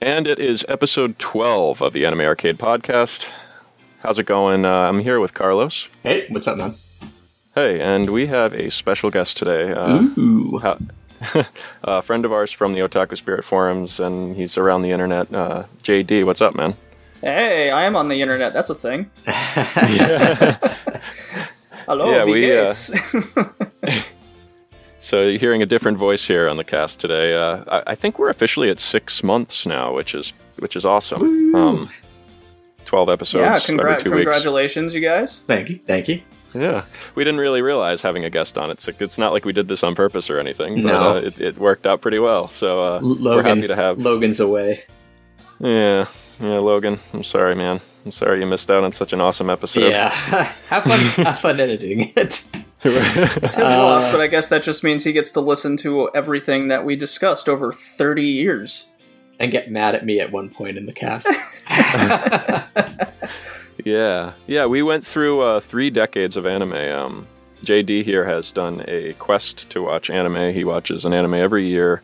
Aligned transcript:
And 0.00 0.26
it 0.26 0.38
is 0.38 0.64
episode 0.68 1.18
12 1.18 1.82
of 1.82 1.92
the 1.92 2.04
Anime 2.06 2.20
Arcade 2.22 2.58
Podcast. 2.58 3.28
How's 4.00 4.18
it 4.18 4.24
going? 4.26 4.64
Uh, 4.64 4.70
I'm 4.72 5.00
here 5.00 5.20
with 5.20 5.34
Carlos. 5.34 5.88
Hey, 6.02 6.26
what's 6.28 6.46
up, 6.46 6.58
man? 6.58 6.76
Hey, 7.54 7.80
and 7.80 8.10
we 8.10 8.26
have 8.26 8.52
a 8.52 8.70
special 8.70 9.10
guest 9.10 9.36
today. 9.38 9.72
Uh, 9.72 10.02
Ooh. 10.18 10.58
ha- 10.58 10.78
a 11.84 12.02
friend 12.02 12.24
of 12.26 12.32
ours 12.32 12.52
from 12.52 12.74
the 12.74 12.80
Otaku 12.80 13.16
Spirit 13.16 13.44
forums, 13.44 13.98
and 13.98 14.36
he's 14.36 14.58
around 14.58 14.82
the 14.82 14.90
internet. 14.90 15.32
Uh, 15.32 15.64
JD, 15.82 16.24
what's 16.26 16.42
up, 16.42 16.54
man? 16.54 16.76
Hey, 17.22 17.70
I 17.70 17.84
am 17.84 17.96
on 17.96 18.08
the 18.08 18.20
internet. 18.20 18.52
That's 18.52 18.68
a 18.68 18.74
thing. 18.74 19.10
Hello, 21.86 22.10
Yeah, 22.10 22.24
V 22.26 22.32
we, 22.32 22.52
uh, 22.52 22.64
Gates. 22.64 22.90
So 25.06 25.22
you're 25.22 25.38
hearing 25.38 25.62
a 25.62 25.66
different 25.66 25.98
voice 25.98 26.26
here 26.26 26.48
on 26.48 26.56
the 26.56 26.64
cast 26.64 26.98
today. 26.98 27.32
Uh, 27.36 27.62
I, 27.70 27.92
I 27.92 27.94
think 27.94 28.18
we're 28.18 28.28
officially 28.28 28.70
at 28.70 28.80
six 28.80 29.22
months 29.22 29.64
now, 29.64 29.94
which 29.94 30.16
is 30.16 30.32
which 30.58 30.74
is 30.74 30.84
awesome. 30.84 31.54
Um, 31.54 31.90
Twelve 32.84 33.08
episodes 33.08 33.42
yeah, 33.42 33.54
every 33.54 33.84
congra- 33.84 34.02
two 34.02 34.10
weeks. 34.10 34.24
congratulations, 34.24 34.94
you 34.94 35.00
guys. 35.00 35.42
Thank 35.46 35.68
you, 35.70 35.78
thank 35.78 36.08
you. 36.08 36.22
Yeah, 36.54 36.84
we 37.14 37.22
didn't 37.22 37.38
really 37.38 37.62
realize 37.62 38.00
having 38.00 38.24
a 38.24 38.30
guest 38.30 38.58
on. 38.58 38.68
It's 38.70 38.88
it's 38.88 39.16
not 39.16 39.32
like 39.32 39.44
we 39.44 39.52
did 39.52 39.68
this 39.68 39.84
on 39.84 39.94
purpose 39.94 40.28
or 40.28 40.40
anything, 40.40 40.82
but 40.82 40.88
No. 40.88 41.00
uh, 41.00 41.14
it, 41.20 41.40
it 41.40 41.58
worked 41.58 41.86
out 41.86 42.00
pretty 42.00 42.18
well. 42.18 42.48
So 42.48 42.82
uh, 42.84 42.98
L- 43.00 43.16
we're 43.36 43.42
happy 43.44 43.68
to 43.68 43.76
have. 43.76 43.98
Logan's 44.00 44.40
away. 44.40 44.82
yeah, 45.60 46.06
yeah, 46.40 46.58
Logan. 46.58 46.98
I'm 47.12 47.22
sorry, 47.22 47.54
man. 47.54 47.80
I'm 48.04 48.10
sorry 48.10 48.40
you 48.40 48.46
missed 48.46 48.70
out 48.72 48.82
on 48.82 48.90
such 48.90 49.12
an 49.12 49.20
awesome 49.20 49.50
episode. 49.50 49.88
Yeah, 49.88 50.08
have 50.68 50.82
fun, 50.82 51.00
have 51.24 51.38
fun 51.38 51.60
editing 51.60 52.10
it. 52.16 52.42
It's 53.42 53.56
his 53.56 53.64
Uh, 53.64 53.78
loss, 53.82 54.10
but 54.10 54.20
I 54.20 54.26
guess 54.26 54.48
that 54.48 54.62
just 54.62 54.82
means 54.84 55.04
he 55.04 55.12
gets 55.12 55.30
to 55.32 55.40
listen 55.40 55.76
to 55.78 56.10
everything 56.14 56.68
that 56.68 56.84
we 56.84 56.96
discussed 56.96 57.48
over 57.48 57.72
30 57.72 58.22
years. 58.22 58.86
and 59.38 59.50
get 59.52 59.70
mad 59.70 59.94
at 59.94 60.04
me 60.06 60.18
at 60.18 60.32
one 60.32 60.48
point 60.48 60.78
in 60.78 60.86
the 60.86 60.92
cast. 60.94 61.28
Yeah, 63.84 64.32
yeah. 64.48 64.66
We 64.66 64.82
went 64.82 65.06
through 65.06 65.42
uh, 65.42 65.60
three 65.60 65.90
decades 65.90 66.36
of 66.36 66.44
anime. 66.46 66.72
Um, 66.72 67.26
JD 67.62 68.02
here 68.04 68.24
has 68.24 68.50
done 68.50 68.82
a 68.88 69.12
quest 69.14 69.70
to 69.70 69.82
watch 69.82 70.10
anime. 70.10 70.52
He 70.52 70.64
watches 70.64 71.04
an 71.04 71.12
anime 71.12 71.34
every 71.34 71.66
year, 71.66 72.02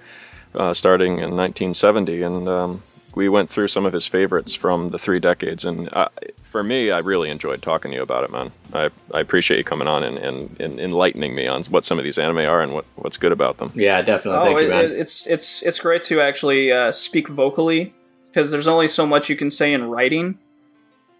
uh, 0.54 0.74
starting 0.74 1.14
in 1.14 1.34
1970, 1.34 2.22
and 2.22 2.48
um, 2.48 2.82
we 3.14 3.28
went 3.28 3.50
through 3.50 3.68
some 3.68 3.84
of 3.84 3.92
his 3.92 4.06
favorites 4.06 4.54
from 4.54 4.90
the 4.90 4.98
three 4.98 5.20
decades. 5.20 5.64
And 5.64 5.88
uh, 5.94 6.08
for 6.50 6.62
me, 6.62 6.90
I 6.90 6.98
really 7.00 7.28
enjoyed 7.30 7.60
talking 7.62 7.90
to 7.90 7.96
you 7.96 8.02
about 8.02 8.24
it, 8.24 8.30
man. 8.30 8.52
I, 8.72 8.90
I 9.12 9.20
appreciate 9.20 9.58
you 9.58 9.64
coming 9.64 9.86
on 9.88 10.02
and, 10.02 10.16
and, 10.18 10.60
and 10.60 10.80
enlightening 10.80 11.34
me 11.34 11.46
on 11.46 11.62
what 11.64 11.84
some 11.84 11.98
of 11.98 12.04
these 12.04 12.16
anime 12.18 12.38
are 12.38 12.62
and 12.62 12.72
what, 12.72 12.84
what's 12.96 13.16
good 13.18 13.32
about 13.32 13.58
them. 13.58 13.70
yeah, 13.74 14.00
definitely. 14.02 14.40
Oh, 14.40 14.44
Thank 14.44 14.58
it, 14.60 14.62
you, 14.64 14.68
man. 14.70 14.84
it's 15.00 15.26
it's 15.26 15.62
it's 15.62 15.78
great 15.80 16.02
to 16.04 16.20
actually 16.20 16.72
uh, 16.72 16.90
speak 16.92 17.28
vocally 17.28 17.92
because 18.28 18.50
there's 18.50 18.68
only 18.68 18.88
so 18.88 19.06
much 19.06 19.28
you 19.28 19.36
can 19.36 19.50
say 19.50 19.72
in 19.74 19.84
writing, 19.90 20.38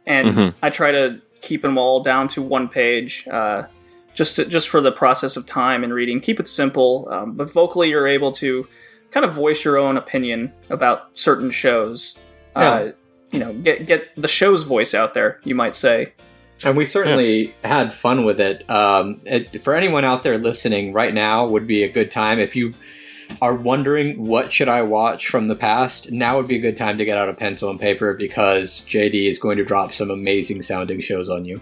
and 0.06 0.28
Mhm. 0.34 0.54
I 0.62 0.70
try 0.70 0.92
to 0.92 1.20
keep 1.42 1.60
them 1.62 1.76
all 1.76 2.02
down 2.02 2.28
to 2.28 2.40
one 2.42 2.68
page, 2.68 3.26
uh, 3.30 3.64
just 4.14 4.36
to, 4.36 4.44
just 4.46 4.68
for 4.68 4.80
the 4.80 4.92
process 4.92 5.36
of 5.36 5.46
time 5.46 5.84
and 5.84 5.92
reading. 5.92 6.20
Keep 6.20 6.40
it 6.40 6.48
simple, 6.48 7.06
um, 7.10 7.32
but 7.32 7.50
vocally 7.50 7.90
you're 7.90 8.06
able 8.08 8.32
to 8.32 8.66
kind 9.12 9.24
of 9.24 9.32
voice 9.32 9.64
your 9.64 9.78
own 9.78 9.96
opinion 9.96 10.52
about 10.70 11.16
certain 11.16 11.50
shows. 11.50 12.18
Uh, 12.56 12.90
you 13.30 13.38
know, 13.38 13.52
get 13.54 13.86
get 13.86 14.08
the 14.16 14.28
show's 14.28 14.64
voice 14.64 14.94
out 14.94 15.14
there. 15.14 15.40
You 15.44 15.54
might 15.54 15.76
say. 15.76 16.14
and 16.64 16.76
we 16.76 16.84
certainly 16.84 17.54
had 17.64 17.94
fun 17.94 18.24
with 18.24 18.40
it. 18.40 18.68
Um, 18.68 19.20
it. 19.24 19.62
For 19.62 19.74
anyone 19.74 20.04
out 20.04 20.22
there 20.22 20.38
listening 20.38 20.92
right 20.92 21.14
now, 21.14 21.46
would 21.46 21.66
be 21.66 21.82
a 21.82 21.88
good 21.88 22.10
time 22.10 22.38
if 22.38 22.56
you 22.56 22.74
are 23.40 23.54
wondering 23.54 24.24
what 24.24 24.52
should 24.52 24.68
I 24.68 24.82
watch 24.82 25.28
from 25.28 25.48
the 25.48 25.56
past. 25.56 26.12
Now 26.12 26.36
would 26.36 26.48
be 26.48 26.56
a 26.56 26.60
good 26.60 26.76
time 26.76 26.98
to 26.98 27.04
get 27.04 27.16
out 27.16 27.28
a 27.28 27.34
pencil 27.34 27.70
and 27.70 27.80
paper 27.80 28.14
because 28.14 28.82
JD 28.82 29.28
is 29.28 29.38
going 29.38 29.56
to 29.56 29.64
drop 29.64 29.92
some 29.92 30.10
amazing 30.10 30.62
sounding 30.62 31.00
shows 31.00 31.30
on 31.30 31.44
you. 31.44 31.60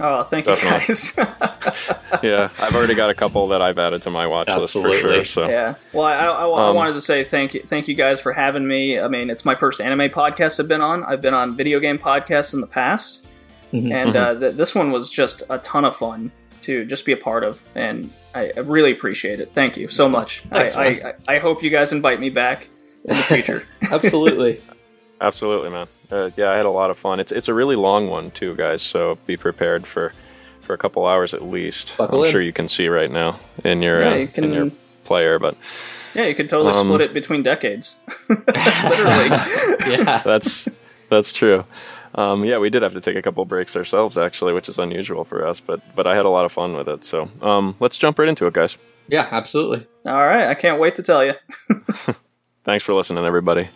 Oh, 0.00 0.22
thank 0.22 0.46
Definitely. 0.46 0.80
you 0.80 0.86
guys. 0.86 1.94
Yeah, 2.22 2.48
I've 2.60 2.74
already 2.74 2.94
got 2.94 3.10
a 3.10 3.14
couple 3.14 3.46
that 3.48 3.60
I've 3.62 3.78
added 3.78 4.02
to 4.02 4.10
my 4.10 4.26
watch 4.26 4.48
list 4.48 4.74
for 4.74 4.92
sure. 4.92 5.24
So 5.24 5.48
Yeah. 5.48 5.74
Well, 5.92 6.04
I, 6.06 6.14
I, 6.14 6.46
I 6.46 6.68
Um, 6.70 6.74
wanted 6.76 6.94
to 6.94 7.00
say 7.00 7.22
thank 7.22 7.54
you, 7.54 7.60
thank 7.62 7.86
you 7.86 7.94
guys 7.94 8.20
for 8.20 8.32
having 8.32 8.66
me. 8.66 8.98
I 8.98 9.06
mean, 9.08 9.28
it's 9.30 9.44
my 9.44 9.54
first 9.54 9.80
anime 9.80 10.08
podcast 10.10 10.58
I've 10.58 10.66
been 10.68 10.80
on. 10.80 11.04
I've 11.04 11.20
been 11.20 11.34
on 11.34 11.56
video 11.56 11.78
game 11.80 11.98
podcasts 11.98 12.54
in 12.54 12.60
the 12.60 12.66
past, 12.66 13.28
Mhm. 13.72 13.92
and 13.92 14.16
uh, 14.16 14.34
th- 14.38 14.54
this 14.56 14.74
one 14.74 14.90
was 14.90 15.10
just 15.10 15.42
a 15.50 15.58
ton 15.58 15.84
of 15.84 15.94
fun 15.94 16.32
to 16.62 16.84
just 16.84 17.04
be 17.06 17.12
a 17.12 17.16
part 17.16 17.44
of, 17.44 17.62
and 17.74 18.10
I, 18.34 18.50
I 18.56 18.60
really 18.60 18.90
appreciate 18.92 19.38
it. 19.40 19.52
Thank 19.54 19.76
you 19.76 19.88
so 19.88 20.08
much. 20.08 20.40
Thanks, 20.50 20.74
I. 20.74 20.86
I, 20.86 21.14
I 21.28 21.38
hope 21.38 21.62
you 21.62 21.70
guys 21.70 21.92
invite 21.92 22.18
me 22.20 22.30
back 22.30 22.68
in 23.04 23.10
the 23.16 23.22
future. 23.22 23.64
Absolutely. 23.90 24.60
Absolutely, 25.20 25.70
man. 25.70 25.86
Uh, 26.10 26.30
yeah, 26.36 26.50
I 26.50 26.56
had 26.56 26.66
a 26.66 26.70
lot 26.70 26.90
of 26.90 26.98
fun. 26.98 27.18
It's 27.20 27.32
it's 27.32 27.48
a 27.48 27.54
really 27.54 27.76
long 27.76 28.08
one 28.08 28.30
too, 28.30 28.54
guys. 28.54 28.82
So 28.82 29.18
be 29.26 29.36
prepared 29.36 29.86
for 29.86 30.12
for 30.60 30.74
a 30.74 30.78
couple 30.78 31.06
hours 31.06 31.34
at 31.34 31.42
least. 31.42 31.96
Buckle 31.96 32.20
I'm 32.20 32.26
in. 32.26 32.30
sure 32.32 32.40
you 32.40 32.52
can 32.52 32.68
see 32.68 32.88
right 32.88 33.10
now 33.10 33.38
in 33.64 33.82
your 33.82 34.00
Yeah, 34.00 34.10
uh, 34.12 34.14
you 34.16 34.28
can- 34.28 34.44
in 34.44 34.52
your 34.52 34.70
player, 35.04 35.38
but 35.38 35.56
yeah, 36.14 36.26
you 36.26 36.34
could 36.34 36.48
totally 36.50 36.72
Um, 36.74 36.86
split 36.86 37.00
it 37.00 37.14
between 37.14 37.42
decades. 37.42 37.96
Literally. 38.28 39.28
yeah. 39.86 40.22
that's 40.24 40.68
that's 41.10 41.32
true. 41.32 41.64
Um, 42.14 42.44
yeah, 42.44 42.58
we 42.58 42.70
did 42.70 42.82
have 42.82 42.92
to 42.94 43.00
take 43.00 43.16
a 43.16 43.22
couple 43.22 43.44
breaks 43.44 43.76
ourselves 43.76 44.16
actually, 44.16 44.52
which 44.52 44.68
is 44.68 44.78
unusual 44.78 45.24
for 45.24 45.46
us. 45.46 45.60
But 45.60 45.80
but 45.96 46.06
I 46.06 46.14
had 46.16 46.26
a 46.26 46.30
lot 46.30 46.44
of 46.44 46.52
fun 46.52 46.74
with 46.76 46.88
it. 46.88 47.02
So 47.04 47.28
um, 47.42 47.74
let's 47.80 47.98
jump 47.98 48.18
right 48.18 48.28
into 48.28 48.46
it, 48.46 48.54
guys. 48.54 48.76
Yeah, 49.08 49.26
absolutely. 49.30 49.86
All 50.06 50.26
right, 50.26 50.48
I 50.48 50.54
can't 50.54 50.78
wait 50.80 50.96
to 50.96 51.02
tell 51.02 51.24
you. 51.24 51.32
Thanks 52.64 52.84
for 52.84 52.92
listening, 52.94 53.24
everybody. 53.24 53.70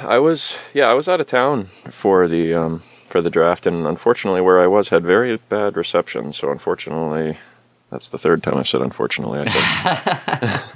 I 0.00 0.18
was 0.18 0.56
yeah 0.74 0.86
I 0.88 0.94
was 0.94 1.08
out 1.08 1.20
of 1.20 1.26
town 1.26 1.66
for 1.90 2.28
the 2.28 2.54
um, 2.54 2.80
for 3.08 3.20
the 3.20 3.30
draft, 3.30 3.66
and 3.66 3.86
unfortunately, 3.86 4.40
where 4.40 4.60
I 4.60 4.66
was 4.66 4.88
had 4.88 5.04
very 5.04 5.36
bad 5.36 5.76
reception. 5.76 6.32
So 6.32 6.50
unfortunately, 6.50 7.38
that's 7.90 8.08
the 8.08 8.18
third 8.18 8.42
time 8.42 8.56
I've 8.56 8.68
said 8.68 8.82
unfortunately. 8.82 9.40
I 9.40 10.60
think 10.60 10.66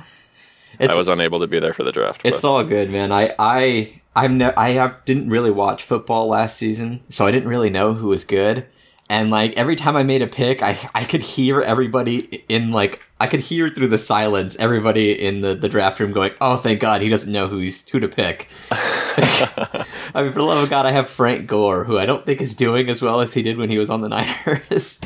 I 0.90 0.94
was 0.96 1.08
unable 1.08 1.40
to 1.40 1.46
be 1.46 1.60
there 1.60 1.74
for 1.74 1.84
the 1.84 1.92
draft. 1.92 2.22
it's 2.24 2.42
but- 2.42 2.48
all 2.48 2.64
good, 2.64 2.90
man. 2.90 3.12
I 3.12 3.34
I 3.38 4.00
I'm 4.14 4.38
ne- 4.38 4.54
I 4.56 4.70
have 4.70 5.04
didn't 5.04 5.30
really 5.30 5.50
watch 5.50 5.82
football 5.82 6.28
last 6.28 6.56
season, 6.56 7.00
so 7.08 7.26
I 7.26 7.30
didn't 7.30 7.48
really 7.48 7.70
know 7.70 7.94
who 7.94 8.08
was 8.08 8.24
good. 8.24 8.66
And 9.10 9.28
like 9.30 9.54
every 9.58 9.74
time 9.74 9.96
I 9.96 10.04
made 10.04 10.22
a 10.22 10.28
pick, 10.28 10.62
I 10.62 10.78
I 10.94 11.02
could 11.04 11.22
hear 11.22 11.60
everybody 11.60 12.44
in 12.48 12.70
like 12.70 13.02
I 13.18 13.26
could 13.26 13.40
hear 13.40 13.68
through 13.68 13.88
the 13.88 13.98
silence 13.98 14.54
everybody 14.60 15.10
in 15.10 15.40
the, 15.40 15.54
the 15.56 15.68
draft 15.68 15.98
room 15.98 16.12
going, 16.12 16.30
"Oh, 16.40 16.56
thank 16.58 16.78
God, 16.80 17.02
he 17.02 17.08
doesn't 17.08 17.32
know 17.32 17.48
who 17.48 17.58
he's 17.58 17.86
who 17.88 17.98
to 17.98 18.06
pick." 18.08 18.48
I 18.70 19.84
mean, 20.22 20.32
for 20.32 20.38
the 20.38 20.44
love 20.44 20.62
of 20.62 20.70
God, 20.70 20.86
I 20.86 20.92
have 20.92 21.08
Frank 21.08 21.48
Gore, 21.48 21.82
who 21.84 21.98
I 21.98 22.06
don't 22.06 22.24
think 22.24 22.40
is 22.40 22.54
doing 22.54 22.88
as 22.88 23.02
well 23.02 23.20
as 23.20 23.34
he 23.34 23.42
did 23.42 23.56
when 23.58 23.68
he 23.68 23.78
was 23.78 23.90
on 23.90 24.00
the 24.00 24.08
Niners. 24.16 25.00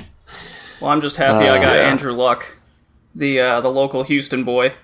Well, 0.81 0.91
I'm 0.91 1.01
just 1.01 1.17
happy 1.17 1.49
I 1.49 1.57
Uh, 1.57 1.63
got 1.63 1.77
yeah. 1.77 1.89
Andrew 1.91 2.13
Luck, 2.13 2.59
the 3.15 3.41
uh, 3.41 3.61
the 3.63 3.71
local 3.71 4.03
Houston 4.05 4.45
boy. 4.45 4.75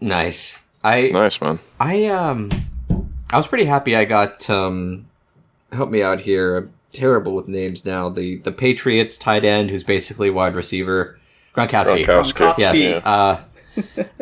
nice. 0.00 0.58
I 0.82 1.10
nice 1.10 1.40
man. 1.40 1.60
I 1.80 2.06
um 2.06 2.50
I 3.30 3.36
was 3.36 3.46
pretty 3.46 3.64
happy 3.66 3.96
I 3.96 4.04
got 4.04 4.50
um 4.50 5.06
help 5.72 5.90
me 5.90 6.02
out 6.02 6.20
here. 6.20 6.68
I'm 6.94 7.00
terrible 7.00 7.34
with 7.34 7.48
names 7.48 7.84
now. 7.84 8.08
The 8.08 8.36
the 8.38 8.52
Patriots 8.52 9.16
tight 9.16 9.44
end 9.44 9.70
who's 9.70 9.82
basically 9.82 10.30
wide 10.30 10.54
receiver. 10.54 11.18
Gronkowski. 11.54 12.04
Gronkowski. 12.04 12.32
Gronkowski. 12.32 12.58
Yes. 12.58 12.92
Yeah. 12.92 13.10
Uh 13.10 13.40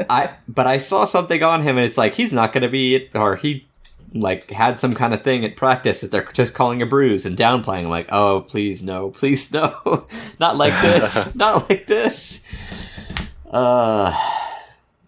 I 0.09 0.31
but 0.49 0.67
I 0.67 0.79
saw 0.79 1.05
something 1.05 1.43
on 1.43 1.63
him 1.63 1.77
and 1.77 1.87
it's 1.87 1.99
like 1.99 2.15
he's 2.15 2.33
not 2.33 2.53
gonna 2.53 2.69
be 2.69 3.11
or 3.15 3.37
he 3.37 3.67
like 4.15 4.51
had 4.51 4.79
some 4.79 4.95
kind 4.95 5.15
of 5.15 5.23
thing 5.23 5.45
at 5.45 5.57
practice 5.57 6.03
that 6.03 6.11
they're 6.11 6.29
just 6.33 6.55
calling 6.55 6.83
a 6.83 6.87
bruise 6.87 7.27
and 7.27 7.37
downplaying. 7.37 7.85
I'm 7.85 7.89
like, 7.89 8.09
oh 8.13 8.43
please 8.43 8.83
no, 8.83 9.11
please 9.11 9.53
no. 9.53 10.07
not 10.41 10.57
like 10.57 10.81
this. 10.83 11.35
not 11.37 11.69
like 11.69 11.87
this. 11.87 12.45
Uh 13.51 14.32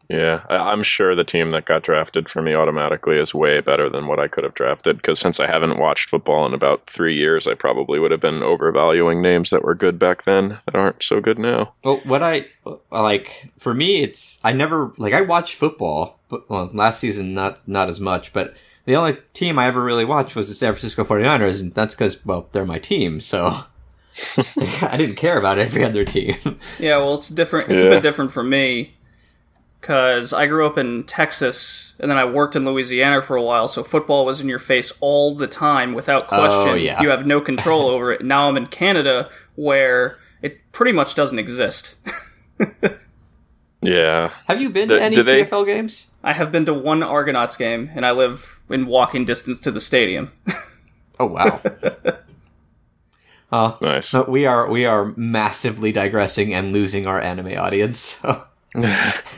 Yeah, 0.09 0.43
I, 0.49 0.57
I'm 0.57 0.83
sure 0.83 1.15
the 1.15 1.25
team 1.25 1.51
that 1.53 1.65
got 1.65 1.83
drafted 1.83 2.29
for 2.29 2.43
me 2.43 2.55
automatically 2.55 3.17
is 3.17 3.35
way 3.35 3.61
better 3.61 3.89
than 3.89 4.07
what 4.07 4.21
I 4.21 4.29
could 4.29 4.45
have 4.45 4.55
drafted. 4.55 4.97
Because 4.97 5.19
since 5.19 5.41
I 5.41 5.47
haven't 5.47 5.79
watched 5.79 6.11
football 6.11 6.47
in 6.47 6.55
about 6.55 6.87
three 6.87 7.17
years, 7.17 7.47
I 7.47 7.55
probably 7.55 7.99
would 7.99 8.11
have 8.11 8.21
been 8.21 8.43
overvaluing 8.43 9.23
names 9.23 9.51
that 9.51 9.65
were 9.65 9.75
good 9.75 9.99
back 9.99 10.25
then 10.25 10.59
that 10.67 10.75
aren't 10.75 11.03
so 11.03 11.21
good 11.21 11.39
now. 11.39 11.75
Well, 11.83 12.01
what 12.05 12.23
I 12.23 12.47
uh, 12.67 12.77
like 12.91 13.51
for 13.59 13.75
me, 13.75 14.03
it's 14.03 14.41
I 14.45 14.53
never 14.53 14.93
like 14.99 15.15
I 15.15 15.23
watch 15.23 15.55
football, 15.55 16.19
but 16.29 16.49
well, 16.51 16.71
last 16.73 17.01
season 17.01 17.35
not 17.35 17.67
not 17.67 17.89
as 17.89 18.01
much, 18.01 18.33
but 18.33 18.55
the 18.85 18.97
only 18.97 19.17
team 19.33 19.59
I 19.59 19.67
ever 19.67 19.83
really 19.83 20.05
watched 20.05 20.37
was 20.37 20.49
the 20.49 20.55
San 20.55 20.73
Francisco 20.73 21.05
49ers, 21.05 21.61
and 21.61 21.75
that's 21.75 21.95
because 21.95 22.25
well 22.25 22.49
they're 22.53 22.67
my 22.67 22.79
team, 22.79 23.21
so 23.21 23.61
I 24.83 24.97
didn't 24.97 25.17
care 25.17 25.39
about 25.39 25.59
every 25.59 25.83
other 25.83 26.05
team. 26.05 26.37
Yeah, 26.79 26.99
well, 26.99 27.15
it's 27.15 27.31
different. 27.31 27.71
It's 27.71 27.83
a 27.83 27.89
bit 27.89 28.03
different 28.03 28.33
for 28.33 28.45
me 28.45 28.95
because 29.85 30.33
I 30.33 30.47
grew 30.47 30.67
up 30.67 30.79
in 30.79 31.05
Texas 31.05 31.93
and 32.01 32.11
then 32.11 32.17
I 32.17 32.25
worked 32.25 32.57
in 32.57 32.65
Louisiana 32.65 33.21
for 33.21 33.37
a 33.37 33.43
while. 33.43 33.69
So 33.69 33.85
football 33.85 34.25
was 34.25 34.41
in 34.41 34.49
your 34.49 34.59
face 34.59 34.91
all 35.01 35.35
the 35.35 35.47
time 35.47 35.93
without 35.93 36.25
oh, 36.25 36.29
question. 36.29 36.69
Oh, 36.71 36.75
yeah. 36.75 37.03
You 37.03 37.11
have 37.11 37.27
no 37.27 37.39
control 37.43 37.89
over 37.89 38.11
it. 38.11 38.25
Now 38.25 38.49
I'm 38.49 38.57
in 38.57 38.67
Canada 38.67 39.29
where 39.57 40.17
it 40.41 40.73
pretty 40.73 40.93
much 40.93 41.15
doesn't 41.15 41.39
exist. 41.39 41.97
Yeah, 43.83 44.31
Have 44.47 44.63
you 44.63 44.71
been 44.71 44.89
Do- 44.89 44.97
to 44.97 45.03
any 45.03 45.17
do 45.17 45.23
they- 45.23 45.45
CFL 45.45 45.67
games? 45.67 46.07
I 46.23 46.33
have 46.33 46.51
been 46.51 46.65
to 46.65 46.73
one 46.73 47.03
Argonauts 47.03 47.55
game 47.59 47.91
and 47.95 48.07
I 48.07 48.13
live 48.13 48.63
in 48.71 48.87
walking 48.87 49.27
distance 49.27 49.61
to 49.61 49.71
the 49.71 49.81
stadium. 49.81 50.33
Oh 51.21 51.27
wow. 51.27 51.61
Oh, 53.53 53.79
nice. 53.81 54.13
no, 54.13 54.25
we 54.27 54.47
are 54.47 54.69
we 54.69 54.85
are 54.85 55.13
massively 55.17 55.93
digressing 55.93 56.53
and 56.53 56.73
losing 56.73 57.07
our 57.07 57.21
anime 57.21 57.57
audience. 57.57 57.99
So. 57.99 58.43
Well, 58.75 58.85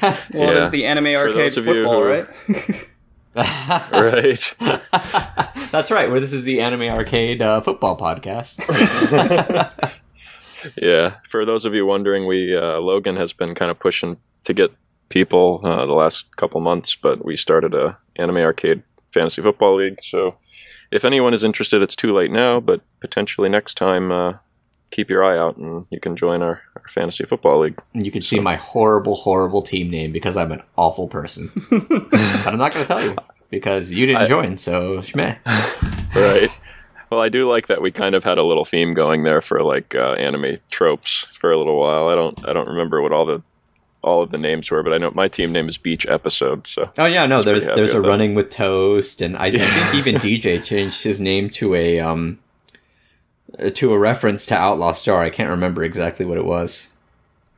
Yeah. 0.03 0.17
there's 0.33 0.71
the 0.71 0.87
anime 0.87 1.07
arcade 1.09 1.35
those 1.37 1.57
of 1.59 1.67
you 1.67 1.85
football, 1.85 2.03
who- 2.03 2.09
right? 2.09 2.27
right. 3.93 4.55
That's 5.71 5.91
right. 5.91 6.11
Where 6.11 6.21
this 6.21 6.33
is 6.33 6.45
the 6.45 6.61
anime 6.63 6.83
arcade 6.83 7.43
uh, 7.43 7.61
football 7.61 7.97
podcast. 7.99 8.63
Yeah, 10.77 11.17
for 11.29 11.45
those 11.45 11.65
of 11.65 11.75
you 11.75 11.87
wondering, 11.87 12.27
we 12.27 12.57
uh, 12.57 12.79
Logan 12.81 13.17
has 13.17 13.33
been 13.33 13.55
kind 13.55 13.71
of 13.71 13.79
pushing 13.79 14.17
to 14.47 14.53
get 14.55 14.73
people 15.11 15.61
uh, 15.63 15.87
the 15.87 15.93
last 15.93 16.35
couple 16.37 16.61
months, 16.61 16.97
but 16.97 17.25
we 17.25 17.37
started 17.37 17.73
a 17.73 17.99
anime 18.17 18.39
arcade 18.39 18.83
fantasy 19.13 19.43
football 19.43 19.77
league. 19.77 20.01
So 20.03 20.37
if 20.91 21.05
anyone 21.05 21.35
is 21.35 21.45
interested, 21.45 21.83
it's 21.83 21.95
too 21.95 22.13
late 22.13 22.33
now, 22.33 22.59
but 22.59 22.81
potentially 23.01 23.49
next 23.49 23.75
time, 23.75 24.11
uh, 24.11 24.33
keep 24.91 25.11
your 25.11 25.25
eye 25.25 25.37
out 25.39 25.57
and 25.57 25.87
you 25.91 26.01
can 26.01 26.17
join 26.17 26.43
our, 26.43 26.63
our 26.77 26.89
fantasy 26.89 27.25
football 27.25 27.61
league. 27.61 27.81
And 27.95 28.07
you 28.07 28.13
can 28.13 28.23
see 28.23 28.39
my 28.41 28.57
horrible, 28.57 29.15
horrible 29.17 29.63
team 29.63 29.91
name 29.91 30.13
because 30.13 30.37
I'm 30.37 30.53
an 30.53 30.63
awful 30.77 31.09
person. 31.09 31.51
but 31.71 32.15
I'm 32.47 32.57
not 32.59 32.73
going 32.73 32.85
to 32.85 32.89
tell 32.89 33.03
you 33.03 33.17
because 33.51 33.93
you 33.93 34.07
didn't 34.07 34.23
I- 34.23 34.27
join. 34.27 34.59
So 34.59 34.99
shmeh. 34.99 35.39
Right. 36.17 36.49
Well, 37.11 37.21
I 37.21 37.29
do 37.29 37.47
like 37.49 37.67
that 37.67 37.83
we 37.83 37.91
kind 37.93 38.15
of 38.15 38.25
had 38.25 38.39
a 38.39 38.43
little 38.43 38.65
theme 38.65 38.93
going 38.95 39.23
there 39.25 39.43
for 39.43 39.63
like 39.63 39.95
uh, 39.95 40.13
anime 40.15 40.59
tropes 40.71 41.27
for 41.39 41.53
a 41.53 41.57
little 41.59 41.79
while. 41.79 42.09
I 42.09 42.15
don't 42.15 42.49
I 42.49 42.53
don't 42.55 42.67
remember 42.69 43.03
what 43.03 43.13
all 43.13 43.27
the 43.27 43.43
all 44.03 44.23
of 44.23 44.31
the 44.31 44.39
names 44.39 44.71
were, 44.71 44.83
but 44.83 44.93
I 44.95 44.99
know 44.99 45.11
my 45.15 45.29
team 45.29 45.53
name 45.53 45.69
is 45.69 45.77
Beach 45.77 46.07
Episode. 46.07 46.67
So 46.67 46.91
Oh 46.97 47.05
yeah, 47.07 47.27
no. 47.27 47.43
There's 47.43 47.67
there's 47.67 47.93
a 47.95 48.01
that. 48.01 48.09
running 48.09 48.35
with 48.35 48.49
toast, 48.51 49.21
and 49.21 49.37
I, 49.37 49.47
I 49.47 49.59
think 49.59 49.95
even 49.95 50.15
DJ 50.23 50.63
changed 50.65 51.03
his 51.05 51.21
name 51.21 51.51
to 51.51 51.75
a 51.75 52.01
um 52.01 52.39
to 53.75 53.93
a 53.93 53.99
reference 53.99 54.47
to 54.47 54.55
Outlaw 54.57 54.93
Star. 54.93 55.23
I 55.23 55.31
can't 55.31 55.51
remember 55.51 55.83
exactly 55.85 56.27
what 56.27 56.39
it 56.39 56.45
was. 56.45 56.89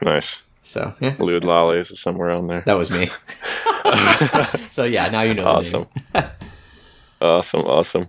nice. 0.02 0.43
So 0.62 0.94
yeah, 1.00 1.17
Lewd 1.19 1.44
Lollies 1.44 1.90
is 1.90 1.99
somewhere 2.00 2.31
on 2.31 2.46
there. 2.46 2.62
that 2.67 2.76
was 2.76 2.90
me. 2.90 3.08
so 4.70 4.85
yeah, 4.85 5.08
now 5.08 5.23
you 5.23 5.32
know. 5.35 5.46
awesome 5.46 5.87
awesome 7.20 7.62
awesome 7.62 8.08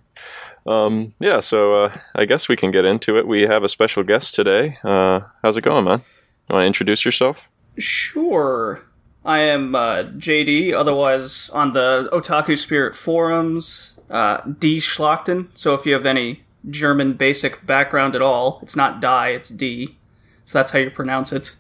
um, 0.68 1.14
yeah 1.20 1.40
so 1.40 1.86
uh, 1.86 1.98
i 2.16 2.26
guess 2.26 2.48
we 2.50 2.56
can 2.56 2.70
get 2.70 2.86
into 2.86 3.18
it 3.18 3.26
we 3.28 3.44
have 3.44 3.64
a 3.64 3.70
special 3.70 4.04
guest 4.04 4.36
today 4.36 4.78
uh, 4.84 5.22
how's 5.42 5.56
it 5.58 5.62
going 5.62 5.86
man 5.86 6.02
you 6.50 6.54
want 6.54 6.64
to 6.64 6.68
introduce 6.68 7.06
yourself 7.06 7.48
Sure. 7.78 8.82
I 9.24 9.40
am 9.40 9.74
uh, 9.74 10.04
JD, 10.18 10.74
otherwise 10.74 11.50
on 11.52 11.72
the 11.74 12.10
Otaku 12.12 12.58
Spirit 12.58 12.94
forums, 12.96 13.94
uh, 14.10 14.42
D. 14.42 14.80
Schlockton. 14.80 15.48
So 15.56 15.74
if 15.76 15.86
you 15.86 15.94
have 15.94 16.06
any 16.06 16.44
German 16.70 17.14
basic 17.14 17.66
background 17.66 18.16
at 18.16 18.22
all, 18.22 18.60
it's 18.64 18.76
not 18.76 19.00
Die, 19.00 19.30
it's 19.30 19.50
D. 19.50 19.98
So 20.46 20.58
that's 20.58 20.72
how 20.72 20.80
you 20.80 20.90
pronounce 20.90 21.32
it. 21.32 21.56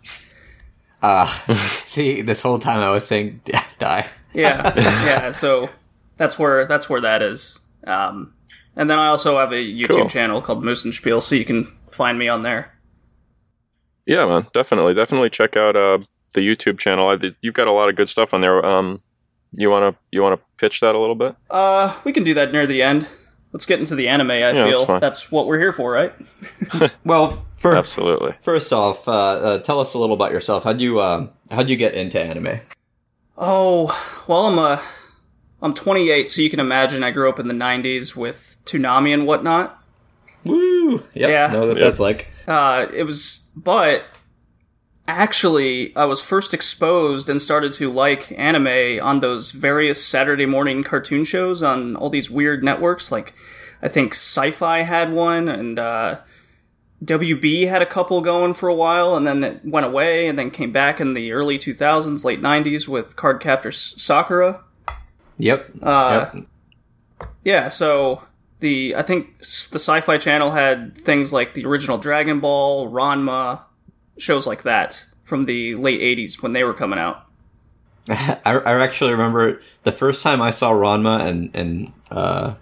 Uh, 1.01 1.25
see, 1.85 2.21
this 2.21 2.41
whole 2.41 2.59
time 2.59 2.79
I 2.79 2.89
was 2.89 3.05
saying 3.07 3.41
die. 3.79 4.07
Yeah, 4.33 4.73
yeah. 4.77 5.31
So 5.31 5.69
that's 6.17 6.37
where 6.39 6.65
that's 6.65 6.89
where 6.89 7.01
that 7.01 7.21
is. 7.21 7.59
Um, 7.85 8.33
and 8.75 8.89
then 8.89 8.99
I 8.99 9.07
also 9.07 9.37
have 9.37 9.51
a 9.51 9.55
YouTube 9.55 9.89
Cool. 9.89 10.09
channel 10.09 10.41
called 10.41 10.63
Moosenspiel, 10.63 11.21
so 11.21 11.35
you 11.35 11.45
can 11.45 11.65
find 11.91 12.17
me 12.19 12.27
on 12.27 12.43
there. 12.43 12.73
yeah 14.05 14.25
man 14.25 14.45
definitely 14.53 14.93
definitely 14.93 15.29
check 15.29 15.57
out 15.57 15.75
uh, 15.75 15.99
the 16.33 16.39
youtube 16.41 16.77
channel 16.79 17.09
I, 17.09 17.17
you've 17.41 17.53
got 17.55 17.67
a 17.67 17.71
lot 17.73 17.89
of 17.89 17.95
good 17.95 18.07
stuff 18.09 18.33
on 18.33 18.41
there 18.41 18.63
um, 18.65 19.01
you 19.51 19.69
want 19.69 19.93
to 19.93 19.99
you 20.11 20.21
want 20.21 20.39
to 20.39 20.45
pitch 20.57 20.79
that 20.81 20.95
a 20.95 20.99
little 20.99 21.15
bit 21.15 21.35
Uh, 21.49 21.93
we 22.05 22.13
can 22.13 22.23
do 22.23 22.33
that 22.35 22.51
near 22.53 22.65
the 22.67 22.81
end. 22.81 23.07
Let's 23.51 23.65
get 23.65 23.79
into 23.79 23.95
the 23.95 24.07
anime. 24.07 24.29
I 24.31 24.39
that's 24.39 24.69
feel 24.69 24.85
fine. 24.85 24.99
that's 25.01 25.31
what 25.31 25.47
we're 25.47 25.59
here 25.59 25.73
for, 25.73 25.91
right? 25.91 26.13
Well, 27.03 27.45
for, 27.55 27.75
absolutely 27.75 28.33
first 28.41 28.71
off, 28.71 29.07
uh, 29.07 29.11
uh, 29.11 29.57
tell 29.59 29.79
us 29.79 29.93
a 29.95 29.97
little 29.99 30.15
about 30.15 30.31
yourself. 30.31 30.63
How'd 30.63 30.79
you 30.81 31.01
um 31.01 31.31
how'd 31.49 31.69
you 31.69 31.75
get 31.75 31.95
into 31.95 32.19
anime? 32.21 32.59
Oh, 33.37 33.87
well, 34.27 34.45
I'm 34.47 34.59
uh, 34.59 34.81
I'm 35.61 35.73
28, 35.73 36.29
so 36.29 36.41
you 36.41 36.49
can 36.49 36.59
imagine 36.59 37.03
I 37.03 37.11
grew 37.11 37.27
up 37.29 37.39
in 37.39 37.47
the 37.47 37.53
90s 37.53 38.15
with 38.15 38.55
Toonami 38.65 39.13
and 39.13 39.25
whatnot. 39.25 39.81
Woo! 40.45 41.03
Yep, 41.13 41.29
Yeah. 41.29 41.47
know 41.51 41.67
what 41.67 41.77
Yeah. 41.77 41.83
that's 41.83 41.99
like. 41.99 42.27
Uh, 42.47 42.87
it 42.93 43.03
was, 43.03 43.49
but 43.55 44.03
actually, 45.09 45.95
I 45.95 46.05
was 46.05 46.21
first 46.21 46.53
exposed 46.53 47.29
and 47.29 47.41
started 47.41 47.73
to 47.73 47.91
like 47.91 48.31
anime 48.39 48.99
on 49.01 49.19
those 49.19 49.51
various 49.51 50.03
Saturday 50.03 50.45
morning 50.45 50.83
cartoon 50.83 51.25
shows 51.25 51.61
on 51.61 51.95
all 51.95 52.09
these 52.09 52.29
weird 52.29 52.63
networks. 52.63 53.11
Like, 53.11 53.33
I 53.81 53.87
think 53.87 54.13
Sci-Fi 54.13 54.83
had 54.83 55.11
one, 55.11 55.47
and 55.47 55.79
uh, 55.79 56.19
WB 57.03 57.67
had 57.67 57.81
a 57.81 57.85
couple 57.85 58.21
going 58.21 58.53
for 58.53 58.69
a 58.69 58.73
while, 58.73 59.15
and 59.15 59.25
then 59.25 59.43
it 59.43 59.65
went 59.65 59.85
away, 59.85 60.27
and 60.27 60.37
then 60.37 60.51
came 60.51 60.71
back 60.71 60.99
in 60.99 61.13
the 61.13 61.31
early 61.31 61.57
2000s, 61.57 62.23
late 62.23 62.41
90s 62.41 62.87
with 62.87 63.15
Cardcaptor 63.15 63.73
Sakura. 63.73 64.63
Yep. 65.37 65.71
Uh, 65.81 66.29
yep. 66.33 66.45
Yeah, 67.43 67.69
so 67.69 68.23
the 68.59 68.95
I 68.97 69.01
think 69.01 69.39
the 69.39 69.79
Sci-Fi 69.79 70.17
Channel 70.17 70.51
had 70.51 70.97
things 70.97 71.31
like 71.31 71.53
the 71.53 71.65
original 71.65 71.97
Dragon 71.97 72.39
Ball, 72.39 72.89
Ranma, 72.91 73.61
shows 74.19 74.45
like 74.45 74.63
that 74.63 75.05
from 75.23 75.45
the 75.45 75.75
late 75.75 76.01
'80s 76.01 76.41
when 76.41 76.53
they 76.53 76.63
were 76.63 76.73
coming 76.73 76.99
out. 76.99 77.25
I, 78.09 78.39
I 78.45 78.83
actually 78.83 79.11
remember 79.11 79.61
the 79.83 79.91
first 79.91 80.23
time 80.23 80.41
I 80.41 80.51
saw 80.51 80.71
Ranma 80.71 81.21
and 81.21 81.55
and 81.55 81.91
uh, 82.11 82.55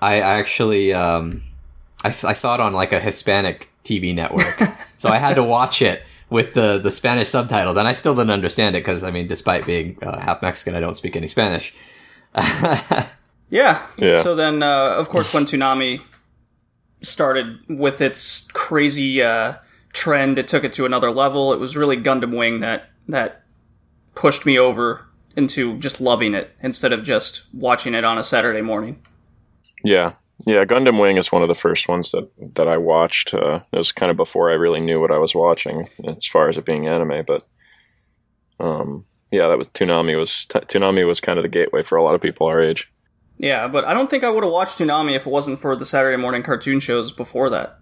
I, 0.00 0.16
I 0.16 0.38
actually 0.38 0.92
um, 0.92 1.42
I, 2.04 2.08
I 2.08 2.32
saw 2.32 2.54
it 2.54 2.60
on 2.60 2.72
like 2.72 2.92
a 2.92 3.00
Hispanic 3.00 3.70
TV 3.84 4.14
network, 4.14 4.60
so 4.98 5.08
I 5.08 5.18
had 5.18 5.34
to 5.34 5.44
watch 5.44 5.82
it 5.82 6.02
with 6.30 6.54
the 6.54 6.78
the 6.78 6.90
Spanish 6.90 7.28
subtitles, 7.28 7.76
and 7.76 7.86
I 7.86 7.92
still 7.92 8.14
didn't 8.14 8.30
understand 8.30 8.76
it 8.76 8.80
because 8.80 9.02
I 9.02 9.10
mean, 9.10 9.26
despite 9.26 9.66
being 9.66 9.98
uh, 10.02 10.18
half 10.18 10.42
Mexican, 10.42 10.74
I 10.74 10.80
don't 10.80 10.96
speak 10.96 11.16
any 11.16 11.28
Spanish. 11.28 11.74
Yeah. 13.50 13.86
Yeah. 13.96 14.22
So 14.22 14.34
then, 14.34 14.62
uh, 14.62 14.94
of 14.96 15.08
course, 15.08 15.32
when 15.32 15.44
Toonami 15.44 16.02
started 17.02 17.58
with 17.68 18.00
its 18.00 18.46
crazy 18.52 19.22
uh, 19.22 19.54
trend, 19.96 20.38
it 20.38 20.46
took 20.46 20.62
it 20.62 20.72
to 20.74 20.84
another 20.84 21.10
level. 21.10 21.52
It 21.52 21.58
was 21.58 21.76
really 21.76 21.96
Gundam 21.96 22.36
Wing 22.36 22.60
that 22.60 22.90
that 23.08 23.42
pushed 24.14 24.46
me 24.46 24.58
over 24.58 25.06
into 25.36 25.78
just 25.78 26.00
loving 26.00 26.34
it 26.34 26.50
instead 26.62 26.92
of 26.92 27.02
just 27.02 27.44
watching 27.52 27.94
it 27.94 28.04
on 28.04 28.18
a 28.18 28.24
Saturday 28.24 28.62
morning. 28.62 29.02
Yeah, 29.82 30.12
yeah. 30.46 30.64
Gundam 30.64 31.00
Wing 31.00 31.16
is 31.16 31.32
one 31.32 31.42
of 31.42 31.48
the 31.48 31.54
first 31.54 31.88
ones 31.88 32.12
that 32.12 32.28
that 32.54 32.68
I 32.68 32.76
watched. 32.76 33.34
Uh, 33.34 33.60
it 33.72 33.78
was 33.78 33.92
kind 33.92 34.10
of 34.10 34.16
before 34.16 34.50
I 34.50 34.54
really 34.54 34.80
knew 34.80 35.00
what 35.00 35.10
I 35.10 35.18
was 35.18 35.34
watching, 35.34 35.88
as 36.06 36.26
far 36.26 36.48
as 36.48 36.56
it 36.56 36.64
being 36.64 36.86
anime. 36.86 37.24
But, 37.26 37.46
um, 38.60 39.04
yeah, 39.30 39.48
that 39.48 39.58
was 39.58 39.68
Toonami 39.68 40.16
was 40.16 40.46
t- 40.46 40.60
Toonami 40.60 41.06
was 41.06 41.20
kind 41.20 41.38
of 41.38 41.42
the 41.42 41.48
gateway 41.48 41.82
for 41.82 41.96
a 41.96 42.02
lot 42.02 42.14
of 42.14 42.20
people 42.20 42.46
our 42.46 42.60
age. 42.60 42.92
Yeah, 43.38 43.68
but 43.68 43.84
I 43.84 43.92
don't 43.92 44.08
think 44.08 44.24
I 44.24 44.30
would 44.30 44.44
have 44.44 44.52
watched 44.52 44.78
Toonami 44.78 45.14
if 45.14 45.26
it 45.26 45.30
wasn't 45.30 45.60
for 45.60 45.76
the 45.76 45.84
Saturday 45.84 46.20
morning 46.20 46.42
cartoon 46.42 46.80
shows 46.80 47.12
before 47.12 47.50
that. 47.50 47.78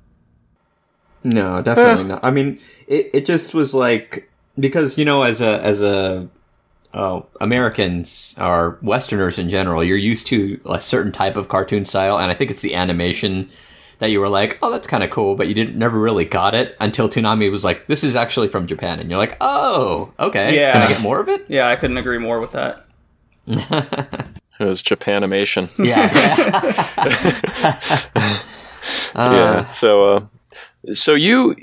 No, 1.24 1.62
definitely 1.62 2.04
not. 2.04 2.24
I 2.24 2.30
mean, 2.30 2.60
it, 2.86 3.10
it 3.14 3.26
just 3.26 3.54
was 3.54 3.74
like 3.74 4.28
because 4.58 4.98
you 4.98 5.04
know, 5.04 5.22
as 5.22 5.40
a 5.40 5.60
as 5.62 5.80
a 5.82 6.28
oh, 6.92 7.26
Americans 7.40 8.34
or 8.38 8.78
Westerners 8.82 9.38
in 9.38 9.48
general, 9.50 9.82
you're 9.82 9.96
used 9.96 10.26
to 10.28 10.60
a 10.66 10.80
certain 10.80 11.12
type 11.12 11.36
of 11.36 11.48
cartoon 11.48 11.84
style, 11.84 12.18
and 12.18 12.30
I 12.30 12.34
think 12.34 12.50
it's 12.50 12.60
the 12.62 12.74
animation 12.74 13.48
that 14.00 14.10
you 14.10 14.20
were 14.20 14.28
like, 14.28 14.58
oh, 14.60 14.70
that's 14.70 14.86
kind 14.88 15.02
of 15.04 15.10
cool, 15.10 15.34
but 15.36 15.46
you 15.48 15.54
didn't 15.54 15.76
never 15.76 15.98
really 15.98 16.24
got 16.24 16.54
it 16.54 16.76
until 16.80 17.08
Toonami 17.08 17.50
was 17.50 17.62
like, 17.64 17.86
this 17.86 18.02
is 18.04 18.16
actually 18.16 18.48
from 18.48 18.66
Japan, 18.66 18.98
and 19.00 19.08
you're 19.08 19.18
like, 19.18 19.36
oh, 19.40 20.12
okay, 20.18 20.56
Yeah. 20.56 20.72
can 20.72 20.82
I 20.82 20.88
get 20.88 21.00
more 21.00 21.20
of 21.20 21.28
it? 21.28 21.46
Yeah, 21.48 21.68
I 21.68 21.76
couldn't 21.76 21.96
agree 21.96 22.18
more 22.18 22.40
with 22.40 22.52
that. 22.52 22.84
It 24.60 24.66
was 24.66 24.84
Japanimation. 24.84 25.68
Yeah, 25.84 26.12
yeah. 29.16 29.68
So, 29.70 30.14
uh, 30.14 30.20
so 30.92 31.14
you, 31.14 31.56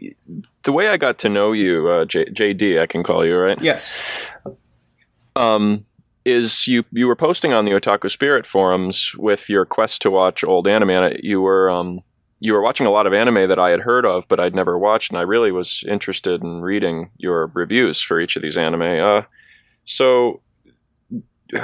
the 0.63 0.71
way 0.71 0.89
I 0.89 0.97
got 0.97 1.19
to 1.19 1.29
know 1.29 1.51
you, 1.51 1.87
uh, 1.87 2.05
J- 2.05 2.25
JD, 2.25 2.81
I 2.81 2.87
can 2.87 3.03
call 3.03 3.25
you, 3.25 3.37
right? 3.37 3.61
Yes. 3.61 3.93
Um, 5.35 5.85
is 6.25 6.67
you 6.67 6.83
you 6.91 7.07
were 7.07 7.15
posting 7.15 7.51
on 7.53 7.65
the 7.65 7.71
Otaku 7.71 8.09
Spirit 8.09 8.45
forums 8.45 9.13
with 9.17 9.49
your 9.49 9.65
quest 9.65 10.01
to 10.03 10.11
watch 10.11 10.43
old 10.43 10.67
anime. 10.67 10.91
And 10.91 11.19
you 11.23 11.41
were 11.41 11.69
um 11.69 12.01
you 12.39 12.53
were 12.53 12.61
watching 12.61 12.85
a 12.85 12.91
lot 12.91 13.07
of 13.07 13.13
anime 13.13 13.47
that 13.47 13.59
I 13.59 13.69
had 13.69 13.81
heard 13.81 14.05
of, 14.05 14.27
but 14.27 14.39
I'd 14.39 14.55
never 14.55 14.77
watched, 14.77 15.11
and 15.11 15.17
I 15.17 15.21
really 15.21 15.51
was 15.51 15.83
interested 15.87 16.43
in 16.43 16.61
reading 16.61 17.11
your 17.17 17.47
reviews 17.47 18.01
for 18.01 18.19
each 18.19 18.35
of 18.35 18.41
these 18.41 18.57
anime. 18.57 18.81
Uh, 18.81 19.23
so. 19.83 20.41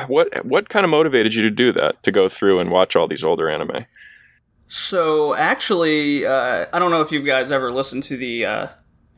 What 0.07 0.45
what 0.45 0.67
kind 0.67 0.83
of 0.83 0.89
motivated 0.89 1.33
you 1.33 1.43
to 1.43 1.49
do 1.49 1.71
that? 1.71 2.03
To 2.03 2.11
go 2.11 2.27
through 2.27 2.59
and 2.59 2.69
watch 2.69 2.97
all 2.97 3.07
these 3.07 3.23
older 3.23 3.49
anime? 3.49 3.85
So 4.67 5.33
actually, 5.33 6.25
uh, 6.25 6.65
I 6.71 6.79
don't 6.79 6.91
know 6.91 7.01
if 7.01 7.11
you 7.11 7.21
guys 7.21 7.51
ever 7.51 7.71
listened 7.71 8.03
to 8.03 8.17
the 8.17 8.45
uh, 8.45 8.67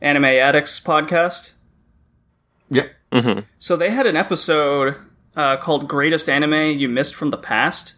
Anime 0.00 0.24
Addicts 0.26 0.80
podcast. 0.80 1.52
yep. 2.70 2.92
hmm 3.12 3.40
So 3.58 3.76
they 3.76 3.90
had 3.90 4.06
an 4.06 4.16
episode 4.16 4.96
uh, 5.34 5.56
called 5.56 5.88
"Greatest 5.88 6.28
Anime 6.28 6.78
You 6.78 6.88
Missed 6.88 7.14
from 7.14 7.30
the 7.30 7.36
Past." 7.36 7.94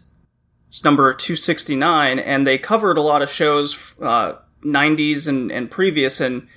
It's 0.69 0.83
number 0.83 1.13
two 1.13 1.35
sixty 1.35 1.75
nine, 1.75 2.17
and 2.17 2.47
they 2.47 2.57
covered 2.57 2.97
a 2.97 3.01
lot 3.01 3.21
of 3.21 3.29
shows, 3.29 3.93
uh, 4.01 4.33
'90s 4.63 5.27
and, 5.27 5.51
and 5.51 5.69
previous, 5.69 6.19
and 6.19 6.47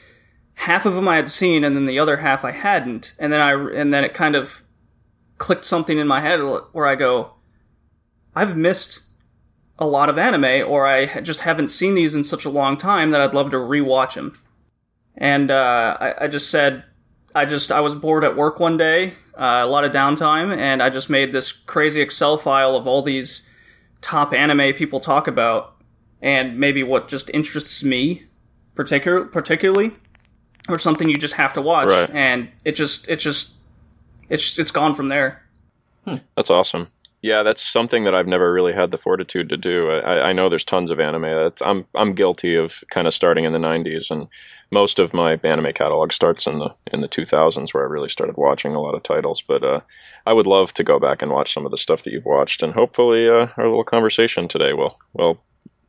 half 0.54 0.86
of 0.86 0.94
them 0.94 1.06
I 1.06 1.16
had 1.16 1.30
seen, 1.30 1.62
and 1.64 1.76
then 1.76 1.84
the 1.84 1.98
other 1.98 2.16
half 2.16 2.42
I 2.42 2.52
hadn't. 2.52 3.14
And 3.18 3.30
then 3.30 3.40
I 3.42 3.52
and 3.52 3.92
then 3.92 4.04
it 4.04 4.14
kind 4.14 4.34
of 4.34 4.62
clicked 5.36 5.66
something 5.66 5.98
in 5.98 6.08
my 6.08 6.22
head 6.22 6.38
where 6.72 6.86
I 6.86 6.94
go, 6.94 7.34
I've 8.34 8.56
missed 8.56 9.05
a 9.78 9.86
lot 9.86 10.08
of 10.08 10.16
anime, 10.18 10.66
or 10.68 10.86
I 10.86 11.20
just 11.20 11.40
haven't 11.40 11.68
seen 11.68 11.94
these 11.94 12.14
in 12.14 12.24
such 12.24 12.44
a 12.44 12.50
long 12.50 12.76
time 12.76 13.10
that 13.10 13.20
I'd 13.20 13.34
love 13.34 13.50
to 13.50 13.56
rewatch 13.58 14.14
them. 14.14 14.38
And 15.16 15.50
uh, 15.50 15.96
I, 16.00 16.24
I 16.24 16.28
just 16.28 16.50
said, 16.50 16.84
I 17.34 17.44
just 17.44 17.70
I 17.70 17.80
was 17.80 17.94
bored 17.94 18.24
at 18.24 18.36
work 18.36 18.58
one 18.60 18.76
day, 18.78 19.12
uh, 19.34 19.62
a 19.62 19.66
lot 19.66 19.84
of 19.84 19.92
downtime, 19.92 20.56
and 20.56 20.82
I 20.82 20.88
just 20.90 21.10
made 21.10 21.32
this 21.32 21.52
crazy 21.52 22.00
Excel 22.00 22.38
file 22.38 22.74
of 22.76 22.86
all 22.86 23.02
these 23.02 23.48
top 24.00 24.32
anime 24.32 24.72
people 24.74 25.00
talk 25.00 25.26
about, 25.26 25.74
and 26.22 26.58
maybe 26.58 26.82
what 26.82 27.08
just 27.08 27.30
interests 27.34 27.82
me, 27.84 28.24
particular 28.74 29.24
particularly, 29.26 29.92
or 30.68 30.78
something 30.78 31.08
you 31.10 31.16
just 31.16 31.34
have 31.34 31.52
to 31.54 31.60
watch, 31.60 31.88
Right. 31.88 32.10
and 32.10 32.48
it 32.64 32.72
just 32.72 33.08
it 33.10 33.16
just 33.16 33.56
it's 34.30 34.58
it's 34.58 34.70
gone 34.70 34.94
from 34.94 35.08
there. 35.10 35.42
That's 36.36 36.50
awesome. 36.50 36.88
Yeah, 37.26 37.42
that's 37.42 37.62
something 37.62 38.04
that 38.04 38.14
I've 38.14 38.28
never 38.28 38.52
really 38.52 38.72
had 38.72 38.90
the 38.92 38.98
fortitude 38.98 39.48
to 39.48 39.56
do. 39.56 39.90
I, 39.90 40.28
I 40.28 40.32
know 40.32 40.48
there's 40.48 40.64
tons 40.64 40.90
of 40.90 41.00
anime. 41.00 41.22
That's, 41.42 41.60
I'm 41.62 41.86
I'm 41.94 42.14
guilty 42.14 42.54
of 42.54 42.84
kind 42.90 43.06
of 43.08 43.14
starting 43.14 43.44
in 43.44 43.52
the 43.52 43.58
'90s, 43.58 44.10
and 44.10 44.28
most 44.70 44.98
of 44.98 45.12
my 45.12 45.40
anime 45.42 45.72
catalog 45.72 46.12
starts 46.12 46.46
in 46.46 46.58
the 46.60 46.70
in 46.92 47.00
the 47.00 47.08
2000s, 47.08 47.72
where 47.74 47.84
I 47.84 47.90
really 47.90 48.08
started 48.08 48.36
watching 48.36 48.74
a 48.74 48.80
lot 48.80 48.94
of 48.94 49.02
titles. 49.02 49.42
But 49.42 49.64
uh, 49.64 49.80
I 50.24 50.32
would 50.32 50.46
love 50.46 50.72
to 50.74 50.84
go 50.84 50.98
back 51.00 51.22
and 51.22 51.32
watch 51.32 51.52
some 51.52 51.64
of 51.64 51.70
the 51.72 51.76
stuff 51.86 52.02
that 52.04 52.12
you've 52.12 52.24
watched, 52.36 52.62
and 52.62 52.74
hopefully 52.74 53.28
uh, 53.28 53.48
our 53.56 53.66
little 53.66 53.84
conversation 53.84 54.46
today 54.48 54.72
will 54.72 54.96
will 55.12 55.40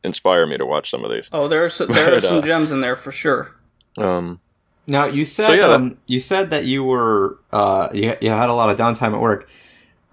inspire 0.02 0.44
me 0.46 0.56
to 0.58 0.66
watch 0.66 0.90
some 0.90 1.04
of 1.04 1.10
these. 1.12 1.28
Oh, 1.32 1.46
there 1.46 1.62
are 1.62 1.66
s- 1.66 1.78
there 1.88 2.14
are 2.16 2.20
some 2.20 2.38
uh, 2.38 2.42
gems 2.42 2.72
in 2.72 2.80
there 2.80 2.96
for 2.96 3.12
sure. 3.12 3.54
Um, 3.96 4.40
Now 4.86 5.04
you 5.06 5.24
said 5.24 5.46
So, 5.46 5.52
yeah, 5.52 5.68
that- 5.68 5.74
um, 5.76 5.98
you 6.08 6.18
said 6.20 6.50
that 6.50 6.64
you 6.64 6.82
were 6.82 7.38
uh, 7.52 7.88
you, 7.92 8.16
you 8.20 8.30
had 8.30 8.50
a 8.50 8.54
lot 8.54 8.70
of 8.70 8.76
downtime 8.76 9.12
at 9.14 9.20
work. 9.20 9.48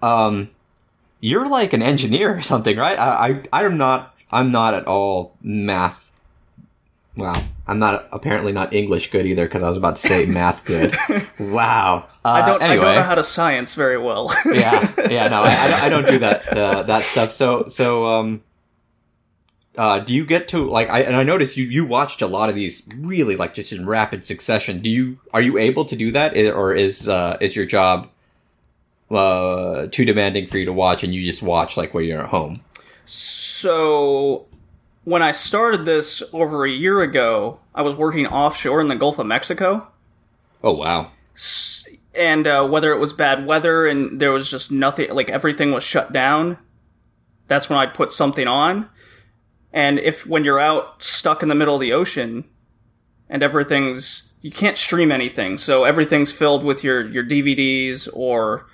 Um, 0.02 0.50
you're 1.20 1.48
like 1.48 1.72
an 1.72 1.82
engineer 1.82 2.36
or 2.36 2.42
something, 2.42 2.76
right? 2.76 2.98
I, 2.98 3.42
I 3.52 3.64
I'm 3.64 3.76
not 3.76 4.14
I'm 4.30 4.50
not 4.50 4.74
at 4.74 4.86
all 4.86 5.36
math. 5.42 6.02
Wow, 7.16 7.42
I'm 7.66 7.78
not 7.78 8.06
apparently 8.12 8.52
not 8.52 8.74
English 8.74 9.10
good 9.10 9.24
either 9.26 9.46
because 9.46 9.62
I 9.62 9.68
was 9.68 9.78
about 9.78 9.96
to 9.96 10.02
say 10.02 10.26
math 10.26 10.64
good. 10.64 10.94
Wow. 11.38 12.08
Uh, 12.24 12.28
I 12.28 12.46
don't 12.46 12.62
Anyway, 12.62 12.84
I 12.84 12.94
don't 12.94 12.94
know 12.96 13.02
how 13.02 13.14
to 13.14 13.24
science 13.24 13.74
very 13.74 13.98
well. 13.98 14.32
yeah, 14.46 14.92
yeah. 15.08 15.28
No, 15.28 15.42
I, 15.42 15.50
I, 15.50 15.68
don't, 15.68 15.82
I 15.82 15.88
don't 15.88 16.06
do 16.08 16.18
that 16.18 16.48
uh, 16.48 16.82
that 16.84 17.04
stuff. 17.04 17.32
So 17.32 17.68
so 17.68 18.06
um. 18.06 18.42
Uh, 19.78 19.98
do 19.98 20.14
you 20.14 20.24
get 20.24 20.48
to 20.48 20.64
like 20.70 20.88
I 20.88 21.00
and 21.02 21.14
I 21.14 21.22
noticed 21.22 21.58
you 21.58 21.66
you 21.66 21.84
watched 21.84 22.22
a 22.22 22.26
lot 22.26 22.48
of 22.48 22.54
these 22.54 22.88
really 22.96 23.36
like 23.36 23.52
just 23.52 23.72
in 23.72 23.86
rapid 23.86 24.24
succession. 24.24 24.78
Do 24.78 24.88
you 24.88 25.18
are 25.34 25.42
you 25.42 25.58
able 25.58 25.84
to 25.84 25.94
do 25.94 26.10
that 26.12 26.34
or 26.34 26.72
is 26.72 27.10
uh 27.10 27.36
is 27.42 27.54
your 27.54 27.66
job 27.66 28.08
uh 29.10 29.86
too 29.90 30.04
demanding 30.04 30.46
for 30.46 30.58
you 30.58 30.64
to 30.64 30.72
watch 30.72 31.04
and 31.04 31.14
you 31.14 31.22
just 31.22 31.42
watch 31.42 31.76
like 31.76 31.94
when 31.94 32.04
you're 32.04 32.20
at 32.20 32.30
home? 32.30 32.60
So, 33.04 34.46
when 35.04 35.22
I 35.22 35.30
started 35.30 35.84
this 35.84 36.22
over 36.32 36.64
a 36.64 36.70
year 36.70 37.00
ago, 37.00 37.60
I 37.74 37.82
was 37.82 37.94
working 37.94 38.26
offshore 38.26 38.80
in 38.80 38.88
the 38.88 38.96
Gulf 38.96 39.18
of 39.18 39.26
Mexico. 39.26 39.86
Oh 40.64 40.72
wow. 40.72 41.10
And 42.14 42.46
uh, 42.46 42.66
whether 42.66 42.92
it 42.92 42.98
was 42.98 43.12
bad 43.12 43.46
weather 43.46 43.86
and 43.86 44.20
there 44.20 44.32
was 44.32 44.50
just 44.50 44.72
nothing, 44.72 45.10
like 45.14 45.30
everything 45.30 45.70
was 45.70 45.84
shut 45.84 46.12
down, 46.12 46.58
that's 47.46 47.68
when 47.68 47.78
I'd 47.78 47.94
put 47.94 48.12
something 48.12 48.48
on. 48.48 48.88
And 49.72 49.98
if 49.98 50.26
when 50.26 50.42
you're 50.42 50.58
out 50.58 51.02
stuck 51.02 51.42
in 51.42 51.48
the 51.48 51.54
middle 51.54 51.74
of 51.74 51.80
the 51.80 51.92
ocean 51.92 52.44
and 53.28 53.42
everything's, 53.42 54.32
you 54.40 54.50
can't 54.50 54.78
stream 54.78 55.12
anything, 55.12 55.58
so 55.58 55.84
everything's 55.84 56.32
filled 56.32 56.64
with 56.64 56.82
your, 56.82 57.06
your 57.06 57.24
DVDs 57.24 58.08
or 58.12 58.66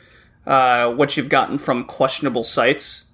uh, 0.46 0.92
what 0.92 1.16
you've 1.16 1.28
gotten 1.28 1.58
from 1.58 1.84
questionable 1.84 2.44
sites 2.44 3.04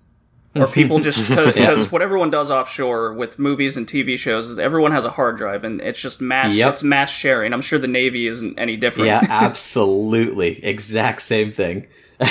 or 0.54 0.66
people 0.72 0.98
just 0.98 1.28
because 1.28 1.92
what 1.92 2.00
everyone 2.02 2.30
does 2.30 2.50
offshore 2.50 3.12
with 3.12 3.38
movies 3.38 3.76
and 3.76 3.86
TV 3.86 4.18
shows 4.18 4.48
is 4.48 4.58
everyone 4.58 4.92
has 4.92 5.04
a 5.04 5.10
hard 5.10 5.36
drive 5.36 5.62
and 5.62 5.80
it's 5.80 6.00
just 6.00 6.20
mass 6.20 6.56
Yep. 6.56 6.72
it's 6.74 6.82
mass 6.82 7.10
sharing. 7.10 7.52
I'm 7.52 7.60
sure 7.60 7.78
the 7.78 7.86
Navy 7.88 8.26
isn't 8.26 8.58
any 8.58 8.76
different. 8.76 9.06
Yeah, 9.08 9.20
absolutely. 9.28 10.64
Exact 10.64 11.22
same 11.22 11.52
thing. 11.52 11.86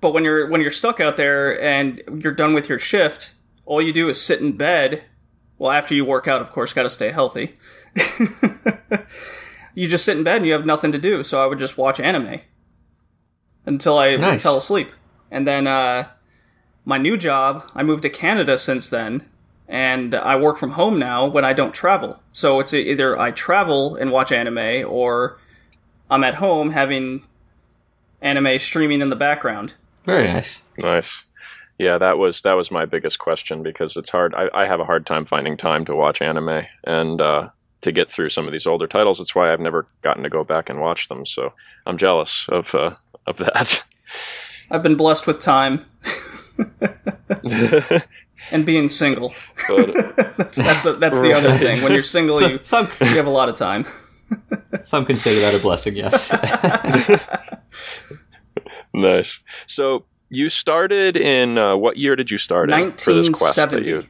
But 0.00 0.12
when 0.14 0.22
you're 0.22 0.48
when 0.48 0.60
you're 0.60 0.70
stuck 0.70 1.00
out 1.00 1.16
there 1.16 1.60
and 1.60 2.00
you're 2.22 2.32
done 2.32 2.54
with 2.54 2.68
your 2.68 2.78
shift, 2.78 3.34
all 3.66 3.82
you 3.82 3.92
do 3.92 4.08
is 4.08 4.20
sit 4.22 4.40
in 4.40 4.52
bed. 4.56 5.02
Well, 5.58 5.72
after 5.72 5.92
you 5.92 6.04
work 6.04 6.28
out, 6.28 6.40
of 6.40 6.52
course, 6.52 6.72
got 6.72 6.84
to 6.84 6.90
stay 6.90 7.10
healthy. 7.10 7.56
you 9.74 9.88
just 9.88 10.04
sit 10.04 10.16
in 10.16 10.22
bed 10.22 10.36
and 10.36 10.46
you 10.46 10.52
have 10.52 10.64
nothing 10.64 10.92
to 10.92 10.98
do. 10.98 11.24
So 11.24 11.42
I 11.42 11.46
would 11.46 11.58
just 11.58 11.76
watch 11.76 11.98
anime 11.98 12.40
until 13.68 13.98
I 13.98 14.16
Nice. 14.16 14.42
fell 14.42 14.56
asleep. 14.56 14.90
And 15.30 15.46
then 15.46 15.66
uh, 15.66 16.08
my 16.84 16.98
new 16.98 17.16
job, 17.16 17.68
I 17.74 17.82
moved 17.82 18.02
to 18.02 18.10
Canada 18.10 18.58
since 18.58 18.88
then, 18.90 19.28
and 19.68 20.14
I 20.14 20.36
work 20.36 20.56
from 20.58 20.72
home 20.72 20.98
now 20.98 21.26
when 21.26 21.44
I 21.44 21.52
don't 21.52 21.74
travel. 21.74 22.20
So 22.32 22.60
it's 22.60 22.72
either 22.72 23.18
I 23.18 23.30
travel 23.30 23.94
and 23.96 24.10
watch 24.10 24.32
anime, 24.32 24.84
or 24.88 25.38
I'm 26.10 26.24
at 26.24 26.36
home 26.36 26.70
having 26.70 27.24
anime 28.22 28.58
streaming 28.58 29.00
in 29.02 29.10
the 29.10 29.16
background. 29.16 29.74
Very 30.04 30.26
nice. 30.26 30.62
Nice. 30.78 31.24
Yeah, 31.78 31.98
that 31.98 32.18
was 32.18 32.42
that 32.42 32.54
was 32.56 32.70
my 32.72 32.86
biggest 32.86 33.18
question 33.20 33.62
because 33.62 33.96
it's 33.96 34.10
hard. 34.10 34.34
I, 34.34 34.48
I 34.52 34.66
have 34.66 34.80
a 34.80 34.84
hard 34.84 35.06
time 35.06 35.24
finding 35.24 35.56
time 35.56 35.84
to 35.84 35.94
watch 35.94 36.20
anime 36.22 36.62
and 36.84 37.20
uh, 37.20 37.50
to 37.82 37.92
get 37.92 38.10
through 38.10 38.30
some 38.30 38.46
of 38.46 38.52
these 38.52 38.66
older 38.66 38.88
titles. 38.88 39.18
That's 39.18 39.34
why 39.34 39.52
I've 39.52 39.60
never 39.60 39.86
gotten 40.02 40.22
to 40.24 40.28
go 40.30 40.42
back 40.42 40.68
and 40.70 40.80
watch 40.80 41.08
them. 41.08 41.24
So 41.26 41.52
I'm 41.86 41.96
jealous 41.98 42.46
of 42.48 42.74
uh, 42.74 42.96
of 43.28 43.36
that. 43.38 43.84
I've 44.70 44.82
been 44.82 44.96
blessed 44.96 45.26
with 45.26 45.38
time 45.40 45.84
and 48.52 48.66
being 48.66 48.88
single. 48.88 49.34
but 49.68 49.94
That's 50.36 50.56
that's 50.58 50.84
a, 50.84 50.92
that's 50.94 51.20
the 51.20 51.32
other 51.32 51.56
thing. 51.56 51.82
When 51.82 51.92
you're 51.92 52.02
single, 52.02 52.40
you 52.42 52.58
Some 52.62 52.88
you 53.00 53.06
have 53.06 53.26
a 53.26 53.30
lot 53.30 53.48
of 53.48 53.56
time. 53.56 53.86
some 54.84 55.06
consider 55.06 55.40
that 55.40 55.54
a 55.54 55.58
blessing. 55.58 55.96
Yes. 55.96 56.30
nice. 58.92 59.40
So 59.66 60.04
you 60.28 60.50
started 60.50 61.16
in 61.16 61.56
uh, 61.58 61.76
what 61.76 61.96
year 61.96 62.14
did 62.16 62.30
you 62.30 62.38
start 62.38 62.70
in 62.70 62.92
for 62.92 63.12
this 63.14 63.28
quest 63.28 63.56
that 63.56 63.72
1970. 63.72 63.88
you? 63.88 64.06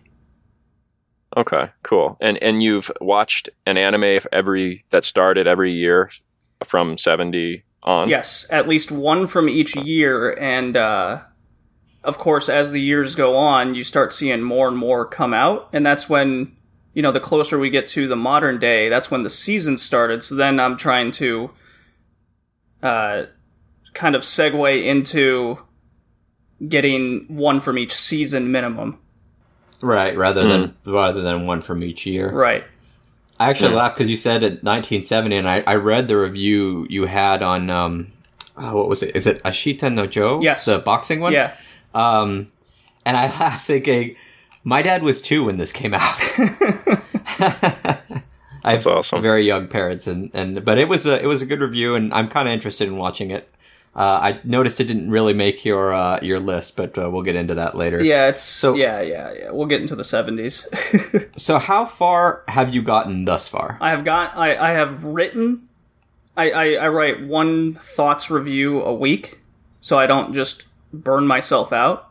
Okay, 1.37 1.71
cool. 1.83 2.17
And 2.21 2.37
and 2.43 2.63
you've 2.63 2.91
watched 3.01 3.49
an 3.67 3.77
anime 3.79 4.21
every 4.33 4.85
that 4.91 5.05
started 5.05 5.47
every 5.47 5.73
year 5.73 6.11
from 6.65 6.99
seventy 6.99 7.65
on. 7.88 8.09
Yes, 8.09 8.47
at 8.50 8.68
least 8.68 8.92
one 8.92 9.26
from 9.26 9.49
each 9.49 9.75
year, 9.75 10.37
and 10.38 10.76
uh, 10.76 11.23
of 12.04 12.18
course, 12.18 12.49
as 12.49 12.71
the 12.71 12.80
years 12.80 13.14
go 13.14 13.35
on, 13.37 13.75
you 13.75 13.83
start 13.83 14.12
seeing 14.12 14.42
more 14.42 14.68
and 14.68 14.76
more 14.76 15.07
come 15.07 15.33
out, 15.35 15.71
and 15.73 15.85
that's 15.85 16.09
when 16.09 16.54
you 16.92 17.02
know 17.02 17.12
the 17.12 17.21
closer 17.21 17.59
we 17.59 17.71
get 17.71 17.88
to 17.88 18.07
the 18.07 18.16
modern 18.16 18.59
day, 18.59 18.88
that's 18.88 19.11
when 19.11 19.23
the 19.23 19.30
season 19.30 19.78
started. 19.78 20.23
So 20.23 20.35
then 20.35 20.61
I'm 20.61 20.76
trying 20.76 21.12
to 21.12 21.50
uh, 22.83 23.25
kind 23.95 24.14
of 24.14 24.23
segue 24.23 24.85
into 24.85 25.59
getting 26.68 27.25
one 27.28 27.61
from 27.61 27.78
each 27.78 27.95
season 27.95 28.52
minimum. 28.52 28.99
right 29.80 30.16
rather 30.16 30.47
than 30.47 30.76
rather 30.85 31.23
than 31.23 31.47
one 31.47 31.61
from 31.61 31.83
each 31.83 32.04
year. 32.04 32.30
Right. 32.30 32.64
I 33.40 33.49
actually 33.50 33.71
Yeah. 33.73 33.76
laughed 33.78 33.97
because 33.97 34.11
you 34.11 34.16
said 34.16 34.42
in 34.42 34.52
1970, 34.62 35.37
and 35.37 35.49
I, 35.49 35.62
I 35.66 35.75
read 35.76 36.09
the 36.09 36.16
review 36.16 36.87
you 36.90 37.07
had 37.07 37.42
on 37.42 37.71
um, 37.71 38.09
oh, 38.57 38.75
what 38.76 38.88
was 38.88 39.02
it? 39.02 39.14
Is 39.14 39.26
it 39.26 39.42
Ashita 39.45 39.92
no 39.92 40.04
Joe? 40.04 40.40
Yes. 40.42 40.64
the 40.64 40.78
boxing 40.78 41.21
one. 41.21 41.33
Yeah. 41.33 41.54
Um, 41.95 42.49
and 43.07 43.16
I 43.16 43.26
laughed 43.40 43.66
thinking, 43.66 44.16
my 44.64 44.83
dad 44.83 45.02
was 45.02 45.23
two 45.23 45.45
when 45.45 45.57
this 45.57 45.73
came 45.73 45.95
out. 45.95 46.18
I 48.64 48.73
have 48.73 48.83
That's 48.85 48.87
awesome. 48.87 49.23
very 49.23 49.45
young 49.47 49.68
parents, 49.68 50.07
and, 50.07 50.30
and 50.35 50.64
but 50.64 50.78
it 50.78 50.88
was 50.88 51.07
a 51.07 51.23
it 51.23 51.26
was 51.26 51.40
a 51.42 51.47
good 51.47 51.61
review, 51.61 51.95
and 51.95 52.12
I'm 52.12 52.28
kind 52.28 52.49
of 52.49 52.52
interested 52.52 52.88
in 52.88 52.97
watching 52.97 53.30
it. 53.30 53.49
Uh, 53.99 54.21
I 54.23 54.40
noticed 54.45 54.81
it 54.81 54.85
didn't 54.85 55.11
really 55.11 55.33
make 55.33 55.64
your 55.64 55.93
uh, 55.93 56.21
your 56.23 56.38
list, 56.38 56.76
but 56.76 56.97
uh, 56.97 57.11
we'll 57.11 57.25
get 57.25 57.35
into 57.35 57.55
that 57.57 57.75
later. 57.75 58.00
Yeah, 58.00 58.28
it's 58.28 58.43
So- 58.43 58.76
yeah, 58.76 59.00
yeah, 59.00 59.33
yeah. 59.33 59.50
We'll 59.50 59.67
get 59.67 59.81
into 59.81 59.97
the 59.97 60.05
70s. 60.05 60.69
So, 61.37 61.59
how 61.59 61.85
far 61.85 62.45
have 62.47 62.73
you 62.73 62.81
gotten 62.83 63.25
thus 63.25 63.49
far? 63.49 63.76
I 63.81 63.90
have 63.90 64.05
got 64.05 64.37
I, 64.37 64.57
I 64.57 64.71
have 64.75 65.02
written 65.02 65.69
I, 66.37 66.50
I, 66.52 66.64
I 66.75 66.88
write 66.88 67.26
one 67.26 67.75
thoughts 67.75 68.31
review 68.31 68.83
a 68.85 68.95
week 68.95 69.40
so 69.81 69.99
I 69.99 70.07
don't 70.07 70.33
just 70.33 70.62
burn 70.93 71.26
myself 71.26 71.73
out. 71.73 72.11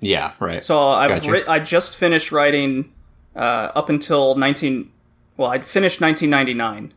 Yeah, 0.00 0.32
right. 0.40 0.64
So 0.64 0.76
I've 0.88 1.24
writ- 1.26 1.48
I 1.48 1.60
just 1.60 1.96
finished 1.96 2.32
writing 2.32 2.92
uh, 3.36 3.70
up 3.76 3.88
until 3.88 4.34
19 4.34 4.90
well 5.36 5.50
I'd 5.50 5.64
finished 5.64 6.00
1999. 6.00 6.92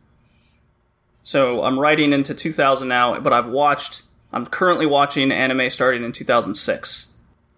So 1.22 1.62
I'm 1.62 1.78
writing 1.78 2.12
into 2.12 2.34
2000 2.34 2.88
now, 2.88 3.20
but 3.20 3.32
I've 3.32 3.46
watched 3.48 4.02
I'm 4.32 4.46
currently 4.46 4.86
watching 4.86 5.32
anime 5.32 5.70
starting 5.70 6.04
in 6.04 6.12
2006. 6.12 7.06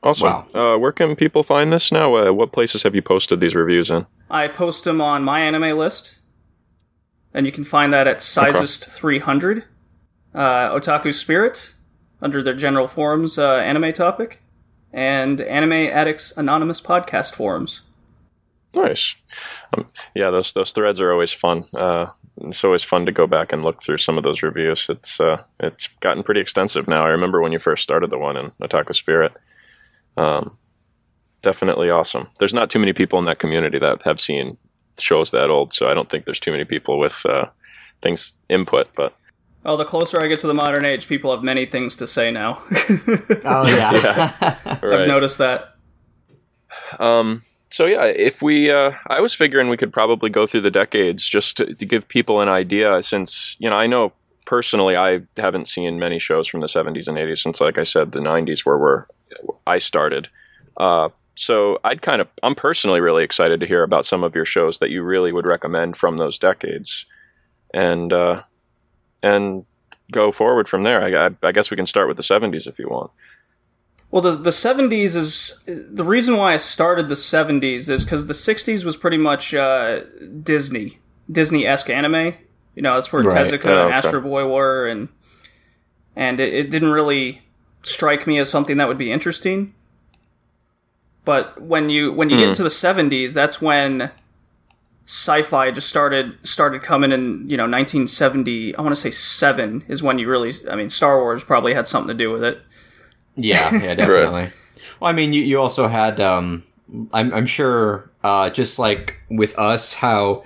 Awesome. 0.03 0.29
Wow. 0.29 0.47
Uh, 0.55 0.79
where 0.79 0.93
can 0.93 1.15
people 1.15 1.43
find 1.43 1.73
this 1.73 1.93
now? 1.93 2.17
Uh, 2.17 2.33
what 2.33 2.53
places 2.53 2.85
have 2.85 2.95
you 2.95 3.03
posted 3.03 3.41
these 3.41 3.55
reviews 3.55 3.91
in? 3.91 4.07
I 4.31 4.49
post 4.49 4.85
them 4.85 5.01
on 5.01 5.25
my 5.25 5.41
anime 5.41 5.77
list, 5.77 6.19
and 7.35 7.45
you 7.45 7.53
can 7.53 7.65
find 7.65 7.93
that 7.93 8.07
at 8.07 8.19
Sizest300. 8.19 9.65
Uh, 10.33 10.71
Otaku 10.71 11.13
Spirit, 11.13 11.75
under 12.23 12.43
their 12.43 12.55
general 12.55 12.87
forums 12.87 13.37
uh, 13.37 13.57
anime 13.57 13.93
topic, 13.93 14.41
and 14.93 15.41
Anime 15.41 15.73
Addicts 15.73 16.33
Anonymous 16.37 16.81
podcast 16.81 17.35
forums. 17.35 17.89
Nice. 18.73 19.17
Um, 19.77 19.89
yeah, 20.15 20.31
those 20.31 20.53
those 20.53 20.71
threads 20.73 21.01
are 21.01 21.13
always 21.13 21.33
fun. 21.33 21.65
Uh, 21.75 22.07
it's 22.43 22.65
always 22.65 22.85
fun 22.85 23.07
to 23.07 23.13
go 23.13 23.27
back 23.27 23.53
and 23.53 23.63
look 23.63 23.83
through 23.83 23.99
some 23.99 24.17
of 24.19 24.25
those 24.25 24.43
reviews. 24.43 24.89
It's 24.89 25.21
uh, 25.21 25.43
it's 25.59 25.89
gotten 26.01 26.23
pretty 26.23 26.41
extensive 26.41 26.89
now. 26.89 27.05
I 27.05 27.09
remember 27.09 27.41
when 27.41 27.53
you 27.53 27.59
first 27.59 27.83
started 27.83 28.11
the 28.11 28.19
one 28.19 28.37
in 28.37 28.51
Otaku 28.63 28.95
Spirit. 28.95 29.33
Um, 30.17 30.57
definitely 31.43 31.91
awesome. 31.91 32.29
There's 32.39 32.55
not 32.55 32.71
too 32.71 32.79
many 32.79 32.93
people 32.93 33.19
in 33.19 33.25
that 33.27 33.39
community 33.39 33.79
that 33.79 34.03
have 34.03 34.21
seen 34.21 34.59
shows 34.99 35.31
that 35.31 35.51
old, 35.51 35.73
so 35.73 35.91
I 35.91 35.95
don't 35.95 36.11
think 36.11 36.25
there's 36.25 36.41
too 36.41 36.53
many 36.53 36.65
people 36.65 36.99
with 36.99 37.25
uh, 37.27 37.47
things 38.03 38.35
input. 38.49 38.89
But 38.97 39.15
Oh, 39.65 39.77
the 39.77 39.85
closer 39.85 40.23
I 40.23 40.27
get 40.27 40.41
to 40.41 40.47
the 40.47 40.55
modern 40.55 40.87
age, 40.87 41.07
people 41.07 41.31
have 41.33 41.43
many 41.43 41.67
things 41.67 41.97
to 41.97 42.07
say 42.07 42.31
now. 42.31 42.63
Oh 43.45 43.67
yeah. 43.67 44.57
I've 44.83 45.09
noticed 45.09 45.39
that. 45.39 45.77
Um, 46.99 47.43
so 47.71 47.87
yeah, 47.87 48.05
if 48.05 48.43
we, 48.43 48.71
uh, 48.71 48.93
I 49.07 49.21
was 49.21 49.33
figuring 49.33 49.69
we 49.69 49.77
could 49.77 49.93
probably 49.93 50.29
go 50.29 50.47
through 50.47 50.63
the 50.63 50.71
decades 50.73 51.29
just 51.29 51.57
to, 51.59 51.75
to 51.75 51.87
give 51.87 52.09
people 52.09 52.41
an 52.41 52.49
idea. 52.49 53.03
Since 53.03 53.57
you 53.61 53.71
know, 53.71 53.77
I 53.77 53.87
know 53.87 54.13
personally, 54.45 54.97
I 54.97 55.21
haven't 55.37 55.69
seen 55.69 56.01
many 56.01 56.19
shows 56.19 56.49
from 56.49 56.61
the 56.61 56.67
'70s 56.67 57.07
and 57.07 57.17
'80s 57.17 57.39
since, 57.39 57.61
like 57.61 57.79
I 57.79 57.85
said, 57.85 58.11
the 58.11 58.19
'90s, 58.19 58.67
where 58.67 58.77
we're 58.77 59.05
I 59.67 59.79
started. 59.79 60.29
Uh, 60.77 61.11
so 61.37 61.79
I'd 61.85 62.03
kind 62.03 62.21
of, 62.21 62.29
I'm 62.43 62.57
personally 62.57 63.01
really 63.01 63.23
excited 63.23 63.61
to 63.61 63.67
hear 63.67 63.85
about 63.85 64.05
some 64.05 64.25
of 64.25 64.35
your 64.35 64.45
shows 64.45 64.81
that 64.81 64.91
you 64.91 65.03
really 65.03 65.33
would 65.33 65.47
recommend 65.47 65.97
from 65.97 66.17
those 66.17 66.41
decades, 66.41 67.07
and 67.73 68.13
uh, 68.13 68.43
and 69.23 69.65
go 70.11 70.33
forward 70.33 70.69
from 70.69 70.83
there. 70.83 71.01
I, 71.01 71.27
I, 71.27 71.31
I 71.45 71.53
guess 71.53 71.71
we 71.71 71.77
can 71.77 71.87
start 71.87 72.09
with 72.09 72.17
the 72.17 72.25
'70s 72.25 72.67
if 72.67 72.81
you 72.81 72.89
want. 72.89 73.13
Well, 74.11 74.23
the 74.23 74.37
the 74.37 74.53
seventies 74.53 75.15
is 75.15 75.63
the 75.67 76.05
reason 76.05 76.37
why 76.37 76.55
I 76.55 76.57
started 76.57 77.09
the 77.09 77.17
seventies 77.17 77.89
is 77.89 78.05
because 78.05 78.27
the 78.27 78.35
sixties 78.35 78.85
was 78.85 78.97
pretty 78.97 79.19
much 79.19 79.55
uh, 79.55 80.01
Disney 80.43 80.99
Disney 81.31 81.67
esque 81.67 81.91
anime. 81.91 82.35
You 82.75 82.83
know, 82.83 82.95
that's 82.95 83.13
where 83.13 83.23
Right. 83.23 83.47
Tezuka 83.47 83.67
Oh, 83.67 83.69
and 83.69 83.79
okay. 83.87 83.93
Astro 83.95 84.21
Boy 84.21 84.49
were, 84.49 84.89
and 84.89 85.09
and 86.17 86.41
it, 86.41 86.53
it 86.53 86.71
didn't 86.71 86.91
really 86.91 87.43
strike 87.83 88.27
me 88.27 88.39
as 88.39 88.51
something 88.51 88.79
that 88.79 88.89
would 88.89 88.99
be 88.99 89.13
interesting. 89.13 89.75
But 91.25 91.61
when 91.63 91.89
you 91.91 92.13
when 92.13 92.31
you 92.31 92.37
get 92.37 92.57
to 92.57 92.63
the 92.63 92.71
seventies, 92.71 93.33
that's 93.35 93.61
when 93.63 94.11
sci-fi 95.07 95.71
just 95.71 95.89
started 95.89 96.39
started 96.43 96.83
coming 96.83 97.13
in. 97.13 97.49
You 97.49 97.57
know, 97.57 97.67
nineteen 97.67 98.09
seventy. 98.09 98.75
I 98.75 98.83
want 98.83 98.95
to 98.95 99.01
say 99.01 99.11
seven 99.13 99.85
is 99.87 100.03
when 100.03 100.19
you 100.19 100.29
really. 100.29 100.53
I 100.69 100.75
mean, 100.75 100.91
Star 100.91 101.21
Wars 101.21 101.45
probably 101.45 101.75
had 101.75 101.87
something 101.87 102.09
to 102.09 102.15
do 102.15 102.33
with 102.33 102.43
it. 102.43 102.61
Yeah, 103.37 103.73
yeah, 103.83 103.95
definitely. 103.97 104.51
Well, 104.99 105.11
I 105.11 105.13
mean, 105.13 105.33
you, 105.33 105.43
you 105.43 105.59
also 105.59 105.89
had, 105.89 106.21
um, 106.21 106.65
I'm, 107.13 107.33
I'm 107.33 107.47
sure, 107.47 108.11
uh, 108.23 108.51
just 108.51 108.79
like 108.79 109.17
with 109.31 109.59
us, 109.59 109.95
how 109.95 110.45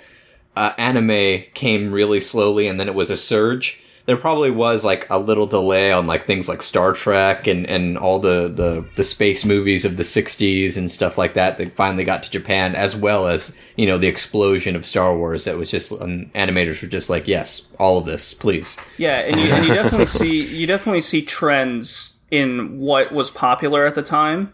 uh, 0.56 0.72
anime 0.78 1.42
came 1.54 1.92
really 1.92 2.20
slowly 2.20 2.68
and 2.68 2.78
then 2.78 2.88
it 2.88 2.94
was 2.94 3.10
a 3.10 3.16
surge. 3.16 3.80
There 4.06 4.18
probably 4.18 4.50
was 4.50 4.84
like 4.84 5.08
a 5.08 5.18
little 5.18 5.46
delay 5.46 5.90
on 5.90 6.06
like 6.06 6.26
things 6.26 6.46
like 6.46 6.62
Star 6.62 6.92
Trek 6.92 7.46
and, 7.46 7.66
and 7.66 7.96
all 7.96 8.18
the, 8.18 8.52
the, 8.54 8.86
the 8.96 9.02
space 9.02 9.46
movies 9.46 9.86
of 9.86 9.96
the 9.96 10.02
60s 10.02 10.76
and 10.76 10.90
stuff 10.90 11.16
like 11.16 11.32
that 11.34 11.56
that 11.56 11.74
finally 11.74 12.04
got 12.04 12.22
to 12.22 12.30
Japan, 12.30 12.74
as 12.74 12.94
well 12.94 13.26
as, 13.26 13.56
you 13.76 13.86
know, 13.86 13.96
the 13.96 14.06
explosion 14.06 14.76
of 14.76 14.84
Star 14.84 15.16
Wars 15.16 15.44
that 15.44 15.56
was 15.56 15.70
just, 15.70 15.90
um, 15.90 16.26
animators 16.34 16.82
were 16.82 16.88
just 16.88 17.08
like, 17.08 17.26
yes, 17.26 17.66
all 17.80 17.96
of 17.96 18.04
this, 18.04 18.34
please. 18.34 18.76
Yeah, 18.98 19.20
and 19.20 19.40
you, 19.40 19.50
and 19.50 19.66
you 19.66 19.72
definitely 19.72 20.06
see 20.06 20.54
you 20.54 20.66
definitely 20.66 21.00
see 21.00 21.22
trends 21.22 22.13
in 22.30 22.78
what 22.78 23.12
was 23.12 23.30
popular 23.30 23.86
at 23.86 23.94
the 23.94 24.02
time. 24.02 24.52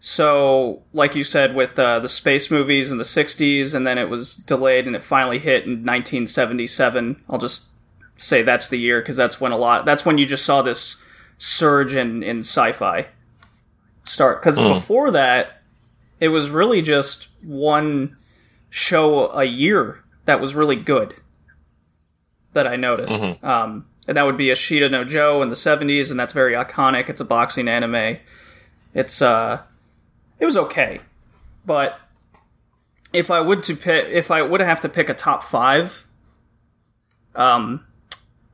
So, 0.00 0.82
like 0.92 1.14
you 1.14 1.24
said, 1.24 1.54
with 1.54 1.78
uh, 1.78 1.98
the 2.00 2.08
space 2.08 2.50
movies 2.50 2.90
in 2.90 2.98
the 2.98 3.04
'60s, 3.04 3.74
and 3.74 3.86
then 3.86 3.96
it 3.96 4.10
was 4.10 4.36
delayed, 4.36 4.86
and 4.86 4.94
it 4.94 5.02
finally 5.02 5.38
hit 5.38 5.64
in 5.64 5.84
1977. 5.84 7.22
I'll 7.28 7.38
just 7.38 7.68
say 8.16 8.42
that's 8.42 8.68
the 8.68 8.78
year 8.78 9.00
because 9.00 9.16
that's 9.16 9.40
when 9.40 9.52
a 9.52 9.56
lot. 9.56 9.84
That's 9.86 10.04
when 10.04 10.18
you 10.18 10.26
just 10.26 10.44
saw 10.44 10.60
this 10.62 11.02
surge 11.38 11.94
in 11.94 12.22
in 12.22 12.40
sci-fi 12.40 13.06
start. 14.04 14.42
Because 14.42 14.58
before 14.74 15.10
that, 15.12 15.62
it 16.20 16.28
was 16.28 16.50
really 16.50 16.82
just 16.82 17.28
one 17.42 18.16
show 18.70 19.30
a 19.30 19.44
year 19.44 20.04
that 20.26 20.40
was 20.40 20.54
really 20.54 20.76
good 20.76 21.14
that 22.52 22.66
I 22.66 22.76
noticed. 22.76 23.20
Um, 23.42 23.86
and 24.06 24.16
that 24.16 24.24
would 24.24 24.36
be 24.36 24.46
Ashita 24.46 24.90
no 24.90 25.04
Joe 25.04 25.42
in 25.42 25.48
the 25.48 25.54
70s, 25.54 26.10
and 26.10 26.18
that's 26.20 26.32
very 26.32 26.52
iconic. 26.54 27.08
It's 27.08 27.20
a 27.20 27.24
boxing 27.24 27.68
anime. 27.68 28.18
It's, 28.94 29.20
uh, 29.22 29.62
it 30.38 30.44
was 30.44 30.56
okay. 30.56 31.00
But 31.66 31.98
if 33.12 33.30
I 33.30 33.40
would 33.40 33.62
to 33.64 33.76
pick, 33.76 34.08
if 34.08 34.30
I 34.30 34.42
would 34.42 34.60
have 34.60 34.80
to 34.80 34.88
pick 34.88 35.08
a 35.08 35.14
top 35.14 35.42
five, 35.42 36.06
um, 37.34 37.84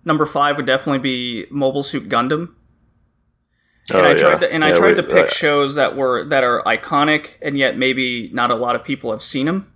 number 0.04 0.26
five 0.26 0.56
would 0.56 0.66
definitely 0.66 0.98
be 1.00 1.46
Mobile 1.50 1.82
Suit 1.82 2.08
Gundam. 2.08 2.54
And 3.92 4.06
I 4.06 4.14
tried 4.14 4.38
to, 4.40 4.52
and 4.52 4.64
I 4.64 4.70
Oh, 4.70 4.74
tried 4.76 4.90
we- 4.90 4.96
to 4.96 5.02
pick 5.02 5.26
uh, 5.26 5.30
shows 5.30 5.74
that 5.74 5.96
were 5.96 6.22
that 6.26 6.44
are 6.44 6.62
iconic 6.62 7.30
and 7.42 7.58
yet 7.58 7.76
maybe 7.76 8.30
not 8.32 8.50
a 8.52 8.54
lot 8.54 8.76
of 8.76 8.84
people 8.84 9.10
have 9.10 9.22
seen 9.22 9.46
them. 9.46 9.72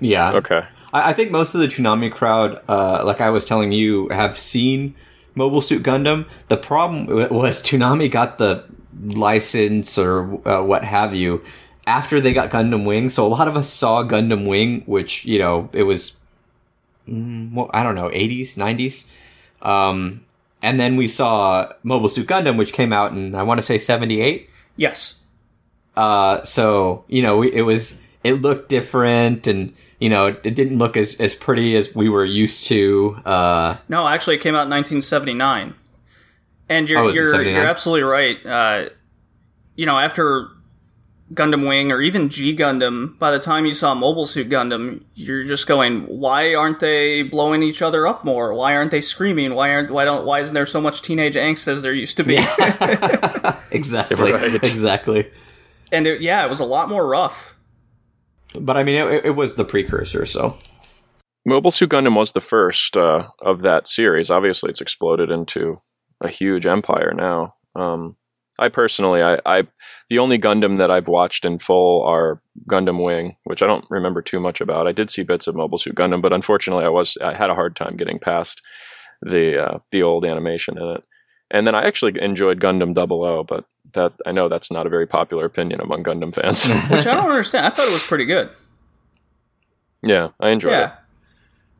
Yeah. 0.00 0.32
okay. 0.32 0.62
I, 0.94 1.10
I 1.10 1.12
think 1.12 1.30
most 1.30 1.54
of 1.54 1.60
the 1.60 1.66
Toonami 1.66 2.10
crowd, 2.10 2.62
uh, 2.68 3.04
like 3.04 3.20
I 3.20 3.28
was 3.28 3.44
telling 3.44 3.72
you, 3.72 4.08
have 4.08 4.38
seen 4.38 4.94
Mobile 5.34 5.60
Suit 5.60 5.82
Gundam. 5.82 6.26
The 6.48 6.56
problem 6.56 7.06
was 7.30 7.62
Toonami 7.62 8.10
got 8.10 8.38
the 8.38 8.64
license 9.02 9.98
or 9.98 10.40
uh, 10.48 10.62
what 10.62 10.84
have 10.84 11.14
you 11.14 11.44
after 11.86 12.20
they 12.20 12.32
got 12.32 12.50
Gundam 12.50 12.86
Wing. 12.86 13.10
So 13.10 13.26
a 13.26 13.28
lot 13.28 13.48
of 13.48 13.56
us 13.56 13.68
saw 13.68 14.02
Gundam 14.04 14.46
Wing, 14.46 14.82
which 14.86 15.24
you 15.24 15.38
know 15.38 15.68
it 15.72 15.82
was, 15.82 16.16
mm, 17.08 17.52
well, 17.52 17.70
I 17.74 17.82
don't 17.82 17.94
know, 17.96 18.10
eighties, 18.12 18.56
nineties. 18.56 19.10
Um, 19.60 20.24
and 20.62 20.80
then 20.80 20.96
we 20.96 21.08
saw 21.08 21.72
Mobile 21.82 22.08
Suit 22.08 22.26
Gundam, 22.26 22.56
which 22.56 22.72
came 22.72 22.92
out 22.92 23.12
in 23.12 23.34
I 23.34 23.42
want 23.42 23.58
to 23.58 23.62
say 23.62 23.78
seventy 23.78 24.20
eight. 24.20 24.48
Yes. 24.76 25.20
Uh, 25.96 26.42
so 26.44 27.04
you 27.08 27.22
know, 27.22 27.42
it 27.42 27.62
was 27.62 28.00
it 28.22 28.34
looked 28.34 28.68
different, 28.68 29.46
and 29.46 29.74
you 30.00 30.08
know, 30.08 30.26
it 30.26 30.54
didn't 30.54 30.78
look 30.78 30.96
as 30.96 31.20
as 31.20 31.34
pretty 31.34 31.76
as 31.76 31.94
we 31.94 32.08
were 32.08 32.24
used 32.24 32.66
to. 32.66 33.16
Uh, 33.24 33.76
No, 33.88 34.06
actually, 34.06 34.36
it 34.36 34.40
came 34.42 34.54
out 34.54 34.64
in 34.66 34.70
1979. 34.70 35.74
And 36.68 36.88
you're 36.88 37.00
Oh, 37.04 37.08
you're 37.10 37.42
you're 37.42 37.58
absolutely 37.60 38.04
right. 38.04 38.38
Uh, 38.44 38.88
you 39.76 39.84
know, 39.86 39.98
after 39.98 40.48
Gundam 41.32 41.66
Wing 41.68 41.90
or 41.92 42.00
even 42.00 42.28
G 42.28 42.56
Gundam, 42.56 43.18
by 43.18 43.30
the 43.32 43.38
time 43.38 43.66
you 43.66 43.74
saw 43.74 43.94
Mobile 43.94 44.26
Suit 44.26 44.48
Gundam, 44.48 45.02
you're 45.14 45.44
just 45.44 45.66
going, 45.66 46.02
why 46.02 46.54
aren't 46.54 46.80
they 46.80 47.22
blowing 47.22 47.62
each 47.62 47.82
other 47.82 48.06
up 48.06 48.24
more? 48.24 48.54
Why 48.54 48.76
aren't 48.76 48.90
they 48.92 49.00
screaming? 49.00 49.54
Why 49.54 49.70
aren't 49.74 49.90
why 49.90 50.04
don't 50.04 50.24
why 50.26 50.40
isn't 50.40 50.54
there 50.54 50.66
so 50.66 50.80
much 50.80 51.02
teenage 51.02 51.34
angst 51.34 51.66
as 51.68 51.82
there 51.82 51.92
used 51.94 52.16
to 52.18 52.24
be? 52.24 52.36
exactly, 53.70 54.32
Right. 54.32 54.54
exactly. 54.54 55.30
and 55.92 56.06
it, 56.06 56.20
yeah, 56.20 56.44
it 56.44 56.48
was 56.50 56.60
a 56.60 56.64
lot 56.64 56.88
more 56.88 57.06
rough. 57.06 57.53
But 58.60 58.76
I 58.76 58.84
mean, 58.84 58.96
it, 58.96 59.26
it 59.26 59.30
was 59.36 59.54
the 59.54 59.64
precursor, 59.64 60.24
so. 60.26 60.56
Mobile 61.46 61.70
Suit 61.70 61.90
Gundam 61.90 62.16
was 62.16 62.32
the 62.32 62.40
first 62.40 62.96
uh, 62.96 63.28
of 63.42 63.62
that 63.62 63.86
series. 63.86 64.30
Obviously, 64.30 64.70
it's 64.70 64.80
exploded 64.80 65.30
into 65.30 65.80
a 66.22 66.28
huge 66.28 66.64
empire 66.64 67.12
now. 67.14 67.54
Um, 67.76 68.16
I 68.58 68.68
personally, 68.68 69.22
I, 69.22 69.38
I, 69.44 69.64
the 70.08 70.18
only 70.18 70.38
Gundam 70.38 70.78
that 70.78 70.90
I've 70.90 71.08
watched 71.08 71.44
in 71.44 71.58
full 71.58 72.02
are 72.04 72.40
Gundam 72.70 73.04
Wing, 73.04 73.36
which 73.44 73.62
I 73.62 73.66
don't 73.66 73.84
remember 73.90 74.22
too 74.22 74.38
much 74.38 74.60
about. 74.60 74.86
I 74.86 74.92
did 74.92 75.10
see 75.10 75.22
bits 75.22 75.46
of 75.46 75.56
Mobile 75.56 75.78
Suit 75.78 75.96
Gundam, 75.96 76.22
but 76.22 76.32
unfortunately, 76.32 76.84
I 76.84 76.90
was 76.90 77.18
I 77.20 77.36
had 77.36 77.50
a 77.50 77.54
hard 77.54 77.74
time 77.74 77.96
getting 77.96 78.18
past 78.18 78.62
the 79.20 79.62
uh, 79.62 79.78
the 79.90 80.02
old 80.02 80.24
animation 80.24 80.78
in 80.78 80.88
it. 80.96 81.04
And 81.50 81.66
then 81.66 81.74
I 81.74 81.84
actually 81.84 82.20
enjoyed 82.20 82.60
Gundam 82.60 82.94
00, 82.94 83.44
but 83.44 83.64
that 83.94 84.12
I 84.26 84.32
know 84.32 84.48
that's 84.48 84.70
not 84.70 84.86
a 84.86 84.90
very 84.90 85.06
popular 85.06 85.44
opinion 85.44 85.80
among 85.80 86.04
Gundam 86.04 86.34
fans. 86.34 86.66
Which 86.90 87.06
I 87.06 87.14
don't 87.14 87.30
understand. 87.30 87.66
I 87.66 87.70
thought 87.70 87.88
it 87.88 87.92
was 87.92 88.02
pretty 88.02 88.26
good. 88.26 88.50
yeah, 90.02 90.30
I 90.38 90.50
enjoyed 90.50 90.72
it. 90.72 90.76
Yeah. 90.76 90.94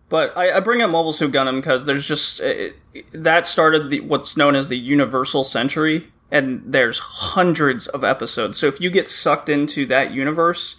But 0.08 0.36
I, 0.36 0.56
I 0.56 0.60
bring 0.60 0.82
up 0.82 0.90
Mobile 0.90 1.12
Suit 1.12 1.32
Gundam 1.32 1.56
because 1.56 1.86
there's 1.86 2.06
just 2.06 2.40
it, 2.40 2.76
that 3.12 3.46
started 3.46 3.90
the, 3.90 4.00
what's 4.00 4.36
known 4.36 4.54
as 4.54 4.68
the 4.68 4.78
Universal 4.78 5.44
Century, 5.44 6.08
and 6.30 6.62
there's 6.66 6.98
hundreds 6.98 7.86
of 7.86 8.04
episodes. 8.04 8.58
So 8.58 8.66
if 8.66 8.80
you 8.80 8.90
get 8.90 9.08
sucked 9.08 9.48
into 9.48 9.86
that 9.86 10.12
universe, 10.12 10.76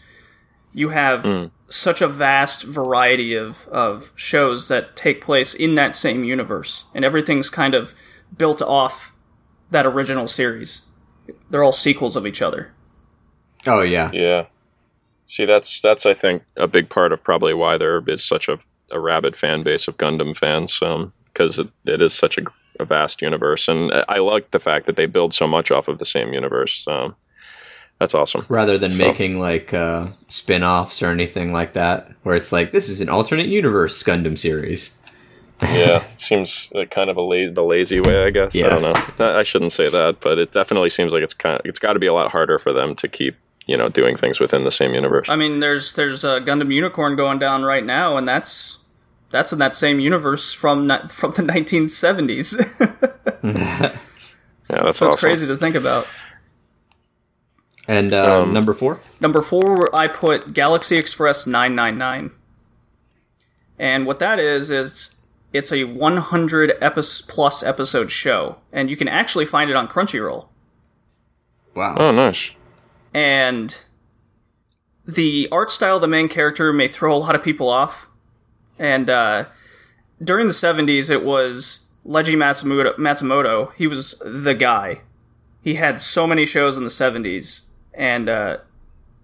you 0.74 0.90
have 0.90 1.24
hmm. 1.24 1.46
such 1.70 2.02
a 2.02 2.08
vast 2.08 2.64
variety 2.64 3.36
of, 3.36 3.68
of 3.70 4.12
shows 4.16 4.68
that 4.68 4.96
take 4.96 5.22
place 5.22 5.54
in 5.54 5.76
that 5.76 5.96
same 5.96 6.24
universe, 6.24 6.86
and 6.94 7.04
everything's 7.04 7.50
kind 7.50 7.74
of 7.74 7.96
built 8.38 8.62
off 8.62 9.16
that 9.72 9.86
original 9.86 10.28
series. 10.28 10.82
They're 11.50 11.64
all 11.64 11.74
sequels 11.74 12.16
of 12.16 12.26
each 12.28 12.42
other. 12.42 12.72
Oh, 13.68 13.82
yeah. 13.82 14.12
Yeah. 14.12 14.46
See, 15.28 15.46
that's 15.46 15.82
that's 15.82 16.06
I 16.06 16.14
think 16.14 16.44
a 16.56 16.68
big 16.68 16.90
part 16.90 17.12
of 17.12 17.24
probably 17.24 17.54
why 17.54 17.78
there 17.78 18.04
is 18.08 18.24
such 18.24 18.48
a, 18.48 18.60
a 18.92 19.00
rabid 19.00 19.36
fan 19.36 19.64
base 19.64 19.88
of 19.88 19.98
Gundam 19.98 20.36
fans, 20.38 20.80
because 21.34 21.58
it, 21.58 21.70
it 21.86 22.00
is 22.02 22.14
such 22.14 22.38
a, 22.38 22.44
a 22.80 22.86
vast 22.86 23.24
universe, 23.24 23.68
and 23.68 23.92
I 23.92 24.04
I 24.08 24.18
like 24.20 24.52
the 24.52 24.60
fact 24.60 24.86
that 24.86 24.98
they 24.98 25.08
build 25.08 25.34
so 25.34 25.48
much 25.48 25.72
off 25.72 25.88
of 25.88 25.98
the 25.98 26.06
same 26.06 26.32
universe. 26.32 26.86
Um, 26.88 27.16
that's 28.00 28.14
awesome. 28.14 28.46
Rather 28.50 28.78
than 28.78 28.92
So- 28.92 29.00
making 29.00 29.40
like 29.40 29.74
uh, 29.74 30.10
spin 30.28 30.64
offs 30.64 31.02
or 31.02 31.08
anything 31.08 31.52
like 31.52 31.74
that, 31.74 32.12
where 32.22 32.36
it's 32.36 32.52
like, 32.52 32.72
this 32.72 32.88
is 32.90 33.02
an 33.02 33.10
alternate 33.10 33.48
universe 33.48 34.04
Gundam 34.04 34.38
series. 34.38 34.94
Yeah, 35.62 36.04
it 36.14 36.20
seems 36.20 36.70
like 36.74 36.92
kind 36.92 37.10
of 37.10 37.18
a 37.18 37.22
la- 37.22 37.52
the 37.52 37.64
lazy 37.64 38.00
way, 38.00 38.24
I 38.26 38.30
guess. 38.30 38.54
Yeah. 38.56 38.68
I 38.68 38.70
don't 38.80 38.82
know. 39.20 39.26
I 39.26 39.40
I 39.40 39.44
shouldn't 39.44 39.72
say 39.72 39.90
that, 39.90 40.20
but 40.22 40.38
it 40.38 40.52
definitely 40.52 40.90
seems 40.90 41.14
like 41.14 41.24
it's 41.24 41.34
kind 41.34 41.60
of, 41.60 41.66
it's 41.66 41.80
got 41.80 41.94
to 41.94 42.00
be 42.00 42.08
a 42.08 42.14
lot 42.14 42.32
harder 42.32 42.60
for 42.60 42.74
them 42.74 42.96
to 42.96 43.08
keep 43.08 43.36
you 43.66 43.76
know 43.78 43.90
doing 43.90 44.16
things 44.18 44.40
within 44.40 44.64
the 44.64 44.72
same 44.72 44.94
universe. 44.94 45.28
I 45.30 45.36
mean, 45.36 45.60
there's 45.60 45.94
there's 45.94 46.24
a 46.24 46.40
Gundam 46.42 46.74
Unicorn 46.74 47.16
going 47.16 47.40
down 47.40 47.64
right 47.64 47.86
now, 47.86 48.18
and 48.18 48.28
that's 48.28 48.80
that's 49.32 49.52
in 49.54 49.60
that 49.60 49.76
same 49.76 50.00
universe 50.00 50.54
from 50.54 50.88
from 51.10 51.32
the 51.32 51.42
1970s. 51.44 52.58
yeah, 53.44 53.92
that's 54.68 54.78
so 54.78 54.88
it's 54.90 55.02
awesome. 55.02 55.18
crazy 55.18 55.48
to 55.48 55.58
think 55.58 55.76
about. 55.76 56.08
And 57.88 58.14
uh, 58.14 58.42
Um, 58.42 58.52
number 58.54 58.74
four? 58.74 59.00
Number 59.20 59.42
four, 59.44 59.96
I 59.96 60.08
put 60.08 60.54
Galaxy 60.54 60.96
Express 60.98 61.46
999, 61.46 62.32
and 63.78 64.06
what 64.08 64.18
that 64.20 64.40
is 64.40 64.72
is 64.72 65.15
it's 65.56 65.72
a 65.72 65.86
100 65.86 66.74
epi- 66.82 67.02
plus 67.28 67.64
episode 67.64 68.12
show, 68.12 68.58
and 68.72 68.90
you 68.90 68.98
can 68.98 69.08
actually 69.08 69.46
find 69.46 69.70
it 69.70 69.76
on 69.76 69.88
Crunchyroll. 69.88 70.48
Wow. 71.76 71.96
Oh, 71.98 72.12
nice. 72.12 72.52
and 73.14 73.82
the 75.08 75.48
art 75.52 75.70
style 75.72 75.96
of 75.96 76.02
the 76.02 76.08
main 76.08 76.28
character 76.28 76.74
may 76.74 76.88
throw 76.88 77.14
a 77.14 77.18
lot 77.18 77.36
of 77.36 77.44
people 77.44 77.70
off. 77.70 78.08
And 78.80 79.10
uh, 79.10 79.46
during 80.24 80.48
the 80.48 80.54
70s, 80.54 81.10
it 81.12 81.24
was 81.24 81.86
Leiji 82.06 82.36
Matsumoto, 82.36 82.96
Matsumoto. 82.98 83.72
He 83.76 83.86
was 83.88 84.22
the 84.26 84.56
guy. 84.56 85.02
He 85.62 85.76
had 85.76 86.02
so 86.02 86.26
many 86.26 86.46
shows 86.48 86.76
in 86.78 86.84
the 86.84 86.90
70s. 86.90 87.66
And 87.94 88.28
uh, 88.30 88.58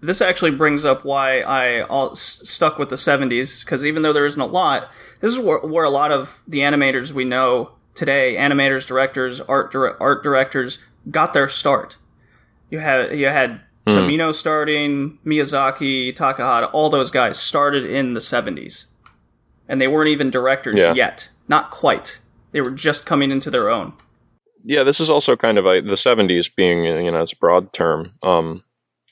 this 0.02 0.20
actually 0.20 0.50
brings 0.50 0.84
up 0.84 1.04
why 1.04 1.40
I 1.40 1.82
all, 1.82 2.10
s- 2.12 2.42
stuck 2.44 2.78
with 2.78 2.88
the 2.90 2.96
70s, 2.96 3.64
because 3.64 3.84
even 3.86 4.02
though 4.02 4.12
there 4.12 4.26
isn't 4.26 4.40
a 4.40 4.46
lot, 4.46 4.90
this 5.20 5.32
is 5.32 5.38
where, 5.38 5.60
where 5.60 5.84
a 5.84 5.90
lot 5.90 6.10
of 6.12 6.40
the 6.46 6.58
animators 6.58 7.12
we 7.12 7.24
know 7.24 7.70
today, 7.94 8.34
animators, 8.36 8.86
directors, 8.86 9.40
art, 9.40 9.70
dir- 9.72 9.96
art 10.00 10.22
directors, 10.22 10.80
got 11.10 11.32
their 11.34 11.48
start. 11.48 11.96
You 12.70 12.78
had 12.80 13.16
you 13.16 13.26
had 13.26 13.60
Tomino 13.86 14.32
starting, 14.34 15.18
Miyazaki, 15.26 16.14
Takahata, 16.16 16.70
all 16.72 16.88
those 16.90 17.10
guys 17.10 17.38
started 17.38 17.84
in 17.84 18.14
the 18.14 18.20
70s. 18.20 18.84
And 19.68 19.80
they 19.80 19.88
weren't 19.88 20.08
even 20.08 20.30
directors 20.30 20.74
Yeah. 20.76 20.94
yet. 20.94 21.30
Not 21.48 21.70
quite. 21.70 22.20
They 22.52 22.60
were 22.60 22.70
just 22.70 23.06
coming 23.06 23.30
into 23.30 23.50
their 23.50 23.68
own. 23.70 23.92
Yeah, 24.64 24.84
this 24.84 25.00
is 25.00 25.10
also 25.10 25.34
kind 25.36 25.58
of 25.58 25.66
a, 25.66 25.80
the 25.80 25.94
70s 25.94 26.48
being, 26.54 26.84
you 26.84 27.10
know, 27.10 27.20
it's 27.20 27.32
a 27.32 27.36
broad 27.36 27.72
term. 27.72 28.12
Um, 28.22 28.62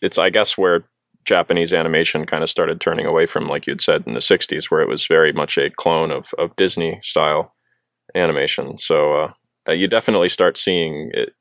it's, 0.01 0.19
I 0.19 0.31
guess, 0.31 0.57
where 0.57 0.85
Japanese 1.25 1.73
animation 1.73 2.27
kind 2.27 2.43
of 2.43 2.51
started 2.51 2.81
turning 2.81 3.07
away 3.07 3.27
from, 3.27 3.49
like 3.49 3.67
you'd 3.67 3.81
said, 3.81 4.05
in 4.07 4.15
the 4.15 4.21
60s, 4.21 4.71
where 4.71 4.81
it 4.81 4.89
was 4.89 5.07
very 5.07 5.33
much 5.33 5.59
a 5.59 5.71
clone 5.71 6.11
of, 6.11 6.33
of 6.39 6.57
Disney 6.57 6.99
style 7.03 7.55
animation. 8.15 8.79
So 8.79 9.33
uh, 9.69 9.73
you 9.73 9.87
definitely 9.89 10.29
start 10.29 10.57
seeing 10.57 11.11
it, 11.15 11.35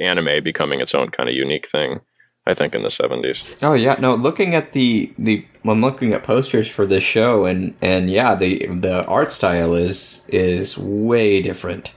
anime 0.00 0.42
becoming 0.42 0.80
its 0.80 0.94
own 0.94 1.10
kind 1.10 1.28
of 1.28 1.34
unique 1.34 1.68
thing, 1.68 2.00
I 2.46 2.54
think, 2.54 2.74
in 2.74 2.82
the 2.82 2.88
70s. 2.88 3.58
Oh 3.62 3.74
yeah, 3.74 3.96
no. 3.98 4.14
Looking 4.14 4.54
at 4.54 4.72
the 4.72 5.12
the, 5.18 5.46
I'm 5.64 5.80
looking 5.80 6.12
at 6.12 6.22
posters 6.22 6.68
for 6.68 6.86
this 6.86 7.04
show, 7.04 7.46
and 7.46 7.74
and 7.80 8.10
yeah, 8.10 8.34
the 8.34 8.66
the 8.66 9.06
art 9.06 9.32
style 9.32 9.74
is 9.74 10.22
is 10.28 10.76
way 10.76 11.40
different 11.40 11.94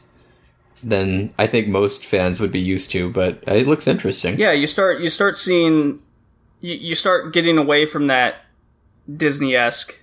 than 0.84 1.34
I 1.39 1.47
think 1.47 1.67
most 1.67 2.06
fans 2.06 2.39
would 2.39 2.51
be 2.51 2.62
used 2.62 2.91
to. 2.91 3.10
But 3.12 3.43
it 3.47 3.67
looks 3.67 3.88
interesting. 3.88 4.39
Yeah, 4.39 4.51
you 4.51 4.67
start 4.67 4.99
you 4.99 5.10
start 5.10 5.38
seeing 5.38 6.01
you, 6.65 6.75
you 6.75 6.95
start 6.95 7.32
getting 7.32 7.58
away 7.58 7.86
from 7.86 8.08
that 8.08 8.38
Disney 9.13 9.56
esque 9.56 10.01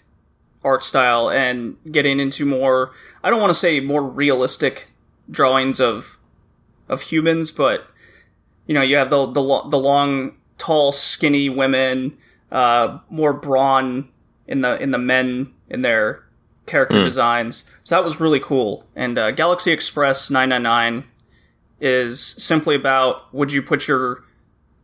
art 0.65 0.85
style 0.85 1.29
and 1.29 1.77
getting 1.91 2.21
into 2.21 2.47
more 2.47 2.93
I 3.25 3.31
don't 3.31 3.41
want 3.41 3.51
to 3.51 3.59
say 3.59 3.81
more 3.81 4.03
realistic 4.03 4.89
drawings 5.29 5.81
of 5.81 6.19
of 6.89 7.03
humans, 7.03 7.51
but 7.51 7.89
you 8.67 8.75
know, 8.75 8.83
you 8.83 8.97
have 8.97 9.11
the 9.11 9.27
the, 9.27 9.43
lo- 9.43 9.69
the 9.69 9.79
long, 9.79 10.37
tall, 10.59 10.93
skinny 10.93 11.49
women, 11.49 12.17
uh, 12.53 12.99
more 13.11 13.33
brawn 13.33 14.09
in 14.47 14.61
the 14.61 14.81
in 14.81 14.93
the 14.93 14.99
men 14.99 15.53
in 15.69 15.83
their 15.83 16.25
character 16.67 17.03
designs. 17.03 17.69
So 17.83 17.97
that 17.97 18.05
was 18.05 18.21
really 18.21 18.39
cool. 18.39 18.87
And 18.95 19.19
uh, 19.19 19.33
Galaxy 19.33 19.73
Express 19.73 20.31
999 20.31 21.09
is 21.81 22.21
simply 22.21 22.77
about 22.77 23.35
would 23.35 23.53
you 23.53 23.63
put 23.63 23.89
your 23.89 24.23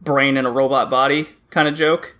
brain 0.00 0.36
in 0.36 0.44
a 0.44 0.50
robot 0.50 0.90
body 0.90 1.28
kind 1.50 1.68
of 1.68 1.74
joke. 1.74 2.14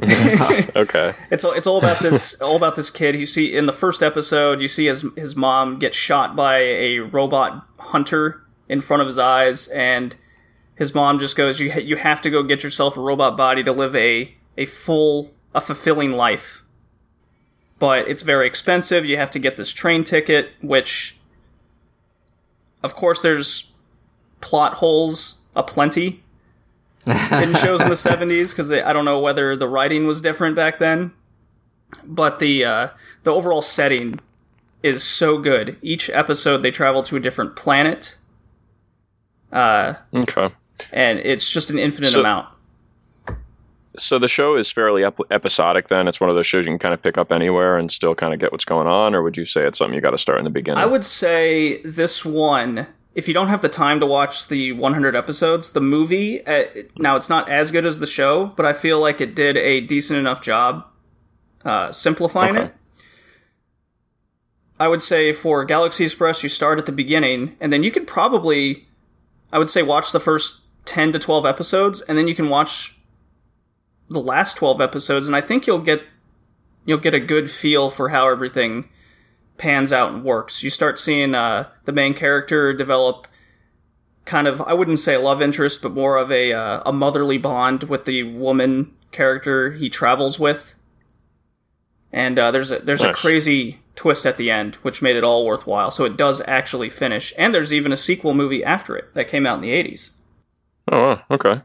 Okay. 0.76 1.14
It's 1.30 1.44
all, 1.44 1.52
it's 1.52 1.66
all 1.66 1.78
about 1.78 1.98
this 1.98 2.40
all 2.40 2.56
about 2.56 2.74
this 2.76 2.90
kid. 2.90 3.14
You 3.14 3.26
see 3.26 3.54
in 3.54 3.66
the 3.66 3.72
first 3.72 4.02
episode, 4.02 4.60
you 4.60 4.68
see 4.68 4.86
his 4.86 5.04
his 5.16 5.36
mom 5.36 5.78
get 5.78 5.94
shot 5.94 6.34
by 6.34 6.58
a 6.58 7.00
robot 7.00 7.66
hunter 7.78 8.42
in 8.68 8.80
front 8.80 9.02
of 9.02 9.06
his 9.06 9.18
eyes, 9.18 9.68
and 9.68 10.16
his 10.74 10.94
mom 10.94 11.18
just 11.18 11.36
goes, 11.36 11.60
"You 11.60 11.72
ha- 11.72 11.80
you 11.80 11.96
have 11.96 12.22
to 12.22 12.30
go 12.30 12.42
get 12.42 12.62
yourself 12.62 12.96
a 12.96 13.00
robot 13.00 13.36
body 13.36 13.62
to 13.62 13.72
live 13.72 13.94
a 13.94 14.34
a 14.56 14.64
full 14.64 15.34
a 15.54 15.60
fulfilling 15.60 16.12
life." 16.12 16.62
But 17.78 18.08
it's 18.08 18.22
very 18.22 18.46
expensive. 18.46 19.04
You 19.04 19.16
have 19.18 19.30
to 19.32 19.38
get 19.38 19.56
this 19.56 19.70
train 19.70 20.04
ticket, 20.04 20.50
which, 20.62 21.18
of 22.82 22.94
course, 22.94 23.20
there's 23.20 23.72
plot 24.40 24.74
holes 24.74 25.40
aplenty 25.54 26.22
in 27.06 27.54
shows 27.54 27.80
in 27.80 27.88
the 27.88 27.94
70s 27.94 28.50
because 28.50 28.70
I 28.70 28.92
don't 28.92 29.04
know 29.04 29.18
whether 29.20 29.56
the 29.56 29.68
writing 29.68 30.06
was 30.06 30.20
different 30.20 30.54
back 30.56 30.78
then, 30.78 31.12
but 32.04 32.38
the 32.40 32.64
uh, 32.64 32.88
the 33.22 33.32
overall 33.32 33.62
setting 33.62 34.20
is 34.82 35.02
so 35.02 35.38
good. 35.38 35.76
Each 35.82 36.10
episode 36.10 36.58
they 36.58 36.70
travel 36.70 37.02
to 37.04 37.16
a 37.16 37.20
different 37.20 37.56
planet, 37.56 38.16
uh, 39.52 39.94
Okay. 40.14 40.50
and 40.92 41.18
it's 41.20 41.48
just 41.50 41.70
an 41.70 41.78
infinite 41.78 42.10
So- 42.10 42.20
amount. 42.20 42.48
So 43.98 44.18
the 44.20 44.28
show 44.28 44.54
is 44.56 44.70
fairly 44.70 45.02
ep- 45.04 45.18
episodic 45.32 45.88
then? 45.88 46.06
It's 46.06 46.20
one 46.20 46.30
of 46.30 46.36
those 46.36 46.46
shows 46.46 46.64
you 46.64 46.70
can 46.70 46.78
kind 46.78 46.94
of 46.94 47.02
pick 47.02 47.18
up 47.18 47.32
anywhere 47.32 47.76
and 47.76 47.90
still 47.90 48.14
kind 48.14 48.32
of 48.32 48.38
get 48.38 48.52
what's 48.52 48.64
going 48.64 48.86
on? 48.86 49.16
Or 49.16 49.22
would 49.22 49.36
you 49.36 49.44
say 49.44 49.66
it's 49.66 49.78
something 49.78 49.94
you 49.94 50.00
got 50.00 50.12
to 50.12 50.18
start 50.18 50.38
in 50.38 50.44
the 50.44 50.50
beginning? 50.50 50.78
I 50.78 50.86
would 50.86 51.04
say 51.04 51.82
this 51.82 52.24
one, 52.24 52.86
if 53.14 53.26
you 53.28 53.34
don't 53.34 53.48
have 53.48 53.62
the 53.62 53.68
time 53.68 54.00
to 54.00 54.06
watch 54.06 54.48
the 54.48 54.72
100 54.72 55.16
episodes, 55.16 55.72
the 55.72 55.80
movie, 55.80 56.46
uh, 56.46 56.64
now 56.96 57.16
it's 57.16 57.28
not 57.28 57.48
as 57.48 57.70
good 57.70 57.84
as 57.84 57.98
the 57.98 58.06
show, 58.06 58.46
but 58.56 58.64
I 58.66 58.72
feel 58.72 59.00
like 59.00 59.20
it 59.20 59.34
did 59.34 59.56
a 59.56 59.80
decent 59.80 60.18
enough 60.18 60.40
job 60.40 60.86
uh, 61.64 61.92
simplifying 61.92 62.56
Okay. 62.56 62.66
it. 62.66 62.74
I 64.78 64.88
would 64.88 65.02
say 65.02 65.32
for 65.32 65.64
Galaxy 65.64 66.04
Express, 66.04 66.42
you 66.42 66.48
start 66.48 66.78
at 66.78 66.86
the 66.86 66.92
beginning, 66.92 67.56
and 67.60 67.70
then 67.72 67.82
you 67.82 67.90
could 67.90 68.06
probably, 68.06 68.86
I 69.52 69.58
would 69.58 69.68
say, 69.68 69.82
watch 69.82 70.12
the 70.12 70.20
first 70.20 70.62
10 70.86 71.12
to 71.12 71.18
12 71.18 71.44
episodes, 71.44 72.00
and 72.02 72.16
then 72.16 72.26
you 72.28 72.34
can 72.34 72.48
watch 72.48 72.96
the 74.08 74.20
last 74.20 74.56
12 74.56 74.80
episodes 74.80 75.28
and 75.28 75.36
I 75.36 75.40
think 75.40 75.68
you'll 75.68 75.78
get 75.78 76.02
you'll 76.84 76.98
get 76.98 77.14
a 77.14 77.20
good 77.20 77.48
feel 77.48 77.90
for 77.90 78.08
how 78.08 78.28
everything 78.28 78.88
pans 79.60 79.92
out 79.92 80.12
and 80.12 80.24
works. 80.24 80.62
You 80.64 80.70
start 80.70 80.98
seeing 80.98 81.34
uh, 81.34 81.68
the 81.84 81.92
main 81.92 82.14
character 82.14 82.72
develop 82.72 83.28
kind 84.24 84.46
of 84.48 84.60
I 84.62 84.72
wouldn't 84.74 84.98
say 84.98 85.14
a 85.14 85.20
love 85.20 85.40
interest, 85.42 85.82
but 85.82 85.92
more 85.92 86.16
of 86.16 86.32
a 86.32 86.52
uh, 86.52 86.82
a 86.86 86.92
motherly 86.92 87.38
bond 87.38 87.84
with 87.84 88.04
the 88.06 88.22
woman 88.24 88.94
character 89.12 89.72
he 89.72 89.88
travels 89.90 90.38
with. 90.40 90.74
And 92.12 92.38
uh, 92.38 92.50
there's 92.50 92.70
a 92.72 92.80
there's 92.80 93.02
Nice. 93.02 93.14
a 93.14 93.18
crazy 93.18 93.80
twist 93.94 94.26
at 94.26 94.36
the 94.36 94.50
end, 94.50 94.76
which 94.76 95.02
made 95.02 95.16
it 95.16 95.22
all 95.24 95.44
worthwhile. 95.46 95.90
So 95.90 96.04
it 96.04 96.16
does 96.16 96.42
actually 96.48 96.88
finish, 96.90 97.32
and 97.38 97.54
there's 97.54 97.72
even 97.72 97.92
a 97.92 97.96
sequel 97.96 98.34
movie 98.34 98.64
after 98.64 98.96
it 98.96 99.14
that 99.14 99.28
came 99.28 99.46
out 99.46 99.56
in 99.56 99.60
the 99.62 99.70
'80s. 99.72 100.10
Oh, 100.90 101.20
okay. 101.30 101.62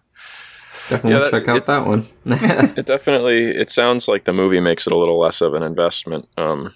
Definitely 0.90 1.12
Yeah, 1.12 1.20
that- 1.20 1.32
check 1.32 1.48
out 1.48 1.58
it- 1.58 1.66
that 1.66 1.88
one. 1.88 2.06
It 2.78 2.86
definitely. 2.86 3.38
It 3.46 3.72
sounds 3.72 4.08
like 4.08 4.26
the 4.26 4.34
movie 4.34 4.60
makes 4.60 4.86
it 4.86 4.94
a 4.94 4.98
little 4.98 5.18
less 5.20 5.42
of 5.42 5.54
an 5.56 5.64
investment. 5.64 6.28
Um, 6.38 6.76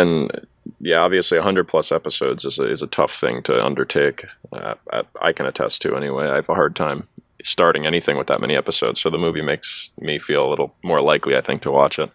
and 0.00 0.46
yeah, 0.80 0.98
obviously, 1.00 1.38
hundred 1.38 1.68
plus 1.68 1.92
episodes 1.92 2.44
is 2.44 2.58
a, 2.58 2.70
is 2.70 2.82
a 2.82 2.86
tough 2.86 3.14
thing 3.18 3.42
to 3.44 3.64
undertake. 3.64 4.24
Uh, 4.52 4.74
I, 4.92 5.02
I 5.20 5.32
can 5.32 5.46
attest 5.46 5.82
to 5.82 5.96
anyway. 5.96 6.28
I 6.28 6.36
have 6.36 6.48
a 6.48 6.54
hard 6.54 6.76
time 6.76 7.08
starting 7.42 7.86
anything 7.86 8.16
with 8.16 8.28
that 8.28 8.40
many 8.40 8.54
episodes. 8.56 9.00
So 9.00 9.10
the 9.10 9.18
movie 9.18 9.42
makes 9.42 9.90
me 10.00 10.18
feel 10.18 10.46
a 10.46 10.50
little 10.50 10.74
more 10.84 11.00
likely, 11.00 11.36
I 11.36 11.40
think, 11.40 11.62
to 11.62 11.70
watch 11.72 11.98
it. 11.98 12.10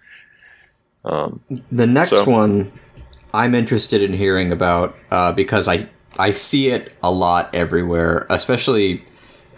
Um, 1.04 1.42
The 1.72 1.88
next 1.88 2.12
So- 2.12 2.24
one 2.26 2.72
I'm 3.34 3.54
interested 3.54 4.02
in 4.02 4.14
hearing 4.14 4.52
about 4.52 4.96
uh, 5.12 5.32
because 5.34 5.68
I 5.68 5.88
I 6.18 6.32
see 6.32 6.70
it 6.70 6.94
a 7.04 7.12
lot 7.12 7.54
everywhere, 7.54 8.26
especially 8.30 9.04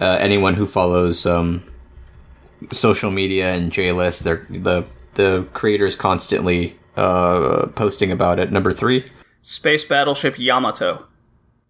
uh, 0.02 0.18
anyone 0.20 0.56
who 0.56 0.66
follows 0.66 1.26
um, 1.26 1.62
social 2.72 3.12
media 3.12 3.54
and 3.54 3.72
JList. 3.72 4.24
They're 4.24 4.46
the 4.50 4.84
the 5.14 5.46
creators 5.54 5.96
constantly 5.96 6.76
uh, 7.00 7.68
posting 7.76 8.12
about 8.12 8.40
it. 8.40 8.52
Number 8.52 8.74
three, 8.74 9.06
Space 9.42 9.86
Battleship 9.86 10.38
Yamato. 10.38 11.06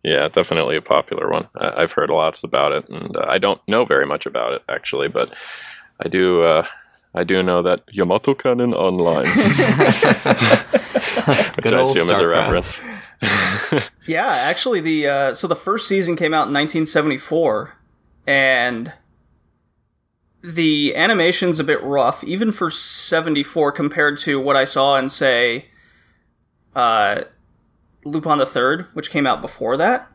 yeah, 0.03 0.27
definitely 0.27 0.75
a 0.75 0.81
popular 0.81 1.29
one. 1.29 1.47
I, 1.55 1.83
I've 1.83 1.91
heard 1.91 2.09
lots 2.09 2.43
about 2.43 2.71
it, 2.71 2.89
and 2.89 3.15
uh, 3.15 3.25
I 3.27 3.37
don't 3.37 3.61
know 3.67 3.85
very 3.85 4.05
much 4.05 4.25
about 4.25 4.53
it 4.53 4.63
actually, 4.67 5.07
but 5.07 5.33
I 6.03 6.07
do. 6.07 6.43
Uh, 6.43 6.65
I 7.15 7.23
do 7.23 7.41
know 7.41 7.63
that 7.63 7.81
Yamato 7.91 8.35
Cannon 8.35 8.73
Online, 8.73 9.25
which 9.25 9.35
Good 11.63 11.73
I 11.73 11.79
old 11.79 11.97
assume 11.97 12.09
is 12.11 12.19
a 12.19 12.27
reference. 12.27 12.79
Yeah, 14.05 14.27
actually, 14.27 14.79
the 14.79 15.07
uh, 15.07 15.33
so 15.33 15.47
the 15.47 15.55
first 15.55 15.87
season 15.87 16.15
came 16.15 16.33
out 16.33 16.47
in 16.47 16.53
1974, 16.53 17.75
and 18.27 18.93
the 20.41 20.95
animation's 20.95 21.59
a 21.59 21.63
bit 21.63 21.81
rough, 21.83 22.23
even 22.23 22.51
for 22.51 22.69
74 22.69 23.71
compared 23.71 24.17
to 24.19 24.39
what 24.39 24.55
I 24.55 24.65
saw 24.65 24.97
in 24.97 25.09
say, 25.09 25.65
uh, 26.75 27.23
Lupin 28.05 28.37
the 28.37 28.45
Third, 28.45 28.87
which 28.93 29.09
came 29.09 29.27
out 29.27 29.41
before 29.41 29.75
that. 29.77 30.09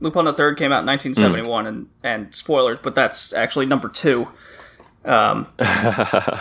Lupin 0.00 0.24
the 0.24 0.32
Third 0.32 0.58
came 0.58 0.72
out 0.72 0.80
in 0.80 0.86
1971, 0.86 1.66
and 1.66 1.88
and 2.02 2.34
spoilers, 2.34 2.78
but 2.82 2.94
that's 2.94 3.32
actually 3.32 3.66
number 3.66 3.88
two. 3.88 4.28
Um, 5.04 5.46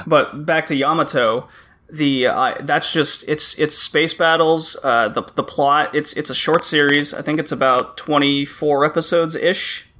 but 0.08 0.46
back 0.46 0.68
to 0.68 0.76
Yamato, 0.76 1.48
the 1.90 2.28
uh, 2.28 2.56
that's 2.62 2.92
just 2.92 3.28
it's 3.28 3.58
it's 3.60 3.78
space 3.78 4.14
battles. 4.14 4.78
Uh, 4.84 5.10
the 5.10 5.24
the 5.36 5.44
plot 5.44 5.94
it's 5.94 6.14
it's 6.14 6.30
a 6.30 6.36
short 6.36 6.64
series. 6.64 7.14
I 7.14 7.22
think 7.22 7.40
it's 7.40 7.52
about 7.52 7.98
twenty 7.98 8.46
four 8.46 8.86
episodes 8.86 9.36
ish, 9.36 9.91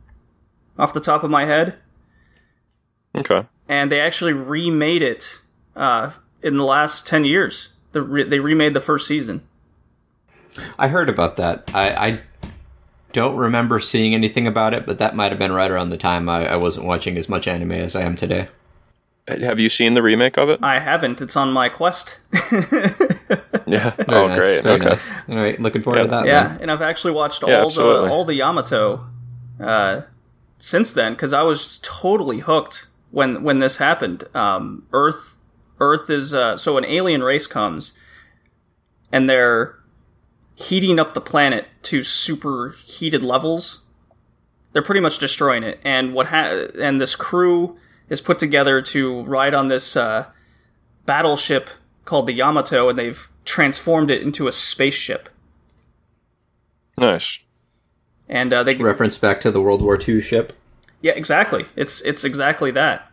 off 0.78 0.94
the 0.94 1.00
top 1.02 1.24
of 1.24 1.30
my 1.32 1.46
head. 1.46 1.76
okay. 3.16 3.46
And 3.70 3.92
they 3.92 4.00
actually 4.02 4.34
remade 4.34 5.02
it 5.02 5.40
uh, 5.76 6.12
in 6.42 6.58
the 6.58 6.64
last 6.66 7.08
ten 7.08 7.24
years. 7.26 7.70
The 7.94 8.02
re- 8.02 8.24
they 8.24 8.40
remade 8.40 8.74
the 8.74 8.82
first 8.82 9.08
season. 9.08 9.42
I 10.78 10.90
heard 10.90 11.08
about 11.08 11.38
that. 11.38 11.72
I, 11.74 11.90
I 12.08 12.22
don't 13.14 13.38
remember 13.38 13.80
seeing 13.80 14.14
anything 14.14 14.48
about 14.48 14.74
it, 14.74 14.86
but 14.86 14.98
that 15.00 15.16
might 15.16 15.32
have 15.32 15.40
been 15.40 15.54
right 15.54 15.72
around 15.72 15.90
the 15.90 15.98
time 15.98 16.28
I, 16.28 16.48
I 16.48 16.56
wasn't 16.58 16.86
watching 16.88 17.18
as 17.18 17.30
much 17.30 17.48
anime 17.48 17.72
as 17.72 17.96
I 17.96 18.02
am 18.02 18.16
today. 18.18 18.50
Have 19.28 19.60
you 19.60 19.70
seen 19.70 19.94
the 19.94 20.02
remake 20.02 20.38
of 20.38 20.50
it? 20.50 20.60
I 20.62 20.80
haven't. 20.80 21.22
It's 21.22 21.36
on 21.38 21.52
my 21.54 21.70
quest. 21.70 22.20
Yeah. 23.68 23.92
Very 23.92 24.20
oh, 24.20 24.28
nice, 24.28 24.40
great. 24.40 24.64
Very 24.64 24.76
Okay. 24.76 24.86
nice. 24.86 25.16
All 25.30 25.36
right, 25.36 25.58
looking 25.62 25.82
forward 25.82 26.00
Yeah. 26.00 26.04
to 26.06 26.10
that. 26.10 26.26
yeah, 26.26 26.48
then. 26.50 26.62
and 26.64 26.72
I've 26.72 26.82
actually 26.82 27.14
watched 27.14 27.42
Yeah, 27.48 27.60
all 27.60 27.68
absolutely. 27.68 28.08
the 28.08 28.14
all 28.14 28.26
the 28.26 28.34
Yamato 28.34 29.06
uh, 29.62 30.02
since 30.62 30.94
then 30.94 31.14
because 31.14 31.34
I 31.34 31.42
was 31.42 31.80
totally 31.82 32.40
hooked 32.40 32.88
when 33.10 33.44
when 33.44 33.60
this 33.60 33.78
happened. 33.78 34.24
Um, 34.34 34.86
Earth 34.94 35.36
Earth 35.80 36.10
is 36.10 36.34
uh, 36.34 36.56
so 36.56 36.78
an 36.78 36.86
alien 36.86 37.24
race 37.24 37.48
comes 37.48 37.98
and 39.12 39.30
they're 39.30 39.78
heating 40.56 41.00
up 41.00 41.14
the 41.14 41.22
planet 41.22 41.66
to 41.84 42.04
super 42.04 42.76
heated 42.86 43.24
levels. 43.24 43.86
They're 44.72 44.84
pretty 44.84 45.02
much 45.02 45.18
destroying 45.18 45.64
it, 45.64 45.80
and 45.84 46.14
what 46.14 46.28
ha- 46.28 46.68
and 46.80 47.02
this 47.02 47.16
crew 47.16 47.78
is 48.08 48.22
put 48.22 48.40
together 48.40 48.82
to 48.82 49.24
ride 49.24 49.54
on 49.54 49.68
this 49.68 49.98
uh, 49.98 50.28
battleship 51.06 51.70
called 52.06 52.28
the 52.28 52.34
Yamato, 52.34 52.88
and 52.88 52.98
they've 52.98 53.28
transformed 53.44 54.12
it 54.12 54.22
into 54.22 54.48
a 54.48 54.52
spaceship. 54.52 55.28
Nice. 56.98 57.40
And 58.32 58.52
uh, 58.54 58.64
they 58.64 58.76
Reference 58.76 59.18
back 59.20 59.40
to 59.42 59.52
the 59.52 59.62
World 59.62 59.82
War 59.84 59.98
II 60.08 60.20
ship. 60.22 60.54
yeah 61.02 61.12
exactly 61.14 61.66
it's 61.76 62.02
it's 62.02 62.24
exactly 62.24 62.72
that 62.72 63.08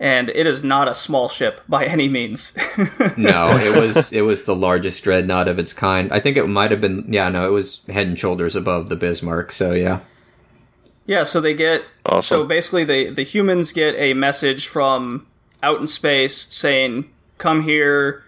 and 0.00 0.28
it 0.30 0.46
is 0.46 0.62
not 0.62 0.86
a 0.86 0.94
small 0.94 1.28
ship 1.28 1.60
by 1.68 1.84
any 1.84 2.08
means 2.08 2.56
No, 3.16 3.56
it 3.58 3.74
was 3.74 4.12
it 4.12 4.20
was 4.22 4.44
the 4.44 4.54
largest 4.54 5.02
dreadnought 5.02 5.48
of 5.48 5.58
its 5.58 5.72
kind. 5.72 6.12
I 6.12 6.20
think 6.20 6.36
it 6.36 6.46
might 6.46 6.70
have 6.70 6.80
been. 6.80 7.12
Yeah, 7.12 7.28
no, 7.30 7.48
it 7.48 7.50
was 7.52 7.80
head 7.88 8.06
and 8.06 8.16
shoulders 8.18 8.54
above 8.54 8.88
the 8.90 8.94
Bismarck. 8.96 9.50
So 9.50 9.72
yeah, 9.72 9.98
yeah 11.06 11.24
so 11.24 11.40
they 11.40 11.52
get 11.54 11.82
Awesome. 12.06 12.42
so 12.42 12.46
basically 12.46 12.84
the 12.84 13.10
the 13.10 13.24
humans 13.24 13.72
get 13.72 13.96
a 13.96 14.14
message 14.14 14.68
from 14.68 15.26
out 15.64 15.80
in 15.80 15.86
space 15.88 16.36
saying 16.54 17.10
come 17.38 17.62
here 17.64 18.22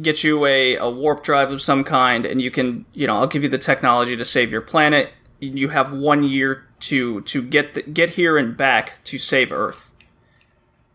get 0.00 0.24
you 0.24 0.46
a, 0.46 0.76
a 0.76 0.88
warp 0.88 1.22
drive 1.22 1.50
of 1.50 1.60
some 1.60 1.84
kind 1.84 2.24
and 2.24 2.40
you 2.40 2.50
can 2.50 2.86
you 2.94 3.06
know 3.06 3.14
i'll 3.14 3.26
give 3.26 3.42
you 3.42 3.48
the 3.50 3.58
technology 3.58 4.16
to 4.16 4.24
save 4.24 4.50
your 4.50 4.60
planet 4.62 5.10
you 5.40 5.68
have 5.70 5.92
one 5.92 6.22
year 6.22 6.66
to 6.80 7.22
to 7.22 7.42
get 7.42 7.74
the, 7.74 7.82
get 7.82 8.10
here 8.10 8.36
and 8.36 8.56
back 8.56 9.02
to 9.04 9.18
save 9.18 9.52
earth. 9.52 9.90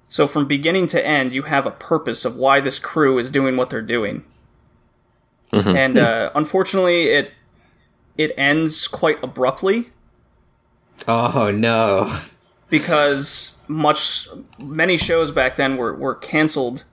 So 0.10 0.28
from 0.28 0.48
beginning 0.48 0.88
to 0.88 1.06
end 1.06 1.34
you 1.34 1.44
have 1.44 1.66
a 1.66 1.72
purpose 1.72 2.26
of 2.26 2.36
why 2.36 2.62
this 2.62 2.80
crew 2.80 3.18
is 3.18 3.32
doing 3.32 3.58
what 3.58 3.70
they're 3.70 3.82
doing. 3.82 4.24
And 5.76 5.98
uh, 5.98 6.32
unfortunately 6.36 7.10
it 7.10 7.32
it 8.18 8.34
ends 8.38 8.88
quite 8.88 9.22
abruptly. 9.24 9.90
Oh 11.08 11.52
no. 11.52 12.18
because 12.70 13.62
much 13.68 14.28
many 14.64 14.98
shows 14.98 15.32
back 15.32 15.56
then 15.56 15.78
were, 15.78 15.94
were 15.94 16.16
canceled 16.16 16.86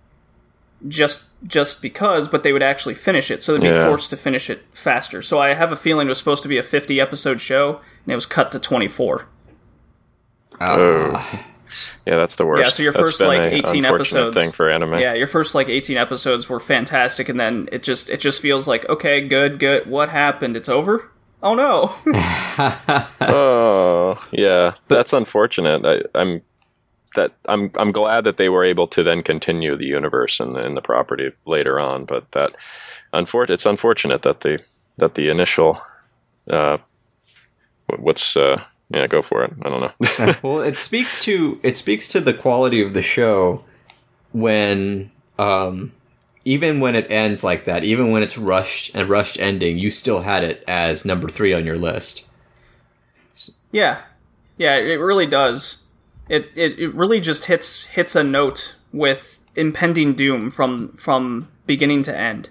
just 0.89 1.27
just 1.47 1.83
because, 1.83 2.29
but 2.29 2.43
they 2.43 2.53
would 2.53 2.63
actually 2.63 2.95
finish 2.95 3.31
it, 3.31 3.43
so 3.43 3.53
they'd 3.53 3.63
be 3.63 3.69
Yeah. 3.69 3.85
forced 3.87 4.11
to 4.11 4.17
finish 4.17 4.49
it 4.51 4.63
faster. 4.73 5.23
So 5.23 5.39
I 5.39 5.55
have 5.55 5.73
a 5.73 5.77
feeling 5.77 6.07
it 6.07 6.11
was 6.11 6.19
supposed 6.19 6.43
to 6.45 6.49
be 6.49 6.59
a 6.59 6.63
fifty 6.63 7.01
episode 7.01 7.41
show, 7.41 7.81
and 8.05 8.13
it 8.13 8.15
was 8.15 8.27
cut 8.27 8.53
to 8.53 8.59
twenty 8.59 8.89
four. 8.89 9.27
Ah. 10.61 10.77
Oh. 10.79 11.41
Yeah, 12.07 12.17
that's 12.17 12.37
the 12.37 12.45
worst. 12.45 12.63
Yeah, 12.63 12.69
so 12.69 12.83
your 12.83 12.93
That's 12.93 13.11
first, 13.13 13.19
been 13.19 13.29
like, 13.29 13.41
a 13.41 13.55
18 13.55 13.85
unfortunate 13.87 13.95
episodes- 14.21 14.37
thing 14.37 14.53
for 14.53 14.69
anime. 14.69 14.99
Yeah, 14.99 15.15
your 15.15 15.27
first 15.27 15.55
like 15.55 15.71
eighteen 15.71 15.97
episodes 15.97 16.47
were 16.49 16.61
fantastic, 16.61 17.31
and 17.31 17.41
then 17.41 17.69
it 17.73 17.83
just 17.83 18.11
it 18.11 18.21
just 18.21 18.43
feels 18.43 18.69
like 18.69 18.87
okay, 18.91 19.27
good, 19.27 19.59
good. 19.59 19.87
What 19.87 20.11
happened? 20.11 20.55
It's 20.57 20.69
over. 20.69 21.11
Oh 21.43 21.55
no! 21.55 21.95
Oh, 23.21 24.23
yeah. 24.31 24.73
That's 24.89 25.13
unfortunate. 25.13 25.85
I, 25.87 26.03
I'm 26.19 26.43
that 27.15 27.33
I'm 27.47 27.71
I'm 27.77 27.93
glad 27.93 28.25
that 28.25 28.37
they 28.37 28.49
were 28.49 28.65
able 28.65 28.87
to 28.89 29.03
then 29.03 29.23
continue 29.23 29.77
the 29.77 29.87
universe 29.87 30.41
and 30.41 30.55
the, 30.55 30.65
and 30.65 30.77
the 30.77 30.83
property 30.83 31.33
later 31.47 31.79
on, 31.79 32.05
but 32.05 32.31
that 32.33 32.55
unfor- 33.13 33.51
it's 33.51 33.67
unfortunate 33.67 34.23
that 34.23 34.41
the 34.41 34.61
that 34.99 35.15
the 35.15 35.29
initial 35.29 35.81
uh 36.51 36.79
what's 37.99 38.37
uh 38.37 38.63
yeah, 38.91 39.07
go 39.07 39.23
for 39.23 39.43
it. 39.43 39.53
I 39.63 39.71
don't 39.71 39.81
know. 39.81 40.35
well, 40.43 40.61
it 40.61 40.79
speaks 40.79 41.21
to 41.21 41.59
it 41.63 41.77
speaks 41.77 42.09
to 42.09 42.21
the 42.21 42.35
quality 42.35 42.83
of 42.83 42.95
the 42.95 43.03
show 43.03 43.65
when 44.33 45.11
um 45.39 45.93
even 46.45 46.81
when 46.81 46.95
it 46.95 47.11
ends 47.11 47.45
like 47.45 47.65
that, 47.65 47.85
even 47.85 48.11
when 48.11 48.23
it's 48.23 48.37
rushed 48.37 48.95
and 48.95 49.09
rushed 49.09 49.39
ending, 49.39 49.79
you 49.79 49.91
still 49.91 50.23
had 50.23 50.43
it 50.43 50.65
as 50.67 51.05
number 51.05 51.29
3 51.29 51.55
on 51.55 51.65
your 51.65 51.79
list. 51.79 52.27
Yeah, 53.71 54.01
yeah, 54.59 54.77
it 54.77 54.97
really 54.97 55.27
does. 55.27 55.82
It, 56.29 56.51
it 56.55 56.79
it 56.79 56.95
really 56.95 57.21
just 57.21 57.47
hits 57.47 57.87
hits 57.87 58.15
a 58.17 58.23
note 58.25 58.77
with 58.93 59.41
impending 59.57 60.15
doom 60.15 60.51
from 60.51 60.93
from 60.97 61.49
beginning 61.67 62.03
to 62.05 62.17
end. 62.17 62.49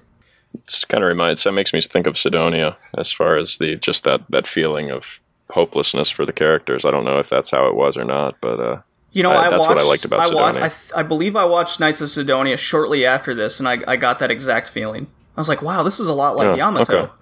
it's 0.54 0.84
kind 0.86 1.04
of 1.04 1.08
reminds 1.08 1.44
that 1.44 1.52
makes 1.54 1.74
me 1.74 1.82
think 1.82 2.06
of 2.08 2.18
Sidonia 2.18 2.76
as 2.98 3.12
far 3.12 3.38
as 3.38 3.58
the 3.58 3.76
just 3.78 4.04
that 4.04 4.22
that 4.30 4.46
feeling 4.48 4.92
of 4.92 5.20
hopelessness 5.52 6.10
for 6.10 6.26
the 6.26 6.34
characters. 6.34 6.86
I 6.86 6.92
don't 6.92 7.06
know 7.06 7.18
if 7.20 7.30
that's 7.30 7.50
how 7.52 7.68
it 7.68 7.76
was 7.76 7.98
or 7.98 8.06
not, 8.06 8.36
but 8.42 8.60
uh 8.60 8.82
You 9.14 9.24
know, 9.24 9.32
Uh, 9.32 9.40
I 9.40 9.50
that's 9.50 9.68
watched. 9.68 9.70
what 9.76 9.86
I 9.86 9.88
liked 9.90 10.06
about 10.06 10.20
I, 10.20 10.34
watched, 10.34 10.56
Sidonia. 10.56 10.66
I, 10.66 10.70
th- 10.70 10.92
I 10.96 11.04
believe 11.04 11.36
I 11.36 11.46
watched 11.46 11.80
Knights 11.80 12.00
of 12.02 12.10
Sidonia 12.10 12.56
shortly 12.58 13.06
after 13.06 13.34
this, 13.36 13.60
and 13.60 13.68
I, 13.68 13.80
I 13.88 13.96
got 13.98 14.20
that 14.20 14.32
exact 14.32 14.70
feeling. 14.70 15.08
I 15.36 15.42
was 15.42 15.50
like, 15.50 15.62
"Wow, 15.62 15.84
this 15.84 16.00
is 16.00 16.08
a 16.08 16.14
lot 16.14 16.36
like 16.38 16.48
Oh, 16.48 16.56
Yamato." 16.56 17.12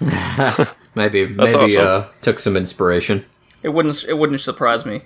Maybe 0.96 1.24
That's 1.24 1.54
maybe 1.54 1.76
awesome. 1.76 1.86
uh, 1.86 2.04
took 2.20 2.38
some 2.38 2.56
inspiration. 2.56 3.24
It 3.64 3.70
wouldn't 3.70 4.04
it 4.04 4.14
wouldn't 4.18 4.40
surprise 4.40 4.84
me. 4.86 5.02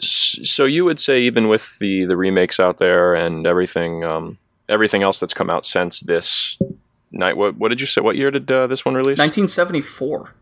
So 0.00 0.64
you 0.64 0.84
would 0.84 1.00
say 1.00 1.20
even 1.22 1.48
with 1.48 1.78
the 1.80 2.04
the 2.04 2.16
remakes 2.16 2.60
out 2.60 2.78
there 2.78 3.14
and 3.14 3.46
everything, 3.46 4.04
um, 4.04 4.38
everything 4.68 5.02
else 5.02 5.18
that's 5.20 5.34
come 5.34 5.50
out 5.50 5.66
since 5.66 6.00
this 6.00 6.58
night. 7.10 7.36
What 7.36 7.56
what 7.56 7.68
did 7.70 7.80
you 7.80 7.86
say? 7.86 8.00
What 8.00 8.16
year 8.16 8.30
did 8.30 8.50
uh, 8.50 8.66
this 8.68 8.84
one 8.84 8.94
release? 8.94 9.18
1974. 9.18 10.34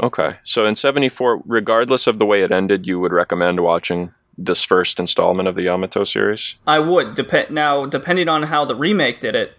Okay, 0.00 0.36
so 0.44 0.64
in 0.64 0.74
'74, 0.76 1.42
regardless 1.44 2.06
of 2.06 2.18
the 2.18 2.24
way 2.26 2.42
it 2.42 2.52
ended, 2.52 2.86
you 2.86 3.00
would 3.00 3.12
recommend 3.12 3.60
watching 3.60 4.12
this 4.38 4.62
first 4.62 5.00
installment 5.00 5.48
of 5.48 5.56
the 5.56 5.62
Yamato 5.64 6.04
series. 6.04 6.54
I 6.66 6.78
would 6.78 7.16
depend 7.16 7.50
now, 7.50 7.84
depending 7.84 8.28
on 8.28 8.44
how 8.44 8.64
the 8.64 8.76
remake 8.76 9.20
did 9.20 9.34
it. 9.34 9.52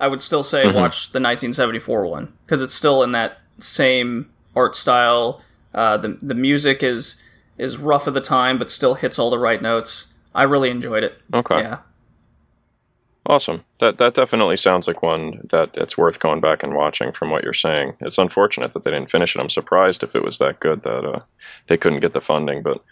I 0.00 0.06
would 0.06 0.22
still 0.22 0.44
say 0.44 0.62
Mm-hmm. 0.62 0.76
watch 0.76 1.10
the 1.10 1.18
1974 1.18 2.06
one 2.06 2.32
because 2.46 2.60
it's 2.60 2.72
still 2.72 3.02
in 3.02 3.10
that 3.12 3.38
same 3.58 4.30
art 4.58 4.74
style. 4.76 5.42
Uh, 5.72 5.96
the 5.96 6.18
the 6.20 6.34
music 6.34 6.82
is 6.82 7.22
is 7.56 7.76
rough 7.78 8.06
at 8.08 8.14
the 8.14 8.20
time, 8.20 8.58
but 8.58 8.70
still 8.70 8.94
hits 8.94 9.18
all 9.18 9.30
the 9.30 9.38
right 9.38 9.62
notes. 9.62 10.12
I 10.34 10.42
really 10.44 10.70
enjoyed 10.70 11.04
it. 11.04 11.20
Okay, 11.32 11.60
Yeah, 11.60 11.78
awesome. 13.26 13.62
That 13.80 13.98
that 13.98 14.14
definitely 14.14 14.56
sounds 14.56 14.86
like 14.86 15.02
one 15.02 15.46
that 15.50 15.70
it's 15.74 15.96
worth 15.96 16.20
going 16.20 16.40
back 16.40 16.62
and 16.62 16.74
watching. 16.74 17.12
From 17.12 17.30
what 17.30 17.44
you're 17.44 17.52
saying, 17.52 17.96
it's 18.00 18.18
unfortunate 18.18 18.74
that 18.74 18.84
they 18.84 18.90
didn't 18.90 19.10
finish 19.10 19.34
it. 19.34 19.42
I'm 19.42 19.50
surprised 19.50 20.02
if 20.02 20.14
it 20.14 20.24
was 20.24 20.38
that 20.38 20.60
good 20.60 20.82
that 20.82 21.04
uh, 21.04 21.20
they 21.68 21.76
couldn't 21.76 22.00
get 22.00 22.12
the 22.12 22.20
funding, 22.20 22.62
but 22.62 22.82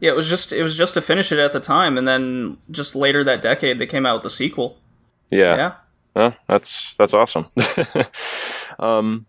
yeah. 0.00 0.10
It 0.10 0.16
was 0.16 0.28
just 0.28 0.52
it 0.52 0.62
was 0.62 0.76
just 0.76 0.94
to 0.94 1.02
finish 1.02 1.32
it 1.32 1.38
at 1.38 1.52
the 1.52 1.60
time, 1.60 1.96
and 1.96 2.06
then 2.06 2.58
just 2.70 2.96
later 2.96 3.24
that 3.24 3.42
decade 3.42 3.78
they 3.78 3.86
came 3.86 4.06
out 4.06 4.16
with 4.16 4.24
the 4.24 4.30
sequel. 4.30 4.78
yeah. 5.30 5.56
Yeah, 5.56 5.74
Well, 6.14 6.36
that's 6.48 6.94
that's 6.96 7.14
awesome. 7.14 7.46
um, 8.78 9.26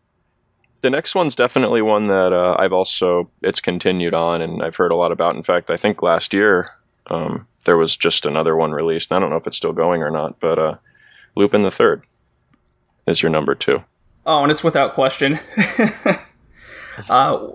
the 0.85 0.91
next 0.91 1.15
one's 1.15 1.35
definitely 1.35 1.81
one 1.81 2.05
that 2.09 2.31
uh, 2.31 2.55
I've 2.59 2.71
also 2.71 3.31
it's 3.41 3.59
continued 3.59 4.13
on, 4.13 4.39
and 4.39 4.61
I've 4.61 4.75
heard 4.75 4.91
a 4.91 4.95
lot 4.95 5.11
about. 5.11 5.35
In 5.35 5.41
fact, 5.41 5.71
I 5.71 5.77
think 5.77 6.03
last 6.03 6.31
year 6.31 6.69
um, 7.07 7.47
there 7.65 7.75
was 7.75 7.97
just 7.97 8.23
another 8.23 8.55
one 8.55 8.71
released. 8.71 9.11
I 9.11 9.17
don't 9.17 9.31
know 9.31 9.35
if 9.35 9.47
it's 9.47 9.57
still 9.57 9.73
going 9.73 10.03
or 10.03 10.11
not, 10.11 10.39
but 10.39 10.59
uh, 10.59 10.75
Lupin 11.35 11.63
the 11.63 11.71
Third 11.71 12.05
is 13.07 13.23
your 13.23 13.31
number 13.31 13.55
two. 13.55 13.83
Oh, 14.27 14.43
and 14.43 14.51
it's 14.51 14.63
without 14.63 14.93
question. 14.93 15.39
uh, 15.57 16.19
yeah, 17.09 17.47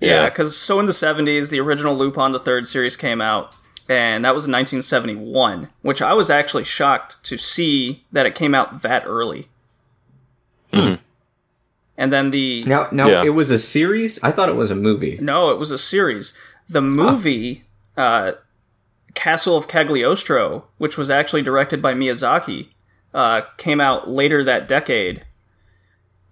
Yeah. 0.00 0.28
because 0.28 0.56
so 0.56 0.80
in 0.80 0.86
the 0.86 0.92
70s, 0.92 1.50
the 1.50 1.60
original 1.60 1.96
Lupin 1.96 2.32
the 2.32 2.40
Third 2.40 2.66
series 2.66 2.96
came 2.96 3.20
out, 3.20 3.54
and 3.88 4.24
that 4.24 4.34
was 4.34 4.46
in 4.46 4.50
1971, 4.50 5.68
which 5.82 6.02
I 6.02 6.14
was 6.14 6.30
actually 6.30 6.64
shocked 6.64 7.22
to 7.26 7.38
see 7.38 8.02
that 8.10 8.26
it 8.26 8.34
came 8.34 8.56
out 8.56 8.82
that 8.82 9.04
early. 9.06 9.46
And 11.98 12.12
then 12.12 12.30
the 12.30 12.62
no, 12.66 12.88
now 12.90 13.08
Yeah. 13.08 13.24
it 13.24 13.30
was 13.30 13.50
a 13.50 13.58
series. 13.58 14.22
I 14.22 14.30
thought 14.32 14.48
it 14.48 14.56
was 14.56 14.70
a 14.70 14.74
movie. 14.76 15.18
no, 15.20 15.50
it 15.50 15.58
was 15.58 15.70
a 15.70 15.78
series. 15.78 16.32
The 16.68 16.80
movie 16.82 17.64
uh, 17.96 18.32
Castle 19.14 19.56
of 19.56 19.68
Cagliostro, 19.68 20.64
which 20.78 20.96
was 20.96 21.10
actually 21.10 21.42
directed 21.42 21.82
by 21.82 21.92
Miyazaki, 21.92 22.68
uh, 23.12 23.42
came 23.58 23.80
out 23.80 24.08
later 24.08 24.42
that 24.42 24.66
decade 24.68 25.26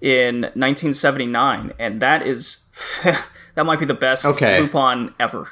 in 0.00 0.40
1979, 0.40 1.72
and 1.78 2.00
that 2.00 2.26
is 2.26 2.64
that 3.54 3.66
might 3.66 3.78
be 3.78 3.84
the 3.84 3.92
best 3.94 4.24
Okay. 4.24 4.60
Lupin 4.60 5.12
ever. 5.20 5.48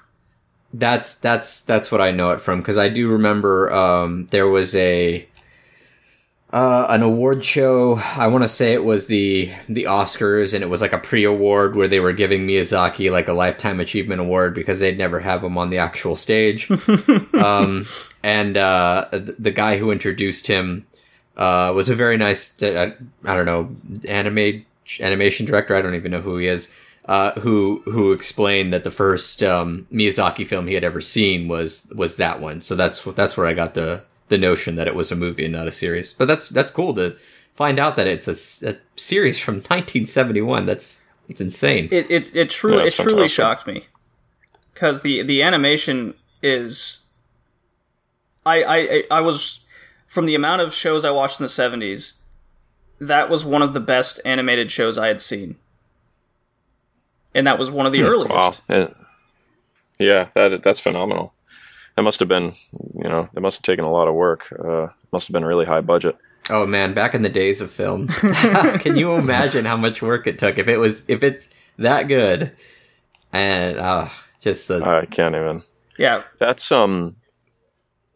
That's 0.73 1.14
that's 1.14 1.61
that's 1.62 1.90
what 1.92 2.01
I 2.01 2.11
know 2.11 2.31
it 2.31 2.40
from 2.40 2.59
because 2.61 2.79
I 2.79 2.88
do 2.88 3.09
remember 3.11 3.71
um, 3.73 4.27
there 4.31 4.49
was 4.49 4.75
a 4.75 5.28
uh, 6.52 6.87
an 6.88 7.02
award 7.02 7.44
show. 7.44 7.96
I 8.16 8.26
want 8.28 8.42
to 8.42 8.48
say 8.48 8.72
it 8.72 8.84
was 8.84 9.06
the 9.06 9.52
the 9.68 9.84
Oscars, 9.84 10.54
and 10.54 10.62
it 10.62 10.68
was 10.68 10.80
like 10.80 10.94
a 10.94 10.98
pre-award 10.98 11.76
where 11.76 11.88
they 11.88 12.00
were 12.00 12.12
giving 12.12 12.46
Miyazaki 12.46 13.11
like 13.11 13.28
a 13.28 13.34
lifetime 13.34 13.80
achievement 13.80 14.20
award 14.20 14.54
because 14.54 14.80
they'd 14.80 14.96
never 14.96 15.20
have 15.20 15.44
him 15.44 15.58
on 15.58 15.68
the 15.70 15.78
actual 15.78 16.16
stage. 16.16 16.70
um, 17.34 17.87
and 18.22 18.56
uh, 18.56 19.06
th- 19.11 19.37
the 19.38 19.50
guy 19.50 19.76
who 19.76 19.90
introduced 19.90 20.46
him 20.46 20.87
uh, 21.37 21.72
was 21.74 21.90
a 21.90 21.94
very 21.94 22.16
nice. 22.16 22.61
uh, 22.62 22.92
I 23.24 23.34
don't 23.37 23.46
know 23.46 23.76
anime 24.08 24.64
animation 25.00 25.44
director. 25.44 25.76
I 25.76 25.82
don't 25.82 25.94
even 25.94 26.12
know 26.12 26.22
who 26.22 26.38
he 26.38 26.46
is. 26.46 26.70
Uh, 27.04 27.32
who 27.40 27.82
who 27.87 28.12
explained 28.12 28.72
that 28.72 28.84
the 28.84 28.90
first 28.90 29.42
um, 29.42 29.87
Miyazaki 29.92 30.46
film 30.46 30.66
he 30.66 30.74
had 30.74 30.84
ever 30.84 31.02
seen 31.02 31.46
was 31.46 31.87
was 31.94 32.16
that 32.16 32.40
one. 32.40 32.62
So 32.62 32.74
that's 32.74 33.02
that's 33.02 33.37
where 33.37 33.46
I 33.46 33.52
got 33.52 33.74
the 33.74 34.02
the 34.29 34.38
notion 34.38 34.77
that 34.77 34.87
it 34.87 34.95
was 34.95 35.11
a 35.12 35.17
movie 35.17 35.45
and 35.45 35.53
not 35.53 35.67
a 35.69 35.73
series. 35.73 36.12
But 36.12 36.29
that's 36.29 36.49
that's 36.49 36.71
cool 36.71 36.95
to 36.95 37.17
find 37.55 37.79
out 37.79 37.97
that 37.97 38.07
it's 38.07 38.29
a 38.29 38.79
series 38.97 39.38
from 39.38 39.55
1971. 39.57 40.67
That's 40.67 41.01
it's 41.29 41.41
insane. 41.41 41.88
It 41.91 42.11
it 42.11 42.35
it 42.37 42.51
truly 42.51 42.77
Yeah, 42.79 42.83
it 42.83 42.85
that's 42.87 42.97
truly 42.97 43.11
fantastic. 43.29 43.31
shocked 43.37 43.67
me 43.67 43.87
because 44.75 45.03
the 45.03 45.23
the 45.23 45.43
animation 45.43 46.14
is. 46.43 47.07
I, 48.47 48.62
I 48.62 48.77
I- 48.77 49.05
I 49.11 49.21
was 49.21 49.61
from 50.07 50.25
the 50.27 50.35
amount 50.35 50.62
of 50.62 50.73
shows 50.73 51.05
I 51.05 51.11
watched 51.11 51.38
in 51.41 51.45
the 51.45 51.49
seventies. 51.51 52.14
That 53.01 53.29
was 53.31 53.45
one 53.45 53.62
of 53.62 53.75
the 53.75 53.81
best 53.81 54.21
animated 54.25 54.71
shows 54.73 54.97
I 54.99 55.09
had 55.09 55.21
seen, 55.21 55.57
and 57.35 57.47
that 57.47 57.59
was 57.59 57.71
one 57.71 57.87
of 57.87 57.93
the 57.93 58.01
hmm, 58.01 58.07
earliest. 58.07 58.31
Wow. 58.35 58.55
Yeah, 58.69 58.88
yeah 59.99 60.29
that 60.35 60.62
that's 60.62 60.81
phenomenal. 60.81 61.33
That 61.98 62.04
must 62.04 62.20
have 62.20 62.28
been, 62.28 62.52
you 62.94 63.08
know, 63.08 63.28
it 63.34 63.42
must 63.42 63.56
have 63.56 63.64
taken 63.64 63.84
a 63.84 63.90
lot 63.90 64.06
of 64.06 64.14
work. 64.14 64.52
Uh, 64.56 64.87
must 65.11 65.26
have 65.26 65.32
been 65.32 65.42
a 65.42 65.48
really 65.48 65.66
high 65.66 65.80
budget. 65.80 66.16
Oh 66.48 66.64
man, 66.64 66.94
back 66.94 67.12
in 67.12 67.22
the 67.22 67.28
days 67.28 67.61
of 67.61 67.72
film, 67.72 68.06
can 68.78 68.96
you 68.96 69.16
imagine 69.16 69.64
how 69.64 69.76
much 69.76 70.00
work 70.00 70.28
it 70.28 70.38
took 70.38 70.58
if 70.58 70.68
it 70.68 70.76
was 70.76 71.04
if 71.08 71.24
it's 71.24 71.48
that 71.76 72.04
good? 72.04 72.52
And 73.32 73.78
uh, 73.78 74.11
just 74.38 74.70
uh, 74.70 74.80
I 74.84 75.06
can't 75.06 75.34
even. 75.34 75.64
Yeah, 75.98 76.22
That's 76.38 76.70
um, 76.70 77.16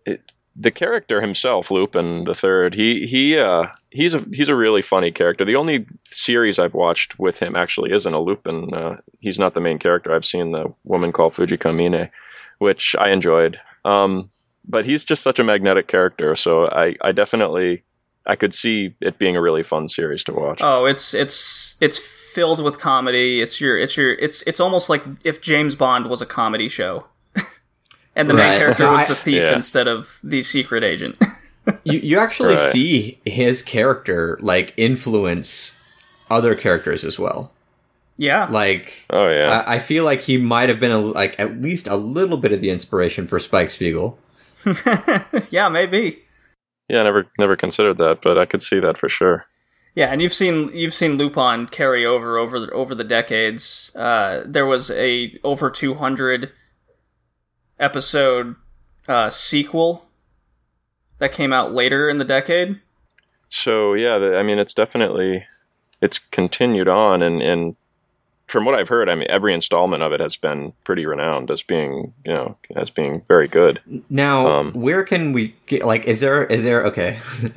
it, 0.07 0.31
the 0.55 0.71
character 0.71 1.21
himself, 1.21 1.69
Lupin 1.69 2.23
the 2.23 2.37
Third. 2.37 2.75
He 2.75 3.09
he 3.09 3.37
uh 3.37 3.67
he's 3.91 4.15
a 4.15 4.25
he's 4.33 4.49
a 4.49 4.55
really 4.55 4.83
funny 4.83 5.11
character. 5.11 5.45
The 5.45 5.57
only 5.57 5.87
series 6.05 6.61
I've 6.61 6.75
watched 6.75 7.19
with 7.19 7.41
him 7.41 7.57
actually 7.57 7.91
isn't 7.91 8.15
a 8.15 8.21
Lupin. 8.21 8.73
Uh, 8.73 8.99
he's 9.19 9.41
not 9.41 9.55
the 9.55 9.61
main 9.61 9.81
character. 9.81 10.15
I've 10.15 10.25
seen 10.25 10.53
the 10.53 10.73
woman 10.85 11.11
called 11.11 11.33
Fujiko 11.33 11.77
Mine, 11.77 12.11
which 12.59 12.95
I 12.97 13.11
enjoyed. 13.11 13.59
Um, 13.85 14.31
but 14.67 14.87
he's 14.87 15.05
just 15.05 15.23
such 15.23 15.39
a 15.39 15.45
magnetic 15.45 15.89
character. 15.89 16.37
So 16.37 16.67
I 16.69 16.95
I 17.01 17.13
definitely 17.13 17.83
I 18.27 18.37
could 18.37 18.55
see 18.55 18.95
it 19.01 19.19
being 19.19 19.37
a 19.37 19.43
really 19.43 19.63
fun 19.63 19.89
series 19.89 20.23
to 20.25 20.33
watch. 20.33 20.61
Oh, 20.63 20.85
it's 20.87 21.15
it's 21.15 21.77
it's 21.81 21.99
filled 21.99 22.61
with 22.63 22.79
comedy. 22.79 23.43
It's 23.43 23.61
your 23.61 23.77
it's 23.79 23.97
your 23.97 24.13
it's 24.15 24.43
it's 24.43 24.61
almost 24.61 24.89
like 24.89 25.03
if 25.25 25.41
James 25.41 25.75
Bond 25.75 26.09
was 26.09 26.23
a 26.23 26.27
comedy 26.27 26.69
show, 26.69 27.07
and 28.17 28.31
the 28.31 28.35
main 28.35 28.59
character 28.59 28.91
was 28.91 29.07
the 29.09 29.15
thief 29.17 29.43
Yeah. 29.43 29.55
instead 29.55 29.89
of 29.89 30.19
the 30.23 30.43
secret 30.43 30.85
agent. 30.85 31.17
you 31.85 31.99
you 31.99 32.19
actually 32.19 32.55
Right. 32.55 32.61
see 32.73 33.21
his 33.25 33.63
character 33.63 34.39
like 34.41 34.75
influence 34.77 35.77
other 36.31 36.55
characters 36.55 37.05
as 37.05 37.19
well. 37.19 37.52
Yeah, 38.23 38.47
oh 38.49 38.53
Like 38.53 39.05
oh 39.11 39.29
yeah. 39.29 39.65
I, 39.67 39.75
I 39.75 39.79
feel 39.81 40.05
like 40.05 40.23
he 40.23 40.37
might 40.37 40.69
have 40.69 40.79
been 40.79 40.93
a, 40.93 40.99
like 40.99 41.35
at 41.41 41.61
least 41.61 41.89
a 41.89 41.97
little 41.97 42.37
bit 42.37 42.53
of 42.53 42.61
the 42.61 42.71
inspiration 42.71 43.27
for 43.27 43.41
Spike 43.41 43.69
Spiegel. 43.69 44.17
yeah, 45.51 45.69
maybe. 45.69 46.23
Yeah, 46.89 47.01
I 47.01 47.03
never 47.03 47.27
never 47.37 47.57
considered 47.57 47.99
that, 47.99 48.23
but 48.23 48.39
I 48.39 48.47
could 48.47 48.63
see 48.63 48.79
that 48.79 48.97
for 48.97 49.09
sure. 49.09 49.47
Yeah, 49.97 50.07
and 50.07 50.23
you've 50.23 50.33
seen 50.33 50.71
you've 50.73 50.95
seen 50.95 51.19
Lupin 51.19 51.67
carry 51.67 52.07
over 52.07 52.39
over 52.39 52.61
the, 52.61 52.71
over 52.71 52.95
the 52.95 53.03
decades. 53.03 53.91
Uh, 53.97 54.43
there 54.47 54.67
was 54.67 54.93
a 54.93 55.37
over 55.43 55.69
two 55.69 55.95
hundred 55.95 56.53
episode 57.81 58.55
uh, 59.09 59.31
sequel 59.31 60.07
that 61.19 61.33
came 61.33 61.53
out 61.53 61.73
later 61.73 62.09
in 62.09 62.19
the 62.19 62.25
decade. 62.25 62.81
So 63.49 63.95
yeah, 63.95 64.19
the, 64.19 64.37
I 64.37 64.45
mean, 64.45 64.61
it's 64.61 64.75
definitely 64.75 65.45
it's 66.01 66.21
continued 66.21 66.87
on, 66.87 67.21
and 67.21 67.43
and 67.43 67.75
from 68.53 68.65
what 68.67 68.75
I've 68.75 68.89
heard, 68.89 69.09
I 69.09 69.15
mean, 69.15 69.27
every 69.31 69.55
installment 69.55 70.03
of 70.03 70.13
it 70.13 70.21
has 70.21 70.37
been 70.37 70.75
pretty 70.85 71.07
renowned 71.07 71.51
as 71.51 71.63
being 71.63 72.13
you 72.25 72.33
know 72.33 72.57
as 72.77 72.91
being 72.91 73.23
very 73.27 73.49
good. 73.49 73.81
Now, 74.11 74.47
Um, 74.47 74.73
where 74.75 75.03
can 75.05 75.33
we 75.33 75.55
get 75.67 75.85
like 75.85 76.05
is 76.05 76.21
there 76.21 76.45
is 76.45 76.63
there 76.63 76.85
okay. 76.87 77.19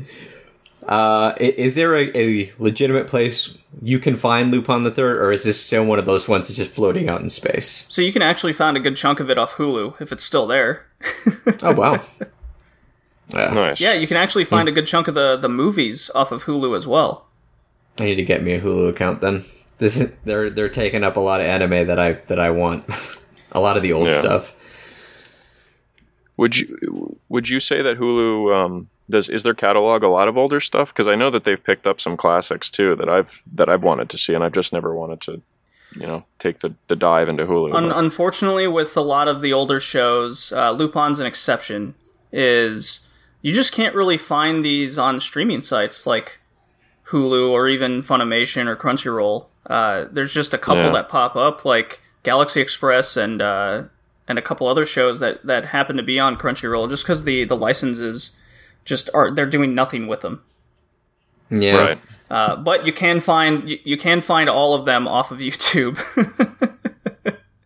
Uh, 0.88 1.34
is 1.40 1.74
there 1.74 1.96
a, 1.96 2.16
a 2.16 2.54
legitimate 2.60 3.08
place 3.08 3.58
you 3.82 3.98
can 3.98 4.16
find 4.16 4.52
Lupin 4.52 4.84
the 4.84 4.92
Third, 4.92 5.18
or 5.18 5.32
is 5.32 5.44
this 5.44 5.60
still 5.60 5.84
one 5.84 5.98
of 5.98 6.06
those 6.06 6.28
ones 6.28 6.48
that's 6.48 6.58
just 6.60 6.70
floating 6.72 7.10
out 7.10 7.22
in 7.22 7.30
space? 7.32 7.88
So 7.90 8.04
you 8.04 8.14
can 8.14 8.22
actually 8.22 8.54
find 8.54 8.78
a 8.78 8.80
good 8.80 8.96
chunk 8.96 9.20
of 9.20 9.32
it 9.32 9.40
off 9.40 9.56
Hulu 9.56 10.00
if 10.00 10.12
it's 10.12 10.24
still 10.24 10.46
there. 10.46 10.86
Oh 11.64 11.74
wow! 11.74 12.02
Yeah. 13.34 13.52
Nice. 13.54 13.82
Yeah, 13.82 13.94
you 13.94 14.06
can 14.06 14.18
actually 14.18 14.46
find 14.46 14.70
a 14.70 14.72
good 14.72 14.86
chunk 14.86 15.08
of 15.08 15.16
the 15.16 15.36
the 15.36 15.50
movies 15.50 16.12
off 16.14 16.32
of 16.32 16.44
Hulu 16.44 16.78
as 16.78 16.86
well. 16.86 17.26
I 17.98 18.04
need 18.04 18.16
to 18.16 18.24
get 18.24 18.44
me 18.44 18.54
a 18.54 18.62
Hulu 18.62 18.88
account 18.90 19.22
then. 19.22 19.44
This 19.78 20.00
is, 20.00 20.16
they're 20.24 20.50
they're 20.50 20.70
taking 20.70 21.04
up 21.04 21.18
a 21.18 21.20
lot 21.20 21.42
of 21.42 21.48
anime 21.48 21.88
that 21.88 22.00
I 22.00 22.14
that 22.28 22.40
I 22.40 22.50
want. 22.52 22.86
a 23.52 23.60
lot 23.60 23.76
of 23.78 23.84
the 23.84 23.94
old 23.94 24.08
Yeah. 24.08 24.20
stuff. 24.20 24.56
Would 26.38 26.58
you 26.58 27.18
would 27.30 27.50
you 27.50 27.60
say 27.60 27.82
that 27.82 27.98
Hulu 27.98 28.54
um, 28.56 28.90
does 29.10 29.30
is 29.30 29.44
their 29.44 29.54
catalog 29.54 30.04
a 30.04 30.08
lot 30.10 30.28
of 30.28 30.38
older 30.38 30.60
stuff? 30.60 30.90
Because 30.94 31.08
I 31.08 31.16
know 31.16 31.30
that 31.30 31.44
they've 31.46 31.64
picked 31.64 31.88
up 31.88 32.02
some 32.02 32.18
classics 32.18 32.70
too 32.70 32.96
that 32.98 33.08
I've 33.10 33.42
that 33.54 33.70
I've 33.70 33.84
wanted 33.84 34.10
to 34.10 34.18
see, 34.18 34.34
and 34.34 34.44
I've 34.44 34.52
just 34.54 34.74
never 34.74 34.94
wanted 34.94 35.22
to, 35.22 35.42
you 35.96 36.06
know, 36.08 36.26
take 36.40 36.60
the, 36.60 36.74
the 36.90 36.96
dive 36.96 37.30
into 37.30 37.46
Hulu. 37.46 37.74
Un- 37.74 37.92
unfortunately, 37.92 38.68
with 38.68 38.98
a 38.98 39.02
lot 39.02 39.28
of 39.30 39.42
the 39.42 39.54
older 39.54 39.80
shows, 39.80 40.52
uh, 40.52 40.72
Lupin's 40.72 41.20
an 41.20 41.26
exception. 41.26 41.96
Is 42.34 43.08
you 43.42 43.54
just 43.54 43.72
can't 43.74 43.96
really 43.96 44.18
find 44.18 44.66
these 44.66 44.98
on 44.98 45.22
streaming 45.22 45.62
sites 45.62 46.06
like 46.06 46.40
Hulu 47.08 47.50
or 47.50 47.70
even 47.70 48.02
Funimation 48.02 48.68
or 48.68 48.76
Crunchyroll. 48.76 49.46
Uh, 49.68 50.06
there's 50.12 50.34
just 50.34 50.54
a 50.54 50.58
couple 50.58 50.84
Yeah. 50.84 50.90
that 50.92 51.10
pop 51.10 51.36
up, 51.36 51.66
like 51.66 52.02
Galaxy 52.24 52.62
Express 52.62 53.18
and 53.18 53.42
uh, 53.42 53.84
and 54.28 54.38
a 54.40 54.42
couple 54.42 54.68
other 54.68 54.86
shows 54.86 55.20
that 55.20 55.46
that 55.46 55.66
happen 55.66 55.98
to 55.98 56.04
be 56.04 56.20
on 56.20 56.38
Crunchyroll, 56.38 56.90
just 56.90 57.04
because 57.04 57.24
the 57.24 57.44
the 57.46 57.58
licenses 57.58 58.36
just 58.86 59.10
are 59.14 59.32
they're 59.32 59.46
doing 59.46 59.74
nothing 59.76 60.08
with 60.08 60.22
them. 60.22 60.42
Yeah. 61.50 61.78
right. 61.78 62.00
Uh, 62.30 62.56
but 62.56 62.86
you 62.88 62.94
can 62.94 63.20
find 63.20 63.70
you, 63.70 63.78
you 63.84 63.98
can 63.98 64.22
find 64.22 64.50
all 64.50 64.74
of 64.74 64.86
them 64.86 65.08
off 65.08 65.32
of 65.32 65.40
YouTube. 65.48 66.00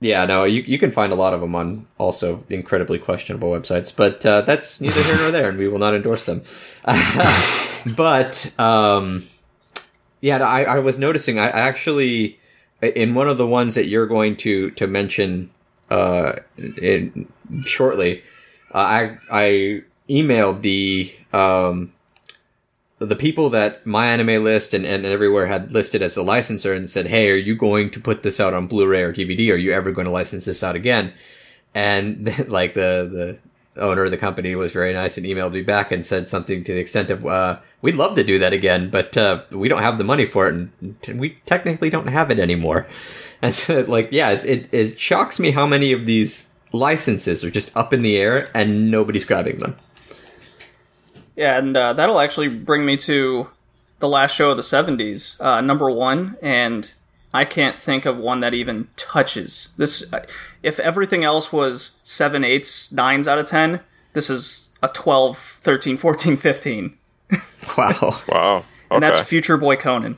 Yeah, 0.02 0.24
no, 0.26 0.45
you, 0.45 0.62
you 0.62 0.80
can 0.80 0.91
find 0.91 1.12
a 1.12 1.16
lot 1.18 1.34
of 1.34 1.41
them 1.41 1.54
on 1.56 1.86
also 1.97 2.45
incredibly 2.50 2.97
questionable 3.00 3.52
websites, 3.52 3.93
but 3.93 4.26
uh, 4.26 4.39
that's 4.41 4.80
neither 4.80 5.04
here 5.04 5.18
nor 5.18 5.30
there, 5.30 5.50
and 5.50 5.58
we 5.58 5.68
will 5.68 5.78
not 5.78 5.93
endorse 5.93 6.26
them. 6.26 6.41
but 7.97 8.50
um, 8.58 9.24
yeah, 10.22 10.38
I, 10.38 10.63
I 10.63 10.80
was 10.80 10.97
noticing. 10.97 11.39
I 11.39 11.49
actually 11.49 12.39
in 12.82 13.13
one 13.13 13.28
of 13.28 13.38
the 13.38 13.47
ones 13.47 13.76
that 13.76 13.88
you're 13.88 14.07
going 14.07 14.36
to 14.38 14.72
to 14.72 14.88
mention 14.88 15.51
uh, 15.89 16.34
in, 16.57 17.28
shortly, 17.63 18.24
uh, 18.74 18.78
I 18.78 19.17
I 19.32 19.84
emailed 20.09 20.61
the 20.61 21.13
um, 21.34 21.93
the 22.99 23.15
people 23.15 23.49
that 23.49 23.86
my 23.86 24.07
anime 24.07 24.43
list 24.43 24.74
and, 24.74 24.86
and 24.86 25.05
everywhere 25.05 25.47
had 25.47 25.72
listed 25.72 26.01
as 26.01 26.17
a 26.17 26.24
licensor 26.24 26.74
and 26.74 26.89
said, 26.89 27.07
Hey, 27.07 27.32
are 27.32 27.36
you 27.36 27.55
going 27.55 27.89
to 27.91 27.99
put 27.99 28.24
this 28.24 28.39
out 28.39 28.53
on 28.53 28.67
Blu-ray 28.67 29.01
or 29.01 29.13
DVD? 29.13 29.53
Are 29.53 29.57
you 29.57 29.72
ever 29.72 29.91
going 29.91 30.05
to 30.05 30.11
license 30.11 30.45
this 30.45 30.63
out 30.63 30.76
again? 30.76 31.13
And 31.74 32.28
like 32.49 32.74
the, 32.74 33.09
the 33.11 33.39
owner 33.80 34.04
of 34.04 34.12
the 34.12 34.18
company 34.18 34.56
was 34.56 34.72
very 34.72 34.94
nice 34.94 35.18
and 35.18 35.26
emailed 35.26 35.54
me 35.54 35.62
back 35.62 35.92
and 35.92 36.06
said 36.06 36.30
something 36.30 36.64
to 36.64 36.74
the 36.74 36.80
extent 36.80 37.10
of, 37.10 37.26
uh, 37.26 37.60
we'd 37.82 37.96
love 37.96 38.16
to 38.16 38.24
do 38.24 38.40
that 38.40 38.54
again, 38.54 38.90
but, 38.90 39.18
uh, 39.18 39.42
we 39.52 39.68
don't 39.68 39.82
have 39.82 39.98
the 39.98 40.04
money 40.04 40.26
for 40.26 40.48
it 40.48 40.54
and 40.54 41.20
we 41.20 41.32
technically 41.46 41.90
don't 41.90 42.08
have 42.08 42.32
it 42.32 42.40
anymore. 42.40 42.88
And 43.42 43.56
so 43.56 43.80
like, 43.88 44.10
yeah, 44.12 44.32
it, 44.32 44.44
it, 44.44 44.74
it 44.74 45.00
shocks 45.00 45.40
me 45.40 45.52
how 45.52 45.66
many 45.66 45.94
of 45.94 46.06
these 46.06 46.54
licenses 46.74 47.42
are 47.42 47.50
just 47.50 47.74
up 47.74 47.94
in 47.94 48.02
the 48.02 48.18
air 48.18 48.46
and 48.54 48.92
nobody's 48.92 49.24
grabbing 49.24 49.60
them. 49.60 49.78
Yeah, 51.38 51.58
and 51.58 51.78
uh, 51.78 51.94
that'll 51.94 52.20
actually 52.20 52.50
bring 52.50 52.86
me 52.86 52.98
to 52.98 53.50
the 54.00 54.10
last 54.10 54.36
show 54.36 54.52
of 54.52 54.58
the 54.58 54.64
70s, 54.64 55.40
uh, 55.40 55.62
number 55.62 55.90
one, 55.90 56.36
and 56.42 56.94
I 57.34 57.46
can't 57.46 57.80
think 57.80 58.06
of 58.06 58.18
one 58.18 58.40
that 58.40 58.54
even 58.54 58.88
touches 58.96 59.74
this. 59.78 60.12
If 60.64 60.80
everything 60.80 61.24
else 61.24 61.54
was 61.54 62.00
7, 62.04 62.42
8s, 62.42 62.94
9s 62.94 63.28
out 63.28 63.38
of 63.38 63.46
10, 63.46 63.82
this 64.14 64.30
is 64.30 64.70
a 64.82 64.88
12, 64.88 65.38
13, 65.38 65.98
14, 65.98 66.38
15. 66.38 66.98
Wow. 67.78 68.22
Wow. 68.28 68.56
Okay. 68.58 68.66
And 68.90 69.04
that's 69.04 69.22
Future 69.22 69.58
Boy 69.58 69.76
Conan. 69.76 70.18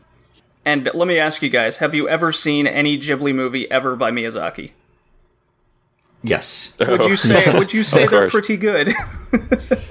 And 0.63 0.89
let 0.93 1.07
me 1.07 1.17
ask 1.17 1.41
you 1.41 1.49
guys 1.49 1.77
have 1.77 1.93
you 1.93 2.07
ever 2.07 2.31
seen 2.31 2.67
any 2.67 2.97
Ghibli 2.97 3.33
movie 3.33 3.69
ever 3.69 3.95
by 3.95 4.11
Miyazaki? 4.11 4.71
Yes. 6.23 6.77
Would 6.79 7.05
you 7.05 7.17
say 7.17 7.51
would 7.57 7.73
you 7.73 7.83
say 7.83 8.07
they're 8.07 8.29
pretty 8.29 8.57
good? 8.57 8.93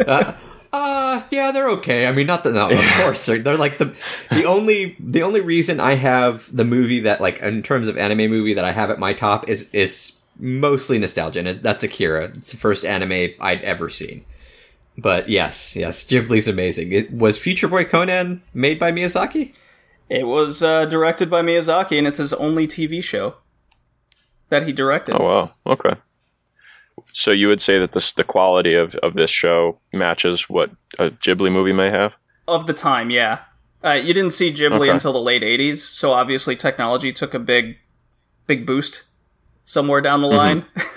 Uh, 0.07 0.35
yeah, 0.73 1.51
they're 1.53 1.71
okay. 1.71 2.07
I 2.07 2.13
mean, 2.13 2.27
not 2.27 2.45
the, 2.45 2.53
no, 2.53 2.71
of 2.71 2.85
course 3.03 3.27
they're, 3.27 3.39
they're 3.39 3.57
like 3.57 3.79
the 3.79 3.95
the 4.31 4.45
only 4.45 4.97
the 5.01 5.23
only 5.23 5.41
reason 5.41 5.81
I 5.81 5.95
have 5.95 6.55
the 6.55 6.65
movie 6.65 7.01
that 7.01 7.21
like 7.21 7.41
in 7.41 7.63
terms 7.63 7.89
of 7.89 7.97
anime 7.99 8.31
movie 8.31 8.55
that 8.55 8.65
I 8.65 8.73
have 8.73 8.91
at 8.91 8.99
my 8.99 9.13
top 9.13 9.49
is 9.49 9.69
is 9.73 10.19
mostly 10.39 10.99
nostalgia, 10.99 11.41
and 11.41 11.63
that's 11.63 11.83
Akira. 11.83 12.27
It's 12.35 12.53
the 12.53 12.57
first 12.57 12.85
anime 12.85 13.35
I'd 13.41 13.63
ever 13.63 13.89
seen. 13.89 14.25
But 14.97 15.29
yes, 15.29 15.77
yes, 15.77 16.05
Ghibli's 16.05 16.49
amazing. 16.49 16.93
It 16.93 17.13
was 17.13 17.39
Future 17.39 17.69
Boy 17.69 17.85
Conan 17.85 18.43
made 18.53 18.79
by 18.79 18.93
Miyazaki. 18.93 19.55
it 20.09 20.27
was 20.27 20.63
uh, 20.63 20.85
directed 20.87 21.31
by 21.31 21.43
Miyazaki, 21.43 21.97
and 21.99 22.07
it's 22.07 22.19
his 22.19 22.33
only 22.35 22.67
TV 22.67 23.03
show 23.03 23.37
that 24.51 24.67
he 24.67 24.73
directed. 24.73 25.17
Oh 25.19 25.25
wow. 25.25 25.55
Okay. 25.67 25.95
So 27.13 27.31
you 27.31 27.49
would 27.49 27.61
say 27.61 27.79
that 27.79 27.93
this 27.93 28.13
the 28.13 28.25
quality 28.25 28.75
of, 28.75 28.95
of 28.97 29.15
this 29.15 29.31
show 29.31 29.79
matches 29.93 30.49
what 30.49 30.71
a 30.99 31.11
Ghibli 31.11 31.51
movie 31.53 31.73
may 31.73 31.91
have? 31.91 32.17
of 32.49 32.67
the 32.67 32.73
time, 32.75 33.11
yeah. 33.11 33.41
Uh, 33.85 33.93
you 33.93 34.13
didn't 34.13 34.33
see 34.33 34.53
Ghibli 34.53 34.81
Okay. 34.83 34.91
until 34.91 35.13
the 35.13 35.21
late 35.21 35.43
'80s, 35.43 35.77
so 35.79 36.11
obviously 36.11 36.57
technology 36.57 37.13
took 37.13 37.33
a 37.33 37.39
big, 37.39 37.79
big 38.47 38.67
boost 38.67 39.05
somewhere 39.65 40.01
down 40.01 40.21
the 40.21 40.27
line. 40.29 40.67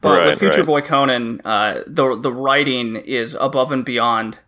but 0.00 0.18
Right, 0.18 0.26
with 0.28 0.38
Future 0.38 0.58
right. 0.58 0.66
Boy 0.66 0.80
Conan, 0.80 1.40
uh, 1.44 1.82
the 1.86 2.16
the 2.16 2.32
writing 2.32 2.96
is 2.96 3.34
above 3.34 3.72
and 3.72 3.84
beyond 3.84 4.38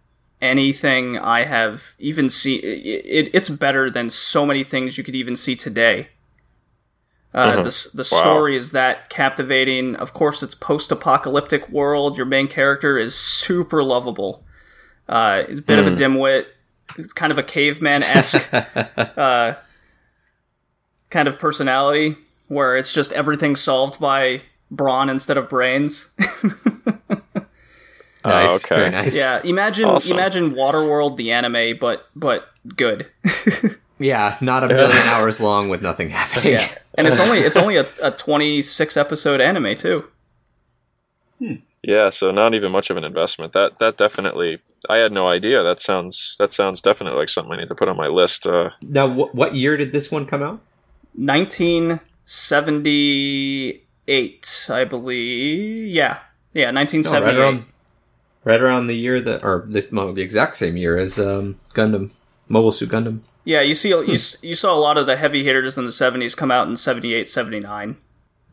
anything 0.41 1.19
I 1.19 1.45
have 1.45 1.95
even 1.99 2.31
seen. 2.31 2.61
It, 2.63 3.05
it, 3.07 3.31
it's 3.35 3.49
better 3.49 3.91
than 3.91 4.09
so 4.11 4.47
many 4.47 4.65
things 4.65 4.97
you 4.97 5.05
could 5.05 5.17
even 5.17 5.37
see 5.37 5.55
today. 5.57 6.09
Uh, 7.35 7.51
Mhm. 7.57 7.63
The 7.65 7.69
s- 7.69 7.91
the 7.93 8.09
Wow. 8.11 8.21
story 8.21 8.57
is 8.57 8.73
that 8.73 9.11
captivating. 9.11 9.97
Of 9.97 10.15
course, 10.15 10.43
it's 10.43 10.55
post 10.55 10.91
apocalyptic 10.91 11.69
world. 11.69 12.17
Your 12.17 12.27
main 12.27 12.49
character 12.49 12.97
is 12.99 13.15
super 13.15 13.83
lovable. 13.83 14.45
Uh, 15.09 15.45
he's 15.49 15.59
a 15.59 15.63
bit 15.63 15.79
of 15.79 15.87
a 15.87 15.91
dimwit, 15.91 16.47
kind 17.15 17.31
of 17.31 17.39
a 17.39 17.43
caveman 17.43 18.03
esque 18.03 18.49
uh, 19.17 19.55
kind 21.11 21.29
of 21.29 21.39
personality, 21.39 22.17
where 22.49 22.77
it's 22.77 22.93
just 22.93 23.13
everything 23.13 23.57
solved 23.57 24.01
by 24.01 24.43
brawn 24.71 25.09
instead 25.11 25.37
of 25.37 25.49
brains. 25.49 26.11
Nice, 28.25 28.49
Oh, 28.51 28.55
okay. 28.57 28.75
very 28.75 28.91
nice. 28.91 29.17
yeah, 29.17 29.41
imagine 29.45 29.87
Awesome. 29.87 30.13
imagine 30.13 30.51
Waterworld 30.53 31.17
the 31.17 31.31
anime, 31.33 31.79
but 31.81 32.07
but 32.17 32.49
good. 32.77 33.07
yeah, 33.99 34.37
not 34.43 34.65
a 34.65 34.69
billion 34.69 35.07
hours 35.09 35.41
long 35.41 35.69
with 35.69 35.81
nothing 35.83 36.11
happening. 36.11 36.55
yeah, 36.55 36.69
and 36.99 37.07
it's 37.09 37.19
only 37.21 37.39
it's 37.41 37.57
only 37.63 37.77
a, 37.77 37.89
a 38.03 38.11
twenty 38.11 38.61
six 38.63 38.97
episode 38.97 39.41
anime 39.41 39.77
too. 39.77 40.05
Yeah, 41.83 42.11
so 42.11 42.31
not 42.33 42.55
even 42.55 42.73
much 42.73 42.91
of 42.91 42.97
an 42.97 43.05
investment. 43.05 43.53
That 43.53 43.79
that 43.79 43.97
definitely 43.97 44.59
I 44.89 44.97
had 44.97 45.13
no 45.13 45.29
idea. 45.29 45.63
That 45.63 45.81
sounds 45.81 46.37
that 46.39 46.53
sounds 46.53 46.83
definitely 46.83 47.19
like 47.19 47.29
something 47.29 47.53
I 47.53 47.57
need 47.61 47.69
to 47.69 47.75
put 47.75 47.89
on 47.89 47.97
my 47.97 48.09
list. 48.09 48.47
Uh, 48.47 48.71
Now, 48.83 49.09
wh- 49.09 49.35
what 49.35 49.55
year 49.55 49.77
did 49.77 49.93
this 49.93 50.11
one 50.11 50.27
come 50.27 50.43
out? 50.43 50.61
Nineteen 51.15 52.01
seventy 52.27 53.85
eight, 54.09 54.67
I 54.69 54.85
believe. 54.85 55.89
Yeah, 55.89 56.19
yeah, 56.55 56.71
1978. 56.73 57.13
No, 57.13 57.27
right 57.27 57.37
around, 57.37 57.65
right 58.45 58.61
around 58.61 58.87
the 58.89 58.97
year 58.97 59.21
that, 59.21 59.45
or 59.45 59.65
this, 59.69 59.91
well, 59.93 60.13
the 60.13 60.23
exact 60.23 60.57
same 60.57 60.77
year 60.77 60.97
as 60.97 61.19
um, 61.19 61.57
Gundam, 61.75 62.13
Mobile 62.49 62.73
Suit 62.73 62.91
Gundam. 62.91 63.21
Yeah, 63.49 63.63
you 63.63 63.75
see, 63.75 63.89
you, 63.89 64.19
you 64.43 64.55
saw 64.55 64.75
a 64.75 64.77
lot 64.79 64.99
of 64.99 65.07
the 65.07 65.17
heavy 65.17 65.43
hitters 65.43 65.79
in 65.79 65.87
the 65.87 65.91
'70s 65.91 66.37
come 66.37 66.51
out 66.51 66.69
in 66.69 66.77
'78, 66.77 67.31
'79. 67.31 67.97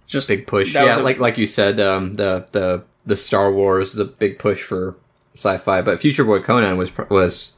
Just 0.07 0.29
Big 0.29 0.47
push, 0.47 0.71
that 0.71 0.85
was 0.85 0.95
yeah. 0.95 1.01
a- 1.01 1.03
like 1.03 1.19
like 1.19 1.37
you 1.37 1.45
said, 1.45 1.81
um, 1.81 2.13
the 2.13 2.47
the 2.53 2.81
the 3.05 3.17
Star 3.17 3.51
Wars, 3.51 3.91
the 3.91 4.05
big 4.05 4.39
push 4.39 4.63
for 4.63 4.95
sci-fi. 5.33 5.81
But 5.81 5.99
Future 5.99 6.23
Boy 6.23 6.39
Conan 6.39 6.77
was 6.77 6.93
was 7.09 7.55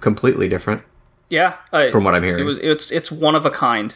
completely 0.00 0.48
different 0.48 0.82
yeah, 1.28 1.56
uh, 1.74 1.90
from 1.90 2.04
what 2.04 2.14
I'm 2.14 2.22
hearing. 2.22 2.40
it 2.40 2.46
was 2.46 2.56
it's 2.56 2.90
it's 2.90 3.12
one 3.12 3.34
of 3.34 3.44
a 3.44 3.50
kind. 3.50 3.94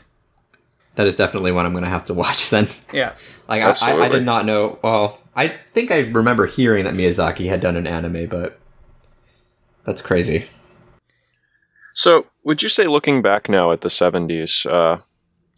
that 0.96 1.06
is 1.06 1.16
definitely 1.16 1.52
one 1.52 1.64
I'm 1.64 1.72
going 1.72 1.84
to 1.84 1.88
have 1.88 2.04
to 2.06 2.14
watch 2.14 2.50
then. 2.50 2.68
Yeah, 2.92 3.14
Like 3.48 3.62
I, 3.82 3.92
I, 3.92 4.04
I 4.04 4.08
did 4.08 4.26
not 4.26 4.44
know. 4.44 4.78
Well, 4.82 5.18
I 5.34 5.48
think 5.48 5.90
I 5.90 6.00
remember 6.00 6.44
hearing 6.44 6.84
that 6.84 6.92
Miyazaki 6.92 7.48
had 7.48 7.62
done 7.62 7.76
an 7.76 7.86
anime, 7.86 8.26
but 8.26 8.60
that's 9.84 10.02
crazy. 10.02 10.46
So 11.94 12.26
would 12.44 12.62
you 12.62 12.68
say 12.68 12.86
looking 12.86 13.22
back 13.22 13.48
now 13.48 13.72
at 13.72 13.80
the 13.80 13.90
seventies? 13.90 14.66
Uh, 14.66 14.98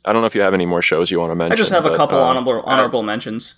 I 0.05 0.13
don't 0.13 0.23
know 0.23 0.27
if 0.27 0.35
you 0.35 0.41
have 0.41 0.55
any 0.55 0.67
more 0.67 0.83
shows 0.83 1.11
you 1.11 1.21
want 1.21 1.31
to 1.31 1.37
mention. 1.37 1.53
I 1.53 1.57
just 1.57 1.73
have 1.73 1.87
a 1.87 1.97
couple 1.97 2.19
uh, 2.19 2.25
honorable 2.25 2.63
honorable 2.63 3.03
mentions. 3.03 3.55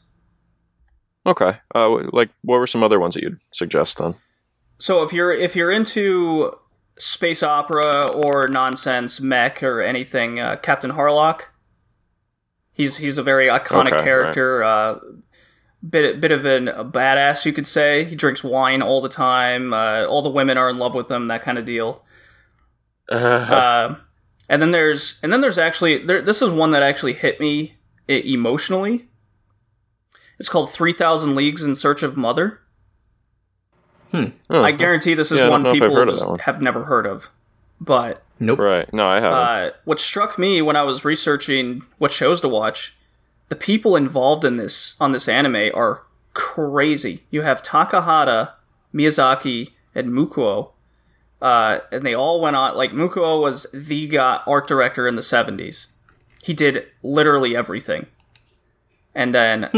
Okay, 1.26 1.58
uh, 1.74 1.88
like 2.12 2.30
what 2.42 2.58
were 2.58 2.66
some 2.66 2.82
other 2.82 3.00
ones 3.00 3.14
that 3.14 3.22
you'd 3.22 3.38
suggest 3.52 3.98
then? 3.98 4.16
So 4.78 5.02
if 5.02 5.12
you're 5.12 5.32
if 5.32 5.56
you're 5.56 5.70
into 5.70 6.52
space 6.98 7.42
opera 7.42 8.06
or 8.06 8.48
nonsense 8.48 9.20
mech 9.20 9.62
or 9.62 9.80
anything, 9.80 10.38
uh, 10.38 10.56
Captain 10.56 10.92
Harlock. 10.92 11.46
He's 12.72 12.96
he's 12.96 13.18
a 13.18 13.22
very 13.22 13.46
iconic 13.46 13.92
Okay, 13.92 14.04
character. 14.04 14.64
Uh, 14.64 14.98
bit 15.88 16.20
bit 16.20 16.32
of 16.32 16.44
an, 16.44 16.68
a 16.68 16.84
badass, 16.84 17.44
you 17.44 17.52
could 17.52 17.66
say. 17.66 18.04
He 18.04 18.16
drinks 18.16 18.42
wine 18.42 18.82
all 18.82 19.00
the 19.00 19.08
time. 19.08 19.72
Uh, 19.72 20.04
all 20.06 20.22
the 20.22 20.30
women 20.30 20.58
are 20.58 20.68
in 20.68 20.78
love 20.78 20.94
with 20.94 21.10
him. 21.10 21.28
That 21.28 21.42
kind 21.42 21.58
of 21.58 21.64
deal. 21.64 22.04
Uh, 23.08 23.96
and 24.48 24.60
then 24.62 24.70
there's 24.70 25.20
and 25.22 25.32
then 25.32 25.40
there's 25.40 25.58
actually 25.58 26.04
there, 26.04 26.22
this 26.22 26.40
is 26.42 26.50
one 26.50 26.70
that 26.72 26.82
actually 26.82 27.12
hit 27.14 27.40
me 27.40 27.74
emotionally. 28.08 29.06
It's 30.38 30.48
called 30.48 30.70
3000 30.72 31.34
Leagues 31.34 31.62
in 31.62 31.76
Search 31.76 32.02
of 32.02 32.16
Mother. 32.16 32.60
Huh. 34.12 34.30
I 34.50 34.70
guarantee 34.72 35.14
this 35.14 35.32
is 35.32 35.40
Yeah, 35.40 35.48
one 35.48 35.62
know 35.64 35.70
if 35.70 35.82
I've 35.82 35.88
people 35.90 36.06
just 36.06 36.26
one. 36.26 36.38
have 36.40 36.62
never 36.62 36.84
heard 36.84 37.06
of. 37.06 37.30
But 37.80 38.22
Nope. 38.38 38.60
Right. 38.60 38.92
No, 38.92 39.06
I 39.06 39.14
haven't. 39.16 39.32
uh, 39.32 39.70
what 39.84 39.98
struck 40.00 40.38
me 40.38 40.62
when 40.62 40.76
I 40.76 40.82
was 40.82 41.04
researching 41.04 41.82
what 41.98 42.12
shows 42.12 42.40
to 42.42 42.48
watch, 42.48 42.96
the 43.48 43.56
people 43.56 43.96
involved 43.96 44.44
in 44.44 44.56
this 44.56 44.94
on 45.00 45.12
this 45.12 45.28
anime 45.28 45.70
are 45.74 46.02
crazy. 46.32 47.24
You 47.30 47.42
have 47.42 47.62
Takahata, 47.62 48.52
Miyazaki, 48.94 49.70
and 49.94 50.10
Mukuo, 50.10 50.70
uh, 51.44 51.80
and 51.92 52.02
they 52.04 52.14
all 52.14 52.40
went 52.40 52.56
on. 52.56 52.74
Like 52.74 52.92
Mukuo 52.92 53.40
was 53.40 53.66
the 53.74 54.08
guy, 54.08 54.40
art 54.46 54.66
director 54.66 55.06
in 55.06 55.14
the 55.14 55.22
seventies. 55.22 55.88
He 56.42 56.54
did 56.54 56.86
literally 57.02 57.54
everything, 57.54 58.06
and 59.14 59.34
then 59.34 59.68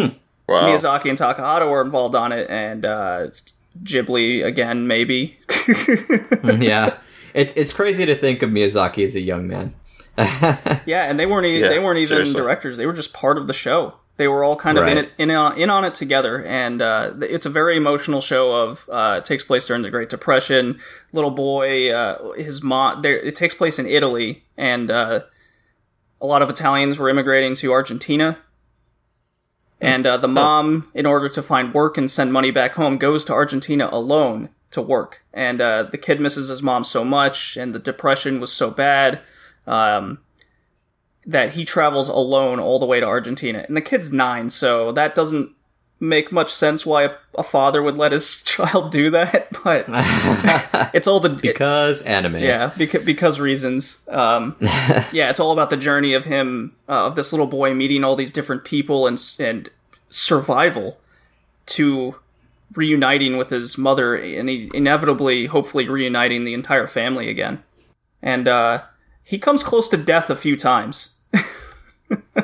wow. 0.48 0.66
Miyazaki 0.66 1.10
and 1.10 1.18
Takahata 1.18 1.68
were 1.68 1.82
involved 1.82 2.14
on 2.14 2.30
it, 2.30 2.48
and 2.48 2.84
uh, 2.84 3.28
Ghibli 3.82 4.44
again, 4.44 4.86
maybe. 4.86 5.38
yeah. 6.44 6.98
It's 7.34 7.52
it's 7.54 7.72
crazy 7.72 8.06
to 8.06 8.14
think 8.14 8.42
of 8.42 8.50
Miyazaki 8.50 9.04
as 9.04 9.16
a 9.16 9.20
young 9.20 9.48
man. 9.48 9.74
Yeah, 10.86 11.02
and 11.02 11.18
they 11.20 11.26
weren't 11.26 11.46
e- 11.46 11.60
Yeah, 11.60 11.68
they 11.68 11.78
weren't 11.80 11.98
even 11.98 12.08
seriously. 12.08 12.40
directors. 12.40 12.76
They 12.76 12.86
were 12.86 12.92
just 12.92 13.12
part 13.12 13.38
of 13.38 13.48
the 13.48 13.52
show. 13.52 13.94
They 14.16 14.28
were 14.28 14.42
all 14.42 14.56
kind 14.56 14.78
of 14.78 14.86
in 14.86 14.96
it 14.96 15.12
in 15.18 15.30
on, 15.30 15.58
in 15.58 15.68
on 15.68 15.84
it 15.84 15.94
together, 15.94 16.42
and 16.44 16.80
uh, 16.80 17.12
it's 17.20 17.44
a 17.44 17.50
very 17.50 17.76
emotional 17.76 18.22
show. 18.22 18.52
Of 18.52 18.88
uh, 18.90 19.16
it 19.18 19.26
takes 19.26 19.44
place 19.44 19.66
during 19.66 19.82
the 19.82 19.90
Great 19.90 20.08
Depression. 20.08 20.80
Little 21.12 21.30
boy, 21.30 21.90
uh, 21.92 22.32
his 22.32 22.62
mom. 22.62 23.02
There, 23.02 23.18
it 23.18 23.36
takes 23.36 23.54
place 23.54 23.78
in 23.78 23.86
Italy, 23.86 24.44
and 24.56 24.90
uh, 24.90 25.20
a 26.20 26.26
lot 26.26 26.40
of 26.40 26.48
Italians 26.48 26.98
were 26.98 27.10
immigrating 27.10 27.54
to 27.56 27.72
Argentina. 27.72 28.38
And 29.82 30.06
uh, 30.06 30.16
the 30.16 30.28
mom, 30.28 30.90
in 30.94 31.04
order 31.04 31.28
to 31.28 31.42
find 31.42 31.74
work 31.74 31.98
and 31.98 32.10
send 32.10 32.32
money 32.32 32.50
back 32.50 32.72
home, 32.72 32.96
goes 32.96 33.26
to 33.26 33.34
Argentina 33.34 33.90
alone 33.92 34.48
to 34.70 34.80
work. 34.80 35.22
And 35.34 35.60
uh, 35.60 35.82
the 35.84 35.98
kid 35.98 36.20
misses 36.20 36.48
his 36.48 36.62
mom 36.62 36.84
so 36.84 37.04
much, 37.04 37.58
and 37.58 37.74
the 37.74 37.78
depression 37.78 38.40
was 38.40 38.52
so 38.52 38.70
bad 38.70 39.20
um, 39.66 40.20
that 41.26 41.54
he 41.54 41.64
travels 41.64 42.08
alone 42.08 42.60
all 42.60 42.78
the 42.78 42.86
way 42.86 43.00
to 43.00 43.06
Argentina. 43.06 43.64
And 43.66 43.76
the 43.76 43.80
kid's 43.80 44.12
nine, 44.12 44.48
so 44.50 44.92
that 44.92 45.14
doesn't 45.14 45.50
make 45.98 46.30
much 46.30 46.52
sense 46.52 46.84
why 46.84 47.04
a, 47.04 47.10
a 47.36 47.42
father 47.42 47.82
would 47.82 47.96
let 47.96 48.12
his 48.12 48.42
child 48.44 48.92
do 48.92 49.10
that. 49.10 49.48
But 49.64 49.86
it's 50.94 51.08
all 51.08 51.18
the 51.18 51.28
because 51.28 52.02
anime. 52.02 52.38
yeah, 52.38 52.72
because, 52.78 53.02
because 53.02 53.40
reasons. 53.40 54.06
Um, 54.08 54.54
yeah, 54.60 55.28
it's 55.28 55.40
all 55.40 55.50
about 55.50 55.70
the 55.70 55.76
journey 55.76 56.14
of 56.14 56.24
him, 56.24 56.76
uh, 56.88 57.06
of 57.06 57.16
this 57.16 57.32
little 57.32 57.48
boy 57.48 57.74
meeting 57.74 58.04
all 58.04 58.14
these 58.14 58.32
different 58.32 58.64
people 58.64 59.08
and 59.08 59.20
and 59.40 59.70
survival 60.08 61.00
to 61.66 62.14
reuniting 62.76 63.36
with 63.36 63.50
his 63.50 63.76
mother 63.76 64.14
and 64.14 64.48
he 64.48 64.70
inevitably, 64.72 65.46
hopefully, 65.46 65.88
reuniting 65.88 66.44
the 66.44 66.54
entire 66.54 66.86
family 66.86 67.28
again. 67.28 67.64
And 68.22 68.46
uh, 68.46 68.82
he 69.24 69.38
comes 69.38 69.64
close 69.64 69.88
to 69.88 69.96
death 69.96 70.30
a 70.30 70.36
few 70.36 70.56
times. 70.56 71.15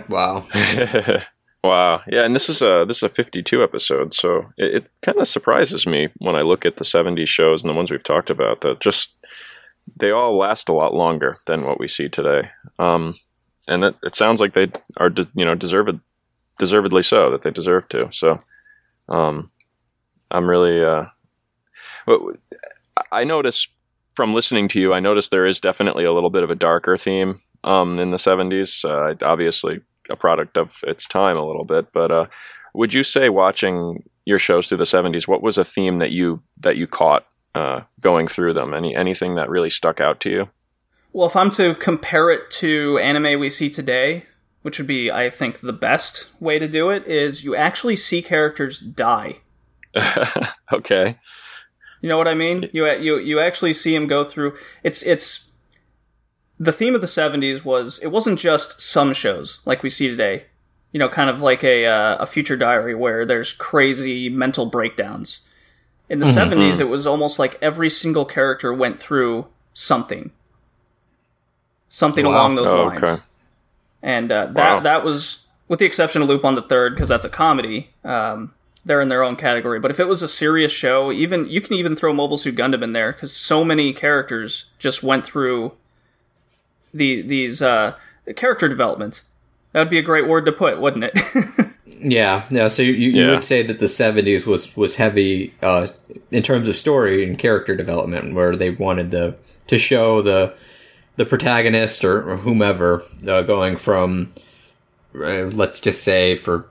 Wow. 0.09 0.47
wow. 1.65 2.03
Yeah, 2.07 2.25
and 2.25 2.35
this 2.35 2.49
is 2.49 2.63
a 2.63 2.85
this 2.87 2.99
is 2.99 3.03
a 3.05 3.09
52 3.09 3.63
episode, 3.63 4.15
so 4.15 4.47
it, 4.57 4.75
it 4.75 4.91
kind 5.03 5.19
of 5.19 5.29
surprises 5.29 5.87
me 5.87 6.09
when 6.19 6.35
I 6.35 6.43
look 6.43 6.65
at 6.65 6.77
the 6.77 6.85
70s 6.85 7.29
shows 7.29 7.63
and 7.63 7.71
the 7.71 7.75
ones 7.75 7.91
we've 7.91 8.03
talked 8.03 8.31
about 8.31 8.63
that 8.63 8.81
just 8.81 9.15
they 9.97 10.11
all 10.11 10.37
last 10.37 10.69
a 10.69 10.73
lot 10.73 10.95
longer 10.95 11.39
than 11.47 11.65
what 11.65 11.81
we 11.81 11.89
see 11.89 12.09
today. 12.09 12.51
Um, 12.79 13.17
and 13.69 13.85
it, 13.85 13.97
it 14.03 14.15
sounds 14.15 14.41
like 14.41 14.55
they 14.55 14.71
are, 14.97 15.11
de- 15.11 15.29
you 15.35 15.45
know, 15.45 15.55
deserved, 15.55 16.01
deservedly 16.59 17.03
so 17.03 17.31
that 17.31 17.43
they 17.43 17.51
deserve 17.51 17.89
to. 17.91 18.11
So, 18.13 18.41
um, 19.09 19.51
I'm 20.31 20.49
really, 20.49 20.85
uh, 20.85 21.07
I 23.11 23.25
notice 23.25 23.67
from 24.15 24.35
listening 24.35 24.69
to 24.69 24.81
you, 24.81 24.95
I 24.95 25.01
notice 25.01 25.29
there 25.29 25.47
is 25.47 25.61
definitely 25.61 26.05
a 26.05 26.13
little 26.13 26.31
bit 26.31 26.43
of 26.43 26.51
a 26.51 26.55
darker 26.55 26.97
theme 26.97 27.41
um, 27.65 27.99
in 27.99 28.11
the 28.11 28.17
70s. 28.17 28.85
Uh, 28.85 29.15
obviously, 29.25 29.81
a 30.11 30.17
product 30.17 30.57
of 30.57 30.81
its 30.87 31.07
time 31.07 31.37
a 31.37 31.47
little 31.47 31.65
bit. 31.65 31.93
But 31.93 32.11
uh, 32.11 32.27
would 32.75 32.95
you 32.95 33.03
say 33.03 33.29
watching 33.29 34.05
your 34.25 34.39
shows 34.39 34.69
through 34.69 34.79
the 34.79 34.85
70s, 34.85 35.27
what 35.27 35.43
was 35.43 35.59
a 35.59 35.65
theme 35.65 35.99
that 35.99 36.13
you 36.13 36.43
that 36.61 36.77
you 36.77 36.87
caught 36.87 37.27
uh, 37.55 37.83
going 38.01 38.29
through 38.29 38.55
them? 38.55 38.75
Any 38.75 38.95
anything 38.95 39.35
that 39.37 39.49
really 39.49 39.71
stuck 39.71 40.01
out 40.01 40.21
to 40.21 40.31
you? 40.31 40.49
Well, 41.13 41.27
if 41.27 41.37
I'm 41.37 41.51
to 41.53 41.75
compare 41.75 42.31
it 42.31 42.51
to 42.53 42.99
anime 42.99 43.39
we 43.39 43.51
see 43.51 43.69
today, 43.69 44.25
which 44.63 44.79
would 44.79 44.87
be, 44.87 45.11
I 45.11 45.29
think, 45.29 45.61
the 45.61 45.73
best 45.73 46.31
way 46.41 46.59
to 46.59 46.67
do 46.67 46.89
it, 46.89 47.07
is 47.07 47.45
you 47.45 47.55
actually 47.55 47.97
see 47.97 48.23
characters 48.23 48.81
die. 48.81 49.39
okay. 50.73 51.19
You 52.01 52.09
know 52.09 52.17
what 52.17 52.29
I 52.29 52.35
mean? 52.35 52.71
You 52.73 52.91
you 52.93 53.19
you 53.19 53.39
actually 53.39 53.75
see 53.75 53.95
him 53.95 54.07
go 54.07 54.25
through. 54.25 54.57
It's 54.83 55.03
it's 55.03 55.51
the 56.63 56.73
theme 56.73 56.95
of 56.95 57.01
the 57.01 57.07
'70s 57.07 57.65
was 57.65 57.99
it 58.01 58.09
wasn't 58.09 58.39
just 58.39 58.81
some 58.81 59.13
shows 59.13 59.61
like 59.65 59.83
we 59.83 59.91
see 59.91 60.09
today. 60.09 60.45
You 60.93 60.99
know, 60.99 61.09
kind 61.09 61.31
of 61.31 61.41
like 61.41 61.65
a 61.65 61.87
uh, 61.87 62.17
a 62.21 62.27
future 62.27 62.57
diary 62.57 62.95
where 62.95 63.25
there's 63.25 63.53
crazy 63.53 64.29
mental 64.29 64.67
breakdowns. 64.67 65.49
In 66.09 66.19
the 66.19 66.27
'70s, 66.27 66.79
it 66.81 66.89
was 66.89 67.07
almost 67.07 67.39
like 67.39 67.57
every 67.63 67.89
single 67.89 68.25
character 68.27 68.75
went 68.75 68.99
through 68.99 69.47
something, 69.73 70.31
something 71.89 72.25
Wow. 72.27 72.33
along 72.33 72.55
those 72.57 72.69
Oh, 72.69 72.85
lines. 72.85 73.03
okay. 73.03 73.23
And 74.03 74.31
uh, 74.31 74.47
that 74.47 74.55
Wow. 74.75 74.81
that 74.81 75.05
was 75.05 75.47
with 75.69 75.79
the 75.79 75.87
exception 75.87 76.23
of 76.23 76.29
Lupin 76.29 76.55
the 76.55 76.63
Third 76.63 76.95
because 76.95 77.09
that's 77.09 77.25
a 77.25 77.31
comedy. 77.31 77.91
Um, 78.05 78.53
they're 78.85 79.01
in 79.01 79.09
their 79.09 79.23
own 79.23 79.37
category. 79.37 79.79
But 79.81 79.91
if 79.93 80.01
it 80.01 80.09
was 80.09 80.23
a 80.23 80.29
serious 80.29 80.73
show, 80.73 81.11
even 81.13 81.49
you 81.49 81.61
can 81.61 81.75
even 81.75 81.97
throw 81.97 82.13
Mobile 82.13 82.37
Suit 82.37 82.57
Gundam 82.57 82.83
in 82.83 82.93
there 82.93 83.13
because 83.13 83.35
so 83.35 83.65
many 83.65 83.93
characters 83.93 84.67
just 84.79 85.03
went 85.03 85.25
through 85.25 85.73
the 86.95 87.23
these 87.23 87.63
uh, 87.63 87.95
character 88.37 88.69
developments. 88.69 89.25
That'd 89.73 89.91
be 89.91 89.99
a 89.99 90.03
great 90.03 90.29
word 90.29 90.45
to 90.47 90.53
put, 90.53 90.81
wouldn't 90.81 91.05
it? 91.05 91.19
Yeah, 92.05 92.43
yeah. 92.51 92.67
So 92.67 92.83
you, 92.83 92.93
you 92.95 93.11
Yeah. 93.13 93.31
would 93.31 93.45
say 93.45 93.63
that 93.63 93.79
the 93.79 93.87
'70s 93.87 94.45
was 94.45 94.77
was 94.77 94.97
heavy 94.97 95.55
uh, 95.63 95.87
in 96.33 96.43
terms 96.43 96.67
of 96.67 96.75
story 96.77 97.25
and 97.25 97.39
character 97.39 97.77
development, 97.77 98.35
where 98.35 98.57
they 98.57 98.71
wanted 98.71 99.13
the 99.13 99.37
to 99.69 99.79
show 99.79 100.21
the 100.21 100.53
the 101.15 101.25
protagonist 101.25 102.05
or, 102.05 102.29
or 102.29 102.37
whomever 102.39 103.05
uh, 103.29 103.43
going 103.43 103.77
from 103.77 104.33
uh, 105.15 105.45
let's 105.53 105.79
just 105.79 106.03
say, 106.03 106.35
for 106.35 106.67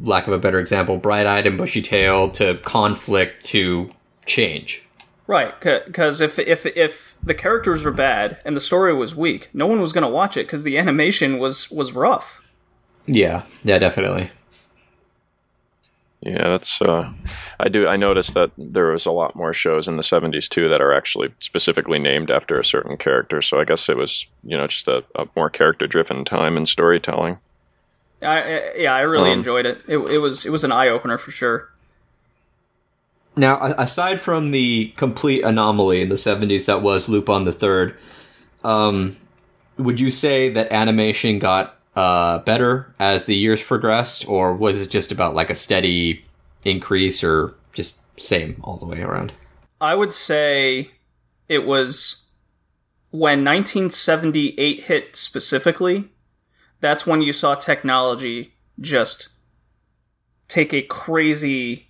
lack 0.00 0.26
of 0.26 0.32
a 0.32 0.38
better 0.38 0.60
example, 0.60 0.96
bright-eyed 0.96 1.46
and 1.46 1.58
bushy-tailed 1.58 2.32
to 2.34 2.54
conflict 2.64 3.44
to 3.46 3.90
change. 4.24 4.82
Right? 5.26 5.58
Because 5.60 6.20
if 6.20 6.38
if 6.38 6.66
if 6.66 7.16
the 7.22 7.34
characters 7.34 7.84
were 7.84 7.90
bad 7.92 8.38
and 8.44 8.56
the 8.56 8.60
story 8.60 8.94
was 8.94 9.14
weak, 9.14 9.48
no 9.52 9.66
one 9.66 9.80
was 9.80 9.92
going 9.92 10.02
to 10.04 10.08
watch 10.10 10.36
it 10.36 10.46
because 10.46 10.62
the 10.62 10.78
animation 10.78 11.38
was 11.38 11.70
was 11.70 11.92
rough. 11.92 12.40
Yeah, 13.06 13.42
yeah, 13.62 13.78
definitely. 13.78 14.30
Yeah, 16.20 16.48
that's. 16.48 16.80
Uh, 16.80 17.12
I 17.60 17.68
do. 17.68 17.86
I 17.86 17.96
noticed 17.96 18.32
that 18.32 18.50
there 18.56 18.86
was 18.86 19.04
a 19.04 19.12
lot 19.12 19.36
more 19.36 19.52
shows 19.52 19.86
in 19.86 19.98
the 19.98 20.02
'70s 20.02 20.48
too 20.48 20.70
that 20.70 20.80
are 20.80 20.92
actually 20.94 21.34
specifically 21.38 21.98
named 21.98 22.30
after 22.30 22.58
a 22.58 22.64
certain 22.64 22.96
character. 22.96 23.42
So 23.42 23.60
I 23.60 23.64
guess 23.64 23.90
it 23.90 23.98
was, 23.98 24.26
you 24.42 24.56
know, 24.56 24.66
just 24.66 24.88
a, 24.88 25.04
a 25.14 25.26
more 25.36 25.50
character-driven 25.50 26.24
time 26.24 26.56
in 26.56 26.64
storytelling. 26.64 27.38
I, 28.22 28.40
I 28.40 28.72
yeah, 28.76 28.94
I 28.94 29.02
really 29.02 29.32
Um, 29.32 29.38
enjoyed 29.40 29.66
it. 29.66 29.82
it. 29.86 29.98
It 29.98 30.18
was 30.18 30.46
it 30.46 30.50
was 30.50 30.64
an 30.64 30.72
eye 30.72 30.88
opener 30.88 31.18
for 31.18 31.30
sure. 31.30 31.68
Now, 33.36 33.60
aside 33.78 34.20
from 34.20 34.52
the 34.52 34.92
complete 34.96 35.42
anomaly 35.42 36.00
in 36.00 36.08
the 36.08 36.14
70s 36.14 36.66
that 36.66 36.82
was 36.82 37.08
Lupin 37.08 37.44
the 37.44 37.52
Third, 37.52 37.96
um, 38.62 39.16
would 39.76 39.98
you 39.98 40.10
say 40.10 40.50
that 40.50 40.70
animation 40.72 41.38
got 41.38 41.80
uh, 41.96 42.38
better 42.38 42.92
as 42.98 43.26
the 43.26 43.34
years 43.34 43.62
progressed, 43.62 44.28
or 44.28 44.54
was 44.54 44.80
it 44.80 44.90
just 44.90 45.12
about 45.12 45.34
like 45.34 45.50
a 45.50 45.54
steady 45.54 46.24
increase, 46.64 47.24
or 47.24 47.54
just 47.72 48.00
same 48.20 48.60
all 48.62 48.76
the 48.76 48.86
way 48.86 49.00
around? 49.00 49.32
I 49.80 49.94
would 49.94 50.12
say 50.12 50.90
it 51.48 51.66
was 51.66 52.24
when 53.10 53.44
1978 53.44 54.84
hit 54.84 55.16
specifically. 55.16 56.10
That's 56.80 57.06
when 57.06 57.22
you 57.22 57.32
saw 57.32 57.54
technology 57.54 58.54
just 58.80 59.28
take 60.48 60.72
a 60.74 60.82
crazy, 60.82 61.83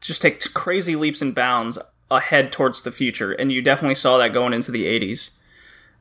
just 0.00 0.22
take 0.22 0.42
crazy 0.54 0.96
leaps 0.96 1.22
and 1.22 1.34
bounds 1.34 1.78
ahead 2.10 2.52
towards 2.52 2.82
the 2.82 2.92
future, 2.92 3.32
and 3.32 3.52
you 3.52 3.62
definitely 3.62 3.94
saw 3.94 4.18
that 4.18 4.32
going 4.32 4.52
into 4.52 4.70
the 4.70 4.86
80s. 4.86 5.36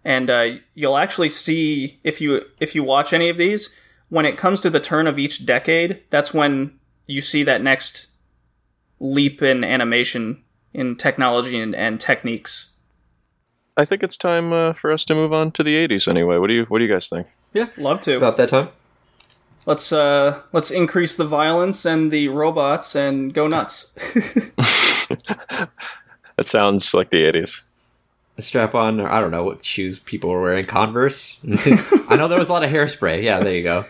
And 0.03 0.29
uh, 0.29 0.49
you'll 0.73 0.97
actually 0.97 1.29
see 1.29 1.99
if 2.03 2.21
you 2.21 2.45
if 2.59 2.73
you 2.73 2.83
watch 2.83 3.11
any 3.11 3.29
of 3.29 3.37
these, 3.37 3.75
when 4.07 4.25
it 4.25 4.37
comes 4.37 4.61
to 4.61 4.69
the 4.69 4.79
turn 4.79 5.07
of 5.07 5.19
each 5.19 5.45
decade, 5.45 6.01
that's 6.09 6.33
when 6.33 6.79
you 7.05 7.21
see 7.21 7.43
that 7.43 7.61
next 7.61 8.07
leap 8.99 9.41
in 9.41 9.63
animation 9.63 10.43
in 10.73 10.95
technology 10.95 11.59
and, 11.59 11.75
and 11.75 11.99
techniques. 11.99 12.71
I 13.75 13.85
think 13.85 14.03
it's 14.03 14.17
time 14.17 14.51
uh, 14.51 14.73
for 14.73 14.91
us 14.91 15.05
to 15.05 15.15
move 15.15 15.33
on 15.33 15.51
to 15.53 15.63
the 15.63 15.75
'80s. 15.75 16.07
Anyway, 16.07 16.37
what 16.37 16.47
do 16.47 16.53
you 16.53 16.65
What 16.65 16.79
do 16.79 16.85
you 16.85 16.91
guys 16.91 17.09
think? 17.09 17.27
Yeah, 17.53 17.67
love 17.77 18.01
to. 18.01 18.17
About 18.17 18.37
that 18.37 18.49
time? 18.49 18.69
Let's 19.69 19.93
uh 19.93 20.41
let's 20.51 20.71
increase 20.71 21.15
the 21.15 21.23
violence 21.23 21.85
and 21.85 22.11
the 22.11 22.27
robots 22.27 22.95
and 22.95 23.33
go 23.33 23.47
nuts. 23.47 23.91
That 26.39 26.47
sounds 26.47 26.93
like 26.93 27.09
the 27.09 27.17
80s. 27.17 27.63
Strap 28.37 28.73
on, 28.73 29.01
I 29.01 29.19
don't 29.19 29.29
know 29.29 29.43
what 29.43 29.65
shoes 29.65 29.99
people 29.99 30.29
were 30.29 30.41
wearing. 30.41 30.63
Converse. 30.63 31.37
I 32.07 32.15
know 32.15 32.29
there 32.29 32.39
was 32.39 32.47
a 32.47 32.53
lot 32.53 32.63
of 32.63 32.69
hairspray. 32.69 33.21
Yeah, 33.23 33.41
there 33.41 33.53
you 33.53 33.63
go. 33.63 33.83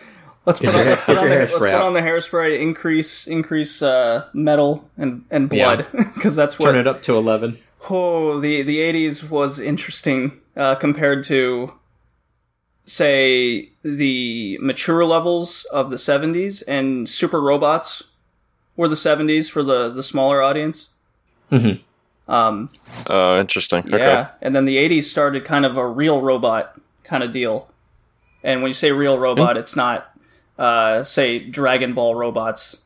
Let's 0.46 0.58
put, 0.58 0.74
on, 0.74 0.84
let's 0.84 1.02
put, 1.02 1.16
on 1.16 1.28
the, 1.28 1.36
let's 1.36 1.52
hairspray 1.52 1.70
put 1.70 1.82
on 1.82 1.94
the 1.94 2.00
hairspray. 2.00 2.58
Increase 2.58 3.28
increase 3.28 3.82
uh, 3.82 4.26
metal 4.32 4.90
and 4.96 5.24
and 5.30 5.48
blood 5.48 5.86
because 5.92 6.34
that's 6.34 6.58
what 6.58 6.72
Turn 6.72 6.76
it 6.76 6.88
up 6.88 7.02
to 7.02 7.14
eleven. 7.14 7.56
Oh, 7.88 8.40
the 8.40 8.62
the 8.62 8.80
eighties 8.80 9.22
was 9.22 9.60
interesting 9.60 10.32
uh, 10.56 10.74
compared 10.74 11.22
to, 11.26 11.72
say, 12.90 13.70
the 13.82 14.58
mature 14.60 15.04
levels 15.04 15.64
of 15.72 15.90
the 15.90 15.98
seventies, 15.98 16.62
and 16.62 17.08
Super 17.08 17.40
Robots 17.40 18.02
were 18.76 18.88
the 18.88 18.96
seventies 18.96 19.48
for 19.48 19.62
the 19.62 19.90
the 19.90 20.02
smaller 20.02 20.42
audience. 20.42 20.90
Mhm. 21.52 21.80
Um, 22.28 22.70
Oh, 23.08 23.38
interesting. 23.40 23.80
Okay. 23.86 23.98
yeah, 23.98 24.28
and 24.40 24.54
then 24.54 24.64
the 24.64 24.78
eighties 24.78 25.10
started 25.10 25.44
kind 25.44 25.64
of 25.66 25.76
a 25.76 25.86
real 25.86 26.20
robot 26.20 26.78
kind 27.04 27.22
of 27.22 27.32
deal. 27.32 27.68
And 28.42 28.62
when 28.62 28.70
you 28.70 28.74
say 28.74 28.92
real 28.92 29.18
robot, 29.18 29.56
it's 29.56 29.76
not, 29.76 30.10
uh, 30.58 31.04
say, 31.04 31.38
Dragon 31.38 31.92
Ball 31.92 32.14
robots, 32.14 32.76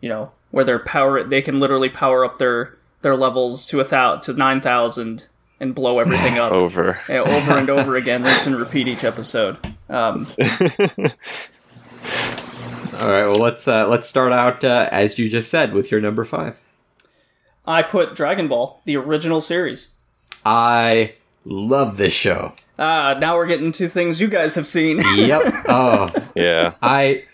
you 0.00 0.08
know, 0.08 0.32
where 0.50 0.64
they're 0.64 0.78
power 0.78 1.22
they 1.22 1.42
can 1.42 1.60
literally 1.60 1.88
power 1.90 2.24
up 2.24 2.38
their 2.38 2.76
their 3.02 3.14
levels 3.16 3.66
to 3.68 3.80
a 3.80 3.84
thousand 3.84 4.22
to 4.34 4.38
nine 4.38 4.60
thousand 4.60 5.26
and 5.60 5.74
blow 5.74 5.98
everything 5.98 6.38
up 6.38 6.52
Over. 6.56 6.98
yeah, 7.08 7.20
over 7.20 7.56
and 7.58 7.70
over 7.70 7.96
again, 7.96 8.22
rinse 8.22 8.46
and 8.46 8.56
repeat 8.56 8.88
each 8.88 9.04
episode. 9.04 9.56
Um, 9.88 10.26
All 12.98 13.10
right. 13.10 13.26
Well, 13.26 13.34
let's 13.36 13.68
uh, 13.68 13.86
let's 13.88 14.08
start 14.08 14.32
out 14.32 14.64
uh, 14.64 14.88
as 14.90 15.18
you 15.18 15.28
just 15.28 15.50
said 15.50 15.72
with 15.72 15.90
your 15.90 16.00
number 16.00 16.24
five. 16.24 16.60
I 17.66 17.82
put 17.82 18.14
Dragon 18.14 18.48
Ball, 18.48 18.80
the 18.84 18.96
original 18.96 19.40
series. 19.40 19.90
I 20.44 21.14
love 21.44 21.96
this 21.96 22.12
show. 22.14 22.52
Ah, 22.78 23.16
now 23.18 23.36
we're 23.36 23.46
getting 23.46 23.72
to 23.72 23.88
things 23.88 24.20
you 24.20 24.28
guys 24.28 24.54
have 24.54 24.66
seen. 24.68 24.98
Yep. 25.16 25.42
oh, 25.68 26.10
Yeah. 26.34 26.74
I 26.82 27.24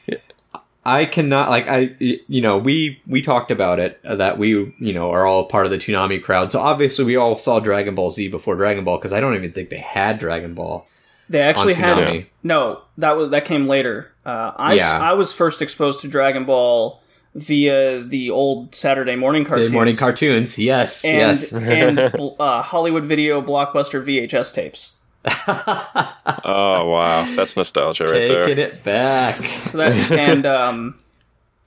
I 0.85 1.05
cannot 1.05 1.49
like 1.49 1.69
I 1.69 1.95
you 2.01 2.41
know 2.41 2.59
we 2.59 3.01
we 3.07 3.23
talked 3.23 3.51
about 3.51 3.79
it 3.79 4.01
uh, 4.05 4.17
that 4.17 4.39
we 4.39 4.75
you 4.79 4.93
know 4.93 5.11
are 5.13 5.25
all 5.27 5.45
part 5.45 5.65
of 5.65 5.71
the 5.71 5.79
Toonami 5.79 6.23
crowd. 6.23 6.51
So 6.51 6.61
obviously 6.61 7.05
we 7.05 7.17
all 7.17 7.39
saw 7.39 7.61
Dragon 7.61 7.95
Ball 7.95 8.11
Z 8.11 8.29
before 8.29 8.57
Dragon 8.57 8.83
Ball 8.83 8.99
because 8.99 9.13
I 9.13 9.21
don't 9.21 9.37
even 9.37 9.53
think 9.53 9.71
they 9.71 9.79
had 9.79 10.19
Dragon 10.19 10.55
Ball 10.55 10.87
They 11.29 11.41
actually 11.41 11.75
had 11.75 11.97
Toonami. 11.97 12.27
no. 12.43 12.83
That 12.99 13.17
was 13.17 13.31
that 13.31 13.45
came 13.45 13.69
later. 13.69 14.13
Uh, 14.27 14.53
I 14.57 14.75
Yeah. 14.75 14.99
I 15.01 15.13
was 15.13 15.33
first 15.33 15.63
exposed 15.63 16.01
to 16.01 16.09
Dragon 16.09 16.45
Ball 16.45 17.01
via 17.35 18.03
the 18.03 18.31
old 18.31 18.75
Saturday 18.75 19.17
morning 19.17 19.45
cartoons. 19.45 19.71
The 19.71 19.75
morning 19.75 19.95
cartoons. 19.97 20.59
Yes. 20.59 21.05
and 21.05 21.17
yes. 21.17 21.53
and 21.53 21.99
uh, 22.41 22.63
Hollywood 22.63 23.05
Video 23.05 23.41
blockbuster 23.41 24.05
VHS 24.05 24.53
tapes. 24.53 24.97
Oh, 26.45 26.89
wow. 26.91 27.25
That's 27.37 27.57
nostalgia 27.57 28.05
right 28.05 28.13
there. 28.29 28.45
Taking 28.45 28.59
it 28.63 28.83
back. 28.85 29.37
So 29.37 29.79
that 29.79 30.11
and 30.11 30.45
um, 30.47 30.99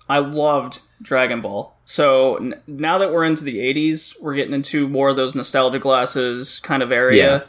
I 0.10 0.20
loved 0.20 0.82
Dragon 1.02 1.42
Ball. 1.42 1.76
So 1.86 2.36
n- 2.38 2.62
now 2.68 2.98
that 2.98 3.12
we're 3.12 3.24
into 3.26 3.44
the 3.44 3.58
'80s, 3.60 4.20
we're 4.22 4.36
getting 4.36 4.54
into 4.54 4.88
more 4.88 5.10
of 5.10 5.16
those 5.16 5.36
nostalgia 5.36 5.80
glasses 5.80 6.60
kind 6.62 6.84
of 6.84 6.92
area. 6.92 7.46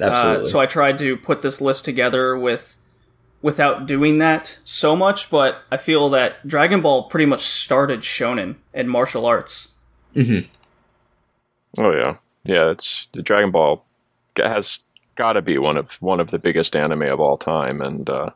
Absolutely. 0.00 0.42
Uh, 0.42 0.44
so 0.46 0.60
I 0.60 0.66
tried 0.66 0.98
to 0.98 1.16
put 1.16 1.42
this 1.42 1.60
list 1.60 1.84
together 1.84 2.36
with 2.36 2.76
without 3.42 3.86
doing 3.86 4.18
that 4.18 4.58
so 4.64 4.96
much, 4.96 5.30
but 5.30 5.62
I 5.70 5.76
feel 5.76 6.08
that 6.10 6.46
Dragon 6.46 6.82
Ball 6.82 7.04
pretty 7.04 7.26
much 7.26 7.42
started 7.42 8.00
shonen 8.00 8.56
and 8.74 8.90
martial 8.90 9.24
arts. 9.24 9.72
Hmm. 10.14 10.40
Oh 11.78 11.92
yeah, 11.92 12.16
yeah. 12.44 12.70
It's 12.70 13.08
the 13.12 13.22
Dragon 13.22 13.50
Ball 13.50 13.84
has 14.36 14.80
got 15.16 15.34
to 15.34 15.42
be 15.42 15.58
one 15.58 15.76
of 15.76 16.00
one 16.02 16.20
of 16.20 16.30
the 16.30 16.38
biggest 16.38 16.76
anime 16.76 17.02
of 17.02 17.20
all 17.20 17.36
time, 17.36 17.80
and 17.80 18.08
uh, 18.08 18.30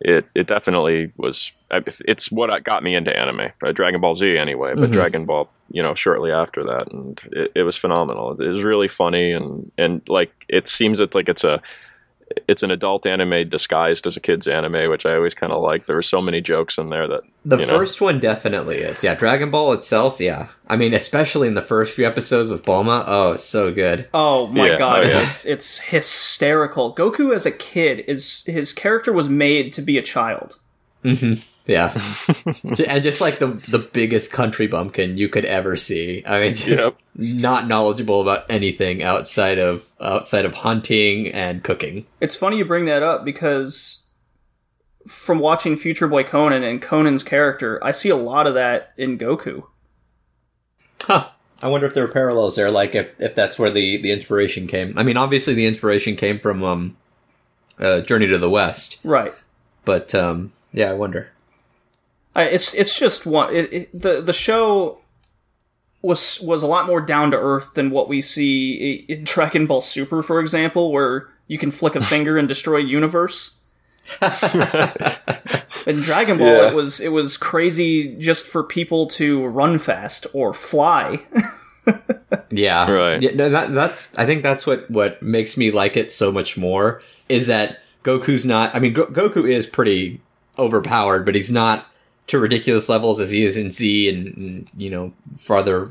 it 0.00 0.26
it 0.34 0.46
definitely 0.46 1.12
was. 1.16 1.52
It's 1.70 2.30
what 2.30 2.62
got 2.64 2.82
me 2.82 2.94
into 2.94 3.16
anime. 3.16 3.52
Uh, 3.62 3.72
Dragon 3.72 4.00
Ball 4.00 4.14
Z 4.14 4.36
anyway, 4.36 4.74
but 4.76 4.90
Dragon 4.90 5.24
Ball, 5.24 5.48
you 5.70 5.82
know, 5.82 5.94
shortly 5.94 6.30
after 6.30 6.64
that, 6.64 6.92
and 6.92 7.20
it, 7.32 7.52
it 7.56 7.62
was 7.62 7.76
phenomenal. 7.76 8.40
It 8.40 8.48
was 8.48 8.62
really 8.62 8.88
funny, 8.88 9.32
and 9.32 9.70
and 9.78 10.02
like 10.08 10.32
it 10.48 10.68
seems 10.68 11.00
it's 11.00 11.14
like 11.14 11.28
it's 11.28 11.44
a 11.44 11.62
it's 12.46 12.62
an 12.62 12.70
adult 12.70 13.06
anime 13.06 13.48
disguised 13.48 14.06
as 14.06 14.16
a 14.16 14.20
kid's 14.20 14.46
anime, 14.46 14.90
which 14.90 15.06
I 15.06 15.14
always 15.14 15.34
kind 15.34 15.52
of 15.52 15.62
like. 15.62 15.86
There 15.86 15.96
were 15.96 16.02
so 16.02 16.20
many 16.20 16.40
jokes 16.40 16.78
in 16.78 16.90
there 16.90 17.06
that 17.08 17.22
the 17.44 17.58
you 17.58 17.66
know. 17.66 17.78
first 17.78 18.00
one 18.00 18.20
definitely 18.20 18.78
is. 18.78 19.02
Yeah, 19.02 19.14
Dragon 19.14 19.50
Ball 19.50 19.72
itself. 19.72 20.20
Yeah, 20.20 20.48
I 20.68 20.76
mean, 20.76 20.94
especially 20.94 21.48
in 21.48 21.54
the 21.54 21.62
first 21.62 21.94
few 21.94 22.06
episodes 22.06 22.50
with 22.50 22.62
Bulma. 22.64 23.04
Oh, 23.06 23.32
it's 23.32 23.44
so 23.44 23.72
good. 23.72 24.08
Oh 24.12 24.46
my 24.48 24.68
Yeah, 24.70 24.78
god, 24.78 25.04
oh, 25.04 25.08
yeah. 25.08 25.26
it's 25.26 25.44
it's 25.46 25.78
hysterical. 25.80 26.94
Goku 26.94 27.34
as 27.34 27.46
a 27.46 27.50
kid 27.52 28.00
is 28.06 28.44
his 28.46 28.72
character 28.72 29.12
was 29.12 29.28
made 29.28 29.72
to 29.74 29.82
be 29.82 29.98
a 29.98 30.02
child. 30.02 30.58
Mm-hmm. 31.04 31.40
Yeah, 31.68 31.92
and 32.88 33.02
just 33.04 33.20
like 33.20 33.38
the 33.38 33.48
the 33.68 33.78
biggest 33.78 34.32
country 34.32 34.66
bumpkin 34.66 35.18
you 35.18 35.28
could 35.28 35.44
ever 35.44 35.76
see. 35.76 36.24
I 36.26 36.40
mean, 36.40 36.54
just 36.54 36.80
Yep. 36.82 36.96
not 37.14 37.68
knowledgeable 37.68 38.22
about 38.22 38.46
anything 38.48 39.02
outside 39.02 39.58
of 39.58 39.86
outside 40.00 40.46
of 40.46 40.54
hunting 40.54 41.28
and 41.28 41.62
cooking. 41.62 42.06
It's 42.22 42.34
funny 42.36 42.56
you 42.56 42.64
bring 42.64 42.86
that 42.86 43.02
up 43.02 43.22
because 43.24 44.04
from 45.06 45.38
watching 45.40 45.76
Future 45.76 46.08
Boy 46.08 46.24
Conan 46.24 46.62
and 46.64 46.80
Conan's 46.80 47.22
character, 47.22 47.78
I 47.84 47.92
see 47.92 48.08
a 48.08 48.16
lot 48.16 48.46
of 48.46 48.54
that 48.54 48.92
in 48.96 49.18
Goku. 49.18 49.64
Huh. 51.02 51.28
I 51.62 51.68
wonder 51.68 51.86
if 51.86 51.94
there 51.94 52.04
are 52.04 52.08
parallels 52.08 52.56
there, 52.56 52.70
like 52.70 52.94
if, 52.94 53.20
if 53.20 53.34
that's 53.34 53.58
where 53.58 53.70
the, 53.70 53.96
the 54.00 54.10
inspiration 54.12 54.66
came. 54.68 54.96
I 54.96 55.02
mean, 55.02 55.16
obviously 55.16 55.54
the 55.54 55.66
inspiration 55.66 56.14
came 56.14 56.38
from 56.38 56.62
um, 56.62 56.96
uh, 57.80 58.00
Journey 58.00 58.26
to 58.28 58.38
the 58.38 58.48
West, 58.50 58.98
Right. 59.02 59.34
but 59.84 60.14
um, 60.14 60.52
yeah, 60.72 60.90
I 60.90 60.94
wonder. 60.94 61.30
I, 62.38 62.44
it's 62.44 62.72
it's 62.74 62.98
just 62.98 63.26
one. 63.26 63.54
It, 63.54 63.72
it, 63.72 64.00
the 64.00 64.20
the 64.22 64.32
show 64.32 64.98
was 66.02 66.40
was 66.40 66.62
a 66.62 66.66
lot 66.66 66.86
more 66.86 67.00
down 67.00 67.30
to 67.32 67.36
earth 67.36 67.74
than 67.74 67.90
what 67.90 68.08
we 68.08 68.20
see 68.22 69.04
i- 69.08 69.12
in 69.12 69.24
Dragon 69.24 69.66
Ball 69.66 69.80
Super, 69.80 70.22
for 70.22 70.40
example, 70.40 70.92
where 70.92 71.28
you 71.48 71.58
can 71.58 71.70
flick 71.70 71.96
a 71.96 72.00
finger 72.14 72.38
and 72.38 72.46
destroy 72.48 72.76
a 72.78 72.84
universe. 72.84 73.58
in 75.86 75.96
Dragon 76.00 76.38
Ball, 76.38 76.46
Yeah. 76.46 76.68
it 76.68 76.74
was 76.74 77.00
it 77.00 77.12
was 77.12 77.36
crazy 77.36 78.16
just 78.16 78.46
for 78.46 78.62
people 78.62 79.06
to 79.08 79.46
run 79.46 79.78
fast 79.78 80.26
or 80.32 80.54
fly. 80.54 81.22
Yeah, 82.50 82.90
Right. 82.90 83.22
Yeah, 83.22 83.30
no, 83.34 83.48
that, 83.48 83.72
that's 83.72 84.16
I 84.18 84.26
think 84.26 84.42
that's 84.42 84.66
what 84.66 84.90
what 84.90 85.22
makes 85.22 85.56
me 85.56 85.70
like 85.70 85.96
it 85.96 86.12
so 86.12 86.30
much 86.30 86.58
more 86.58 87.00
is 87.30 87.46
that 87.46 87.78
Goku's 88.04 88.44
not. 88.44 88.74
I 88.74 88.78
mean, 88.78 88.92
Go- 88.92 89.06
Goku 89.06 89.48
is 89.50 89.64
pretty 89.66 90.20
overpowered, 90.58 91.24
but 91.24 91.34
he's 91.34 91.50
not 91.50 91.86
to 92.28 92.38
ridiculous 92.38 92.88
levels 92.88 93.20
as 93.20 93.30
he 93.30 93.42
is 93.42 93.56
in 93.56 93.72
Z 93.72 94.08
and, 94.08 94.36
and 94.36 94.70
you 94.76 94.88
know 94.90 95.12
farther 95.38 95.90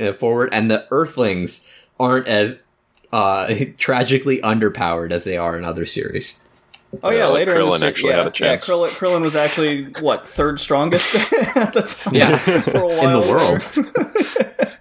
uh, 0.00 0.12
forward. 0.12 0.48
And 0.52 0.70
the 0.70 0.86
Earthlings 0.90 1.66
aren't 2.00 2.26
as 2.26 2.60
uh, 3.12 3.52
tragically 3.78 4.40
underpowered 4.40 5.12
as 5.12 5.24
they 5.24 5.36
are 5.36 5.56
in 5.58 5.64
other 5.64 5.86
series. 5.86 6.40
Oh 7.02 7.08
yeah, 7.10 7.18
Yeah, 7.20 7.26
like 7.28 7.34
later 7.46 7.58
in 7.60 7.68
the 7.80 7.86
actually 7.86 8.10
yeah, 8.10 8.16
had 8.18 8.26
a 8.26 8.30
chance. 8.30 8.68
Yeah, 8.68 8.74
Krillin, 8.74 8.88
Krillin 8.90 9.22
was 9.22 9.34
actually 9.34 9.84
what 10.00 10.26
third 10.28 10.60
strongest 10.60 11.14
at 11.56 11.72
the 11.72 11.82
time. 11.82 12.14
Yeah, 12.14 12.36
for 12.62 12.78
a 12.78 12.86
while 12.86 13.20
in 13.20 13.26
the 13.26 13.32
world. 13.32 14.72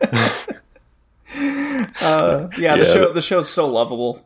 Uh, 2.01 2.49
yeah, 2.57 2.75
the 2.75 2.83
Yeah, 2.85 2.93
show 2.93 3.05
but- 3.05 3.13
the 3.13 3.21
show's 3.21 3.49
so 3.49 3.65
lovable. 3.67 4.25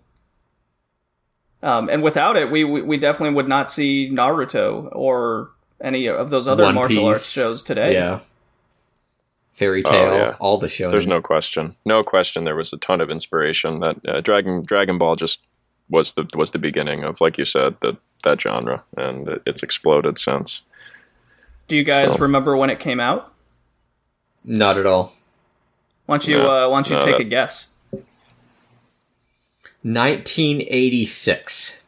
Um, 1.62 1.90
and 1.90 2.04
without 2.04 2.36
it, 2.38 2.52
we, 2.52 2.64
we 2.64 2.82
we 2.84 2.98
definitely 2.98 3.36
would 3.36 3.48
not 3.48 3.72
see 3.72 4.10
Naruto 4.12 4.88
or 4.92 5.52
any 5.82 6.08
of 6.08 6.30
those 6.30 6.48
other 6.48 6.64
One 6.64 6.76
martial 6.76 6.98
Piece. 7.04 7.08
arts 7.08 7.32
shows 7.32 7.64
today. 7.64 7.94
Yeah. 7.94 8.20
Fairy 9.54 9.84
Tail, 9.84 10.10
Oh, 10.14 10.18
yeah. 10.18 10.36
all 10.40 10.58
the 10.58 10.68
shows. 10.68 10.92
There's 10.92 11.08
no 11.08 11.22
question. 11.22 11.76
No 11.86 12.04
question. 12.04 12.44
There 12.44 12.56
was 12.58 12.74
a 12.74 12.78
ton 12.78 13.00
of 13.00 13.10
inspiration. 13.10 13.80
That 13.80 13.98
uh, 14.08 14.20
Dragon 14.22 14.64
Dragon 14.66 14.98
Ball 14.98 15.16
just 15.16 15.48
was 15.90 16.14
the 16.14 16.28
was 16.36 16.52
the 16.52 16.60
beginning 16.60 17.04
of, 17.04 17.22
like 17.22 17.38
you 17.38 17.46
said, 17.46 17.76
the 17.82 17.96
that 18.24 18.42
genre, 18.42 18.84
and 18.98 19.28
it, 19.30 19.42
it's 19.46 19.64
exploded 19.64 20.20
since. 20.20 20.62
Do 21.70 21.76
you 21.78 21.84
guys 21.86 22.14
So- 22.14 22.20
remember 22.20 22.58
when 22.58 22.70
it 22.70 22.80
came 22.80 23.00
out? 23.00 23.32
Not 24.44 24.78
at 24.78 24.86
all. 24.86 25.14
Why 26.06 26.18
don't 26.18 26.28
you 26.28 26.38
No, 26.40 26.50
uh, 26.50 26.70
why 26.70 26.76
don't 26.82 26.90
you 26.90 27.00
take 27.00 27.18
that- 27.18 27.22
a 27.22 27.30
guess? 27.30 27.70
1986. 29.84 31.82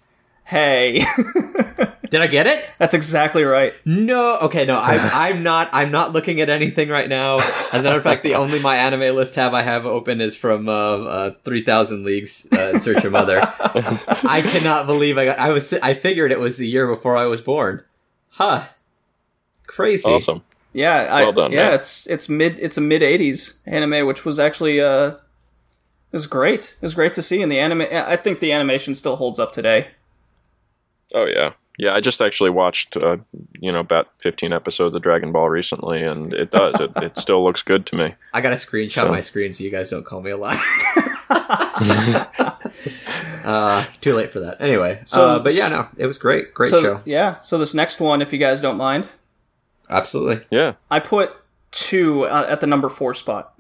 Hey, 0.48 1.04
Did 2.10 2.22
I 2.22 2.28
get 2.28 2.48
it? 2.48 2.66
that's 2.78 2.94
exactly 2.94 3.44
right. 3.44 3.74
No. 3.84 4.38
Okay. 4.38 4.66
No. 4.66 4.78
I'm. 4.78 5.02
I'm 5.38 5.44
not. 5.44 5.70
I'm 5.74 5.92
not 5.92 6.14
looking 6.14 6.40
at 6.40 6.48
anything 6.48 6.88
right 6.88 7.10
now. 7.10 7.40
As 7.74 7.84
a 7.84 7.88
matter 7.88 7.98
of 7.98 8.04
fact, 8.04 8.24
the 8.24 8.36
only 8.36 8.60
my 8.60 8.78
anime 8.78 9.14
list 9.14 9.36
tab 9.36 9.54
I 9.54 9.62
have 9.62 9.86
open 9.86 10.22
is 10.22 10.38
from 10.38 10.70
uh, 10.70 10.72
uh, 10.72 11.32
Three 11.44 11.64
Thousand 11.64 12.06
Leagues 12.06 12.48
uh, 12.54 12.72
in 12.74 12.80
Search 12.80 13.04
of 13.04 13.12
Mother. 13.12 13.40
I 13.60 14.42
cannot 14.42 14.88
believe 14.88 15.18
I 15.18 15.26
got. 15.26 15.40
I 15.40 15.50
was. 15.50 15.74
I 15.74 15.94
figured 15.96 16.32
it 16.32 16.40
was 16.40 16.58
the 16.58 16.70
year 16.70 16.88
before 16.88 17.18
I 17.18 17.26
was 17.26 17.42
born. 17.42 17.84
Huh. 18.30 18.64
Crazy. 19.66 20.10
Awesome. 20.10 20.44
Yeah, 20.72 21.08
I, 21.12 21.24
Well 21.24 21.34
done, 21.34 21.52
yeah, 21.52 21.66
man. 21.66 21.74
it's 21.74 22.08
it's 22.08 22.30
mid 22.30 22.58
it's 22.60 22.78
a 22.78 22.82
mid 22.82 23.02
'80s 23.02 23.56
anime, 23.66 24.08
which 24.08 24.24
was 24.24 24.40
actually 24.40 24.80
uh, 24.80 25.08
it 25.08 25.20
was 26.14 26.26
great. 26.28 26.78
It 26.80 26.82
was 26.82 26.94
great 26.94 27.14
to 27.16 27.22
see, 27.22 27.42
and 27.42 27.52
the 27.52 27.60
anime. 27.60 27.82
I 27.92 28.16
think 28.16 28.40
the 28.40 28.54
animation 28.54 28.96
still 28.96 29.18
holds 29.18 29.40
up 29.40 29.52
today. 29.52 29.90
Oh 31.14 31.26
yeah, 31.26 31.54
yeah. 31.78 31.94
I 31.94 32.00
just 32.02 32.22
actually 32.22 32.50
watched, 32.50 32.98
uh, 32.98 33.18
you 33.60 33.72
know, 33.72 33.80
about 33.80 34.08
15 34.20 34.52
episodes 34.54 34.94
of 34.96 35.02
Dragon 35.02 35.32
Ball 35.32 35.50
recently, 35.50 36.04
and 36.04 36.34
it 36.34 36.52
does. 36.52 36.80
it, 36.80 36.92
it 37.02 37.18
still 37.18 37.44
looks 37.44 37.62
good 37.62 37.86
to 37.88 37.96
me. 37.96 38.16
I 38.34 38.42
got 38.42 38.50
to 38.50 38.56
screenshot 38.56 38.94
So- 39.06 39.10
my 39.10 39.22
screen 39.22 39.54
so 39.54 39.64
you 39.64 39.70
guys 39.72 39.90
don't 39.90 40.06
call 40.06 40.22
me 40.22 40.32
a 40.32 40.38
liar. 40.38 40.60
uh, 43.44 43.86
too 44.02 44.14
late 44.16 44.32
for 44.34 44.40
that. 44.42 44.62
Anyway, 44.62 45.02
So- 45.06 45.26
uh, 45.26 45.40
but 45.40 45.54
yeah, 45.54 45.68
no, 45.70 45.88
it 45.98 46.06
was 46.06 46.18
great. 46.18 46.54
Great 46.54 46.70
so 46.70 46.82
show. 46.82 47.00
yeah, 47.06 47.42
so 47.42 47.58
this 47.58 47.74
next 47.74 48.00
one, 48.00 48.22
if 48.22 48.32
you 48.34 48.40
guys 48.40 48.62
don't 48.62 48.78
mind, 48.78 49.08
Absolutely. 49.90 50.46
Yeah. 50.52 50.74
I 50.92 51.00
put 51.00 51.32
two 51.72 52.24
uh, 52.26 52.46
at 52.50 52.60
the 52.60 52.68
number 52.68 52.90
four 52.90 53.14
spot, 53.14 53.57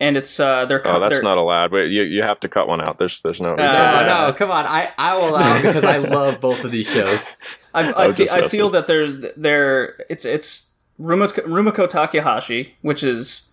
and 0.00 0.16
it's 0.16 0.40
uh, 0.40 0.64
they're 0.66 0.82
Oh, 0.86 0.98
that's 0.98 1.14
they're- 1.14 1.22
not 1.22 1.38
allowed. 1.38 1.70
Wait, 1.72 1.90
you 1.92 2.02
you 2.02 2.22
have 2.22 2.40
to 2.40 2.48
cut 2.48 2.66
one 2.66 2.80
out. 2.80 2.98
There's 2.98 3.20
there's 3.22 3.40
no. 3.40 3.52
Uh, 3.52 3.56
can't 3.56 3.58
do 3.58 3.64
Oh 3.64 4.04
that. 4.04 4.26
no, 4.28 4.32
come 4.32 4.50
on! 4.50 4.66
I 4.66 4.90
I 4.98 5.16
will 5.16 5.28
allow 5.28 5.62
because 5.62 5.84
I 5.84 5.98
love 6.18 6.40
both 6.40 6.64
of 6.64 6.70
these 6.72 6.88
shows. 6.90 7.30
I, 7.72 7.92
I 7.92 8.04
I, 8.06 8.12
fe- 8.12 8.28
I 8.32 8.48
feel 8.48 8.70
that 8.70 8.86
there's 8.88 9.14
there 9.36 10.04
it's 10.08 10.24
it's 10.24 10.70
Rumiko, 11.00 11.44
Rumiko 11.46 11.88
Takahashi, 11.88 12.74
which 12.82 13.02
is 13.02 13.48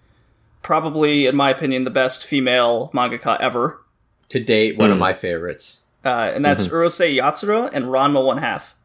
probably, 0.63 1.27
in 1.27 1.35
my 1.35 1.49
opinion, 1.49 1.83
the 1.85 1.89
best 1.91 2.25
female 2.25 2.89
mangaka 2.93 3.39
ever, 3.39 3.81
To 4.29 4.39
date, 4.39 4.77
one 4.77 4.89
of 4.91 4.97
Mm. 4.97 5.01
my 5.01 5.13
favorites. 5.13 5.81
uh, 6.03 6.31
and 6.33 6.43
that's 6.43 6.67
Urusei 6.67 7.17
Yatsura 7.17 7.69
and 7.71 7.85
Ranma 7.85 8.25
One 8.25 8.39
Half. 8.39 8.75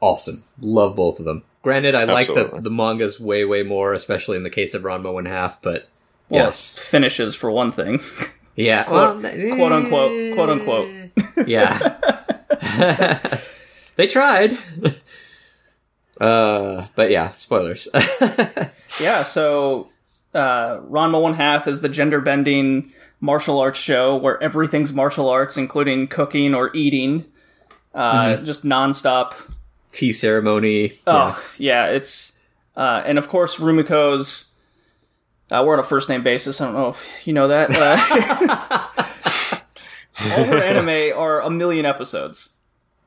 Awesome. 0.00 0.44
Love 0.60 0.94
both 0.94 1.18
of 1.18 1.24
them. 1.24 1.42
Granted, 1.62 1.94
I 1.96 2.04
like 2.04 2.28
the 2.28 2.58
the 2.60 2.70
mangas 2.70 3.18
way 3.18 3.44
way 3.44 3.62
more, 3.64 3.92
especially 3.94 4.36
in 4.36 4.42
the 4.44 4.50
case 4.50 4.74
of 4.74 4.82
Ranma 4.82 5.12
One 5.12 5.24
Half. 5.26 5.60
But 5.62 5.88
Well, 6.28 6.44
yes, 6.46 6.78
finishes 6.78 7.34
for 7.34 7.50
one 7.50 7.70
thing. 7.72 8.00
yeah, 8.56 8.84
quote- 8.84 9.22
well, 9.22 9.56
quote 9.56 9.72
unquote- 9.72 10.34
quote 10.34 10.48
unquote. 10.50 10.88
yeah. 11.46 13.38
they 13.96 14.06
tried. 14.06 14.56
Uh, 16.20 16.86
but 16.94 17.10
yeah, 17.10 17.30
spoilers. 17.32 17.88
yeah, 19.00 19.22
so 19.22 19.88
uh, 20.34 20.78
Ranma 20.80 21.20
One 21.20 21.34
Half 21.34 21.68
is 21.68 21.80
the 21.80 21.88
gender 21.88 22.20
bending 22.20 22.92
martial 23.20 23.58
arts 23.60 23.78
show 23.78 24.16
where 24.16 24.42
everything's 24.42 24.92
martial 24.92 25.28
arts, 25.28 25.56
including 25.56 26.08
cooking 26.08 26.54
or 26.54 26.70
eating, 26.74 27.24
uh, 27.94 28.36
just 28.38 28.64
nonstop 28.64 29.34
Tea 29.92 30.12
ceremony. 30.12 30.92
Oh 31.06 31.42
yeah, 31.58 31.86
it's 31.86 32.38
uh, 32.76 33.02
and 33.06 33.18
of 33.18 33.28
course 33.28 33.56
Rumiko's. 33.56 34.45
Uh, 35.50 35.62
we're 35.66 35.74
on 35.74 35.78
a 35.78 35.84
first 35.84 36.08
name 36.08 36.22
basis. 36.22 36.60
I 36.60 36.64
don't 36.66 36.74
know 36.74 36.88
if 36.88 37.26
you 37.26 37.32
know 37.32 37.48
that. 37.48 37.70
Uh, 37.70 39.60
all 40.38 40.44
her 40.44 40.62
anime 40.62 41.16
are 41.16 41.40
a 41.40 41.50
million 41.50 41.86
episodes. 41.86 42.54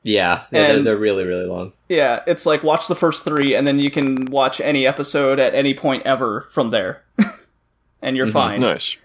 Yeah, 0.04 0.44
yeah 0.52 0.68
they're, 0.68 0.78
And- 0.78 0.88
they're 0.88 0.98
really 0.98 1.26
really 1.26 1.46
long. 1.46 1.74
Yeah, 1.90 2.22
it's 2.28 2.46
like 2.46 2.64
watch 2.64 2.88
the 2.88 2.96
first 2.96 3.26
three, 3.26 3.56
and 3.56 3.68
then 3.68 3.80
you 3.80 3.92
can 3.92 4.26
watch 4.26 4.62
any 4.62 4.88
episode 4.88 5.40
at 5.40 5.56
any 5.56 5.74
point 5.74 6.04
ever 6.06 6.48
from 6.52 6.70
there, 6.70 7.04
and 8.02 8.16
you're 8.16 8.28
fine. 8.28 8.62
Nice. 8.62 8.96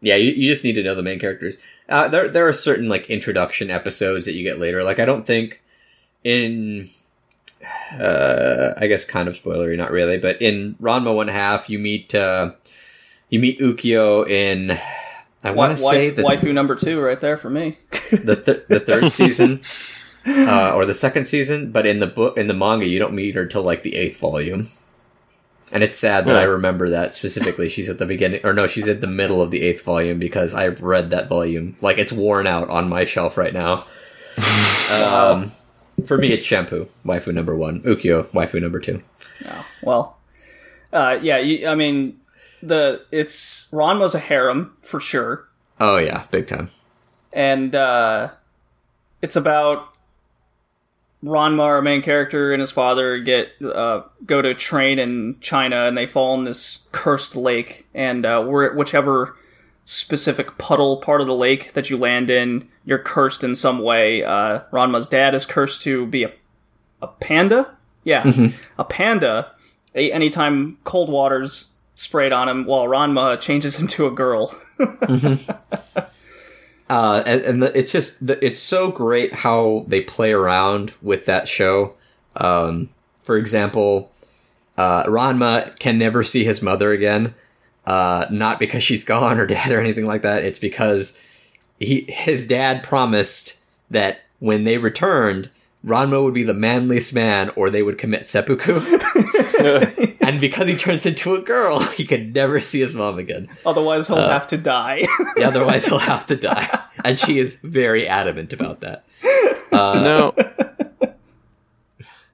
Yeah, 0.00 0.16
you, 0.16 0.32
you 0.32 0.50
just 0.50 0.64
need 0.64 0.74
to 0.74 0.82
know 0.82 0.94
the 0.94 1.02
main 1.02 1.18
characters. 1.18 1.56
Uh, 1.88 2.08
there 2.08 2.28
there 2.28 2.46
are 2.46 2.52
certain 2.52 2.88
like 2.88 3.08
introduction 3.10 3.70
episodes 3.70 4.24
that 4.26 4.34
you 4.34 4.42
get 4.44 4.58
later. 4.58 4.84
Like 4.84 4.98
I 4.98 5.04
don't 5.04 5.26
think 5.26 5.62
in 6.24 6.88
uh 7.98 8.74
I 8.76 8.86
guess 8.86 9.04
kind 9.04 9.28
of 9.28 9.34
spoilery, 9.34 9.76
not 9.76 9.90
really, 9.90 10.18
but 10.18 10.40
in 10.40 10.74
Ranma 10.80 11.14
one 11.14 11.28
half 11.28 11.68
you 11.70 11.78
meet 11.78 12.14
uh 12.14 12.52
you 13.28 13.38
meet 13.38 13.58
Ukyo 13.60 14.28
in 14.28 14.78
I 15.44 15.50
want 15.50 15.76
to 15.76 15.82
say 15.82 16.10
the 16.10 16.22
waifu 16.22 16.52
number 16.52 16.76
two 16.76 17.00
right 17.00 17.20
there 17.20 17.36
for 17.36 17.50
me. 17.50 17.78
the, 18.10 18.36
th- 18.36 18.66
the 18.68 18.80
third 18.80 19.10
season 19.10 19.62
uh, 20.26 20.72
or 20.74 20.86
the 20.86 20.94
second 20.94 21.24
season, 21.24 21.72
but 21.72 21.84
in 21.86 21.98
the 21.98 22.06
book 22.06 22.36
in 22.36 22.46
the 22.46 22.54
manga 22.54 22.86
you 22.86 22.98
don't 22.98 23.14
meet 23.14 23.34
her 23.34 23.46
till 23.46 23.62
like 23.62 23.82
the 23.82 23.96
eighth 23.96 24.18
volume. 24.18 24.68
And 25.72 25.82
it's 25.82 25.96
sad 25.96 26.26
that 26.26 26.36
I 26.36 26.42
remember 26.42 26.90
that 26.90 27.14
specifically. 27.14 27.70
She's 27.70 27.88
at 27.88 27.98
the 27.98 28.04
beginning, 28.04 28.44
or 28.44 28.52
no, 28.52 28.66
she's 28.66 28.88
at 28.88 29.00
the 29.00 29.06
middle 29.06 29.40
of 29.40 29.50
the 29.50 29.62
eighth 29.62 29.82
volume 29.82 30.18
because 30.18 30.52
I've 30.52 30.82
read 30.82 31.08
that 31.10 31.30
volume. 31.30 31.76
Like 31.80 31.96
it's 31.96 32.12
worn 32.12 32.46
out 32.46 32.68
on 32.68 32.90
my 32.90 33.06
shelf 33.06 33.38
right 33.38 33.54
now. 33.54 33.86
um, 34.92 35.50
for 36.04 36.18
me, 36.18 36.32
it's 36.32 36.46
Shampoo, 36.46 36.88
waifu 37.04 37.32
number 37.34 37.54
one. 37.56 37.80
Ukyo, 37.82 38.26
waifu 38.28 38.60
number 38.60 38.80
two. 38.80 39.02
No. 39.44 39.54
Well, 39.82 40.18
uh, 40.92 41.18
yeah, 41.22 41.38
you, 41.38 41.66
I 41.68 41.74
mean, 41.74 42.20
the 42.62 43.04
it's 43.10 43.68
Ranma's 43.72 44.14
a 44.14 44.18
harem 44.20 44.76
for 44.82 45.00
sure. 45.00 45.48
Oh 45.80 45.96
yeah, 45.96 46.24
big 46.30 46.46
time. 46.46 46.68
and 47.32 47.74
uh, 47.74 48.30
it's 49.20 49.36
about 49.36 49.88
Ranma, 51.24 51.62
our 51.62 51.82
main 51.82 52.02
character, 52.02 52.52
and 52.52 52.60
his 52.60 52.70
father 52.72 53.18
get 53.18 53.50
uh, 53.64 54.02
go 54.26 54.42
to 54.42 54.54
train 54.54 54.98
in 54.98 55.36
China, 55.40 55.86
and 55.86 55.96
they 55.96 56.06
fall 56.06 56.34
in 56.34 56.44
this 56.44 56.88
cursed 56.92 57.36
lake. 57.36 57.86
And 57.94 58.26
uh, 58.26 58.44
whichever 58.44 59.36
specific 59.84 60.58
puddle 60.58 60.98
part 60.98 61.20
of 61.20 61.26
the 61.26 61.34
lake 61.34 61.72
that 61.74 61.90
you 61.90 61.96
land 61.96 62.30
in, 62.30 62.68
you're 62.84 62.98
cursed 62.98 63.42
in 63.42 63.56
some 63.56 63.80
way. 63.80 64.24
Uh, 64.24 64.60
Ranma's 64.72 65.08
dad 65.08 65.34
is 65.34 65.44
cursed 65.44 65.82
to 65.82 66.06
be 66.06 66.24
a 66.24 66.32
a 67.02 67.08
panda. 67.08 67.76
Yeah, 68.04 68.48
a 68.78 68.84
panda. 68.84 69.52
A- 69.94 70.12
anytime 70.12 70.78
cold 70.84 71.10
water's 71.10 71.72
sprayed 71.94 72.32
on 72.32 72.48
him, 72.48 72.64
while 72.64 72.86
Ranma 72.86 73.38
changes 73.40 73.80
into 73.84 74.06
a 74.06 74.10
girl. 74.10 74.58
uh, 74.78 75.36
and, 77.26 77.42
and 77.42 77.62
the, 77.62 77.76
it's 77.76 77.92
just 77.92 78.26
the, 78.26 78.42
it's 78.44 78.58
so 78.58 78.90
great 78.90 79.34
how 79.34 79.84
they 79.88 80.00
play 80.00 80.32
around 80.32 80.94
with 81.02 81.26
that 81.26 81.48
show. 81.48 81.94
Um, 82.36 82.88
for 83.22 83.36
example, 83.36 84.10
uh, 84.78 85.04
Ranma 85.04 85.78
can 85.78 85.98
never 85.98 86.24
see 86.24 86.44
his 86.44 86.62
mother 86.62 86.92
again, 86.92 87.34
uh, 87.86 88.26
not 88.30 88.58
because 88.58 88.82
she's 88.82 89.04
gone 89.04 89.38
or 89.38 89.46
dead 89.54 89.70
or 89.70 89.80
anything 89.80 90.06
like 90.06 90.22
that. 90.22 90.44
It's 90.44 90.58
because 90.58 91.18
he 91.78 92.06
his 92.08 92.46
dad 92.46 92.82
promised 92.82 93.58
that 93.90 94.20
when 94.38 94.64
they 94.64 94.78
returned, 94.78 95.50
Ranma 95.84 96.22
would 96.22 96.34
be 96.34 96.44
the 96.44 96.54
manliest 96.54 97.12
man, 97.12 97.50
or 97.56 97.68
they 97.68 97.82
would 97.82 97.98
commit 97.98 98.26
seppuku. 98.26 98.80
and 100.20 100.40
because 100.40 100.68
he 100.68 100.76
turns 100.76 101.06
into 101.06 101.34
a 101.34 101.40
girl, 101.40 101.80
he 101.96 102.04
can 102.04 102.32
never 102.32 102.60
see 102.60 102.80
his 102.80 102.94
mom 102.94 103.18
again. 103.18 103.48
Otherwise, 103.66 104.08
he'll 104.08 104.16
have 104.16 104.46
to 104.48 104.56
die. 104.56 105.04
yeah, 105.36 105.48
Otherwise, 105.48 105.86
he'll 105.86 105.98
have 105.98 106.26
to 106.26 106.36
die. 106.36 106.82
And 107.04 107.18
she 107.18 107.38
is 107.38 107.54
very 107.54 108.06
adamant 108.06 108.52
about 108.52 108.80
that. 108.80 109.04
Uh, 109.72 110.32
now, 110.34 111.14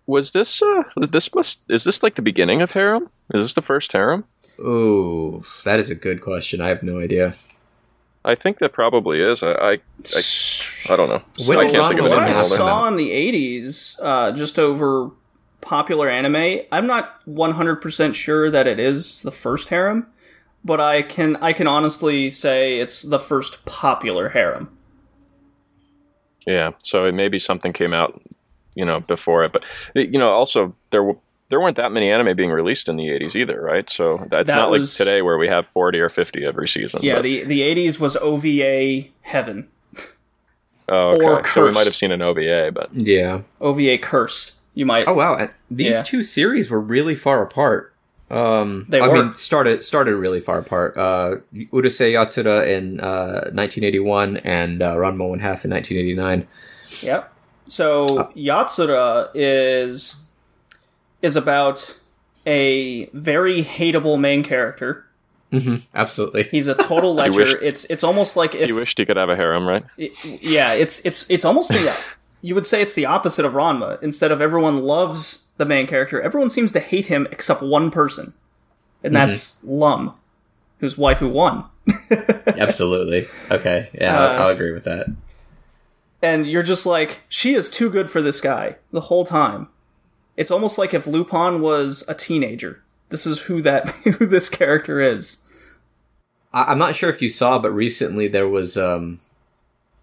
was 0.06 0.32
this 0.32 0.62
uh 0.62 0.82
this 0.96 1.32
must 1.34 1.60
is 1.68 1.84
this 1.84 2.02
like 2.02 2.16
the 2.16 2.22
beginning 2.22 2.60
of 2.60 2.72
harem? 2.72 3.10
Is 3.32 3.44
this 3.44 3.54
the 3.54 3.62
first 3.62 3.92
harem? 3.92 4.24
Ooh, 4.60 5.42
that 5.64 5.78
is 5.78 5.90
a 5.90 5.94
good 5.94 6.20
question. 6.20 6.60
I 6.60 6.68
have 6.68 6.82
no 6.82 6.98
idea. 6.98 7.34
I 8.24 8.34
think 8.34 8.58
that 8.58 8.72
probably 8.72 9.20
is. 9.20 9.42
I 9.42 9.52
I, 9.52 9.70
I, 9.72 10.92
I 10.92 10.96
don't 10.96 11.08
know. 11.08 11.22
When 11.46 11.58
I 11.58 11.70
can't 11.70 11.88
think 11.88 12.00
of 12.00 12.06
Ranma 12.06 12.08
what 12.10 12.22
anything 12.22 12.34
I 12.34 12.38
Ranma 12.38 12.42
older. 12.42 12.56
saw 12.56 12.88
in 12.88 12.96
the 12.96 13.10
80s, 13.10 13.98
uh, 14.02 14.32
just 14.32 14.58
over 14.58 15.10
popular 15.60 16.08
anime, 16.08 16.60
I'm 16.72 16.86
not 16.86 17.24
100% 17.26 18.14
sure 18.14 18.50
that 18.50 18.66
it 18.66 18.78
is 18.78 19.22
the 19.22 19.30
first 19.30 19.68
harem, 19.68 20.06
but 20.64 20.80
I 20.80 21.02
can 21.02 21.36
I 21.36 21.52
can 21.52 21.66
honestly 21.68 22.30
say 22.30 22.78
it's 22.80 23.02
the 23.02 23.18
first 23.20 23.64
popular 23.64 24.30
harem. 24.30 24.76
Yeah, 26.46 26.72
so 26.78 27.04
it 27.04 27.12
maybe 27.12 27.38
something 27.38 27.72
came 27.72 27.92
out, 27.92 28.20
you 28.74 28.84
know, 28.84 29.00
before 29.00 29.44
it, 29.44 29.52
but 29.52 29.64
you 29.94 30.18
know, 30.18 30.30
also 30.30 30.74
there 30.90 31.02
w- 31.02 31.20
there 31.48 31.60
weren't 31.60 31.76
that 31.76 31.92
many 31.92 32.10
anime 32.10 32.36
being 32.36 32.50
released 32.50 32.88
in 32.88 32.96
the 32.96 33.08
'80s 33.08 33.34
either, 33.36 33.60
right? 33.60 33.88
So 33.88 34.26
that's 34.30 34.48
That 34.50 34.56
not 34.56 34.70
was- 34.70 34.98
like 34.98 35.06
today 35.06 35.22
where 35.22 35.38
we 35.38 35.48
have 35.48 35.66
40 35.68 35.98
or 36.00 36.08
50 36.08 36.44
every 36.44 36.68
season. 36.68 37.00
Yeah, 37.02 37.14
but- 37.16 37.22
the 37.22 37.44
the 37.44 37.60
80s 37.62 37.98
was 38.00 38.16
OVA 38.16 39.08
heaven. 39.22 39.68
oh, 40.88 41.10
okay. 41.12 41.24
or 41.26 41.44
so 41.44 41.64
we 41.66 41.72
might 41.72 41.84
have 41.84 41.94
seen 41.94 42.12
an 42.12 42.22
OVA, 42.22 42.70
but 42.72 42.88
Yeah. 42.92 43.42
OVA 43.60 43.98
cursed. 43.98 44.54
You 44.74 44.86
might 44.86 45.04
Oh 45.08 45.14
wow, 45.14 45.48
these 45.70 45.96
Yeah. 45.96 46.02
two 46.02 46.22
series 46.22 46.70
were 46.70 46.80
really 46.80 47.14
far 47.14 47.42
apart. 47.42 47.92
Um, 48.30 48.84
They 48.90 49.00
I 49.00 49.08
were. 49.08 49.24
mean, 49.24 49.32
started 49.34 49.82
started 49.82 50.14
really 50.16 50.40
far 50.40 50.58
apart. 50.58 50.96
Uh, 50.98 51.36
Urusei 51.72 52.12
Yatsura 52.12 52.66
in 52.66 53.00
uh, 53.00 53.48
1981 53.54 54.36
and 54.44 54.82
uh, 54.82 54.94
Ranma 54.96 55.26
One 55.30 55.38
Half 55.38 55.64
in 55.64 55.70
1989. 55.70 56.46
Yep. 57.02 57.32
So 57.66 58.30
Yatsura 58.36 59.30
is 59.34 60.16
is 61.22 61.36
about 61.36 61.98
a 62.46 63.06
very 63.06 63.62
hateable 63.62 64.18
main 64.18 64.42
character. 64.42 65.04
hmm 65.50 65.76
Absolutely. 65.94 66.44
He's 66.44 66.68
a 66.68 66.74
total 66.74 67.12
He 67.14 67.18
lecher. 67.30 67.38
wished- 67.38 67.56
it's 67.62 67.84
it's 67.86 68.04
almost 68.04 68.36
like 68.36 68.54
if 68.54 68.66
he 68.66 68.72
wished 68.72 68.98
he 68.98 69.04
could 69.06 69.16
have 69.16 69.28
a 69.28 69.36
harem, 69.36 69.66
right? 69.66 69.84
it- 69.96 70.12
yeah, 70.42 70.72
it's 70.72 71.04
it's 71.04 71.28
it's 71.30 71.44
almost 71.44 71.70
the 71.70 71.94
you 72.40 72.54
would 72.54 72.66
say 72.66 72.80
it's 72.80 72.94
the 72.94 73.06
opposite 73.06 73.44
of 73.44 73.52
Ranma. 73.54 74.00
Instead 74.02 74.30
of 74.30 74.40
everyone 74.40 74.78
loves 74.84 75.48
the 75.56 75.64
main 75.64 75.86
character, 75.88 76.20
everyone 76.22 76.50
seems 76.50 76.72
to 76.72 76.80
hate 76.80 77.06
him 77.06 77.26
except 77.32 77.62
one 77.62 77.90
person, 77.90 78.32
and 79.02 79.14
that's 79.16 79.62
Lum, 79.64 80.14
whose 80.78 80.96
wife 80.96 81.18
who 81.18 81.28
won. 81.28 81.64
Absolutely. 82.46 83.26
Okay. 83.50 83.88
Yeah, 83.94 84.16
I'll, 84.18 84.28
Uh, 84.30 84.42
I'll 84.44 84.48
agree 84.50 84.72
with 84.72 84.84
that. 84.84 85.06
and 86.22 86.46
you're 86.46 86.62
just 86.62 86.86
like, 86.86 87.20
she 87.28 87.54
is 87.54 87.70
too 87.70 87.90
good 87.90 88.08
for 88.10 88.22
this 88.22 88.40
guy 88.40 88.76
the 88.92 89.00
whole 89.02 89.24
time. 89.24 89.68
It's 90.38 90.50
almost 90.50 90.78
like 90.78 90.94
if 90.94 91.06
Lupin 91.06 91.60
was 91.60 92.04
a 92.08 92.14
teenager. 92.14 92.82
This 93.10 93.26
is 93.26 93.40
who 93.40 93.60
that 93.62 93.88
who 94.04 94.24
this 94.24 94.48
character 94.48 95.00
is. 95.00 95.42
I, 96.52 96.64
I'm 96.64 96.78
not 96.78 96.94
sure 96.96 97.10
if 97.10 97.20
you 97.20 97.28
saw, 97.28 97.58
but 97.58 97.70
recently 97.72 98.28
there 98.28 98.48
was 98.48 98.76
um, 98.76 99.20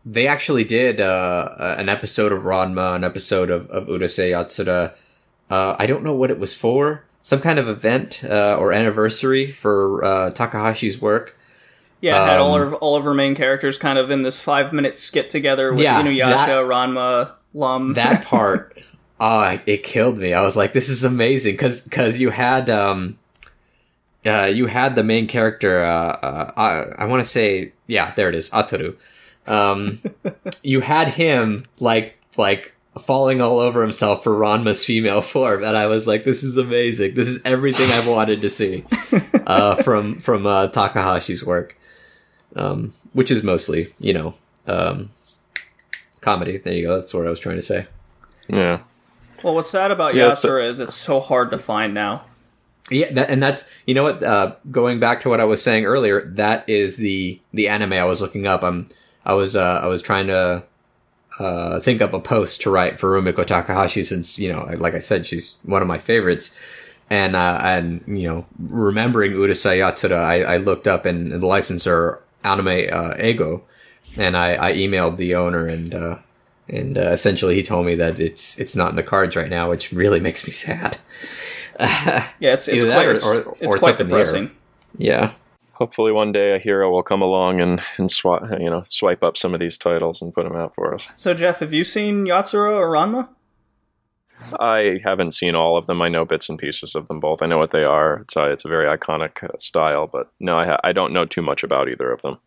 they 0.05 0.27
actually 0.27 0.63
did 0.63 0.99
uh, 1.01 1.75
an 1.77 1.89
episode 1.89 2.31
of 2.31 2.43
Ranma, 2.43 2.95
an 2.95 3.03
episode 3.03 3.49
of 3.49 3.67
of 3.69 3.88
Urusei 3.88 4.31
Yatsura. 4.31 4.93
Uh, 5.49 5.75
I 5.79 5.86
don't 5.88 6.03
know 6.03 6.13
what 6.15 6.31
it 6.31 6.39
was 6.39 6.55
for. 6.55 7.03
Some 7.21 7.41
kind 7.41 7.57
of 7.57 7.67
event 7.67 8.23
uh, 8.23 8.55
or 8.59 8.71
anniversary 8.71 9.51
for 9.51 10.03
uh, 10.03 10.31
Takahashi's 10.31 11.01
work. 11.01 11.38
Yeah, 12.01 12.23
it 12.23 12.27
had 12.27 12.39
all 12.39 12.55
Um, 12.55 12.61
of 12.61 12.73
all 12.75 12.95
of 12.95 13.03
her 13.03 13.13
main 13.15 13.33
characters 13.36 13.77
kind 13.79 13.97
of 13.97 14.11
in 14.11 14.21
this 14.21 14.41
five 14.41 14.73
minute 14.73 14.97
skit 14.99 15.29
together 15.31 15.71
with 15.71 15.81
Yeah, 15.81 16.01
Inuyasha, 16.03 16.45
that- 16.47 16.65
Ranma, 16.65 17.31
Lum. 17.53 17.93
that 17.93 18.25
part 18.27 18.77
oh 19.26 19.59
it 19.65 19.84
killed 19.84 20.19
me. 20.19 20.34
I 20.34 20.41
was 20.41 20.55
like 20.55 20.73
this 20.73 20.88
is 20.88 21.03
amazing. 21.03 21.53
Because 21.53 21.82
because 21.82 22.19
you 22.19 22.30
had 22.30 22.69
um 22.69 23.17
uh 24.26 24.45
you 24.45 24.67
had 24.67 24.95
the 24.95 25.03
main 25.03 25.28
character 25.28 25.84
uh, 25.84 26.11
uh 26.11 26.51
i, 26.57 27.03
I 27.03 27.05
want 27.05 27.23
to 27.23 27.30
say 27.30 27.73
yeah 27.88 28.13
there 28.15 28.30
it 28.30 28.36
is 28.36 28.49
ataru. 28.51 28.95
Um 29.47 29.99
you 30.63 30.82
had 30.82 31.09
him 31.09 31.65
like 31.80 32.17
like 32.38 32.73
falling 32.99 33.41
all 33.41 33.59
over 33.59 33.82
himself 33.82 34.23
for 34.23 34.34
ranma's 34.34 34.86
female 34.86 35.21
form 35.34 35.63
and 35.65 35.76
i 35.76 35.86
was 35.88 36.07
like 36.07 36.23
this 36.23 36.43
is 36.43 36.57
amazing. 36.57 37.15
This 37.15 37.28
is 37.28 37.41
everything 37.43 37.89
i've 37.91 38.07
wanted 38.07 38.41
to 38.43 38.49
see 38.49 38.86
uh 39.47 39.82
from 39.82 40.19
from 40.19 40.45
uh 40.45 40.67
takahashi's 40.67 41.43
work. 41.43 41.76
Um 42.55 42.93
which 43.13 43.32
is 43.32 43.41
mostly 43.43 43.91
you 43.99 44.13
know 44.13 44.36
um 44.67 45.09
comedy. 46.21 46.57
There 46.57 46.73
you 46.73 46.86
go. 46.88 46.95
That's 46.95 47.13
what 47.13 47.26
i 47.26 47.30
was 47.30 47.39
trying 47.39 47.57
to 47.57 47.61
say. 47.61 47.88
Yeah. 48.47 48.82
Well, 49.46 49.54
what's 49.56 49.70
sad 49.70 49.91
about 49.91 50.16
Yeah, 50.16 50.26
the- 50.26 50.32
Yatsura 50.32 50.68
is 50.68 50.80
it's 50.80 50.96
so 50.96 51.20
hard 51.20 51.52
to 51.52 51.58
find 51.60 51.93
now. 51.93 52.26
Yeah, 52.89 53.12
that, 53.14 53.30
and 53.30 53.41
that's 53.41 53.68
you 53.88 53.93
know 53.93 54.04
what. 54.04 54.22
Uh, 54.24 54.56
going 54.72 55.00
back 55.00 55.20
to 55.22 55.30
what 55.30 55.39
I 55.39 55.43
was 55.43 55.62
saying 55.64 55.86
earlier, 55.86 56.22
that 56.36 56.68
is 56.68 56.98
the 56.98 57.39
the 57.54 57.68
anime 57.68 57.93
I 57.93 58.04
was 58.06 58.22
looking 58.22 58.46
up. 58.46 58.64
I'm 58.64 58.89
I 59.26 59.34
was 59.34 59.56
uh, 59.56 59.80
I 59.84 59.88
was 59.88 60.02
trying 60.02 60.28
to 60.28 60.64
uh, 61.39 61.80
think 61.80 62.02
up 62.02 62.14
a 62.14 62.20
post 62.20 62.62
to 62.62 62.70
write 62.70 63.00
for 63.00 63.10
Rumiko 63.20 63.46
Takahashi 63.46 64.04
since 64.04 64.38
you 64.38 64.52
know, 64.52 64.68
like 64.78 64.93
I 64.93 65.00
said, 65.00 65.26
she's 65.26 65.56
one 65.64 65.82
of 65.82 65.88
my 65.88 65.98
favorites. 66.00 66.56
And 67.10 67.36
uh, 67.36 67.60
and 67.64 68.04
you 68.08 68.28
know, 68.28 68.46
remembering 68.60 69.34
Urusei 69.34 69.78
Yatsura, 69.80 70.18
I, 70.18 70.41
I 70.41 70.58
looked 70.58 70.88
up 70.88 71.06
and, 71.06 71.32
the 71.32 71.46
licensor 71.46 72.22
Anime 72.43 72.88
uh, 72.91 73.14
Ego, 73.22 73.64
and 74.18 74.36
I, 74.36 74.70
I 74.70 74.74
emailed 74.74 75.18
the 75.18 75.36
owner 75.36 75.68
and 75.68 75.93
uh, 75.93 76.18
and 76.70 76.97
uh, 76.97 77.11
essentially 77.11 77.55
he 77.55 77.63
told 77.63 77.86
me 77.86 77.95
that 77.95 78.20
it's 78.20 78.57
it's 78.59 78.76
not 78.76 78.89
in 78.91 78.95
the 78.95 79.03
cards 79.03 79.36
right 79.36 79.49
now, 79.49 79.70
which 79.70 79.91
really 79.91 80.20
makes 80.20 80.45
me 80.45 80.51
sad. 80.51 80.97
Yeah, 81.80 82.53
it's 82.53 82.68
it's 82.70 82.84
quite 82.86 83.05
or- 83.05 83.11
it's, 83.11 83.26
or- 83.26 83.36
it's 83.36 83.47
or 83.61 83.76
it's 83.76 83.80
quite 83.80 83.95
up 83.95 84.01
in 84.01 84.07
the 84.09 84.16
air. 84.16 84.24
depressing. 84.26 84.51
yeah. 84.97 85.32
Hopefully, 85.74 86.13
one 86.13 86.32
day 86.32 86.55
a 86.55 86.57
hero 86.57 86.89
will 86.89 87.03
come 87.03 87.22
along 87.22 87.59
and 87.59 87.82
and 87.97 88.09
swap, 88.09 88.43
you 88.61 88.70
know, 88.70 88.86
swipe 88.88 89.24
up 89.24 89.36
some 89.36 89.53
of 89.53 89.59
these 89.59 89.78
titles 89.78 90.22
and 90.22 90.34
put 90.34 90.45
them 90.45 90.55
out 90.55 90.74
for 90.74 90.93
us. 90.95 91.09
So 91.18 91.34
Jeff, 91.34 91.59
have 91.59 91.74
you 91.74 91.84
seen 91.84 92.26
Yatsura 92.26 92.72
or 92.78 92.89
Ranma? 92.89 93.28
I 94.59 94.99
haven't 95.03 95.32
seen 95.32 95.53
all 95.55 95.76
of 95.78 95.86
them. 95.88 96.01
I 96.01 96.07
know 96.09 96.24
bits 96.26 96.47
and 96.49 96.57
pieces 96.59 96.95
of 96.95 97.07
them 97.09 97.20
both. 97.20 97.41
I 97.41 97.45
know 97.45 97.57
what 97.57 97.72
they 97.72 97.84
are. 97.84 98.20
It's 98.22 98.36
a, 98.38 98.51
it's 98.51 98.63
a 98.66 98.70
very 98.70 98.86
iconic 98.86 99.43
uh, 99.43 99.57
style, 99.57 100.07
but 100.07 100.30
no, 100.39 100.57
I 100.57 100.66
ha- 100.66 100.80
I 100.84 100.93
don't 100.93 101.13
know 101.13 101.26
too 101.26 101.41
much 101.41 101.63
about 101.63 101.89
either 101.89 102.09
of 102.11 102.22
them. 102.22 102.39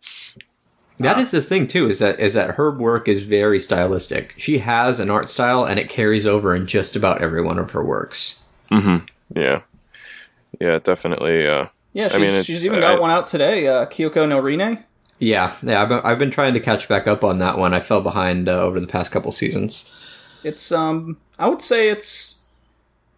That 0.98 1.18
is 1.18 1.30
the 1.30 1.40
thing 1.42 1.66
too, 1.68 1.88
is 1.88 2.00
that 2.00 2.18
is 2.20 2.34
that 2.34 2.52
her 2.56 2.70
work 2.72 3.06
is 3.08 3.22
very 3.22 3.60
stylistic. 3.60 4.34
She 4.36 4.58
has 4.58 4.98
an 5.00 5.10
art 5.10 5.30
style 5.30 5.64
and 5.64 5.78
it 5.78 5.88
carries 5.88 6.26
over 6.26 6.54
in 6.56 6.66
just 6.66 6.96
about 6.96 7.20
every 7.22 7.42
one 7.42 7.58
of 7.58 7.70
her 7.70 7.84
works. 7.84 8.42
Mm-hmm. 8.72 9.06
Yeah, 9.38 9.60
yeah, 10.60 10.78
definitely. 10.78 11.46
Uh, 11.46 11.66
Yeah, 11.92 12.08
she's, 12.08 12.16
I 12.16 12.18
mean, 12.18 12.42
she's 12.42 12.64
even 12.64 12.80
got 12.80 12.98
I- 12.98 13.00
one 13.00 13.10
out 13.10 13.26
today. 13.28 13.66
Uh, 13.68 13.86
Kyoukai 13.86 14.28
no 14.28 14.42
Rinne. 14.42 14.82
Yeah, 15.20 15.54
yeah, 15.62 15.82
I've 15.82 15.88
been, 15.88 16.00
I've 16.04 16.18
been 16.18 16.30
trying 16.30 16.54
to 16.54 16.60
catch 16.60 16.88
back 16.88 17.06
up 17.08 17.24
on 17.24 17.38
that 17.38 17.58
one. 17.58 17.74
I 17.74 17.80
fell 17.80 18.00
behind 18.00 18.48
uh, 18.48 18.52
over 18.62 18.78
the 18.78 18.86
past 18.86 19.10
couple 19.10 19.32
seasons. 19.32 19.90
It's 20.44 20.70
um, 20.70 21.16
I 21.38 21.48
would 21.48 21.62
say 21.62 21.88
it's 21.88 22.36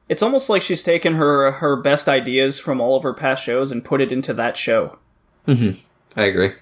it's 0.08 0.22
almost 0.22 0.48
like 0.50 0.62
she's 0.62 0.82
taken 0.82 1.14
her 1.14 1.50
her 1.52 1.76
best 1.76 2.08
ideas 2.08 2.58
from 2.58 2.80
all 2.80 2.96
of 2.96 3.02
her 3.02 3.12
past 3.14 3.42
shows 3.44 3.70
and 3.70 3.84
put 3.84 4.00
it 4.00 4.10
into 4.12 4.32
that 4.34 4.56
show. 4.56 4.98
I 5.46 5.74
agree. 6.16 6.52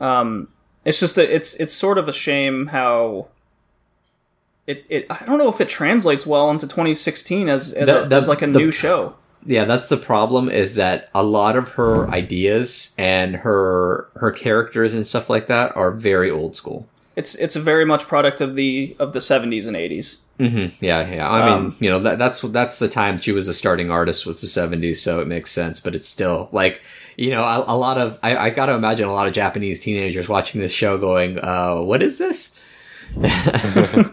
Um, 0.00 0.48
it's 0.88 1.00
just 1.00 1.14
that 1.16 1.34
it's 1.34 1.54
it's 1.54 1.72
sort 1.72 1.98
of 1.98 2.08
a 2.08 2.12
shame 2.12 2.66
how 2.68 3.28
it, 4.66 4.84
it 4.88 5.06
I 5.10 5.24
don't 5.26 5.38
know 5.38 5.48
if 5.48 5.60
it 5.60 5.68
translates 5.68 6.26
well 6.26 6.50
into 6.50 6.66
2016 6.66 7.48
as 7.48 7.72
as, 7.72 7.86
That- 7.86 8.12
a, 8.12 8.16
as 8.16 8.28
like 8.28 8.42
a 8.42 8.46
the- 8.46 8.58
new 8.58 8.70
show. 8.70 9.14
Yeah, 9.46 9.64
that's 9.66 9.88
the 9.88 9.96
problem 9.96 10.48
is 10.50 10.74
that 10.74 11.08
a 11.14 11.22
lot 11.22 11.56
of 11.56 11.68
her 11.70 12.08
ideas 12.10 12.90
and 12.98 13.36
her 13.36 14.08
her 14.16 14.32
characters 14.32 14.94
and 14.94 15.06
stuff 15.06 15.30
like 15.30 15.46
that 15.46 15.74
are 15.76 15.90
very 15.92 16.28
old 16.30 16.56
school. 16.56 16.88
It's 17.18 17.34
it's 17.34 17.56
a 17.56 17.60
very 17.60 17.84
much 17.84 18.06
product 18.06 18.40
of 18.40 18.54
the 18.54 18.96
of 18.98 19.12
the 19.12 19.18
70s 19.18 19.66
and 19.66 19.76
80s. 19.76 20.18
Mm-hmm. 20.38 20.84
Yeah, 20.84 21.10
yeah. 21.10 21.28
I 21.28 21.46
mean, 21.46 21.54
Um, 21.54 21.76
you 21.80 21.90
know, 21.90 21.98
that, 21.98 22.16
that's 22.18 22.40
that's 22.42 22.78
the 22.78 22.88
time 22.88 23.18
she 23.18 23.32
was 23.32 23.48
a 23.48 23.54
starting 23.54 23.90
artist 23.90 24.24
with 24.24 24.40
the 24.40 24.46
'70s, 24.46 24.98
so 24.98 25.20
it 25.20 25.26
makes 25.26 25.50
sense. 25.50 25.80
But 25.80 25.96
it's 25.96 26.06
still 26.08 26.48
like, 26.52 26.80
you 27.16 27.30
know, 27.30 27.42
a, 27.44 27.64
a 27.74 27.76
lot 27.76 27.98
of 27.98 28.18
I, 28.22 28.36
I 28.36 28.50
got 28.50 28.66
to 28.66 28.74
imagine 28.74 29.08
a 29.08 29.12
lot 29.12 29.26
of 29.26 29.32
Japanese 29.32 29.80
teenagers 29.80 30.28
watching 30.28 30.60
this 30.60 30.72
show 30.72 30.96
going, 30.96 31.38
uh, 31.40 31.80
"What 31.82 32.02
is 32.02 32.18
this?" 32.18 32.58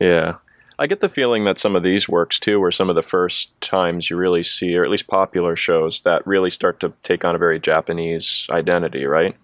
Yeah. 0.00 0.36
I 0.78 0.86
get 0.88 1.00
the 1.00 1.08
feeling 1.08 1.44
that 1.44 1.60
some 1.60 1.76
of 1.76 1.84
these 1.84 2.08
works 2.08 2.40
too 2.40 2.58
were 2.58 2.72
some 2.72 2.90
of 2.90 2.96
the 2.96 3.02
first 3.04 3.58
times 3.60 4.10
you 4.10 4.16
really 4.16 4.42
see, 4.42 4.76
or 4.76 4.84
at 4.84 4.90
least 4.90 5.06
popular 5.06 5.54
shows, 5.54 6.00
that 6.00 6.26
really 6.26 6.50
start 6.50 6.80
to 6.80 6.92
take 7.04 7.24
on 7.24 7.36
a 7.36 7.38
very 7.38 7.60
Japanese 7.60 8.46
identity, 8.50 9.04
right? 9.04 9.36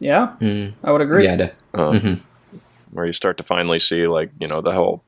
Yeah, 0.00 0.34
Mm. 0.40 0.74
I 0.84 0.92
would 0.92 1.00
agree. 1.00 1.24
Yeah, 1.24 1.36
the- 1.36 1.52
Um, 1.74 2.20
Where 2.90 3.04
you 3.06 3.12
start 3.12 3.36
to 3.38 3.44
finally 3.44 3.78
see, 3.78 4.06
like, 4.06 4.30
you 4.40 4.48
know, 4.48 4.60
the 4.62 4.72
whole, 4.72 5.02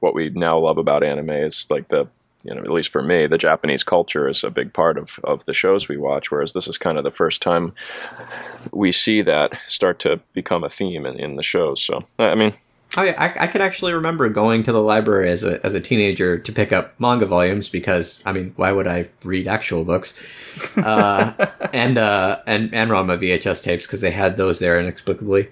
what 0.00 0.14
we 0.14 0.30
now 0.30 0.58
love 0.58 0.78
about 0.78 1.02
anime 1.04 1.30
is 1.30 1.66
like 1.70 1.88
the, 1.88 2.06
you 2.42 2.54
know, 2.54 2.60
at 2.62 2.70
least 2.70 2.88
for 2.90 3.02
me, 3.02 3.26
the 3.26 3.36
Japanese 3.36 3.82
culture 3.84 4.26
is 4.28 4.42
a 4.44 4.50
big 4.50 4.72
part 4.72 4.96
of, 4.96 5.18
of 5.24 5.44
the 5.44 5.52
shows 5.52 5.88
we 5.88 5.96
watch, 5.98 6.30
whereas 6.30 6.52
this 6.54 6.66
is 6.68 6.78
kind 6.78 6.96
of 6.96 7.04
the 7.04 7.10
first 7.10 7.42
time 7.42 7.74
we 8.72 8.92
see 8.92 9.20
that 9.22 9.58
start 9.66 9.98
to 10.00 10.20
become 10.32 10.64
a 10.64 10.70
theme 10.70 11.04
in, 11.04 11.18
in 11.20 11.36
the 11.36 11.42
shows. 11.42 11.82
So, 11.84 12.04
I 12.18 12.30
I 12.30 12.34
mean, 12.34 12.54
Oh 12.96 13.02
yeah, 13.02 13.14
I, 13.18 13.44
I 13.44 13.46
can 13.48 13.60
actually 13.60 13.92
remember 13.92 14.28
going 14.30 14.62
to 14.62 14.72
the 14.72 14.82
library 14.82 15.28
as 15.30 15.44
a 15.44 15.64
as 15.64 15.74
a 15.74 15.80
teenager 15.80 16.38
to 16.38 16.52
pick 16.52 16.72
up 16.72 16.98
manga 16.98 17.26
volumes 17.26 17.68
because 17.68 18.20
I 18.24 18.32
mean, 18.32 18.52
why 18.56 18.72
would 18.72 18.86
I 18.86 19.08
read 19.24 19.46
actual 19.46 19.84
books? 19.84 20.18
Uh, 20.76 21.32
and 21.72 21.98
uh, 21.98 22.40
and 22.46 22.72
and 22.74 22.90
Ranma 22.90 23.18
VHS 23.18 23.62
tapes 23.62 23.86
because 23.86 24.00
they 24.00 24.10
had 24.10 24.36
those 24.36 24.58
there 24.58 24.78
inexplicably. 24.80 25.48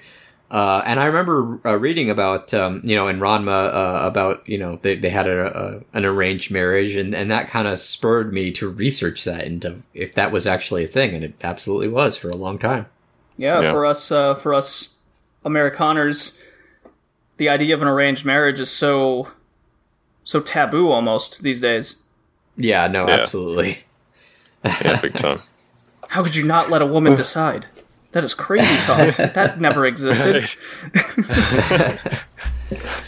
Uh, 0.49 0.81
and 0.87 1.01
I 1.01 1.07
remember 1.07 1.59
uh, 1.67 1.77
reading 1.77 2.09
about 2.09 2.55
um, 2.55 2.81
you 2.85 2.97
know 2.97 3.07
in 3.09 3.19
Ranma 3.19 3.69
uh, 3.75 4.07
about 4.07 4.49
you 4.49 4.57
know 4.57 4.79
they, 4.81 4.97
they 4.97 5.11
had 5.11 5.27
a, 5.29 5.59
a 5.59 5.81
an 5.99 6.05
arranged 6.07 6.51
marriage 6.51 6.97
and 6.97 7.15
and 7.15 7.31
that 7.31 7.49
kind 7.49 7.69
of 7.69 7.79
spurred 7.81 8.33
me 8.33 8.51
to 8.53 8.69
research 8.69 9.25
that 9.25 9.45
into 9.45 9.83
if 9.93 10.15
that 10.15 10.33
was 10.33 10.47
actually 10.47 10.85
a 10.85 10.89
thing 10.89 11.15
and 11.15 11.23
it 11.25 11.35
absolutely 11.45 11.89
was 11.89 12.17
for 12.17 12.29
a 12.29 12.37
long 12.37 12.59
time. 12.59 12.87
Yeah, 13.37 13.61
Yeah. 13.61 13.73
for 13.73 13.85
us, 13.85 14.11
uh, 14.11 14.37
for 14.37 14.55
us 14.55 14.95
Amerikaners, 15.45 16.39
the 17.37 17.49
idea 17.49 17.75
of 17.75 17.83
an 17.83 17.89
arranged 17.89 18.25
marriage 18.25 18.61
is 18.61 18.71
so, 18.71 19.29
so 20.25 20.41
taboo 20.41 20.91
almost 20.91 21.43
these 21.43 21.61
days. 21.61 21.97
Yeah, 22.57 22.87
no, 22.87 23.07
Yeah. 23.09 23.15
absolutely. 23.15 23.81
yeah, 24.65 25.01
big 25.01 25.15
time. 25.19 25.41
How 26.09 26.23
could 26.23 26.37
you 26.37 26.45
not 26.45 26.71
let 26.71 26.83
a 26.83 26.87
woman 26.87 27.15
decide? 27.15 27.67
That 28.13 28.25
is 28.25 28.33
crazy 28.33 28.77
talk. 28.87 29.17
that 29.35 29.61
never 29.61 29.85
existed. 29.87 30.49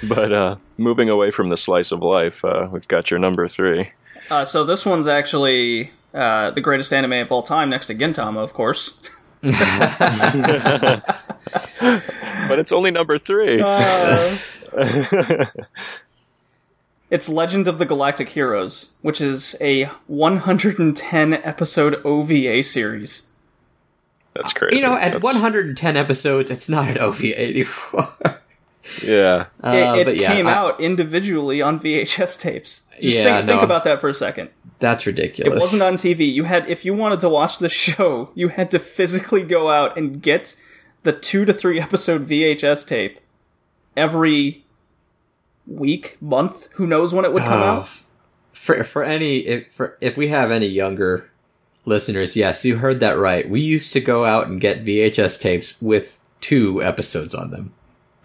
But 0.09 0.33
uh, 0.33 0.57
moving 0.77 1.13
away 1.13 1.33
from 1.33 1.49
the 1.49 1.57
slice 1.57 1.91
of 1.91 2.01
life, 2.01 2.45
uh, 2.45 2.69
we've 2.71 2.87
got 2.87 3.11
your 3.11 3.19
number 3.19 3.49
three. 3.49 3.91
Uh, 4.31 4.45
so 4.45 4.63
this 4.65 4.87
one's 4.87 5.09
actually 5.09 5.91
uh, 6.15 6.53
the 6.53 6.61
greatest 6.61 6.93
anime 6.93 7.15
of 7.15 7.33
all 7.33 7.43
time, 7.43 7.69
next 7.69 7.89
to 7.89 7.95
Gintama, 7.97 8.37
of 8.39 8.55
course. 8.55 9.01
But 12.49 12.59
it's 12.59 12.73
only 12.73 12.91
number 12.91 13.19
three. 13.19 13.61
Uh, 13.61 14.37
it's 17.11 17.29
Legend 17.29 17.69
of 17.69 17.79
the 17.79 17.87
Galactic 17.87 18.31
Heroes, 18.31 18.91
which 19.03 19.21
is 19.21 19.57
a 19.61 19.85
110 20.07 21.35
episode 21.35 22.01
OVA 22.05 22.63
series. 22.63 23.27
That's 24.35 24.53
crazy. 24.53 24.77
You 24.77 24.83
know, 24.83 24.95
at 24.95 25.13
That's- 25.13 25.25
110 25.25 25.97
episodes, 25.97 26.51
it's 26.51 26.69
not 26.69 26.89
an 26.89 26.99
OVA 26.99 27.39
anymore. 27.41 28.15
Yeah. 29.05 29.47
Uh, 29.63 29.71
it, 29.71 30.01
it 30.01 30.05
but 30.07 30.17
yeah, 30.21 30.33
came 30.35 30.47
I- 30.47 30.55
out 30.55 30.81
individually 30.81 31.61
on 31.63 31.79
VHS 31.81 32.41
tapes. 32.41 32.87
Just 33.01 33.19
Yeah, 33.19 33.37
think, 33.39 33.49
think 33.51 33.63
about 33.63 33.85
that 33.85 34.01
for 34.01 34.09
a 34.09 34.15
second. 34.15 34.51
That's 34.81 35.07
ridiculous. 35.07 35.53
It 35.53 35.59
wasn't 35.59 35.83
on 35.83 35.95
TV. 35.95 36.33
You 36.33 36.45
had 36.45 36.69
if 36.69 36.85
you 36.85 36.95
wanted 36.95 37.21
to 37.21 37.29
watch 37.29 37.59
the 37.59 37.69
show, 37.69 38.31
you 38.35 38.49
had 38.49 38.71
to 38.71 38.79
physically 38.79 39.43
go 39.43 39.69
out 39.71 39.97
and 39.99 40.23
get 40.23 40.57
the 41.03 41.13
2 41.13 41.45
to 41.45 41.53
3 41.53 41.81
episode 41.81 42.27
VHS 42.29 42.87
tape 42.87 43.19
every 43.97 44.65
week, 45.67 46.17
month, 46.21 46.69
who 46.73 46.87
knows 46.87 47.13
when 47.13 47.25
it 47.25 47.33
would 47.33 47.43
come 47.43 47.61
Oh, 47.61 47.65
out. 47.65 47.89
for 48.53 48.83
for 48.85 49.03
any 49.05 49.39
if 49.41 49.73
for 49.73 49.97
if 50.01 50.17
we 50.17 50.29
have 50.29 50.51
any 50.51 50.67
younger 50.67 51.31
listeners, 51.85 52.37
yes, 52.37 52.65
you 52.65 52.77
heard 52.77 53.01
that 53.01 53.19
right. 53.19 53.49
We 53.49 53.61
used 53.61 53.93
to 53.95 54.01
go 54.01 54.25
out 54.25 54.47
and 54.49 54.61
get 54.61 54.85
VHS 54.85 55.41
tapes 55.41 55.75
with 55.81 56.19
two 56.41 56.83
episodes 56.83 57.35
on 57.35 57.51
them. 57.51 57.73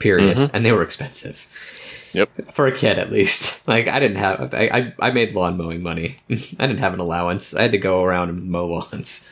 Period. 0.03 0.35
Mm-hmm. 0.35 0.53
And 0.53 0.65
they 0.65 0.73
were 0.73 0.83
expensive. 0.83 1.47
Yep. 2.11 2.51
For 2.51 2.67
a 2.67 2.73
kid 2.73 2.99
at 2.99 3.09
least. 3.09 3.61
Like 3.73 3.87
I 3.87 3.97
didn't 3.97 4.17
have 4.17 4.53
I 4.53 4.93
I, 4.99 5.07
I 5.07 5.11
made 5.11 5.33
lawn 5.33 5.55
mowing 5.55 5.81
money. 5.81 6.17
I 6.29 6.67
didn't 6.67 6.79
have 6.79 6.93
an 6.93 6.99
allowance. 6.99 7.55
I 7.55 7.61
had 7.61 7.71
to 7.71 7.77
go 7.77 8.03
around 8.03 8.27
and 8.27 8.49
mow 8.49 8.67
lawns. 8.91 9.25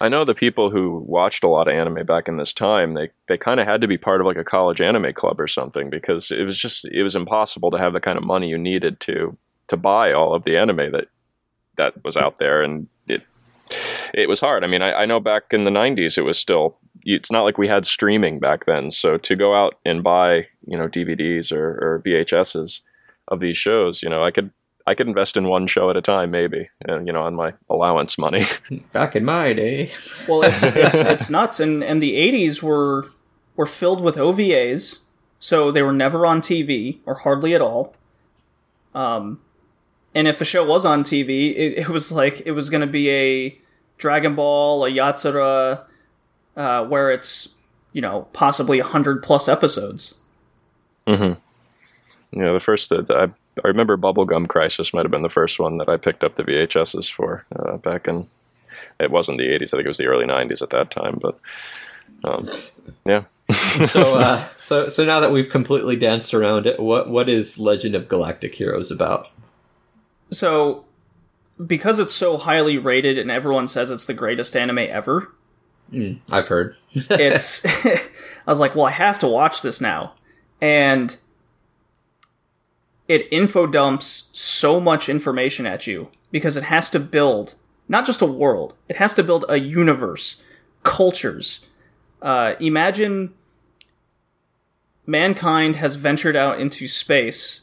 I 0.00 0.08
know 0.08 0.24
the 0.24 0.34
people 0.34 0.70
who 0.70 1.04
watched 1.06 1.44
a 1.44 1.48
lot 1.48 1.68
of 1.68 1.74
anime 1.74 2.04
back 2.04 2.26
in 2.26 2.36
this 2.36 2.52
time, 2.52 2.94
they, 2.94 3.10
they 3.28 3.38
kind 3.38 3.60
of 3.60 3.66
had 3.66 3.80
to 3.80 3.86
be 3.86 3.96
part 3.96 4.20
of 4.20 4.26
like 4.26 4.36
a 4.36 4.44
college 4.44 4.80
anime 4.80 5.12
club 5.12 5.38
or 5.38 5.46
something 5.46 5.90
because 5.90 6.32
it 6.32 6.42
was 6.42 6.58
just 6.58 6.84
it 6.86 7.04
was 7.04 7.14
impossible 7.14 7.70
to 7.70 7.78
have 7.78 7.92
the 7.92 8.00
kind 8.00 8.18
of 8.18 8.24
money 8.24 8.48
you 8.48 8.58
needed 8.58 8.98
to 9.00 9.36
to 9.68 9.76
buy 9.76 10.12
all 10.12 10.34
of 10.34 10.42
the 10.42 10.56
anime 10.56 10.90
that 10.90 11.06
that 11.76 12.02
was 12.02 12.16
out 12.16 12.40
there 12.40 12.62
and 12.62 12.88
it 13.06 13.22
it 14.12 14.28
was 14.28 14.40
hard. 14.40 14.64
I 14.64 14.66
mean, 14.66 14.82
I, 14.82 15.02
I 15.02 15.06
know 15.06 15.20
back 15.20 15.52
in 15.52 15.62
the 15.62 15.70
90s 15.70 16.18
it 16.18 16.22
was 16.22 16.36
still 16.36 16.78
it's 17.14 17.32
not 17.32 17.42
like 17.42 17.56
we 17.56 17.68
had 17.68 17.86
streaming 17.86 18.38
back 18.38 18.66
then. 18.66 18.90
So 18.90 19.16
to 19.16 19.34
go 19.34 19.54
out 19.54 19.78
and 19.84 20.02
buy, 20.02 20.46
you 20.66 20.76
know, 20.76 20.88
DVDs 20.88 21.50
or, 21.50 21.70
or 21.80 22.02
VHSs 22.04 22.82
of 23.28 23.40
these 23.40 23.56
shows, 23.56 24.02
you 24.02 24.10
know, 24.10 24.22
I 24.22 24.30
could 24.30 24.50
I 24.86 24.94
could 24.94 25.06
invest 25.08 25.36
in 25.36 25.48
one 25.48 25.66
show 25.66 25.90
at 25.90 25.96
a 25.96 26.02
time 26.02 26.30
maybe, 26.30 26.70
uh, 26.88 27.00
you 27.00 27.12
know, 27.12 27.20
on 27.20 27.34
my 27.34 27.54
allowance 27.68 28.18
money. 28.18 28.46
Back 28.92 29.16
in 29.16 29.24
my 29.24 29.52
day. 29.52 29.90
Well, 30.28 30.42
it's 30.42 30.62
it's, 30.76 30.94
it's 30.94 31.30
nuts, 31.30 31.60
and 31.60 31.82
and 31.82 32.00
the 32.02 32.14
'80s 32.16 32.62
were 32.62 33.08
were 33.56 33.66
filled 33.66 34.02
with 34.02 34.16
OVAs, 34.16 35.00
so 35.38 35.70
they 35.70 35.82
were 35.82 35.92
never 35.92 36.26
on 36.26 36.40
TV 36.40 36.98
or 37.06 37.14
hardly 37.14 37.54
at 37.54 37.62
all. 37.62 37.94
Um, 38.94 39.40
and 40.14 40.28
if 40.28 40.40
a 40.40 40.44
show 40.44 40.64
was 40.64 40.84
on 40.84 41.04
TV, 41.04 41.54
it, 41.54 41.78
it 41.78 41.88
was 41.88 42.12
like 42.12 42.42
it 42.44 42.52
was 42.52 42.70
going 42.70 42.80
to 42.82 42.86
be 42.86 43.10
a 43.10 43.58
Dragon 43.96 44.34
Ball, 44.34 44.84
a 44.84 44.90
Yatsura, 44.90 45.84
uh, 46.58 46.84
where 46.84 47.10
it's 47.10 47.54
you 47.92 48.02
know 48.02 48.28
possibly 48.34 48.80
hundred 48.80 49.22
plus 49.22 49.48
episodes. 49.48 50.20
Mm-hmm. 51.06 52.38
Yeah, 52.38 52.52
the 52.52 52.60
first 52.60 52.90
that 52.90 53.10
I 53.10 53.24
I 53.64 53.68
remember 53.68 53.96
Bubblegum 53.96 54.48
Crisis 54.48 54.92
might 54.92 55.04
have 55.04 55.10
been 55.10 55.22
the 55.22 55.30
first 55.30 55.58
one 55.58 55.78
that 55.78 55.88
I 55.88 55.96
picked 55.96 56.22
up 56.22 56.34
the 56.34 56.44
VHSs 56.44 57.10
for 57.10 57.46
uh, 57.56 57.78
back 57.78 58.08
in. 58.08 58.28
It 59.00 59.10
wasn't 59.10 59.38
the 59.38 59.46
'80s. 59.46 59.68
I 59.68 59.76
think 59.78 59.84
it 59.84 59.88
was 59.88 59.98
the 59.98 60.06
early 60.06 60.26
'90s 60.26 60.60
at 60.60 60.70
that 60.70 60.90
time. 60.90 61.18
But 61.22 61.38
um, 62.24 62.48
yeah, 63.06 63.24
so 63.86 64.16
uh 64.16 64.44
so 64.60 64.88
so 64.88 65.04
now 65.04 65.20
that 65.20 65.32
we've 65.32 65.48
completely 65.48 65.96
danced 65.96 66.34
around 66.34 66.66
it, 66.66 66.80
what 66.80 67.08
what 67.08 67.28
is 67.28 67.58
Legend 67.58 67.94
of 67.94 68.08
Galactic 68.08 68.56
Heroes 68.56 68.90
about? 68.90 69.28
So, 70.30 70.84
because 71.64 71.98
it's 71.98 72.12
so 72.12 72.36
highly 72.36 72.76
rated 72.76 73.16
and 73.16 73.30
everyone 73.30 73.66
says 73.66 73.90
it's 73.90 74.04
the 74.04 74.12
greatest 74.12 74.54
anime 74.54 74.80
ever, 74.80 75.32
I've 76.30 76.48
heard. 76.48 76.76
it's 76.94 77.64
I 77.86 78.00
was 78.50 78.60
like, 78.60 78.74
well, 78.74 78.86
I 78.86 78.90
have 78.90 79.18
to 79.20 79.28
watch 79.28 79.62
this 79.62 79.80
now. 79.80 80.14
And 80.60 81.16
it 83.06 83.26
info 83.30 83.66
dumps 83.66 84.30
so 84.34 84.80
much 84.80 85.08
information 85.08 85.66
at 85.66 85.86
you 85.86 86.10
because 86.30 86.56
it 86.56 86.64
has 86.64 86.90
to 86.90 87.00
build 87.00 87.54
not 87.88 88.04
just 88.04 88.20
a 88.20 88.26
world, 88.26 88.74
it 88.88 88.96
has 88.96 89.14
to 89.14 89.22
build 89.22 89.46
a 89.48 89.58
universe, 89.58 90.42
cultures. 90.82 91.64
Uh, 92.20 92.54
imagine 92.60 93.32
mankind 95.06 95.76
has 95.76 95.96
ventured 95.96 96.36
out 96.36 96.60
into 96.60 96.86
space 96.86 97.62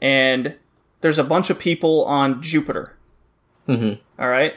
and 0.00 0.54
there's 1.02 1.18
a 1.18 1.24
bunch 1.24 1.50
of 1.50 1.58
people 1.58 2.04
on 2.06 2.42
Jupiter. 2.42 2.96
Mhm. 3.68 3.98
All 4.18 4.28
right. 4.28 4.54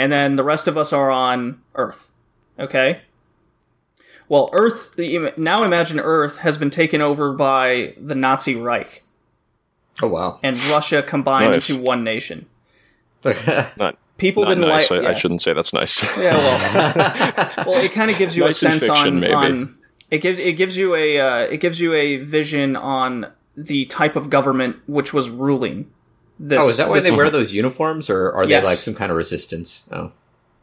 And 0.00 0.10
then 0.10 0.36
the 0.36 0.42
rest 0.42 0.66
of 0.66 0.78
us 0.78 0.94
are 0.94 1.10
on 1.10 1.60
Earth. 1.74 2.10
Okay. 2.58 3.02
Well, 4.30 4.48
Earth, 4.54 4.94
now 5.36 5.62
imagine 5.62 6.00
Earth 6.00 6.38
has 6.38 6.56
been 6.56 6.70
taken 6.70 7.02
over 7.02 7.34
by 7.34 7.92
the 7.98 8.14
Nazi 8.14 8.54
Reich 8.54 9.02
Oh 10.00 10.08
wow. 10.08 10.38
and 10.42 10.58
Russia 10.64 11.02
combined 11.02 11.50
Nice. 11.50 11.68
into 11.68 11.82
one 11.82 12.02
nation. 12.02 12.46
not 13.76 13.98
People 14.16 14.44
not 14.44 14.48
didn't 14.50 14.68
nice. 14.68 14.90
like. 14.90 15.02
I, 15.04 15.10
I 15.10 15.14
shouldn't 15.14 15.42
say 15.42 15.52
that's 15.52 15.74
nice. 15.74 16.02
Yeah, 16.16 16.36
well, 16.38 17.52
well, 17.66 17.84
it 17.84 17.92
kind 17.92 18.10
of 18.10 18.16
gives 18.16 18.36
you 18.38 18.44
Nice 18.44 18.62
a 18.62 18.70
sense 18.70 18.86
fiction, 18.86 19.06
on 19.08 19.20
maybe. 19.20 19.34
on 19.34 19.78
it 20.10 20.18
gives 20.22 20.38
it 20.38 20.54
gives 20.54 20.78
you 20.78 20.94
a 20.94 21.18
uh, 21.20 21.38
it 21.40 21.58
gives 21.58 21.78
you 21.78 21.92
a 21.92 22.16
vision 22.18 22.74
on 22.76 23.30
the 23.54 23.84
type 23.86 24.16
of 24.16 24.30
government 24.30 24.76
which 24.86 25.12
was 25.12 25.28
ruling. 25.28 25.90
This, 26.42 26.58
Oh, 26.64 26.68
is 26.70 26.78
that 26.78 26.88
why 26.88 27.00
they 27.00 27.10
wear 27.10 27.28
those 27.28 27.52
uniforms, 27.52 28.08
or 28.08 28.32
are 28.32 28.44
Yes. 28.44 28.62
they 28.62 28.68
like 28.70 28.78
some 28.78 28.94
kind 28.94 29.10
of 29.12 29.16
resistance? 29.18 29.86
Oh, 29.92 30.12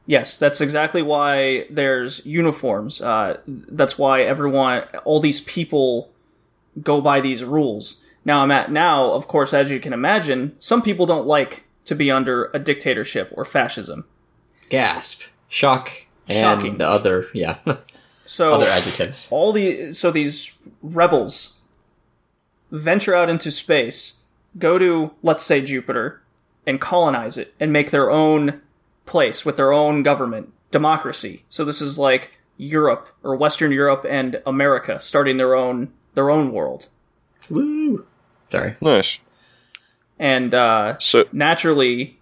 Yes, 0.09 0.39
that's 0.39 0.59
exactly 0.61 1.01
why 1.01 1.65
there's 1.69 2.25
uniforms. 2.25 3.01
Uh, 3.01 3.37
that's 3.47 3.97
why 3.97 4.21
everyone, 4.23 4.83
all 5.03 5.19
these 5.19 5.41
people, 5.41 6.09
go 6.81 7.01
by 7.01 7.19
these 7.21 7.43
rules. 7.43 8.01
Now 8.25 8.41
I'm 8.41 8.49
at 8.51 8.71
now, 8.71 9.11
of 9.11 9.27
course, 9.27 9.53
as 9.53 9.69
you 9.69 9.79
can 9.81 9.91
imagine, 9.93 10.55
some 10.59 10.81
people 10.81 11.05
don't 11.05 11.27
like 11.27 11.65
to 11.85 11.93
be 11.93 12.09
under 12.09 12.49
a 12.53 12.59
dictatorship 12.59 13.29
or 13.33 13.43
fascism. 13.45 14.05
gasp, 14.69 15.23
shock, 15.49 15.91
and 16.27 16.37
Shocking. 16.39 16.77
the 16.77 16.87
other, 16.87 17.27
yeah, 17.33 17.57
So 18.25 18.53
other 18.53 18.65
adjectives. 18.67 19.27
all 19.31 19.51
the 19.53 19.93
so 19.93 20.09
these 20.11 20.51
rebels 20.81 21.59
venture 22.71 23.13
out 23.15 23.29
into 23.29 23.51
space, 23.51 24.16
go 24.57 24.77
to 24.77 25.11
let's 25.23 25.43
say 25.43 25.61
Jupiter, 25.61 26.21
and 26.65 26.81
colonize 26.81 27.37
it 27.37 27.53
and 27.59 27.71
make 27.71 27.91
their 27.91 28.11
own 28.11 28.61
place 29.05 29.45
with 29.45 29.57
their 29.57 29.71
own 29.71 30.03
government, 30.03 30.51
democracy. 30.71 31.43
So 31.49 31.63
this 31.63 31.81
is 31.81 31.97
like 31.97 32.31
Europe 32.57 33.07
or 33.23 33.35
Western 33.35 33.71
Europe 33.71 34.05
and 34.09 34.41
America 34.45 34.99
starting 35.01 35.37
their 35.37 35.55
own 35.55 35.91
their 36.13 36.29
own 36.29 36.51
world. 36.51 36.87
Woo! 37.49 38.05
Sorry. 38.49 38.75
nice. 38.81 39.19
And 40.19 40.53
uh, 40.53 40.97
So 40.99 41.25
naturally, 41.31 42.17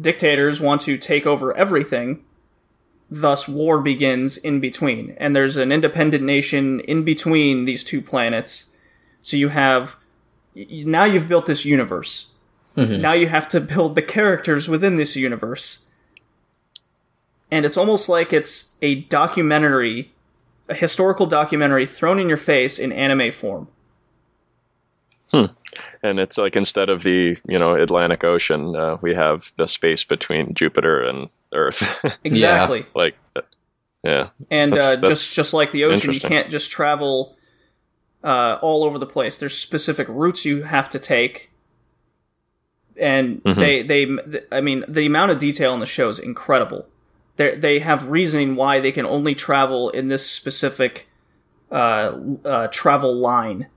dictators 0.00 0.60
want 0.60 0.80
to 0.82 0.96
take 0.96 1.26
over 1.26 1.56
everything. 1.56 2.24
Thus, 3.10 3.48
war 3.48 3.80
begins 3.80 4.36
in 4.36 4.60
between, 4.60 5.16
and 5.18 5.34
there's 5.34 5.56
an 5.56 5.72
independent 5.72 6.22
nation 6.22 6.78
in 6.80 7.02
between 7.02 7.64
these 7.64 7.82
two 7.82 8.00
planets. 8.00 8.70
So 9.22 9.36
you 9.36 9.48
have 9.48 9.96
y- 9.96 9.99
now 10.54 11.04
you've 11.04 11.28
built 11.28 11.46
this 11.46 11.64
universe. 11.64 12.32
Now 12.76 13.12
you 13.12 13.26
have 13.28 13.46
to 13.48 13.60
build 13.60 13.94
the 13.94 14.00
characters 14.02 14.66
within 14.68 14.96
this 14.96 15.14
universe, 15.14 15.84
and 17.50 17.66
it's 17.66 17.76
almost 17.76 18.08
like 18.08 18.32
it's 18.32 18.74
a 18.80 19.02
documentary, 19.02 20.12
a 20.68 20.74
historical 20.74 21.26
documentary 21.26 21.84
thrown 21.84 22.18
in 22.18 22.28
your 22.28 22.38
face 22.38 22.78
in 22.78 22.90
anime 22.92 23.32
form. 23.32 23.68
and 25.32 26.18
it's 26.18 26.38
like 26.38 26.56
instead 26.56 26.88
of 26.88 27.02
the 27.02 27.36
you 27.46 27.58
know 27.58 27.74
Atlantic 27.74 28.24
Ocean, 28.24 28.74
uh, 28.74 28.96
we 29.02 29.14
have 29.14 29.52
the 29.58 29.66
space 29.68 30.02
between 30.04 30.54
Jupiter 30.54 31.02
and 31.02 31.28
Earth. 31.52 31.82
Exactly. 32.24 32.86
like, 32.94 33.16
uh, 33.36 33.42
yeah, 34.02 34.30
and 34.50 34.72
That's- 34.72 34.96
uh, 34.96 35.00
that's 35.00 35.08
just 35.20 35.34
just 35.34 35.52
like 35.52 35.72
the 35.72 35.84
ocean, 35.84 36.14
you 36.14 36.20
can't 36.20 36.50
just 36.50 36.70
travel 36.70 37.36
uh, 38.22 38.58
all 38.62 38.84
over 38.84 38.98
the 38.98 39.06
place. 39.06 39.38
There's 39.38 39.56
specific 39.56 40.06
routes 40.08 40.44
you 40.44 40.62
have 40.62 40.90
to 40.90 40.98
take, 40.98 41.50
and 42.96 43.42
Mhm. 43.44 43.56
they 43.56 43.82
they 43.82 44.18
I 44.52 44.60
mean 44.60 44.84
the 44.88 45.06
amount 45.06 45.30
of 45.30 45.38
detail 45.38 45.72
in 45.74 45.80
the 45.80 45.86
show 45.86 46.08
is 46.08 46.18
incredible. 46.18 46.86
They 47.36 47.54
they 47.56 47.78
have 47.80 48.08
reasoning 48.08 48.56
why 48.56 48.80
they 48.80 48.92
can 48.92 49.06
only 49.06 49.34
travel 49.34 49.90
in 49.90 50.08
this 50.08 50.28
specific 50.28 51.08
uh, 51.72 52.18
uh, 52.44 52.66
travel 52.68 53.14
line 53.14 53.68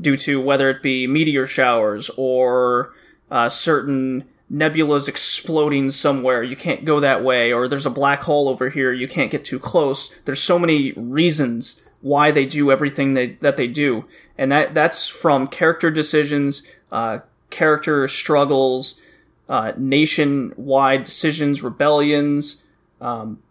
due 0.00 0.16
to 0.16 0.40
whether 0.40 0.70
it 0.70 0.80
be 0.82 1.06
meteor 1.08 1.46
showers 1.46 2.08
or 2.16 2.94
uh, 3.30 3.48
certain 3.48 4.24
nebulas 4.50 5.08
exploding 5.08 5.90
somewhere. 5.90 6.42
You 6.42 6.54
can't 6.56 6.84
go 6.84 7.00
that 7.00 7.22
way, 7.24 7.52
or 7.52 7.66
there's 7.68 7.84
a 7.86 7.90
black 7.90 8.22
hole 8.22 8.48
over 8.48 8.70
here. 8.70 8.92
You 8.92 9.08
can't 9.08 9.30
get 9.30 9.44
too 9.44 9.58
close. 9.58 10.14
There's 10.24 10.40
so 10.40 10.58
many 10.58 10.92
reasons 10.92 11.79
why 12.02 12.30
they 12.30 12.46
do 12.46 12.70
everything 12.70 13.14
they, 13.14 13.32
that 13.40 13.56
they 13.56 13.66
do, 13.66 14.04
and 14.38 14.50
that 14.50 14.74
that's 14.74 15.08
from 15.08 15.46
character 15.46 15.90
decisions, 15.90 16.62
uh, 16.90 17.18
character 17.50 18.08
struggles, 18.08 19.00
uh, 19.48 19.72
nation-wide 19.76 21.04
decisions, 21.04 21.62
rebellions. 21.62 22.64
Um, 23.00 23.42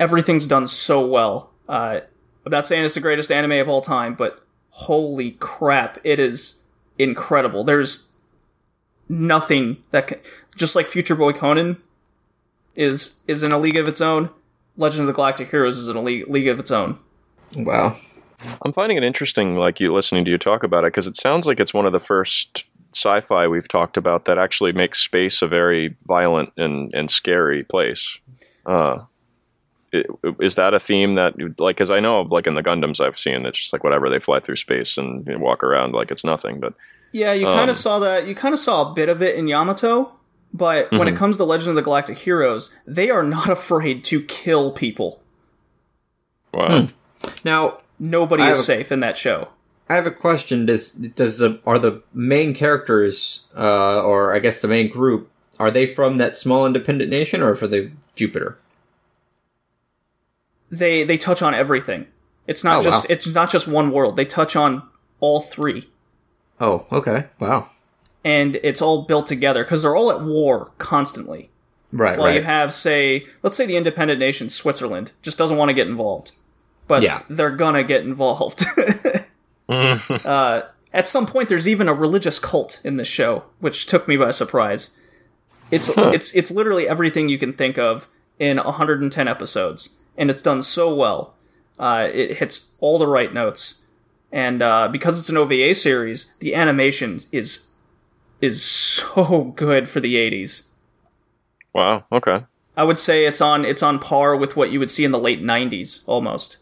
everything's 0.00 0.46
done 0.46 0.68
so 0.68 1.06
well. 1.06 1.50
Uh, 1.68 2.00
I'm 2.44 2.52
not 2.52 2.66
saying 2.66 2.84
it's 2.84 2.94
the 2.94 3.00
greatest 3.00 3.30
anime 3.30 3.52
of 3.52 3.68
all 3.68 3.82
time, 3.82 4.14
but 4.14 4.42
holy 4.70 5.32
crap, 5.32 5.98
it 6.02 6.18
is 6.18 6.64
incredible. 6.98 7.64
There's 7.64 8.08
nothing 9.08 9.82
that 9.90 10.08
can, 10.08 10.18
just 10.56 10.74
like 10.74 10.86
Future 10.86 11.14
Boy 11.14 11.32
Conan 11.32 11.76
is 12.74 13.20
is 13.26 13.42
in 13.42 13.52
a 13.52 13.58
league 13.58 13.76
of 13.76 13.88
its 13.88 14.00
own. 14.00 14.30
Legend 14.76 15.02
of 15.02 15.06
the 15.08 15.12
Galactic 15.12 15.50
Heroes 15.50 15.76
is 15.76 15.88
in 15.88 15.96
a 15.96 16.02
league, 16.02 16.28
league 16.28 16.48
of 16.48 16.58
its 16.58 16.70
own. 16.70 16.98
Wow. 17.56 17.96
I'm 18.62 18.72
finding 18.72 18.96
it 18.96 19.02
interesting, 19.04 19.56
like 19.56 19.80
you 19.80 19.92
listening 19.92 20.24
to 20.24 20.30
you 20.30 20.38
talk 20.38 20.62
about 20.62 20.84
it, 20.84 20.88
because 20.88 21.06
it 21.06 21.16
sounds 21.16 21.46
like 21.46 21.58
it's 21.60 21.74
one 21.74 21.86
of 21.86 21.92
the 21.92 21.98
first 21.98 22.64
sci-fi 22.94 23.46
we've 23.48 23.68
talked 23.68 23.96
about 23.96 24.24
that 24.26 24.38
actually 24.38 24.72
makes 24.72 25.00
space 25.00 25.42
a 25.42 25.46
very 25.46 25.96
violent 26.06 26.52
and, 26.56 26.92
and 26.94 27.10
scary 27.10 27.64
place. 27.64 28.16
Uh, 28.64 29.00
is 30.40 30.54
that 30.56 30.74
a 30.74 30.78
theme 30.80 31.14
that, 31.14 31.34
like, 31.58 31.76
because 31.76 31.90
I 31.90 31.98
know, 32.00 32.22
like 32.22 32.46
in 32.46 32.54
the 32.54 32.62
Gundams 32.62 33.00
I've 33.04 33.18
seen, 33.18 33.46
it's 33.46 33.58
just 33.58 33.72
like 33.72 33.82
whatever 33.82 34.08
they 34.10 34.18
fly 34.18 34.38
through 34.40 34.56
space 34.56 34.96
and 34.98 35.26
you 35.26 35.32
know, 35.32 35.38
walk 35.38 35.64
around 35.64 35.92
like 35.94 36.10
it's 36.10 36.24
nothing. 36.24 36.60
But 36.60 36.74
Yeah, 37.12 37.32
you 37.32 37.46
kind 37.46 37.60
Um, 37.62 37.68
of 37.70 37.76
saw 37.76 37.98
that. 38.00 38.26
You 38.26 38.34
kind 38.34 38.52
of 38.52 38.60
saw 38.60 38.90
a 38.90 38.94
bit 38.94 39.08
of 39.08 39.22
it 39.22 39.34
in 39.36 39.48
Yamato, 39.48 40.12
but 40.52 40.90
when 40.92 41.08
it 41.08 41.16
comes 41.16 41.38
to 41.38 41.44
Legend 41.44 41.70
of 41.70 41.76
the 41.76 41.82
Galactic 41.82 42.18
Heroes, 42.18 42.76
they 42.86 43.08
are 43.10 43.22
not 43.24 43.48
afraid 43.58 44.04
to 44.04 44.22
kill 44.22 44.72
people. 44.72 45.22
wow, 46.52 46.88
Now, 47.44 47.78
Nobody 47.98 48.42
I 48.44 48.50
is 48.52 48.60
a- 48.60 48.62
safe 48.62 48.92
in 48.92 49.00
that 49.00 49.18
show. 49.18 49.48
I 49.90 49.94
have 49.94 50.06
a 50.06 50.10
question. 50.10 50.66
Does 50.66 50.92
does 50.92 51.38
the 51.38 51.60
are 51.66 51.78
the 51.78 52.02
main 52.12 52.52
characters, 52.54 53.46
uh, 53.56 54.02
or 54.02 54.34
I 54.34 54.38
guess 54.38 54.60
the 54.60 54.68
main 54.68 54.90
group, 54.90 55.30
are 55.58 55.70
they 55.70 55.86
from 55.86 56.18
that 56.18 56.36
small 56.36 56.66
independent 56.66 57.10
nation 57.10 57.42
or 57.42 57.54
for 57.54 57.66
the 57.66 57.90
Jupiter? 58.14 58.58
They 60.70 61.04
they 61.04 61.16
touch 61.18 61.42
on 61.42 61.54
everything. 61.54 62.06
It's 62.46 62.62
not 62.64 62.80
Oh, 62.80 62.82
just 62.82 63.04
wow. 63.08 63.14
it's 63.14 63.26
not 63.26 63.50
just 63.50 63.66
one 63.66 63.90
world. 63.90 64.16
They 64.16 64.24
touch 64.24 64.56
on 64.56 64.82
all 65.20 65.40
three. 65.40 65.88
Oh, 66.60 66.86
okay. 66.92 67.26
Wow. 67.38 67.68
and 68.24 68.56
it's 68.62 68.82
all 68.82 69.02
built 69.02 69.26
together 69.28 69.62
because 69.64 69.82
they're 69.82 69.94
all 69.96 70.10
at 70.10 70.20
war 70.22 70.72
constantly. 70.78 71.50
Right. 71.92 72.18
While 72.18 72.26
right. 72.26 72.34
you 72.36 72.42
have, 72.42 72.74
say, 72.74 73.24
let's 73.42 73.56
say 73.56 73.64
the 73.64 73.76
independent 73.76 74.18
nation 74.20 74.50
Switzerland 74.50 75.12
just 75.22 75.38
doesn't 75.38 75.56
want 75.56 75.68
to 75.70 75.72
get 75.74 75.86
involved, 75.86 76.32
but 76.88 77.02
Yeah. 77.02 77.22
they're 77.28 77.54
gonna 77.54 77.84
get 77.84 78.02
involved. 78.02 78.64
uh, 79.68 80.62
at 80.92 81.06
some 81.06 81.26
point, 81.26 81.48
there's 81.48 81.68
even 81.68 81.88
a 81.88 81.94
religious 81.94 82.38
cult 82.38 82.80
in 82.84 82.96
this 82.96 83.08
show, 83.08 83.44
which 83.60 83.86
took 83.86 84.08
me 84.08 84.16
by 84.16 84.30
surprise. 84.30 84.96
It's 85.70 85.90
it's 85.96 86.34
it's 86.34 86.50
literally 86.50 86.88
everything 86.88 87.28
you 87.28 87.38
can 87.38 87.52
think 87.52 87.76
of 87.78 88.08
in 88.38 88.56
110 88.56 89.28
episodes, 89.28 89.96
and 90.16 90.30
it's 90.30 90.40
done 90.42 90.62
so 90.62 90.94
well. 90.94 91.34
Uh, 91.78 92.08
it 92.12 92.38
hits 92.38 92.70
all 92.80 92.98
the 92.98 93.06
right 93.06 93.32
notes, 93.34 93.82
and 94.32 94.62
uh, 94.62 94.88
because 94.88 95.20
it's 95.20 95.28
an 95.28 95.36
OVA 95.36 95.74
series, 95.74 96.32
the 96.40 96.54
animation 96.54 97.20
is 97.30 97.66
is 98.40 98.62
so 98.64 99.52
good 99.56 99.88
for 99.88 100.00
the 100.00 100.14
80s. 100.14 100.62
wow, 101.74 102.04
okay. 102.10 102.44
I 102.76 102.84
would 102.84 102.98
say 102.98 103.26
it's 103.26 103.40
on 103.42 103.64
it's 103.66 103.82
on 103.82 103.98
par 103.98 104.36
with 104.36 104.56
what 104.56 104.70
you 104.70 104.78
would 104.78 104.90
see 104.90 105.04
in 105.04 105.10
the 105.10 105.18
late 105.18 105.42
90s 105.42 106.02
almost. 106.06 106.56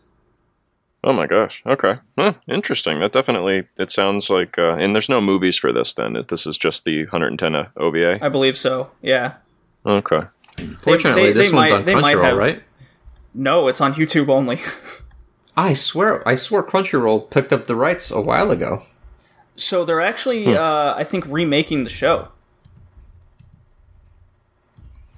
Oh 1.05 1.12
my 1.12 1.26
gosh. 1.26 1.62
Okay. 1.66 1.99
Huh, 2.18 2.34
interesting. 2.49 2.99
That 3.01 3.12
definitely. 3.12 3.68
It 3.78 3.90
sounds 3.90 4.28
like. 4.28 4.59
Uh, 4.59 4.72
and 4.74 4.94
there's 4.94 5.09
no 5.09 5.20
movies 5.20 5.57
for 5.57 5.72
this. 5.72 5.94
Then 5.94 6.16
this 6.28 6.47
is 6.47 6.59
just 6.59 6.84
the 6.84 7.05
110 7.05 7.55
OVA. 7.76 8.18
I 8.24 8.28
believe 8.28 8.59
so. 8.59 8.90
Yeah. 9.03 9.34
Okay. 9.84 10.22
Fortunately, 10.80 11.24
they- 11.28 11.32
this 11.32 11.51
they 11.51 11.57
one's 11.57 11.70
might- 11.70 11.94
on 11.97 12.03
Crunchyroll, 12.03 12.24
have- 12.24 12.38
right? 12.38 12.62
No, 13.34 13.68
it's 13.68 13.80
on 13.80 13.94
YouTube 13.94 14.28
only. 14.30 14.61
I 15.57 15.74
swear, 15.74 16.26
I 16.28 16.34
swear, 16.34 16.62
Crunchyroll 16.62 17.30
picked 17.30 17.53
up 17.53 17.66
the 17.66 17.76
rights 17.76 18.11
a 18.11 18.20
while 18.20 18.51
ago. 18.51 18.82
so 19.57 19.84
they're 19.84 20.01
actually 20.01 20.57
uh, 20.57 20.94
I 20.97 21.05
think 21.05 21.24
remaking 21.26 21.84
the 21.84 21.90
show. 21.90 22.28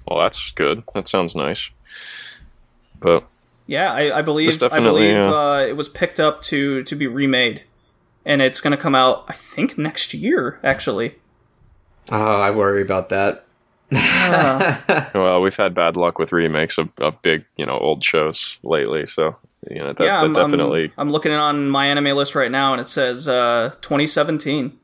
Well, 0.07 0.19
that's 0.19 0.51
good. 0.51 0.83
That 0.93 1.07
sounds 1.07 1.35
nice. 1.35 1.69
But 2.99 3.23
Yeah, 3.69 3.93
I, 3.93 4.17
I 4.17 4.21
believe 4.23 4.47
I 4.73 4.79
believe 4.83 5.15
uh, 5.15 5.35
uh, 5.35 5.65
it 5.67 5.77
was 5.77 5.87
picked 5.89 6.19
up 6.19 6.41
to 6.43 6.81
to 6.83 6.95
be 6.95 7.05
remade. 7.05 7.63
And 8.25 8.41
it's 8.41 8.61
going 8.61 8.71
to 8.71 8.77
come 8.77 8.95
out 8.95 9.25
I 9.27 9.33
think 9.33 9.77
next 9.77 10.13
year 10.13 10.59
actually. 10.63 11.15
Oh, 12.11 12.41
I 12.41 12.49
worry 12.49 12.81
about 12.81 13.09
that. 13.09 13.45
well, 13.91 15.41
we've 15.41 15.55
had 15.55 15.73
bad 15.75 15.95
luck 15.95 16.17
with 16.19 16.31
remakes 16.31 16.77
of, 16.79 16.89
of 16.99 17.21
big, 17.21 17.45
you 17.57 17.65
know, 17.65 17.77
old 17.77 18.03
shows 18.03 18.59
lately. 18.63 19.05
So 19.05 19.35
you 19.69 19.77
know 19.79 19.93
that, 19.93 20.03
yeah, 20.03 20.17
that 20.21 20.25
I'm, 20.25 20.33
definitely. 20.33 20.85
I'm, 20.97 21.07
I'm 21.07 21.11
looking 21.11 21.31
on 21.31 21.69
my 21.69 21.85
anime 21.87 22.15
list 22.17 22.33
right 22.33 22.51
now, 22.51 22.73
and 22.73 22.81
it 22.81 22.87
says 22.87 23.27
uh, 23.27 23.75
2017 23.81 24.79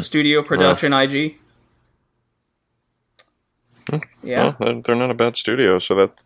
studio 0.00 0.42
production 0.42 0.92
IG. 0.94 1.36
Yeah, 4.22 4.44
well, 4.44 4.56
they're- 4.60 4.80
they're 4.82 4.96
not 4.96 5.10
a 5.10 5.14
bad 5.14 5.36
studio, 5.36 5.78
so 5.78 5.94
that 5.96 6.22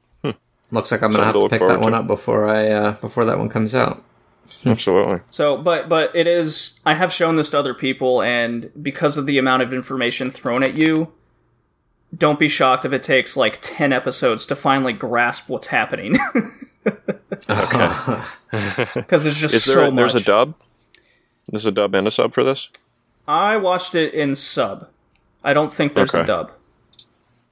Looks 0.70 0.90
like 0.90 1.02
I'm 1.02 1.10
gonna 1.12 1.24
Something 1.24 1.40
have 1.42 1.50
to 1.50 1.56
to 1.56 1.58
pick 1.60 1.68
that 1.68 1.80
one 1.80 1.92
to. 1.92 1.98
up 1.98 2.06
before 2.06 2.48
I 2.48 2.68
uh, 2.68 2.92
before 3.00 3.24
that 3.24 3.38
one 3.38 3.48
comes 3.48 3.74
out. 3.74 4.02
absolutely. 4.66 5.20
so 5.30 5.56
but 5.56 5.88
but 5.88 6.14
it 6.14 6.26
is. 6.26 6.78
I 6.84 6.94
have 6.94 7.12
shown 7.12 7.36
this 7.36 7.50
to 7.50 7.58
other 7.58 7.74
people, 7.74 8.22
and 8.22 8.70
because 8.82 9.16
of 9.16 9.26
the 9.26 9.38
amount 9.38 9.62
of 9.62 9.72
information 9.72 10.30
thrown 10.30 10.62
at 10.62 10.74
you, 10.74 11.12
don't 12.16 12.38
be 12.38 12.48
shocked 12.48 12.84
if 12.84 12.92
it 12.92 13.02
takes 13.02 13.36
like 13.36 13.58
10 13.62 13.92
episodes 13.92 14.44
to 14.46 14.56
finally 14.56 14.92
grasp 14.92 15.48
what's 15.48 15.68
happening. 15.68 16.16
okay. 17.48 18.22
Because 18.94 19.26
it's 19.26 19.36
just 19.36 19.54
Is 19.54 19.64
there 19.66 19.74
so 19.76 19.88
a, 19.88 19.90
there's 19.94 20.14
much. 20.14 20.22
a 20.22 20.26
dub? 20.26 20.54
There's 21.48 21.66
a 21.66 21.70
dub 21.70 21.94
and 21.94 22.06
a 22.06 22.10
sub 22.10 22.32
for 22.32 22.42
this. 22.42 22.70
I 23.26 23.58
watched 23.58 23.94
it 23.94 24.14
in 24.14 24.34
sub. 24.36 24.88
I 25.44 25.52
don't 25.52 25.70
think 25.72 25.92
there's 25.94 26.14
a 26.14 26.24
dub. 26.24 26.52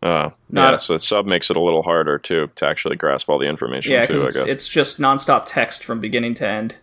Uh, 0.02 0.30
Not- 0.50 0.70
yeah, 0.72 0.76
so 0.76 0.92
the 0.92 0.98
sub 1.00 1.26
makes 1.26 1.50
it 1.50 1.56
a 1.56 1.60
little 1.60 1.82
harder 1.82 2.18
to 2.18 2.48
to 2.54 2.66
actually 2.66 2.96
grasp 2.96 3.28
all 3.28 3.38
the 3.38 3.46
information 3.48 3.92
Yeah, 3.92 4.04
too. 4.06 4.14
because 4.14 4.24
I 4.24 4.28
it's, 4.28 4.36
guess. 4.38 4.46
it's 4.48 4.68
just 4.68 5.00
nonstop 5.00 5.44
text 5.46 5.84
from 5.84 6.00
beginning 6.00 6.34
to 6.34 6.46
end. 6.46 6.74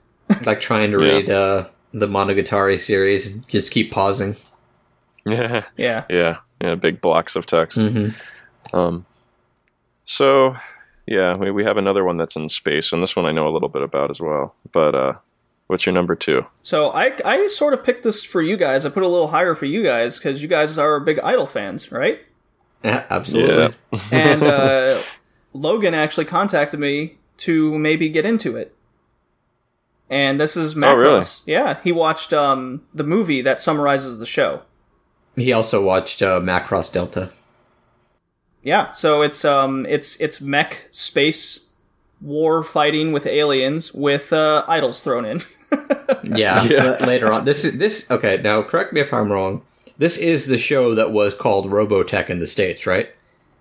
like 0.45 0.61
trying 0.61 0.91
to 0.91 0.99
Yeah. 1.01 1.11
read 1.13 1.29
uh, 1.29 1.65
the 1.93 2.07
Monogatari 2.07 2.79
series 2.79 3.27
and 3.27 3.47
just 3.47 3.71
keep 3.71 3.91
pausing. 3.91 4.35
yeah, 5.25 5.63
Yeah. 5.77 6.03
yeah, 6.09 6.37
yeah. 6.61 6.75
Big 6.75 6.99
blocks 7.01 7.35
of 7.35 7.45
text. 7.45 7.77
Mm-hmm. 7.77 8.75
Um, 8.75 9.05
so 10.05 10.55
yeah, 11.05 11.35
we 11.35 11.51
we 11.51 11.63
have 11.63 11.77
another 11.77 12.03
one 12.03 12.17
that's 12.17 12.35
in 12.35 12.49
space, 12.49 12.91
and 12.93 13.01
this 13.03 13.15
one 13.15 13.25
I 13.25 13.31
know 13.31 13.47
a 13.47 13.51
little 13.53 13.69
bit 13.69 13.81
about 13.83 14.09
as 14.09 14.19
well. 14.19 14.55
But 14.71 14.95
uh, 14.95 15.13
what's 15.67 15.85
your 15.85 15.93
number 15.93 16.15
two? 16.15 16.45
So 16.63 16.89
I 16.89 17.13
I 17.23 17.47
sort 17.47 17.73
of 17.73 17.83
picked 17.83 18.03
this 18.03 18.23
for 18.23 18.41
you 18.41 18.57
guys. 18.57 18.85
I 18.85 18.89
put 18.89 19.03
it 19.03 19.05
a 19.05 19.09
little 19.09 19.27
higher 19.27 19.55
for 19.55 19.65
you 19.65 19.83
guys 19.83 20.17
because 20.17 20.41
you 20.41 20.47
guys 20.47 20.77
are 20.77 20.99
big 20.99 21.19
Idol 21.19 21.45
fans, 21.45 21.91
right? 21.91 22.19
Yeah, 22.83 23.05
absolutely. 23.09 23.75
And 24.11 24.43
uh, 24.43 25.01
Logan 25.53 25.93
actually 25.93 26.25
contacted 26.25 26.79
me 26.79 27.17
to 27.37 27.77
maybe 27.79 28.09
get 28.09 28.25
into 28.25 28.57
it. 28.57 28.75
And 30.09 30.39
this 30.39 30.55
is 30.57 30.75
Macross. 30.75 30.93
Oh, 30.93 30.97
really? 30.97 31.23
Yeah, 31.45 31.77
he 31.83 31.91
watched 31.91 32.33
um, 32.33 32.83
the 32.93 33.03
movie 33.03 33.41
that 33.41 33.61
summarizes 33.61 34.19
the 34.19 34.25
show. 34.25 34.61
He 35.35 35.51
also 35.51 35.83
watched 35.83 36.21
uh, 36.21 36.39
Macross 36.39 36.91
Delta. 36.91 37.31
Yeah, 38.61 38.91
so 38.91 39.21
it's 39.23 39.43
um 39.43 39.85
it's 39.89 40.15
it's 40.21 40.39
mech 40.39 40.87
space 40.91 41.69
war 42.21 42.63
fighting 42.63 43.11
with 43.11 43.25
aliens 43.25 43.93
with 43.93 44.31
uh, 44.31 44.63
idols 44.67 45.01
thrown 45.03 45.25
in. 45.25 45.41
Yeah, 46.23 46.63
Yeah. 46.63 46.83
la- 46.99 47.05
later 47.07 47.31
on. 47.33 47.43
This 47.45 47.65
is 47.65 47.77
this. 47.79 48.09
Okay, 48.11 48.39
now 48.41 48.61
correct 48.61 48.93
me 48.93 49.01
if 49.01 49.11
I'm 49.13 49.31
wrong. 49.31 49.63
This 49.97 50.17
is 50.17 50.47
the 50.47 50.57
show 50.57 50.95
that 50.95 51.11
was 51.11 51.33
called 51.33 51.67
Robotech 51.69 52.29
in 52.29 52.39
the 52.39 52.47
states, 52.47 52.85
right? 52.87 53.09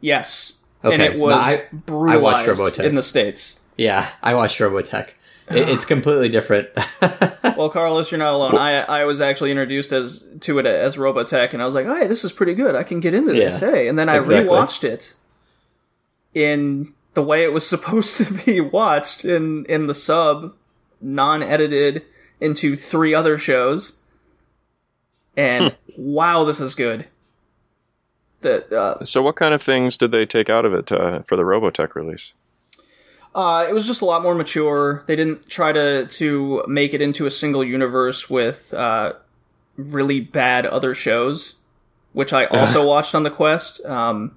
yes, 0.01 0.55
and 0.83 1.01
it 1.01 1.17
was 1.19 1.33
no, 1.33 1.39
I- 1.39 2.15
I 2.15 2.17
watched 2.17 2.47
brutalized 2.47 2.49
Robotech. 2.79 2.85
in 2.85 2.95
the 2.97 3.03
states. 3.03 3.61
Yeah, 3.77 4.09
I 4.23 4.35
watched 4.35 4.59
Robotech. 4.59 5.11
It, 5.51 5.69
it's 5.69 5.85
completely 5.85 6.29
different. 6.29 6.69
Well, 7.57 7.69
Carlos, 7.69 8.11
you're 8.11 8.19
not 8.19 8.33
alone. 8.33 8.57
I 8.57 8.81
I 8.83 9.05
was 9.05 9.21
actually 9.21 9.51
introduced 9.51 9.93
as 9.93 10.25
to 10.41 10.59
it 10.59 10.65
as 10.65 10.97
Robotech, 10.97 11.53
and 11.53 11.63
I 11.63 11.67
was 11.67 11.75
like, 11.75 11.87
"Hey, 11.87 12.07
this 12.07 12.25
is 12.25 12.33
pretty 12.33 12.55
good. 12.55 12.75
I 12.75 12.83
can 12.83 12.99
get 13.01 13.13
into 13.15 13.33
this." 13.33 13.61
Yeah, 13.61 13.71
hey, 13.71 13.89
and 13.89 13.99
then 13.99 14.09
I 14.09 14.17
exactly. 14.17 14.49
rewatched 14.49 14.85
it 14.85 15.15
in 16.35 16.95
the 17.15 17.23
way 17.23 17.45
it 17.45 17.53
was 17.53 17.67
supposed 17.69 18.17
to 18.19 18.33
be 18.33 18.61
watched 18.61 19.25
in 19.25 19.67
in 19.67 19.87
the 19.87 19.95
sub, 19.95 20.55
non-edited 21.01 22.05
into 22.41 22.75
three 22.75 23.15
other 23.15 23.37
shows, 23.39 24.01
and 25.37 25.75
wow, 25.97 26.45
this 26.45 26.61
is 26.61 26.75
good. 26.75 27.07
The 28.41 28.77
uh, 28.77 29.05
So 29.05 29.23
what 29.23 29.37
kind 29.37 29.55
of 29.55 29.63
things 29.63 29.97
did 29.97 30.11
they 30.11 30.27
take 30.27 30.51
out 30.51 30.65
of 30.65 30.75
it 30.75 30.91
uh, 30.91 31.23
for 31.23 31.37
the 31.37 31.43
Robotech 31.45 31.95
release? 31.95 32.33
Uh, 33.35 33.65
it 33.69 33.73
was 33.73 33.87
just 33.87 34.03
a 34.03 34.05
lot 34.05 34.23
more 34.23 34.35
mature. 34.35 35.05
They 35.07 35.17
didn't 35.17 35.49
try 35.49 35.73
to 35.73 36.07
to 36.07 36.65
make 36.69 36.93
it 36.93 37.01
into 37.01 37.25
a 37.25 37.31
single 37.31 37.65
universe 37.65 38.29
with 38.29 38.75
uh, 38.75 39.15
really 39.77 40.21
bad 40.21 40.67
other 40.67 40.95
shows, 40.95 41.57
which 42.13 42.33
I 42.35 42.45
also 42.47 42.87
watched 42.93 43.15
on 43.15 43.23
the 43.23 43.31
Quest. 43.31 43.85
Um, 43.87 44.35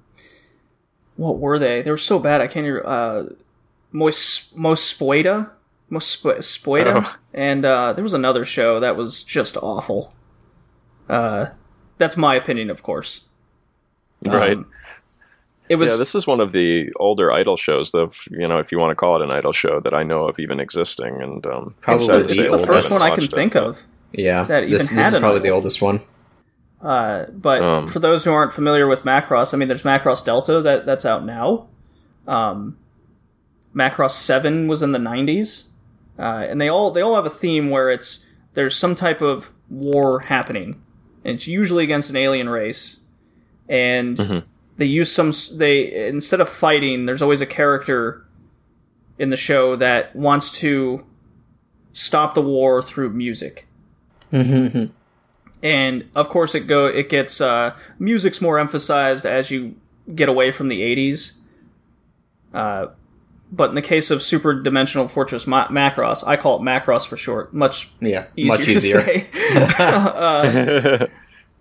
what 1.18 1.40
were 1.40 1.60
they? 1.60 1.82
They 1.82 1.92
were 1.92 1.98
so 1.98 2.20
bad 2.20 2.40
I 2.42 2.48
can't 2.48 2.66
even. 2.68 2.82
Uh, 2.86 3.30
Mos 3.92 4.54
Mospoida 4.56 5.50
Mosp- 5.92 6.38
Spoida, 6.40 7.04
Oh. 7.06 7.16
and 7.34 7.64
uh, 7.66 7.94
there 7.94 8.04
was 8.04 8.14
another 8.14 8.44
show 8.46 8.80
that 8.80 8.96
was 8.96 9.24
just 9.24 9.58
awful. 9.62 10.14
Uh, 11.10 11.48
that's 11.98 12.18
my 12.18 12.36
opinion, 12.36 12.70
of 12.70 12.84
course. 12.84 13.26
right. 14.26 14.58
Um, 14.58 14.72
it 15.68 15.78
was 15.78 15.92
yeah, 15.92 15.98
this 15.98 16.14
is 16.14 16.28
one 16.28 16.40
of 16.42 16.52
the 16.52 16.92
older 16.98 17.32
idol 17.32 17.58
shows, 17.58 17.92
though. 17.92 18.12
You 18.30 18.48
know, 18.48 18.60
if 18.60 18.72
you 18.72 18.78
want 18.78 18.92
to 18.92 18.96
call 18.96 19.20
it 19.20 19.24
an 19.24 19.32
idol 19.32 19.52
show 19.52 19.80
that 19.80 19.96
I 19.96 20.04
know 20.04 20.28
of 20.28 20.38
even 20.40 20.60
existing, 20.60 21.22
and 21.22 21.46
um, 21.48 21.74
Probably 21.82 22.06
sad 22.06 22.28
to 22.28 22.34
the 22.36 22.42
it's 22.42 22.52
the 22.52 22.66
first 22.68 22.92
one 22.92 23.02
I 23.02 23.10
can 23.10 23.24
watched 23.24 23.34
it, 23.34 23.36
think 23.36 23.56
of. 23.56 23.82
Yeah, 24.12 24.44
That 24.44 24.62
this, 24.62 24.72
even 24.72 24.80
this 24.80 24.90
had 24.90 25.08
is 25.08 25.14
an 25.16 25.22
probably 25.22 25.40
the 25.42 25.50
oldest 25.50 25.82
one. 25.82 26.02
Uh, 26.82 27.26
but 27.32 27.64
Um, 27.64 27.88
for 27.88 27.98
those 27.98 28.24
who 28.24 28.32
aren't 28.32 28.54
familiar 28.54 28.86
with 28.86 29.04
Macross, 29.04 29.54
I 29.54 29.58
mean, 29.58 29.68
there's 29.68 29.84
Macross 29.84 30.24
Delta 30.24 30.62
that 30.62 30.86
that's 30.86 31.04
out 31.04 31.26
now. 31.26 31.68
Um, 32.28 32.78
Macross 33.76 34.12
Seven 34.12 34.68
was 34.68 34.84
in 34.84 34.92
the 34.92 35.00
'90s, 35.00 35.64
uh, 36.20 36.46
and 36.48 36.62
they 36.62 36.70
all 36.70 36.92
they 36.92 37.02
all 37.02 37.16
have 37.16 37.26
a 37.26 37.32
theme 37.32 37.72
where 37.72 37.90
it's 37.90 38.24
there's 38.54 38.76
some 38.76 38.94
type 38.94 39.22
of 39.22 39.50
war 39.70 40.20
happening, 40.20 40.80
and 41.26 41.36
it's 41.36 41.48
usually 41.48 41.84
against 41.84 42.10
an 42.10 42.16
alien 42.16 42.48
race, 42.48 42.98
and 43.68 44.16
Mhm. 44.18 44.44
they 44.78 44.86
use 44.86 45.12
some 45.12 45.34
they 45.58 46.08
instead 46.08 46.40
of 46.40 46.48
fighting, 46.48 47.06
there's 47.06 47.22
always 47.22 47.42
a 47.42 47.46
character 47.46 48.24
in 49.18 49.30
the 49.32 49.38
show 49.38 49.76
that 49.76 50.16
wants 50.16 50.52
to 50.60 51.04
stop 51.94 52.34
the 52.36 52.42
war 52.42 52.82
through 52.82 53.10
music. 53.10 53.68
And 55.64 56.06
of 56.14 56.30
course 56.30 56.54
it 56.54 56.68
go 56.68 56.86
it 56.88 57.10
gets 57.10 57.42
uh, 57.42 57.72
music's 57.98 58.42
more 58.42 58.60
emphasized 58.60 59.26
as 59.26 59.50
you 59.50 59.76
get 60.14 60.30
away 60.30 60.52
from 60.52 60.68
the 60.68 60.82
80s 60.82 61.40
uh, 62.54 62.88
but 63.56 63.70
in 63.70 63.76
the 63.76 63.82
case 63.82 64.12
of 64.12 64.22
super 64.22 64.54
dimensional 64.62 65.08
fortress 65.08 65.48
Ma- 65.48 65.68
macross 65.70 66.24
i 66.28 66.36
call 66.36 66.58
it 66.58 66.62
macross 66.62 67.08
for 67.08 67.16
short. 67.18 67.54
Much 67.54 67.90
yeah, 68.02 68.28
easier, 68.36 68.58
much 68.58 68.68
easier. 68.68 69.02
to 69.02 69.06
say. 69.06 69.28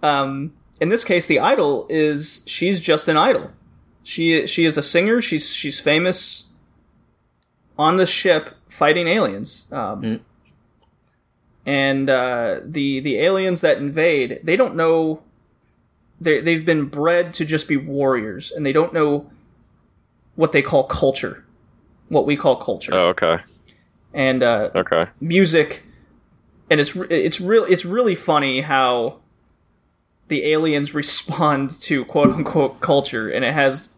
Uh, 0.03 0.07
um, 0.07 0.53
in 0.81 0.89
this 0.89 1.05
case 1.05 1.27
the 1.27 1.39
idol 1.39 1.87
is 1.89 2.43
she's 2.47 2.81
just 2.81 3.09
an 3.09 3.17
idol. 3.17 3.53
She 4.03 4.47
she 4.47 4.65
is 4.67 4.77
a 4.77 4.83
singer. 4.83 5.23
She's 5.23 5.53
she's 5.55 5.81
famous 5.81 6.51
on 7.79 7.97
the 7.97 8.07
ship 8.07 8.51
fighting 8.69 9.07
aliens. 9.09 9.67
Um, 9.73 10.03
Mm. 10.03 10.21
and 11.67 12.11
uh, 12.11 12.61
the 12.65 13.01
the 13.01 13.19
aliens 13.21 13.61
that 13.63 13.79
invade 13.79 14.41
they 14.43 14.57
don't 14.57 14.77
know 14.77 15.23
they 16.21 16.41
they've 16.41 16.65
been 16.65 16.87
bred 16.87 17.33
to 17.35 17.45
just 17.45 17.67
be 17.69 17.77
warriors 17.77 18.51
and 18.53 18.65
they 18.67 18.73
don't 18.73 18.93
know 18.93 19.31
what 20.35 20.53
they 20.53 20.63
call 20.63 20.85
culture 20.85 21.45
what 22.09 22.27
we 22.27 22.37
call 22.37 22.57
culture. 22.57 22.95
Oh, 22.95 23.09
okay, 23.09 23.39
and 24.13 24.43
uh, 24.43 24.71
okay. 24.75 25.07
music 25.21 25.85
and 26.71 26.81
it's 26.81 26.97
it's 27.11 27.41
really 27.41 27.73
it's 27.73 27.85
really 27.85 28.15
funny 28.15 28.63
how 28.63 29.21
the 30.29 30.53
aliens 30.53 30.95
respond 31.03 31.71
to 31.83 32.05
quote 32.05 32.31
unquote 32.31 32.81
culture 32.81 33.29
and 33.29 33.45
it 33.45 33.53
has 33.53 33.91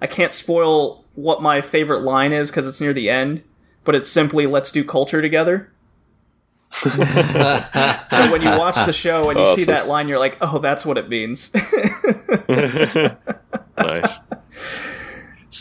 I 0.00 0.06
can't 0.06 0.32
spoil 0.32 1.04
what 1.14 1.42
my 1.42 1.60
favorite 1.60 2.00
line 2.00 2.32
is 2.32 2.50
because 2.50 2.66
it's 2.66 2.80
near 2.80 2.92
the 2.92 3.08
end 3.08 3.44
but 3.84 3.94
it's 3.94 4.08
simply 4.08 4.46
let's 4.46 4.72
do 4.72 4.84
culture 4.84 5.22
together. 5.22 5.68
So 8.08 8.30
when 8.30 8.42
you 8.42 8.48
watch 8.50 8.76
the 8.86 8.92
show 8.92 9.28
and 9.30 9.38
you 9.38 9.46
see 9.54 9.64
that 9.64 9.88
line 9.88 10.08
you're 10.08 10.18
like 10.18 10.38
oh 10.40 10.58
that's 10.58 10.84
what 10.86 10.98
it 10.98 11.08
means. 11.08 11.52
Nice. 13.78 14.18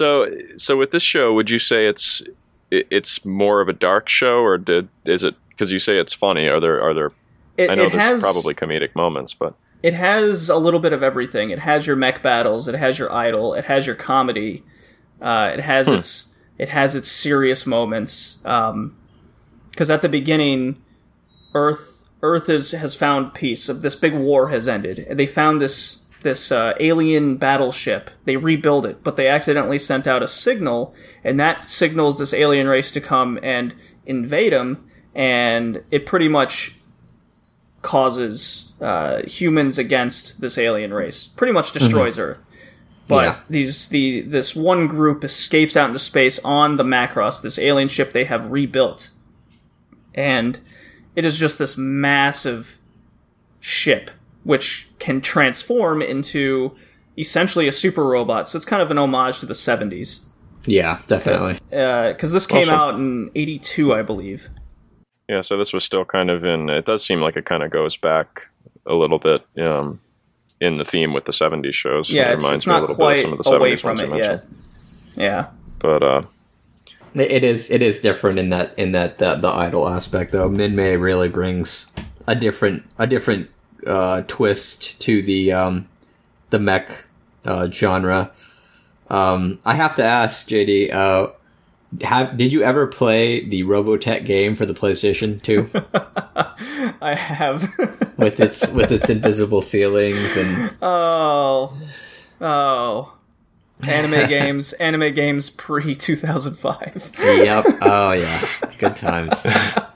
So, 0.02 0.36
so 0.56 0.78
with 0.78 0.90
this 0.90 1.03
show, 1.03 1.32
would 1.32 1.52
you 1.52 1.60
say 1.60 1.86
it's 1.86 2.23
it's 2.72 3.23
more 3.23 3.61
of 3.61 3.69
a 3.69 3.73
dark 3.73 4.10
show, 4.10 4.40
or 4.40 4.57
did 4.57 4.90
is 5.06 5.23
it 5.23 5.36
because 5.49 5.72
you 5.72 5.78
say 5.78 5.99
it's 5.99 6.11
funny? 6.11 6.48
Are 6.48 6.60
there 6.60 6.82
are 6.82 6.91
there? 6.95 7.11
it, 7.56 7.69
I 7.69 7.76
know 7.76 7.88
there's 7.88 8.02
has 8.02 8.19
probably 8.19 8.56
comedic 8.56 8.95
moments, 8.95 9.36
but 9.36 9.53
it 9.84 9.94
has 9.94 10.49
a 10.49 10.57
little 10.57 10.80
bit 10.80 10.91
of 10.91 11.03
everything. 11.03 11.52
It 11.52 11.60
has 11.60 11.86
your 11.86 11.95
mech 11.95 12.23
battles. 12.23 12.68
It 12.68 12.73
has 12.73 12.98
your 12.98 13.14
idol. 13.14 13.53
It 13.53 13.65
has 13.65 13.86
your 13.86 13.94
comedy. 13.94 14.64
Uh, 15.22 15.52
it 15.53 15.60
has 15.60 15.88
its 15.88 16.34
it 16.57 16.69
has 16.69 16.95
its 16.95 17.11
serious 17.11 17.68
moments. 17.68 18.40
Because 18.41 19.91
at 19.91 20.02
the 20.02 20.10
beginning, 20.10 20.82
Earth 21.53 22.06
Earth 22.23 22.49
is 22.49 22.72
has 22.72 22.95
found 22.95 23.36
peace. 23.36 23.68
This 23.68 23.94
big 23.94 24.15
war 24.15 24.49
has 24.49 24.68
ended, 24.68 25.06
and 25.07 25.19
they 25.19 25.28
found 25.28 25.61
this 25.61 26.01
this 26.22 26.52
uh, 26.52 26.73
alien 26.80 27.38
battleship. 27.38 28.10
They 28.26 28.38
rebuild 28.38 28.85
it, 28.85 29.03
but 29.03 29.15
they 29.18 29.27
accidentally 29.27 29.80
sent 29.80 30.07
out 30.07 30.23
a 30.23 30.27
signal, 30.27 30.93
and 31.23 31.39
that 31.39 31.64
signals 31.64 32.19
this 32.19 32.34
alien 32.34 32.68
race 32.68 32.91
to 32.91 33.02
come 33.02 33.39
and 33.43 33.73
invade 34.06 34.53
them. 34.53 34.88
And 35.14 35.84
it 35.91 36.06
pretty 36.06 36.27
much 36.30 36.76
causes 37.81 38.73
uh, 38.80 39.23
humans 39.23 39.77
against 39.77 40.41
this 40.41 40.57
alien 40.57 40.93
race. 40.93 41.27
Pretty 41.27 41.53
much 41.53 41.72
destroys 41.73 42.18
Earth. 42.19 42.45
But 43.07 43.23
Yeah. 43.23 43.35
these 43.49 43.89
the 43.89 44.22
this 44.22 44.56
one 44.56 44.88
group 44.88 45.23
escapes 45.23 45.76
out 45.76 45.88
into 45.88 45.99
space 45.99 46.39
on 46.45 46.77
the 46.77 46.84
Macross, 46.84 47.41
this 47.41 47.60
alien 47.60 47.89
ship 47.89 48.14
they 48.14 48.23
have 48.26 48.52
rebuilt, 48.52 49.10
and 50.15 50.60
it 51.15 51.26
is 51.26 51.38
just 51.38 51.57
this 51.57 51.76
massive 51.77 52.77
ship 53.60 54.11
which 54.43 54.88
can 54.99 55.22
transform 55.22 56.01
into 56.01 56.76
essentially 57.18 57.68
a 57.68 57.72
super 57.72 58.03
robot. 58.05 58.49
So 58.49 58.55
it's 58.57 58.65
kind 58.65 58.81
of 58.81 58.89
an 58.91 58.97
homage 58.97 59.39
to 59.39 59.45
the 59.45 59.53
'70s 59.53 60.26
yeah, 60.65 60.99
definitely. 61.07 61.59
because 61.69 62.31
this 62.34 62.45
came 62.45 62.63
Awesome. 62.69 62.73
out 62.76 62.95
in 62.95 63.31
'82, 63.35 63.93
I 63.93 64.01
believe. 64.01 64.49
yeah. 65.27 65.41
So 65.41 65.57
this 65.57 65.73
was 65.73 65.84
still 65.84 66.05
kind 66.05 66.30
of 66.30 66.43
in. 66.45 66.69
It 66.69 66.85
does 66.85 67.03
seem 67.05 67.19
like 67.22 67.35
it 67.35 67.45
kind 67.45 67.63
of 67.63 67.72
goes 67.72 67.97
back 67.97 68.47
a 68.85 68.93
little 68.93 69.19
bit 69.19 69.45
um, 69.59 69.99
in 70.59 70.77
the 70.77 70.85
theme 70.85 71.13
with 71.13 71.26
the 71.26 71.31
'70s 71.31 71.73
shows. 71.73 72.09
Yeah, 72.11 72.31
it 72.31 72.35
reminds 72.38 72.55
it's 72.57 72.68
me 72.68 72.73
a 72.76 72.80
little 72.81 72.95
quite 72.95 73.15
bit 73.15 73.26
of 73.26 73.43
some 73.43 73.53
of 73.53 73.59
the 73.59 73.65
70s 73.76 73.80
from 73.81 73.89
ones 73.89 73.99
you 74.01 74.05
it 74.05 74.09
mentioned. 74.11 74.41
yet. 75.15 75.23
Yeah. 75.23 75.47
But 75.80 76.03
uh, 76.03 76.22
It 77.15 77.31
it 77.31 77.43
is 77.43 77.69
it 77.72 77.81
is 77.81 77.99
different 78.01 78.38
in 78.39 78.49
that 78.51 78.77
in 78.77 78.91
that 78.93 79.18
the, 79.18 79.35
the 79.35 79.49
idol 79.49 79.88
aspect 79.89 80.31
though. 80.31 80.49
Minmay 80.49 80.99
really 81.01 81.27
brings 81.27 81.91
a 82.27 82.35
different 82.35 82.84
a 82.99 83.07
different 83.07 83.49
uh, 83.87 84.23
twist 84.27 84.99
to 85.01 85.21
the 85.21 85.51
um, 85.51 85.87
the 86.49 86.59
mech 86.59 87.05
uh, 87.45 87.69
genre. 87.69 88.31
Um, 89.09 89.59
I 89.65 89.75
have 89.75 89.95
to 89.95 90.03
ask 90.03 90.47
JD, 90.47 90.93
uh, 90.93 91.31
have 92.03 92.37
did 92.37 92.53
you 92.53 92.63
ever 92.63 92.87
play 92.87 93.45
the 93.45 93.63
Robotech 93.63 94.25
game 94.25 94.55
for 94.55 94.65
the 94.65 94.73
PlayStation 94.73 95.41
Two 95.41 95.69
I 97.01 97.15
have. 97.15 97.67
with 98.17 98.39
its 98.39 98.71
with 98.71 98.91
its 98.91 99.09
invisible 99.09 99.61
ceilings 99.61 100.37
and 100.37 100.75
oh, 100.81 101.77
oh, 102.39 103.13
anime 103.81 104.11
games, 104.29 104.73
anime 104.73 105.13
games 105.13 105.49
pre 105.49 105.95
two 105.95 106.15
thousand 106.15 106.55
five. 106.55 107.11
yep 107.19 107.65
oh 107.81 108.11
yeah 108.13 108.47
good 108.77 108.95
times. 108.95 109.45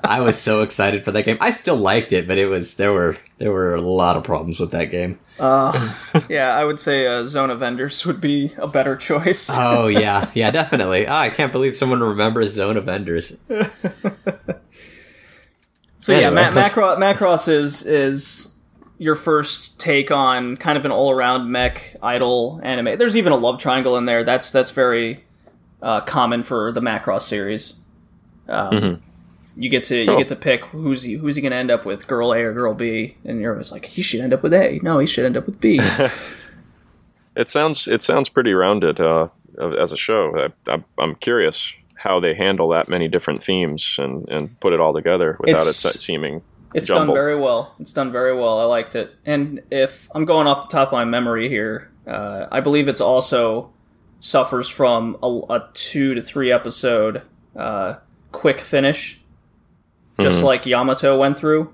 I 0.06 0.22
was 0.22 0.40
so 0.40 0.62
excited 0.62 1.04
for 1.04 1.12
that 1.12 1.24
game. 1.24 1.38
I 1.42 1.52
still 1.52 1.76
liked 1.76 2.14
it, 2.14 2.28
but 2.28 2.38
it 2.38 2.48
was 2.48 2.76
there 2.76 2.94
were 2.94 3.16
there 3.38 3.52
were 3.52 3.76
a 3.76 3.82
lot 3.82 4.16
of 4.18 4.24
problems 4.24 4.60
with 4.60 4.72
that 4.72 4.92
game. 4.92 5.20
Uh, 5.40 5.94
yeah, 6.30 6.56
I 6.56 6.64
would 6.64 6.80
say 6.80 7.06
uh, 7.08 7.26
Zone 7.26 7.50
of 7.50 7.62
Enders 7.62 8.06
would 8.06 8.22
be 8.22 8.54
a 8.58 8.68
better 8.68 8.96
choice. 8.96 9.50
Oh 9.52 9.88
yeah, 9.90 10.30
yeah, 10.34 10.52
definitely. 10.52 11.08
Ah, 11.08 11.20
I 11.20 11.30
can't 11.30 11.52
believe 11.52 11.76
someone 11.76 12.02
remembers 12.02 12.54
Zone 12.54 12.78
of 12.78 12.88
Enders. 12.88 13.38
so 16.00 16.18
yeah. 16.18 16.30
Ma- 16.30 16.52
Macross, 16.52 16.98
Macross 16.98 17.48
is 17.50 17.86
is 17.86 18.52
your 18.98 19.16
first 19.16 19.80
take 19.80 20.10
on 20.12 20.56
kind 20.58 20.78
of 20.78 20.86
an 20.86 20.92
all 20.92 21.12
around 21.12 21.52
mech 21.52 21.96
idol 22.02 22.62
anime. 22.64 22.98
There's 22.98 23.18
even 23.18 23.34
a 23.34 23.38
love 23.38 23.60
triangle 23.60 23.98
in 23.98 24.06
there. 24.06 24.24
That's 24.24 24.52
that's 24.52 24.72
very 24.72 25.24
uh, 25.82 26.02
common 26.02 26.44
for 26.44 26.72
the 26.72 26.82
Macross 26.82 27.24
series. 27.24 27.76
Um, 28.48 29.02
You 29.58 29.70
get 29.70 29.86
to 29.86 29.98
you 29.98 30.18
get 30.18 30.28
to 30.30 30.36
pick 30.36 30.66
who's 30.66 31.04
he, 31.04 31.14
who's 31.14 31.36
he 31.36 31.42
going 31.42 31.52
to 31.52 31.58
end 31.58 31.72
up 31.72 31.86
with, 31.86 32.08
girl 32.08 32.34
A 32.34 32.42
or 32.42 32.52
girl 32.54 32.74
B, 32.74 33.16
and 33.24 33.40
you're 33.40 33.54
always 33.54 33.72
like, 33.72 33.86
he 33.86 34.02
should 34.02 34.20
end 34.20 34.34
up 34.34 34.44
with 34.44 34.54
A. 34.54 34.80
No, 34.84 35.00
he 35.00 35.08
should 35.08 35.26
end 35.26 35.38
up 35.38 35.46
with 35.46 35.62
B. 35.62 35.80
it 37.36 37.50
sounds 37.50 37.88
it 37.88 38.04
sounds 38.04 38.30
pretty 38.30 38.54
rounded 38.54 39.00
uh, 39.00 39.30
as 39.80 39.92
a 39.92 39.98
show. 39.98 40.52
I, 40.68 40.72
I'm, 40.72 40.86
I'm 40.98 41.16
curious 41.16 41.72
how 41.96 42.20
they 42.20 42.34
handle 42.34 42.70
that 42.70 42.88
many 42.90 43.08
different 43.08 43.44
themes 43.44 43.96
and, 43.98 44.28
and 44.30 44.60
put 44.60 44.74
it 44.74 44.80
all 44.80 44.94
together 44.94 45.38
without 45.40 45.62
It's- 45.62 45.86
it 45.86 46.00
seeming 46.00 46.42
It's 46.74 46.88
jumbled. 46.90 47.08
done 47.08 47.16
very 47.16 47.40
well. 47.40 47.74
It's 47.80 47.94
done 47.94 48.12
very 48.12 48.36
well. 48.36 48.60
I 48.60 48.66
liked 48.66 48.96
it. 48.96 49.14
And 49.26 49.62
if 49.72 50.10
I'm 50.14 50.26
going 50.26 50.48
off 50.48 50.70
the 50.70 50.72
top 50.78 50.90
of 50.90 50.92
my 50.94 51.06
memory 51.06 51.50
here, 51.50 51.90
uh, 52.06 52.48
I 52.52 52.60
believe 52.60 52.88
it's 52.88 53.02
also 53.02 53.72
suffers 54.20 54.68
from 54.70 55.18
a, 55.24 55.42
a 55.50 55.70
two 55.74 56.14
to 56.16 56.22
three 56.22 56.52
episode 56.52 57.22
uh, 57.56 57.96
quick 58.32 58.60
finish, 58.60 59.24
just 60.20 60.44
like 60.44 60.66
Yamato 60.66 61.18
went 61.18 61.38
through. 61.40 61.72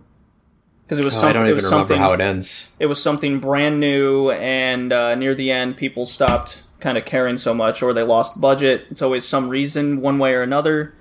Because 0.84 1.00
it 1.00 1.06
was 1.06 1.14
Oh, 1.16 1.18
I 1.18 1.22
something. 1.22 1.34
don't 1.36 1.44
it 1.46 1.50
even 1.50 1.56
was 1.56 1.64
remember 1.66 1.82
something. 1.88 2.00
how 2.02 2.12
it 2.14 2.20
ends. 2.22 2.72
it 2.80 2.86
was 2.88 3.02
something 3.02 3.40
brand 3.40 3.80
new, 3.80 4.30
and 4.32 4.92
uh, 4.92 5.16
near 5.16 5.34
the 5.34 5.50
end, 5.52 5.78
people 5.78 6.06
stopped 6.06 6.64
kind 6.82 6.98
of 6.98 7.06
caring 7.06 7.38
so 7.38 7.54
much, 7.54 7.82
or 7.82 7.94
they 7.94 8.04
lost 8.04 8.42
budget. 8.42 8.86
It's 8.92 9.02
always 9.02 9.26
some 9.28 9.48
reason, 9.48 10.02
one 10.02 10.20
way 10.20 10.34
or 10.34 10.42
another. 10.42 10.94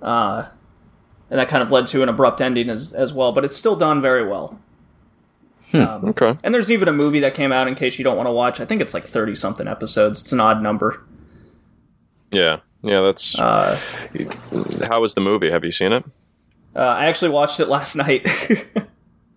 uh, 0.00 0.48
and 1.30 1.40
that 1.40 1.48
kind 1.48 1.62
of 1.62 1.70
led 1.70 1.86
to 1.88 2.02
an 2.02 2.08
abrupt 2.08 2.40
ending 2.40 2.70
as 2.70 2.92
as 2.94 3.12
well. 3.12 3.32
But 3.32 3.44
it's 3.44 3.56
still 3.56 3.76
done 3.76 4.00
very 4.00 4.26
well. 4.26 4.58
Um, 5.72 6.04
Okay. 6.10 6.36
and 6.44 6.54
there's 6.54 6.70
even 6.70 6.86
a 6.88 6.92
movie 6.92 7.20
that 7.20 7.34
came 7.34 7.50
out 7.50 7.66
in 7.66 7.74
case 7.74 7.98
you 7.98 8.04
don't 8.04 8.16
want 8.16 8.26
to 8.28 8.32
watch. 8.32 8.60
I 8.60 8.64
think 8.66 8.80
it's 8.80 8.94
like 8.94 9.04
thirty 9.04 9.34
something 9.34 9.66
episodes. 9.66 10.22
It's 10.22 10.32
an 10.32 10.40
odd 10.40 10.62
number. 10.62 11.02
Yeah. 12.30 12.58
Yeah. 12.82 13.00
That's. 13.00 13.38
Uh, 13.38 13.78
how 14.88 15.00
was 15.00 15.14
the 15.14 15.20
movie? 15.20 15.50
Have 15.50 15.64
you 15.64 15.72
seen 15.72 15.92
it? 15.92 16.04
Uh, 16.76 16.78
I 16.80 17.06
actually 17.06 17.30
watched 17.30 17.60
it 17.60 17.68
last 17.68 17.96
night 17.96 18.26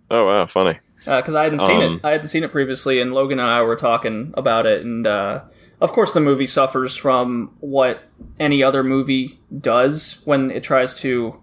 Oh 0.09 0.25
wow, 0.25 0.45
funny. 0.45 0.79
because 1.05 1.35
I 1.35 1.43
hadn't 1.43 1.59
seen 1.59 1.81
Um, 1.81 1.93
it. 1.95 2.01
I 2.03 2.11
hadn't 2.11 2.27
seen 2.29 2.43
it 2.43 2.51
previously, 2.51 2.99
and 3.01 3.13
Logan 3.13 3.39
and 3.39 3.47
I 3.49 3.61
were 3.61 3.75
talking 3.75 4.33
about 4.35 4.65
it. 4.65 4.83
And 4.85 5.05
uh, 5.05 5.41
of 5.81 5.91
course, 5.91 6.13
the 6.13 6.21
movie 6.21 6.47
suffers 6.47 6.95
from 6.95 7.55
what 7.59 8.03
any 8.39 8.63
other 8.63 8.83
movie 8.83 9.37
does 9.53 10.21
when 10.25 10.49
it 10.51 10.63
tries 10.63 10.95
to 11.01 11.39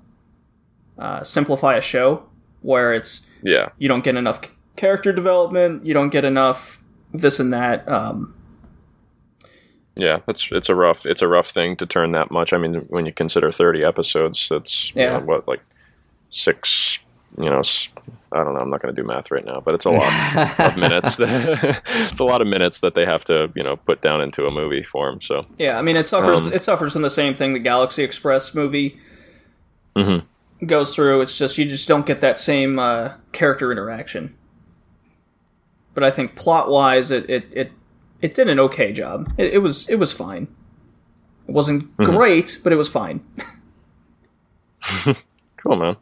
uh, 0.98 1.22
simplify 1.22 1.76
a 1.76 1.80
show, 1.82 2.24
where 2.62 2.94
it's 2.94 3.28
Yeah. 3.42 3.68
you 3.78 3.86
don't 3.88 4.02
get 4.04 4.16
enough 4.16 4.40
character 4.76 5.12
development, 5.12 5.84
you 5.84 5.92
don't 5.94 6.10
get 6.10 6.24
enough 6.24 6.82
this 7.12 7.38
and 7.38 7.52
that. 7.52 7.86
Um, 7.88 8.34
Yeah, 9.96 10.20
that's 10.26 10.48
it's 10.50 10.68
a 10.68 10.74
rough 10.74 11.06
it's 11.06 11.22
a 11.22 11.28
rough 11.28 11.50
thing 11.50 11.76
to 11.76 11.86
turn 11.86 12.10
that 12.12 12.30
much. 12.30 12.52
I 12.52 12.58
mean, 12.58 12.76
when 12.88 13.06
you 13.06 13.12
consider 13.12 13.52
thirty 13.52 13.84
episodes, 13.84 14.48
that's 14.48 14.88
you 14.96 15.02
Yeah. 15.02 15.18
know, 15.18 15.24
what 15.24 15.46
like 15.46 15.60
six. 16.34 16.98
You 17.36 17.50
know, 17.50 17.62
I 18.32 18.44
don't 18.44 18.54
know. 18.54 18.60
I'm 18.60 18.70
not 18.70 18.80
going 18.80 18.94
to 18.94 19.00
do 19.02 19.06
math 19.06 19.30
right 19.32 19.44
now, 19.44 19.60
but 19.64 19.74
it's 19.74 19.84
a 19.86 19.90
lot 19.90 20.60
of 20.60 20.76
minutes. 20.76 21.16
it's 21.20 22.20
a 22.20 22.24
lot 22.24 22.40
of 22.40 22.46
minutes 22.46 22.78
that 22.80 22.94
they 22.94 23.04
have 23.04 23.24
to 23.24 23.50
you 23.56 23.62
know 23.64 23.76
put 23.76 24.02
down 24.02 24.20
into 24.20 24.46
a 24.46 24.52
movie 24.52 24.82
form. 24.84 25.20
So 25.20 25.40
Yeah, 25.58 25.78
I 25.78 25.82
mean 25.82 25.96
it 25.96 26.06
suffers. 26.06 26.46
Um, 26.46 26.52
it 26.52 26.62
suffers 26.62 26.92
from 26.92 27.02
the 27.02 27.10
same 27.10 27.34
thing 27.34 27.52
the 27.52 27.58
Galaxy 27.58 28.02
Express 28.04 28.54
movie 28.54 28.98
Mhm. 29.96 30.24
goes 30.66 30.94
through. 30.94 31.22
It's 31.22 31.36
just 31.36 31.58
you 31.58 31.64
just 31.64 31.88
don't 31.88 32.06
get 32.06 32.20
that 32.20 32.38
same 32.38 32.78
uh, 32.78 33.14
character 33.32 33.72
interaction. 33.72 34.34
But 35.94 36.04
I 36.04 36.10
think 36.12 36.34
plot 36.36 36.68
wise, 36.70 37.10
it, 37.10 37.28
it 37.28 37.44
it 37.52 37.72
it 38.20 38.34
did 38.36 38.48
an 38.48 38.60
okay 38.60 38.92
job. 38.92 39.32
It, 39.38 39.54
it 39.54 39.58
was 39.58 39.88
it 39.88 39.96
was 39.96 40.12
fine. 40.12 40.46
It 41.48 41.52
wasn't 41.52 41.96
Mm-hmm. 41.96 42.14
great, 42.16 42.60
but 42.62 42.72
it 42.72 42.76
was 42.76 42.88
fine. 42.88 43.24
cool, 45.56 45.76
man. 45.76 45.96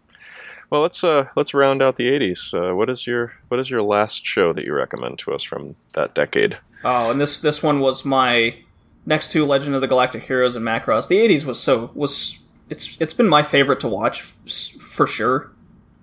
Well, 0.72 0.80
let's 0.80 1.04
uh 1.04 1.26
let's 1.36 1.52
round 1.52 1.82
out 1.82 1.96
the 1.96 2.08
'80s. 2.08 2.54
Uh, 2.54 2.74
what 2.74 2.88
is 2.88 3.06
your 3.06 3.34
what 3.48 3.60
is 3.60 3.68
your 3.68 3.82
last 3.82 4.24
show 4.24 4.54
that 4.54 4.64
you 4.64 4.72
recommend 4.72 5.18
to 5.18 5.34
us 5.34 5.42
from 5.42 5.76
that 5.92 6.14
decade? 6.14 6.56
Oh, 6.82 7.10
and 7.10 7.20
this 7.20 7.40
this 7.40 7.62
one 7.62 7.80
was 7.80 8.06
my 8.06 8.56
next 9.04 9.32
to 9.32 9.44
Legend 9.44 9.74
of 9.74 9.82
the 9.82 9.86
Galactic 9.86 10.24
Heroes 10.24 10.56
and 10.56 10.64
Macross. 10.66 11.08
The 11.08 11.18
'80s 11.18 11.44
was 11.44 11.60
so 11.60 11.90
was 11.92 12.38
it's 12.70 12.96
it's 13.02 13.12
been 13.12 13.28
my 13.28 13.42
favorite 13.42 13.80
to 13.80 13.88
watch 13.88 14.22
f- 14.46 14.80
for 14.80 15.06
sure 15.06 15.52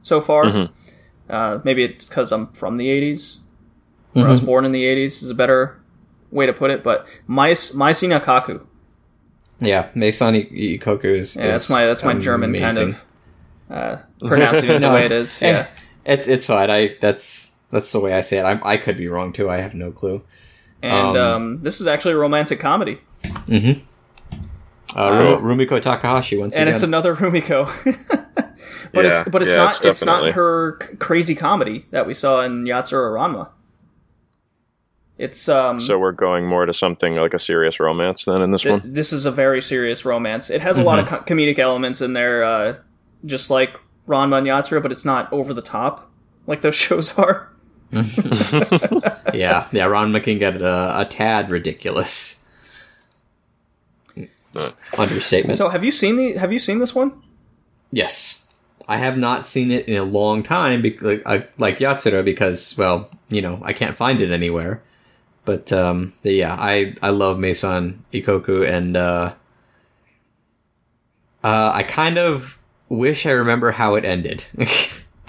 so 0.03 0.21
far. 0.21 0.43
Mhm. 0.43 0.69
Uh, 1.27 1.59
maybe 1.63 1.83
it's 1.83 2.05
because 2.05 2.31
I'm 2.31 2.45
from 2.53 2.77
the 2.77 2.89
'80s, 2.89 3.37
or 4.13 4.27
I 4.27 4.29
was 4.29 4.39
born 4.41 4.65
in 4.65 4.71
the 4.71 4.83
'80s 4.85 5.23
is 5.23 5.31
a 5.31 5.35
better 5.35 5.79
way 6.29 6.45
to 6.45 6.53
put 6.53 6.69
it. 6.69 6.83
But 6.83 7.07
my 7.25 7.53
Maisi 7.53 8.07
Nakaku, 8.07 8.61
Yeah, 9.59 9.87
Maison 9.95 10.35
Ikkoku 10.35 11.05
is. 11.05 11.35
yeah, 11.35 11.47
that's 11.47 11.71
my 11.71 11.87
that's 11.87 12.03
my 12.03 12.13
German 12.13 12.53
kind 12.53 12.77
of 12.77 13.03
uh, 13.69 13.97
pronouncing 14.25 14.69
it 14.69 14.73
the 14.73 14.79
No. 14.79 14.93
way 14.93 15.05
it 15.05 15.11
is. 15.11 15.41
Yeah, 15.41 15.67
it's 16.05 16.27
it's 16.27 16.45
fine. 16.45 16.69
I 16.71 16.95
that's 17.01 17.53
that's 17.69 17.91
the 17.91 17.99
way 17.99 18.13
I 18.13 18.21
say 18.21 18.37
it. 18.39 18.43
I 18.45 18.59
I 18.63 18.77
could 18.77 18.97
be 18.97 19.07
wrong 19.07 19.31
too. 19.33 19.49
I 19.49 19.57
have 19.57 19.73
no 19.75 19.91
clue. 19.91 20.21
and 20.81 21.17
Um, 21.17 21.17
um, 21.17 21.61
this 21.61 21.79
is 21.81 21.87
actually 21.87 22.13
a 22.13 22.17
romantic 22.17 22.59
comedy, 22.59 22.99
Mm-hmm. 23.47 23.81
Uh, 24.95 25.37
Ru- 25.39 25.55
Rumiko 25.55 25.79
Takahashi 25.79 26.35
once 26.37 26.55
and 26.55 26.63
again. 26.63 26.73
it's 26.73 26.83
another 26.83 27.15
Rumiko. 27.15 27.67
but 28.93 29.05
Yeah, 29.05 29.11
it's 29.11 29.29
but 29.29 29.41
it's 29.43 29.51
yeah, 29.51 29.57
not 29.57 29.75
it's 29.75 29.85
it's, 29.85 30.05
not 30.05 30.31
her 30.31 30.79
c- 30.81 30.95
crazy 30.97 31.35
comedy 31.35 31.85
that 31.91 32.07
we 32.07 32.13
saw 32.15 32.41
in 32.41 32.63
Yatsura 32.63 33.11
Ranma. 33.13 33.49
It's 35.19 35.47
um 35.49 35.79
So 35.79 35.99
we're 35.99 36.11
going 36.13 36.47
more 36.47 36.65
to 36.65 36.73
something 36.73 37.15
like 37.15 37.33
a 37.35 37.39
serious 37.39 37.79
romance 37.79 38.25
then 38.25 38.41
in 38.41 38.51
this 38.51 38.61
th- 38.63 38.81
one. 38.81 38.93
this 38.93 39.11
is 39.13 39.25
a 39.27 39.31
very 39.31 39.61
serious 39.61 40.05
romance. 40.05 40.49
It 40.49 40.61
has 40.61 40.77
a 40.79 40.83
lot 40.83 40.97
of 40.97 41.05
Mm-hmm. 41.05 41.15
co- 41.17 41.35
comedic 41.35 41.59
elements 41.59 42.01
in 42.01 42.13
there, 42.13 42.43
uh, 42.43 42.75
just 43.25 43.49
like 43.49 43.79
Ranma 44.07 44.39
and 44.39 44.47
Yatsura, 44.47 44.81
but 44.81 44.91
it's 44.91 45.05
not 45.05 45.31
over 45.31 45.53
the 45.53 45.61
top 45.61 46.09
like 46.47 46.61
those 46.61 46.75
shows 46.87 47.17
are. 47.17 47.49
yeah, 49.33 49.67
yeah. 49.71 49.85
Ron 49.85 50.19
can 50.21 50.37
get 50.39 50.61
a, 50.61 50.99
a 51.01 51.05
tad 51.05 51.51
ridiculous. 51.51 52.43
Uh, 54.55 54.71
Understatement. 54.97 55.57
So 55.57 55.69
have 55.69 55.83
you 55.85 55.91
seen 55.91 56.15
the 56.17 56.33
have 56.33 56.51
you 56.51 56.59
seen 56.59 56.79
this 56.79 56.93
one? 56.95 57.21
yes, 57.91 58.45
I 58.87 58.97
have 58.97 59.17
not 59.17 59.45
seen 59.45 59.71
it 59.71 59.87
in 59.87 59.97
a 59.97 60.03
long 60.03 60.43
time, 60.43 60.81
bec- 60.81 61.01
like, 61.01 61.21
uh, 61.25 61.41
like 61.57 61.77
Yatsura, 61.79 62.23
because 62.25 62.77
well, 62.77 63.09
you 63.29 63.41
know, 63.41 63.59
I 63.63 63.73
can't 63.73 63.95
find 63.95 64.21
it 64.21 64.31
anywhere. 64.31 64.81
But 65.45 65.71
um, 65.71 66.13
yeah, 66.23 66.55
I 66.59 66.95
I 67.01 67.09
love 67.09 67.39
Maison 67.39 68.03
Ikkoku, 68.13 68.67
and 68.67 68.97
uh, 68.97 69.33
uh, 71.43 71.71
I 71.73 71.83
kind 71.83 72.17
of 72.17 72.58
wish 72.89 73.25
I 73.25 73.31
remember 73.31 73.71
how 73.71 73.95
it 73.95 74.05
ended. 74.05 74.45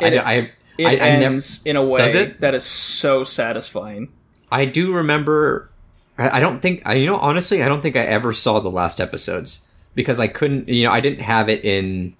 It- 0.02 0.16
I, 0.24 0.50
It 0.78 0.86
I, 0.86 0.92
I 0.92 0.94
never 1.18 1.24
ends 1.34 1.60
in 1.66 1.76
a 1.76 1.84
way 1.84 2.10
it? 2.10 2.40
that 2.40 2.54
is 2.54 2.64
so 2.64 3.22
satisfying. 3.22 4.08
I 4.50 4.64
do 4.64 4.94
remember. 4.94 5.68
I 6.16 6.38
I 6.38 6.40
don't 6.40 6.60
think 6.60 6.82
I. 6.86 6.94
You 6.94 7.04
know, 7.06 7.18
honestly, 7.18 7.62
I 7.62 7.68
don't 7.68 7.82
think 7.82 7.96
I 7.96 8.00
ever 8.06 8.32
saw 8.32 8.60
the 8.60 8.70
last 8.70 8.98
episodes 8.98 9.60
because 9.94 10.18
I 10.18 10.26
couldn't. 10.26 10.68
You 10.70 10.84
know, 10.84 10.90
I 10.90 11.00
didn't 11.00 11.20
have 11.20 11.50
it 11.50 11.62
in 11.66 12.16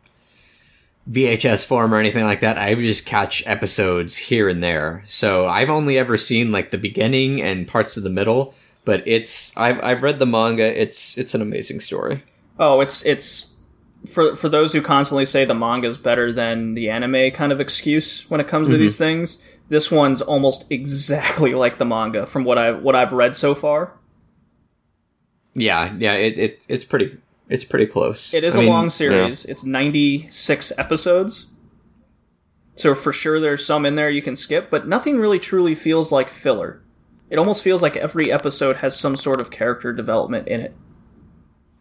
VHS 1.10 1.64
form 1.64 1.94
or 1.94 1.98
anything 1.98 2.24
like 2.24 2.40
that. 2.40 2.58
I 2.58 2.74
would 2.74 2.82
just 2.82 3.06
catch 3.06 3.42
episodes 3.46 4.16
here 4.16 4.48
and 4.48 4.62
there. 4.62 5.02
So 5.08 5.46
I've 5.46 5.70
only 5.70 5.96
ever 5.98 6.16
seen 6.16 6.52
like 6.52 6.70
the 6.70 6.78
beginning 6.78 7.40
and 7.40 7.66
parts 7.66 7.96
of 7.96 8.02
the 8.02 8.10
middle. 8.10 8.54
But 8.84 9.06
it's 9.06 9.56
I've 9.56 9.82
I've 9.82 10.02
read 10.02 10.18
the 10.18 10.26
manga. 10.26 10.80
It's 10.80 11.16
it's 11.18 11.34
an 11.34 11.42
amazing 11.42 11.80
story. 11.80 12.22
Oh, 12.58 12.80
it's 12.80 13.04
it's 13.06 13.49
for 14.10 14.36
for 14.36 14.48
those 14.48 14.72
who 14.72 14.82
constantly 14.82 15.24
say 15.24 15.44
the 15.44 15.54
manga 15.54 15.88
is 15.88 15.98
better 15.98 16.32
than 16.32 16.74
the 16.74 16.90
anime 16.90 17.30
kind 17.32 17.52
of 17.52 17.60
excuse 17.60 18.28
when 18.30 18.40
it 18.40 18.48
comes 18.48 18.68
to 18.68 18.74
mm-hmm. 18.74 18.82
these 18.82 18.96
things. 18.96 19.42
This 19.68 19.90
one's 19.90 20.20
almost 20.20 20.70
exactly 20.70 21.54
like 21.54 21.78
the 21.78 21.84
manga 21.84 22.26
from 22.26 22.44
what 22.44 22.58
I 22.58 22.72
what 22.72 22.96
I've 22.96 23.12
read 23.12 23.36
so 23.36 23.54
far. 23.54 23.92
Yeah, 25.54 25.94
yeah. 25.98 26.14
It, 26.14 26.38
it 26.38 26.66
it's 26.68 26.84
pretty 26.84 27.18
it's 27.48 27.64
pretty 27.64 27.86
close. 27.86 28.34
It 28.34 28.44
is 28.44 28.56
a 28.56 28.60
a 28.60 28.62
long 28.62 28.90
series. 28.90 29.44
It's 29.44 29.64
96 29.64 30.72
episodes. 30.78 31.50
So 32.76 32.94
for 32.94 33.12
sure 33.12 33.40
there's 33.40 33.64
some 33.64 33.84
in 33.84 33.96
there 33.96 34.10
you 34.10 34.22
can 34.22 34.36
skip, 34.36 34.70
but 34.70 34.88
nothing 34.88 35.18
really 35.18 35.38
truly 35.38 35.74
feels 35.74 36.10
like 36.10 36.30
filler. 36.30 36.80
It 37.28 37.38
almost 37.38 37.62
feels 37.62 37.82
like 37.82 37.96
every 37.96 38.32
episode 38.32 38.78
has 38.78 38.98
some 38.98 39.16
sort 39.16 39.40
of 39.40 39.50
character 39.50 39.92
development 39.92 40.48
in 40.48 40.60
it. 40.60 40.74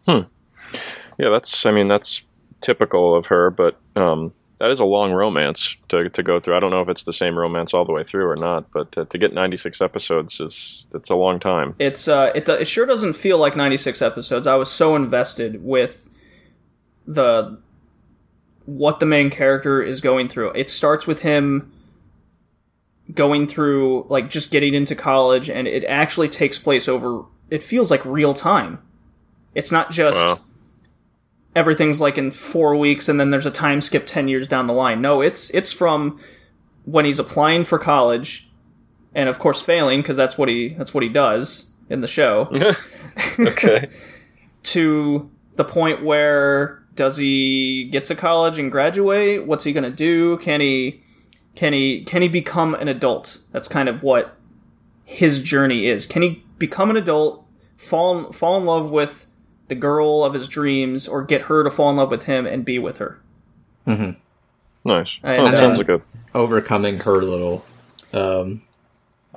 Hmm. 0.06 0.20
Yeah, 1.20 1.28
that's. 1.28 1.66
I 1.66 1.70
mean, 1.70 1.88
that's 1.88 2.22
typical 2.62 3.14
of 3.14 3.26
her, 3.26 3.50
but 3.50 3.78
um, 3.94 4.32
that 4.58 4.70
is 4.70 4.80
a 4.80 4.84
long 4.84 5.12
romance 5.12 5.76
to 5.88 6.08
to 6.08 6.22
go 6.22 6.40
through. 6.40 6.56
I 6.56 6.60
don't 6.60 6.70
know 6.70 6.80
if 6.80 6.88
it's 6.88 7.04
the 7.04 7.12
same 7.12 7.38
romance 7.38 7.74
all 7.74 7.84
the 7.84 7.92
way 7.92 8.04
through 8.04 8.26
or 8.26 8.36
not, 8.36 8.70
but 8.72 8.96
uh, 8.96 9.04
to 9.04 9.18
get 9.18 9.34
96 9.34 9.80
episodes 9.80 10.40
is 10.40 10.86
that's 10.92 11.10
a 11.10 11.14
long 11.16 11.38
time. 11.38 11.74
It's 11.78 12.08
uh, 12.08 12.32
it, 12.34 12.48
it 12.48 12.66
sure 12.66 12.86
doesn't 12.86 13.14
feel 13.14 13.36
like 13.36 13.54
96 13.54 14.00
episodes. 14.00 14.46
I 14.46 14.54
was 14.56 14.70
so 14.70 14.96
invested 14.96 15.62
with 15.62 16.08
the 17.06 17.58
what 18.64 19.00
the 19.00 19.06
main 19.06 19.30
character 19.30 19.82
is 19.82 20.00
going 20.00 20.28
through. 20.28 20.50
It 20.52 20.70
starts 20.70 21.06
with 21.06 21.20
him 21.20 21.72
going 23.14 23.46
through 23.46 24.06
like 24.08 24.30
just 24.30 24.50
getting 24.50 24.72
into 24.72 24.94
college 24.94 25.50
and 25.50 25.66
it 25.66 25.84
actually 25.84 26.28
takes 26.28 26.58
place 26.58 26.88
over 26.88 27.24
it 27.50 27.62
feels 27.62 27.90
like 27.90 28.04
real 28.04 28.32
time. 28.32 28.80
It's 29.54 29.72
not 29.72 29.90
just 29.90 30.16
Wow. 30.16 30.38
Everything's 31.54 32.00
like 32.00 32.16
in 32.16 32.30
4 32.30 32.76
weeks 32.76 33.08
and 33.08 33.18
then 33.18 33.30
there's 33.30 33.46
a 33.46 33.50
time 33.50 33.80
skip 33.80 34.06
10 34.06 34.28
years 34.28 34.46
down 34.46 34.66
the 34.66 34.72
line. 34.72 35.00
No, 35.00 35.20
it's 35.20 35.50
it's 35.50 35.72
from 35.72 36.20
when 36.84 37.04
he's 37.04 37.18
applying 37.18 37.64
for 37.64 37.78
college 37.78 38.50
and 39.14 39.28
of 39.28 39.38
course 39.38 39.62
failing 39.62 40.00
because 40.00 40.16
that's 40.16 40.38
what 40.38 40.48
he 40.48 40.70
that's 40.70 40.94
what 40.94 41.02
he 41.02 41.08
does 41.08 41.70
in 41.88 42.00
the 42.00 42.06
show. 42.06 42.48
Okay. 43.38 43.88
to 44.62 45.30
the 45.56 45.64
point 45.64 46.02
where 46.02 46.82
does 46.94 47.16
he 47.16 47.84
get 47.90 48.04
to 48.06 48.14
college 48.14 48.58
and 48.58 48.70
graduate? 48.70 49.46
What's 49.46 49.64
he 49.64 49.72
going 49.72 49.84
to 49.84 49.90
do? 49.90 50.38
Can 50.38 50.60
he 50.60 51.02
can 51.54 51.72
he 51.72 52.04
can 52.04 52.22
he 52.22 52.28
become 52.28 52.74
an 52.74 52.88
adult? 52.88 53.40
That's 53.52 53.68
kind 53.68 53.88
of 53.88 54.02
what 54.02 54.36
his 55.04 55.42
journey 55.42 55.86
is. 55.86 56.06
Can 56.06 56.22
he 56.22 56.44
become 56.58 56.90
an 56.90 56.96
adult 56.96 57.44
fall 57.76 58.32
fall 58.32 58.56
in 58.58 58.64
love 58.64 58.90
with 58.90 59.26
the 59.70 59.74
girl 59.74 60.22
of 60.22 60.34
his 60.34 60.46
dreams 60.46 61.08
or 61.08 61.24
get 61.24 61.42
her 61.42 61.64
to 61.64 61.70
fall 61.70 61.88
in 61.90 61.96
love 61.96 62.10
with 62.10 62.24
him 62.24 62.46
and 62.46 62.64
be 62.64 62.78
with 62.78 62.98
her 62.98 63.18
Nice. 64.84 65.18
And, 65.22 65.38
oh, 65.38 65.44
that 65.46 65.54
uh, 65.54 65.58
sounds 65.58 65.78
like 65.78 65.88
a 65.88 66.02
overcoming 66.34 66.98
her 67.00 67.22
little 67.22 67.64
um, 68.12 68.62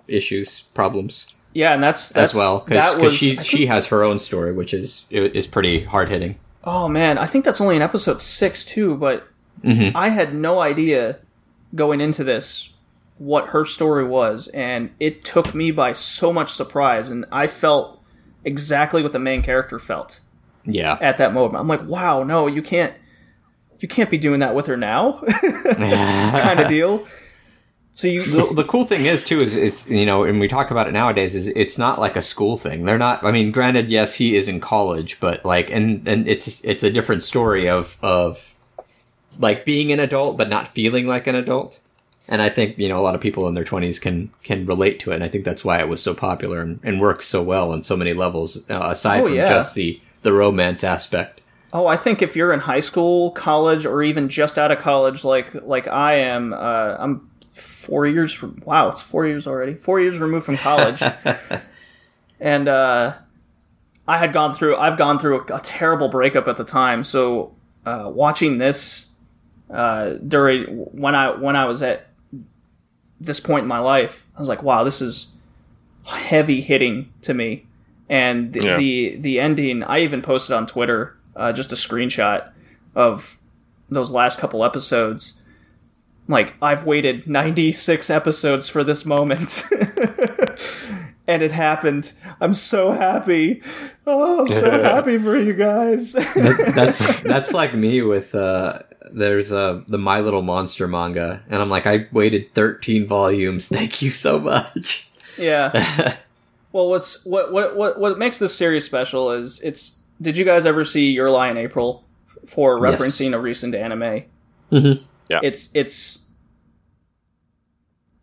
issues, 0.08 0.62
problems 0.74 1.36
yeah 1.54 1.74
and 1.74 1.84
that's 1.84 2.10
that's 2.10 2.32
as 2.32 2.36
well 2.36 2.60
because 2.60 2.98
was 2.98 3.14
she 3.14 3.36
think 3.36 3.46
she 3.46 3.66
has 3.68 3.88
her 3.88 4.04
own 4.04 4.20
story, 4.20 4.52
which 4.52 4.74
is 4.74 5.06
is 5.10 5.48
pretty 5.48 5.84
hard 5.84 6.10
hitting. 6.10 6.38
Oh 6.64 6.88
man, 6.88 7.18
I 7.18 7.26
think 7.26 7.46
that's 7.46 7.62
only 7.62 7.76
in 7.76 7.82
episode 7.82 8.22
six 8.22 8.66
too. 8.66 8.96
But 8.98 9.28
mm-hmm. 9.64 9.96
I 9.96 10.10
had 10.10 10.34
no 10.34 10.60
idea 10.60 11.20
going 11.76 12.02
into 12.02 12.24
this 12.24 12.74
what 13.18 13.48
her 13.50 13.66
story 13.66 14.04
was, 14.04 14.48
and 14.50 14.90
it 15.00 15.24
took 15.24 15.54
me 15.54 15.72
by 15.72 15.94
so 15.94 16.34
much 16.34 16.52
surprise, 16.52 17.10
and 17.10 17.26
I 17.32 17.48
felt 17.48 17.93
exactly 18.46 19.02
what 19.04 19.12
the 19.14 19.20
main 19.20 19.42
character 19.42 19.80
felt 19.80 20.20
Yeah. 20.66 20.98
at 21.02 21.18
that 21.18 21.34
moment. 21.34 21.60
I'm 21.60 21.68
like, 21.68 21.84
wow, 21.88 22.24
no, 22.24 22.48
you 22.48 22.62
can't, 22.62 22.94
you 23.80 23.88
can't 23.88 24.10
be 24.10 24.18
doing 24.18 24.40
that 24.42 24.56
with 24.56 24.68
her 24.68 24.78
now, 24.78 25.22
kind 25.78 26.60
of 26.60 26.68
deal. 26.68 27.06
So 27.96 28.08
you, 28.08 28.24
the, 28.26 28.54
the 28.56 28.64
cool 28.64 28.86
thing 28.86 29.06
is 29.06 29.24
too 29.24 29.40
is 29.40 29.56
it's 29.56 29.88
you 29.88 30.04
know 30.06 30.24
and 30.24 30.40
we 30.40 30.48
talk 30.48 30.72
about 30.72 30.88
it 30.88 30.94
nowadays 30.94 31.36
is 31.36 31.48
it's 31.50 31.78
not 31.78 32.00
like 32.00 32.16
a 32.16 32.24
school 32.24 32.58
thing 32.58 32.86
they're 32.86 32.98
not 32.98 33.24
i 33.24 33.30
mean 33.32 33.52
granted 33.52 33.88
yes 33.88 34.16
he 34.16 34.36
is 34.36 34.48
in 34.48 34.60
college 34.60 35.20
but 35.20 35.46
like 35.46 35.70
and 35.70 36.08
and 36.08 36.28
it's 36.28 36.60
it's 36.64 36.82
a 36.82 36.90
different 36.90 37.22
story 37.22 37.70
of 37.70 37.96
of 38.02 38.56
like 39.38 39.64
being 39.64 39.92
an 39.92 40.00
adult 40.00 40.38
but 40.38 40.50
not 40.50 40.68
feeling 40.68 41.06
like 41.06 41.28
an 41.28 41.36
adult 41.36 41.80
and 42.28 42.42
i 42.42 42.50
think 42.50 42.78
you 42.78 42.88
know 42.90 43.00
a 43.00 43.04
lot 43.04 43.16
of 43.16 43.22
people 43.22 43.48
in 43.48 43.54
their 43.54 43.64
20s 43.66 44.00
can 44.00 44.32
can 44.44 44.66
relate 44.66 45.00
to 45.00 45.12
it 45.12 45.16
and 45.16 45.24
i 45.24 45.28
think 45.28 45.44
that's 45.46 45.64
why 45.66 45.80
it 45.80 45.88
was 45.88 46.02
so 46.02 46.14
popular 46.14 46.62
and, 46.62 46.80
and 46.84 47.02
works 47.02 47.26
so 47.26 47.42
well 47.44 47.72
on 47.72 47.84
so 47.84 47.96
many 47.98 48.14
levels 48.14 48.70
uh, 48.70 48.80
aside 48.92 49.22
Oh, 49.22 49.26
from 49.28 49.36
yeah. 49.36 49.46
just 49.48 49.76
the 49.76 50.00
the 50.22 50.34
romance 50.34 50.84
aspect 50.84 51.42
Oh, 51.76 51.88
I 51.88 51.98
think 51.98 52.22
if 52.22 52.36
you're 52.36 52.54
in 52.54 52.60
high 52.60 52.82
school, 52.82 53.32
college, 53.32 53.88
or 53.88 54.04
even 54.04 54.30
just 54.30 54.60
out 54.60 54.70
of 54.70 54.78
college, 54.78 55.24
like 55.24 55.56
like 55.66 55.88
I 55.88 56.18
am, 56.18 56.54
uh, 56.54 56.98
I'm 57.00 57.28
four 57.56 58.06
years 58.06 58.32
from 58.32 58.62
wow, 58.64 58.90
it's 58.90 59.02
four 59.02 59.26
years 59.26 59.48
already. 59.48 59.74
Four 59.74 60.00
years 60.00 60.20
removed 60.20 60.46
from 60.46 60.58
college, 60.58 61.02
and 62.40 62.68
uh, 62.68 63.16
I 64.08 64.18
had 64.20 64.34
gone 64.34 64.54
through. 64.54 64.76
I've 64.76 65.00
gone 65.00 65.18
through 65.18 65.46
a, 65.50 65.56
a 65.56 65.62
terrible 65.62 66.10
breakup 66.10 66.48
at 66.48 66.58
the 66.58 66.64
time. 66.64 67.04
So 67.04 67.56
uh, 67.88 68.12
watching 68.14 68.60
this 68.60 69.08
uh, 69.72 70.12
during 70.28 70.66
when 70.92 71.16
I 71.16 71.32
when 71.32 71.56
I 71.56 71.66
was 71.66 71.82
at 71.82 72.06
this 73.26 73.40
point 73.40 73.64
in 73.64 73.68
my 73.68 73.80
life, 73.80 74.26
I 74.36 74.40
was 74.40 74.50
like, 74.50 74.64
wow, 74.64 74.84
this 74.84 75.02
is 75.02 75.36
heavy 76.06 76.62
hitting 76.62 77.12
to 77.22 77.34
me. 77.34 77.66
And 78.10 78.52
the, 78.54 78.64
Yeah. 78.64 78.78
the 78.78 79.16
the 79.18 79.40
ending, 79.40 79.84
I 79.84 80.00
even 80.00 80.22
posted 80.22 80.56
on 80.56 80.68
Twitter 80.68 81.18
uh, 81.36 81.52
just 81.54 81.72
a 81.72 81.76
screenshot 81.76 82.50
of 82.96 83.38
those 83.90 84.12
last 84.12 84.38
couple 84.40 84.64
episodes. 84.64 85.42
Like 86.28 86.54
I've 86.62 86.86
waited 86.86 87.28
96 87.28 88.10
episodes 88.10 88.70
for 88.70 88.84
this 88.84 89.06
moment. 89.06 89.64
and 91.28 91.42
it 91.42 91.52
happened. 91.52 92.14
I'm 92.42 92.54
so 92.54 92.92
happy. 92.92 93.62
Oh, 94.06 94.42
I'm 94.42 94.48
so 94.50 94.70
happy 94.72 95.18
for 95.18 95.38
you 95.38 95.54
guys. 95.54 96.14
that's 96.14 97.20
that's 97.22 97.54
like 97.54 97.74
me 97.74 98.02
with 98.02 98.36
uh 98.36 98.80
there's 99.14 99.52
uh 99.54 99.82
the 99.88 99.98
My 99.98 100.20
Little 100.20 100.42
Monster 100.42 100.88
manga 100.88 101.44
and 101.50 101.62
I'm 101.62 101.70
like 101.70 101.86
I 101.88 102.08
waited 102.12 102.54
13 102.54 103.06
volumes. 103.08 103.68
Thank 103.70 104.02
you 104.02 104.12
so 104.12 104.40
much. 104.40 105.10
yeah. 105.38 106.16
Well, 106.74 106.90
what's 106.90 107.24
what 107.24 107.52
what 107.54 107.76
what 107.78 108.00
what 108.00 108.18
makes 108.18 108.40
this 108.40 108.56
series 108.56 108.84
special 108.84 109.30
is 109.32 109.62
it's. 109.62 110.00
Did 110.20 110.38
you 110.38 110.44
guys 110.44 110.66
ever 110.66 110.84
see 110.84 111.12
Your 111.12 111.30
Lie 111.30 111.52
in 111.52 111.58
April 111.58 112.04
for 112.48 112.84
Yes. 112.84 113.00
referencing 113.00 113.36
a 113.36 113.40
recent 113.40 113.76
anime? 113.76 114.24
Mhm. 114.72 115.04
Yeah. 115.30 115.40
It's 115.44 115.70
it's. 115.76 116.26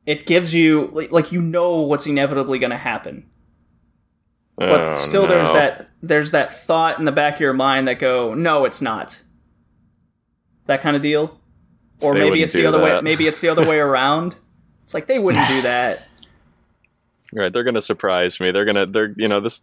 It 0.06 0.26
gives 0.26 0.52
you 0.52 0.90
like, 0.92 1.12
like 1.12 1.30
you 1.30 1.40
know 1.40 1.82
what's 1.82 2.06
inevitably 2.06 2.58
going 2.58 2.70
to 2.72 2.76
happen, 2.76 3.28
but 4.56 4.80
Oh, 4.80 4.94
still 4.94 5.26
there's 5.28 5.52
that 5.52 5.88
there's 6.02 6.32
that 6.32 6.52
thought 6.52 6.98
in 6.98 7.04
the 7.04 7.12
back 7.12 7.34
of 7.34 7.40
your 7.40 7.52
mind 7.52 7.86
that 7.86 8.00
go 8.00 8.34
no 8.34 8.64
it's 8.64 8.82
not. 8.82 9.22
That 10.70 10.82
kind 10.82 10.94
of 10.94 11.02
deal, 11.02 11.36
or 12.00 12.14
They 12.14 12.20
maybe 12.20 12.44
it's 12.44 12.52
the 12.52 12.60
do 12.62 12.68
other 12.68 12.80
way. 12.80 13.00
Maybe 13.00 13.26
it's 13.26 13.40
the 13.40 13.48
other 13.48 13.66
way 13.66 13.78
around. 13.88 14.36
It's 14.84 14.94
like 14.94 15.08
they 15.08 15.18
wouldn't 15.18 15.48
do 15.48 15.62
that. 15.62 16.06
Right, 17.32 17.52
they're 17.52 17.62
gonna 17.62 17.80
surprise 17.80 18.40
me. 18.40 18.50
They're 18.50 18.64
gonna, 18.64 18.86
they're, 18.86 19.14
you 19.16 19.28
know, 19.28 19.38
this, 19.40 19.62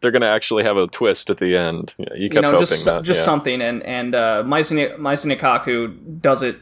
they're 0.00 0.12
gonna 0.12 0.26
actually 0.28 0.62
have 0.62 0.76
a 0.76 0.86
twist 0.86 1.30
at 1.30 1.38
the 1.38 1.56
end. 1.56 1.92
Yeah, 1.98 2.06
you 2.14 2.28
kept 2.28 2.34
you 2.34 2.40
know, 2.42 2.50
hoping 2.50 2.60
just 2.66 2.84
that. 2.84 3.02
just 3.02 3.20
yeah. 3.20 3.24
something, 3.24 3.60
and 3.60 3.82
and 3.82 4.14
uh, 4.14 4.44
Maison 4.46 5.02
Maison 5.02 5.36
does 6.20 6.42
it 6.44 6.58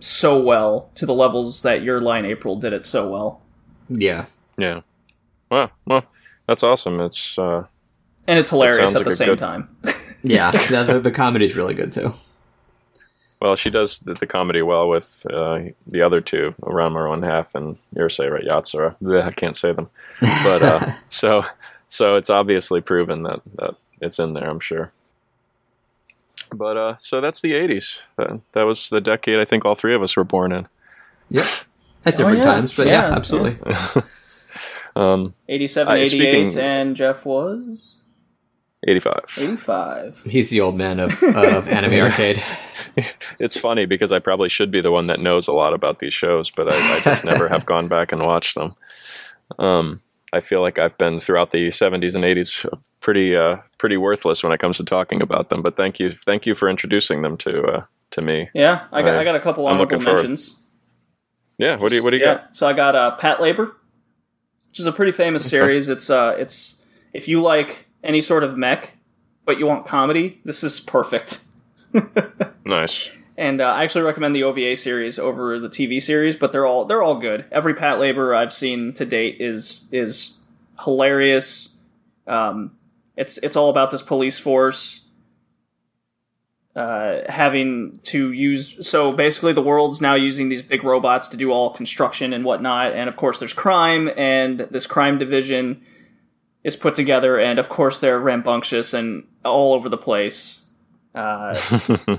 so 0.00 0.38
well 0.42 0.90
to 0.96 1.06
the 1.06 1.14
levels 1.14 1.62
that 1.62 1.82
Your 1.82 2.00
Lie 2.00 2.18
in 2.18 2.24
April 2.26 2.56
did 2.56 2.72
it 2.74 2.84
so 2.84 3.08
well, 3.08 3.40
Yeah. 3.88 4.26
Yeah. 4.58 4.80
Wow. 5.50 5.70
Well, 5.86 6.04
that's 6.46 6.62
awesome. 6.62 7.00
It's 7.00 7.38
uh, 7.38 7.64
and 8.26 8.38
it's 8.38 8.50
hilarious 8.50 8.92
sounds 8.92 8.94
at 8.96 8.98
like 8.98 9.06
the 9.06 9.16
same 9.16 9.28
good- 9.28 9.38
time. 9.38 9.76
Yeah. 10.22 10.50
the, 10.50 10.84
the, 10.84 11.00
the 11.00 11.10
comedy's 11.10 11.56
really 11.56 11.72
good 11.72 11.92
too. 11.92 12.12
Well, 13.40 13.56
she 13.56 13.70
does 13.70 14.00
the, 14.00 14.14
the 14.14 14.26
comedy 14.26 14.62
well 14.62 14.88
with 14.88 15.24
uh, 15.30 15.60
the 15.86 16.02
other 16.02 16.20
two, 16.20 16.54
Ranma 16.62 17.08
One 17.08 17.22
Half 17.22 17.54
and 17.54 17.76
Yurusei 17.94 18.30
right 18.30 18.44
Yatsura. 18.44 18.96
Bleh, 19.02 19.22
I 19.24 19.30
can't 19.32 19.56
say 19.56 19.72
them, 19.72 19.88
but 20.20 20.62
uh, 20.62 20.92
so 21.08 21.42
so 21.88 22.16
it's 22.16 22.30
obviously 22.30 22.80
proven 22.80 23.22
that 23.24 23.40
that 23.56 23.74
it's 24.00 24.18
in 24.18 24.34
there. 24.34 24.48
I'm 24.48 24.60
sure. 24.60 24.92
But 26.52 26.76
uh, 26.76 26.96
so 26.98 27.20
that's 27.20 27.40
the 27.40 27.52
'80s. 27.52 28.02
That, 28.16 28.40
that 28.52 28.62
was 28.62 28.90
the 28.90 29.00
decade 29.00 29.38
I 29.38 29.44
think 29.44 29.64
all 29.64 29.74
three 29.74 29.94
of 29.94 30.02
us 30.02 30.16
were 30.16 30.24
born 30.24 30.52
in. 30.52 30.66
Yep. 31.30 31.46
At 32.04 32.16
different 32.16 32.38
yeah. 32.38 32.44
times, 32.44 32.76
but 32.76 32.86
yeah, 32.86 33.08
Yeah, 33.08 33.14
absolutely. 33.16 33.58
Um, 34.96 35.34
87, 35.48 35.92
Uh, 35.92 35.96
88, 35.96 36.08
speaking- 36.08 36.60
and 36.60 36.96
Jeff 36.96 37.24
was 37.24 37.99
85. 38.86 39.24
85. 39.38 40.22
He's 40.24 40.50
the 40.50 40.60
old 40.60 40.76
man 40.76 41.00
of, 41.00 41.22
of 41.22 41.68
anime 41.68 42.00
arcade. 42.00 42.42
It's 43.38 43.56
funny 43.56 43.86
because 43.86 44.10
I 44.10 44.18
probably 44.18 44.48
should 44.48 44.70
be 44.70 44.80
the 44.80 44.90
one 44.90 45.06
that 45.06 45.20
knows 45.20 45.46
a 45.46 45.52
lot 45.52 45.72
about 45.74 46.00
these 46.00 46.12
shows, 46.12 46.50
but 46.50 46.70
I, 46.70 46.74
I 46.96 47.00
just 47.00 47.24
never 47.24 47.48
have 47.48 47.64
gone 47.64 47.86
back 47.88 48.10
and 48.10 48.20
watched 48.22 48.56
them. 48.56 48.74
Um, 49.58 50.02
I 50.32 50.40
feel 50.40 50.60
like 50.60 50.78
I've 50.78 50.98
been 50.98 51.20
throughout 51.20 51.52
the 51.52 51.68
70s 51.68 52.14
and 52.16 52.24
80s 52.24 52.66
pretty 53.00 53.36
uh, 53.36 53.58
pretty 53.78 53.96
worthless 53.96 54.42
when 54.42 54.52
it 54.52 54.58
comes 54.58 54.76
to 54.78 54.84
talking 54.84 55.22
about 55.22 55.48
them. 55.50 55.62
But 55.62 55.76
thank 55.76 56.00
you, 56.00 56.16
thank 56.26 56.46
you 56.46 56.54
for 56.54 56.68
introducing 56.68 57.22
them 57.22 57.36
to 57.38 57.62
uh, 57.62 57.84
to 58.10 58.22
me. 58.22 58.50
Yeah, 58.54 58.86
I 58.92 59.02
got 59.02 59.14
I- 59.14 59.20
I 59.20 59.24
got 59.24 59.36
a 59.36 59.40
couple 59.40 59.66
I'm 59.66 59.74
honorable 59.74 59.92
looking 59.92 60.04
forward. 60.04 60.22
mentions. 60.22 60.58
Yeah, 61.58 61.76
what 61.76 61.90
do 61.90 61.96
you 61.96 62.02
what 62.02 62.10
do 62.10 62.16
you 62.16 62.24
yeah, 62.24 62.34
got? 62.34 62.56
so 62.56 62.66
I 62.66 62.72
got 62.72 62.94
uh, 62.96 63.16
Patlabor, 63.20 63.72
which 64.68 64.80
is 64.80 64.86
a 64.86 64.92
pretty 64.92 65.12
famous 65.12 65.48
series. 65.48 65.88
It's 65.88 66.10
uh, 66.10 66.34
it's 66.38 66.82
if 67.12 67.28
you 67.28 67.40
like 67.40 67.86
any 68.02 68.20
sort 68.20 68.44
of 68.44 68.56
mech, 68.56 68.96
but 69.44 69.58
you 69.58 69.66
want 69.66 69.86
comedy, 69.86 70.40
this 70.44 70.62
is 70.64 70.80
perfect. 70.80 71.44
Nice. 72.70 73.10
And 73.36 73.60
uh, 73.60 73.72
I 73.72 73.84
actually 73.84 74.04
recommend 74.04 74.36
the 74.36 74.44
OVA 74.44 74.76
series 74.76 75.18
over 75.18 75.58
the 75.58 75.68
TV 75.68 76.00
series, 76.00 76.36
but 76.36 76.52
they're 76.52 76.66
all 76.66 76.84
they're 76.84 77.02
all 77.02 77.18
good. 77.18 77.46
Every 77.50 77.74
Patlabor 77.74 78.36
I've 78.36 78.52
seen 78.52 78.92
to 78.94 79.04
date 79.04 79.40
is 79.40 79.88
is 79.90 80.38
hilarious. 80.84 81.74
Um, 82.26 82.76
it's 83.16 83.38
it's 83.38 83.56
all 83.56 83.70
about 83.70 83.90
this 83.90 84.02
police 84.02 84.38
force 84.38 85.06
uh, 86.76 87.22
having 87.28 87.98
to 88.04 88.30
use. 88.30 88.86
So 88.86 89.10
basically, 89.10 89.54
the 89.54 89.62
world's 89.62 90.00
now 90.00 90.14
using 90.14 90.48
these 90.48 90.62
big 90.62 90.84
robots 90.84 91.30
to 91.30 91.36
do 91.36 91.50
all 91.50 91.70
construction 91.70 92.32
and 92.32 92.44
whatnot. 92.44 92.92
And 92.92 93.08
of 93.08 93.16
course, 93.16 93.38
there's 93.38 93.54
crime, 93.54 94.10
and 94.16 94.60
this 94.60 94.86
crime 94.86 95.18
division 95.18 95.82
is 96.64 96.76
put 96.76 96.94
together, 96.94 97.38
and 97.38 97.58
of 97.58 97.68
course, 97.68 98.00
they're 98.00 98.18
rambunctious 98.18 98.94
and 98.94 99.24
all 99.44 99.74
over 99.74 99.88
the 99.88 99.98
place. 99.98 100.66
Uh, 101.14 101.58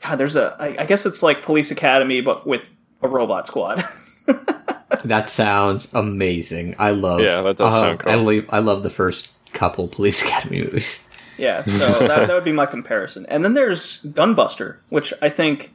God, 0.00 0.16
there's 0.16 0.36
a. 0.36 0.56
I, 0.58 0.82
I 0.82 0.86
guess 0.86 1.06
it's 1.06 1.22
like 1.22 1.42
Police 1.42 1.70
Academy, 1.70 2.20
but 2.20 2.46
with 2.46 2.70
a 3.02 3.08
robot 3.08 3.46
squad. 3.46 3.84
That 5.04 5.28
sounds 5.28 5.92
amazing. 5.92 6.74
I 6.78 6.90
love. 6.90 7.20
Yeah, 7.20 7.42
that 7.42 7.56
does 7.56 7.74
uh, 7.74 7.80
sound 7.80 8.00
cool. 8.00 8.12
I, 8.12 8.16
leave, 8.16 8.46
I 8.50 8.58
love 8.60 8.82
the 8.82 8.90
first 8.90 9.30
couple 9.52 9.88
Police 9.88 10.22
Academy 10.26 10.62
movies. 10.62 11.08
yeah, 11.38 11.64
so 11.64 12.06
that, 12.06 12.28
that 12.28 12.32
would 12.32 12.44
be 12.44 12.52
my 12.52 12.66
comparison. 12.66 13.26
And 13.28 13.44
then 13.44 13.54
there's 13.54 14.02
Gunbuster, 14.04 14.78
which 14.90 15.12
I 15.20 15.28
think 15.28 15.72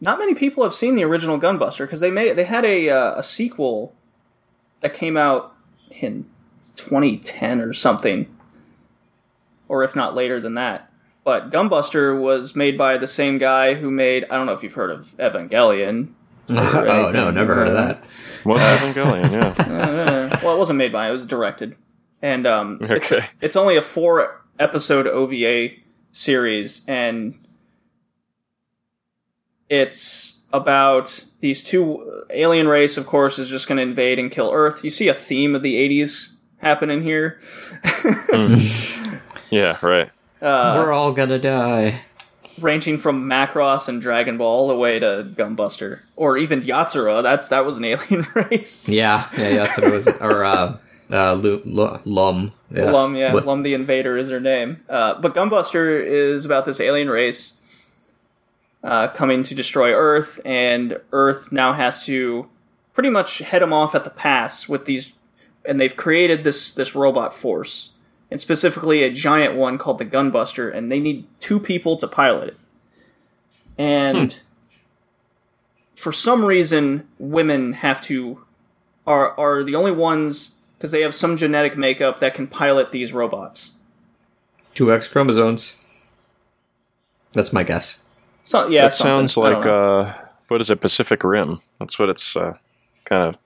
not 0.00 0.18
many 0.18 0.34
people 0.34 0.62
have 0.62 0.74
seen 0.74 0.94
the 0.94 1.04
original 1.04 1.38
Gunbuster 1.38 1.84
because 1.84 2.00
they 2.00 2.10
made 2.10 2.36
they 2.36 2.44
had 2.44 2.64
a 2.64 2.88
uh, 2.88 3.18
a 3.18 3.22
sequel 3.22 3.94
that 4.80 4.94
came 4.94 5.16
out 5.16 5.54
in 5.90 6.26
2010 6.78 7.60
or 7.60 7.72
something, 7.72 8.26
or 9.68 9.84
if 9.84 9.94
not 9.94 10.14
later 10.14 10.40
than 10.40 10.54
that. 10.54 10.90
But 11.24 11.50
Gunbuster 11.50 12.18
was 12.18 12.56
made 12.56 12.78
by 12.78 12.96
the 12.96 13.06
same 13.06 13.36
guy 13.36 13.74
who 13.74 13.90
made 13.90 14.24
I 14.30 14.36
don't 14.36 14.46
know 14.46 14.54
if 14.54 14.62
you've 14.62 14.72
heard 14.72 14.90
of 14.90 15.14
Evangelion. 15.18 16.14
oh 16.48 17.10
no, 17.12 17.30
never 17.30 17.54
heard 17.54 17.68
of 17.68 17.74
that. 17.74 18.02
What's 18.44 18.62
Evangelion? 18.62 19.30
Yeah. 19.30 19.54
Uh, 19.78 20.40
well, 20.42 20.54
it 20.54 20.58
wasn't 20.58 20.78
made 20.78 20.92
by. 20.92 21.08
It 21.08 21.12
was 21.12 21.26
directed, 21.26 21.76
and 22.22 22.46
um, 22.46 22.78
it's, 22.82 23.12
it's 23.40 23.56
only 23.56 23.76
a 23.76 23.82
four 23.82 24.42
episode 24.58 25.06
OVA 25.06 25.70
series, 26.12 26.84
and 26.88 27.38
it's 29.68 30.40
about 30.52 31.24
these 31.40 31.62
two 31.62 32.24
alien 32.30 32.68
race. 32.68 32.96
Of 32.96 33.06
course, 33.06 33.38
is 33.38 33.48
just 33.48 33.68
going 33.68 33.76
to 33.76 33.82
invade 33.82 34.18
and 34.18 34.30
kill 34.30 34.50
Earth. 34.52 34.82
You 34.82 34.90
see 34.90 35.08
a 35.08 35.14
theme 35.14 35.54
of 35.54 35.62
the 35.62 35.74
'80s 35.74 36.32
happening 36.58 37.02
here. 37.02 37.38
Yeah. 39.50 39.78
Right. 39.82 40.10
Uh, 40.40 40.82
We're 40.84 40.92
all 40.92 41.12
gonna 41.12 41.38
die. 41.38 42.02
ranging 42.60 42.98
from 42.98 43.28
Macross 43.28 43.88
and 43.88 44.00
Dragon 44.02 44.36
Ball 44.38 44.46
all 44.46 44.68
the 44.68 44.76
way 44.76 44.98
to 44.98 45.26
Gunbuster, 45.34 46.00
or 46.16 46.36
even 46.38 46.62
Yatsura. 46.62 47.22
That's 47.22 47.48
that 47.48 47.64
was 47.64 47.78
an 47.78 47.84
alien 47.84 48.26
race. 48.34 48.88
Yeah, 48.88 49.26
yeah, 49.36 49.48
yeah, 49.48 49.56
that's 49.64 49.76
what 49.78 49.86
it 49.86 49.92
was. 49.92 50.06
Or 50.08 50.44
uh, 50.44 50.76
uh, 51.10 51.32
Lu- 51.34 51.62
Lu- 51.64 51.98
Lum. 52.04 52.52
Yeah. 52.70 52.90
Lum, 52.90 53.16
yeah, 53.16 53.32
What- 53.32 53.46
Lum 53.46 53.62
the 53.62 53.74
Invader 53.74 54.16
is 54.18 54.28
her 54.28 54.40
name. 54.40 54.84
Uh, 54.88 55.18
but 55.20 55.34
Gunbuster 55.34 56.04
is 56.04 56.44
about 56.44 56.64
this 56.66 56.80
alien 56.80 57.08
race 57.08 57.54
uh, 58.84 59.08
coming 59.08 59.42
to 59.44 59.54
destroy 59.54 59.92
Earth, 59.92 60.38
and 60.44 61.00
Earth 61.12 61.50
now 61.50 61.72
has 61.72 62.04
to 62.04 62.46
pretty 62.94 63.10
much 63.10 63.38
head 63.38 63.62
them 63.62 63.72
off 63.72 63.94
at 63.94 64.04
the 64.04 64.10
pass 64.10 64.68
with 64.68 64.84
these, 64.84 65.12
and 65.68 65.78
they've 65.78 65.96
created 65.96 66.42
this 66.42 66.74
this 66.74 66.94
robot 66.96 67.34
force, 67.34 67.92
and 68.30 68.40
specifically 68.40 69.04
a 69.04 69.10
giant 69.10 69.54
one 69.54 69.78
called 69.78 69.98
the 69.98 70.06
Gunbuster, 70.06 70.74
and 70.74 70.90
they 70.90 70.98
need 70.98 71.26
two 71.38 71.60
people 71.60 71.96
to 71.98 72.08
pilot 72.08 72.48
it. 72.48 72.56
And 73.76 74.40
for 75.94 76.10
some 76.10 76.44
reason, 76.44 77.06
women 77.18 77.74
have 77.74 78.00
to 78.02 78.42
are 79.06 79.38
are 79.38 79.62
the 79.62 79.76
only 79.76 79.92
ones 79.92 80.56
because 80.76 80.90
they 80.90 81.02
have 81.02 81.14
some 81.14 81.36
genetic 81.36 81.76
makeup 81.76 82.18
that 82.20 82.34
can 82.34 82.46
pilot 82.46 82.90
these 82.90 83.12
robots. 83.12 83.78
Two 84.74 84.92
X 84.92 85.08
chromosomes. 85.08 85.84
That's 87.32 87.52
my 87.52 87.62
guess. 87.62 88.04
So 88.44 88.68
yeah, 88.68 88.82
that 88.82 88.94
sounds 88.94 89.36
like 89.36 89.66
uh, 89.66 90.14
what 90.48 90.60
is 90.60 90.70
it? 90.70 90.80
Pacific 90.80 91.22
Rim. 91.22 91.60
That's 91.78 91.98
what 91.98 92.08
it's 92.08 92.34
uh, 92.36 92.54
kind 93.04 93.22
of. 93.22 93.38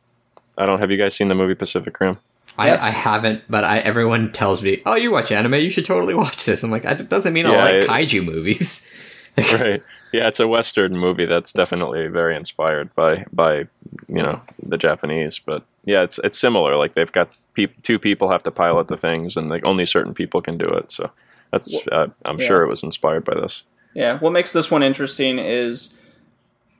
I 0.58 0.66
don't. 0.66 0.78
Have 0.78 0.90
you 0.90 0.96
guys 0.98 1.14
seen 1.14 1.28
the 1.28 1.34
movie 1.34 1.54
Pacific 1.54 1.98
Rim? 2.00 2.18
I, 2.58 2.66
Yes. 2.68 2.82
I 2.82 2.90
haven't, 2.90 3.42
but 3.48 3.64
I 3.64 3.78
everyone 3.78 4.30
tells 4.32 4.62
me, 4.62 4.82
"Oh, 4.84 4.94
you 4.94 5.10
watch 5.10 5.32
anime? 5.32 5.54
You 5.54 5.70
should 5.70 5.84
totally 5.86 6.14
watch 6.24 6.44
this." 6.44 6.62
I'm 6.62 6.70
like, 6.70 6.82
that 6.82 7.08
doesn't 7.08 7.32
mean 7.32 7.46
Yeah, 7.46 7.64
I 7.64 7.70
it- 7.70 7.88
like 7.88 8.08
kaiju 8.08 8.24
movies. 8.24 8.88
right. 9.54 9.82
Yeah, 10.12 10.28
it's 10.28 10.40
a 10.40 10.46
Western 10.46 10.94
movie 10.98 11.24
that's 11.24 11.54
definitely 11.54 12.06
very 12.08 12.36
inspired 12.36 12.94
by 12.94 13.24
by 13.32 13.60
you 14.08 14.22
know 14.22 14.42
the 14.62 14.76
Japanese, 14.76 15.38
but 15.38 15.64
yeah, 15.86 16.02
it's 16.02 16.18
it's 16.22 16.38
similar. 16.38 16.76
Like 16.76 16.94
they've 16.94 17.10
got 17.10 17.34
peop 17.54 17.82
two 17.82 17.98
people 17.98 18.28
have 18.30 18.42
to 18.42 18.50
pilot 18.50 18.88
the 18.88 18.98
things, 18.98 19.36
and 19.38 19.48
like 19.48 19.64
only 19.64 19.86
certain 19.86 20.12
people 20.12 20.42
can 20.42 20.58
do 20.58 20.66
it. 20.68 20.92
So 20.92 21.10
that's 21.50 21.74
uh, 21.90 22.08
I'm 22.26 22.38
yeah. 22.38 22.46
sure 22.46 22.62
it 22.62 22.68
was 22.68 22.82
inspired 22.82 23.24
by 23.24 23.34
this. 23.34 23.62
Yeah, 23.94 24.18
what 24.18 24.32
makes 24.34 24.52
this 24.52 24.70
one 24.70 24.82
interesting 24.82 25.38
is 25.38 25.98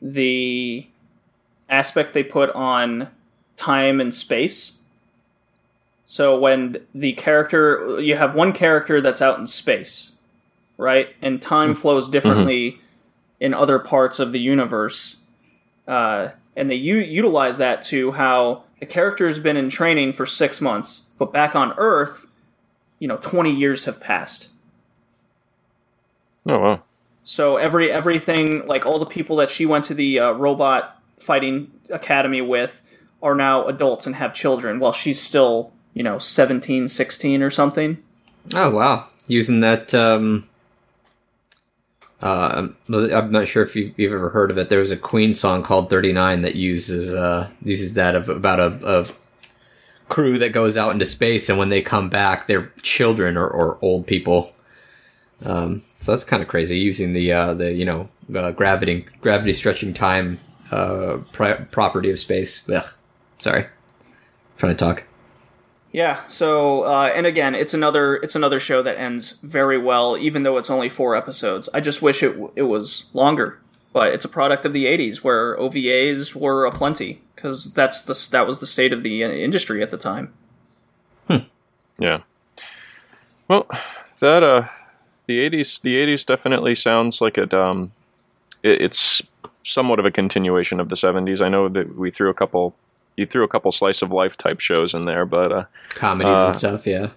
the 0.03 0.87
aspect 1.71 2.13
they 2.13 2.23
put 2.25 2.51
on 2.51 3.09
time 3.63 4.01
and 4.01 4.13
space. 4.13 4.79
So 6.05 6.39
when 6.39 6.85
the 6.95 7.13
character, 7.13 8.01
you 8.01 8.17
have 8.17 8.35
one 8.35 8.53
character 8.53 9.01
that's 9.01 9.23
out 9.23 9.39
in 9.39 9.47
space, 9.47 10.17
right? 10.77 11.09
And 11.23 11.41
time 11.41 11.75
flows 11.75 12.09
differently 12.09 12.81
in 13.41 13.55
other 13.55 13.79
parts 13.79 14.19
of 14.19 14.33
the 14.33 14.41
universe. 14.41 15.19
Uh, 15.87 16.31
and 16.57 16.71
they 16.71 16.75
u- 16.75 16.97
utilize 16.97 17.59
that 17.59 17.83
to 17.83 18.13
how 18.13 18.65
the 18.81 18.87
character's 18.87 19.39
been 19.39 19.57
in 19.57 19.71
training 19.71 20.13
for 20.13 20.27
six 20.27 20.61
months, 20.61 21.07
but 21.19 21.33
back 21.33 21.55
on 21.55 21.73
Earth, 21.79 22.27
you 22.99 23.07
know, 23.07 23.17
20 23.17 23.51
years 23.51 23.85
have 23.85 24.01
passed. 24.01 24.51
Oh 26.47 26.59
wow. 26.59 26.83
So 27.23 27.57
every 27.57 27.93
everything 27.93 28.67
like 28.67 28.85
all 28.85 28.99
the 28.99 29.07
people 29.07 29.37
that 29.37 29.49
she 29.49 29.65
went 29.65 29.85
to 29.87 29.95
the 29.95 30.19
uh, 30.19 30.33
robot 30.33 31.01
fighting 31.21 31.71
academy 31.89 32.43
with 32.43 32.83
are 33.23 33.35
now 33.35 33.65
adults 33.65 34.07
and 34.07 34.17
have 34.17 34.35
children 34.35 34.79
while 34.79 34.93
she's 34.93 35.21
still, 35.21 35.73
you 35.95 36.03
know, 36.03 36.19
17, 36.19 36.89
16 36.89 37.43
or 37.43 37.51
something. 37.51 38.03
Oh 38.55 38.71
wow, 38.71 39.07
using 39.29 39.61
that. 39.61 39.95
Um, 39.95 40.49
uh, 42.21 42.69
I'm 42.89 43.33
not 43.33 43.49
sure 43.49 43.65
if 43.65 43.75
you've, 43.75 43.99
ever 43.99 44.31
heard 44.31 44.51
of 44.51 44.59
it. 44.59 44.69
There 44.69 44.79
was 44.79 44.93
a 44.93 44.97
Queen 44.97 45.35
song 45.35 45.63
called 45.63 45.91
"39" 45.91 46.43
that 46.43 46.57
uses 46.57 47.13
uh, 47.13 47.51
uses 47.63 47.95
that 47.95 48.15
of 48.15 48.29
about 48.29 48.61
a 48.61 48.87
of 48.87 49.17
crew 50.09 50.39
that 50.39 50.53
goes 50.53 50.77
out 50.77 50.93
into 50.93 51.07
space, 51.07 51.49
and 51.49 51.59
when 51.59 51.69
they 51.69 51.83
come 51.83 52.09
back, 52.09 52.47
they're 52.47 52.73
children 52.83 53.37
or, 53.37 53.49
or 53.49 53.79
old 53.83 54.07
people. 54.07 54.55
Um, 55.45 55.83
so 55.99 56.13
that's 56.13 56.25
kind 56.25 56.43
of 56.43 56.49
crazy 56.49 56.79
using 56.79 57.13
the 57.13 57.33
uh, 57.33 57.55
the 57.55 57.73
you 57.73 57.85
know 57.85 58.09
uh, 58.35 58.53
gravity 58.53 59.07
gravity 59.21 59.53
stretching 59.53 59.95
time 59.95 60.39
uh, 60.71 61.19
property 61.33 62.11
of 62.11 62.19
space. 62.19 62.69
Ugh. 62.69 62.85
Sorry, 63.43 63.67
trying 64.57 64.71
to 64.71 64.79
talk. 64.79 65.03
Yeah. 65.91 66.21
So 66.29 66.83
uh, 66.83 67.11
and 67.13 67.27
again, 67.27 67.57
it's 67.57 67.75
another 67.75 68.15
it's 68.15 68.37
another 68.37 68.61
show 68.61 68.85
that 68.85 68.99
ends 68.99 69.33
very 69.43 69.79
well, 69.79 70.17
even 70.17 70.45
though 70.45 70.59
it's 70.59 70.71
only 70.71 70.89
four 70.89 71.17
episodes. 71.17 71.69
I 71.75 71.81
just 71.81 72.01
wish 72.01 72.23
it 72.23 72.39
it 72.55 72.63
was 72.63 73.11
longer, 73.15 73.59
but 73.93 74.15
it's 74.15 74.25
a 74.25 74.29
product 74.29 74.65
of 74.65 74.73
the 74.73 74.85
'80s 74.85 75.25
where 75.25 75.57
OVAs 75.57 76.37
were 76.37 76.67
aplenty 76.67 77.21
because 77.35 77.75
that's 77.75 78.05
the 78.05 78.15
that 78.31 78.47
was 78.47 78.61
the 78.61 78.67
state 78.69 78.93
of 78.93 79.03
the 79.03 79.25
uh, 79.25 79.29
industry 79.29 79.83
at 79.83 79.91
the 79.91 79.99
time. 79.99 80.33
Hmm. 81.27 81.49
Yeah. 81.99 82.21
Well, 83.49 83.67
that 84.21 84.45
uh, 84.45 84.69
the 85.27 85.41
'80s, 85.51 85.83
the 85.83 85.97
'80s 85.97 86.25
definitely 86.25 86.77
sounds 86.77 87.21
like 87.21 87.37
it. 87.37 87.53
Um, 87.53 87.91
it, 88.63 88.83
it's 88.83 89.21
somewhat 89.65 89.99
of 89.99 90.07
a 90.07 90.13
continuation 90.13 90.79
of 90.79 90.91
the 90.91 90.95
'70s. 90.95 91.45
I 91.45 91.49
know 91.49 91.69
that 91.69 91.99
we 91.99 92.13
threw 92.13 92.31
a 92.31 92.35
couple, 92.35 92.77
you 93.17 93.27
threw 93.27 93.45
a 93.45 93.49
couple 93.49 93.71
slice 93.73 94.03
of 94.03 94.11
life 94.11 94.37
type 94.37 94.61
shows 94.61 94.95
in 94.95 95.05
there, 95.05 95.25
but 95.27 95.53
uh, 95.53 95.65
Comedies 95.91 96.33
Uh, 96.33 96.47
and 96.47 96.55
stuff, 96.55 96.87
yeah. 96.87 97.11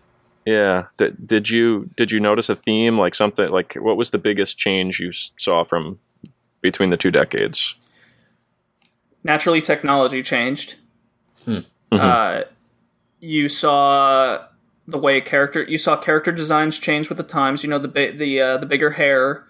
yeah. 0.45 0.85
Did, 0.97 1.27
did 1.27 1.49
you 1.49 1.89
did 1.95 2.11
you 2.11 2.19
notice 2.19 2.49
a 2.49 2.55
theme 2.55 2.97
like 2.97 3.15
something 3.15 3.49
like 3.49 3.75
what 3.75 3.97
was 3.97 4.09
the 4.09 4.17
biggest 4.17 4.57
change 4.57 4.99
you 4.99 5.11
saw 5.11 5.63
from 5.63 5.99
between 6.61 6.89
the 6.89 6.97
two 6.97 7.11
decades? 7.11 7.75
naturally 9.23 9.61
technology 9.61 10.21
changed. 10.21 10.75
Uh, 11.91 12.43
you 13.19 13.47
saw 13.47 14.45
the 14.87 14.97
way 14.97 15.19
character 15.21 15.63
you 15.63 15.77
saw 15.77 15.95
character 15.97 16.31
designs 16.31 16.77
change 16.77 17.09
with 17.09 17.17
the 17.17 17.23
times. 17.23 17.63
You 17.63 17.69
know 17.69 17.79
the 17.79 17.87
the 17.87 18.41
uh, 18.41 18.57
the 18.57 18.65
bigger 18.65 18.91
hair, 18.91 19.45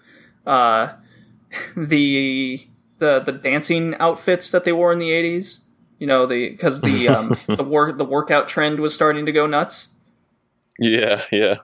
uh, 0.46 0.92
the 1.76 2.66
the 2.98 3.20
the 3.20 3.32
dancing 3.32 3.94
outfits 3.96 4.50
that 4.50 4.64
they 4.64 4.72
wore 4.72 4.92
in 4.92 4.98
the 4.98 5.10
eighties. 5.12 5.60
You 5.98 6.06
know 6.06 6.26
the 6.26 6.50
because 6.50 6.80
the 6.80 7.08
um, 7.08 7.36
the 7.48 7.64
work 7.64 7.98
the 7.98 8.04
workout 8.04 8.48
trend 8.48 8.80
was 8.80 8.94
starting 8.94 9.26
to 9.26 9.32
go 9.32 9.46
nuts. 9.46 9.88
Yeah, 10.78 11.22
yeah. 11.30 11.56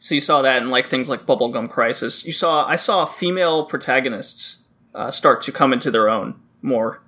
So 0.00 0.14
you 0.14 0.20
saw 0.20 0.42
that 0.42 0.62
in 0.62 0.70
like 0.70 0.86
things 0.86 1.08
like 1.08 1.26
Bubblegum 1.26 1.70
Crisis. 1.70 2.26
You 2.26 2.32
saw 2.32 2.66
I 2.66 2.76
saw 2.76 3.04
female 3.04 3.66
protagonists 3.66 4.62
uh, 4.94 5.10
start 5.10 5.42
to 5.42 5.52
come 5.52 5.72
into 5.72 5.90
their 5.90 6.08
own 6.08 6.40
more 6.62 7.02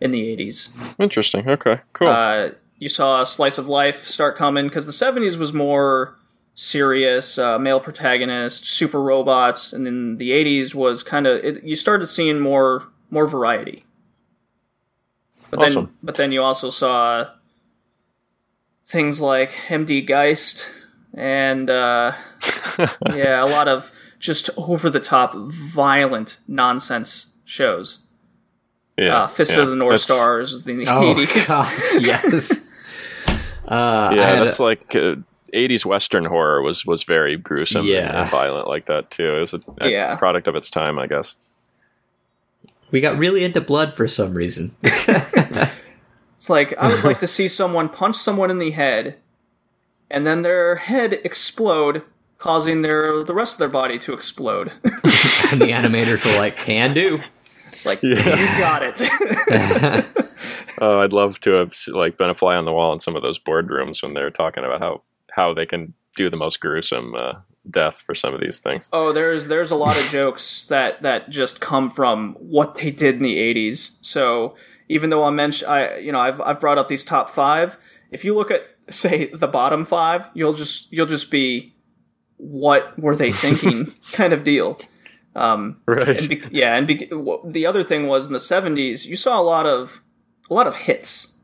in 0.00 0.10
the 0.10 0.28
eighties. 0.28 0.70
Interesting. 0.98 1.48
Okay, 1.48 1.80
cool. 1.92 2.08
Uh, 2.08 2.50
you 2.78 2.88
saw 2.88 3.24
Slice 3.24 3.58
of 3.58 3.68
Life 3.68 4.06
start 4.06 4.36
coming 4.36 4.68
because 4.68 4.86
the 4.86 4.92
70s 4.92 5.38
was 5.38 5.52
more 5.52 6.18
serious, 6.54 7.38
uh, 7.38 7.58
male 7.58 7.80
protagonist, 7.80 8.64
super 8.66 9.02
robots, 9.02 9.72
and 9.72 9.86
then 9.86 10.18
the 10.18 10.30
80s 10.30 10.74
was 10.74 11.02
kind 11.02 11.26
of 11.26 11.64
you 11.64 11.76
started 11.76 12.06
seeing 12.08 12.40
more 12.40 12.88
more 13.10 13.26
variety. 13.26 13.84
But 15.50 15.60
then, 15.60 15.88
but 16.02 16.16
then 16.16 16.32
you 16.32 16.42
also 16.42 16.70
saw 16.70 17.28
things 18.84 19.20
like 19.20 19.52
MD 19.68 20.06
Geist 20.06 20.72
and 21.14 21.70
uh, 21.70 22.12
yeah, 23.14 23.42
a 23.42 23.46
lot 23.48 23.68
of 23.68 23.92
just 24.18 24.50
over 24.56 24.90
the 24.90 25.00
top, 25.00 25.34
violent 25.36 26.40
nonsense 26.48 27.34
shows. 27.44 28.06
yeah, 28.98 29.22
Uh, 29.22 29.26
Fist 29.28 29.52
yeah. 29.52 29.60
of 29.62 29.68
the 29.68 29.76
North 29.76 29.92
That's- 29.92 30.04
Stars 30.04 30.52
was 30.52 30.66
in 30.66 30.78
the 30.78 30.86
Oh 30.88 31.14
80s. 31.14 31.48
God, 31.48 31.72
yes. 32.02 32.68
Uh, 33.68 34.12
Yeah, 34.14 34.26
had 34.36 34.44
that's 34.46 34.60
like 34.60 34.94
uh, 34.94 35.16
'80s 35.54 35.84
Western 35.84 36.24
horror 36.24 36.62
was 36.62 36.84
was 36.86 37.02
very 37.02 37.36
gruesome 37.36 37.80
and- 37.80 37.88
Yeah. 37.88 38.22
and, 38.22 38.30
violent 38.30 38.68
like 38.68 38.86
that 38.86 39.10
too. 39.10 39.36
It 39.36 39.40
was 39.40 39.54
a, 39.54 39.60
a 39.80 39.88
Yeah. 39.90 40.16
product 40.16 40.46
of 40.48 40.54
its 40.54 40.70
time, 40.70 40.98
I 40.98 41.06
guess. 41.06 41.34
We 42.90 43.00
got 43.00 43.18
really 43.18 43.44
into 43.44 43.60
blood 43.60 43.94
for 43.94 44.08
some 44.08 44.34
reason. 44.34 44.74
It's 46.36 46.50
like 46.50 46.76
I 46.76 46.88
would 46.88 47.02
like 47.02 47.20
to 47.20 47.26
see 47.26 47.48
someone 47.48 47.88
punch 47.88 48.16
someone 48.16 48.50
in 48.50 48.58
the 48.58 48.70
head, 48.72 49.16
and 50.10 50.26
then 50.26 50.42
their 50.42 50.76
head 50.76 51.14
explode, 51.24 52.02
causing 52.36 52.82
their 52.82 53.24
the 53.24 53.34
rest 53.34 53.54
of 53.54 53.58
their 53.58 53.68
body 53.68 53.98
to 54.00 54.12
explode. 54.12 54.70
and 54.84 55.60
the 55.60 55.72
animators 55.72 56.24
were 56.24 56.38
like, 56.38 56.58
"Can 56.58 56.92
do." 56.92 57.20
it's 57.72 57.86
like 57.86 58.02
you 58.02 58.16
got 58.16 58.82
it. 58.82 60.06
Oh, 60.78 61.00
I'd 61.00 61.14
love 61.14 61.40
to 61.40 61.52
have 61.52 61.74
like 61.88 62.18
been 62.18 62.28
a 62.28 62.34
fly 62.34 62.54
on 62.54 62.66
the 62.66 62.72
wall 62.72 62.92
in 62.92 63.00
some 63.00 63.16
of 63.16 63.22
those 63.22 63.38
boardrooms 63.38 64.02
when 64.02 64.12
they're 64.12 64.30
talking 64.30 64.62
about 64.62 64.80
how 64.82 65.02
how 65.30 65.54
they 65.54 65.64
can 65.64 65.94
do 66.16 66.28
the 66.28 66.36
most 66.36 66.60
gruesome 66.60 67.14
uh, 67.14 67.32
death 67.70 68.02
for 68.06 68.14
some 68.14 68.34
of 68.34 68.40
these 68.40 68.58
things. 68.58 68.88
oh, 68.92 69.12
there's 69.12 69.48
there's 69.48 69.70
a 69.70 69.76
lot 69.76 69.98
of 69.98 70.04
jokes 70.10 70.66
that 70.66 71.02
that 71.02 71.30
just 71.30 71.60
come 71.60 71.90
from 71.90 72.34
what 72.38 72.76
they 72.76 72.90
did 72.90 73.16
in 73.16 73.22
the 73.22 73.38
'80s. 73.38 73.98
So 74.02 74.54
even 74.88 75.10
though 75.10 75.24
I 75.24 75.30
mentioned, 75.30 75.70
I 75.70 75.96
you 75.98 76.12
know 76.12 76.20
I've 76.20 76.40
I've 76.40 76.60
brought 76.60 76.78
up 76.78 76.88
these 76.88 77.04
top 77.04 77.30
five. 77.30 77.76
If 78.10 78.24
you 78.24 78.34
look 78.34 78.50
at 78.50 78.62
say 78.90 79.26
the 79.26 79.48
bottom 79.48 79.84
five, 79.84 80.28
you'll 80.34 80.52
just 80.54 80.92
you'll 80.92 81.06
just 81.06 81.30
be 81.30 81.74
what 82.38 82.98
were 82.98 83.16
they 83.16 83.32
thinking 83.32 83.94
kind 84.12 84.32
of 84.32 84.44
deal. 84.44 84.78
Um, 85.34 85.80
Right. 85.86 86.08
and 86.08 86.28
be- 86.28 86.42
yeah, 86.50 86.76
and 86.76 86.86
be- 86.86 87.06
w- 87.06 87.42
the 87.44 87.66
other 87.66 87.82
thing 87.82 88.06
was 88.06 88.26
in 88.26 88.32
the 88.32 88.38
'70s, 88.38 89.04
you 89.06 89.16
saw 89.16 89.40
a 89.40 89.42
lot 89.42 89.66
of 89.66 90.02
a 90.50 90.54
lot 90.54 90.66
of 90.66 90.76
hits. 90.76 91.34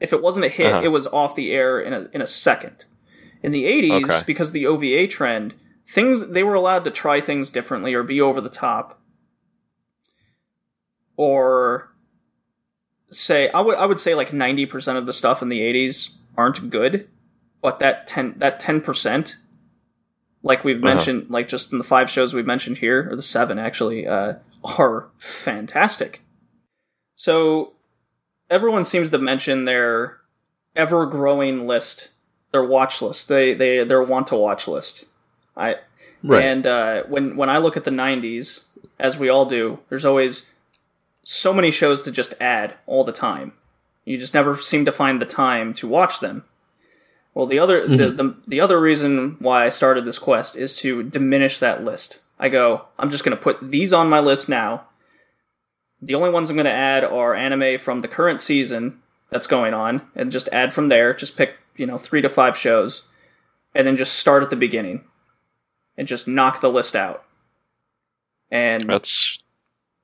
If 0.00 0.12
it 0.12 0.20
wasn't 0.22 0.46
a 0.46 0.48
hit, 0.48 0.66
Uh-huh. 0.72 0.80
it 0.84 0.88
was 0.88 1.06
off 1.06 1.34
the 1.36 1.52
air 1.52 1.80
in 1.80 1.92
a 1.92 2.08
in 2.12 2.20
a 2.20 2.28
second. 2.28 2.86
In 3.44 3.52
the 3.52 3.64
'80s, 3.64 4.04
Okay. 4.04 4.22
because 4.26 4.48
of 4.48 4.52
the 4.54 4.66
OVA 4.66 5.06
trend, 5.06 5.54
things 5.86 6.26
they 6.28 6.42
were 6.42 6.54
allowed 6.54 6.84
to 6.84 6.90
try 6.90 7.20
things 7.20 7.50
differently 7.50 7.92
or 7.94 8.02
be 8.02 8.20
over 8.20 8.40
the 8.40 8.48
top, 8.48 9.00
or 11.16 11.90
say 13.10 13.48
I 13.50 13.60
would 13.60 13.76
I 13.76 13.86
would 13.86 14.00
say 14.00 14.14
like 14.14 14.32
ninety 14.32 14.66
percent 14.66 14.98
of 14.98 15.06
the 15.06 15.12
stuff 15.12 15.42
in 15.42 15.48
the 15.48 15.60
'80s 15.60 16.16
aren't 16.36 16.70
good, 16.70 17.08
but 17.62 17.78
that 17.78 18.08
ten 18.08 18.34
that 18.38 18.60
ten 18.60 18.80
percent 18.80 19.36
like 20.42 20.64
we've 20.64 20.76
Uh-huh. 20.76 20.94
mentioned, 20.94 21.26
like 21.30 21.48
just 21.48 21.72
in 21.72 21.78
the 21.78 21.84
five 21.84 22.10
shows 22.10 22.34
we've 22.34 22.46
mentioned 22.46 22.78
here, 22.78 23.08
or 23.10 23.16
the 23.16 23.22
seven 23.22 23.58
actually, 23.58 24.06
uh, 24.06 24.34
are 24.78 25.08
fantastic. 25.18 26.20
So 27.14 27.74
everyone 28.50 28.84
seems 28.84 29.10
to 29.10 29.18
mention 29.18 29.64
their 29.64 30.18
ever 30.76 31.06
growing 31.06 31.66
list, 31.66 32.10
their 32.54 32.64
watch 32.64 33.02
list, 33.02 33.28
they 33.28 33.52
they 33.52 33.84
their 33.84 34.02
want 34.02 34.28
to 34.28 34.36
watch 34.36 34.66
list. 34.66 35.06
I 35.56 35.76
and 36.46 36.66
uh, 36.66 37.02
when 37.04 37.36
when 37.36 37.50
I 37.50 37.58
look 37.58 37.76
at 37.76 37.84
the 37.84 37.90
'90s, 37.90 38.64
as 38.98 39.18
we 39.18 39.28
all 39.28 39.44
do, 39.44 39.80
there's 39.90 40.06
always 40.06 40.48
so 41.24 41.52
many 41.52 41.70
shows 41.70 42.02
to 42.02 42.10
just 42.10 42.32
add 42.40 42.74
all 42.86 43.04
the 43.04 43.12
time. 43.12 43.52
You 44.04 44.16
just 44.18 44.34
never 44.34 44.56
seem 44.56 44.84
to 44.84 44.92
find 44.92 45.20
the 45.20 45.26
time 45.26 45.74
to 45.74 45.88
watch 45.88 46.20
them. 46.20 46.44
Well, 47.34 47.46
the 47.46 47.58
other 47.58 47.86
the, 47.86 48.10
the 48.10 48.36
the 48.46 48.60
other 48.60 48.80
reason 48.80 49.36
why 49.40 49.66
I 49.66 49.70
started 49.70 50.04
this 50.04 50.18
quest 50.18 50.54
is 50.56 50.76
to 50.78 51.02
diminish 51.02 51.58
that 51.58 51.84
list. 51.84 52.20
I 52.38 52.48
go, 52.48 52.86
I'm 52.98 53.10
just 53.10 53.24
going 53.24 53.36
to 53.36 53.42
put 53.42 53.70
these 53.70 53.92
on 53.92 54.08
my 54.08 54.20
list 54.20 54.48
now. 54.48 54.86
The 56.00 56.14
only 56.14 56.30
ones 56.30 56.48
I'm 56.50 56.56
going 56.56 56.64
to 56.64 56.70
add 56.70 57.04
are 57.04 57.34
anime 57.34 57.78
from 57.78 58.00
the 58.00 58.08
current 58.08 58.42
season 58.42 59.00
that's 59.30 59.46
going 59.46 59.74
on, 59.74 60.02
and 60.14 60.30
just 60.30 60.48
add 60.52 60.72
from 60.72 60.88
there. 60.88 61.12
Just 61.12 61.36
pick 61.36 61.56
you 61.76 61.86
know 61.86 61.98
three 61.98 62.20
to 62.22 62.28
five 62.28 62.56
shows, 62.56 63.08
and 63.74 63.86
then 63.86 63.96
just 63.96 64.14
start 64.14 64.42
at 64.42 64.50
the 64.50 64.56
beginning, 64.56 65.04
and 65.96 66.08
just 66.08 66.26
knock 66.28 66.60
the 66.60 66.70
list 66.70 66.94
out. 66.96 67.24
And 68.50 68.88
That's 68.88 69.38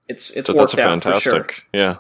it's 0.09 0.31
it's 0.31 0.49
so 0.49 0.55
worked 0.55 0.73
that's 0.77 0.79
a 0.81 0.83
out 0.89 1.03
for 1.03 1.13
fantastic. 1.13 1.53
sure. 1.53 1.65
Yeah. 1.73 1.97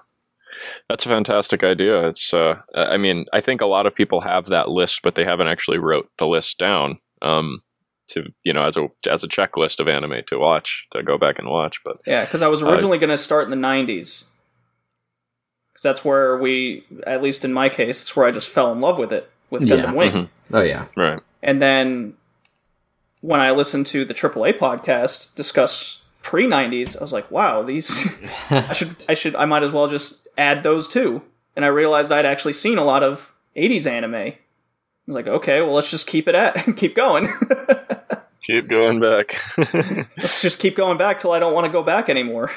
That's 0.88 1.06
a 1.06 1.09
fantastic 1.09 1.62
idea. 1.62 2.09
It's 2.09 2.34
uh 2.34 2.56
I 2.74 2.97
mean, 2.97 3.26
I 3.32 3.40
think 3.40 3.60
a 3.60 3.66
lot 3.66 3.86
of 3.86 3.94
people 3.94 4.20
have 4.22 4.47
that 4.47 4.68
list 4.68 5.01
but 5.02 5.14
they 5.14 5.24
haven't 5.24 5.47
actually 5.47 5.78
wrote 5.78 6.10
the 6.18 6.26
list 6.26 6.59
down 6.59 6.98
um 7.22 7.62
to, 8.09 8.24
you 8.42 8.52
know, 8.52 8.64
as 8.64 8.76
a 8.76 8.88
as 9.09 9.22
a 9.22 9.28
checklist 9.28 9.78
of 9.78 9.86
anime 9.86 10.22
to 10.26 10.38
watch, 10.38 10.86
to 10.90 11.02
go 11.05 11.16
back 11.16 11.38
and 11.38 11.48
watch, 11.48 11.80
but 11.84 11.98
Yeah, 12.06 12.24
because 12.24 12.42
I 12.42 12.48
was 12.48 12.62
Uh, 12.62 12.68
originally 12.70 12.98
going 12.98 13.10
to 13.10 13.18
start 13.18 13.44
in 13.44 13.51
the 13.51 13.56
'90s, 13.68 14.24
because 15.72 15.82
that's 15.82 16.05
where 16.05 16.36
we, 16.36 16.84
at 17.06 17.22
least 17.22 17.44
in 17.44 17.52
my 17.52 17.68
case, 17.68 18.02
it's 18.02 18.16
where 18.16 18.26
I 18.26 18.32
just 18.32 18.48
fell 18.48 18.72
in 18.72 18.80
love 18.80 18.98
with 18.98 19.12
it 19.12 19.30
with 19.51 19.62
Yeah, 19.62 19.77
Gundam 19.77 19.94
Wing. 19.94 20.12
mhm. 20.12 20.28
Oh 20.52 20.62
yeah. 20.62 20.86
right. 20.97 21.20
And 21.43 21.60
then 21.60 22.14
when 23.20 23.40
I 23.40 23.51
listened 23.51 23.86
to 23.89 24.05
the 24.05 24.14
AAA 24.14 24.59
podcast 24.59 25.35
discuss 25.35 26.05
pre 26.22 26.47
'90s, 26.47 26.97
I 26.97 27.01
was 27.02 27.12
like, 27.12 27.31
wow, 27.31 27.62
these 27.62 28.09
I 28.51 28.72
should 28.72 28.97
I 29.09 29.14
should 29.14 29.35
I 29.36 29.44
might 29.44 29.62
as 29.62 29.70
well 29.72 29.89
just 29.89 30.27
add 30.39 30.62
those 30.62 30.89
too. 30.89 31.22
And 31.56 31.64
I 31.64 31.68
realized 31.68 32.12
I'd 32.12 32.24
actually 32.27 32.52
seen 32.55 32.78
a 32.78 32.85
lot 32.85 33.02
of 33.02 33.32
'80s 33.56 33.86
anime. 33.86 34.14
I 34.14 34.36
was 35.06 35.16
like, 35.16 35.27
okay, 35.27 35.60
well, 35.60 35.72
let's 35.74 35.90
just 35.90 36.06
keep 36.06 36.28
it 36.28 36.35
at 36.35 36.55
keep 36.77 36.94
going. 36.94 37.28
Keep 38.43 38.68
going 38.68 39.01
back. 39.01 39.36
let's 40.16 40.40
just 40.40 40.60
keep 40.60 40.74
going 40.74 40.97
back 40.97 41.20
till 41.20 41.31
I 41.31 41.39
don't 41.39 41.52
want 41.52 41.66
to 41.66 41.70
go 41.70 41.82
back 41.82 42.09
anymore. 42.09 42.51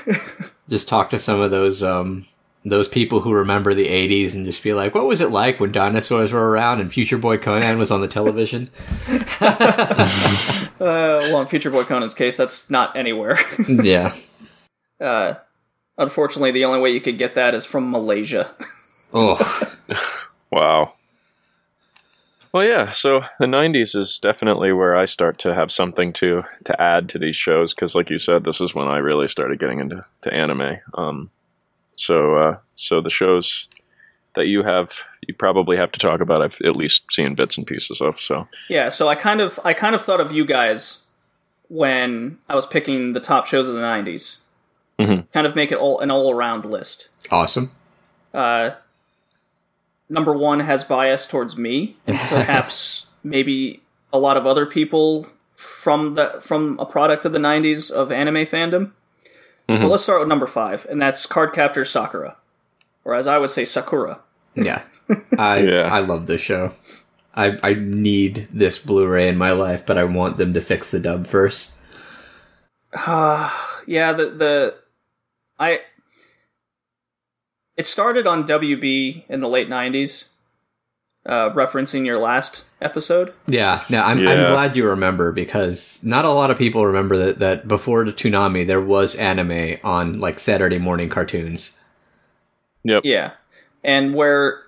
Just 0.69 0.87
talk 0.87 1.09
to 1.09 1.19
some 1.19 1.41
of 1.41 1.51
those 1.51 1.83
um 1.83 2.25
those 2.65 2.87
people 2.87 3.21
who 3.21 3.33
remember 3.33 3.73
the 3.73 3.87
80s 3.87 4.33
and 4.33 4.45
just 4.45 4.63
be 4.63 4.73
like, 4.73 4.95
what 4.95 5.05
was 5.05 5.19
it 5.21 5.31
like 5.31 5.59
when 5.59 5.71
dinosaurs 5.71 6.31
were 6.31 6.49
around 6.49 6.79
and 6.79 6.91
Future 6.91 7.17
Boy 7.17 7.37
Conan 7.37 7.77
was 7.77 7.91
on 7.91 8.01
the 8.01 8.07
television? 8.07 8.69
Uh, 10.83 11.21
well, 11.31 11.39
in 11.39 11.47
Future 11.47 11.69
Boy 11.69 11.83
Conan's 11.85 12.13
case, 12.13 12.35
that's 12.35 12.69
not 12.69 12.97
anywhere. 12.97 13.37
yeah. 13.69 14.13
uh, 14.99 15.35
unfortunately, 15.97 16.51
the 16.51 16.65
only 16.65 16.81
way 16.81 16.89
you 16.89 16.99
could 16.99 17.17
get 17.17 17.35
that 17.35 17.53
is 17.53 17.65
from 17.65 17.89
Malaysia. 17.89 18.51
Oh, 19.13 19.37
Wow. 20.51 20.93
Well, 22.51 22.65
yeah. 22.65 22.91
So 22.91 23.23
the 23.39 23.45
'90s 23.45 23.95
is 23.95 24.19
definitely 24.19 24.73
where 24.73 24.95
I 24.95 25.05
start 25.05 25.39
to 25.39 25.53
have 25.53 25.71
something 25.71 26.11
to 26.13 26.43
to 26.65 26.81
add 26.81 27.07
to 27.09 27.19
these 27.19 27.35
shows 27.35 27.73
because, 27.73 27.95
like 27.95 28.09
you 28.09 28.19
said, 28.19 28.43
this 28.43 28.59
is 28.59 28.75
when 28.75 28.87
I 28.87 28.97
really 28.97 29.27
started 29.27 29.59
getting 29.59 29.79
into 29.79 30.05
to 30.23 30.33
anime. 30.33 30.77
Um, 30.95 31.31
so 31.95 32.35
uh, 32.35 32.57
so 32.75 33.01
the 33.01 33.09
shows 33.09 33.69
that 34.35 34.47
you 34.47 34.63
have, 34.63 35.03
you 35.27 35.33
probably 35.33 35.77
have 35.77 35.91
to 35.91 35.99
talk 35.99 36.19
about. 36.19 36.41
I've 36.41 36.59
at 36.65 36.75
least 36.75 37.11
seen 37.11 37.35
bits 37.35 37.57
and 37.57 37.67
pieces 37.67 38.01
of. 38.01 38.19
So 38.19 38.47
Yeah, 38.69 38.89
so 38.89 39.07
I 39.07 39.15
kind 39.15 39.41
of 39.41 39.59
I 39.63 39.73
kind 39.73 39.95
of 39.95 40.01
thought 40.01 40.19
of 40.21 40.31
you 40.31 40.45
guys 40.45 40.99
when 41.69 42.37
I 42.49 42.55
was 42.55 42.65
picking 42.65 43.13
the 43.13 43.19
top 43.19 43.45
shows 43.45 43.67
of 43.67 43.75
the 43.75 43.81
'90s. 43.81 44.37
Mhm. 44.99 45.31
Kind 45.31 45.47
of 45.47 45.55
make 45.55 45.71
it 45.71 45.77
all 45.77 45.99
an 45.99 46.11
all 46.11 46.31
around 46.33 46.65
list. 46.65 47.09
awesome. 47.31 47.71
Uh, 48.33 48.71
number 50.09 50.33
one 50.33 50.61
has 50.61 50.83
bias 50.83 51.27
towards 51.27 51.57
me, 51.57 51.97
and 52.07 52.17
perhaps 52.29 53.07
maybe 53.23 53.81
a 54.11 54.19
lot 54.19 54.37
of 54.37 54.45
other 54.45 54.65
people 54.65 55.27
from 55.55 56.15
the 56.15 56.39
from 56.41 56.77
a 56.79 56.85
product 56.85 57.25
of 57.25 57.31
the 57.33 57.39
'90s 57.39 57.89
of 57.91 58.11
anime 58.11 58.45
fandom. 58.45 58.91
Mhm. 59.69 59.81
Well, 59.81 59.89
let's 59.89 60.03
start 60.03 60.19
with 60.19 60.29
number 60.29 60.47
five, 60.47 60.85
and 60.89 61.01
that's 61.01 61.25
Cardcaptor 61.25 61.87
Sakura, 61.87 62.37
or 63.05 63.15
as 63.15 63.27
I 63.27 63.37
would 63.37 63.51
say, 63.51 63.65
Sakura. 63.65 64.19
Yeah. 64.55 64.81
I 65.37 65.57
Yeah. 65.59 65.93
I 65.93 65.99
love 65.99 66.27
this 66.27 66.41
show. 66.41 66.73
I 67.35 67.57
I 67.63 67.73
need 67.73 68.47
this 68.51 68.77
Blu-ray 68.79 69.27
in 69.27 69.37
my 69.37 69.51
life, 69.51 69.85
but 69.85 69.97
I 69.97 70.03
want 70.03 70.37
them 70.37 70.53
to 70.53 70.61
fix 70.61 70.91
the 70.91 70.99
dub 70.99 71.27
first. 71.27 71.73
Uh, 72.93 73.49
yeah, 73.87 74.13
the 74.13 74.29
the 74.29 74.75
I 75.59 75.79
it 77.75 77.87
started 77.87 78.27
on 78.27 78.47
WB 78.47 79.23
in 79.27 79.39
the 79.39 79.49
late 79.49 79.69
'90s, 79.69 80.25
uh, 81.25 81.49
referencing 81.51 82.05
your 82.05 82.17
last 82.17 82.65
episode. 82.81 83.33
Yeah, 83.47 83.83
no, 83.89 84.01
I'm, 84.03 84.19
I'm 84.27 84.51
glad 84.51 84.75
you 84.75 84.85
remember 84.85 85.31
because 85.31 86.03
not 86.03 86.25
a 86.25 86.29
lot 86.31 86.51
of 86.51 86.57
people 86.57 86.85
remember 86.85 87.17
that, 87.17 87.39
that 87.39 87.67
before 87.67 88.03
the 88.05 88.11
Toonami 88.13 88.67
there 88.67 88.81
was 88.81 89.15
anime 89.15 89.77
on 89.83 90.19
like 90.19 90.39
Saturday 90.39 90.77
morning 90.79 91.09
cartoons. 91.09 91.77
yep. 92.83 93.03
Yeah, 93.05 93.31
and 93.83 94.13
where 94.13 94.61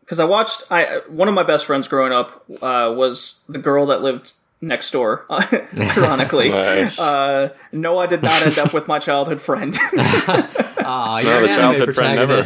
because 0.00 0.20
I 0.20 0.24
watched 0.24 0.62
I 0.70 1.00
one 1.08 1.28
of 1.28 1.34
my 1.34 1.42
best 1.42 1.66
friends 1.66 1.88
growing 1.88 2.12
up 2.12 2.44
uh, 2.62 2.94
was 2.96 3.42
the 3.48 3.58
girl 3.58 3.86
that 3.86 4.02
lived 4.02 4.32
next 4.60 4.92
door. 4.92 5.26
Ironically, 5.76 6.48
Nice. 6.50 7.00
uh, 7.00 7.52
no, 7.72 7.98
I 7.98 8.06
did 8.06 8.22
not 8.22 8.42
end 8.46 8.58
up 8.58 8.72
with 8.72 8.86
my 8.86 9.00
childhood 9.00 9.42
friend. 9.42 9.76
Ah, 10.84 11.20
No, 11.22 11.30
you're 11.30 11.40
the 11.42 11.46
an 11.46 11.50
anime 11.60 11.76
childhood 11.86 11.94
friend 11.94 12.16
never. 12.16 12.44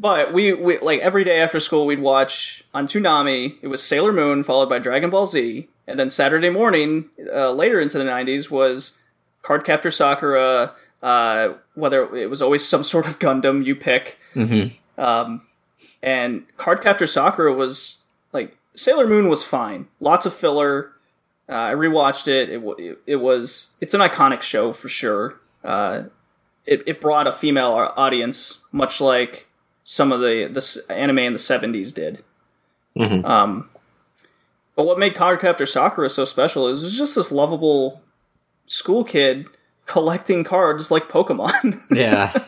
But 0.00 0.32
we, 0.32 0.52
we 0.52 0.78
like 0.78 1.00
every 1.00 1.24
day 1.24 1.40
after 1.40 1.58
school 1.58 1.84
we'd 1.86 1.98
watch 2.00 2.62
on 2.72 2.86
Toonami. 2.86 3.56
It 3.62 3.66
was 3.68 3.82
Sailor 3.82 4.12
Moon 4.12 4.44
followed 4.44 4.68
by 4.68 4.78
Dragon 4.78 5.10
Ball 5.10 5.26
Z, 5.26 5.68
and 5.88 5.98
then 5.98 6.10
Saturday 6.10 6.50
morning, 6.50 7.10
uh, 7.32 7.50
later 7.52 7.80
into 7.80 7.98
the 7.98 8.04
'90s, 8.04 8.48
was 8.50 8.98
Card 9.42 9.64
Cardcaptor 9.64 9.92
Sakura. 9.92 10.74
Uh, 11.02 11.54
whether 11.74 12.14
it 12.16 12.28
was 12.28 12.42
always 12.42 12.66
some 12.66 12.82
sort 12.82 13.06
of 13.06 13.18
Gundam 13.20 13.64
you 13.64 13.74
pick, 13.76 14.18
Mhm. 14.34 14.72
um, 14.96 15.42
and 16.02 16.44
Cardcaptor 16.56 17.08
Sakura 17.08 17.52
was 17.52 17.98
like 18.32 18.56
Sailor 18.74 19.06
Moon 19.06 19.28
was 19.28 19.44
fine. 19.44 19.88
Lots 20.00 20.26
of 20.26 20.34
filler. 20.34 20.92
Uh, 21.48 21.54
I 21.54 21.72
rewatched 21.74 22.28
it. 22.28 22.50
It. 22.50 22.98
it 23.06 23.16
was 23.16 23.72
it's 23.80 23.94
an 23.94 24.00
iconic 24.00 24.42
show 24.42 24.72
for 24.72 24.88
sure. 24.88 25.40
Uh, 25.64 26.04
it, 26.66 26.82
it 26.86 27.00
brought 27.00 27.26
a 27.26 27.32
female 27.32 27.90
audience, 27.96 28.58
much 28.70 29.00
like 29.00 29.47
some 29.90 30.12
of 30.12 30.20
the 30.20 30.46
the 30.52 30.92
anime 30.92 31.18
in 31.20 31.32
the 31.32 31.38
'70s 31.38 31.94
did. 31.94 32.22
Mhm. 32.94 33.24
Um, 33.24 33.70
but 34.76 34.84
what 34.84 34.98
made 34.98 35.14
Cardcaptor 35.14 35.66
Sakura 35.66 36.10
so 36.10 36.26
special 36.26 36.68
is 36.68 36.82
it 36.82 36.86
was 36.86 36.98
just 36.98 37.14
this 37.14 37.32
lovable 37.32 38.02
school 38.66 39.02
kid 39.02 39.46
collecting 39.86 40.44
cards 40.44 40.90
like 40.90 41.08
Pokemon. 41.08 41.80
yeah, 41.90 42.44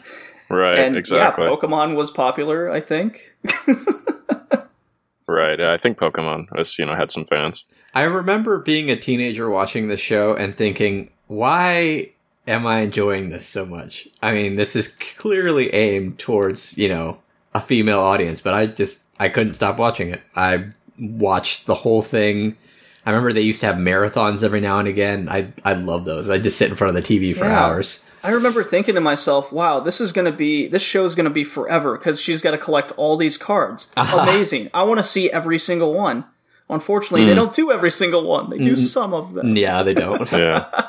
Right. 0.51 0.79
and 0.79 0.99
exactly. 0.99 1.47
yeah, 1.47 1.51
Pokemon 1.51 1.97
was 1.97 2.11
popular, 2.11 2.71
I 2.71 2.81
think. 2.81 3.33
right. 5.27 5.61
I 5.61 5.79
think 5.79 5.97
Pokemon 5.99 6.55
was 6.55 6.79
you 6.79 6.85
know 6.85 6.95
had 6.95 7.11
some 7.11 7.25
fans. 7.25 7.65
I 7.95 8.03
remember 8.03 8.59
being 8.59 8.91
a 8.91 8.97
teenager 8.97 9.49
watching 9.49 9.89
the 9.89 9.97
show 9.97 10.35
and 10.35 10.55
thinking, 10.55 11.11
why 11.27 12.11
am 12.47 12.67
I 12.67 12.81
enjoying 12.81 13.31
this 13.31 13.47
so 13.47 13.65
much? 13.65 14.09
I 14.23 14.33
mean, 14.33 14.57
this 14.57 14.77
is 14.77 14.89
clearly 14.89 15.73
aimed 15.75 16.19
towards, 16.19 16.77
you 16.79 16.89
know, 16.89 17.19
a 17.55 17.61
female 17.61 18.01
audience, 18.01 18.41
but 18.41 18.55
I 18.55 18.67
just 18.67 19.05
I 19.19 19.29
couldn't 19.29 19.53
stop 19.53 19.79
watching 19.79 20.11
it. 20.11 20.23
I 20.37 20.67
watched 20.99 21.67
the 21.67 21.75
whole 21.75 22.03
thing. 22.03 22.57
I 23.07 23.11
remember 23.11 23.33
they 23.33 23.41
used 23.41 23.61
to 23.61 23.67
have 23.67 23.77
marathons 23.77 24.43
every 24.43 24.61
now 24.61 24.79
and 24.79 24.89
again. 24.89 25.29
I 25.29 25.49
I 25.65 25.75
love 25.75 26.05
those. 26.05 26.29
I 26.29 26.39
just 26.39 26.59
sit 26.59 26.71
in 26.71 26.77
front 26.77 26.97
of 26.97 27.03
the 27.03 27.19
TV 27.19 27.35
for 27.35 27.45
Yeah. 27.45 27.65
hours. 27.65 28.05
I 28.23 28.31
remember 28.31 28.63
thinking 28.63 28.95
to 28.97 29.01
myself, 29.01 29.51
"Wow, 29.51 29.81
this 29.81 30.01
is 30.01 30.13
going 30.13 30.27
to 30.27 30.33
be 30.33 30.69
this 30.69 30.83
show 30.83 31.05
is 31.05 31.15
going 31.15 31.25
to 31.25 31.31
be 31.31 31.45
forever 31.45 31.97
because 31.97 32.21
she's 32.21 32.43
got 32.43 32.51
to 32.51 32.59
collect 32.59 32.93
all 32.97 33.17
these 33.17 33.39
cards. 33.39 33.89
Uh-huh. 33.97 34.19
Amazing! 34.19 34.71
I 34.75 34.83
want 34.83 34.99
to 34.99 35.05
see 35.05 35.31
every 35.31 35.59
single 35.59 35.95
one." 35.95 36.25
Unfortunately, 36.69 37.27
they 37.27 37.33
mm. 37.33 37.37
don't 37.37 37.55
do 37.55 37.73
every 37.73 37.91
single 37.91 38.23
one. 38.23 38.49
They 38.49 38.59
do 38.59 38.77
some 38.77 39.13
of 39.13 39.35
them. 39.35 39.57
Yeah, 39.57 39.83
they 39.83 39.93
don't. 39.93 40.31
Yeah. 40.31 40.67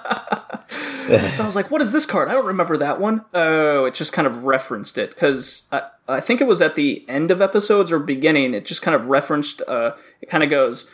So 1.34 1.44
I 1.44 1.46
was 1.46 1.56
like, 1.56 1.72
"What 1.72 1.82
is 1.82 1.92
this 1.92 2.06
card? 2.06 2.30
I 2.30 2.34
don't 2.34 2.46
remember 2.46 2.78
that 2.78 3.00
one." 3.00 3.26
Oh, 3.34 3.86
it 3.86 3.94
just 3.94 4.14
kind 4.14 4.28
of 4.28 4.44
referenced 4.44 4.98
it 4.98 5.12
because 5.12 5.68
I, 5.72 5.84
I 6.08 6.22
think 6.22 6.42
it 6.42 6.48
was 6.48 6.62
at 6.62 6.76
the 6.76 7.06
end 7.08 7.32
of 7.32 7.42
episodes 7.42 7.92
or 7.92 8.00
beginning. 8.00 8.54
It 8.54 8.66
just 8.66 8.82
kind 8.82 8.96
of 8.96 9.08
referenced. 9.08 9.62
Uh, 9.68 9.94
it 10.22 10.30
kind 10.30 10.44
of 10.44 10.50
goes, 10.50 10.94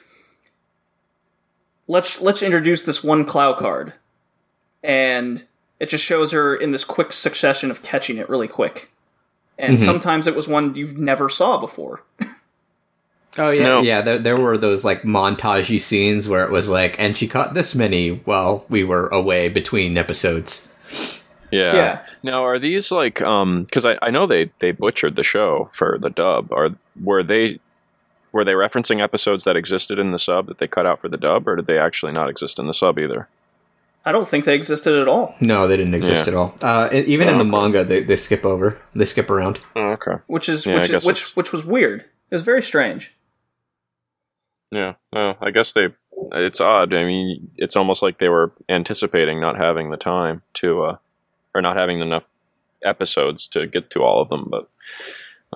"Let's 1.88 2.22
let's 2.22 2.41
introduce 2.41 2.84
this 2.84 3.03
one 3.03 3.26
Clow 3.26 3.53
card," 3.53 3.94
and 4.84 5.45
it 5.80 5.89
just 5.89 6.03
shows 6.03 6.31
her 6.31 6.56
in 6.56 6.72
this 6.72 6.84
quick 6.84 7.14
succession 7.14 7.72
of 7.72 7.84
catching 7.84 8.18
it 8.18 8.30
really 8.30 8.48
quick. 8.48 8.91
And 9.60 9.81
sometimes 9.81 10.27
it 10.27 10.35
was 10.35 10.48
one 10.48 10.76
you've 10.76 10.98
never 10.98 11.30
saw 11.30 11.60
before. 11.60 12.03
Oh 13.38 13.51
yeah, 13.51 13.64
No. 13.64 13.81
yeah. 13.81 14.01
There, 14.01 14.18
there 14.19 14.38
were 14.38 14.57
those 14.57 14.84
like 14.84 15.03
montagey 15.03 15.80
scenes 15.80 16.27
where 16.27 16.43
it 16.43 16.51
was 16.51 16.69
like, 16.69 16.99
and 16.99 17.15
she 17.15 17.27
caught 17.27 17.53
this 17.53 17.76
many 17.76 18.18
while 18.26 18.65
we 18.69 18.84
were 18.84 19.07
away 19.09 19.47
between 19.49 19.97
episodes. 19.97 20.69
Yeah. 21.51 21.76
Yeah. 21.76 22.05
Now, 22.23 22.43
are 22.43 22.59
these 22.59 22.91
like 22.91 23.22
um? 23.22 23.64
Because 23.64 23.85
I, 23.85 23.97
I 24.01 24.09
know 24.09 24.27
they 24.27 24.51
they 24.59 24.72
butchered 24.72 25.15
the 25.15 25.23
show 25.23 25.69
for 25.72 25.97
the 25.99 26.09
dub. 26.09 26.51
Are 26.51 26.72
were 27.01 27.23
they 27.23 27.59
were 28.31 28.43
they 28.43 28.53
referencing 28.53 29.01
episodes 29.01 29.43
that 29.45 29.55
existed 29.55 29.97
in 29.99 30.11
the 30.11 30.19
sub 30.19 30.47
that 30.47 30.57
they 30.59 30.68
cut 30.68 30.85
out 30.85 30.99
for 30.99 31.07
the 31.09 31.18
dub, 31.18 31.47
or 31.47 31.55
did 31.55 31.68
they 31.68 31.77
actually 31.80 32.11
not 32.11 32.30
exist 32.30 32.59
in 32.59 32.68
the 32.68 32.73
sub 32.73 32.99
either? 32.99 33.27
I 34.05 34.11
don't 34.11 34.27
think 34.27 34.45
they 34.45 34.55
existed 34.55 34.93
at 34.99 35.07
all. 35.07 35.35
No, 35.41 35.68
they 35.68 35.76
didn't 35.76 35.93
exist 35.95 36.26
Yeah. 36.27 36.31
at 36.31 36.38
all. 36.38 36.55
Uh, 36.61 36.88
even 36.93 37.27
in 37.27 37.35
Oh, 37.35 37.38
the 37.39 37.43
okay. 37.43 37.49
manga, 37.49 37.84
they, 37.84 38.03
they 38.03 38.15
skip 38.15 38.45
over. 38.45 38.77
They 38.95 39.03
skip 39.03 39.30
around. 39.30 39.59
Oh, 39.76 39.89
okay. 39.91 40.22
Which 40.27 40.47
is 40.47 40.65
Yeah, 40.65 40.76
which 40.76 40.89
is, 40.91 41.05
which 41.05 41.18
it's- 41.18 41.35
which 41.35 41.51
was 41.51 41.65
weird. 41.65 42.01
It 42.01 42.35
was 42.35 42.41
very 42.43 42.61
strange. 42.61 43.14
Yeah. 44.72 44.94
Oh, 45.14 45.35
I 45.41 45.52
guess 45.52 45.73
they. 45.73 45.89
It's 46.34 46.60
odd. 46.60 46.94
I 46.94 47.06
mean, 47.06 47.52
it's 47.57 47.76
almost 47.76 48.02
like 48.02 48.18
they 48.18 48.30
were 48.30 48.52
anticipating 48.68 49.39
not 49.39 49.56
having 49.56 49.91
the 49.91 49.98
time 49.98 50.41
to, 50.56 50.84
uh, 50.84 50.98
or 51.53 51.61
not 51.61 51.77
having 51.77 51.99
enough 51.99 52.27
episodes 52.84 53.48
to 53.49 53.68
get 53.68 53.91
to 53.91 54.02
all 54.02 54.22
of 54.22 54.30
them. 54.30 54.49
But, 54.49 54.68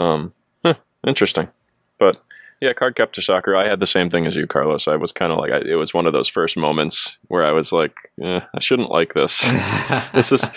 um, 0.01 0.33
huh, 0.63 0.75
interesting. 1.05 1.49
But 1.97 2.21
yeah, 2.61 2.73
Cardcaptor 2.73 3.23
Sakura. 3.23 3.59
I 3.59 3.67
had 3.67 3.79
the 3.79 3.87
same 3.87 4.11
thing 4.11 4.27
as 4.27 4.35
you, 4.35 4.45
Carlos. 4.45 4.87
I 4.87 4.97
was 4.97 5.11
kind 5.11 5.31
of 5.31 5.39
like, 5.39 5.51
I, 5.51 5.61
it 5.67 5.75
was 5.75 5.95
one 5.95 6.05
of 6.05 6.13
those 6.13 6.27
first 6.27 6.55
moments 6.57 7.17
where 7.27 7.43
I 7.43 7.51
was 7.51 7.71
like, 7.71 7.95
eh, 8.21 8.41
I 8.53 8.59
shouldn't 8.59 8.91
like 8.91 9.13
this. 9.15 9.41
this 10.13 10.31
is. 10.31 10.49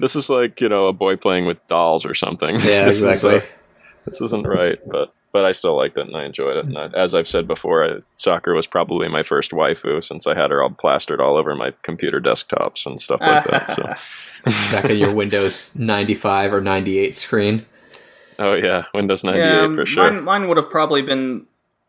This 0.00 0.16
is 0.16 0.28
like 0.28 0.60
you 0.60 0.68
know 0.68 0.86
a 0.88 0.92
boy 0.92 1.14
playing 1.14 1.46
with 1.46 1.64
dolls 1.68 2.04
or 2.04 2.12
something. 2.12 2.56
Yeah, 2.58 2.84
This 2.86 2.96
is, 2.96 3.04
uh, 3.04 3.08
exactly. 3.10 3.50
this 4.04 4.20
isn't 4.20 4.44
right, 4.48 4.80
but 4.84 5.14
but 5.32 5.44
I 5.44 5.52
still 5.52 5.76
liked 5.76 5.96
it 5.96 6.06
and 6.06 6.16
I 6.16 6.24
enjoyed 6.24 6.56
it. 6.56 6.66
And 6.66 6.76
I, 6.78 6.86
as 6.88 7.14
I've 7.14 7.28
said 7.28 7.46
before, 7.48 7.84
I, 7.84 8.00
Sakura 8.16 8.54
was 8.56 8.66
probably 8.66 9.08
my 9.08 9.22
first 9.22 9.50
waifu 9.52 10.02
since 10.04 10.26
I 10.26 10.34
had 10.34 10.50
her 10.50 10.62
all 10.62 10.70
plastered 10.70 11.20
all 11.20 11.36
over 11.36 11.54
my 11.54 11.72
computer 11.82 12.20
desktops 12.20 12.84
and 12.86 13.00
stuff 13.00 13.20
like 13.20 13.44
that. 13.44 13.76
So, 13.76 13.92
Back 14.72 14.86
in 14.86 14.98
your 14.98 15.12
Windows 15.14 15.74
95 15.76 16.52
or 16.52 16.60
98 16.60 17.14
screen. 17.14 17.64
oh 18.40 18.54
yeah, 18.54 18.84
Windows 18.92 19.22
ninety 19.24 19.40
eight 19.40 19.44
Yeah, 19.70 19.74
for 19.76 19.86
sure. 19.86 20.10
mine 20.10 20.24
mine 20.24 20.48
would 20.48 20.56
have 20.56 20.68
probably 20.70 21.00
been 21.02 21.46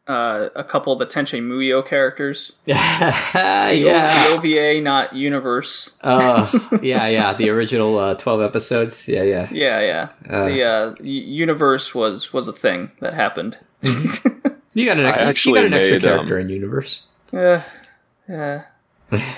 uh, 0.08 0.50
a 0.56 0.64
couple 0.64 0.92
of 0.94 1.00
the 1.00 1.06
Tenchi 1.06 1.42
Muyo 1.42 1.86
characters. 1.86 2.54
yeah. 2.66 3.72
The 3.72 4.36
OVA, 4.36 4.82
not 4.82 5.14
universe. 5.14 5.96
Uh, 6.02 6.50
yeah, 6.82 7.08
yeah. 7.08 7.34
The 7.34 7.50
original 7.50 7.98
uh, 7.98 8.16
12 8.16 8.42
episodes. 8.42 9.08
Yeah, 9.08 9.24
yeah. 9.24 9.48
Yeah, 9.52 9.80
yeah. 9.82 10.10
Uh. 10.30 10.46
the 10.48 10.64
uh, 10.64 10.96
universe 11.02 11.94
was 11.96 12.34
was 12.34 12.48
a 12.48 12.54
thing 12.54 12.92
that 13.00 13.14
happened. 13.14 13.58
You 14.76 14.86
got 14.86 14.98
an 14.98 15.06
I 15.06 15.12
extra, 15.12 15.50
you 15.52 15.56
got 15.56 15.66
an 15.66 15.74
extra 15.74 15.96
made, 15.98 16.02
character 16.02 16.36
um, 16.36 16.42
in 16.42 16.50
Universe. 16.50 17.04
Yeah, 17.32 17.62
yeah. 18.28 18.64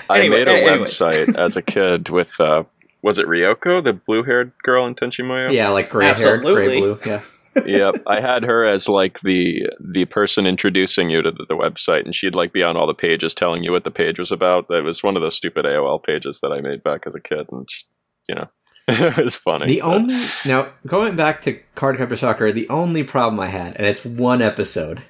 I 0.08 0.18
Anyway, 0.20 0.36
made 0.38 0.48
a 0.48 0.52
a- 0.52 0.70
anyways. 0.70 0.90
website 0.92 1.36
as 1.36 1.56
a 1.56 1.62
kid 1.62 2.08
with 2.18 2.40
uh, 2.40 2.64
was 3.02 3.18
it 3.18 3.26
Ryoko, 3.26 3.84
the 3.84 3.92
blue 3.92 4.22
haired 4.22 4.52
girl 4.62 4.86
in 4.86 4.94
Tenchi 4.94 5.22
Muyo? 5.24 5.52
Yeah, 5.52 5.68
like 5.68 5.90
gray 5.90 6.06
haired, 6.06 6.42
gray 6.42 6.80
blue. 6.80 6.98
Yeah. 7.04 7.20
Yep, 7.64 8.02
I 8.06 8.20
had 8.20 8.42
her 8.42 8.64
as 8.66 8.88
like 8.88 9.20
the 9.20 9.68
the 9.80 10.04
person 10.04 10.46
introducing 10.46 11.10
you 11.10 11.22
to 11.22 11.30
the, 11.30 11.46
the 11.48 11.54
website, 11.56 12.04
and 12.04 12.14
she'd 12.14 12.34
like 12.34 12.52
be 12.52 12.62
on 12.62 12.76
all 12.76 12.86
the 12.86 12.94
pages 12.94 13.34
telling 13.34 13.62
you 13.64 13.72
what 13.72 13.84
the 13.84 13.90
page 13.90 14.18
was 14.18 14.30
about. 14.32 14.68
That 14.68 14.82
was 14.84 15.02
one 15.02 15.16
of 15.16 15.22
those 15.22 15.36
stupid 15.36 15.64
AOL 15.64 16.02
pages 16.04 16.40
that 16.42 16.52
I 16.52 16.60
made 16.60 16.82
back 16.82 17.06
as 17.06 17.14
a 17.14 17.20
kid, 17.20 17.46
and 17.50 17.68
she- 17.70 17.84
you 18.28 18.34
know, 18.34 18.48
it 18.88 19.16
was 19.24 19.36
funny. 19.36 19.66
The 19.66 19.80
but- 19.80 19.86
only 19.94 20.26
now 20.44 20.72
going 20.86 21.16
back 21.16 21.40
to 21.42 21.58
Cardcaptor 21.76 22.18
Sakura, 22.18 22.52
the 22.52 22.68
only 22.68 23.04
problem 23.04 23.38
I 23.40 23.46
had, 23.46 23.76
and 23.76 23.86
it's 23.86 24.04
one 24.04 24.42
episode, 24.42 25.02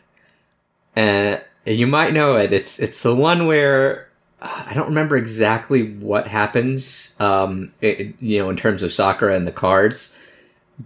and 0.94 1.42
you 1.64 1.86
might 1.86 2.12
know 2.12 2.36
it. 2.36 2.52
It's 2.52 2.78
it's 2.78 3.02
the 3.02 3.14
one 3.14 3.46
where 3.46 4.08
I 4.40 4.72
don't 4.74 4.88
remember 4.88 5.16
exactly 5.16 5.94
what 5.94 6.28
happens, 6.28 7.14
um, 7.18 7.72
it, 7.80 8.14
you 8.20 8.38
know, 8.40 8.50
in 8.50 8.56
terms 8.56 8.82
of 8.82 8.92
Sakura 8.92 9.34
and 9.34 9.46
the 9.46 9.52
cards, 9.52 10.14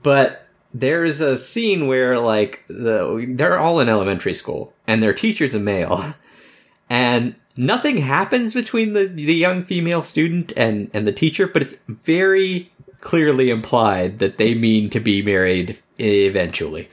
but 0.03 0.47
there's 0.73 1.21
a 1.21 1.39
scene 1.39 1.87
where 1.87 2.19
like 2.19 2.65
the 2.69 3.27
they're 3.29 3.59
all 3.59 3.81
in 3.81 3.89
elementary 3.89 4.35
school 4.35 4.73
and 4.87 5.03
their 5.03 5.13
teacher's 5.13 5.55
a 5.55 5.61
male, 5.61 6.15
and 6.91 7.35
nothing 7.57 7.99
happens 7.99 8.55
between 8.55 8.93
the 8.93 9.07
the 9.07 9.35
young 9.35 9.65
female 9.65 10.03
student 10.03 10.53
and 10.57 10.91
and 10.95 11.07
the 11.07 11.13
teacher, 11.13 11.47
but 11.47 11.63
it's 11.63 11.77
very 11.89 12.71
clearly 13.01 13.51
implied 13.51 14.19
that 14.19 14.39
they 14.39 14.55
mean 14.55 14.91
to 14.91 15.01
be 15.01 15.23
married 15.23 15.79
eventually. 15.99 16.89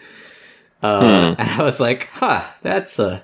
Uh, 0.82 1.36
And 1.40 1.50
I 1.50 1.64
was 1.64 1.80
like, 1.80 2.08
huh, 2.08 2.46
that's 2.62 2.98
a 3.00 3.24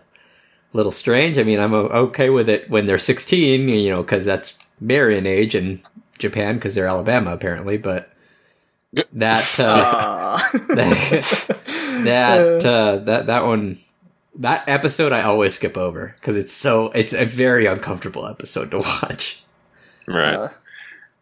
little 0.73 0.91
strange. 0.91 1.37
I 1.37 1.43
mean, 1.43 1.59
I'm 1.59 1.73
okay 1.73 2.29
with 2.29 2.49
it 2.49 2.69
when 2.69 2.85
they're 2.85 2.97
16, 2.97 3.69
you 3.69 3.89
know, 3.89 4.01
because 4.01 4.25
that's 4.25 4.57
marrying 4.79 5.25
age 5.25 5.55
in 5.55 5.81
Japan 6.17 6.55
because 6.55 6.75
they're 6.75 6.87
Alabama 6.87 7.31
apparently, 7.31 7.77
but 7.77 8.12
that 9.13 9.59
uh, 9.59 10.37
Uh, 11.93 12.03
that 12.03 12.65
uh, 12.65 12.97
that 12.97 13.27
that 13.27 13.45
one 13.45 13.77
that 14.35 14.63
episode 14.67 15.11
I 15.13 15.21
always 15.21 15.55
skip 15.55 15.77
over 15.77 16.13
because 16.19 16.35
it's 16.37 16.53
so 16.53 16.87
it's 16.91 17.13
a 17.13 17.25
very 17.25 17.65
uncomfortable 17.65 18.27
episode 18.27 18.71
to 18.71 18.77
watch. 18.79 19.43
right. 20.07 20.33
uh, 20.33 20.49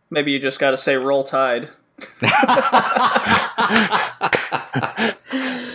maybe 0.10 0.32
you 0.32 0.40
just 0.40 0.60
got 0.60 0.72
to 0.72 0.78
say 0.78 0.96
"Roll 0.96 1.24
Tide." 1.24 1.70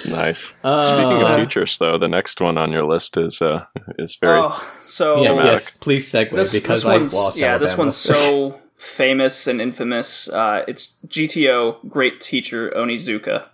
nice. 0.06 0.52
Uh, 0.64 0.84
Speaking 0.84 1.22
of 1.22 1.36
teachers, 1.36 1.78
though, 1.78 1.98
the 1.98 2.08
next 2.08 2.40
one 2.40 2.58
on 2.58 2.72
your 2.72 2.84
list 2.84 3.16
is 3.16 3.40
uh, 3.42 3.64
is 3.98 4.16
very 4.16 4.38
Oh, 4.42 4.74
so 4.84 5.22
yeah, 5.22 5.44
yes, 5.44 5.70
please 5.70 6.10
segue 6.10 6.30
this, 6.32 6.52
because 6.52 6.82
this 6.82 6.86
I 6.86 6.98
one's 6.98 7.14
lost. 7.14 7.38
yeah, 7.38 7.58
this 7.58 7.76
one's 7.76 7.96
so 7.96 8.60
famous 8.76 9.46
and 9.46 9.60
infamous. 9.60 10.28
Uh, 10.28 10.64
it's 10.68 10.94
GTO, 11.06 11.88
great 11.88 12.20
teacher 12.20 12.70
Onizuka, 12.76 13.46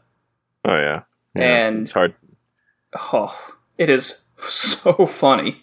oh 0.64 0.76
yeah, 0.76 1.02
yeah. 1.34 1.42
and 1.66 1.82
it's 1.82 1.92
hard. 1.92 2.14
oh, 3.12 3.54
it 3.78 3.88
is 3.90 4.24
so 4.38 5.06
funny. 5.06 5.62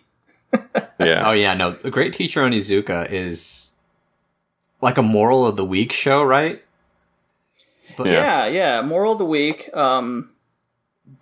Yeah, 0.99 1.29
Oh 1.29 1.31
yeah, 1.31 1.53
no. 1.53 1.71
The 1.71 1.91
Great 1.91 2.11
Teacher 2.13 2.41
Onizuka 2.41 3.09
is 3.09 3.69
like 4.81 4.97
a 4.97 5.01
moral 5.01 5.45
of 5.47 5.55
the 5.55 5.63
week 5.63 5.93
show, 5.93 6.21
right? 6.23 6.61
But 7.95 8.07
Yeah. 8.07 8.13
Yeah, 8.13 8.47
yeah. 8.47 8.81
Moral 8.81 9.13
of 9.13 9.17
the 9.19 9.25
week. 9.25 9.69
Um, 9.73 10.31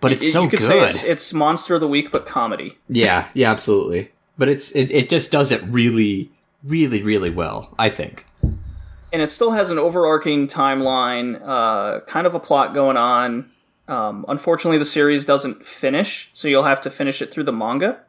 but 0.02 0.12
it's 0.14 0.24
you- 0.24 0.30
so 0.32 0.44
you 0.44 0.50
could 0.50 0.60
good. 0.60 0.66
say 0.68 0.88
it's, 0.88 1.04
it's 1.04 1.34
monster 1.34 1.76
of 1.76 1.82
the 1.82 1.88
week, 1.88 2.12
but 2.12 2.26
comedy. 2.26 2.78
yeah, 2.90 3.28
yeah, 3.36 3.52
absolutely. 3.52 4.10
But 4.38 4.50
it's 4.50 4.72
it, 4.72 4.90
it 4.92 5.10
just 5.10 5.32
does 5.32 5.52
it 5.52 5.62
really, 5.64 6.32
really, 6.64 7.02
really 7.04 7.30
well. 7.30 7.74
I 7.80 7.90
think. 7.90 8.26
and 9.14 9.22
it 9.22 9.32
still 9.32 9.52
has 9.52 9.72
an 9.72 9.78
overarching 9.80 10.48
timeline, 10.48 11.42
uh, 11.46 12.02
kind 12.02 12.28
of 12.28 12.36
a 12.36 12.40
plot 12.40 12.74
going 12.74 12.98
on. 12.98 13.50
Um, 13.88 14.26
unfortunately, 14.28 14.78
the 14.78 14.86
series 14.86 15.26
doesn't 15.26 15.66
finish, 15.66 16.30
so 16.34 16.48
you'll 16.50 16.64
have 16.64 16.82
to 16.82 16.90
finish 16.92 17.22
it 17.22 17.32
through 17.32 17.46
the 17.46 17.54
manga, 17.54 18.00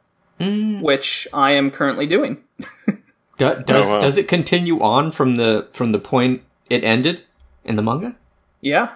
Mm. 0.40 0.82
which 0.82 1.26
I 1.32 1.52
am 1.52 1.70
currently 1.70 2.06
doing. 2.06 2.38
Do, 3.38 3.54
does 3.64 3.86
Oh, 3.88 3.94
wow. 3.94 4.00
does 4.00 4.16
it 4.16 4.26
continue 4.28 4.80
on 4.80 5.12
from 5.12 5.36
the 5.36 5.68
from 5.72 5.92
the 5.92 5.98
point 6.00 6.42
it 6.68 6.82
ended 6.82 7.22
in 7.64 7.76
the 7.76 7.82
manga? 7.82 8.16
Yeah, 8.60 8.90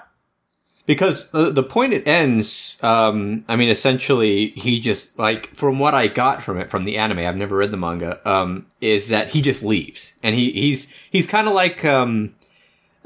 Because 0.85 1.31
the, 1.31 1.51
the 1.51 1.63
point 1.63 1.93
it 1.93 2.07
ends, 2.09 2.77
um, 2.83 3.45
I 3.49 3.55
mean, 3.55 3.69
essentially, 3.69 4.49
he 4.51 4.81
just 4.81 5.17
like 5.19 5.55
from 5.55 5.79
what 5.79 5.95
I 5.95 6.09
got 6.09 6.43
from 6.43 6.59
it 6.59 6.71
from 6.71 6.85
the 6.85 6.99
anime. 6.99 7.21
I've 7.21 7.37
never 7.37 7.57
read 7.57 7.71
the 7.71 7.77
manga. 7.77 8.21
Um, 8.29 8.67
is 8.81 9.09
that 9.09 9.29
he 9.29 9.41
just 9.41 9.63
leaves, 9.63 10.15
and 10.23 10.35
he 10.35 10.51
he's 10.51 10.93
he's 11.09 11.29
kind 11.29 11.47
of 11.47 11.55
like 11.55 11.85
um, 11.85 12.35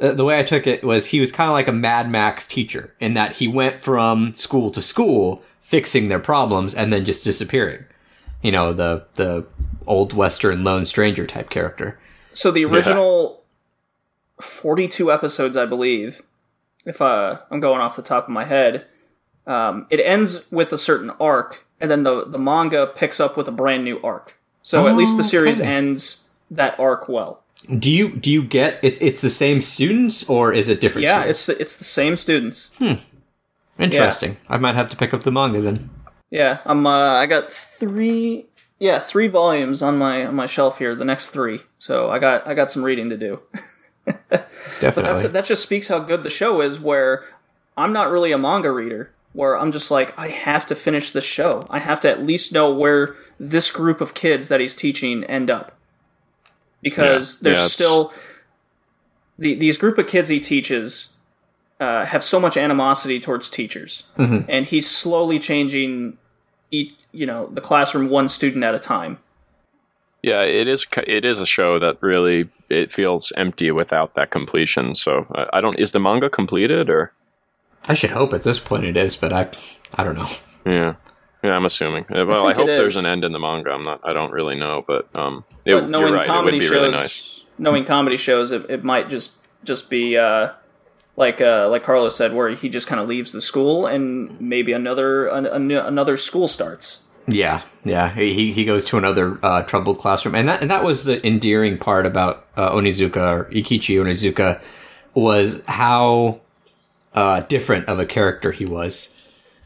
uh, 0.01 0.13
the 0.13 0.25
way 0.25 0.39
I 0.39 0.43
took 0.43 0.67
it 0.67 0.85
was 0.85 1.07
he 1.07 1.21
was 1.21 1.33
kind 1.33 1.49
of 1.49 1.53
like 1.53 1.69
a 1.69 1.73
Mad 1.73 2.11
Max 2.11 2.47
teacher 2.47 2.95
in 2.99 3.15
that 3.15 3.37
he 3.37 3.49
went 3.49 3.81
from 3.81 4.35
school 4.35 4.71
to 4.71 4.81
school, 4.81 5.43
fixing 5.61 6.09
their 6.09 6.19
problems 6.19 6.75
and 6.75 6.93
then 6.93 7.05
just 7.05 7.25
disappearing. 7.25 7.85
You 8.43 8.53
know, 8.53 8.73
the 8.73 9.05
the 9.15 9.47
old 9.87 10.13
western 10.13 10.65
lone 10.65 10.85
stranger 10.85 11.27
type 11.27 11.51
character. 11.51 11.99
So 12.33 12.51
the 12.51 12.65
original 12.65 13.43
42 14.41 15.11
episodes, 15.11 15.57
I 15.57 15.65
believe, 15.65 16.23
if 16.87 17.03
uh, 17.03 17.41
I'm 17.51 17.61
going 17.61 17.81
off 17.83 17.97
the 17.97 18.03
top 18.03 18.25
of 18.25 18.31
my 18.31 18.45
head, 18.47 18.87
um, 19.47 19.87
it 19.91 20.01
ends 20.01 20.51
with 20.51 20.73
a 20.73 20.79
certain 20.79 21.11
arc, 21.21 21.67
and 21.81 21.91
then 21.91 22.03
the, 22.05 22.25
the 22.25 22.39
manga 22.39 22.87
picks 22.87 23.21
up 23.21 23.37
with 23.37 23.47
a 23.49 23.53
brand 23.53 23.85
new 23.85 24.01
arc. 24.03 24.39
So 24.63 24.89
at 24.89 24.97
least 24.97 25.17
the 25.19 25.23
series 25.25 25.61
Okay. 25.61 25.69
ends 25.71 26.25
that 26.51 26.79
arc 26.81 27.09
well. 27.09 27.43
Do 27.79 27.91
you 27.91 28.17
do 28.17 28.31
you 28.31 28.43
get 28.43 28.79
it's 28.83 29.01
it's 29.01 29.23
the 29.23 29.31
same 29.31 29.61
students 29.63 30.29
or 30.29 30.53
is 30.53 30.69
it 30.69 30.81
different? 30.81 31.05
Yeah, 31.07 31.19
students? 31.21 31.41
it's 31.41 31.47
the 31.47 31.61
it's 31.63 31.77
the 31.79 31.85
same 31.85 32.17
students. 32.17 32.71
interesting. 33.79 34.37
I 34.49 34.57
might 34.59 34.75
have 34.75 34.89
to 34.91 34.97
pick 34.97 35.13
up 35.15 35.23
the 35.23 35.33
manga 35.33 35.61
then. 35.61 35.91
Yeah, 36.31 36.59
I'm. 36.65 36.87
Uh, 36.87 37.15
I 37.15 37.27
got 37.27 37.51
three. 37.53 38.47
Yeah, 38.79 38.99
three 38.99 39.29
volumes 39.29 39.83
on 39.83 39.97
my 39.99 40.27
on 40.27 40.35
my 40.35 40.47
shelf 40.47 40.79
here. 40.79 40.95
The 40.95 41.05
next 41.05 41.31
three. 41.31 41.61
So 41.79 42.11
I 42.11 42.19
got 42.19 42.47
I 42.47 42.55
got 42.55 42.71
some 42.71 42.83
reading 42.83 43.11
to 43.11 43.17
do. 43.17 43.41
Definitely. 44.81 45.29
That 45.29 45.45
just 45.45 45.63
speaks 45.63 45.89
how 45.89 45.99
good 45.99 46.23
the 46.23 46.31
show 46.31 46.61
is. 46.61 46.81
Where 46.81 47.25
I'm 47.77 47.93
not 47.93 48.11
really 48.11 48.33
a 48.33 48.39
manga 48.39 48.71
reader. 48.71 49.11
Where 49.33 49.59
I'm 49.59 49.73
just 49.73 49.91
like 49.91 50.19
I 50.19 50.29
have 50.29 50.67
to 50.67 50.75
finish 50.75 51.13
this 51.13 51.25
show. 51.25 51.67
I 51.69 51.79
have 51.79 52.01
to 52.03 52.11
at 52.11 52.25
least 52.25 52.53
know 52.53 52.73
where 52.73 53.15
this 53.39 53.71
group 53.71 54.01
of 54.01 54.15
kids 54.15 54.49
that 54.49 54.61
he's 54.61 54.75
teaching 54.75 55.25
end 55.25 55.51
up. 55.51 55.73
Because 56.83 57.43
Yeah, 57.43 57.51
there's 57.51 57.59
yeah, 57.59 57.67
still 57.67 58.13
the, 59.39 59.55
these 59.55 59.77
group 59.77 59.99
of 59.99 60.07
kids 60.07 60.29
he 60.29 60.41
teaches 60.41 61.15
uh, 61.81 62.07
have 62.07 62.25
so 62.25 62.41
much 62.41 62.57
animosity 62.57 63.21
towards 63.21 63.51
teachers, 63.51 64.05
and 64.49 64.65
he's 64.67 64.91
slowly 64.91 65.39
changing 65.39 66.17
each 66.71 66.95
you 67.13 67.27
know 67.27 67.47
the 67.49 67.61
classroom 67.61 68.09
one 68.09 68.29
student 68.29 68.65
at 68.65 68.75
a 68.75 68.79
time. 68.79 69.19
Yeah, 70.27 70.43
it 70.43 70.67
is. 70.67 70.85
It 71.07 71.25
is 71.25 71.39
a 71.39 71.47
show 71.47 71.79
that 71.79 72.03
really 72.03 72.49
it 72.69 72.93
feels 72.93 73.33
empty 73.37 73.71
without 73.71 74.17
that 74.17 74.33
completion. 74.33 74.97
So 74.97 75.25
I, 75.33 75.59
I 75.59 75.61
don't. 75.61 75.79
Is 75.79 75.93
the 75.93 76.01
manga 76.01 76.29
completed 76.29 76.91
or? 76.91 77.13
I 77.89 77.95
should 77.95 78.11
hope 78.11 78.33
at 78.33 78.43
this 78.43 78.59
point 78.59 78.83
it 78.83 78.97
is, 78.97 79.15
but 79.15 79.33
I 79.33 79.49
I 79.95 80.03
don't 80.03 80.17
know. 80.17 80.27
Yeah, 80.65 80.97
yeah. 81.45 81.53
I'm 81.53 81.65
assuming. 81.65 82.07
Uh, 82.11 82.27
Well, 82.27 82.45
I, 82.45 82.55
think 82.55 82.69
it 82.69 82.73
hope 82.73 82.79
there's 82.81 82.97
an 82.97 83.07
end 83.07 83.23
in 83.23 83.31
the 83.31 83.39
manga. 83.39 83.71
I'm 83.71 83.85
not. 83.85 84.01
I 84.03 84.13
don't 84.13 84.33
really 84.33 84.57
know, 84.57 84.85
but 84.85 85.17
um, 85.17 85.45
it, 85.65 85.75
But 85.75 85.91
knowing 85.91 86.09
you're 86.09 86.17
right. 86.17 86.27
It 86.27 86.29
would 86.29 86.35
comedy 86.35 86.59
be 86.59 86.65
shows, 86.65 86.73
really 86.73 86.91
nice. 86.91 87.45
knowing 87.57 87.85
comedy 87.85 88.17
shows, 88.17 88.51
it, 88.51 88.69
it 88.69 88.83
might 88.83 89.09
just 89.09 89.47
just 89.63 89.89
be 89.89 90.19
uh, 90.19 90.55
like 91.15 91.41
uh, 91.41 91.69
like 91.71 91.85
Carlos 91.85 92.17
said, 92.17 92.35
where 92.35 92.51
he 92.51 92.69
just 92.69 92.89
kind 92.89 93.01
of 93.01 93.07
leaves 93.07 93.31
the 93.31 93.41
school 93.41 93.87
and 93.87 94.41
maybe 94.41 94.73
another 94.73 95.29
an, 95.29 95.47
an, 95.47 95.71
another 95.71 96.17
school 96.17 96.49
starts. 96.49 97.05
Yeah, 97.29 97.63
yeah. 97.85 98.11
He 98.11 98.53
he 98.53 98.65
goes 98.65 98.85
to 98.87 98.99
another 98.99 99.39
uh, 99.43 99.63
troubled 99.63 99.99
classroom, 99.99 100.35
and 100.35 100.49
that 100.49 100.63
and 100.63 100.71
that 100.71 100.85
was 100.85 101.05
the 101.05 101.25
endearing 101.27 101.77
part 101.77 102.07
about 102.07 102.47
uh, 102.57 102.71
Onizuka 102.73 103.17
or 103.33 103.45
Eikichi 103.47 103.97
Onizuka 103.97 104.61
was 105.15 105.63
how 105.67 106.41
uh, 107.15 107.41
different 107.41 107.87
of 107.89 107.99
a 107.99 108.07
character 108.07 108.53
he 108.53 108.65
was. 108.65 109.11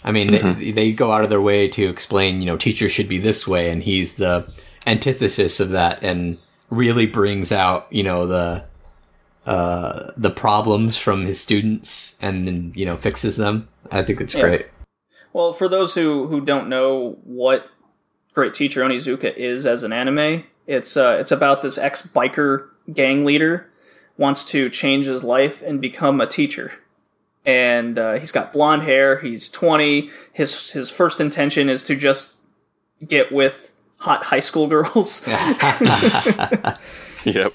I 0.02 0.12
mean, 0.12 0.30
they, 0.30 0.70
they 0.70 0.92
go 0.92 1.12
out 1.12 1.24
of 1.24 1.28
their 1.28 1.42
way 1.42 1.68
to 1.68 1.88
explain, 1.90 2.40
you 2.40 2.46
know, 2.46 2.56
teachers 2.56 2.90
should 2.92 3.08
be 3.08 3.18
this 3.18 3.46
way, 3.46 3.68
and 3.70 3.82
he's 3.82 4.14
the 4.14 4.50
antithesis 4.86 5.60
of 5.60 5.70
that, 5.70 6.02
and 6.02 6.38
really 6.70 7.04
brings 7.04 7.52
out, 7.52 7.86
you 7.90 8.02
know, 8.02 8.26
the 8.26 8.64
uh, 9.44 10.12
the 10.16 10.30
problems 10.30 10.96
from 10.96 11.26
his 11.26 11.38
students, 11.40 12.16
and 12.22 12.46
then 12.46 12.72
you 12.74 12.86
know 12.86 12.96
fixes 12.96 13.36
them. 13.36 13.68
I 13.90 14.02
think 14.02 14.20
it's 14.22 14.34
Yeah. 14.34 14.40
great. 14.40 14.66
Well, 15.32 15.52
for 15.52 15.68
those 15.68 15.94
who 15.94 16.26
who 16.26 16.40
don't 16.40 16.68
know 16.68 17.18
what 17.24 17.68
Great 18.34 18.54
Teacher 18.54 18.82
Onizuka 18.82 19.34
is 19.36 19.66
as 19.66 19.82
an 19.82 19.92
anime, 19.92 20.44
it's 20.66 20.96
uh, 20.96 21.16
it's 21.20 21.32
about 21.32 21.62
this 21.62 21.78
ex 21.78 22.06
biker 22.06 22.68
gang 22.92 23.24
leader 23.24 23.68
wants 24.16 24.44
to 24.44 24.68
change 24.68 25.06
his 25.06 25.24
life 25.24 25.62
and 25.62 25.80
become 25.80 26.20
a 26.20 26.26
teacher. 26.26 26.72
And 27.46 27.98
uh, 27.98 28.14
he's 28.18 28.32
got 28.32 28.52
blonde 28.52 28.82
hair. 28.82 29.18
He's 29.20 29.48
twenty. 29.48 30.10
His 30.32 30.72
his 30.72 30.90
first 30.90 31.20
intention 31.20 31.68
is 31.68 31.84
to 31.84 31.96
just 31.96 32.36
get 33.06 33.32
with 33.32 33.72
hot 33.98 34.24
high 34.24 34.40
school 34.40 34.66
girls. 34.66 35.26
Yep. 37.24 37.52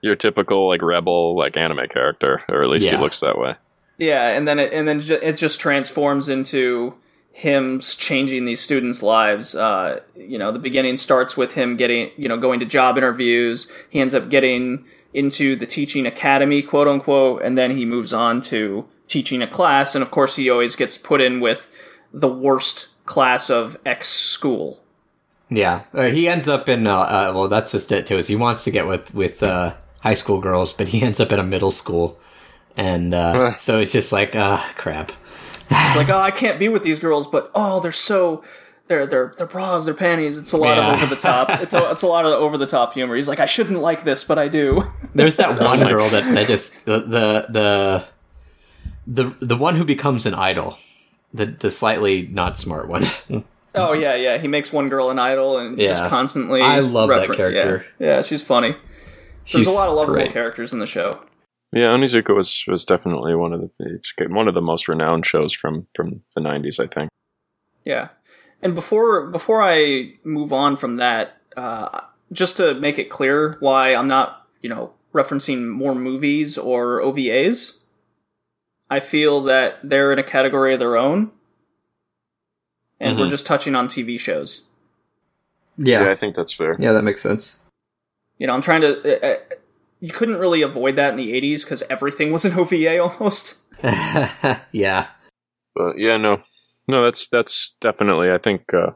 Your 0.00 0.16
typical 0.16 0.66
like 0.68 0.80
rebel 0.82 1.36
like 1.36 1.56
anime 1.58 1.86
character, 1.92 2.42
or 2.48 2.62
at 2.62 2.70
least 2.70 2.86
Yeah. 2.86 2.96
he 2.96 3.02
looks 3.02 3.20
that 3.20 3.38
way. 3.38 3.54
Yeah, 4.00 4.28
and 4.28 4.48
then 4.48 4.58
it, 4.58 4.72
and 4.72 4.88
then 4.88 5.02
it 5.22 5.34
just 5.34 5.60
transforms 5.60 6.28
into 6.28 6.94
him 7.32 7.80
changing 7.80 8.46
these 8.46 8.60
students' 8.60 9.02
lives. 9.02 9.54
Uh, 9.54 10.00
you 10.16 10.38
know, 10.38 10.50
the 10.50 10.58
beginning 10.58 10.96
starts 10.96 11.36
with 11.36 11.52
him 11.52 11.76
getting, 11.76 12.10
you 12.16 12.28
know, 12.28 12.38
going 12.38 12.60
to 12.60 12.66
job 12.66 12.98
interviews. 12.98 13.70
He 13.90 14.00
ends 14.00 14.14
up 14.14 14.30
getting 14.30 14.84
into 15.12 15.54
the 15.54 15.66
teaching 15.66 16.06
academy, 16.06 16.62
quote 16.62 16.88
unquote, 16.88 17.42
and 17.42 17.58
then 17.58 17.76
he 17.76 17.84
moves 17.84 18.12
on 18.12 18.42
to 18.42 18.88
teaching 19.06 19.42
a 19.42 19.46
class. 19.46 19.94
And 19.94 20.02
of 20.02 20.10
course, 20.10 20.36
he 20.36 20.48
always 20.48 20.76
gets 20.76 20.96
put 20.96 21.20
in 21.20 21.40
with 21.40 21.70
the 22.12 22.28
worst 22.28 23.04
class 23.04 23.50
of 23.50 23.78
X 23.84 24.08
school. 24.08 24.82
Yeah, 25.50 25.82
uh, 25.92 26.04
he 26.04 26.28
ends 26.28 26.48
up 26.48 26.68
in. 26.68 26.86
Uh, 26.86 26.96
uh, 26.96 27.32
well, 27.34 27.48
that's 27.48 27.72
just 27.72 27.92
it 27.92 28.06
too. 28.06 28.16
Is 28.16 28.28
he 28.28 28.36
wants 28.36 28.64
to 28.64 28.70
get 28.70 28.86
with 28.86 29.12
with 29.12 29.42
uh, 29.42 29.74
high 30.00 30.14
school 30.14 30.40
girls, 30.40 30.72
but 30.72 30.88
he 30.88 31.02
ends 31.02 31.20
up 31.20 31.32
in 31.32 31.38
a 31.38 31.44
middle 31.44 31.72
school, 31.72 32.18
and 32.76 33.12
uh, 33.14 33.56
so 33.56 33.78
it's 33.80 33.92
just 33.92 34.12
like, 34.12 34.34
ah, 34.36 34.72
crap. 34.76 35.12
It's 35.70 35.96
like, 35.96 36.08
oh, 36.08 36.18
I 36.18 36.30
can't 36.30 36.58
be 36.58 36.68
with 36.68 36.82
these 36.82 36.98
girls, 36.98 37.26
but 37.26 37.50
oh, 37.54 37.80
they're 37.80 37.92
so. 37.92 38.42
They're, 38.88 39.06
they're, 39.06 39.32
they're 39.38 39.46
bras, 39.46 39.84
they're 39.84 39.94
panties. 39.94 40.36
It's 40.36 40.52
a 40.52 40.56
lot 40.56 40.76
Yeah. 40.76 40.94
of 40.94 41.00
over 41.00 41.14
the 41.14 41.20
top. 41.20 41.48
It's 41.62 41.72
a, 41.72 41.90
it's 41.92 42.02
a 42.02 42.08
lot 42.08 42.26
of 42.26 42.32
over 42.32 42.58
the 42.58 42.66
top 42.66 42.92
humor. 42.94 43.14
He's 43.14 43.28
like, 43.28 43.38
I 43.38 43.46
shouldn't 43.46 43.78
like 43.78 44.02
this, 44.02 44.24
but 44.24 44.36
I 44.36 44.48
do. 44.48 44.82
There's 45.14 45.36
that 45.36 45.60
one 45.60 45.78
girl 45.86 46.08
that, 46.08 46.24
that 46.34 46.48
just 46.48 46.86
the, 46.86 46.98
the 46.98 47.46
the 47.50 48.04
the 49.06 49.34
the 49.46 49.56
one 49.56 49.76
who 49.76 49.84
becomes 49.84 50.26
an 50.26 50.34
idol, 50.34 50.76
the 51.32 51.46
the 51.46 51.70
slightly 51.70 52.26
not 52.32 52.58
smart 52.58 52.88
one. 52.88 53.04
Oh 53.72 53.92
yeah, 53.92 54.16
yeah. 54.16 54.38
He 54.38 54.48
makes 54.48 54.72
one 54.72 54.88
girl 54.88 55.10
an 55.10 55.20
idol 55.20 55.56
and 55.58 55.78
just 55.78 56.02
constantly. 56.06 56.60
I 56.60 56.80
love 56.80 57.08
that 57.08 57.30
character. 57.36 57.86
Yeah, 58.00 58.06
yeah 58.16 58.22
she's 58.22 58.42
funny. 58.42 58.74
She's 59.44 59.66
There's 59.66 59.68
a 59.68 59.78
lot 59.78 59.88
of 59.88 59.94
lovable 59.94 60.14
great. 60.14 60.32
characters 60.32 60.72
in 60.72 60.80
the 60.80 60.88
show. 60.88 61.20
Yeah, 61.72 61.88
Onizuka 61.94 62.34
was 62.34 62.64
was 62.66 62.84
definitely 62.84 63.34
one 63.34 63.52
of 63.52 63.60
the 63.60 63.70
it's 63.78 64.12
one 64.28 64.48
of 64.48 64.54
the 64.54 64.60
most 64.62 64.88
renowned 64.88 65.24
shows 65.24 65.52
from 65.52 65.86
from 65.94 66.22
the 66.34 66.40
'90s, 66.40 66.80
I 66.80 66.86
think. 66.88 67.10
Yeah, 67.84 68.08
and 68.60 68.74
before 68.74 69.26
before 69.28 69.62
I 69.62 70.14
move 70.24 70.52
on 70.52 70.76
from 70.76 70.96
that, 70.96 71.36
uh, 71.56 72.00
just 72.32 72.56
to 72.56 72.74
make 72.74 72.98
it 72.98 73.08
clear 73.10 73.56
why 73.60 73.94
I'm 73.94 74.08
not, 74.08 74.46
you 74.62 74.68
know, 74.68 74.94
referencing 75.14 75.68
more 75.68 75.94
movies 75.94 76.58
or 76.58 77.00
OVAs. 77.00 77.78
I 78.90 78.98
feel 78.98 79.40
that 79.42 79.78
they're 79.84 80.12
in 80.12 80.18
a 80.18 80.24
category 80.24 80.74
of 80.74 80.80
their 80.80 80.96
own, 80.96 81.30
and 82.98 83.16
we're 83.16 83.26
Mhm. 83.26 83.30
just 83.30 83.46
touching 83.46 83.76
on 83.76 83.88
TV 83.88 84.18
shows. 84.18 84.62
Yeah, 85.78 86.02
yeah, 86.04 86.10
I 86.10 86.16
think 86.16 86.34
that's 86.34 86.52
fair. 86.52 86.76
yeah, 86.80 86.90
that 86.92 87.02
makes 87.04 87.22
sense. 87.22 87.58
You 88.38 88.48
know, 88.48 88.54
I'm 88.54 88.62
trying 88.62 88.80
to. 88.80 88.98
Uh, 89.22 89.34
uh, 89.34 89.54
you 90.00 90.10
couldn't 90.10 90.38
really 90.38 90.62
avoid 90.62 90.96
that 90.96 91.10
in 91.10 91.16
the 91.16 91.32
'80s 91.32 91.62
because 91.64 91.82
everything 91.90 92.32
was 92.32 92.44
an 92.44 92.52
OVA 92.58 92.98
almost. 92.98 93.58
yeah, 94.72 95.08
But 95.74 95.98
yeah, 95.98 96.16
no, 96.16 96.42
no, 96.88 97.04
that's 97.04 97.28
that's 97.28 97.76
definitely. 97.80 98.30
I 98.30 98.38
think 98.38 98.72
uh, 98.74 98.92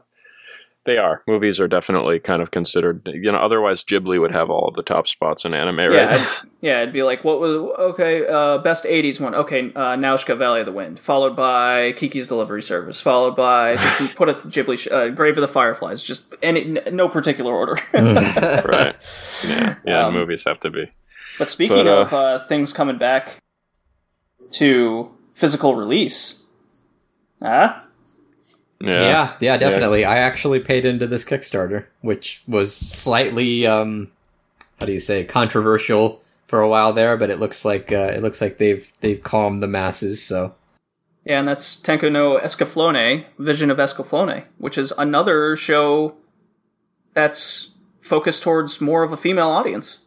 they 0.85 0.97
are 0.97 1.23
movies 1.27 1.59
are 1.59 1.67
definitely 1.67 2.19
kind 2.19 2.41
of 2.41 2.51
considered. 2.51 3.01
You 3.05 3.31
know, 3.31 3.37
otherwise 3.37 3.83
Ghibli 3.83 4.19
would 4.19 4.31
have 4.31 4.49
all 4.49 4.67
of 4.67 4.75
the 4.75 4.83
top 4.83 5.07
spots 5.07 5.43
in 5.45 5.53
anime, 5.53 5.77
right? 5.77 5.91
Yeah, 5.91 6.13
I'd, 6.13 6.47
yeah, 6.61 6.81
it'd 6.81 6.93
be 6.93 7.03
like, 7.03 7.23
what 7.23 7.39
was 7.39 7.55
okay? 7.93 8.25
Uh, 8.27 8.59
best 8.59 8.85
'80s 8.85 9.19
one. 9.19 9.33
Okay, 9.35 9.73
uh, 9.73 9.95
Nausicaa 9.95 10.35
Valley 10.35 10.59
of 10.61 10.65
the 10.65 10.71
Wind, 10.71 10.99
followed 10.99 11.35
by 11.35 11.93
Kiki's 11.93 12.27
Delivery 12.27 12.61
Service, 12.61 13.01
followed 13.01 13.35
by 13.35 13.77
just 13.77 14.15
put 14.15 14.29
a 14.29 14.33
Ghibli 14.33 14.77
sh- 14.77 14.87
uh, 14.91 15.09
Grave 15.09 15.37
of 15.37 15.41
the 15.41 15.47
Fireflies, 15.47 16.03
just 16.03 16.33
any 16.41 16.77
n- 16.77 16.95
no 16.95 17.09
particular 17.09 17.53
order. 17.53 17.77
right. 17.93 18.95
Yeah, 19.47 19.75
yeah. 19.85 20.05
Um, 20.07 20.13
movies 20.13 20.43
have 20.45 20.59
to 20.61 20.69
be. 20.69 20.91
but 21.37 21.49
speaking 21.51 21.77
But, 21.77 21.87
uh, 21.87 22.01
of 22.01 22.13
uh, 22.13 22.39
things 22.47 22.73
coming 22.73 22.97
back 22.97 23.39
to 24.51 25.11
physical 25.33 25.75
release, 25.75 26.45
ah, 27.41 27.84
Yeah. 28.81 29.01
yeah, 29.03 29.33
yeah, 29.39 29.57
definitely. 29.57 30.03
I 30.05 30.17
actually 30.17 30.59
paid 30.59 30.85
into 30.85 31.07
this 31.07 31.23
Kickstarter, 31.23 31.85
which 32.01 32.43
was 32.47 32.75
slightly, 32.75 33.65
um, 33.65 34.11
how 34.79 34.85
do 34.85 34.91
you 34.91 34.99
say, 34.99 35.23
controversial 35.23 36.21
for 36.47 36.59
a 36.61 36.67
while 36.67 36.93
there, 36.93 37.17
but 37.17 37.29
it 37.29 37.39
looks 37.39 37.63
like 37.65 37.91
uh, 37.91 38.11
it 38.13 38.21
looks 38.21 38.41
like 38.41 38.57
they've 38.57 38.91
they've 39.01 39.23
calmed 39.23 39.63
the 39.63 39.67
masses. 39.67 40.21
So 40.21 40.53
yeah, 41.23 41.39
and 41.39 41.47
that's 41.47 41.77
Tenkuu 41.81 42.11
no 42.11 42.37
Escaflowne, 42.37 43.25
Vision 43.39 43.71
of 43.71 43.77
Escaflowne, 43.77 44.43
which 44.57 44.77
is 44.77 44.91
another 44.97 45.55
show 45.55 46.15
that's 47.13 47.71
focused 48.01 48.43
towards 48.43 48.79
more 48.81 49.03
of 49.03 49.11
a 49.13 49.17
female 49.17 49.49
audience. 49.49 50.01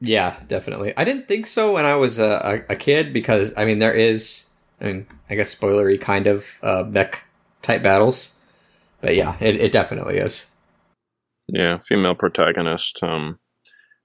yeah, 0.00 0.40
definitely. 0.48 0.92
I 0.96 1.04
didn't 1.04 1.28
think 1.28 1.46
so 1.46 1.74
when 1.74 1.84
I 1.84 1.94
was 1.96 2.18
a, 2.18 2.64
a, 2.68 2.72
a 2.72 2.76
kid 2.76 3.12
because 3.12 3.52
I 3.56 3.64
mean 3.64 3.78
there 3.78 3.92
is, 3.94 4.48
I 4.80 4.84
mean 4.86 5.06
I 5.30 5.34
guess 5.36 5.54
spoilery 5.54 6.00
kind 6.00 6.26
of 6.26 6.58
uh, 6.62 6.84
mech 6.88 7.24
type 7.62 7.82
battles. 7.82 8.34
But 9.00 9.14
yeah, 9.14 9.36
it, 9.40 9.56
it 9.56 9.72
definitely 9.72 10.16
is. 10.16 10.50
Yeah, 11.46 11.78
female 11.78 12.14
protagonist. 12.14 13.02
Um, 13.02 13.38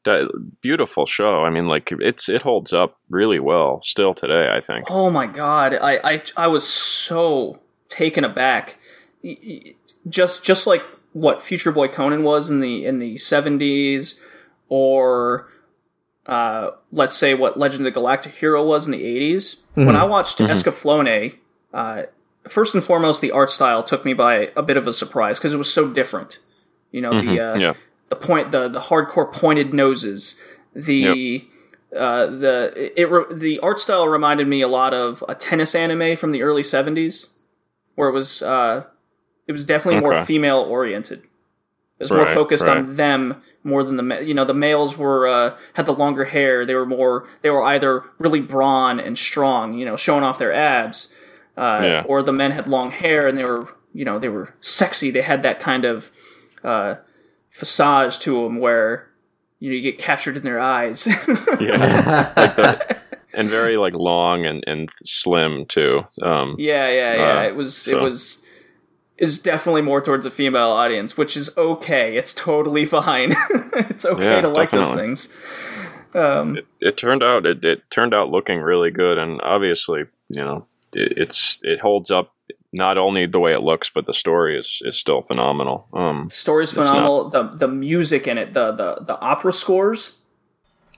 that 0.06 0.30
beautiful 0.62 1.06
show. 1.06 1.44
I 1.44 1.50
mean, 1.50 1.68
like 1.68 1.92
it's 1.92 2.30
it 2.30 2.42
holds 2.42 2.74
up 2.74 2.98
really 3.10 3.40
well 3.40 3.82
still 3.84 4.14
today. 4.14 4.50
I 4.56 4.62
think. 4.62 4.86
Oh 4.90 5.10
my 5.10 5.28
god, 5.28 5.76
I 5.76 6.00
I, 6.04 6.24
I 6.38 6.48
was 6.48 6.68
so 6.68 7.60
taken 7.90 8.24
aback. 8.24 8.78
Just 10.08 10.44
just 10.44 10.68
like 10.68 10.84
what 11.14 11.42
Future 11.42 11.72
Boy 11.72 11.88
Conan 11.88 12.24
was 12.24 12.50
in 12.50 12.60
the 12.60 12.86
in 12.86 13.00
the 13.00 13.18
seventies, 13.18 14.22
or 14.70 15.48
uh, 16.26 16.72
let's 16.92 17.16
say 17.16 17.34
what 17.34 17.58
Legend 17.58 17.82
of 17.82 17.86
the 17.86 17.92
Galactic 17.92 18.34
Hero 18.34 18.66
was 18.66 18.86
in 18.86 18.92
the 18.92 19.04
80s. 19.04 19.58
Mm-hmm. 19.72 19.86
When 19.86 19.96
I 19.96 20.06
watched 20.06 20.38
mm-hmm. 20.38 20.52
Escaflowne, 20.52 21.36
uh, 21.74 22.04
first 22.48 22.74
and 22.74 22.84
foremost, 22.84 23.22
the 23.22 23.32
art 23.32 23.52
style 23.52 23.84
took 23.84 24.06
me 24.06 24.14
by 24.14 24.52
a 24.56 24.64
bit 24.64 24.78
of 24.78 24.88
a 24.88 24.94
surprise 24.94 25.40
because 25.40 25.54
it 25.54 25.58
was 25.58 25.72
so 25.72 25.92
different. 25.92 26.40
You 26.92 27.02
know, 27.02 27.12
mm-hmm. 27.12 27.30
the 27.30 27.40
uh, 27.40 27.58
yeah. 27.58 27.74
the 28.10 28.16
point, 28.16 28.52
the 28.52 28.70
the 28.70 28.82
hardcore 28.82 29.32
pointed 29.32 29.74
noses, 29.74 30.40
the 30.74 30.96
yep. 30.96 31.42
uh, 32.00 32.26
the 32.28 32.92
it 33.00 33.10
re- 33.10 33.34
the 33.34 33.60
art 33.60 33.80
style 33.80 34.08
reminded 34.08 34.48
me 34.48 34.62
a 34.62 34.68
lot 34.68 34.94
of 34.94 35.24
a 35.28 35.36
tennis 35.36 35.76
anime 35.76 36.16
from 36.18 36.32
the 36.32 36.44
early 36.44 36.64
'70s, 36.64 37.28
where 37.96 38.10
it 38.10 38.14
was 38.14 38.42
uh, 38.42 38.86
it 39.48 39.52
was 39.52 39.66
definitely 39.66 39.98
okay. 39.98 40.16
more 40.16 40.26
female 40.26 40.60
oriented. 40.60 41.20
It 41.20 41.30
was 42.00 42.12
right, 42.12 42.26
more 42.26 42.34
focused 42.34 42.64
right. 42.64 42.78
on 42.78 42.96
them 42.96 43.42
more 43.64 43.84
than 43.84 43.96
the 43.96 44.24
you 44.24 44.34
know 44.34 44.46
the 44.46 44.54
males 44.54 44.98
were 44.98 45.28
uh, 45.28 45.58
had 45.74 45.86
the 45.86 45.94
longer 45.94 46.26
hair. 46.26 46.66
They 46.66 46.76
were 46.76 46.86
more 46.86 47.28
they 47.42 47.50
were 47.50 47.64
either 47.64 48.04
really 48.20 48.42
brawn 48.42 49.00
and 49.00 49.18
strong, 49.18 49.74
you 49.74 49.86
know, 49.86 49.96
showing 49.96 50.24
off 50.24 50.38
their 50.38 50.54
abs, 50.54 51.14
uh, 51.58 51.80
yeah. 51.84 52.04
or 52.06 52.24
the 52.24 52.34
men 52.34 52.52
had 52.52 52.68
long 52.68 52.92
hair 52.92 53.28
and 53.28 53.38
they 53.38 53.44
were 53.44 53.68
you 53.94 54.06
know 54.06 54.20
they 54.20 54.30
were 54.30 54.54
sexy. 54.60 55.12
They 55.12 55.22
had 55.22 55.44
that 55.44 55.60
kind 55.60 55.86
of 55.86 56.12
uh, 56.64 56.96
facade 57.50 58.12
to 58.22 58.44
them 58.44 58.58
where 58.58 59.10
you 59.60 59.70
know 59.70 59.76
you 59.76 59.82
get 59.82 60.00
captured 60.00 60.36
in 60.36 60.44
their 60.44 60.60
eyes. 60.60 61.08
yeah, 61.60 62.34
like 62.36 62.56
the, 62.56 62.98
and 63.34 63.50
very 63.50 63.78
like 63.78 63.94
long 63.94 64.46
and 64.46 64.64
and 64.68 64.90
slim 65.04 65.66
too. 65.66 66.02
Um, 66.22 66.56
yeah, 66.58 66.90
yeah, 66.90 67.16
yeah. 67.16 67.40
Uh, 67.40 67.44
it 67.44 67.56
was 67.56 67.78
so. 67.78 67.98
it 67.98 68.02
was 68.02 68.44
is 69.18 69.42
definitely 69.42 69.84
more 69.84 70.02
towards 70.02 70.26
a 70.26 70.32
female 70.32 70.70
audience, 70.70 71.16
which 71.16 71.38
is 71.38 71.56
okay. 71.56 72.18
It's 72.18 72.34
totally 72.34 72.86
fine. 72.88 73.36
it's 73.74 74.06
okay 74.06 74.24
yeah, 74.24 74.42
to 74.42 74.50
like 74.50 74.72
definitely. 74.72 75.08
those 75.08 75.28
things. 75.28 76.16
Um, 76.16 76.58
it, 76.58 76.68
it, 76.80 76.98
turned 76.98 77.24
out 77.24 77.46
it, 77.46 77.64
it 77.64 77.90
turned 77.90 78.14
out 78.14 78.30
looking 78.30 78.60
really 78.60 78.92
good, 78.92 79.18
and 79.18 79.40
obviously, 79.42 80.04
you 80.30 80.44
know, 80.44 80.68
it, 80.96 81.18
it's 81.18 81.60
it 81.64 81.80
holds 81.80 82.12
up 82.12 82.34
not 82.72 82.98
only 82.98 83.26
the 83.26 83.40
way 83.40 83.54
it 83.54 83.62
looks, 83.62 83.90
but 83.90 84.06
the 84.06 84.14
story 84.14 84.58
is 84.58 84.82
is 84.84 85.00
still 85.00 85.22
phenomenal. 85.22 85.88
Um, 85.94 86.30
story's 86.30 86.72
phenomenal. 86.72 87.30
Not... 87.30 87.52
the 87.52 87.58
the 87.60 87.68
music 87.68 88.28
in 88.28 88.38
it, 88.38 88.54
the 88.54 88.72
the 88.72 89.04
the 89.06 89.20
opera 89.20 89.54
scores. 89.54 90.18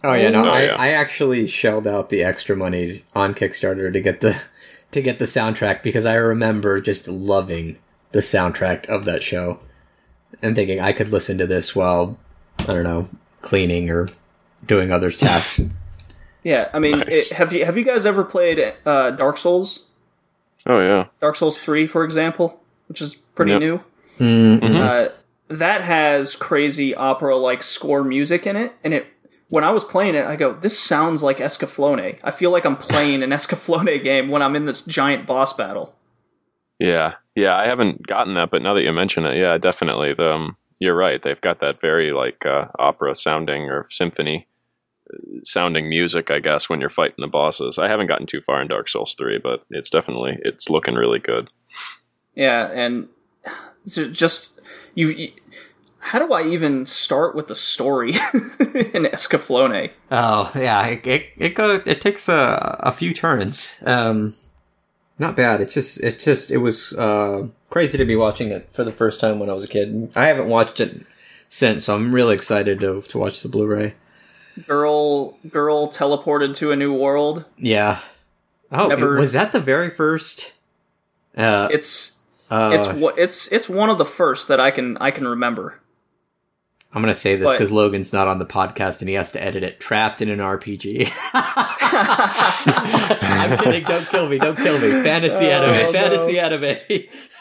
Oh 0.03 0.13
yeah, 0.13 0.29
no, 0.29 0.45
oh, 0.45 0.49
I, 0.49 0.63
yeah. 0.65 0.75
I 0.77 0.89
actually 0.89 1.47
shelled 1.47 1.87
out 1.87 2.09
the 2.09 2.23
extra 2.23 2.55
money 2.55 3.03
on 3.15 3.33
Kickstarter 3.33 3.91
to 3.91 4.01
get 4.01 4.21
the 4.21 4.41
to 4.91 5.01
get 5.01 5.19
the 5.19 5.25
soundtrack 5.25 5.83
because 5.83 6.05
I 6.05 6.15
remember 6.15 6.79
just 6.79 7.07
loving 7.07 7.77
the 8.11 8.19
soundtrack 8.19 8.85
of 8.85 9.05
that 9.05 9.23
show 9.23 9.59
and 10.41 10.55
thinking 10.55 10.79
I 10.79 10.93
could 10.93 11.09
listen 11.09 11.37
to 11.39 11.47
this 11.47 11.75
while 11.75 12.17
I 12.59 12.73
don't 12.73 12.83
know 12.83 13.09
cleaning 13.41 13.89
or 13.89 14.07
doing 14.65 14.91
other 14.91 15.11
tasks. 15.11 15.73
yeah, 16.45 16.69
I 16.73 16.79
mean, 16.79 16.99
nice. 16.99 17.31
it, 17.31 17.37
have 17.37 17.51
you 17.53 17.65
have 17.65 17.75
you 17.75 17.83
guys 17.83 18.05
ever 18.05 18.23
played 18.23 18.75
uh, 18.85 19.09
Dark 19.09 19.37
Souls? 19.37 19.87
Oh 20.67 20.79
yeah, 20.79 21.07
Dark 21.19 21.35
Souls 21.35 21.59
three, 21.59 21.87
for 21.87 22.03
example, 22.03 22.61
which 22.87 23.01
is 23.01 23.15
pretty 23.15 23.53
yep. 23.53 23.59
new. 23.59 23.81
Mm-hmm. 24.19 24.75
Uh, 24.75 25.07
that 25.47 25.81
has 25.81 26.35
crazy 26.35 26.93
opera 26.93 27.35
like 27.35 27.63
score 27.63 28.03
music 28.03 28.45
in 28.45 28.55
it, 28.55 28.73
and 28.83 28.93
it. 28.93 29.07
When 29.49 29.63
I 29.63 29.71
was 29.71 29.83
playing 29.83 30.13
it, 30.13 30.25
I 30.25 30.35
go, 30.35 30.53
"This 30.53 30.77
sounds 30.77 31.23
like 31.23 31.37
Escaflowne." 31.37 32.19
I 32.23 32.29
feel 32.29 32.51
like 32.51 32.65
I'm 32.65 32.77
playing 32.77 33.23
an 33.23 33.29
Escaflowne 33.31 34.03
game 34.03 34.29
when 34.29 34.43
I'm 34.43 34.55
in 34.55 34.65
this 34.65 34.83
giant 34.83 35.25
boss 35.25 35.51
battle. 35.51 35.95
Yeah, 36.77 37.15
yeah, 37.33 37.57
I 37.57 37.65
haven't 37.65 38.05
gotten 38.05 38.35
that, 38.35 38.51
but 38.51 38.61
now 38.61 38.75
that 38.75 38.83
you 38.83 38.93
mention 38.93 39.25
it, 39.25 39.35
yeah, 39.35 39.57
definitely. 39.57 40.13
The, 40.13 40.33
um, 40.33 40.57
you're 40.77 40.95
right. 40.95 41.23
They've 41.23 41.41
got 41.41 41.59
that 41.61 41.81
very 41.81 42.11
like 42.11 42.45
uh, 42.45 42.65
opera 42.77 43.15
sounding 43.15 43.63
or 43.63 43.87
symphony 43.89 44.47
sounding 45.43 45.89
music, 45.89 46.31
I 46.31 46.39
guess, 46.39 46.69
when 46.69 46.79
you're 46.79 46.89
fighting 46.89 47.17
the 47.19 47.27
bosses. 47.27 47.77
I 47.77 47.87
haven't 47.87 48.07
gotten 48.07 48.27
too 48.27 48.41
far 48.41 48.61
in 48.61 48.67
Dark 48.67 48.89
Souls 48.89 49.15
three, 49.15 49.37
but 49.37 49.63
it's 49.69 49.89
definitely 49.89 50.37
it's 50.41 50.69
looking 50.69 50.95
really 50.95 51.19
good. 51.19 51.49
Yeah, 52.35 52.69
and 52.73 53.07
just 53.85 54.59
you, 54.93 55.09
you 55.09 55.31
how 55.99 56.19
do 56.19 56.31
I 56.33 56.43
even 56.43 56.85
start 56.85 57.35
with 57.35 57.47
the 57.47 57.55
story 57.55 58.11
in 58.11 59.05
Escaflowne? 59.05 59.91
Oh 60.11 60.51
yeah, 60.55 60.85
it 60.85 61.07
it, 61.07 61.29
it 61.37 61.55
goes 61.55 61.81
it 61.85 62.01
takes 62.01 62.29
a 62.29 62.77
a 62.81 62.91
few 62.91 63.13
turns. 63.13 63.77
Um, 63.85 64.35
not 65.17 65.35
bad. 65.35 65.61
It 65.61 65.71
just 65.71 65.99
it 66.01 66.19
just 66.19 66.51
it 66.51 66.57
was 66.57 66.93
uh, 66.93 67.47
crazy 67.69 67.97
to 67.97 68.05
be 68.05 68.15
watching 68.15 68.49
it 68.49 68.69
for 68.71 68.83
the 68.83 68.91
first 68.91 69.19
time 69.19 69.39
when 69.39 69.49
I 69.49 69.53
was 69.53 69.63
a 69.63 69.67
kid. 69.67 70.11
I 70.15 70.27
haven't 70.27 70.47
watched 70.49 70.79
it 70.79 71.05
since, 71.49 71.85
so 71.85 71.95
I'm 71.95 72.13
really 72.13 72.35
excited 72.35 72.79
to 72.81 73.01
to 73.01 73.17
watch 73.17 73.41
the 73.41 73.49
Blu-ray. 73.49 73.95
Girl, 74.67 75.37
girl 75.49 75.89
teleported 75.89 76.55
to 76.57 76.71
a 76.71 76.75
new 76.75 76.93
world. 76.93 77.45
Yeah. 77.57 77.99
Oh, 78.71 78.87
Never... 78.87 79.17
was 79.17 79.33
that 79.33 79.51
the 79.51 79.59
very 79.59 79.89
first? 79.89 80.53
Uh, 81.35 81.67
it's 81.71 82.21
uh, 82.49 82.71
it's 82.73 83.17
it's 83.17 83.51
it's 83.51 83.69
one 83.69 83.89
of 83.89 83.97
the 83.97 84.05
first 84.05 84.47
that 84.47 84.59
I 84.59 84.71
can 84.71 84.97
I 84.97 85.11
can 85.11 85.27
remember. 85.27 85.81
I'm 86.95 87.01
gonna 87.01 87.13
say 87.13 87.35
this 87.35 87.51
because 87.51 87.73
Logan's 87.73 88.13
not 88.13 88.29
on 88.29 88.39
the 88.39 88.45
podcast 88.45 89.01
and 89.01 89.09
he 89.09 89.15
has 89.15 89.33
to 89.33 89.43
edit 89.43 89.63
it. 89.63 89.81
Trapped 89.81 90.21
in 90.21 90.29
an 90.29 90.39
RPG. 90.39 91.11
I'm 93.21 93.57
kidding. 93.57 93.83
Don't 93.83 94.07
kill 94.07 94.29
me. 94.29 94.39
Don't 94.39 94.55
kill 94.55 94.79
me. 94.79 95.03
Fantasy 95.03 95.47
oh, 95.47 95.49
anime. 95.49 95.91
Fantasy 95.91 96.39
anime. 96.39 96.77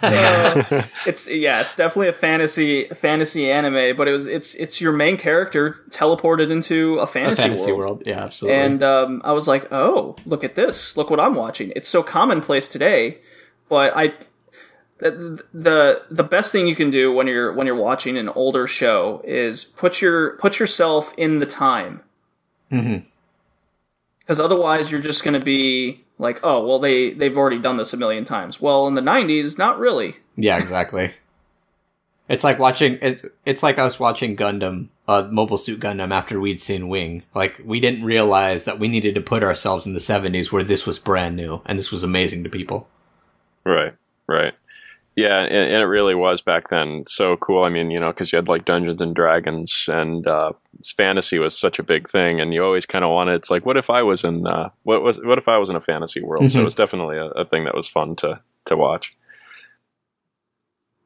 uh, 0.03 0.83
it's 1.07 1.31
yeah. 1.31 1.61
It's 1.61 1.77
definitely 1.77 2.09
a 2.09 2.13
fantasy 2.13 2.89
fantasy 2.89 3.49
anime, 3.49 3.97
but 3.97 4.09
it 4.09 4.11
was 4.11 4.27
it's 4.27 4.57
it's 4.57 4.81
your 4.81 4.93
main 4.93 5.17
character 5.17 5.77
teleported 5.91 6.51
into 6.51 6.97
a 6.97 7.07
fantasy, 7.07 7.43
a 7.43 7.45
fantasy 7.45 7.71
world. 7.71 7.85
world. 7.85 8.03
Yeah, 8.07 8.25
absolutely. 8.25 8.61
And 8.61 8.83
um, 8.83 9.23
I 9.25 9.31
was 9.31 9.47
like, 9.47 9.69
oh, 9.71 10.17
look 10.27 10.43
at 10.43 10.57
this. 10.57 10.97
Look 10.97 11.11
what 11.11 11.21
I'm 11.21 11.37
watching. 11.37 11.73
It's 11.77 11.89
so 11.89 12.03
commonplace 12.03 12.69
today, 12.69 13.19
but 13.69 13.97
I 13.97 14.15
the 14.99 16.03
the 16.11 16.25
best 16.25 16.53
thing 16.53 16.67
you 16.67 16.77
can 16.77 16.91
do 16.91 17.13
when 17.13 17.27
you're 17.27 17.53
when 17.53 17.67
you're 17.67 17.77
watching 17.77 18.17
an 18.17 18.29
older 18.31 18.67
show 18.67 19.21
is 19.25 19.65
put 19.65 20.01
your 20.01 20.37
put 20.39 20.59
yourself 20.59 21.13
in 21.17 21.39
the 21.41 21.47
time. 21.47 22.01
Mm-hmm. 22.71 23.05
Because 24.21 24.41
otherwise, 24.41 24.91
you're 24.91 25.03
just 25.03 25.23
going 25.23 25.39
to 25.39 25.45
be 25.45 26.03
like, 26.19 26.41
oh, 26.43 26.65
well, 26.67 26.79
they 26.79 27.11
they've 27.13 27.37
already 27.37 27.59
done 27.59 27.77
this 27.77 27.93
a 27.93 27.97
million 27.97 28.25
times. 28.25 28.61
Well, 28.61 28.87
in 28.87 28.95
the 28.95 29.03
'90s, 29.03 29.59
not 29.59 29.79
really. 29.79 30.17
Yeah, 30.37 30.57
exactly. 30.59 31.13
it's 32.29 32.45
like 32.45 32.59
watching 32.59 32.99
it, 33.03 33.35
It's 33.45 33.63
like 33.63 33.79
us 33.79 34.01
watching 34.01 34.37
Gundam, 34.37 34.89
uh, 35.07 35.29
Mobile 35.31 35.59
Suit 35.59 35.81
Gundam, 35.81 36.11
after 36.13 36.41
we'd 36.41 36.61
seen 36.61 36.89
Wing. 36.89 37.23
Like 37.35 37.61
we 37.65 37.81
didn't 37.81 38.05
realize 38.05 38.65
that 38.65 38.79
we 38.79 38.89
needed 38.89 39.15
to 39.17 39.21
put 39.21 39.43
ourselves 39.43 39.87
in 39.87 39.93
the 39.93 39.99
'70s 39.99 40.51
where 40.51 40.65
this 40.65 40.87
was 40.87 40.99
brand 40.99 41.37
new 41.37 41.61
and 41.67 41.79
this 41.79 41.93
was 41.93 42.03
amazing 42.03 42.45
to 42.45 42.51
people. 42.51 42.89
Right. 43.65 43.95
Right. 44.27 44.55
Yeah, 45.17 45.43
and, 45.43 45.53
and, 45.53 45.83
it 45.83 45.87
really 45.87 46.17
was 46.17 46.41
back 46.41 46.71
then 46.71 47.05
so 47.07 47.37
cool. 47.37 47.63
I 47.63 47.69
mean, 47.69 47.93
you 47.93 48.01
know, 48.01 48.09
because 48.09 48.33
you 48.33 48.37
had 48.37 48.49
like 48.49 48.65
Dungeons 48.65 49.01
and 49.01 49.15
Dragons, 49.15 49.89
and 49.89 50.27
uh, 50.27 50.53
fantasy 50.97 51.39
was 51.39 51.57
such 51.57 51.79
a 51.79 51.85
big 51.85 52.11
thing, 52.11 52.41
and 52.41 52.53
you 52.53 52.65
always 52.65 52.85
kind 52.85 53.05
of 53.05 53.11
wanted. 53.11 53.35
It's 53.35 53.51
like, 53.51 53.65
what 53.65 53.77
if 53.77 53.91
I 53.91 54.03
was 54.03 54.25
in 54.25 54.47
uh, 54.47 54.71
what 54.83 55.03
was 55.03 55.21
what 55.23 55.39
if 55.39 55.47
I 55.47 55.59
was 55.59 55.71
in 55.71 55.77
a 55.77 55.81
fantasy 55.81 56.21
world? 56.21 56.43
Mm-hmm. 56.43 56.49
So 56.49 56.61
it 56.61 56.65
was 56.65 56.75
definitely 56.75 57.17
a, 57.17 57.27
a, 57.27 57.45
thing 57.45 57.65
that 57.65 57.77
was 57.77 57.89
fun 57.89 58.17
to 58.17 58.41
to 58.67 58.77
watch. 58.77 59.15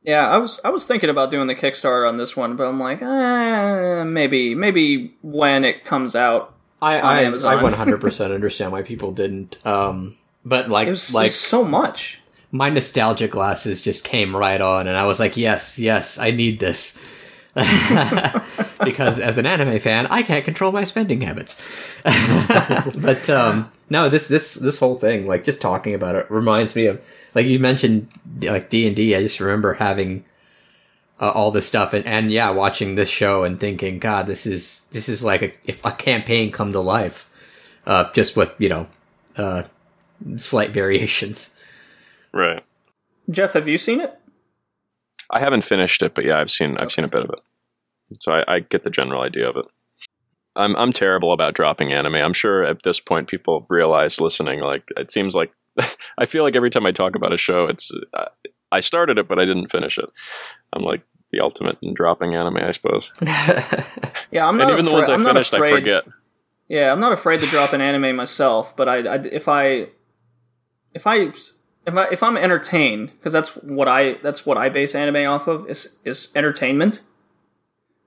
Yeah, 0.03 0.27
I 0.27 0.39
was 0.39 0.59
I 0.65 0.71
was 0.71 0.87
thinking 0.87 1.11
about 1.11 1.31
doing 1.31 1.47
the 1.47 1.55
Kickstarter 1.55 2.09
on 2.09 2.17
this 2.17 2.35
one, 2.35 2.57
but 2.57 2.67
I'm 2.67 2.81
like, 2.81 3.03
eh, 3.03 4.05
maybe 4.05 4.55
maybe 4.55 5.15
when 5.21 5.65
it 5.65 5.85
comes 5.85 6.17
out. 6.17 6.55
I 6.81 6.99
I, 7.01 7.21
I 7.25 7.31
100% 7.31 8.35
understand 8.35 8.73
why 8.73 8.83
people 8.83 9.13
didn't. 9.13 9.59
Um, 9.67 10.17
but 10.45 10.71
like 10.71 10.89
was, 10.89 11.13
like 11.13 11.33
so 11.33 11.65
much 11.65 12.23
my 12.51 12.71
nostalgia 12.71 13.29
glasses 13.29 13.81
just 13.81 14.05
came 14.05 14.35
right 14.35 14.61
on, 14.61 14.87
and 14.87 14.97
I 14.97 15.07
was 15.07 15.21
like, 15.21 15.37
yes, 15.37 15.79
yes, 15.79 16.19
I 16.19 16.31
need 16.31 16.61
this. 16.61 16.99
because 18.85 19.19
as 19.19 19.37
an 19.37 19.47
anime 19.47 19.79
fan, 19.81 20.07
I 20.09 20.23
can't 20.23 20.45
control 20.45 20.71
my 20.71 20.85
spending 20.85 21.23
habits. 21.23 21.61
but 22.97 23.29
um, 23.29 23.71
no, 23.91 24.09
this 24.09 24.29
this 24.29 24.55
this 24.55 24.79
whole 24.79 24.97
thing, 24.97 25.27
like 25.27 25.45
just 25.45 25.61
talking 25.61 25.95
about 25.95 26.15
it, 26.15 26.31
reminds 26.31 26.77
me 26.77 26.87
of 26.87 27.01
like 27.35 27.47
you 27.47 27.59
mentioned, 27.59 28.09
like 28.43 28.71
D 28.71 28.87
and 28.87 28.95
D. 28.95 29.17
I 29.17 29.23
just 29.23 29.41
remember 29.41 29.75
having 29.75 30.25
uh, 31.21 31.31
all 31.31 31.51
this 31.51 31.67
stuff, 31.67 31.93
and, 31.93 32.07
and 32.07 32.31
yeah, 32.31 32.51
watching 32.51 32.95
this 32.95 33.09
show 33.09 33.43
and 33.43 33.59
thinking, 33.59 33.99
God, 33.99 34.27
this 34.27 34.47
is 34.47 34.87
this 34.93 35.09
is 35.09 35.25
like 35.25 35.43
a, 35.43 35.53
if 35.65 35.85
a 35.85 35.91
campaign 35.91 36.53
come 36.53 36.73
to 36.73 36.81
life, 36.81 37.29
uh, 37.87 38.13
just 38.13 38.37
with 38.37 38.53
you 38.59 38.69
know, 38.69 38.87
uh, 39.37 39.65
slight 40.37 40.71
variations. 40.71 41.58
Right. 42.33 42.63
Jeff, 43.31 43.53
have 43.53 43.69
you 43.69 43.79
seen 43.79 44.01
it? 44.01 44.19
I 45.31 45.41
haven't 45.41 45.63
finished 45.65 46.03
it, 46.03 46.15
but 46.15 46.25
yeah, 46.25 46.39
I've 46.39 46.51
seen 46.51 46.77
I've 46.79 46.93
seen 46.93 47.05
a 47.05 47.09
bit 47.09 47.23
of 47.23 47.31
it, 47.31 47.41
so 48.21 48.33
I, 48.33 48.55
I 48.57 48.61
get 48.61 48.83
the 48.85 48.91
general 48.91 49.23
idea 49.23 49.49
of 49.49 49.57
it. 49.57 49.67
I'm 50.57 50.75
I'm 50.77 50.93
terrible 50.93 51.33
about 51.33 51.55
dropping 51.55 51.93
anime. 51.93 52.15
I'm 52.15 52.33
sure 52.33 52.65
at 52.65 52.83
this 52.83 52.99
point 53.01 53.29
people 53.29 53.67
realize 53.69 54.21
listening. 54.21 54.61
Like 54.61 54.85
it 54.97 55.11
seems 55.11 55.35
like 55.35 55.53
I 56.19 56.25
feel 56.27 56.43
like 56.45 56.57
every 56.57 56.71
time 56.71 56.87
I 56.87 56.93
talk 56.93 57.15
about 57.15 57.33
a 57.35 57.37
show, 57.37 57.67
it's 57.67 57.93
uh, 58.15 58.27
I 58.73 58.81
started 58.81 59.19
it 59.19 59.29
but 59.29 59.39
I 59.39 59.45
didn't 59.45 59.71
finish 59.71 59.99
it. 59.99 60.09
I'm 60.73 60.83
like 60.83 61.03
the 61.31 61.41
ultimate 61.41 61.77
in 61.83 61.93
dropping 61.93 62.35
anime, 62.35 62.57
I 62.59 62.71
suppose. 62.71 63.13
Yeah, 64.31 64.47
I'm 64.47 64.59
not 64.59 64.71
and 64.71 64.73
even 64.81 64.85
the 64.85 64.91
afraid- 64.91 64.99
ones 64.99 65.09
I 65.09 65.15
I'm 65.15 65.25
finished, 65.25 65.55
I 65.55 65.71
forget. 65.71 66.05
Yeah, 66.69 66.93
I'm 66.93 67.01
not 67.01 67.13
afraid 67.13 67.41
to 67.41 67.47
drop 67.47 67.73
an 67.73 67.81
anime 67.81 68.15
myself, 68.15 68.77
but 68.77 68.87
I, 68.89 68.97
I 68.99 69.15
if 69.17 69.49
I 69.49 69.89
if 70.93 71.07
I 71.07 71.33
if 71.89 71.97
I 71.97 72.09
if 72.11 72.23
I'm 72.23 72.37
entertained 72.37 73.13
because 73.13 73.33
that's 73.33 73.57
what 73.57 73.89
I 73.89 74.15
that's 74.15 74.45
what 74.47 74.57
I 74.57 74.69
base 74.69 74.95
anime 74.95 75.29
off 75.29 75.47
of 75.49 75.69
is 75.69 75.99
is 76.05 76.31
entertainment. 76.37 77.03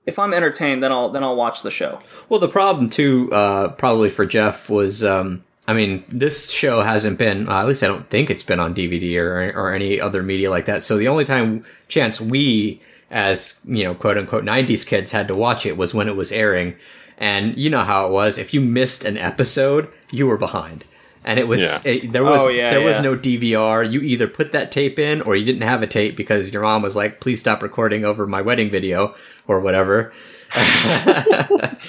If 0.06 0.18
I'm 0.18 0.32
entertained, 0.32 0.82
then 0.82 0.90
I'll 0.90 1.10
then 1.10 1.22
I'll 1.22 1.36
watch 1.36 1.62
the 1.62 1.70
show. 1.70 2.00
Well, 2.28 2.40
the 2.40 2.48
problem 2.48 2.90
too, 2.90 3.30
uh, 3.32 3.68
probably 3.68 4.08
for 4.08 4.26
Jeff 4.26 4.68
was, 4.68 5.04
um, 5.04 5.44
I 5.68 5.74
mean, 5.74 6.02
this 6.08 6.50
show 6.50 6.80
hasn't 6.80 7.20
been, 7.20 7.48
uh, 7.48 7.60
at 7.60 7.68
least 7.68 7.84
I 7.84 7.86
don't 7.86 8.10
think 8.10 8.28
it's 8.28 8.42
been 8.42 8.58
on 8.58 8.74
DVD 8.74 9.16
or 9.18 9.52
or 9.56 9.72
any 9.72 10.00
other 10.00 10.22
media 10.22 10.50
like 10.50 10.64
that. 10.66 10.82
So 10.82 10.96
the 10.96 11.08
only 11.08 11.24
time 11.24 11.64
chance 11.88 12.20
we, 12.20 12.80
as 13.10 13.60
you 13.64 13.84
know, 13.84 13.94
quote 13.94 14.18
unquote 14.18 14.44
'90s 14.44 14.86
kids, 14.86 15.12
had 15.12 15.28
to 15.28 15.34
watch 15.34 15.66
it 15.66 15.76
was 15.76 15.94
when 15.94 16.08
it 16.08 16.16
was 16.16 16.32
airing, 16.32 16.74
and 17.18 17.56
you 17.56 17.70
know 17.70 17.84
how 17.84 18.06
it 18.06 18.12
was. 18.12 18.38
If 18.38 18.54
you 18.54 18.60
missed 18.60 19.04
an 19.04 19.16
episode, 19.16 19.88
you 20.10 20.26
were 20.26 20.38
behind. 20.38 20.84
And 21.24 21.38
it 21.38 21.46
was 21.46 21.84
Yeah. 21.84 21.92
it, 21.92 22.12
there 22.12 22.24
was 22.24 22.42
Oh, 22.42 22.48
yeah, 22.48 22.70
there 22.70 22.80
was 22.84 23.00
no 23.00 23.16
DVR. 23.16 23.88
You 23.88 24.00
either 24.00 24.26
put 24.26 24.50
that 24.52 24.72
tape 24.72 24.98
in 24.98 25.20
or 25.22 25.36
you 25.36 25.44
didn't 25.44 25.62
have 25.62 25.82
a 25.82 25.86
tape 25.86 26.16
because 26.16 26.52
your 26.52 26.62
mom 26.62 26.82
was 26.82 26.96
like, 26.96 27.20
"Please 27.20 27.38
stop 27.40 27.62
recording 27.62 28.04
over 28.04 28.26
my 28.26 28.40
wedding 28.42 28.70
video" 28.70 29.14
or 29.46 29.60
whatever. 29.60 30.12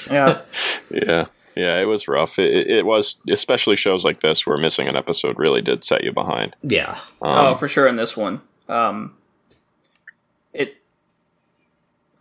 Yeah, 0.10 0.42
Yeah, 0.92 1.26
yeah, 1.56 1.82
it 1.82 1.86
was 1.88 2.08
rough. 2.08 2.38
It, 2.40 2.52
it, 2.54 2.68
it 2.70 2.86
was, 2.86 3.18
especially 3.30 3.76
shows 3.76 4.06
like 4.06 4.22
this 4.22 4.46
where 4.46 4.58
missing 4.58 4.88
an 4.88 4.96
episode 4.96 5.38
really 5.40 5.62
did 5.62 5.84
set 5.84 6.04
you 6.04 6.12
behind. 6.12 6.56
Yeah. 6.62 7.00
Um, 7.22 7.46
oh 7.46 7.56
for 7.56 7.68
sure 7.68 7.88
in 7.88 7.96
this 7.96 8.16
one. 8.16 8.42
Um, 8.70 9.16
it 10.54 10.78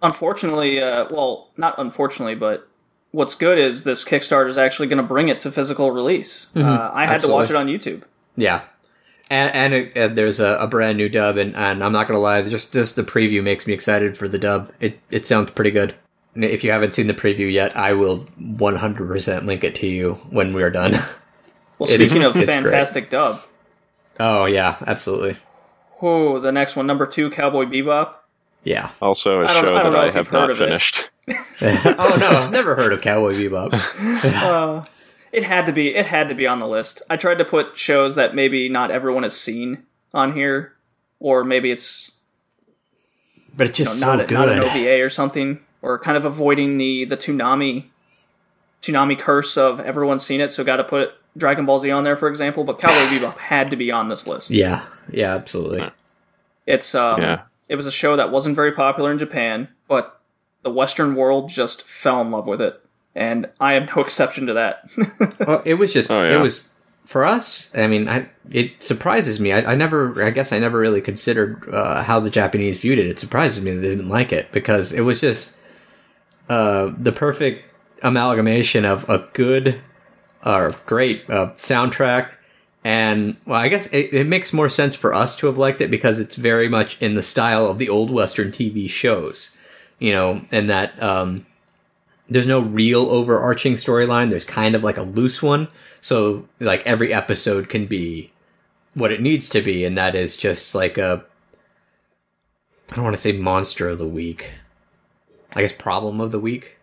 unfortunately, 0.02 0.82
uh, 0.82 1.06
well, 1.10 1.50
not 1.56 1.74
unfortunately, 1.78 2.34
but 2.34 2.66
what's 3.12 3.34
good 3.34 3.58
is 3.58 3.84
this 3.84 4.04
Kickstarter 4.04 4.48
is 4.48 4.58
actually 4.58 4.88
going 4.88 4.96
to 4.98 5.02
bring 5.06 5.28
it 5.28 5.40
to 5.40 5.52
physical 5.52 5.90
release. 5.92 6.48
Uh, 6.56 6.90
I 6.92 7.06
had 7.06 7.20
to 7.22 7.28
watch 7.28 7.48
it 7.50 7.56
on 7.56 7.66
YouTube. 7.68 8.02
Yeah, 8.36 8.62
and 9.30 9.54
and, 9.54 9.74
it, 9.74 9.92
and 9.96 10.16
there's 10.16 10.40
a, 10.40 10.56
a 10.58 10.66
brand 10.66 10.98
new 10.98 11.08
dub, 11.08 11.36
and, 11.36 11.54
and 11.54 11.84
I'm 11.84 11.92
not 11.92 12.08
gonna 12.08 12.18
lie, 12.20 12.42
just 12.42 12.72
just 12.72 12.96
the 12.96 13.02
preview 13.02 13.42
makes 13.42 13.66
me 13.66 13.72
excited 13.74 14.16
for 14.18 14.26
the 14.28 14.38
dub. 14.38 14.72
It 14.80 14.98
it 15.10 15.24
sounds 15.26 15.50
pretty 15.52 15.70
good. 15.70 15.94
And 16.34 16.44
If 16.44 16.64
you 16.64 16.70
haven't 16.70 16.94
seen 16.94 17.06
the 17.08 17.14
preview 17.14 17.52
yet, 17.52 17.76
I 17.76 17.92
will 17.92 18.20
100% 18.40 19.44
link 19.44 19.64
it 19.64 19.74
to 19.76 19.86
you 19.86 20.14
when 20.30 20.52
we're 20.54 20.70
done. 20.70 20.94
Well, 21.78 21.90
It 21.90 22.00
is- 22.00 22.10
speaking 22.10 22.24
of 22.24 22.36
it's 22.36 22.46
great. 22.46 22.54
fantastic 22.62 23.10
dub, 23.10 23.40
oh 24.20 24.44
yeah, 24.44 24.76
absolutely. 24.86 25.36
who 25.98 26.38
the 26.38 26.52
next 26.52 26.76
one, 26.76 26.86
number 26.86 27.06
two, 27.06 27.28
Cowboy 27.28 27.64
Bebop. 27.64 28.14
Yeah. 28.62 28.90
Also, 29.00 29.40
a 29.42 29.48
show 29.48 29.74
I 29.74 29.82
that 29.82 29.90
know 29.90 29.98
I 29.98 30.10
have 30.10 30.30
not 30.30 30.56
finished. 30.56 30.98
it. 31.00 31.10
Finished. 31.26 31.86
oh 31.98 32.16
no, 32.18 32.28
I've 32.28 32.50
never 32.50 32.74
heard 32.74 32.92
of 32.92 33.00
Cowboy 33.00 33.34
Bebop. 33.34 33.72
Uh, 34.42 34.84
it 35.32 35.44
had 35.44 35.64
to 35.66 35.72
be. 35.72 35.94
It 35.94 36.06
had 36.06 36.28
to 36.28 36.34
be 36.34 36.46
on 36.46 36.58
the 36.58 36.66
list. 36.66 37.00
I 37.08 37.16
tried 37.16 37.38
to 37.38 37.44
put 37.44 37.76
shows 37.78 38.16
that 38.16 38.34
maybe 38.34 38.68
not 38.68 38.90
everyone 38.90 39.22
has 39.22 39.34
seen 39.36 39.84
on 40.12 40.34
here, 40.34 40.74
or 41.20 41.42
maybe 41.42 41.70
it's 41.70 42.12
But 43.56 43.68
it's 43.68 43.78
you 43.78 43.84
know, 43.86 43.90
just 43.90 44.00
not, 44.02 44.28
so 44.28 44.34
a, 44.34 44.38
not 44.38 44.48
an. 44.50 44.64
OVA 44.64 45.02
or 45.02 45.08
something, 45.08 45.60
or 45.80 45.98
kind 45.98 46.16
of 46.18 46.24
avoiding 46.26 46.76
the 46.76 47.06
the 47.06 47.16
Toonami 47.16 47.84
Toonami 48.82 49.18
curse 49.18 49.56
of 49.56 49.80
everyone's 49.80 50.22
seen 50.24 50.40
it, 50.40 50.52
so 50.52 50.64
got 50.64 50.76
to 50.76 50.84
put 50.84 51.12
Dragon 51.36 51.64
Ball 51.64 51.78
Z 51.78 51.90
on 51.90 52.04
there, 52.04 52.16
for 52.16 52.28
example. 52.28 52.64
But 52.64 52.78
Cowboy 52.80 53.16
Bebop 53.16 53.38
had 53.38 53.70
to 53.70 53.76
be 53.76 53.90
on 53.90 54.08
this 54.08 54.26
list. 54.26 54.50
Yeah, 54.50 54.84
yeah, 55.10 55.34
absolutely. 55.34 55.88
It's 56.66 56.94
um, 56.94 57.22
Yeah. 57.22 57.42
it 57.68 57.76
was 57.76 57.86
a 57.86 57.92
show 57.92 58.16
that 58.16 58.30
wasn't 58.30 58.54
very 58.54 58.72
popular 58.72 59.10
in 59.10 59.18
Japan, 59.18 59.68
but 59.81 59.81
the 60.62 60.70
Western 60.70 61.14
world 61.14 61.48
just 61.50 61.82
fell 61.82 62.20
in 62.20 62.30
love 62.30 62.46
with 62.46 62.60
it, 62.62 62.80
and 63.14 63.48
I 63.60 63.74
am 63.74 63.86
no 63.94 64.02
exception 64.02 64.46
to 64.46 64.54
that. 64.54 64.90
Well, 65.46 65.62
it 65.64 65.74
was 65.74 65.92
just 65.92 66.10
Oh, 66.10 66.22
yeah. 66.24 66.34
it 66.34 66.40
was 66.40 66.68
for 67.04 67.24
us. 67.24 67.70
I 67.74 67.86
mean, 67.88 68.08
I, 68.08 68.28
it 68.50 68.80
surprises 68.82 69.40
me. 69.40 69.52
I, 69.52 69.72
I 69.72 69.74
never, 69.74 70.22
I 70.24 70.30
guess, 70.30 70.52
I 70.52 70.58
never 70.60 70.78
really 70.78 71.00
considered 71.00 71.68
uh, 71.72 72.02
how 72.04 72.20
the 72.20 72.30
Japanese 72.30 72.78
viewed 72.78 72.98
it. 73.00 73.06
It 73.06 73.18
surprises 73.18 73.62
me 73.62 73.72
that 73.72 73.80
they 73.80 73.88
didn't 73.88 74.08
like 74.08 74.32
it 74.32 74.52
because 74.52 74.92
it 74.92 75.00
was 75.00 75.20
just 75.20 75.56
uh, 76.48 76.92
the 76.96 77.12
perfect 77.12 77.64
amalgamation 78.02 78.84
of 78.84 79.08
a 79.08 79.28
good 79.32 79.80
or 80.46 80.70
great 80.86 81.28
uh, 81.28 81.50
soundtrack. 81.56 82.36
And 82.84 83.36
well, 83.46 83.60
I 83.60 83.68
guess 83.68 83.86
it, 83.88 84.12
it 84.12 84.26
makes 84.26 84.52
more 84.52 84.68
sense 84.68 84.94
for 84.94 85.12
us 85.14 85.36
to 85.36 85.46
have 85.46 85.58
liked 85.58 85.80
it 85.80 85.90
because 85.90 86.18
it's 86.18 86.34
very 86.36 86.68
much 86.68 87.00
in 87.00 87.14
the 87.14 87.22
style 87.22 87.66
of 87.66 87.78
the 87.78 87.88
old 87.88 88.10
Western 88.10 88.50
TV 88.50 88.88
shows, 88.90 89.56
you 90.02 90.12
know, 90.12 90.42
and 90.50 90.68
that 90.68 91.00
um, 91.02 91.46
there's 92.28 92.46
no 92.46 92.58
real 92.60 93.02
overarching 93.08 93.74
storyline. 93.74 94.30
There's 94.30 94.44
kind 94.44 94.74
of 94.74 94.82
like 94.82 94.96
a 94.98 95.02
loose 95.02 95.42
one. 95.42 95.68
So 96.00 96.46
like 96.60 96.84
every 96.86 97.14
episode 97.14 97.68
can 97.68 97.86
be 97.86 98.32
what 98.94 99.12
it 99.12 99.20
needs 99.20 99.48
to 99.50 99.62
be, 99.62 99.84
and 99.84 99.96
that 99.96 100.14
is 100.14 100.36
just 100.36 100.74
like 100.74 100.98
a 100.98 101.24
I 102.90 102.94
don't 102.96 103.04
want 103.04 103.14
to 103.16 103.22
say 103.22 103.32
monster 103.32 103.88
of 103.88 103.98
the 103.98 104.06
week. 104.08 104.50
I 105.56 105.60
guess 105.62 105.72
problem 105.72 106.20
of 106.20 106.32
the 106.32 106.40
week. 106.40 106.78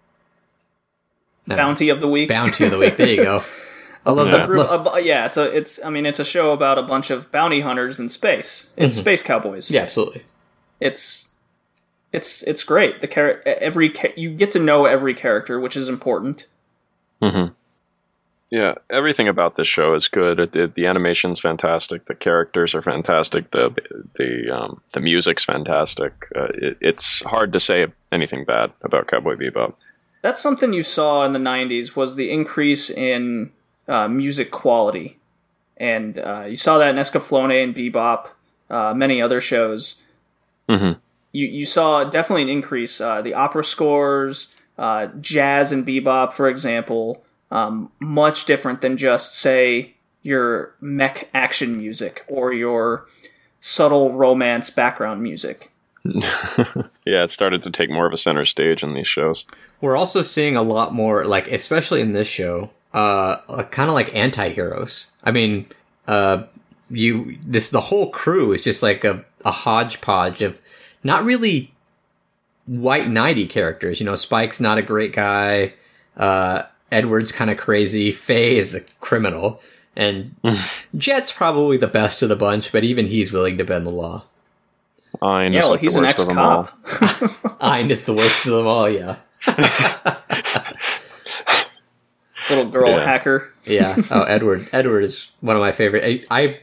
Don't 1.48 1.58
know. 1.58 1.64
Bounty 1.64 1.90
of 1.90 2.00
the 2.02 2.08
week. 2.08 2.30
bounty 2.30 2.64
of 2.66 2.72
the 2.72 2.78
week. 2.78 2.98
There 2.98 3.08
you 3.10 3.24
go. 3.24 3.44
I 4.06 4.12
love 4.14 4.28
Yeah. 4.28 4.38
that. 4.38 4.48
group, 4.48 4.68
a 4.70 5.02
yeah, 5.04 5.26
it's 5.26 5.36
a 5.38 5.44
it's 5.56 5.84
I 5.84 5.90
mean 5.90 6.06
it's 6.06 6.20
a 6.20 6.26
show 6.26 6.52
about 6.54 6.78
a 6.78 6.84
bunch 6.84 7.10
of 7.10 7.32
bounty 7.32 7.62
hunters 7.62 8.00
in 8.00 8.10
space. 8.10 8.72
It's 8.78 8.98
space 8.98 9.22
cowboys. 9.24 9.66
Mm-hmm. 9.66 9.76
yeah, 9.76 9.82
absolutely. 9.82 10.24
It's 10.80 11.29
it's 12.12 12.42
it's 12.44 12.64
great. 12.64 13.02
The 13.02 13.08
char- 13.08 13.42
every 13.46 13.90
ca- 13.90 14.14
you 14.16 14.32
get 14.32 14.52
to 14.54 14.60
know 14.60 14.86
every 14.86 15.14
character, 15.14 15.60
which 15.60 15.78
is 15.78 15.88
important. 15.90 16.48
Mhm. 17.22 17.54
Yeah, 18.52 18.74
everything 18.90 19.28
about 19.28 19.58
this 19.58 19.68
show 19.68 19.94
is 19.94 20.08
good. 20.08 20.40
It, 20.40 20.56
it- 20.56 20.74
the 20.74 20.88
animation's 20.88 21.40
fantastic. 21.40 22.06
The 22.06 22.16
characters 22.16 22.74
are 22.74 22.82
fantastic. 22.82 23.52
The 23.52 23.76
the 24.18 24.50
um, 24.50 24.82
the 24.94 25.00
music's 25.02 25.44
fantastic. 25.44 26.14
Uh, 26.36 26.48
it, 26.56 26.78
it's 26.82 27.22
hard 27.24 27.54
to 27.54 27.60
say 27.60 27.88
anything 28.12 28.46
bad 28.46 28.72
about 28.82 29.08
Cowboy 29.08 29.36
Bebop. 29.36 29.76
That's 30.24 30.42
something 30.42 30.74
you 30.74 30.84
saw 30.84 31.26
in 31.26 31.34
the 31.34 31.40
'90s 31.40 31.96
was 31.96 32.16
the 32.16 32.32
increase 32.32 32.90
in 32.90 33.52
uh, 33.88 34.08
music 34.08 34.50
quality, 34.50 35.20
and 35.78 36.18
uh, 36.18 36.46
you 36.48 36.58
saw 36.58 36.80
that 36.80 36.90
in 36.90 36.96
Escaflowne 37.02 37.64
and 37.64 37.76
Bebop, 37.76 38.30
uh, 38.72 38.94
many 38.96 39.22
other 39.22 39.40
shows. 39.40 40.02
Mhm. 40.68 41.00
You 41.32 41.48
you 41.48 41.66
saw 41.66 42.04
definitely 42.04 42.44
an 42.44 42.50
increase. 42.50 43.00
Uh, 43.00 43.22
the 43.22 43.34
opera 43.34 43.64
scores, 43.64 44.54
uh, 44.78 45.08
jazz 45.20 45.72
and 45.72 45.86
bebop, 45.86 46.34
for 46.34 46.50
example, 46.50 47.24
um, 47.52 47.92
much 48.00 48.46
different 48.46 48.82
than 48.82 48.98
just 48.98 49.36
say 49.36 49.94
your 50.22 50.74
mech 50.82 51.30
action 51.34 51.78
music 51.78 52.26
or 52.28 52.54
your 52.54 53.08
subtle 53.62 54.14
romance 54.14 54.70
background 54.70 55.22
music. 55.22 55.72
Yeah, 57.10 57.24
it 57.24 57.32
started 57.32 57.64
to 57.64 57.72
take 57.72 57.90
more 57.90 58.06
of 58.06 58.14
a 58.14 58.18
center 58.18 58.46
stage 58.46 58.84
in 58.84 58.94
these 58.94 59.08
shows. 59.08 59.44
We're 59.82 59.98
also 59.98 60.22
seeing 60.22 60.56
a 60.56 60.62
lot 60.62 60.94
more, 60.94 61.26
like 61.26 61.48
especially 61.48 62.02
in 62.02 62.14
this 62.14 62.28
show, 62.28 62.70
uh, 62.94 63.38
kind 63.72 63.90
of 63.90 63.96
like 63.96 64.14
anti-heroes. 64.14 65.08
I 65.24 65.32
mean, 65.32 65.66
uh, 66.08 66.44
you 66.92 67.40
this 67.48 67.72
the 67.72 67.82
whole 67.82 68.12
crew 68.12 68.52
is 68.52 68.62
just 68.62 68.84
like 68.84 69.04
a, 69.04 69.26
a 69.44 69.50
hodgepodge 69.50 70.44
of 70.44 70.62
not 71.04 71.24
really 71.24 71.74
white 72.68 73.06
knighty 73.08 73.50
characters. 73.50 74.00
You 74.00 74.06
know, 74.06 74.16
Spike's 74.16 74.60
not 74.60 74.78
a 74.78 74.82
great 74.82 75.14
guy. 75.14 75.74
Uh, 76.18 76.64
Edward's 76.92 77.32
kind 77.32 77.50
of 77.50 77.58
crazy. 77.58 78.12
Faye 78.12 78.58
is 78.58 78.76
a 78.76 78.82
criminal, 79.00 79.62
and 79.96 80.36
Jet's 80.98 81.32
probably 81.32 81.78
the 81.78 81.88
best 81.88 82.22
of 82.22 82.30
the 82.30 82.36
bunch. 82.36 82.72
But 82.72 82.84
even 82.84 83.06
he's 83.08 83.32
willing 83.32 83.58
to 83.58 83.64
bend 83.66 83.86
the 83.86 83.92
law. 83.92 84.24
Ein 85.22 85.54
Yeah, 85.54 85.60
is 85.60 85.64
well, 85.66 85.72
like 85.72 85.80
he's 85.82 85.94
the 85.94 86.00
an 86.00 86.06
worst 86.06 86.20
of 86.20 86.28
them 86.28 86.38
all. 86.40 86.70
ex-cop. 86.86 87.58
Ein 87.62 87.90
is 87.90 88.06
the 88.06 88.14
worst 88.14 88.46
of 88.46 88.54
them 88.54 88.68
all. 88.68 88.90
Yeah. 88.90 89.16
Little 92.50 92.70
girl 92.72 92.90
Yeah. 92.90 93.04
hacker. 93.06 93.52
Yeah. 93.66 93.96
Oh, 94.10 94.24
Edward. 94.28 94.68
Edward 94.74 95.04
is 95.04 95.30
one 95.42 95.56
of 95.56 95.62
my 95.62 95.72
favorite. 95.72 96.26
I, 96.32 96.42
I, 96.42 96.60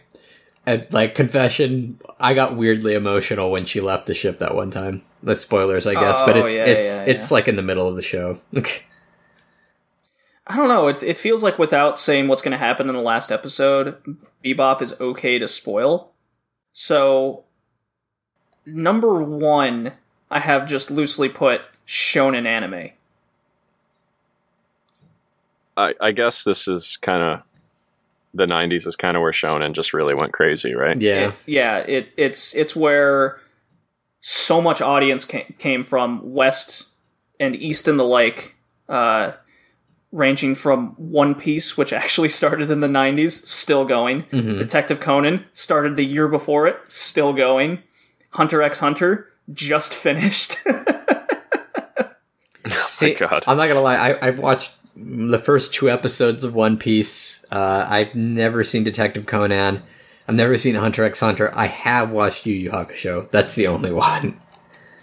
at, 0.67 0.93
like 0.93 1.15
confession, 1.15 2.01
I 2.21 2.35
got 2.35 2.57
weirdly 2.57 2.95
emotional 2.95 3.51
when 3.51 3.65
she 3.65 3.81
left 3.81 4.07
the 4.07 4.15
ship 4.15 4.39
that 4.39 4.55
one 4.55 4.71
time. 4.71 5.03
The 5.23 5.35
spoilers, 5.37 5.87
I 5.87 5.95
guess, 5.95 6.21
but 6.23 6.37
Oh, 6.37 6.45
it's 6.45 6.55
yeah, 6.55 6.65
it's 6.65 6.87
yeah, 6.99 7.05
it's 7.07 7.31
like 7.31 7.49
in 7.49 7.57
the 7.57 7.63
middle 7.63 7.89
of 7.89 7.97
the 7.97 8.03
show. 8.03 8.39
I 10.49 10.57
don't 10.57 10.69
know. 10.69 10.87
It's, 10.87 11.03
it 11.03 11.19
feels 11.19 11.43
like 11.43 11.59
without 11.59 11.99
saying 11.99 12.29
what's 12.29 12.43
going 12.43 12.53
to 12.53 12.59
happen 12.59 12.89
in 12.89 12.95
the 12.95 13.01
last 13.01 13.33
episode, 13.33 13.97
Bebop 14.45 14.81
is 14.81 15.01
okay 15.01 15.39
to 15.39 15.49
spoil. 15.49 16.13
So 16.73 17.45
number 18.65 19.23
one, 19.23 19.95
I 20.31 20.41
have 20.41 20.69
just 20.69 20.91
loosely 20.91 21.29
put 21.29 21.63
shonen 21.87 22.47
anime. 22.47 22.91
I, 25.77 25.95
I 26.01 26.13
guess 26.13 26.45
this 26.45 26.69
is 26.69 26.97
kind 26.97 27.23
of 27.23 27.43
the 28.37 28.47
'90s 28.47 28.87
is 28.87 28.97
kind 28.97 29.17
of 29.17 29.21
where 29.23 29.33
shonen 29.33 29.73
just 29.73 29.93
really 29.93 30.15
went 30.15 30.33
crazy, 30.33 30.75
right? 30.75 31.01
Yeah. 31.01 31.29
It- 31.29 31.35
yeah, 31.47 31.79
it 31.79 32.09
it's 32.17 32.55
it's 32.55 32.75
where 32.77 33.39
so 34.21 34.61
much 34.61 34.81
audience 34.81 35.25
came, 35.25 35.55
came 35.59 35.83
from 35.85 36.33
west 36.33 36.89
and 37.39 37.55
east 37.55 37.87
and 37.89 37.99
the 37.99 38.05
like, 38.05 38.55
uh, 38.89 39.33
ranging 40.11 40.55
from 40.55 40.95
One 40.97 41.35
Piece, 41.35 41.77
which 41.77 41.93
actually 42.03 42.29
started 42.31 42.71
in 42.71 42.81
the 42.81 42.87
'90s, 42.89 43.47
still 43.47 43.85
going. 43.85 44.25
Detective 44.31 45.01
Conan 45.01 45.45
started 45.53 45.97
the 45.97 46.05
year 46.05 46.29
before 46.29 46.67
it, 46.67 46.77
still 46.89 47.33
going. 47.33 47.83
Hunter 48.31 48.63
x 48.63 48.79
Hunter 48.81 49.29
just 49.53 49.95
finished. 49.95 50.57
See, 52.91 53.15
God. 53.15 53.45
I'm 53.47 53.57
not 53.57 53.69
gonna 53.69 53.81
lie. 53.81 53.97
I, 53.97 54.27
I've 54.27 54.39
watched 54.39 54.73
the 54.97 55.39
first 55.39 55.75
two 55.75 55.91
episodes 55.91 56.43
of 56.45 56.55
One 56.55 56.77
Piece. 56.79 57.45
Uh, 57.53 57.87
I've 57.89 58.15
never 58.15 58.65
seen 58.65 58.83
Detective 58.85 59.27
Conan. 59.27 59.83
I've 60.29 60.35
never 60.35 60.59
seen 60.59 60.75
Hunter 60.75 61.05
x 61.05 61.21
Hunter. 61.21 61.53
I 61.55 61.67
have 61.67 62.11
watched 62.11 62.47
Yu 62.47 62.55
Yu 62.55 62.71
Hakusho. 62.71 63.31
That's 63.31 63.55
the 63.55 63.67
only 63.69 63.93
one. 63.93 64.41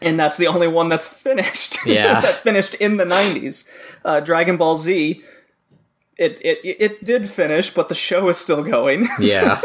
and 0.02 0.20
that's 0.20 0.38
the 0.38 0.48
only 0.48 0.68
one 0.68 0.90
that's 0.90 1.08
finished. 1.08 1.78
Yeah. 1.86 2.22
that 2.22 2.36
finished 2.36 2.74
in 2.76 2.98
the 2.98 3.06
'90s. 3.06 3.70
Uh, 4.04 4.20
Dragon 4.20 4.58
Ball 4.58 4.78
Z. 4.78 5.22
It, 6.18 6.42
it 6.46 6.60
it 6.64 7.04
did 7.06 7.30
finish, 7.30 7.70
but 7.74 7.90
the 7.90 7.96
show 7.96 8.30
is 8.30 8.38
still 8.38 8.64
going. 8.64 9.08
Yeah. 9.20 9.60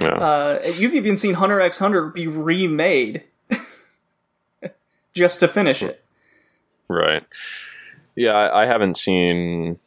Yeah. 0.00 0.14
Uh, 0.14 0.60
you've 0.76 0.94
even 0.94 1.16
seen 1.16 1.34
Hunter 1.34 1.60
x 1.60 1.78
Hunter 1.78 2.06
be 2.06 2.26
remade 2.28 3.24
just 5.14 5.40
to 5.40 5.48
finish 5.48 5.82
it. 5.82 6.04
Right. 6.88 7.24
Yeah, 8.18 8.32
I, 8.32 8.64
I 8.64 8.66
haven't 8.66 8.96
seen. 8.96 9.78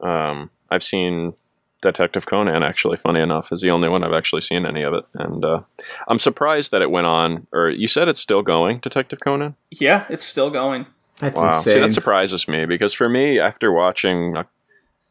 Um, 0.00 0.50
I've 0.70 0.82
seen 0.82 1.34
Detective 1.82 2.26
Conan. 2.26 2.64
Actually, 2.64 2.96
funny 2.96 3.20
enough, 3.20 3.52
is 3.52 3.60
the 3.60 3.70
only 3.70 3.88
one 3.88 4.02
I've 4.02 4.12
actually 4.12 4.40
seen 4.40 4.66
any 4.66 4.82
of 4.82 4.92
it, 4.92 5.04
and 5.14 5.44
uh, 5.44 5.60
I'm 6.08 6.18
surprised 6.18 6.72
that 6.72 6.82
it 6.82 6.90
went 6.90 7.06
on. 7.06 7.46
Or 7.52 7.70
you 7.70 7.86
said 7.86 8.08
it's 8.08 8.20
still 8.20 8.42
going, 8.42 8.80
Detective 8.80 9.20
Conan? 9.20 9.54
Yeah, 9.70 10.04
it's 10.08 10.24
still 10.24 10.50
going. 10.50 10.86
That's 11.18 11.36
Wow. 11.36 11.52
See, 11.52 11.78
that 11.78 11.92
surprises 11.92 12.48
me 12.48 12.66
because 12.66 12.92
for 12.92 13.08
me, 13.08 13.38
after 13.38 13.72
watching 13.72 14.36
a 14.36 14.46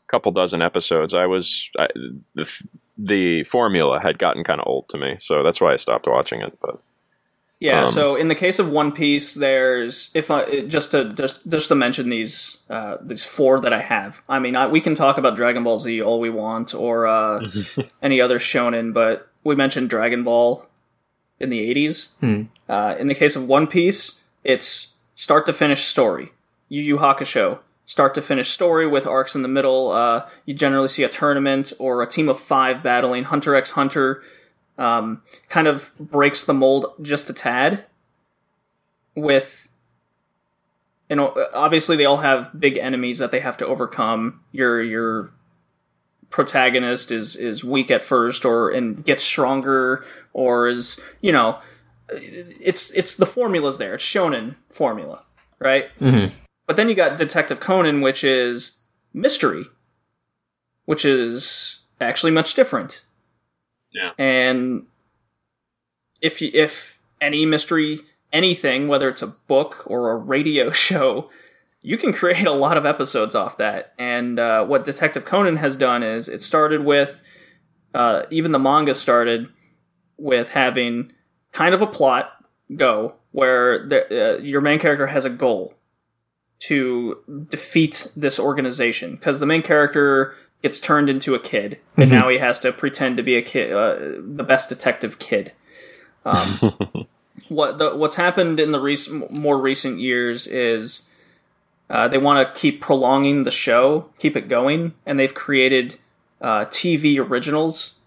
couple 0.08 0.32
dozen 0.34 0.62
episodes, 0.62 1.14
I 1.14 1.26
was 1.28 1.70
I, 1.80 1.88
the 2.36 2.52
the 2.98 3.44
formula 3.46 4.02
had 4.02 4.20
gotten 4.20 4.44
kind 4.44 4.60
of 4.60 4.68
old 4.68 4.90
to 4.90 4.98
me, 4.98 5.16
so 5.22 5.44
that's 5.44 5.62
why 5.62 5.74
I 5.74 5.78
stopped 5.78 6.08
watching 6.08 6.42
it. 6.42 6.58
But 6.62 6.80
Yeah. 7.60 7.84
Um, 7.84 7.88
so 7.88 8.16
in 8.16 8.28
the 8.28 8.36
case 8.36 8.60
of 8.60 8.70
One 8.70 8.92
Piece, 8.92 9.34
there's 9.34 10.12
if 10.14 10.30
I 10.30 10.62
just 10.62 10.92
to 10.92 11.14
just 11.14 11.50
just 11.50 11.70
to 11.70 11.76
mention 11.76 12.10
these 12.10 12.58
uh, 12.70 12.98
these 13.02 13.26
four 13.26 13.60
that 13.62 13.74
I 13.74 13.80
have. 13.80 14.22
I 14.28 14.40
mean, 14.40 14.56
I, 14.56 14.68
we 14.68 14.82
can 14.82 14.96
talk 14.96 15.18
about 15.18 15.36
Dragon 15.36 15.64
Ball 15.64 15.80
Z 15.80 16.02
all 16.02 16.20
we 16.20 16.30
want 16.30 16.76
or 16.76 17.08
uh, 17.08 17.42
any 18.02 18.20
other 18.20 18.40
shonen, 18.40 18.94
but 18.94 19.30
we 19.44 19.56
mentioned 19.56 19.90
Dragon 19.90 20.24
Ball 20.24 20.66
in 21.40 21.50
the 21.50 21.74
'80s. 21.74 22.10
Hmm. 22.20 22.44
Uh, 22.68 22.96
in 23.00 23.08
the 23.08 23.16
case 23.16 23.36
of 23.36 23.48
One 23.48 23.68
Piece, 23.68 24.22
it's 24.44 24.96
start 25.16 25.46
to 25.46 25.54
finish 25.54 25.86
story. 25.86 26.34
Yu 26.68 26.82
Yu 26.82 26.98
Hakusho, 26.98 27.60
start 27.86 28.16
to 28.16 28.22
finish 28.22 28.50
story 28.50 28.88
with 28.88 29.08
arcs 29.08 29.36
in 29.36 29.44
the 29.44 29.48
middle. 29.48 29.92
Uh, 29.92 30.28
you 30.46 30.54
generally 30.54 30.88
see 30.88 31.04
a 31.04 31.10
tournament 31.10 31.72
or 31.80 32.02
a 32.02 32.08
team 32.08 32.28
of 32.28 32.40
five 32.40 32.84
battling. 32.84 33.24
Hunter 33.26 33.56
x 33.56 33.72
Hunter 33.72 34.24
um, 34.78 35.22
kind 35.50 35.68
of 35.68 35.92
breaks 36.00 36.44
the 36.44 36.54
mold 36.54 36.88
just 37.02 37.30
a 37.30 37.34
tad. 37.34 37.86
With, 39.16 39.70
you 41.10 41.16
know, 41.16 41.34
obviously 41.54 41.96
they 41.96 42.04
all 42.06 42.18
have 42.18 42.60
big 42.60 42.78
enemies 42.78 43.20
that 43.20 43.32
they 43.32 43.40
have 43.40 43.56
to 43.58 43.66
overcome. 43.66 44.42
Your 44.52 44.84
your 44.84 45.32
protagonist 46.30 47.12
is 47.12 47.38
is 47.38 47.64
weak 47.64 47.90
at 47.90 48.02
first, 48.02 48.44
or 48.44 48.70
and 48.70 49.06
gets 49.06 49.24
stronger, 49.24 50.04
or 50.34 50.68
is 50.68 51.00
you 51.22 51.32
know, 51.32 51.60
it's 52.10 52.92
it's 52.92 53.16
the 53.16 53.26
formula's 53.26 53.78
there. 53.78 53.96
It's 53.96 54.04
shonen 54.04 54.56
formula, 54.70 55.24
right? 55.60 55.88
Mhm. 56.00 56.32
But 56.68 56.76
then 56.76 56.90
you 56.90 56.96
got 56.96 57.18
Detective 57.18 57.62
Conan, 57.62 58.02
which 58.02 58.24
is 58.24 58.80
mystery, 59.14 59.66
which 60.84 61.06
is 61.06 61.84
actually 62.02 62.32
much 62.34 62.54
different. 62.54 63.05
Yeah. 63.96 64.12
And 64.18 64.88
if 66.22 66.42
if 66.42 67.00
any 67.22 67.46
mystery 67.46 68.00
anything, 68.34 68.88
whether 68.88 69.10
it's 69.10 69.22
a 69.22 69.28
book 69.28 69.84
or 69.86 70.12
a 70.12 70.16
radio 70.16 70.70
show, 70.86 71.30
you 71.82 71.98
can 71.98 72.14
create 72.14 72.46
a 72.46 72.52
lot 72.52 72.78
of 72.78 72.86
episodes 72.86 73.34
off 73.34 73.58
that. 73.58 73.94
And 73.98 74.38
uh, 74.38 74.66
what 74.66 74.86
Detective 74.86 75.26
Conan 75.26 75.58
has 75.58 75.78
done 75.78 76.04
is 76.04 76.28
it 76.28 76.42
started 76.42 76.84
with 76.84 77.22
uh, 77.94 78.24
even 78.30 78.52
the 78.52 78.60
manga 78.60 78.94
started 78.94 79.48
with 80.18 80.50
having 80.50 81.14
kind 81.54 81.74
of 81.74 81.82
a 81.82 81.88
plot 81.88 82.32
go 82.76 83.16
where 83.32 83.88
the, 83.88 84.36
uh, 84.36 84.38
your 84.40 84.62
main 84.62 84.80
character 84.80 85.08
has 85.08 85.24
a 85.24 85.30
goal 85.30 85.76
to 86.58 87.46
defeat 87.50 88.12
this 88.16 88.40
organization 88.40 89.16
because 89.16 89.40
the 89.40 89.46
main 89.46 89.62
character 89.62 90.34
gets 90.66 90.80
turned 90.80 91.12
into 91.12 91.36
a 91.36 91.40
kid 91.40 91.78
and 91.96 92.10
now 92.10 92.28
he 92.28 92.40
has 92.40 92.60
to 92.60 92.72
pretend 92.72 93.18
to 93.18 93.22
be 93.22 93.36
a 93.36 93.42
kid 93.44 93.72
uh, 93.72 93.98
the 94.18 94.44
best 94.44 94.68
detective 94.68 95.20
kid. 95.20 95.52
Um, 96.26 97.06
what 97.50 97.78
the, 97.78 97.96
what's 97.96 98.16
happened 98.16 98.60
in 98.60 98.72
the 98.72 98.80
recent 98.80 99.32
more 99.32 99.62
recent 99.62 100.00
years 100.00 100.48
is 100.48 101.08
uh, 101.92 102.08
they 102.08 102.18
want 102.18 102.48
to 102.48 102.60
keep 102.60 102.82
prolonging 102.82 103.44
the 103.44 103.52
show 103.52 104.10
keep 104.18 104.36
it 104.36 104.50
going 104.50 104.96
and 105.06 105.20
they've 105.20 105.36
created 105.36 106.00
uh, 106.42 106.66
tv 106.66 107.20
originals 107.20 108.00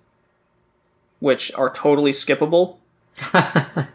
which 1.20 1.55
are 1.55 1.70
totally 1.70 2.10
skippable 2.10 2.78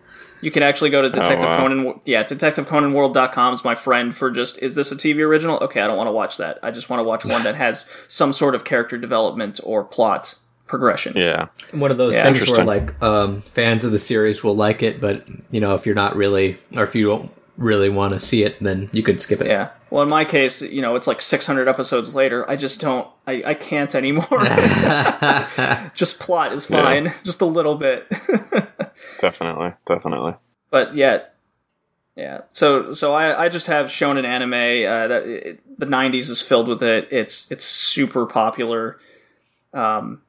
you 0.44 0.52
can 0.52 0.64
actually 0.64 0.90
go 0.90 1.02
to 1.02 1.10
Detective 1.10 1.48
wow. 1.48 1.57
Conan. 1.57 2.02
Yeah, 2.06 2.24
DetectiveConanWorld.com 2.24 3.53
is 3.53 3.64
my 3.64 3.76
friend 3.76 4.15
for 4.15 4.30
just, 4.30 4.61
is 4.61 4.76
this 4.76 4.91
a 4.91 4.95
TV 4.95 5.20
original? 5.20 5.57
Okay, 5.61 5.82
I 5.82 5.88
don't 5.88 5.98
want 5.98 6.07
to 6.07 6.11
watch 6.11 6.38
that. 6.38 6.60
I 6.61 6.72
just 6.72 6.90
want 6.90 6.99
to 6.99 7.03
watch 7.03 7.26
one 7.26 7.44
that 7.44 7.56
has 7.56 7.90
some 8.07 8.34
sort 8.34 8.56
of 8.56 8.64
character 8.64 8.98
development 8.98 9.60
or 9.64 9.84
plot 9.84 10.36
progression. 10.68 11.15
yeah, 11.15 11.48
One 11.72 11.91
of 11.91 11.98
those 11.98 12.15
Yeah, 12.15 12.24
things 12.24 12.49
where 12.49 12.65
like 12.65 13.02
um, 13.03 13.41
fans 13.41 13.84
of 13.84 13.91
the 13.91 13.99
series 13.99 14.44
will 14.44 14.56
like 14.56 14.82
it, 14.82 14.99
but 14.99 15.24
you 15.52 15.60
know 15.60 15.76
if 15.76 15.86
you're 15.86 15.94
not 15.94 16.15
really 16.15 16.57
or 16.76 16.84
if 16.84 16.95
you 16.95 17.06
don't 17.07 17.32
really 17.57 17.90
want 17.90 18.14
to 18.14 18.20
see 18.20 18.44
it, 18.44 18.60
then 18.61 18.90
you 18.91 19.03
can 19.03 19.18
skip 19.20 19.41
it. 19.41 19.48
Yeah. 19.48 19.70
Well, 19.94 20.02
in 20.02 20.10
my 20.10 20.26
case, 20.26 20.64
you 20.64 20.82
know, 20.82 20.95
it's 20.95 21.06
like 21.06 21.22
600 21.22 21.68
episodes 21.68 22.15
later. 22.15 22.49
I 22.49 22.56
just 22.56 22.82
don't, 22.82 23.07
I, 23.28 23.44
I 23.45 23.53
can't 23.53 23.94
anymore. 23.94 24.26
just 25.94 26.20
plot 26.20 26.52
is 26.52 26.65
fine. 26.65 27.14
Just 27.24 27.41
a 27.41 27.45
little 27.45 27.76
bit. 27.76 28.10
definitely, 29.22 29.74
definitely. 29.86 30.34
but 30.72 30.95
yet 30.95 31.36
yeah 32.15 32.41
so 32.52 32.91
so 32.91 33.14
i 33.14 33.45
i 33.45 33.49
just 33.49 33.65
have 33.65 33.88
shonen 33.88 34.24
anime 34.24 34.53
uh 34.53 35.07
that 35.07 35.24
it, 35.28 35.80
the 35.80 35.86
90s 35.88 36.30
is 36.30 36.44
filled 36.44 36.68
with 36.68 36.84
it 36.84 37.07
it's 37.10 37.52
it's 37.52 37.65
super 37.65 38.28
popular 38.28 38.99
um 39.74 40.22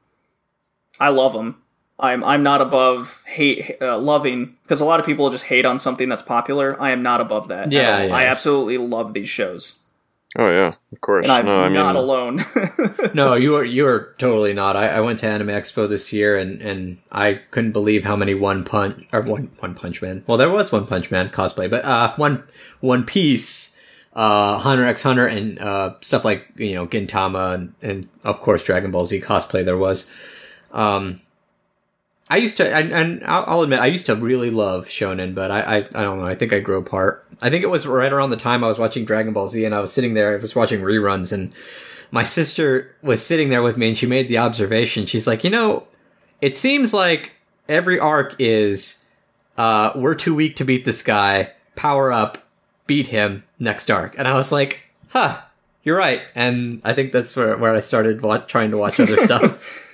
i 0.99 1.09
love 1.09 1.33
them 1.33 1.61
i'm 1.99 2.23
i'm 2.23 2.43
not 2.43 2.61
above 2.61 3.21
hate 3.25 3.77
uh, 3.81 3.97
loving 3.97 4.55
because 4.63 4.81
a 4.81 4.85
lot 4.85 4.99
of 4.99 5.05
people 5.05 5.29
just 5.29 5.45
hate 5.45 5.65
on 5.65 5.79
something 5.79 6.09
that's 6.09 6.23
popular 6.23 6.75
i 6.81 6.91
am 6.91 7.01
not 7.01 7.21
above 7.21 7.47
that 7.47 7.71
Yeah, 7.71 8.03
yeah. 8.05 8.15
i 8.15 8.25
absolutely 8.25 8.77
love 8.77 9.13
these 9.13 9.29
shows 9.29 9.79
Oh 10.37 10.51
yeah, 10.51 10.73
of 10.91 10.99
course. 10.99 11.23
and 11.23 11.31
i'm 11.31 11.45
no, 11.45 11.55
I 11.55 11.63
mean, 11.69 11.75
not 11.75 11.95
alone 11.95 12.43
no, 13.13 13.35
you 13.35 13.55
are 13.55 13.63
you 13.63 13.87
are 13.87 14.13
totally 14.17 14.51
not. 14.51 14.75
I, 14.75 14.89
I 14.89 14.99
went 14.99 15.19
to 15.19 15.27
Anime 15.27 15.47
Expo 15.47 15.87
this 15.87 16.11
year 16.11 16.37
and, 16.37 16.61
and 16.61 16.97
I 17.09 17.35
couldn't 17.51 17.71
believe 17.71 18.03
how 18.03 18.17
many 18.17 18.33
One 18.33 18.65
Punch 18.65 19.05
or 19.13 19.21
One 19.21 19.49
One 19.59 19.75
Punch 19.75 20.01
Man. 20.01 20.25
Well, 20.27 20.37
there 20.37 20.49
was 20.49 20.73
One 20.73 20.87
Punch 20.87 21.09
Man 21.09 21.29
cosplay, 21.29 21.69
but 21.69 21.85
uh, 21.85 22.13
one 22.17 22.43
One 22.81 23.05
Piece, 23.05 23.77
uh, 24.13 24.57
Hunter 24.57 24.83
X 24.85 25.03
Hunter, 25.03 25.25
and 25.25 25.57
uh, 25.57 25.93
stuff 26.01 26.25
like 26.25 26.47
you 26.57 26.73
know 26.75 26.85
Gintama 26.85 27.53
and, 27.55 27.73
and 27.81 28.09
of 28.25 28.41
course 28.41 28.61
Dragon 28.61 28.91
Ball 28.91 29.05
Z 29.05 29.21
cosplay. 29.21 29.63
There 29.63 29.77
was. 29.77 30.11
Um, 30.73 31.21
I 32.29 32.37
used 32.37 32.57
to, 32.57 32.75
and, 32.75 32.91
and 32.91 33.23
I'll 33.25 33.61
admit, 33.61 33.79
I 33.79 33.85
used 33.85 34.07
to 34.07 34.15
really 34.15 34.49
love 34.49 34.87
shonen, 34.87 35.35
but 35.35 35.51
I, 35.51 35.61
I, 35.61 35.77
I 35.77 35.81
don't 36.03 36.19
know. 36.19 36.25
I 36.25 36.33
think 36.33 36.53
I 36.53 36.59
grew 36.59 36.77
apart. 36.77 37.23
I 37.39 37.51
think 37.51 37.63
it 37.63 37.69
was 37.69 37.85
right 37.85 38.11
around 38.11 38.31
the 38.31 38.37
time 38.37 38.63
I 38.63 38.67
was 38.67 38.79
watching 38.79 39.05
Dragon 39.05 39.31
Ball 39.33 39.47
Z, 39.47 39.63
and 39.63 39.75
I 39.75 39.79
was 39.79 39.93
sitting 39.93 40.15
there. 40.15 40.33
I 40.33 40.41
was 40.41 40.55
watching 40.55 40.81
reruns, 40.81 41.31
and 41.31 41.53
my 42.09 42.23
sister 42.23 42.95
was 43.03 43.23
sitting 43.23 43.49
there 43.49 43.61
with 43.61 43.77
me, 43.77 43.89
and 43.89 43.97
she 43.97 44.07
made 44.07 44.27
the 44.27 44.39
observation. 44.39 45.05
She's 45.05 45.27
like, 45.27 45.43
you 45.43 45.51
know, 45.51 45.85
it 46.41 46.57
seems 46.57 46.95
like 46.95 47.33
every 47.69 47.99
arc 47.99 48.35
is, 48.39 49.05
uh, 49.57 49.91
we're 49.95 50.15
too 50.15 50.33
weak 50.33 50.55
to 50.55 50.65
beat 50.65 50.83
this 50.83 51.03
guy. 51.03 51.51
Power 51.75 52.11
up, 52.11 52.39
beat 52.87 53.07
him. 53.07 53.43
Next 53.59 53.91
arc, 53.91 54.17
and 54.17 54.27
I 54.27 54.33
was 54.33 54.51
like, 54.51 54.81
huh. 55.09 55.41
You're 55.83 55.97
right, 55.97 56.23
and 56.33 56.81
I 56.83 56.93
think 56.93 57.11
that's 57.11 57.35
where, 57.35 57.55
where 57.57 57.75
I 57.75 57.81
started 57.81 58.23
wa- 58.23 58.39
trying 58.39 58.71
to 58.71 58.77
watch 58.77 58.99
other 58.99 59.17
stuff. 59.21 59.84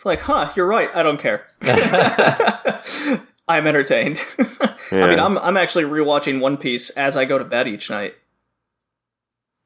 It's 0.00 0.06
like 0.06 0.20
huh 0.20 0.50
you're 0.56 0.66
right 0.66 0.88
i 0.96 1.02
don't 1.02 1.20
care 1.20 1.46
I'm 3.50 3.66
entertained. 3.66 4.22
Yeah. 4.38 4.44
I 4.92 5.08
mean, 5.08 5.18
I'm 5.18 5.36
I'm 5.38 5.56
actually 5.56 5.84
rewatching 5.84 6.40
One 6.40 6.56
Piece 6.56 6.90
as 6.90 7.16
I 7.16 7.24
go 7.24 7.36
to 7.36 7.44
bed 7.44 7.66
each 7.66 7.90
night. 7.90 8.14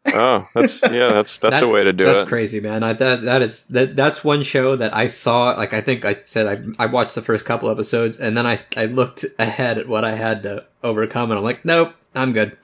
oh, 0.06 0.48
that's 0.54 0.82
yeah, 0.82 1.12
that's 1.12 1.38
that's, 1.38 1.60
a 1.60 1.68
way 1.68 1.84
to 1.84 1.92
do 1.92 2.04
that's 2.04 2.14
it. 2.14 2.18
That's 2.20 2.28
crazy, 2.28 2.60
man. 2.60 2.82
I, 2.82 2.94
that 2.94 3.22
that 3.22 3.42
is 3.42 3.64
that 3.64 3.94
that's 3.94 4.24
one 4.24 4.42
show 4.42 4.74
that 4.76 4.96
I 4.96 5.08
saw. 5.08 5.52
Like 5.52 5.74
I 5.74 5.82
think 5.82 6.06
I 6.06 6.14
said, 6.14 6.74
I 6.78 6.84
I 6.84 6.86
watched 6.86 7.14
the 7.14 7.22
first 7.22 7.44
couple 7.44 7.70
episodes, 7.70 8.18
and 8.18 8.36
then 8.36 8.46
I 8.46 8.58
I 8.74 8.86
looked 8.86 9.26
ahead 9.38 9.76
at 9.76 9.86
what 9.86 10.04
I 10.04 10.14
had 10.14 10.42
to 10.44 10.64
overcome, 10.82 11.30
and 11.30 11.38
I'm 11.38 11.44
like, 11.44 11.64
nope, 11.64 11.94
I'm 12.14 12.32
good. 12.32 12.56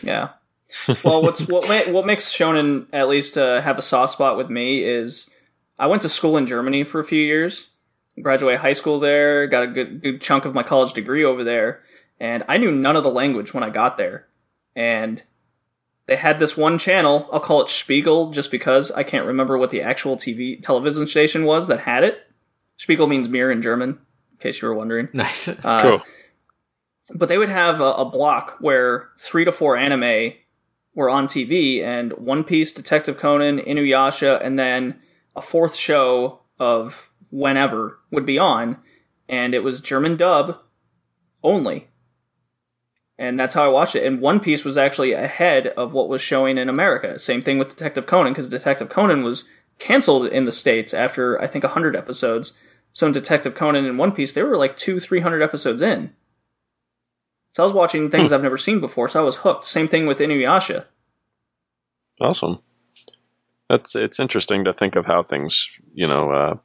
Yeah. 0.00 0.30
Well, 1.04 1.22
what's 1.22 1.48
what 1.48 1.68
what 1.90 2.06
makes 2.06 2.32
Shonen 2.32 2.86
at 2.92 3.08
least 3.08 3.36
uh, 3.36 3.60
have 3.60 3.78
a 3.78 3.82
soft 3.82 4.12
spot 4.12 4.36
with 4.36 4.48
me 4.48 4.84
is 4.84 5.28
I 5.78 5.86
went 5.86 6.02
to 6.02 6.08
school 6.08 6.36
in 6.36 6.46
Germany 6.46 6.84
for 6.84 7.00
a 7.00 7.04
few 7.04 7.20
years, 7.22 7.70
graduated 8.20 8.60
high 8.60 8.72
school 8.74 9.00
there, 9.00 9.46
got 9.46 9.64
a 9.64 9.66
good 9.68 10.02
good 10.02 10.20
chunk 10.20 10.44
of 10.44 10.54
my 10.54 10.62
college 10.62 10.92
degree 10.92 11.24
over 11.24 11.42
there, 11.42 11.82
and 12.20 12.44
I 12.48 12.58
knew 12.58 12.70
none 12.70 12.96
of 12.96 13.04
the 13.04 13.10
language 13.10 13.52
when 13.54 13.62
I 13.64 13.70
got 13.70 13.96
there, 13.98 14.26
and 14.76 15.22
they 16.06 16.16
had 16.16 16.38
this 16.38 16.56
one 16.56 16.78
channel. 16.78 17.28
I'll 17.32 17.40
call 17.40 17.62
it 17.62 17.70
Spiegel 17.70 18.30
just 18.30 18.50
because 18.50 18.90
I 18.90 19.02
can't 19.02 19.26
remember 19.26 19.56
what 19.56 19.70
the 19.70 19.82
actual 19.82 20.16
TV 20.16 20.62
television 20.62 21.06
station 21.06 21.44
was 21.44 21.68
that 21.68 21.80
had 21.80 22.04
it. 22.04 22.26
Spiegel 22.76 23.06
means 23.06 23.28
mirror 23.28 23.52
in 23.52 23.62
German, 23.62 23.90
in 24.32 24.38
case 24.40 24.60
you 24.60 24.68
were 24.68 24.74
wondering. 24.74 25.08
Nice. 25.14 25.48
Uh, 25.48 25.82
Cool. 25.82 26.02
but 27.14 27.28
they 27.28 27.38
would 27.38 27.48
have 27.48 27.80
a, 27.80 27.92
a 27.92 28.04
block 28.04 28.56
where 28.60 29.08
three 29.18 29.44
to 29.44 29.52
four 29.52 29.76
anime 29.76 30.32
were 30.94 31.08
on 31.08 31.26
TV, 31.28 31.82
and 31.82 32.12
One 32.14 32.44
Piece, 32.44 32.72
Detective 32.72 33.16
Conan, 33.16 33.58
Inuyasha, 33.60 34.44
and 34.44 34.58
then 34.58 35.00
a 35.34 35.40
fourth 35.40 35.74
show 35.74 36.40
of 36.58 37.10
whenever 37.30 37.98
would 38.10 38.26
be 38.26 38.38
on, 38.38 38.78
and 39.28 39.54
it 39.54 39.64
was 39.64 39.80
German 39.80 40.16
dub 40.16 40.58
only. 41.42 41.88
And 43.18 43.38
that's 43.38 43.54
how 43.54 43.64
I 43.64 43.68
watched 43.68 43.94
it. 43.94 44.04
And 44.04 44.20
One 44.20 44.40
Piece 44.40 44.64
was 44.64 44.76
actually 44.76 45.12
ahead 45.12 45.68
of 45.68 45.92
what 45.92 46.08
was 46.08 46.20
showing 46.20 46.58
in 46.58 46.68
America. 46.68 47.18
Same 47.18 47.42
thing 47.42 47.58
with 47.58 47.70
Detective 47.70 48.06
Conan, 48.06 48.32
because 48.32 48.48
Detective 48.48 48.88
Conan 48.88 49.22
was 49.22 49.48
canceled 49.78 50.26
in 50.26 50.44
the 50.44 50.52
States 50.52 50.92
after, 50.94 51.40
I 51.40 51.46
think, 51.46 51.64
100 51.64 51.96
episodes. 51.96 52.58
So 52.92 53.06
in 53.06 53.12
Detective 53.12 53.54
Conan 53.54 53.86
and 53.86 53.98
One 53.98 54.12
Piece, 54.12 54.32
they 54.32 54.42
were 54.42 54.56
like 54.56 54.76
two, 54.76 55.00
300 55.00 55.42
episodes 55.42 55.82
in. 55.82 56.12
So 57.52 57.62
I 57.62 57.66
was 57.66 57.74
watching 57.74 58.10
things 58.10 58.30
hmm. 58.30 58.34
I've 58.34 58.42
never 58.42 58.58
seen 58.58 58.80
before, 58.80 59.08
so 59.08 59.20
I 59.20 59.24
was 59.24 59.38
hooked. 59.38 59.66
Same 59.66 59.88
thing 59.88 60.06
with 60.06 60.18
Inuyasha. 60.18 60.86
Awesome. 62.20 62.62
That's 63.72 63.96
it's 63.96 64.20
interesting 64.20 64.64
to 64.64 64.72
think 64.74 64.96
of 64.96 65.06
how 65.06 65.22
things, 65.22 65.66
you 65.94 66.06
know, 66.06 66.30
uh, 66.30 66.56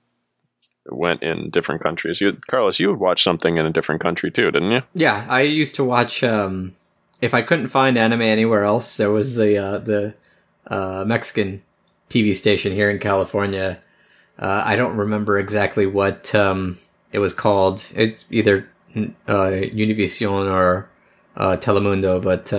went 0.88 1.24
in 1.24 1.50
different 1.52 1.82
countries. 1.82 2.20
You, 2.20 2.38
Carlos, 2.50 2.82
you 2.82 2.90
would 2.90 3.00
watch 3.00 3.24
something 3.24 3.56
in 3.56 3.66
a 3.66 3.72
different 3.72 4.02
country 4.02 4.30
too, 4.30 4.52
didn't 4.52 4.72
you? 4.72 4.82
Yeah, 4.94 5.26
I 5.30 5.42
used 5.44 5.76
to 5.78 5.86
watch. 5.86 6.22
Um, 6.22 6.76
if 7.22 7.34
I 7.34 7.44
couldn't 7.44 7.70
find 7.70 7.98
anime 7.98 8.24
anywhere 8.24 8.66
else, 8.66 8.98
there 8.98 9.10
was 9.10 9.36
the 9.36 9.58
uh, 9.58 9.78
the 9.78 10.16
uh, 10.68 11.06
Mexican 11.08 11.64
TV 12.10 12.36
station 12.36 12.74
here 12.74 12.90
in 12.90 13.00
California. 13.00 13.80
Uh, 14.38 14.64
I 14.66 14.76
don't 14.76 14.98
remember 14.98 15.40
exactly 15.40 15.86
what 15.86 16.36
um, 16.36 16.78
it 17.14 17.20
was 17.20 17.32
called. 17.32 17.90
It's 17.96 18.26
either 18.30 18.70
uh, 18.98 19.64
Univision 19.64 20.52
or 20.52 20.90
uh, 21.38 21.56
Telemundo, 21.56 22.22
but 22.22 22.52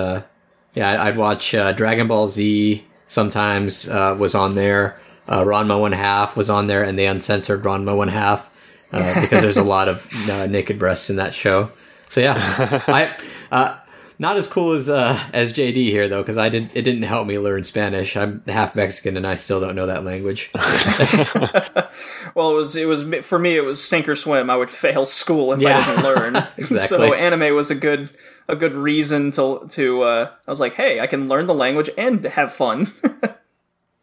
yeah, 0.74 1.02
I'd- 1.02 1.18
watch 1.18 1.50
Dragon 1.50 2.08
Ball 2.08 2.28
Z. 2.28 2.82
Sometimes 3.08 3.88
uh, 3.88 4.16
was 4.18 4.34
on 4.34 4.54
there. 4.54 5.00
Uh, 5.26 5.42
Ranma 5.42 5.78
One 5.78 5.92
Half 5.92 6.36
was 6.36 6.48
on 6.48 6.68
there, 6.68 6.82
and 6.82 6.98
the 6.98 7.04
uncensored 7.04 7.62
Ranma 7.62 7.96
One 7.96 8.08
Half 8.08 8.50
uh, 8.92 9.20
because 9.20 9.42
there's 9.42 9.56
a 9.56 9.64
lot 9.76 9.88
of 9.88 10.08
uh, 10.30 10.46
naked 10.46 10.78
breasts 10.78 11.10
in 11.10 11.16
that 11.16 11.34
show. 11.34 11.70
So 12.08 12.20
yeah, 12.20 12.82
I 12.86 13.16
uh, 13.50 13.78
not 14.18 14.36
as 14.36 14.46
cool 14.46 14.72
as 14.72 14.88
uh, 14.88 15.18
as 15.32 15.52
JD 15.52 15.74
here 15.90 16.08
though, 16.08 16.22
because 16.22 16.38
I 16.38 16.48
did 16.48 16.70
it 16.74 16.82
didn't 16.82 17.02
help 17.02 17.26
me 17.26 17.38
learn 17.38 17.64
Spanish. 17.64 18.16
I'm 18.16 18.42
half 18.48 18.74
Mexican 18.74 19.16
and 19.16 19.26
I 19.26 19.34
still 19.36 19.60
don't 19.60 19.74
know 19.76 19.86
that 19.86 20.04
language. 20.04 20.50
Well, 22.34 22.50
it 22.50 22.54
was 22.54 22.76
it 22.76 22.86
was 22.86 23.04
for 23.26 23.38
me. 23.38 23.56
It 23.56 23.64
was 23.64 23.82
sink 23.82 24.08
or 24.08 24.14
swim. 24.14 24.50
I 24.50 24.56
would 24.56 24.70
fail 24.70 25.06
school 25.06 25.52
if 25.52 25.60
Yeah. 25.60 25.78
I 25.78 25.86
didn't 25.86 26.04
learn. 26.04 26.36
Exactly. 26.58 26.78
So 26.80 27.12
anime 27.14 27.54
was 27.54 27.70
a 27.70 27.74
good 27.74 28.10
a 28.48 28.54
good 28.56 28.74
reason 28.74 29.32
to 29.32 29.66
to. 29.70 30.02
Uh, 30.02 30.30
I 30.46 30.50
was 30.50 30.60
like, 30.60 30.74
hey, 30.74 31.00
I 31.00 31.06
can 31.06 31.28
learn 31.28 31.46
the 31.46 31.54
language 31.54 31.90
and 31.98 32.24
have 32.24 32.52
fun. 32.52 32.92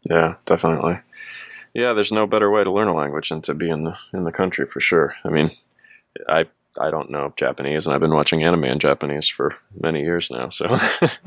Yeah, 0.02 0.34
definitely. 0.44 1.00
Yeah, 1.74 1.92
there's 1.92 2.12
no 2.12 2.26
better 2.26 2.50
way 2.50 2.64
to 2.64 2.70
learn 2.70 2.88
a 2.88 2.94
language 2.94 3.28
than 3.28 3.42
to 3.42 3.54
be 3.54 3.68
in 3.70 3.84
the 3.84 3.96
in 4.12 4.24
the 4.24 4.32
country 4.32 4.66
for 4.66 4.80
sure. 4.80 5.14
I 5.24 5.28
mean, 5.30 5.50
I 6.28 6.46
I 6.80 6.90
don't 6.90 7.10
know 7.10 7.32
Japanese, 7.36 7.86
and 7.86 7.94
I've 7.94 8.00
been 8.00 8.12
watching 8.14 8.42
anime 8.42 8.64
in 8.64 8.78
Japanese 8.78 9.28
for 9.28 9.54
many 9.80 10.00
years 10.02 10.30
now. 10.30 10.50
So, 10.50 10.66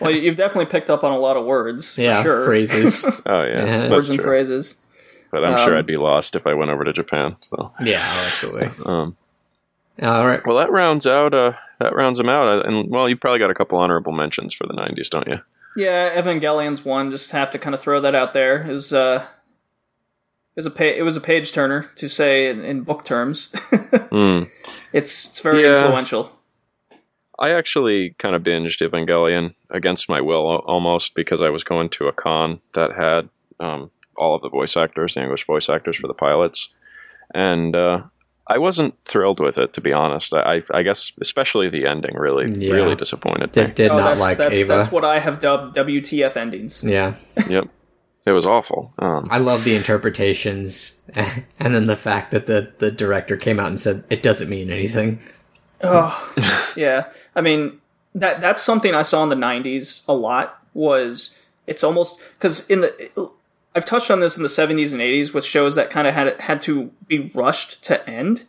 well, 0.00 0.10
you've 0.10 0.36
definitely 0.36 0.66
picked 0.70 0.90
up 0.90 1.04
on 1.04 1.12
a 1.12 1.18
lot 1.18 1.36
of 1.36 1.44
words. 1.44 1.94
for 1.94 2.00
yeah, 2.02 2.22
sure. 2.22 2.44
phrases. 2.44 3.04
oh 3.26 3.42
yeah, 3.42 3.46
Yeah. 3.46 3.64
that's 3.78 3.90
words 3.90 4.10
and 4.10 4.18
true. 4.18 4.24
phrases. 4.26 4.76
But 5.30 5.44
I'm 5.44 5.58
sure 5.58 5.74
Um, 5.74 5.78
I'd 5.78 5.86
be 5.86 5.96
lost 5.96 6.34
if 6.34 6.46
I 6.46 6.54
went 6.54 6.70
over 6.72 6.82
to 6.84 6.92
Japan. 6.92 7.36
So, 7.42 7.72
yeah, 7.84 8.24
absolutely. 8.32 8.68
um, 8.84 9.16
All 10.02 10.26
right. 10.26 10.44
well, 10.44 10.56
that 10.56 10.72
rounds 10.72 11.06
out. 11.06 11.32
Uh, 11.34 11.52
that 11.78 11.94
rounds 11.94 12.18
them 12.18 12.28
out. 12.28 12.48
Uh, 12.48 12.68
And 12.68 12.90
well, 12.90 13.08
you've 13.08 13.20
probably 13.20 13.38
got 13.38 13.50
a 13.50 13.54
couple 13.54 13.78
honorable 13.78 14.12
mentions 14.12 14.52
for 14.52 14.66
the 14.66 14.74
'90s, 14.74 15.08
don't 15.08 15.28
you? 15.28 15.38
Yeah, 15.76 16.18
Evangelion's 16.18 16.84
one. 16.84 17.12
Just 17.12 17.30
have 17.30 17.50
to 17.52 17.58
kind 17.58 17.74
of 17.74 17.80
throw 17.80 18.00
that 18.00 18.14
out 18.14 18.32
there. 18.34 18.62
It 18.68 18.72
was 18.72 18.92
uh, 18.92 19.24
it 20.56 20.58
was 20.60 20.66
a 20.66 20.70
pa- 20.72 20.82
it 20.96 21.02
was 21.02 21.16
a 21.16 21.20
page 21.20 21.52
turner 21.52 21.88
to 21.94 22.08
say 22.08 22.50
in, 22.50 22.64
in 22.64 22.80
book 22.82 23.04
terms. 23.04 23.52
Hmm. 24.10 24.42
It's 24.92 25.26
it's 25.28 25.40
very 25.40 25.62
Yeah. 25.62 25.82
influential. 25.82 26.32
I 27.38 27.50
actually 27.52 28.14
kind 28.18 28.34
of 28.34 28.42
binged 28.42 28.86
Evangelion 28.86 29.54
against 29.70 30.08
my 30.10 30.20
will 30.20 30.58
almost 30.66 31.14
because 31.14 31.40
I 31.40 31.48
was 31.48 31.64
going 31.64 31.88
to 31.90 32.06
a 32.06 32.12
con 32.12 32.60
that 32.74 32.92
had 32.92 33.30
um, 33.58 33.90
all 34.18 34.34
of 34.34 34.42
the 34.42 34.50
voice 34.50 34.76
actors, 34.76 35.14
the 35.14 35.22
English 35.22 35.46
voice 35.46 35.70
actors 35.70 35.96
for 35.96 36.06
the 36.06 36.12
pilots, 36.14 36.68
and 37.34 37.74
uh, 37.74 38.02
I 38.46 38.58
wasn't 38.58 38.94
thrilled 39.06 39.40
with 39.40 39.56
it 39.56 39.72
to 39.74 39.80
be 39.80 39.92
honest. 39.92 40.34
I, 40.34 40.56
I, 40.56 40.62
I 40.78 40.82
guess 40.82 41.12
especially 41.20 41.70
the 41.70 41.86
ending 41.86 42.14
really 42.16 42.46
Yeah. 42.52 42.74
really 42.74 42.94
disappointed 42.94 43.52
Did, 43.52 43.68
me. 43.68 43.74
did 43.74 43.90
Oh, 43.90 43.96
not 43.96 44.04
that's, 44.10 44.20
like 44.20 44.36
that's, 44.36 44.54
Ava. 44.58 44.68
that's 44.68 44.92
what 44.92 45.04
I 45.04 45.18
have 45.20 45.40
dubbed 45.40 45.76
WTF 45.76 46.36
endings. 46.36 46.82
yeah, 46.84 47.14
yep, 47.48 47.68
it 48.26 48.32
was 48.32 48.46
awful. 48.46 48.92
Um, 48.98 49.26
I 49.30 49.38
love 49.38 49.64
the 49.64 49.74
interpretations, 49.74 50.94
and 51.58 51.74
then 51.74 51.86
the 51.86 51.96
fact 51.96 52.30
that 52.32 52.46
the 52.46 52.72
the 52.78 52.90
director 52.90 53.36
came 53.36 53.58
out 53.58 53.68
and 53.68 53.80
said 53.80 54.04
it 54.10 54.22
doesn't 54.22 54.48
mean 54.48 54.70
anything. 54.70 55.20
Oh, 55.82 56.34
yeah. 56.76 57.06
I 57.34 57.40
mean 57.40 57.80
that 58.14 58.40
that's 58.40 58.62
something 58.62 58.94
I 58.94 59.02
saw 59.02 59.22
in 59.22 59.28
the 59.28 59.34
'90s 59.36 60.02
a 60.08 60.14
lot. 60.14 60.56
Was 60.74 61.38
it's 61.66 61.82
almost 61.82 62.20
because 62.38 62.68
in 62.68 62.82
the 62.82 63.30
I've 63.74 63.86
touched 63.86 64.10
on 64.10 64.20
this 64.20 64.36
in 64.36 64.42
the 64.42 64.48
'70s 64.48 64.92
and 64.92 65.00
'80s 65.00 65.32
with 65.32 65.44
shows 65.44 65.74
that 65.74 65.90
kind 65.90 66.06
of 66.06 66.14
had 66.14 66.40
had 66.40 66.62
to 66.62 66.90
be 67.06 67.30
rushed 67.34 67.84
to 67.84 68.08
end. 68.08 68.42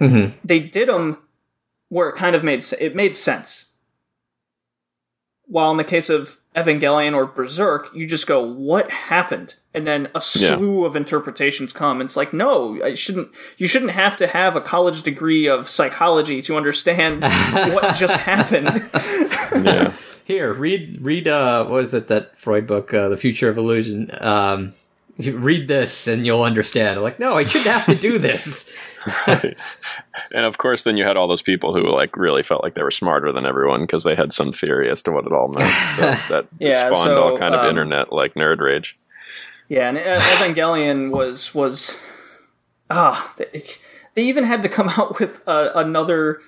Mhm. 0.00 0.32
They 0.44 0.58
did 0.60 0.88
them 0.88 1.18
where 1.88 2.08
it 2.08 2.16
kind 2.16 2.34
of 2.34 2.42
made 2.42 2.64
it 2.80 2.96
made 2.96 3.16
sense. 3.16 3.72
While 5.46 5.70
in 5.72 5.76
the 5.76 5.84
case 5.84 6.08
of 6.08 6.38
Evangelion 6.56 7.14
or 7.14 7.24
Berserk, 7.26 7.90
you 7.94 8.06
just 8.06 8.26
go, 8.26 8.42
"What 8.42 8.90
happened?" 8.90 9.54
and 9.74 9.86
then 9.86 10.06
a 10.14 10.18
Yeah. 10.36 10.56
slew 10.56 10.84
of 10.84 10.94
interpretations 10.94 11.72
come. 11.72 12.02
It's 12.02 12.14
like, 12.16 12.34
no, 12.34 12.78
I 12.84 12.92
shouldn't. 12.94 13.28
You 13.56 13.66
shouldn't 13.66 13.92
have 13.92 14.18
to 14.18 14.26
have 14.26 14.54
a 14.54 14.60
college 14.60 15.02
degree 15.02 15.48
of 15.48 15.66
psychology 15.68 16.42
to 16.42 16.56
understand 16.58 17.22
what 17.72 17.94
just 17.96 18.18
happened. 18.18 18.84
yeah, 19.64 19.92
Here, 20.26 20.52
read 20.52 20.98
read 21.00 21.26
uh 21.26 21.64
what 21.66 21.84
is 21.84 21.94
it 21.94 22.08
that 22.08 22.36
Freud 22.36 22.66
book, 22.66 22.92
uh, 22.92 23.08
The 23.08 23.16
Future 23.16 23.48
of 23.48 23.56
Illusion. 23.56 24.10
Um 24.20 24.74
read 25.18 25.68
this 25.68 26.06
and 26.06 26.26
you'll 26.26 26.42
understand. 26.42 26.96
I'm 26.98 27.02
like, 27.02 27.18
no, 27.20 27.36
I 27.36 27.44
shouldn't 27.44 27.70
have 27.70 27.86
to 27.86 27.94
do 27.94 28.18
this. 28.18 28.70
and 29.26 30.44
of 30.44 30.58
course, 30.58 30.84
then 30.84 30.96
you 30.96 31.04
had 31.04 31.16
all 31.16 31.28
those 31.28 31.42
people 31.42 31.74
who 31.74 31.88
like 31.90 32.16
really 32.16 32.42
felt 32.42 32.62
like 32.62 32.74
they 32.74 32.82
were 32.82 32.90
smarter 32.90 33.32
than 33.32 33.46
everyone 33.46 33.82
because 33.82 34.04
they 34.04 34.14
had 34.14 34.32
some 34.32 34.52
theory 34.52 34.90
as 34.90 35.02
to 35.04 35.12
what 35.12 35.26
it 35.26 35.32
all 35.32 35.48
meant. 35.48 35.72
So 35.96 36.34
that 36.34 36.46
Yeah, 36.58 36.88
spawned 36.88 37.08
so, 37.10 37.22
all 37.22 37.38
kind 37.38 37.54
of 37.54 37.62
um, 37.62 37.68
internet 37.68 38.12
like 38.12 38.34
nerd 38.34 38.60
rage. 38.60 38.96
yeah, 39.68 39.88
and 39.88 39.98
Evangelion 39.98 41.10
was 41.10 41.54
was 41.54 41.98
ah. 42.90 43.32
they, 43.36 43.62
they 44.14 44.22
even 44.22 44.44
had 44.44 44.62
to 44.62 44.68
come 44.68 44.88
out 44.96 45.18
with 45.18 45.42
uh, 45.46 45.70
another 45.74 46.40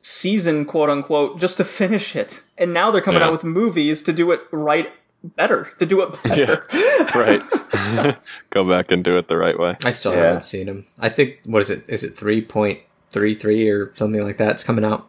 season, 0.00 0.64
quote 0.64 0.90
unquote, 0.90 1.38
just 1.38 1.56
to 1.56 1.64
finish 1.64 2.14
it. 2.14 2.42
And 2.58 2.72
now 2.74 2.90
they're 2.90 3.00
coming 3.00 3.20
Yeah. 3.20 3.26
out 3.28 3.32
with 3.32 3.44
movies 3.44 4.02
to 4.04 4.12
do 4.12 4.30
it 4.32 4.40
right 4.52 4.88
better, 5.24 5.70
to 5.78 5.86
do 5.86 6.02
it 6.02 6.22
better. 6.22 6.66
right. 7.14 8.16
Go 8.50 8.68
back 8.68 8.92
and 8.92 9.02
do 9.02 9.16
it 9.18 9.28
the 9.28 9.36
right 9.36 9.58
way. 9.58 9.76
I 9.84 9.90
still 9.90 10.12
Yeah. 10.12 10.24
haven't 10.24 10.44
seen 10.44 10.68
him. 10.68 10.86
I 11.00 11.08
think 11.08 11.40
what 11.46 11.62
is 11.62 11.70
it? 11.70 11.84
Is 11.88 12.04
it 12.04 12.16
three 12.16 12.40
point 12.42 12.80
three 13.10 13.34
three 13.34 13.68
or 13.70 13.92
something 13.94 14.22
like 14.22 14.36
that? 14.38 14.52
It's 14.52 14.64
coming 14.64 14.84
out. 14.84 15.08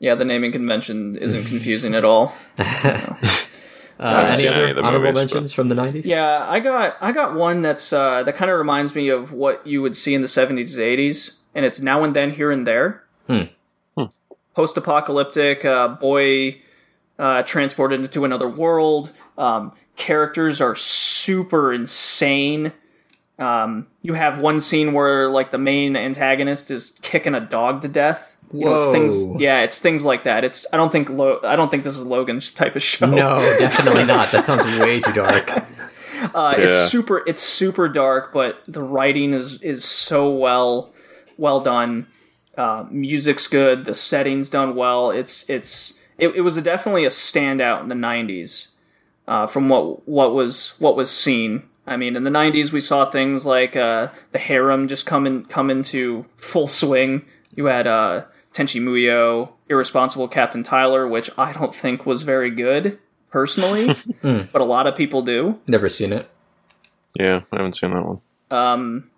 Yeah, 0.00 0.14
the 0.16 0.24
naming 0.24 0.52
convention 0.52 1.16
isn't 1.16 1.44
confusing 1.48 1.94
at 1.94 2.04
all. 2.04 2.34
Uh, 2.58 4.26
any 4.26 4.36
seen 4.38 4.46
any 4.48 4.56
other 4.56 4.70
of 4.70 4.76
the 4.76 4.82
honorable 4.82 5.04
movies, 5.12 5.32
mentions 5.32 5.52
from 5.52 5.68
the 5.68 5.74
nineties? 5.74 6.04
Yeah, 6.04 6.44
I 6.48 6.58
got 6.60 6.96
I 7.00 7.12
got 7.12 7.34
one 7.36 7.62
that's 7.62 7.92
uh, 7.92 8.24
that 8.24 8.34
kind 8.36 8.50
of 8.50 8.58
reminds 8.58 8.94
me 8.94 9.08
of 9.08 9.32
what 9.32 9.64
you 9.66 9.80
would 9.82 9.96
see 9.96 10.14
in 10.14 10.20
the 10.20 10.26
seventies, 10.28 10.78
eighties, 10.80 11.38
and 11.54 11.64
it's 11.64 11.78
now 11.80 12.02
and 12.02 12.14
then, 12.14 12.32
here 12.32 12.50
and 12.50 12.66
there. 12.66 13.04
Post-apocalyptic 14.54 15.64
uh, 15.64 15.88
boy 15.88 16.60
uh, 17.18 17.42
transported 17.42 18.00
into 18.00 18.24
another 18.24 18.48
world. 18.48 19.12
Um, 19.36 19.72
characters 19.96 20.60
are 20.60 20.74
super 20.74 21.72
insane. 21.72 22.72
Um, 23.38 23.88
you 24.02 24.14
have 24.14 24.38
one 24.38 24.60
scene 24.60 24.92
where 24.92 25.28
like 25.28 25.50
the 25.50 25.58
main 25.58 25.96
antagonist 25.96 26.70
is 26.70 26.94
kicking 27.02 27.34
a 27.34 27.40
dog 27.40 27.82
to 27.82 27.88
death. 27.88 28.36
You 28.52 28.66
know, 28.66 28.76
it's 28.76 28.86
Whoa. 28.86 28.92
things. 28.92 29.40
Yeah, 29.40 29.62
it's 29.62 29.80
things 29.80 30.04
like 30.04 30.22
that. 30.24 30.44
It's. 30.44 30.66
I 30.72 30.76
don't 30.76 30.92
think. 30.92 31.08
Lo- 31.10 31.40
I 31.42 31.56
don't 31.56 31.70
think 31.70 31.82
this 31.82 31.96
is 31.96 32.04
Logan's 32.06 32.52
type 32.52 32.76
of 32.76 32.82
show. 32.82 33.06
No, 33.06 33.36
definitely 33.58 34.04
not. 34.04 34.30
That 34.30 34.44
sounds 34.46 34.64
way 34.78 35.00
too 35.00 35.12
dark. 35.12 35.50
Uh, 36.34 36.54
It's 36.56 36.90
super. 36.90 37.22
It's 37.26 37.42
super 37.42 37.86
dark, 37.86 38.32
but 38.32 38.62
the 38.66 38.82
writing 38.82 39.34
is 39.34 39.60
is 39.62 39.84
so 39.84 40.30
well 40.30 40.94
well 41.36 41.60
done. 41.60 42.06
Uh, 42.56 42.86
music's 42.90 43.46
good. 43.46 43.84
The 43.84 43.94
setting's 43.94 44.48
done 44.48 44.74
well. 44.74 45.10
It's 45.10 45.50
it's 45.50 46.00
it, 46.16 46.28
it 46.28 46.40
was 46.40 46.56
definitely 46.62 47.04
a 47.04 47.10
standout 47.10 47.82
in 47.82 47.88
the 47.88 47.94
'90s 47.94 48.68
uh, 49.26 49.46
from 49.46 49.68
what 49.68 50.06
what 50.08 50.34
was 50.34 50.74
what 50.78 50.96
was 50.96 51.10
seen. 51.10 51.64
I 51.86 51.96
mean, 51.96 52.16
in 52.16 52.24
the 52.24 52.30
'90s, 52.30 52.72
we 52.72 52.80
saw 52.80 53.10
things 53.10 53.44
like 53.44 53.76
uh, 53.76 54.08
the 54.32 54.38
harem 54.38 54.88
just 54.88 55.06
come 55.06 55.26
in 55.26 55.44
come 55.46 55.70
into 55.70 56.24
full 56.36 56.68
swing. 56.68 57.24
You 57.54 57.66
had 57.66 57.86
uh, 57.86 58.24
Tenchi 58.52 58.80
Muyo, 58.80 59.50
Irresponsible 59.68 60.28
Captain 60.28 60.62
Tyler, 60.64 61.06
which 61.06 61.30
I 61.36 61.52
don't 61.52 61.74
think 61.74 62.06
was 62.06 62.22
very 62.22 62.50
good 62.50 62.98
personally, 63.30 63.94
but 64.22 64.60
a 64.60 64.64
lot 64.64 64.86
of 64.86 64.96
people 64.96 65.22
do. 65.22 65.60
Never 65.68 65.88
seen 65.88 66.12
it. 66.12 66.24
Yeah, 67.18 67.42
I 67.52 67.56
haven't 67.56 67.74
seen 67.76 67.90
that 67.90 68.04
one. 68.04 68.20
um, 68.50 69.10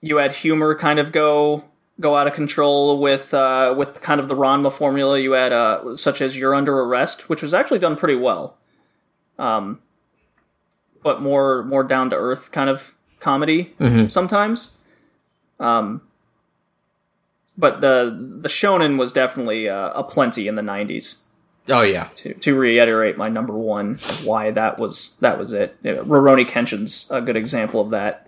you 0.00 0.18
had 0.18 0.32
humor 0.34 0.74
kind 0.76 0.98
of 0.98 1.12
go 1.12 1.64
go 2.00 2.14
out 2.16 2.26
of 2.26 2.34
control 2.34 3.00
with 3.00 3.32
uh, 3.32 3.74
with 3.76 4.00
kind 4.02 4.20
of 4.20 4.28
the 4.28 4.36
Ranma 4.36 4.70
formula. 4.72 5.18
You 5.18 5.32
had 5.32 5.52
uh, 5.52 5.96
such 5.96 6.20
as 6.20 6.36
"You're 6.36 6.54
Under 6.54 6.78
Arrest," 6.80 7.28
which 7.30 7.42
was 7.42 7.54
actually 7.54 7.78
done 7.78 7.96
pretty 7.96 8.16
well, 8.16 8.58
um, 9.38 9.80
but 11.02 11.20
more 11.22 11.62
more 11.64 11.84
down 11.84 12.10
to 12.10 12.16
earth 12.16 12.50
kind 12.52 12.68
of 12.70 12.94
comedy 13.20 13.74
sometimes. 14.08 14.72
Um, 15.60 16.02
but 17.56 17.80
the 17.80 18.38
the 18.40 18.48
shonen 18.48 18.98
was 18.98 19.12
definitely 19.12 19.68
uh, 19.68 19.90
a 19.94 20.02
plenty 20.04 20.48
in 20.48 20.54
the 20.56 20.62
'90s 20.62 21.18
Oh 21.70 21.80
yeah. 21.82 22.08
to, 22.16 22.34
to 22.34 22.58
reiterate 22.58 23.16
my 23.16 23.28
number 23.28 23.54
one 23.54 23.98
why 24.24 24.50
that 24.50 24.78
was 24.78 25.16
that 25.20 25.38
was 25.38 25.52
it. 25.52 25.76
Yeah, 25.82 25.92
Rurouni 25.94 26.46
Kenshin's 26.46 27.08
a 27.10 27.20
good 27.20 27.36
example 27.36 27.80
of 27.80 27.90
that. 27.90 28.26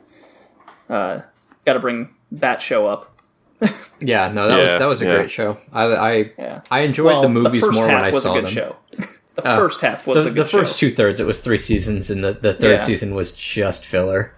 Uh, 0.89 1.23
Got 1.65 1.73
to 1.74 1.81
bring 1.81 2.15
that 2.33 2.62
show 2.62 2.87
up. 2.87 3.12
Yeah, 3.99 4.28
no, 4.28 4.47
that 4.47 4.59
was 4.61 4.69
that 4.78 4.85
was 4.85 5.01
a 5.03 5.07
yeah. 5.07 5.15
great 5.16 5.31
show. 5.31 5.57
I 5.73 5.85
I, 5.85 6.12
Yeah. 6.39 6.61
I 6.70 6.81
enjoyed 6.81 7.07
Well, 7.07 7.23
the 7.23 7.31
movies 7.31 7.62
first 7.65 7.74
more 7.74 7.87
when 7.87 7.97
I 7.97 8.11
saw 8.11 8.33
a 8.33 8.43
good 8.43 8.45
them. 8.45 8.53
show. 8.53 8.77
The 9.36 9.46
Uh, 9.46 9.56
first 9.56 9.80
half 9.82 10.06
was 10.06 10.18
The, 10.18 10.24
the, 10.30 10.42
the 10.42 10.44
first 10.44 10.78
two 10.78 10.90
thirds, 10.90 11.20
it 11.20 11.26
was 11.26 11.40
three 11.40 11.58
seasons, 11.58 12.10
and 12.10 12.24
the, 12.24 12.32
the 12.32 12.54
third 12.54 12.72
Yeah. 12.72 12.78
season 12.78 13.14
was 13.14 13.32
just 13.32 13.84
filler. 13.84 14.32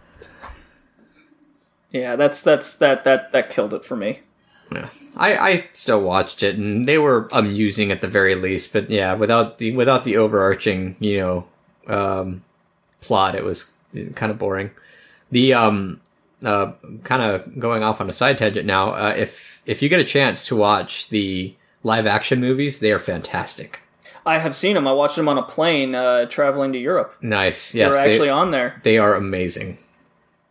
Yeah, 1.90 2.16
that's 2.16 2.42
that's 2.42 2.76
that 2.78 3.04
that 3.04 3.32
that 3.32 3.50
killed 3.50 3.72
it 3.72 3.84
for 3.84 3.96
me. 3.96 4.20
Yeah. 4.70 4.88
I, 5.16 5.36
I 5.36 5.64
still 5.72 6.02
watched 6.02 6.42
it, 6.42 6.56
and 6.56 6.84
they 6.86 6.98
were 6.98 7.28
amusing 7.32 7.90
at 7.90 8.02
the 8.02 8.08
very 8.08 8.34
least. 8.34 8.72
But 8.72 8.90
yeah, 8.90 9.14
without 9.14 9.58
the 9.58 9.74
without 9.74 10.04
the 10.04 10.16
overarching, 10.16 10.96
you 11.00 11.18
know, 11.20 11.46
um, 11.86 12.44
plot, 13.00 13.34
it 13.34 13.44
was 13.44 13.72
kind 14.14 14.30
of 14.30 14.38
boring. 14.38 14.70
The 15.30 15.54
um, 15.54 16.00
uh, 16.44 16.72
kind 17.04 17.22
of 17.22 17.58
going 17.58 17.82
off 17.82 18.00
on 18.00 18.10
a 18.10 18.12
side 18.12 18.36
tangent 18.38 18.66
now. 18.66 18.90
Uh, 18.90 19.14
if 19.16 19.62
if 19.64 19.80
you 19.80 19.88
get 19.88 20.00
a 20.00 20.04
chance 20.04 20.46
to 20.48 20.56
watch 20.56 21.08
the 21.08 21.54
live 21.82 22.06
action 22.06 22.40
movies, 22.40 22.80
they 22.80 22.92
are 22.92 22.98
fantastic. 22.98 23.80
I 24.26 24.38
have 24.38 24.54
seen 24.54 24.74
them. 24.74 24.86
I 24.86 24.92
watched 24.92 25.16
them 25.16 25.28
on 25.28 25.38
a 25.38 25.42
plane 25.42 25.94
uh, 25.94 26.26
traveling 26.26 26.72
to 26.72 26.78
Europe. 26.78 27.14
Nice, 27.20 27.72
they're 27.72 27.88
were 27.88 27.94
they, 27.94 28.10
actually 28.10 28.28
on 28.30 28.50
there. 28.50 28.80
they 28.82 28.98
are 28.98 29.14
amazing. 29.14 29.78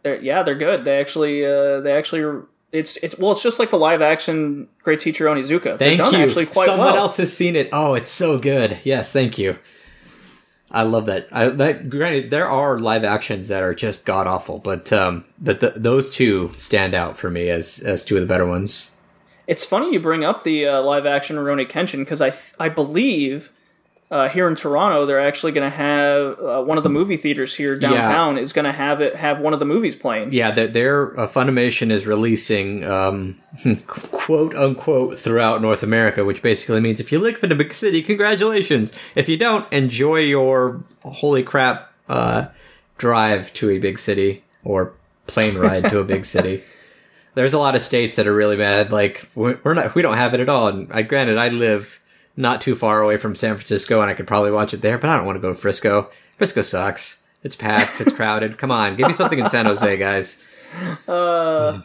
They're, 0.04 0.22
yeah, 0.22 0.44
they're 0.44 0.56
good. 0.56 0.86
They 0.86 1.00
actually 1.00 1.46
uh, 1.46 1.82
they 1.82 1.92
actually 1.94 2.44
it's 2.72 2.98
it's 2.98 3.18
well, 3.18 3.32
it's 3.32 3.44
just 3.44 3.60
like 3.60 3.70
the 3.70 3.78
live 3.78 4.02
action 4.02 4.68
Great 4.84 5.00
Teacher 5.00 5.26
Onizuka. 5.26 5.78
They're 5.78 5.78
Thank 5.78 6.00
done 6.00 6.14
you. 6.14 6.20
actually 6.20 6.46
quite 6.48 6.66
Someone 6.66 6.88
well. 6.94 6.98
else 6.98 7.18
has 7.18 7.36
seen 7.36 7.56
it. 7.56 7.70
Oh, 7.72 7.94
it's 7.94 8.10
so 8.10 8.38
good. 8.38 8.80
Yes, 8.84 9.12
thank 9.12 9.38
you. 9.38 9.58
I 10.70 10.84
love 10.84 11.06
that. 11.06 11.28
I, 11.32 11.48
that 11.48 11.90
granted, 11.90 12.30
there 12.30 12.50
are 12.50 12.78
live 12.78 13.06
actions 13.06 13.48
that 13.48 13.64
are 13.64 13.74
just 13.74 14.06
god 14.06 14.28
awful, 14.28 14.60
but 14.60 14.92
um, 14.92 15.24
but 15.40 15.62
the, 15.62 15.72
those 15.76 16.10
two 16.10 16.52
stand 16.58 16.94
out 16.94 17.18
for 17.18 17.30
me 17.30 17.50
as 17.50 17.80
as 17.80 18.04
two 18.04 18.16
of 18.16 18.22
the 18.22 18.28
better 18.28 18.46
ones. 18.46 18.92
It's 19.48 19.66
funny 19.66 19.94
you 19.94 20.00
bring 20.00 20.26
up 20.26 20.44
the 20.44 20.68
uh, 20.68 20.82
live 20.82 21.06
action 21.06 21.38
Rurouni 21.38 21.68
Kenshin 21.70 22.00
because 22.00 22.22
I 22.22 22.32
th- 22.32 22.54
I 22.60 22.68
believe 22.70 23.52
uh, 24.12 24.30
here 24.30 24.48
in 24.48 24.56
Toronto 24.56 25.06
they're 25.06 25.20
actually 25.20 25.52
going 25.54 25.70
to 25.70 25.76
have 25.76 26.40
uh, 26.40 26.64
one 26.64 26.78
of 26.78 26.84
the 26.84 26.90
movie 26.90 27.18
theaters 27.18 27.56
here 27.56 27.78
downtown 27.78 28.38
is 28.38 28.54
going 28.54 28.66
to 28.66 28.72
have 28.72 29.02
it 29.02 29.16
have 29.16 29.40
one 29.40 29.54
of 29.54 29.60
the 29.60 29.66
movies 29.66 29.96
playing. 29.96 30.34
Yeah, 30.34 30.52
that 30.52 30.74
their 30.74 31.18
uh, 31.20 31.28
Funimation 31.28 31.92
is 31.92 32.06
releasing 32.06 32.84
um, 32.84 33.38
quote 33.88 34.54
unquote 34.56 35.18
throughout 35.20 35.62
North 35.62 35.82
America, 35.82 36.26
which 36.26 36.42
basically 36.42 36.82
means 36.82 37.00
if 37.00 37.12
you 37.12 37.20
live 37.20 37.42
in 37.44 37.52
a 37.52 37.56
big 37.56 37.74
city, 37.74 38.02
congratulations. 38.02 38.92
If 39.16 39.30
you 39.30 39.38
don't, 39.38 39.72
enjoy 39.72 40.20
your 40.20 40.84
holy 41.04 41.44
crap 41.44 41.92
uh, 42.10 42.48
drive 42.98 43.54
to 43.54 43.70
a 43.70 43.80
big 43.80 44.00
city 44.00 44.44
or 44.64 44.94
plane 45.28 45.58
ride 45.58 45.90
to 45.90 46.00
a 46.00 46.04
big 46.04 46.26
city. 46.36 46.64
There's 47.38 47.54
a 47.54 47.60
lot 47.60 47.76
of 47.76 47.82
states 47.82 48.18
that 48.18 48.28
are 48.28 48.34
really 48.34 48.58
mad. 48.58 48.92
Like 48.92 49.30
we- 49.36 49.56
we're 49.64 49.74
not, 49.74 49.96
we 49.96 50.02
don't 50.02 50.18
have 50.18 50.34
it 50.34 50.40
at 50.42 50.50
all. 50.50 50.68
And 50.68 50.92
I, 50.92 51.02
granted, 51.04 51.38
I 51.38 51.50
live 51.50 52.02
not 52.36 52.62
too 52.62 52.76
far 52.76 53.02
away 53.02 53.18
from 53.18 53.36
San 53.36 53.56
Francisco, 53.56 54.02
and 54.02 54.10
I 54.10 54.14
could 54.14 54.28
probably 54.28 54.52
watch 54.52 54.74
it 54.74 54.82
there. 54.82 54.98
But 54.98 55.10
I 55.10 55.16
don't 55.18 55.26
want 55.26 55.38
to 55.38 55.42
go 55.42 55.50
to 55.50 55.56
Frisco. 55.56 56.10
Frisco 56.38 56.62
sucks. 56.62 57.24
It's 57.44 57.56
packed. 57.56 58.02
It's 58.02 58.12
crowded. 58.14 58.58
Come 58.58 58.72
on, 58.72 58.96
give 58.96 59.08
me 59.08 59.14
something 59.14 59.40
in 59.40 59.48
San 59.50 59.66
Jose, 59.68 59.98
guys. 59.98 60.44
Uh, 61.08 61.82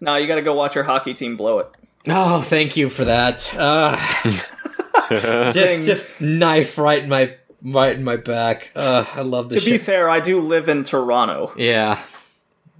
no, 0.00 0.16
you 0.16 0.26
got 0.26 0.36
to 0.36 0.42
go 0.42 0.54
watch 0.54 0.74
your 0.74 0.84
hockey 0.84 1.14
team 1.14 1.36
blow 1.36 1.58
it. 1.58 1.68
Oh, 2.08 2.40
thank 2.42 2.76
you 2.76 2.88
for 2.88 3.04
that. 3.06 3.54
Uh, 3.54 3.96
just, 5.52 5.84
just 5.84 6.20
knife 6.20 6.78
right 6.78 7.02
in 7.02 7.08
my 7.08 7.36
right 7.62 7.96
in 7.96 8.04
my 8.04 8.16
back. 8.16 8.70
Uh, 8.74 9.04
I 9.14 9.22
love 9.22 9.48
To 9.48 9.54
this. 9.56 9.64
be 9.64 9.78
fair, 9.78 10.08
I 10.08 10.20
do 10.20 10.40
live 10.40 10.68
in 10.68 10.84
Toronto. 10.84 11.52
yeah, 11.56 12.02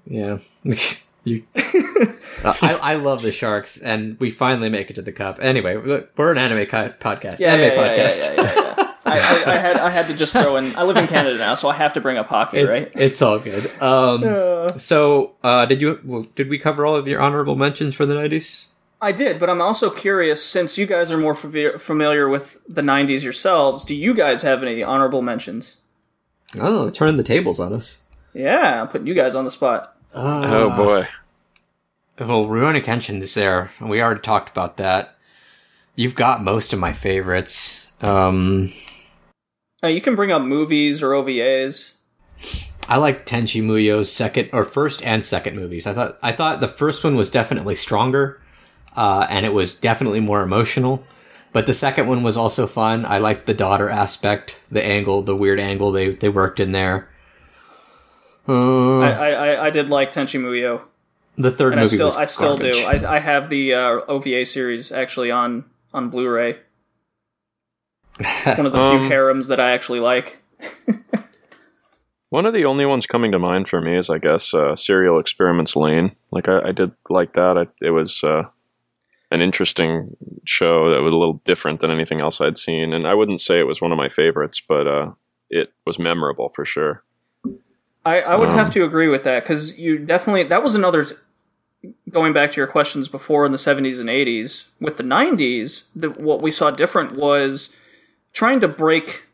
yeah. 0.06 0.38
you, 1.24 1.44
Uh, 2.44 2.54
I, 2.60 2.74
I 2.74 2.94
love 2.94 3.22
the 3.22 3.30
Sharks, 3.30 3.78
and 3.78 4.18
we 4.18 4.30
finally 4.30 4.68
make 4.68 4.90
it 4.90 4.94
to 4.94 5.02
the 5.02 5.12
cup. 5.12 5.38
Anyway, 5.40 5.76
we're 6.16 6.32
an 6.32 6.38
anime 6.38 6.66
co- 6.66 6.88
podcast. 6.98 7.38
Yeah, 7.38 7.54
anime 7.54 7.68
yeah, 7.68 7.74
yeah, 7.74 7.94
yeah, 7.94 8.08
podcast. 8.08 8.36
yeah, 8.36 8.42
yeah, 8.42 8.74
yeah. 8.78 8.92
I, 9.04 9.18
I, 9.18 9.52
I 9.52 9.56
had 9.58 9.76
I 9.78 9.90
had 9.90 10.06
to 10.08 10.14
just 10.14 10.32
throw 10.32 10.56
in. 10.56 10.74
I 10.76 10.82
live 10.84 10.96
in 10.96 11.06
Canada 11.06 11.38
now, 11.38 11.54
so 11.54 11.68
I 11.68 11.74
have 11.74 11.92
to 11.92 12.00
bring 12.00 12.16
up 12.16 12.26
hockey, 12.26 12.58
It's, 12.58 12.68
right? 12.70 12.90
it's 12.94 13.22
all 13.22 13.38
good. 13.38 13.70
Um, 13.80 14.68
so, 14.78 15.34
uh, 15.44 15.66
did 15.66 15.80
you 15.80 16.24
did 16.34 16.48
we 16.48 16.58
cover 16.58 16.84
all 16.86 16.96
of 16.96 17.06
your 17.06 17.20
honorable 17.20 17.54
mentions 17.54 17.94
for 17.94 18.06
the 18.06 18.14
nineties? 18.14 18.66
I 19.00 19.12
did, 19.12 19.38
but 19.38 19.50
I'm 19.50 19.60
also 19.60 19.90
curious 19.90 20.44
since 20.44 20.78
you 20.78 20.86
guys 20.86 21.12
are 21.12 21.18
more 21.18 21.34
favi- 21.34 21.80
familiar 21.80 22.28
with 22.28 22.60
the 22.68 22.82
'90s 22.82 23.22
yourselves. 23.22 23.84
Do 23.84 23.94
you 23.94 24.14
guys 24.14 24.42
have 24.42 24.62
any 24.62 24.82
honorable 24.82 25.22
mentions? 25.22 25.78
Oh, 26.58 26.90
turning 26.90 27.16
the 27.18 27.22
tables 27.22 27.60
on 27.60 27.72
us. 27.72 28.02
Yeah, 28.34 28.82
I'm 28.82 28.88
putting 28.88 29.06
you 29.06 29.14
guys 29.14 29.34
on 29.34 29.44
the 29.44 29.50
spot. 29.50 29.96
Oh 30.14 30.70
boy. 30.76 31.08
Well, 32.18 32.44
Rurouni 32.44 32.82
Kenshin 32.82 33.20
is 33.22 33.34
there. 33.34 33.70
We 33.80 34.00
already 34.02 34.20
talked 34.20 34.50
about 34.50 34.76
that. 34.76 35.16
You've 35.96 36.14
got 36.14 36.42
most 36.42 36.72
of 36.72 36.78
my 36.78 36.92
favorites. 36.92 37.88
Um, 38.00 38.70
Uh, 39.82 39.88
you 39.88 40.00
can 40.00 40.14
bring 40.14 40.30
up 40.30 40.42
movies 40.42 41.02
or 41.02 41.10
OVAs. 41.10 41.92
I 42.88 42.96
like 42.98 43.26
Tenchi 43.26 43.62
Muyo's 43.62 44.12
second 44.12 44.50
or 44.52 44.62
first 44.64 45.02
and 45.02 45.24
second 45.24 45.56
movies. 45.56 45.86
I 45.86 45.94
thought 45.94 46.18
I 46.22 46.32
thought 46.32 46.60
the 46.60 46.68
first 46.68 47.02
one 47.04 47.16
was 47.16 47.30
definitely 47.30 47.74
stronger, 47.74 48.40
uh, 48.96 49.26
and 49.28 49.46
it 49.46 49.52
was 49.52 49.74
definitely 49.74 50.20
more 50.20 50.42
emotional. 50.42 51.04
But 51.52 51.66
the 51.66 51.74
second 51.74 52.08
one 52.08 52.22
was 52.22 52.36
also 52.36 52.66
fun. 52.66 53.04
I 53.04 53.18
liked 53.18 53.46
the 53.46 53.54
daughter 53.54 53.88
aspect, 53.88 54.60
the 54.70 54.84
angle, 54.84 55.22
the 55.22 55.36
weird 55.36 55.60
angle 55.60 55.92
they 55.92 56.10
they 56.10 56.28
worked 56.28 56.60
in 56.60 56.72
there. 56.72 57.08
Uh, 58.48 58.98
I, 59.00 59.10
I, 59.10 59.28
I- 59.30 59.66
I 59.66 59.70
did 59.70 59.88
like 59.90 60.12
Tenchi 60.12 60.40
Muyo, 60.40 60.82
the 61.38 61.50
third 61.50 61.72
and 61.72 61.80
I 61.80 61.84
movie 61.84 61.96
still 61.96 62.06
was 62.06 62.16
I 62.16 62.26
still 62.26 62.56
garbage. 62.58 62.76
do. 62.76 62.84
I, 62.84 63.16
I 63.16 63.18
have 63.20 63.48
the 63.50 63.74
uh, 63.74 64.00
OVA 64.08 64.44
series 64.46 64.90
actually 64.92 65.30
on 65.30 65.64
on 65.94 66.08
Blu-ray. 66.10 66.58
One 68.44 68.66
of 68.66 68.72
the 68.72 68.90
few 68.90 68.98
Um, 69.04 69.08
harems 69.08 69.48
that 69.48 69.60
I 69.60 69.72
actually 69.72 70.00
like. 70.00 70.38
One 72.30 72.46
of 72.46 72.54
the 72.54 72.64
only 72.64 72.86
ones 72.86 73.06
coming 73.06 73.30
to 73.32 73.38
mind 73.38 73.68
for 73.68 73.80
me 73.82 73.94
is, 73.94 74.08
I 74.08 74.16
guess, 74.16 74.54
uh, 74.54 74.74
Serial 74.74 75.18
Experiments 75.18 75.76
Lain. 75.76 76.12
Like, 76.30 76.48
I, 76.48 76.68
I 76.68 76.72
did 76.72 76.92
like 77.10 77.34
that. 77.34 77.58
I, 77.58 77.66
it 77.84 77.90
was 77.90 78.24
uh, 78.24 78.44
an 79.30 79.42
interesting 79.42 80.16
show 80.46 80.88
that 80.90 81.02
was 81.02 81.12
a 81.12 81.16
little 81.16 81.42
different 81.44 81.80
than 81.80 81.90
anything 81.90 82.20
else 82.22 82.40
I'd 82.40 82.56
seen. 82.56 82.94
And 82.94 83.06
I 83.06 83.12
wouldn't 83.12 83.42
say 83.42 83.58
it 83.60 83.66
was 83.66 83.82
one 83.82 83.92
of 83.92 83.98
my 83.98 84.08
favorites, 84.08 84.62
but 84.66 84.86
uh, 84.86 85.10
it 85.50 85.74
was 85.84 85.98
memorable 85.98 86.48
for 86.54 86.64
sure. 86.64 87.04
I, 88.04 88.20
I 88.22 88.34
would 88.36 88.48
Um, 88.48 88.56
have 88.56 88.70
to 88.72 88.84
agree 88.84 89.08
with 89.08 89.22
that 89.24 89.44
because 89.44 89.78
you 89.78 89.98
definitely 89.98 90.42
that 90.44 90.62
was 90.62 90.74
another 90.74 91.06
going 92.10 92.32
back 92.32 92.50
to 92.52 92.56
your 92.56 92.66
questions 92.66 93.08
before 93.08 93.44
in 93.46 93.50
the 93.52 93.58
70s 93.58 93.98
and 93.98 94.08
80s, 94.08 94.68
with 94.80 94.98
the 94.98 95.02
90s, 95.02 95.86
the, 95.96 96.10
what 96.10 96.40
we 96.40 96.52
saw 96.52 96.70
different 96.70 97.12
was 97.16 97.74
trying 98.32 98.60
to 98.60 98.68
break 98.68 99.24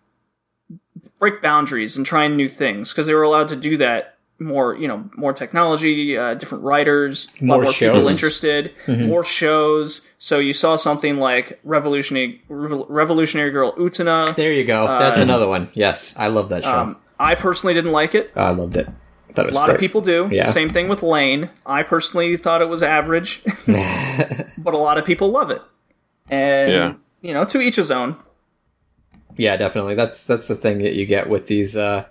break 1.19 1.43
boundaries 1.43 1.97
and 1.97 2.07
trying 2.07 2.37
new 2.37 2.49
things 2.49 2.93
because 2.93 3.07
they 3.07 3.15
were 3.15 3.23
allowed 3.23 3.49
to 3.49 3.57
do 3.57 3.77
that 3.77 4.15
more 4.41 4.77
you 4.77 4.87
know 4.87 5.11
more 5.17 5.33
technology 5.33 6.17
uh, 6.17 6.35
different 6.35 6.63
writers 6.63 7.27
More 7.41 7.61
more 7.63 7.73
people 7.73 8.07
interested 8.09 8.73
more 8.87 9.25
shows 9.25 10.07
so 10.19 10.39
you 10.39 10.53
saw 10.53 10.77
something 10.77 11.17
like 11.17 11.59
revolutionary 11.65 12.41
Revol- 12.49 12.87
revolutionary 12.89 13.51
girl 13.51 13.73
Utena 13.73 14.33
There 14.37 14.53
you 14.53 14.63
go. 14.65 14.87
That's 14.87 15.19
Uh, 15.19 15.23
another 15.23 15.49
one. 15.49 15.69
Yes, 15.75 16.15
I 16.17 16.29
love 16.29 16.51
that 16.51 16.63
show. 16.63 16.71
um, 16.71 16.97
i 17.19 17.35
personally 17.35 17.75
didn't 17.75 17.93
like 17.93 18.15
it 18.15 18.31
I 18.37 18.51
loved 18.51 18.77
it. 18.77 18.89
Thought 19.35 19.43
it 19.43 19.47
was 19.47 19.55
a 19.55 19.59
lot 19.59 19.67
great. 19.67 19.75
of 19.75 19.81
people 19.81 20.01
do 20.01 20.29
Yeah. 20.31 20.51
same 20.51 20.69
thing 20.71 20.89
with 20.89 21.03
Lain 21.03 21.51
i 21.67 21.83
personally 21.83 22.37
thought 22.37 22.63
it 22.63 22.69
was 22.69 22.83
average 22.83 23.43
but 23.67 24.75
a 24.75 24.79
lot 24.79 24.99
of 24.99 25.05
people 25.05 25.29
love 25.31 25.51
it 25.51 25.63
and 26.31 26.73
Yeah. 26.73 26.93
you 27.21 27.33
know 27.35 27.45
to 27.47 27.61
each 27.61 27.77
his 27.77 27.91
own 27.91 28.17
Yeah, 29.37 29.57
definitely. 29.57 29.95
That's 29.95 30.25
that's 30.25 30.49
the 30.49 30.57
thing 30.57 30.79
that 30.83 30.95
you 30.95 31.07
get 31.07 31.29
with 31.29 31.47
these 31.47 31.77
uh, 31.77 32.07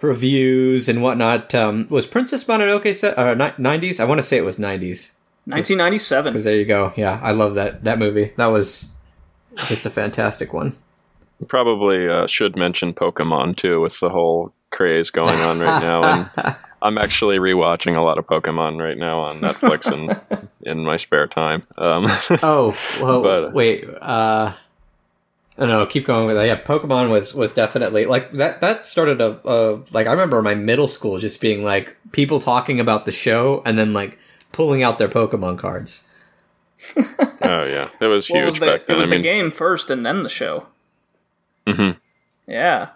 reviews 0.00 0.88
and 0.88 1.02
whatnot. 1.02 1.52
Um, 1.54 1.86
was 1.90 2.06
Princess 2.06 2.44
Mononoke 2.44 2.94
set 2.94 3.18
uh, 3.18 3.34
90s? 3.34 3.98
I 3.98 4.04
want 4.04 4.18
to 4.18 4.22
say 4.22 4.36
it 4.36 4.44
was 4.44 4.56
90s. 4.56 5.12
1997 5.46 6.32
Because 6.32 6.44
there 6.44 6.54
you 6.56 6.64
go. 6.64 6.92
Yeah, 6.96 7.18
I 7.22 7.32
love 7.32 7.54
that 7.56 7.82
that 7.84 7.98
movie. 7.98 8.32
That 8.36 8.46
was 8.46 8.90
just 9.66 9.84
a 9.84 9.90
fantastic 9.90 10.52
one. 10.52 10.76
Probably 11.48 12.08
uh, 12.08 12.26
should 12.26 12.56
mention 12.56 12.92
Pokemon 12.94 13.56
too, 13.56 13.80
with 13.80 14.00
the 14.00 14.10
whole 14.10 14.52
craze 14.70 15.10
going 15.10 15.38
on 15.40 15.60
right 15.60 15.80
now. 15.80 16.02
And 16.02 16.56
I'm 16.82 16.98
actually 16.98 17.38
rewatching 17.38 17.96
a 17.96 18.00
lot 18.02 18.18
of 18.18 18.26
Pokemon 18.26 18.82
right 18.82 18.98
now 18.98 19.20
on 19.20 19.40
Netflix 19.40 19.90
and 19.90 20.20
in 20.62 20.84
my 20.84 20.96
spare 20.96 21.26
time. 21.26 21.62
Um, 21.78 22.06
Oh, 22.42 22.76
well, 23.00 23.22
But- 23.22 23.54
wait. 23.54 23.86
Uh, 24.00 24.52
oh 25.58 25.66
no, 25.66 25.86
keep 25.86 26.06
going 26.06 26.26
with 26.26 26.36
that. 26.36 26.46
Yeah, 26.46 26.60
Pokemon 26.60 27.10
was 27.10 27.34
was 27.34 27.52
definitely 27.52 28.04
like 28.04 28.32
that. 28.32 28.60
That 28.60 28.86
started 28.86 29.20
a, 29.20 29.38
a 29.48 29.80
like 29.92 30.06
I 30.06 30.10
remember 30.10 30.42
my 30.42 30.54
middle 30.54 30.88
school 30.88 31.18
just 31.18 31.40
being 31.40 31.62
like 31.64 31.96
people 32.12 32.38
talking 32.38 32.80
about 32.80 33.04
the 33.06 33.12
show 33.12 33.62
and 33.64 33.78
then 33.78 33.92
like 33.92 34.18
pulling 34.52 34.82
out 34.82 34.98
their 34.98 35.08
Pokemon 35.08 35.58
cards. 35.58 36.04
oh 36.96 37.64
yeah, 37.64 37.88
it 38.00 38.06
was 38.06 38.28
well, 38.28 38.42
it 38.42 38.44
huge 38.44 38.46
was, 38.46 38.58
the, 38.60 38.66
back 38.66 38.82
it 38.88 38.94
was 38.94 39.06
I 39.06 39.10
mean, 39.10 39.20
the 39.20 39.22
game 39.22 39.50
first 39.50 39.88
and 39.90 40.04
then 40.04 40.22
the 40.22 40.28
show 40.28 40.66
mhm. 41.66 41.96
yeah 42.46 42.88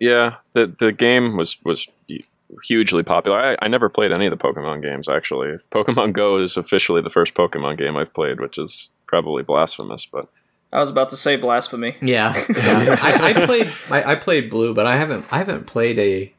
yeah, 0.00 0.36
the 0.52 0.74
the 0.78 0.92
game 0.92 1.36
was 1.36 1.56
was 1.64 1.88
hugely 2.64 3.02
popular. 3.02 3.38
I, 3.38 3.56
I 3.64 3.68
never 3.68 3.88
played 3.88 4.12
any 4.12 4.26
of 4.26 4.30
the 4.30 4.36
Pokemon 4.36 4.82
games 4.82 5.08
actually. 5.08 5.58
Pokemon 5.70 6.12
Go 6.12 6.38
is 6.38 6.56
officially 6.56 7.02
the 7.02 7.10
first 7.10 7.34
Pokemon 7.34 7.78
game 7.78 7.96
I've 7.96 8.14
played, 8.14 8.40
which 8.40 8.58
is 8.58 8.88
probably 9.06 9.42
blasphemous, 9.42 10.06
but 10.06 10.28
I 10.72 10.80
was 10.80 10.90
about 10.90 11.10
to 11.10 11.16
say 11.16 11.36
blasphemy. 11.36 11.96
Yeah, 12.02 12.34
yeah. 12.56 12.98
I, 13.00 13.30
I 13.30 13.46
played 13.46 13.72
I, 13.90 14.12
I 14.12 14.14
played 14.16 14.50
Blue, 14.50 14.74
but 14.74 14.86
I 14.86 14.96
haven't 14.96 15.32
I 15.32 15.38
haven't 15.38 15.66
played 15.66 15.98
a 15.98 16.32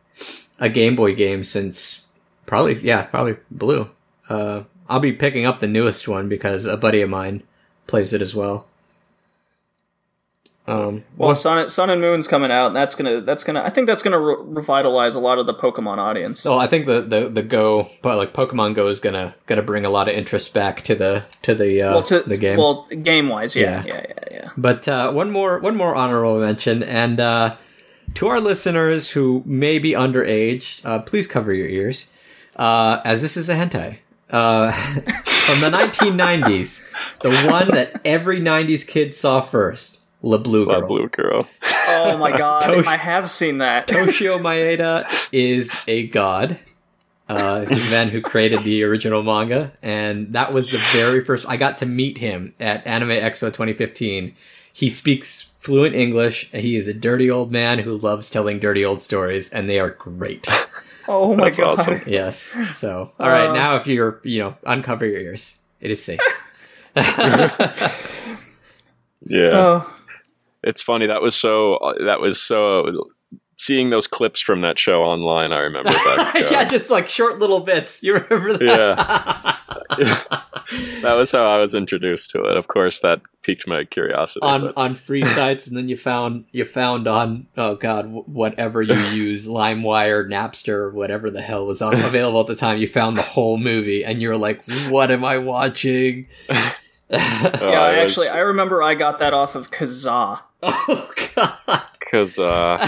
a 0.60 0.70
Game 0.70 0.96
Boy 0.96 1.16
game 1.16 1.44
since 1.44 2.08
probably 2.46 2.76
yeah 2.80 3.04
probably 3.04 3.38
Blue. 3.50 3.90
Uh, 4.30 4.64
I'll 4.90 5.00
be 5.00 5.14
picking 5.14 5.46
up 5.46 5.60
the 5.60 5.68
newest 5.68 6.08
one 6.08 6.28
because 6.28 6.66
a 6.66 6.76
buddy 6.76 7.02
of 7.02 7.10
mine 7.10 7.44
plays 7.88 8.12
it 8.12 8.22
as 8.22 8.36
well. 8.36 8.68
Um, 10.68 11.06
Well, 11.16 11.34
Sun, 11.36 11.70
Sun 11.70 11.90
and 11.90 12.02
Moon's 12.02 12.28
coming 12.28 12.52
out, 12.52 12.68
and 12.68 12.76
that's 12.76 12.94
gonna 12.94 13.22
that's 13.22 13.44
gonna 13.44 13.62
I 13.64 13.70
think 13.70 13.88
that's 13.88 14.04
gonna 14.04 14.20
re- 14.20 14.36
revitalize 14.40 15.16
a 15.16 15.20
lot 15.20 15.40
of 15.40 15.46
the 15.46 15.54
Pokemon 15.54 15.98
audience. 15.98 16.42
So 16.42 16.58
I 16.58 16.68
think 16.68 16.86
the, 16.88 17.02
the, 17.02 17.30
the 17.30 17.42
Go, 17.42 17.88
but 18.02 18.18
like 18.18 18.34
Pokemon 18.34 18.76
Go 18.76 18.88
is 18.88 19.00
gonna 19.00 19.34
gonna 19.46 19.62
bring 19.62 19.86
a 19.86 19.90
lot 19.90 20.10
of 20.10 20.16
interest 20.16 20.54
back 20.54 20.82
to 20.84 20.96
the 20.96 21.24
to 21.44 21.56
the 21.56 21.82
uh, 21.82 21.94
well, 21.94 22.04
to 22.04 22.20
the 22.20 22.38
game. 22.38 22.58
well, 22.58 22.86
game 22.88 23.30
wise, 23.30 23.56
yeah, 23.56 23.84
Yeah. 23.86 23.94
yeah, 23.96 24.06
yeah, 24.08 24.24
yeah. 24.32 24.50
But 24.58 24.88
uh, 24.88 25.12
one 25.14 25.32
more 25.32 25.60
one 25.60 25.76
more 25.78 25.96
honorable 25.96 26.40
mention, 26.40 26.84
and 26.84 27.20
uh, 27.22 27.56
to 28.16 28.28
our 28.28 28.42
listeners 28.42 29.12
who 29.12 29.44
may 29.46 29.80
be 29.80 29.92
underage, 29.92 30.82
uh, 30.86 31.00
please 31.00 31.28
cover 31.28 31.54
your 31.54 31.68
ears, 31.68 32.12
uh, 32.58 33.00
as 33.06 33.22
this 33.22 33.38
is 33.38 33.48
a 33.48 33.56
hentai 33.56 34.00
uh, 34.32 34.72
from 35.26 35.62
the 35.62 35.70
1990s, 35.72 36.86
the 37.22 37.30
one 37.50 37.70
that 37.70 38.02
every 38.04 38.42
90s 38.42 38.86
kid 38.88 39.14
saw 39.14 39.42
first, 39.42 40.00
La 40.28 40.38
Blue 40.38 40.66
La 40.66 40.80
Girl. 40.80 40.88
Blue 40.88 41.08
Girl. 41.10 41.48
Oh 41.90 42.18
my 42.18 42.38
god, 42.38 42.64
Tosh- 42.64 42.86
I 42.86 42.98
have 42.98 43.30
seen 43.30 43.60
that. 43.60 43.88
Toshio 43.90 44.38
Maeda 44.40 45.08
is 45.32 45.74
a 45.88 46.08
god. 46.08 46.60
Uh, 47.30 47.64
the 47.64 47.76
man 47.92 48.10
who 48.10 48.20
created 48.22 48.64
the 48.64 48.84
original 48.84 49.24
manga, 49.24 49.72
and 49.82 50.34
that 50.34 50.54
was 50.54 50.70
the 50.72 50.80
very 50.92 51.24
first. 51.24 51.46
I 51.48 51.56
got 51.56 51.78
to 51.78 51.86
meet 51.86 52.18
him 52.18 52.54
at 52.60 52.86
Anime 52.86 53.10
Expo 53.12 53.48
2015. 53.54 54.36
He 54.74 54.90
speaks 54.90 55.52
fluent 55.60 55.96
English. 55.96 56.50
He 56.52 56.76
is 56.76 56.88
a 56.88 56.94
dirty 56.94 57.32
old 57.32 57.52
man 57.54 57.80
who 57.80 57.98
loves 57.98 58.30
telling 58.30 58.60
dirty 58.60 58.84
old 58.84 59.02
stories, 59.02 59.50
and 59.50 59.70
they 59.70 59.80
are 59.80 59.90
great. 59.92 60.46
Oh 61.08 61.36
my 61.36 61.46
That's 61.46 61.58
god. 61.58 61.80
awesome. 61.80 62.02
yes. 62.06 62.56
So, 62.74 63.12
all 63.18 63.30
right, 63.30 63.48
Uh. 63.50 63.54
now 63.54 63.78
if 63.78 63.88
you're, 63.88 64.20
you 64.24 64.40
know, 64.40 64.56
uncover 64.66 65.06
your 65.06 65.20
ears. 65.22 65.56
It 65.80 65.90
is 65.92 66.04
safe. 66.04 66.20
Yeah. 69.26 69.52
Oh, 69.54 69.94
It's 70.68 70.82
funny. 70.82 71.08
That 71.08 71.22
was 71.22 71.36
so. 71.36 71.80
That 72.06 72.20
was 72.20 72.42
so. 72.42 73.10
Seeing 73.60 73.90
those 73.90 74.06
clips 74.06 74.40
from 74.40 74.62
that 74.62 74.78
show 74.78 75.02
online, 75.02 75.52
I 75.52 75.60
remember 75.60 75.90
that. 76.08 76.32
uh, 76.36 76.48
yeah, 76.52 76.64
just 76.66 76.90
like 76.92 77.08
short 77.08 77.40
little 77.40 77.60
bits. 77.62 78.04
You 78.04 78.14
remember 78.18 78.56
that? 78.58 79.58
Yeah. 79.98 80.18
that 81.02 81.14
was 81.14 81.32
how 81.32 81.46
I 81.46 81.58
was 81.58 81.74
introduced 81.74 82.30
to 82.32 82.44
it. 82.44 82.56
Of 82.58 82.68
course, 82.68 83.00
that 83.00 83.22
piqued 83.42 83.68
my 83.68 83.84
curiosity. 83.86 84.44
on 84.46 84.62
but- 84.62 84.78
on 84.78 84.94
free 84.96 85.24
sites, 85.26 85.66
and 85.68 85.76
then 85.76 85.88
you 85.90 85.98
found 85.98 86.46
you 86.52 86.66
found 86.66 87.08
on 87.08 87.48
oh 87.58 87.76
god 87.76 88.06
whatever 88.28 88.82
you 88.84 88.94
use 89.26 89.48
LimeWire, 89.48 90.28
Napster, 90.30 90.94
whatever 90.94 91.32
the 91.32 91.42
hell 91.42 91.66
was 91.66 91.82
on, 91.82 91.96
available 92.00 92.42
at 92.42 92.48
the 92.48 92.56
time. 92.56 92.78
You 92.78 92.88
found 92.88 93.18
the 93.18 93.22
whole 93.24 93.58
movie, 93.58 94.06
and 94.06 94.22
you're 94.22 94.38
like, 94.38 94.62
"What 94.90 95.10
am 95.10 95.26
I 95.26 95.40
watching?" 95.40 96.28
oh, 96.50 96.76
yeah, 97.10 97.18
I 97.20 97.96
I 98.00 98.04
was- 98.04 98.12
actually 98.12 98.28
I 98.30 98.42
remember 98.42 98.84
I 98.84 98.94
got 98.94 99.18
that 99.20 99.34
off 99.34 99.56
of 99.56 99.72
Kazaa. 99.72 100.42
Oh 100.64 101.10
god, 101.36 101.82
Because, 102.00 102.40
uh, 102.40 102.86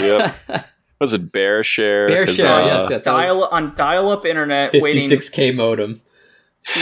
yep. 0.50 0.66
Was 1.00 1.14
it 1.14 1.32
Bear 1.32 1.64
Share? 1.64 2.08
Bear 2.08 2.26
'Cause, 2.26 2.36
Share, 2.36 2.48
uh, 2.48 2.66
yes, 2.66 2.88
yes, 2.90 3.04
Dial 3.04 3.46
on 3.46 3.74
dial 3.76 4.10
up 4.10 4.26
internet, 4.26 4.74
waiting 4.74 5.10
56k 5.10 5.56
modem. 5.56 6.02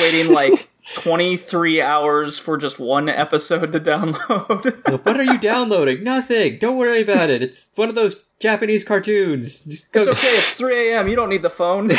waiting 0.02 0.34
like 0.34 0.70
twenty 0.96 1.38
three 1.38 1.82
hours 1.82 2.40
for 2.40 2.58
just 2.58 2.80
one 2.80 3.10
episode 3.10 3.74
to 3.74 3.80
download. 3.80 5.06
What 5.06 5.18
are 5.20 5.24
you 5.24 5.38
downloading? 5.38 6.04
Nothing. 6.04 6.58
Don't 6.58 6.78
worry 6.78 7.02
about 7.02 7.30
it. 7.30 7.44
It's 7.44 7.70
one 7.76 7.90
of 7.90 7.96
those 7.96 8.16
Japanese 8.40 8.84
cartoons. 8.84 9.60
Just 9.62 9.92
go. 9.92 10.02
it's 10.02 10.10
okay. 10.20 10.36
It's 10.38 10.54
three 10.56 10.90
a.m. 10.94 11.08
You 11.08 11.16
don't 11.16 11.30
need 11.30 11.44
the 11.44 11.50
phone. 11.52 11.90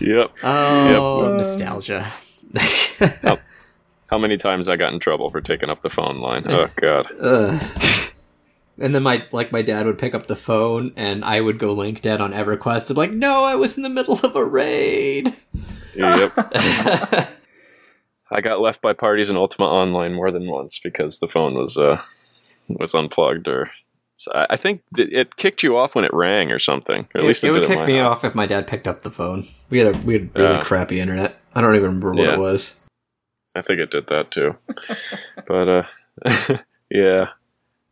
Yep. 0.00 0.32
Oh, 0.42 1.22
yep. 1.28 1.36
nostalgia. 1.36 2.12
How 4.12 4.18
many 4.18 4.36
times 4.36 4.68
I 4.68 4.76
got 4.76 4.92
in 4.92 4.98
trouble 5.00 5.30
for 5.30 5.40
taking 5.40 5.70
up 5.70 5.80
the 5.82 5.88
phone 5.88 6.18
line? 6.20 6.42
Oh, 6.46 6.68
God. 6.76 7.06
Ugh. 7.18 7.62
And 8.78 8.94
then 8.94 9.02
my 9.02 9.24
like 9.32 9.52
my 9.52 9.60
dad 9.62 9.84
would 9.86 9.98
pick 9.98 10.14
up 10.14 10.26
the 10.26 10.34
phone 10.34 10.92
and 10.96 11.24
I 11.24 11.40
would 11.42 11.58
go 11.58 11.72
link 11.72 12.00
dead 12.00 12.20
on 12.22 12.32
EverQuest. 12.32 12.90
I'm 12.90 12.96
like, 12.96 13.12
no, 13.12 13.44
I 13.44 13.54
was 13.54 13.76
in 13.76 13.82
the 13.82 13.90
middle 13.90 14.18
of 14.24 14.34
a 14.34 14.44
raid. 14.44 15.32
Yep. 15.94 16.32
I 18.30 18.40
got 18.42 18.60
left 18.60 18.80
by 18.80 18.94
parties 18.94 19.28
in 19.28 19.36
Ultima 19.36 19.66
Online 19.66 20.14
more 20.14 20.30
than 20.30 20.48
once 20.48 20.80
because 20.82 21.18
the 21.18 21.28
phone 21.28 21.54
was 21.54 21.76
uh 21.76 22.00
was 22.68 22.94
unplugged 22.94 23.46
or 23.46 23.70
so 24.16 24.32
I 24.34 24.46
I 24.50 24.56
think 24.56 24.82
it 24.96 25.36
kicked 25.36 25.62
you 25.62 25.76
off 25.76 25.94
when 25.94 26.06
it 26.06 26.12
rang 26.14 26.50
or 26.50 26.58
something. 26.58 27.06
Or 27.14 27.18
at 27.20 27.24
It, 27.24 27.28
least 27.28 27.44
it, 27.44 27.48
it 27.48 27.50
would 27.52 27.66
kick 27.68 27.86
me 27.86 27.98
house. 27.98 28.16
off 28.16 28.24
if 28.24 28.34
my 28.34 28.46
dad 28.46 28.66
picked 28.66 28.88
up 28.88 29.02
the 29.02 29.10
phone. 29.10 29.46
We 29.68 29.78
had 29.78 29.94
a 29.94 29.98
we 30.06 30.14
had 30.14 30.36
really 30.36 30.54
Yeah. 30.54 30.62
crappy 30.62 30.98
internet. 30.98 31.36
I 31.54 31.60
don't 31.60 31.74
even 31.76 32.00
remember 32.00 32.14
what 32.14 32.24
Yeah. 32.24 32.34
it 32.34 32.38
was. 32.40 32.80
I 33.54 33.62
think 33.62 33.80
it 33.80 33.90
did 33.90 34.06
that 34.08 34.30
too. 34.30 34.56
but 35.46 35.68
uh 35.68 36.58
yeah, 36.90 37.28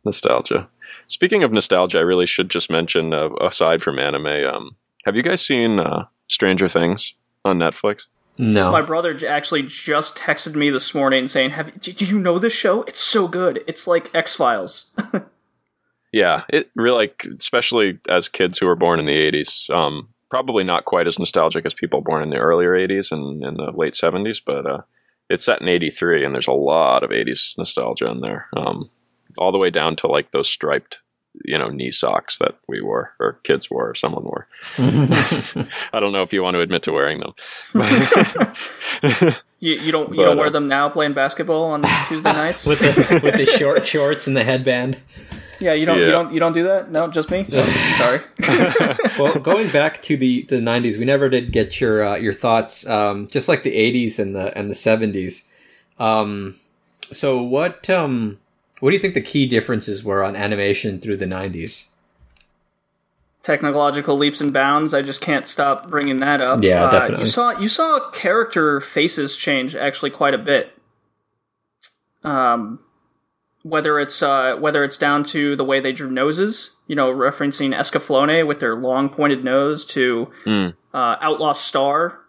nostalgia. 0.05 0.69
Speaking 1.07 1.43
of 1.43 1.51
nostalgia, 1.51 1.99
I 1.99 2.01
really 2.01 2.25
should 2.25 2.49
just 2.49 2.69
mention 2.69 3.13
uh, 3.13 3.29
aside 3.41 3.83
from 3.83 3.99
anime, 3.99 4.27
um 4.27 4.75
have 5.05 5.15
you 5.15 5.23
guys 5.23 5.45
seen 5.45 5.79
uh 5.79 6.05
Stranger 6.27 6.69
Things 6.69 7.13
on 7.43 7.59
Netflix? 7.59 8.05
No. 8.37 8.71
My 8.71 8.81
brother 8.81 9.17
actually 9.27 9.63
just 9.63 10.17
texted 10.17 10.55
me 10.55 10.69
this 10.69 10.95
morning 10.95 11.27
saying, 11.27 11.51
"Have 11.51 11.79
do 11.81 11.91
do 11.91 12.05
you 12.05 12.17
know 12.17 12.39
this 12.39 12.53
show? 12.53 12.83
It's 12.83 12.99
so 12.99 13.27
good. 13.27 13.63
It's 13.67 13.87
like 13.87 14.13
X 14.15 14.35
Files." 14.35 14.91
Yeah, 16.11 16.43
it 16.49 16.69
really 16.75 16.97
like 16.97 17.25
especially 17.39 17.99
as 18.09 18.27
kids 18.27 18.57
who 18.57 18.65
were 18.65 18.75
born 18.75 18.99
in 18.99 19.05
the 19.05 19.13
'80s. 19.31 19.69
Um, 19.69 20.09
probably 20.29 20.63
not 20.63 20.85
quite 20.85 21.07
as 21.07 21.17
nostalgic 21.17 21.65
as 21.65 21.73
people 21.73 22.01
born 22.01 22.21
in 22.21 22.29
the 22.29 22.37
earlier 22.37 22.73
'80s 22.73 23.11
and 23.11 23.41
in 23.43 23.55
the 23.55 23.71
late 23.73 23.93
'70s, 23.93 24.41
but 24.45 24.65
uh, 24.65 24.81
it's 25.31 25.45
set 25.45 25.61
in 25.61 25.67
'83, 25.67 26.25
and 26.25 26.33
there's 26.33 26.47
a 26.47 26.51
lot 26.53 27.03
of 27.03 27.09
'80s 27.11 27.57
nostalgia 27.57 28.09
in 28.09 28.21
there. 28.21 28.47
Um, 28.55 28.89
all 29.37 29.51
the 29.51 29.57
way 29.57 29.69
down 29.69 29.95
to 29.97 30.07
like 30.07 30.31
those 30.31 30.49
striped 30.49 30.99
you 31.45 31.57
know 31.57 31.69
knee 31.69 31.91
socks 31.91 32.37
that 32.39 32.55
we 32.67 32.81
wore 32.81 33.13
or 33.19 33.39
kids 33.43 33.71
wore 33.71 33.89
or 33.89 33.95
someone 33.95 34.23
wore. 34.23 34.47
I 34.77 35.99
don't 35.99 36.11
know 36.11 36.23
if 36.23 36.33
you 36.33 36.43
want 36.43 36.55
to 36.55 36.61
admit 36.61 36.83
to 36.83 36.91
wearing 36.91 37.21
them. 37.21 37.33
You, 39.63 39.75
you 39.75 39.91
don't 39.91 40.09
you 40.09 40.15
But, 40.17 40.25
don't 40.25 40.37
wear 40.37 40.47
uh, 40.47 40.49
them 40.49 40.67
now 40.67 40.89
playing 40.89 41.13
basketball 41.13 41.65
on 41.65 41.83
Tuesday 42.07 42.33
nights. 42.33 42.65
with 42.65 42.79
the 42.79 43.21
with 43.23 43.35
the 43.35 43.45
short 43.45 43.85
shorts 43.85 44.25
and 44.25 44.35
the 44.35 44.43
headband. 44.43 44.99
Yeah, 45.61 45.73
you 45.73 45.85
don't 45.85 45.99
you 45.99 46.11
don't 46.11 46.33
you 46.33 46.39
don't 46.39 46.53
do 46.53 46.63
that. 46.63 46.91
No, 46.91 47.07
just 47.07 47.29
me. 47.31 47.45
Oh, 47.53 47.95
sorry. 47.97 48.21
Well, 49.19 49.35
going 49.39 49.71
back 49.71 50.01
to 50.03 50.17
the, 50.17 50.43
the 50.43 50.55
'90s, 50.57 50.97
we 50.97 51.05
never 51.05 51.29
did 51.29 51.51
get 51.51 51.79
your 51.79 52.03
uh, 52.05 52.15
your 52.15 52.33
thoughts. 52.33 52.87
Um, 52.87 53.27
just 53.27 53.47
like 53.47 53.63
the 53.63 53.75
'80s 53.75 54.19
and 54.19 54.35
the 54.35 54.57
and 54.57 54.69
the 54.69 54.73
'70s. 54.73 55.43
Um, 55.99 56.55
so 57.11 57.41
what 57.43 57.89
um, 57.89 58.39
what 58.79 58.89
do 58.89 58.95
you 58.95 58.99
think 58.99 59.13
the 59.13 59.21
key 59.21 59.45
differences 59.47 60.03
were 60.03 60.23
on 60.23 60.35
animation 60.35 60.99
through 60.99 61.17
the 61.17 61.25
'90s? 61.27 61.85
technological 63.43 64.15
leaps 64.17 64.39
and 64.39 64.53
bounds. 64.53 64.93
I 64.93 65.01
just 65.01 65.19
can't 65.19 65.47
stop 65.47 65.89
bringing 65.89 66.19
that 66.19 66.41
up. 66.41 66.63
Yeah, 66.63 66.85
Uh, 66.85 66.91
definitely. 66.91 67.25
You 67.25 67.31
saw 67.31 67.59
you 67.59 67.69
saw 67.69 68.09
character 68.11 68.79
faces 68.79 69.35
change 69.35 69.75
actually 69.75 70.11
quite 70.11 70.35
a 70.35 70.37
bit. 70.37 70.77
Um, 72.23 72.79
whether 73.63 73.99
it's 73.99 74.21
uh, 74.23 74.55
whether 74.57 74.83
it's 74.83 74.97
down 74.97 75.23
to 75.25 75.55
the 75.55 75.63
way 75.65 75.79
they 75.79 75.91
drew 75.91 76.09
noses, 76.09 76.71
you 76.87 76.95
know, 76.95 77.11
referencing 77.13 77.75
Escaflowne 77.75 78.45
with 78.47 78.59
their 78.59 78.75
long 78.75 79.09
pointed 79.09 79.43
nose, 79.43 79.85
to 79.87 80.31
Mm. 80.45 80.73
uh, 80.93 81.17
Outlaw 81.21 81.53
Star 81.53 82.19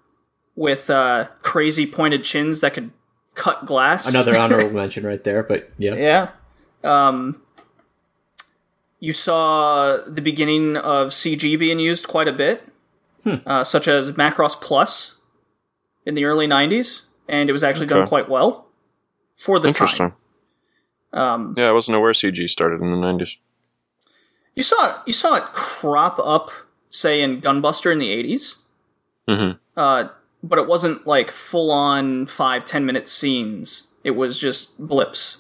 with 0.56 0.90
uh, 0.90 1.28
crazy 1.42 1.86
pointed 1.86 2.24
chins 2.24 2.60
that 2.60 2.74
could 2.74 2.90
cut 3.34 3.64
glass. 3.66 4.06
Another 4.06 4.36
honorable 4.38 4.70
mention 4.72 5.04
right 5.06 5.22
there, 5.24 5.42
but 5.42 5.70
yeah. 5.78 5.94
Yeah. 5.94 6.28
Um, 6.84 7.40
you 9.00 9.12
saw 9.12 9.96
the 10.06 10.20
beginning 10.20 10.76
of 10.76 11.09
CG 11.09 11.59
being 11.59 11.78
used 11.80 12.06
quite 12.06 12.28
a 12.28 12.32
bit, 12.32 12.62
uh, 13.46 13.64
such 13.64 13.88
as 13.88 14.12
Macross 14.12 14.60
Plus 14.60 15.18
in 16.06 16.14
the 16.14 16.24
early 16.24 16.46
90s, 16.46 17.02
and 17.28 17.48
it 17.48 17.52
was 17.52 17.64
actually 17.64 17.86
done 17.86 18.06
quite 18.06 18.28
well 18.28 18.66
for 19.36 19.59
the 19.59 19.68
Interesting. 19.68 20.10
time. 20.10 20.16
Um, 21.12 21.55
Yeah, 21.56 21.68
I 21.68 21.72
wasn't 21.72 21.97
aware 21.97 22.12
CG 22.12 22.48
started 22.48 22.80
in 22.80 22.90
the 22.90 22.97
nineties. 22.97 23.36
you 24.55 24.62
saw 24.62 25.01
you 25.06 25.12
saw 25.12 25.34
it 25.36 25.44
crop 25.52 26.18
up, 26.24 26.51
say 26.90 27.20
in 27.22 27.40
Gunbuster 27.40 27.93
in 27.93 27.98
the 27.98 28.09
80s, 28.09 28.56
Mm-hmm. 29.28 29.59
uh, 29.76 30.09
but 30.43 30.59
it 30.59 30.66
wasn't 30.66 31.06
like 31.06 31.30
full 31.30 31.70
on 31.70 32.26
five 32.26 32.66
ten 32.66 32.84
minute 32.86 33.09
scenes. 33.09 33.89
It 34.05 34.12
was 34.12 34.39
just 34.39 34.78
blips. 34.84 35.39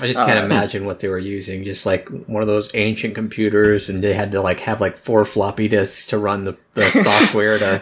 I 0.00 0.06
just 0.06 0.18
can't 0.20 0.38
Uh, 0.38 0.44
imagine 0.54 0.84
what 0.84 1.00
they 1.00 1.08
were 1.08 1.18
using. 1.18 1.64
Just 1.64 1.86
like 1.86 2.08
one 2.28 2.42
of 2.42 2.46
those 2.48 2.68
ancient 2.74 3.14
computers, 3.14 3.88
and 3.88 4.00
they 4.00 4.12
had 4.14 4.30
to 4.32 4.42
like 4.42 4.60
have 4.60 4.80
like 4.80 4.96
four 4.96 5.24
floppy 5.24 5.66
disks 5.68 6.06
to 6.08 6.18
run 6.18 6.44
the, 6.44 6.56
the 6.74 6.84
software 7.04 7.56
to 7.58 7.80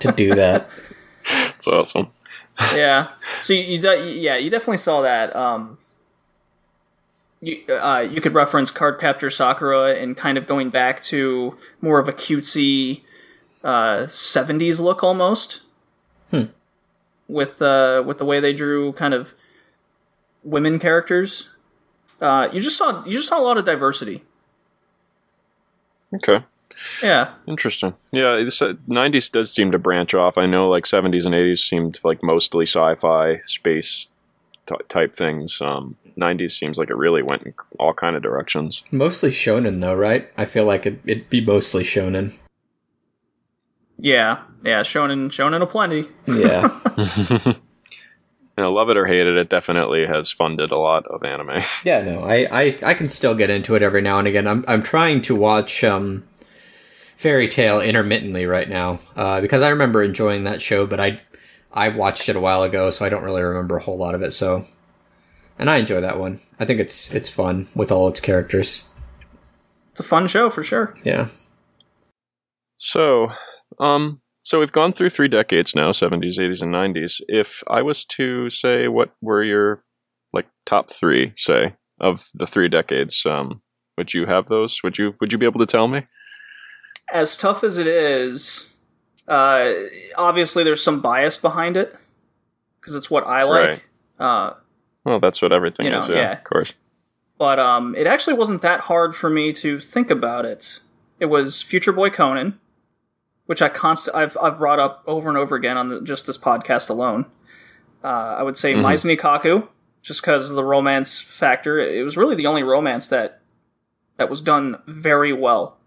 to 0.00 0.12
do 0.12 0.34
that. 0.34 0.68
It's 1.54 1.66
awesome. 1.66 2.08
yeah. 2.74 3.08
So 3.40 3.52
you, 3.54 3.60
you 3.62 3.78
de- 3.80 4.18
yeah, 4.18 4.36
you 4.36 4.50
definitely 4.50 4.78
saw 4.78 5.00
that. 5.02 5.34
Um, 5.36 5.78
you 7.40 7.62
uh, 7.68 8.00
you 8.00 8.20
could 8.20 8.34
reference 8.34 8.72
Cardcaptor 8.72 9.32
Sakura 9.32 9.94
and 9.94 10.16
kind 10.16 10.38
of 10.38 10.46
going 10.46 10.70
back 10.70 11.02
to 11.04 11.56
more 11.80 11.98
of 11.98 12.08
a 12.08 12.12
cutesy 12.12 13.02
uh, 13.64 14.06
'70s 14.06 14.80
look 14.80 15.02
almost. 15.02 15.62
With 17.28 17.60
uh, 17.60 18.02
with 18.06 18.18
the 18.18 18.24
way 18.24 18.40
they 18.40 18.52
drew 18.54 18.92
kind 18.94 19.12
of 19.12 19.34
women 20.42 20.78
characters, 20.78 21.50
uh, 22.20 22.48
you 22.52 22.60
just 22.60 22.76
saw 22.76 23.04
you 23.04 23.12
just 23.12 23.28
saw 23.28 23.38
a 23.38 23.44
lot 23.44 23.58
of 23.58 23.64
diversity. 23.66 24.24
Okay. 26.14 26.44
Yeah, 27.02 27.34
Interesting. 27.46 27.94
Yeah, 28.12 28.36
this, 28.36 28.62
uh, 28.62 28.74
90s 28.88 29.32
does 29.32 29.52
seem 29.52 29.72
to 29.72 29.78
branch 29.78 30.14
off. 30.14 30.38
I 30.38 30.46
know 30.46 30.68
like 30.68 30.84
70s 30.84 31.24
and 31.24 31.34
80s 31.34 31.68
seemed 31.68 31.98
like 32.04 32.22
mostly 32.22 32.66
sci-fi, 32.66 33.42
space 33.46 34.08
t- 34.66 34.76
type 34.88 35.16
things. 35.16 35.60
Um, 35.60 35.96
90s 36.18 36.50
seems 36.52 36.78
like 36.78 36.90
it 36.90 36.96
really 36.96 37.22
went 37.22 37.42
in 37.44 37.54
all 37.78 37.94
kind 37.94 38.16
of 38.16 38.22
directions. 38.22 38.82
Mostly 38.90 39.30
shonen, 39.30 39.80
though, 39.80 39.94
right? 39.94 40.30
I 40.36 40.44
feel 40.44 40.64
like 40.64 40.84
it, 40.86 41.00
it'd 41.06 41.30
be 41.30 41.40
mostly 41.44 41.84
shonen. 41.84 42.38
yeah, 43.98 44.42
yeah. 44.64 44.82
Shonen, 44.82 45.28
shonen 45.28 45.62
a 45.62 45.66
plenty. 45.66 46.08
Yeah, 46.26 47.54
You 48.58 48.64
know, 48.64 48.72
love 48.72 48.90
it 48.90 48.96
or 48.96 49.06
hate 49.06 49.24
it, 49.24 49.36
it 49.36 49.48
definitely 49.48 50.04
has 50.04 50.32
funded 50.32 50.72
a 50.72 50.78
lot 50.80 51.06
of 51.06 51.22
anime. 51.22 51.62
yeah. 51.84 52.02
No, 52.02 52.24
I, 52.24 52.48
I 52.50 52.76
I 52.82 52.94
can 52.94 53.08
still 53.08 53.36
get 53.36 53.50
into 53.50 53.76
it 53.76 53.82
every 53.82 54.00
now 54.02 54.18
and 54.18 54.26
again. 54.26 54.48
I'm 54.48 54.64
I'm 54.66 54.82
trying 54.82 55.20
to 55.22 55.36
watch 55.36 55.84
um, 55.84 56.26
Fairy 57.14 57.46
Tail 57.46 57.80
intermittently 57.80 58.46
right 58.46 58.68
now 58.68 58.98
uh, 59.14 59.40
because 59.40 59.62
I 59.62 59.68
remember 59.68 60.02
enjoying 60.02 60.42
that 60.42 60.60
show, 60.60 60.86
but 60.88 60.98
I 60.98 61.18
I 61.72 61.90
watched 61.90 62.28
it 62.28 62.34
a 62.34 62.40
while 62.40 62.64
ago, 62.64 62.90
so 62.90 63.04
I 63.04 63.08
don't 63.10 63.22
really 63.22 63.42
remember 63.42 63.76
a 63.76 63.82
whole 63.82 63.96
lot 63.96 64.16
of 64.16 64.22
it. 64.22 64.32
So, 64.32 64.64
and 65.58 65.68
I 65.68 65.76
enjoy 65.76 66.00
that 66.00 66.18
one. 66.18 66.40
I 66.58 66.64
think 66.64 66.80
it's 66.80 67.12
it's 67.12 67.28
fun 67.28 67.68
with 67.74 67.92
all 67.92 68.08
its 68.08 68.20
characters. 68.20 68.84
It's 69.92 70.00
a 70.00 70.04
fun 70.04 70.26
show 70.26 70.50
for 70.50 70.62
sure. 70.62 70.94
Yeah. 71.04 71.28
So, 72.76 73.32
um, 73.80 74.20
so 74.44 74.60
we've 74.60 74.72
gone 74.72 74.92
through 74.92 75.10
three 75.10 75.26
decades 75.26 75.74
now 75.74 75.90
70s, 75.90 76.38
80s, 76.38 76.62
and 76.62 76.72
90s. 76.72 77.20
If 77.26 77.64
I 77.66 77.82
was 77.82 78.04
to 78.06 78.48
say 78.50 78.86
what 78.86 79.12
were 79.20 79.42
your 79.42 79.82
like 80.32 80.46
top 80.64 80.92
three, 80.92 81.32
say, 81.36 81.74
of 82.00 82.28
the 82.34 82.46
three 82.46 82.68
decades, 82.68 83.26
um, 83.26 83.62
would 83.96 84.14
you 84.14 84.26
have 84.26 84.48
those? 84.48 84.80
Would 84.84 84.98
you 84.98 85.14
would 85.20 85.32
you 85.32 85.38
be 85.38 85.46
able 85.46 85.60
to 85.60 85.66
tell 85.66 85.88
me? 85.88 86.04
as 87.10 87.36
tough 87.36 87.64
as 87.64 87.78
it 87.78 87.86
is, 87.86 88.72
uh, 89.26 89.72
obviously 90.16 90.64
there's 90.64 90.82
some 90.82 91.00
bias 91.00 91.36
behind 91.36 91.76
it 91.76 91.94
because 92.80 92.94
it's 92.94 93.10
what 93.10 93.26
I 93.26 93.44
like. 93.44 93.68
Right. 93.68 93.82
Uh, 94.18 94.54
Well, 95.08 95.20
that's 95.20 95.40
what 95.40 95.52
everything 95.52 95.86
You 95.86 95.92
know, 95.92 96.00
is, 96.00 96.08
yeah, 96.08 96.14
yeah. 96.16 96.32
of 96.32 96.44
course. 96.44 96.74
but 97.38 97.58
um, 97.58 97.94
it 97.96 98.06
actually 98.06 98.34
wasn't 98.34 98.62
that 98.62 98.80
hard 98.80 99.14
for 99.16 99.30
me 99.30 99.52
to 99.54 99.80
think 99.80 100.10
about 100.10 100.44
it. 100.44 100.80
It 101.20 101.26
was 101.26 101.62
Future 101.62 101.92
Boy 101.92 102.10
Conan, 102.10 102.58
which 103.46 103.62
I 103.62 103.68
const- 103.68 104.08
I've 104.14 104.36
I've 104.42 104.58
brought 104.58 104.78
up 104.78 105.02
over 105.06 105.28
and 105.28 105.38
over 105.38 105.56
again 105.56 105.76
on 105.78 105.88
the, 105.88 106.00
just 106.02 106.26
this 106.26 106.36
podcast 106.38 106.90
alone. 106.90 107.26
Uh, 108.04 108.36
I 108.38 108.42
would 108.42 108.58
say 108.58 108.74
Mhm. 108.74 108.82
Maison 108.82 109.10
Ikkoku, 109.16 109.66
just 110.02 110.20
because 110.20 110.50
of 110.50 110.56
the 110.56 110.64
romance 110.64 111.20
factor. 111.20 111.78
It 111.78 112.02
was 112.04 112.16
really 112.16 112.36
the 112.36 112.46
only 112.46 112.62
romance 112.62 113.08
that 113.08 113.40
that 114.18 114.28
was 114.28 114.40
done 114.42 114.80
very 114.86 115.32
well. 115.32 115.78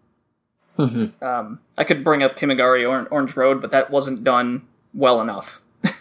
Mhm. 0.77 1.21
Um, 1.21 1.59
I 1.77 1.83
could 1.83 2.03
bring 2.03 2.23
up 2.23 2.37
Kimagure 2.37 2.89
or- 2.89 3.07
Orange 3.11 3.37
Road, 3.37 3.61
but 3.61 3.71
that 3.71 3.91
wasn't 3.91 4.23
done 4.23 4.63
well 4.93 5.21
enough. 5.21 5.61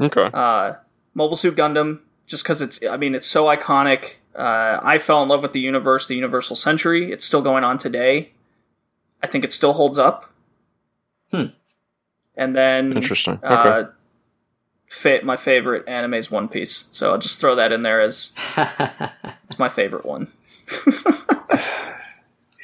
Okay. 0.00 0.28
Uh, 0.32 0.74
Mobile 1.16 1.36
Suit 1.38 1.56
Gundam, 1.56 2.00
just 2.26 2.44
because 2.44 2.60
it's, 2.60 2.78
I 2.88 2.98
mean, 2.98 3.14
it's 3.14 3.26
so 3.26 3.46
iconic. 3.46 4.16
Uh, 4.34 4.78
I 4.82 4.98
fell 4.98 5.22
in 5.22 5.30
love 5.30 5.40
with 5.40 5.54
the 5.54 5.60
universe, 5.60 6.06
the 6.06 6.14
Universal 6.14 6.56
Century. 6.56 7.10
It's 7.10 7.24
still 7.24 7.40
going 7.40 7.64
on 7.64 7.78
today. 7.78 8.32
I 9.22 9.26
think 9.26 9.42
it 9.42 9.52
still 9.52 9.72
holds 9.72 9.96
up. 9.96 10.30
Hmm. 11.30 11.46
And 12.36 12.54
then, 12.54 12.92
Interesting. 12.92 13.40
Okay. 13.42 13.46
uh, 13.46 13.84
fa- 14.90 15.20
my 15.24 15.36
favorite 15.36 15.88
anime 15.88 16.14
is 16.14 16.30
One 16.30 16.48
Piece. 16.48 16.90
So 16.92 17.12
I'll 17.12 17.18
just 17.18 17.40
throw 17.40 17.54
that 17.54 17.72
in 17.72 17.82
there 17.82 18.02
as 18.02 18.34
it's 19.44 19.58
my 19.58 19.70
favorite 19.70 20.04
one. 20.04 20.28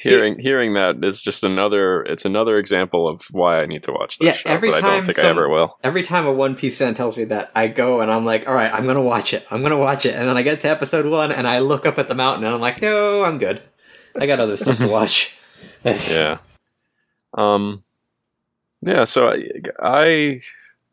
hearing 0.02 0.38
hearing 0.38 0.74
that 0.74 1.02
is 1.04 1.22
just 1.22 1.44
another 1.44 2.02
it's 2.02 2.24
another 2.24 2.58
example 2.58 3.08
of 3.08 3.22
why 3.30 3.60
I 3.62 3.66
need 3.66 3.82
to 3.84 3.92
watch 3.92 4.18
this 4.18 4.26
Yeah, 4.26 4.32
show, 4.32 4.48
every 4.50 4.70
but 4.70 4.78
I 4.78 4.80
time 4.80 4.90
don't 4.90 5.06
think 5.06 5.18
I 5.18 5.28
ever 5.28 5.48
will. 5.48 5.78
Every 5.82 6.02
time 6.02 6.26
a 6.26 6.32
One 6.32 6.54
Piece 6.56 6.78
fan 6.78 6.94
tells 6.94 7.16
me 7.16 7.24
that, 7.24 7.50
I 7.54 7.68
go 7.68 8.00
and 8.00 8.10
I'm 8.10 8.24
like, 8.24 8.46
all 8.48 8.54
right, 8.54 8.72
I'm 8.72 8.86
gonna 8.86 9.02
watch 9.02 9.32
it. 9.34 9.46
I'm 9.50 9.62
gonna 9.62 9.78
watch 9.78 10.04
it, 10.06 10.14
and 10.14 10.28
then 10.28 10.36
I 10.36 10.42
get 10.42 10.60
to 10.62 10.68
episode 10.68 11.06
one 11.06 11.32
and 11.32 11.46
I 11.46 11.60
look 11.60 11.86
up 11.86 11.98
at 11.98 12.08
the 12.08 12.14
mountain 12.14 12.44
and 12.44 12.54
I'm 12.54 12.60
like, 12.60 12.80
no, 12.82 13.24
I'm 13.24 13.38
good. 13.38 13.62
I 14.18 14.26
got 14.26 14.40
other 14.40 14.56
stuff 14.56 14.78
to 14.78 14.88
watch. 14.98 15.36
Yeah. 15.84 16.38
Um. 17.34 17.82
Yeah. 18.82 19.04
So 19.04 19.28
I, 19.28 19.42
I 19.80 20.40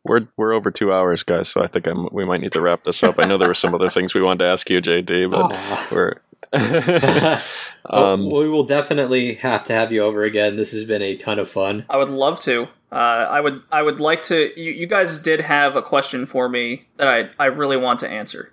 we're 0.04 0.26
we're 0.36 0.52
over 0.52 0.70
two 0.70 0.92
hours, 0.92 1.22
guys. 1.22 1.48
So 1.48 1.62
I 1.62 1.66
think 1.66 1.86
I'm, 1.86 2.08
we 2.12 2.24
might 2.24 2.40
need 2.40 2.52
to 2.52 2.60
wrap 2.60 2.84
this 2.84 3.02
up. 3.02 3.16
I 3.18 3.26
know 3.26 3.36
there 3.38 3.48
were 3.48 3.54
some 3.54 3.74
other 3.74 3.88
things 3.88 4.14
we 4.14 4.22
wanted 4.22 4.44
to 4.44 4.50
ask 4.50 4.68
you, 4.70 4.80
JD, 4.80 5.30
but 5.30 5.42
Aw. 5.52 5.88
we're. 5.92 6.14
Well, 7.88 8.04
um, 8.12 8.26
we 8.30 8.46
will 8.48 8.64
definitely 8.64 9.34
have 9.36 9.64
to 9.64 9.72
have 9.72 9.90
you 9.90 10.02
over 10.02 10.22
again. 10.22 10.56
This 10.56 10.72
has 10.72 10.84
been 10.84 11.00
a 11.00 11.16
ton 11.16 11.38
of 11.38 11.48
fun. 11.48 11.86
I 11.88 11.96
would 11.96 12.10
love 12.10 12.38
to. 12.40 12.64
Uh, 12.92 13.26
I 13.30 13.40
would. 13.40 13.62
I 13.72 13.82
would 13.82 14.00
like 14.00 14.22
to. 14.24 14.52
You, 14.60 14.70
you 14.72 14.86
guys 14.86 15.18
did 15.18 15.40
have 15.40 15.76
a 15.76 15.82
question 15.82 16.26
for 16.26 16.48
me 16.50 16.86
that 16.98 17.08
I 17.08 17.30
I 17.42 17.46
really 17.46 17.78
want 17.78 18.00
to 18.00 18.08
answer, 18.08 18.52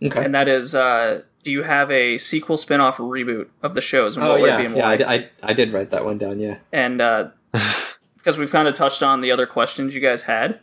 Okay. 0.00 0.24
and 0.24 0.32
that 0.36 0.46
is, 0.48 0.74
uh, 0.76 1.22
do 1.42 1.50
you 1.50 1.64
have 1.64 1.90
a 1.90 2.16
sequel, 2.18 2.56
spin-off, 2.58 2.98
reboot 2.98 3.48
of 3.60 3.74
the 3.74 3.80
shows, 3.80 4.16
and 4.16 4.24
Oh 4.24 4.30
what 4.30 4.40
would 4.42 4.46
yeah, 4.46 4.60
it 4.60 4.68
be 4.68 4.74
yeah. 4.76 4.82
why? 4.84 4.92
I, 4.94 5.14
I, 5.14 5.30
I 5.42 5.52
did 5.52 5.72
write 5.72 5.90
that 5.90 6.04
one 6.04 6.18
down. 6.18 6.38
Yeah. 6.38 6.58
and 6.72 7.00
uh, 7.00 7.30
because 8.16 8.38
we've 8.38 8.52
kind 8.52 8.68
of 8.68 8.74
touched 8.74 9.02
on 9.02 9.20
the 9.20 9.32
other 9.32 9.46
questions 9.46 9.94
you 9.96 10.00
guys 10.00 10.22
had, 10.22 10.60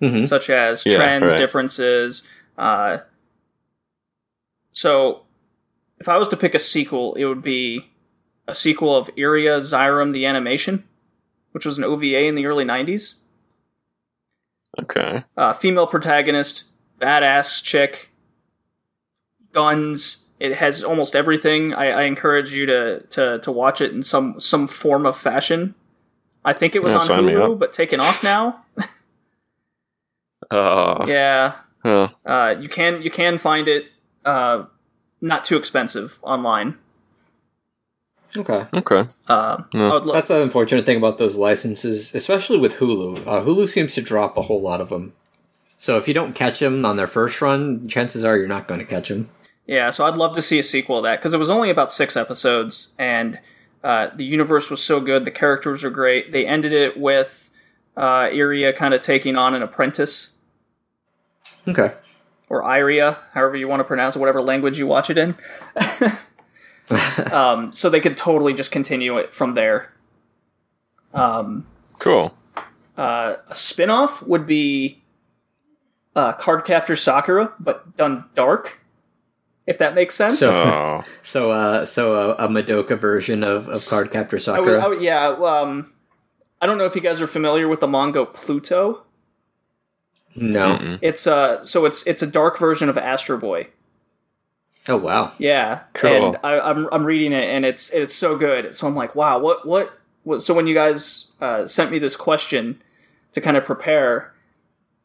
hmm 0.00 0.24
such 0.24 0.50
as 0.50 0.84
Yeah, 0.84 0.96
trends, 0.96 1.30
right. 1.30 1.38
differences. 1.38 2.26
Uh, 2.58 2.98
so 4.72 5.22
if 6.00 6.08
I 6.08 6.18
was 6.18 6.28
to 6.30 6.36
pick 6.36 6.54
a 6.54 6.58
sequel, 6.58 7.14
it 7.14 7.26
would 7.26 7.42
be 7.42 7.90
a 8.48 8.54
sequel 8.54 8.96
of 8.96 9.10
Iria 9.16 9.58
Zeiram 9.58 10.12
the 10.12 10.26
Animation, 10.26 10.84
which 11.52 11.66
was 11.66 11.78
an 11.78 11.84
OVA 11.84 12.24
in 12.24 12.34
the 12.34 12.46
early 12.46 12.64
90s. 12.64 13.16
Okay. 14.80 15.24
Uh, 15.36 15.52
female 15.52 15.86
protagonist, 15.86 16.64
badass 17.00 17.62
chick, 17.62 18.10
guns. 19.52 20.28
It 20.38 20.56
has 20.56 20.82
almost 20.82 21.14
everything. 21.14 21.74
I, 21.74 21.90
I 21.90 22.02
encourage 22.04 22.54
you 22.54 22.64
to, 22.66 23.00
to, 23.10 23.38
to 23.40 23.52
watch 23.52 23.82
it 23.82 23.92
in 23.92 24.02
some, 24.02 24.40
some 24.40 24.68
form 24.68 25.04
of 25.04 25.18
fashion. 25.18 25.74
I 26.44 26.54
think 26.54 26.74
it 26.74 26.82
was 26.82 26.94
Yeah, 26.94 27.16
on 27.16 27.24
Hulu, 27.24 27.58
but 27.58 27.74
taken 27.74 28.00
off 28.00 28.24
now. 28.24 28.64
Uh, 30.50 31.04
yeah, 31.06 31.52
uh, 31.84 32.56
you 32.58 32.68
can 32.68 33.02
you 33.02 33.10
can 33.10 33.38
find 33.38 33.68
it 33.68 33.84
uh, 34.24 34.64
not 35.20 35.44
too 35.44 35.56
expensive 35.56 36.18
online. 36.22 36.78
Okay. 38.36 38.64
Okay. 38.72 39.08
Uh, 39.28 39.62
Yeah. 39.72 39.88
Lo- 39.92 40.12
That's 40.12 40.28
the 40.28 40.42
unfortunate 40.42 40.86
thing 40.86 40.96
about 40.96 41.18
those 41.18 41.36
licenses, 41.36 42.14
especially 42.14 42.58
with 42.58 42.76
Hulu. 42.76 43.26
Uh, 43.26 43.42
Hulu 43.42 43.68
seems 43.68 43.94
to 43.94 44.02
drop 44.02 44.36
a 44.36 44.42
whole 44.42 44.60
lot 44.60 44.80
of 44.80 44.88
them. 44.90 45.14
So 45.78 45.96
if 45.98 46.06
you 46.06 46.14
don't 46.14 46.34
catch 46.34 46.60
them 46.60 46.84
on 46.84 46.96
their 46.96 47.06
first 47.08 47.40
run, 47.42 47.88
chances 47.88 48.22
are 48.22 48.36
you're 48.36 48.46
not 48.46 48.68
going 48.68 48.80
to 48.80 48.86
catch 48.86 49.08
them. 49.08 49.30
Yeah, 49.66 49.90
so 49.90 50.04
I'd 50.04 50.16
love 50.16 50.36
to 50.36 50.42
see 50.42 50.58
a 50.58 50.62
sequel 50.62 50.98
of 50.98 51.02
that 51.04 51.18
because 51.18 51.32
it 51.34 51.38
was 51.38 51.50
only 51.50 51.70
about 51.70 51.90
six 51.92 52.16
episodes, 52.16 52.92
and 52.98 53.38
uh, 53.82 54.08
the 54.14 54.24
universe 54.24 54.68
was 54.68 54.82
so 54.82 55.00
good, 55.00 55.24
the 55.24 55.30
characters 55.30 55.82
were 55.82 55.90
great. 55.90 56.32
They 56.32 56.46
ended 56.46 56.72
it 56.72 56.98
with 56.98 57.50
uh, 57.96 58.28
Iria 58.32 58.72
kind 58.72 58.94
of 58.94 59.00
taking 59.02 59.36
on 59.36 59.54
an 59.54 59.62
apprentice, 59.62 60.30
Okay. 61.68 61.92
Or 62.50 62.62
Iria, 62.64 63.16
however 63.32 63.56
you 63.56 63.66
want 63.68 63.80
to 63.80 63.84
pronounce 63.84 64.16
it, 64.16 64.18
whatever 64.18 64.42
language 64.42 64.78
you 64.78 64.86
watch 64.86 65.08
it 65.08 65.16
in. 65.16 65.34
um, 67.32 67.72
so 67.72 67.88
they 67.88 68.00
could 68.00 68.18
totally 68.18 68.52
just 68.52 68.70
continue 68.72 69.16
it 69.18 69.32
from 69.32 69.54
there. 69.54 69.92
Um, 71.14 71.66
Cool. 71.98 72.34
uh, 72.96 73.36
a 73.48 73.54
spin-off 73.56 74.22
would 74.22 74.46
be 74.46 75.00
uh, 76.16 76.32
Cardcaptor 76.34 76.98
Sakura, 76.98 77.52
but 77.60 77.96
done 77.96 78.24
dark, 78.34 78.80
if 79.66 79.78
that 79.78 79.94
makes 79.94 80.14
sense. 80.16 80.38
So- 80.40 80.50
Oh. 80.52 81.04
So, 81.22 81.50
uh, 81.52 81.86
so 81.86 82.14
a, 82.32 82.46
a 82.46 82.48
Madoka 82.48 82.98
version 82.98 83.44
of, 83.44 83.68
of 83.68 83.74
Cardcaptor 83.74 84.32
I 84.32 84.32
would, 84.32 84.42
Sakura. 84.42 84.84
I 84.84 84.88
would- 84.88 85.00
yeah, 85.02 85.28
um, 85.28 85.92
I 86.60 86.66
don't 86.66 86.78
know 86.78 86.84
if 86.86 86.94
you 86.96 87.00
guys 87.00 87.20
are 87.20 87.26
familiar 87.28 87.68
with 87.68 87.78
the 87.80 87.86
manga 87.88 88.26
Pluto. 88.26 89.04
No. 90.36 90.76
Mm-mm. 90.76 90.98
It's 91.02 91.26
uh, 91.26 91.64
so 91.64 91.84
it's 91.84 92.06
it's 92.06 92.22
a 92.22 92.26
dark 92.26 92.58
version 92.58 92.88
of 92.88 92.96
Astro 92.98 93.38
Boy. 93.38 93.68
Oh 94.88 94.96
wow. 94.96 95.32
Yeah, 95.38 95.82
Cool. 95.92 96.10
and 96.28 96.36
I, 96.42 96.58
I'm 96.60 96.88
I'm 96.92 97.04
reading 97.04 97.32
it, 97.32 97.44
and 97.44 97.64
it's 97.64 97.90
it's 97.92 98.14
so 98.14 98.36
good. 98.36 98.76
So 98.76 98.86
I'm 98.86 98.94
like, 98.94 99.14
wow, 99.14 99.38
what 99.38 99.66
what? 99.66 99.98
what 100.24 100.42
so 100.42 100.54
when 100.54 100.66
you 100.66 100.74
guys 100.74 101.32
uh, 101.40 101.66
sent 101.66 101.90
me 101.90 101.98
this 101.98 102.16
question 102.16 102.80
to 103.34 103.40
kind 103.40 103.56
of 103.56 103.64
prepare, 103.64 104.32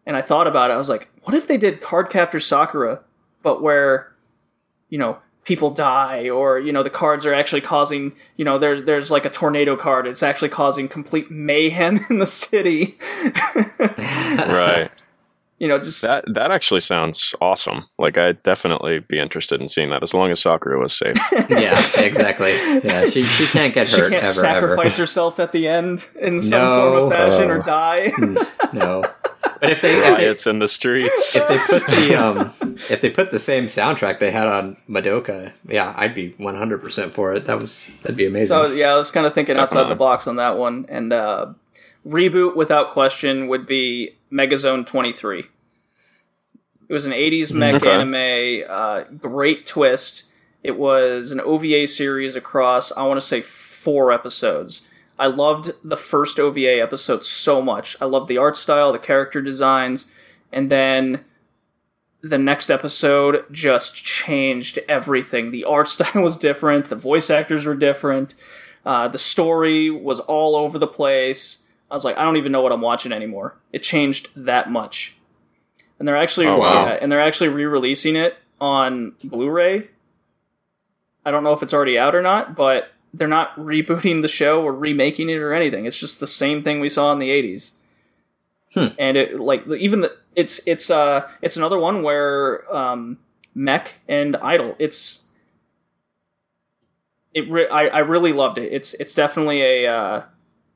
and 0.06 0.16
I 0.16 0.22
thought 0.22 0.48
about 0.48 0.72
it, 0.72 0.76
I 0.76 0.78
was 0.78 0.90
like, 0.90 1.10
what 1.24 1.34
if 1.36 1.48
they 1.48 1.58
did 1.58 1.82
Cardcaptor 1.82 2.42
Sakura, 2.42 3.02
but 3.44 3.62
where, 3.62 4.14
you 4.90 4.98
know, 4.98 5.18
people 5.44 5.70
die, 5.72 6.30
or 6.30 6.58
you 6.60 6.72
know, 6.72 6.82
the 6.82 6.90
cards 6.90 7.26
are 7.26 7.34
actually 7.34 7.62
causing, 7.62 8.14
you 8.38 8.46
know, 8.46 8.58
there's 8.58 8.84
there's 8.86 9.12
like 9.12 9.26
a 9.26 9.30
tornado 9.30 9.76
card, 9.76 10.08
it's 10.08 10.24
actually 10.24 10.50
causing 10.50 10.88
complete 10.88 11.30
mayhem 11.30 12.04
in 12.10 12.20
the 12.20 12.28
city. 12.28 12.98
Right. 14.38 14.90
You 15.58 15.68
know, 15.68 15.80
just 15.80 16.02
That 16.02 16.26
that 16.34 16.52
actually 16.52 16.82
sounds 16.82 17.34
awesome. 17.40 17.86
Like 17.98 18.18
I'd 18.18 18.44
definitely 18.44 19.00
be 19.00 19.20
interested 19.20 19.62
in 19.62 19.70
seeing 19.70 19.90
that 19.90 20.04
as 20.04 20.14
long 20.14 20.32
as 20.32 20.42
Sakura 20.42 20.80
was 20.80 20.98
safe. 20.98 21.16
yeah, 21.50 21.82
exactly. 21.98 22.52
Yeah, 22.84 23.06
she 23.10 23.24
she 23.24 23.46
can't 23.48 23.74
get 23.74 23.88
she 23.90 24.02
hurt 24.02 24.12
can't 24.12 24.24
ever 24.24 24.34
sacrifice 24.34 24.98
herself 24.98 25.40
at 25.40 25.52
the 25.52 25.68
end 25.68 26.06
in 26.20 26.42
some 26.42 26.60
No. 26.62 26.92
form 26.92 27.04
of 27.04 27.12
fashion 27.12 27.50
or 27.52 27.60
Oh. 27.60 27.66
die. 27.66 28.12
No. 28.74 29.04
But 29.62 29.72
if 29.72 29.82
they, 29.82 30.26
if 30.28 30.44
they 30.44 30.50
in 30.50 30.60
the 30.60 30.68
streets. 30.68 31.36
if 31.36 31.48
they 31.48 31.58
put 31.58 31.86
the 31.88 32.16
um 32.16 32.54
if 32.90 33.00
they 33.00 33.10
put 33.10 33.32
the 33.32 33.40
same 33.40 33.68
soundtrack 33.68 34.20
they 34.20 34.32
had 34.32 34.48
on 34.48 34.76
Madoka, 34.90 35.54
yeah, 35.68 35.94
I'd 35.96 36.14
be 36.14 36.34
one 36.38 36.56
hundred 36.56 36.84
percent 36.84 37.14
for 37.14 37.34
it. 37.34 37.46
That 37.46 37.62
was 37.62 37.88
that'd 38.02 38.18
be 38.18 38.26
amazing. 38.26 38.50
So 38.50 38.72
yeah, 38.74 38.94
I 38.94 38.98
was 38.98 39.12
kind 39.12 39.26
of 39.26 39.34
thinking 39.34 39.56
outside 39.58 39.90
the 39.90 39.96
box 39.96 40.28
on 40.28 40.36
that 40.38 40.58
one, 40.58 40.86
and 40.90 41.14
uh, 41.14 41.54
reboot 42.06 42.56
without 42.56 42.92
question 42.92 43.48
would 43.48 43.66
be 43.66 44.16
Megazone 44.32 44.86
23. 44.86 45.46
It 46.88 46.94
was 46.94 47.06
an 47.06 47.14
80s 47.14 47.52
mech 47.52 47.76
Okay. 47.76 47.90
anime, 47.92 48.66
uh, 48.70 49.04
great 49.18 49.66
twist. 49.66 50.26
It 50.64 50.78
was 50.78 51.32
an 51.32 51.40
OVA 51.42 51.88
series 51.88 52.36
across, 52.36 52.92
I 52.92 53.04
want 53.04 53.20
to 53.20 53.26
say, 53.26 53.42
four 53.42 54.12
episodes. 54.12 54.88
I 55.18 55.28
loved 55.28 55.72
the 55.84 55.98
first 55.98 56.40
OVA 56.40 56.82
episode 56.82 57.24
so 57.26 57.62
much. 57.62 57.96
I 58.02 58.06
loved 58.06 58.28
the 58.28 58.38
art 58.38 58.58
style, 58.58 58.92
the 58.92 59.00
character 59.00 59.42
designs, 59.42 60.12
and 60.52 60.70
then 60.70 61.24
the 62.22 62.38
next 62.38 62.70
episode 62.70 63.46
just 63.52 63.96
changed 63.96 64.80
everything. 64.90 65.52
The 65.52 65.64
art 65.64 65.90
style 65.96 66.22
was 66.24 66.38
different, 66.38 66.90
the 66.90 66.96
voice 66.96 67.30
actors 67.30 67.66
were 67.66 67.76
different, 67.76 68.36
uh, 68.86 69.08
the 69.08 69.18
story 69.18 69.90
was 69.90 70.20
all 70.22 70.56
over 70.56 70.78
the 70.78 70.88
place. 70.88 71.64
I 71.96 71.98
was 71.98 72.04
like, 72.04 72.18
I 72.18 72.26
don't 72.26 72.36
even 72.36 72.52
know 72.52 72.60
what 72.60 72.74
I'm 72.74 72.82
watching 72.82 73.14
anymore. 73.14 73.56
It 73.72 73.82
changed 73.82 74.28
that 74.36 74.70
much, 74.70 75.16
and 75.98 76.06
they're 76.06 76.18
actually 76.18 76.48
Oh, 76.48 76.58
wow. 76.58 76.88
yeah, 76.88 76.98
and 77.02 77.10
they're 77.10 77.22
actually 77.22 77.48
re-releasing 77.48 78.18
it 78.18 78.36
on 78.60 79.14
Blu-ray. 79.24 79.88
I 81.26 81.32
don't 81.32 81.46
know 81.46 81.54
if 81.54 81.64
it's 81.64 81.74
already 81.74 81.98
out 81.98 82.14
or 82.14 82.22
not, 82.22 82.54
but 82.54 82.90
they're 83.14 83.30
not 83.30 83.56
rebooting 83.56 84.22
the 84.22 84.28
show 84.28 84.62
or 84.62 84.74
remaking 84.76 85.30
it 85.30 85.38
or 85.38 85.54
anything. 85.54 85.86
It's 85.86 85.98
just 85.98 86.20
the 86.20 86.28
same 86.28 86.62
thing 86.62 86.82
we 86.82 86.90
saw 86.90 87.14
in 87.14 87.20
the 87.20 87.30
80s. 87.30 87.72
Hmm. 88.74 88.88
And 89.00 89.16
it 89.16 89.40
like 89.40 89.66
even 89.70 90.02
the 90.02 90.18
it's 90.36 90.60
it's 90.68 90.90
uh 90.90 91.30
it's 91.42 91.56
another 91.56 91.80
one 91.80 92.04
where 92.04 92.66
um 92.76 93.20
Mech 93.56 93.94
and 94.10 94.36
Idol 94.36 94.76
it's 94.80 95.24
it 97.34 97.50
re- 97.50 97.70
I 97.70 97.88
I 97.88 98.00
really 98.00 98.34
loved 98.34 98.58
it. 98.58 98.74
It's 98.74 98.94
it's 98.96 99.16
definitely 99.16 99.62
a 99.62 99.88
uh 99.88 100.24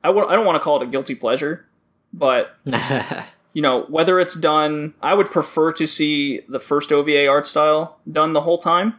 I 0.02 0.08
w- 0.08 0.26
I 0.26 0.34
don't 0.34 0.46
want 0.46 0.56
to 0.56 0.60
call 0.60 0.80
it 0.80 0.86
a 0.86 0.90
guilty 0.90 1.14
pleasure, 1.14 1.66
but 2.12 2.56
you 3.52 3.62
know, 3.62 3.82
whether 3.84 4.18
it's 4.20 4.38
done, 4.38 4.94
I 5.02 5.14
would 5.14 5.30
prefer 5.30 5.72
to 5.74 5.86
see 5.86 6.40
the 6.48 6.60
first 6.60 6.92
OVA 6.92 7.26
art 7.26 7.46
style 7.46 7.98
done 8.10 8.32
the 8.32 8.42
whole 8.42 8.58
time. 8.58 8.94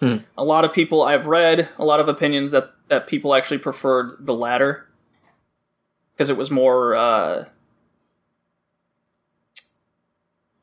Hmm. 0.00 0.18
A 0.36 0.44
lot 0.44 0.64
of 0.64 0.72
people 0.72 1.02
I've 1.02 1.26
read 1.26 1.68
a 1.78 1.84
lot 1.84 2.00
of 2.00 2.08
opinions 2.08 2.50
that 2.50 2.72
that 2.88 3.06
people 3.08 3.34
actually 3.34 3.58
preferred 3.58 4.16
the 4.20 4.34
latter 4.34 4.86
because 6.12 6.30
it 6.30 6.36
was 6.36 6.50
more 6.50 6.94
uh, 6.94 7.46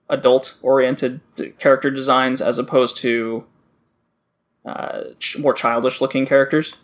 adult 0.09 0.57
oriented 0.61 1.19
character 1.59 1.91
designs 1.91 2.41
as 2.41 2.57
opposed 2.57 2.97
to 2.97 3.45
uh, 4.65 5.03
ch- 5.19 5.37
more 5.37 5.53
childish 5.53 5.99
looking 5.99 6.25
characters. 6.25 6.77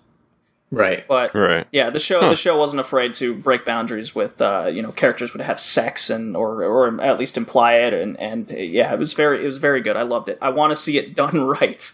Right. 0.72 1.08
But 1.08 1.34
right. 1.36 1.68
yeah, 1.72 1.90
the 1.90 2.00
show 2.00 2.20
Huh. 2.20 2.30
the 2.30 2.36
show 2.36 2.58
wasn't 2.58 2.80
afraid 2.82 3.16
to 3.16 3.34
break 3.34 3.66
boundaries 3.66 4.14
with 4.14 4.40
uh, 4.42 4.70
you 4.72 4.82
know 4.82 4.92
characters 4.92 5.34
would 5.34 5.42
have 5.42 5.60
sex 5.60 6.10
and 6.10 6.36
or 6.38 6.64
or 6.64 7.02
at 7.02 7.18
least 7.20 7.38
imply 7.38 7.74
it 7.76 7.94
and 7.94 8.20
and 8.20 8.52
uh, 8.52 8.56
yeah, 8.56 8.94
it 8.94 9.00
was 9.00 9.14
very 9.14 9.42
it 9.44 9.46
was 9.46 9.58
very 9.58 9.82
good. 9.82 9.96
I 9.96 10.04
loved 10.04 10.30
it. 10.30 10.38
I 10.42 10.50
want 10.50 10.72
to 10.72 10.76
see 10.76 10.98
it 10.98 11.16
done 11.16 11.42
right. 11.48 11.92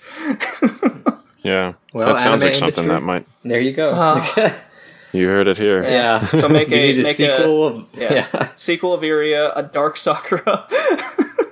Yeah. 1.44 1.74
Well, 1.94 2.08
that 2.14 2.22
sounds 2.24 2.44
like 2.44 2.56
something 2.56 2.86
industry- 2.86 2.88
that 2.88 3.04
might. 3.04 3.28
There 3.44 3.60
you 3.60 3.72
go. 3.74 3.92
Ah. 3.94 4.62
You 5.14 5.28
heard 5.28 5.48
it 5.48 5.58
here. 5.58 5.82
yeah. 5.82 6.26
So 6.26 6.50
make 6.50 6.68
a- 6.74 6.76
need 6.76 7.00
a 7.00 7.04
make 7.04 7.12
a- 7.22 7.38
sequel. 7.38 7.64
of, 7.68 7.88
yeah. 7.94 8.14
yeah. 8.34 8.50
Sequel 8.56 8.92
of 8.94 9.02
Iria, 9.02 9.50
a 9.56 9.64
Dark 9.64 9.96
Sakura, 9.96 10.68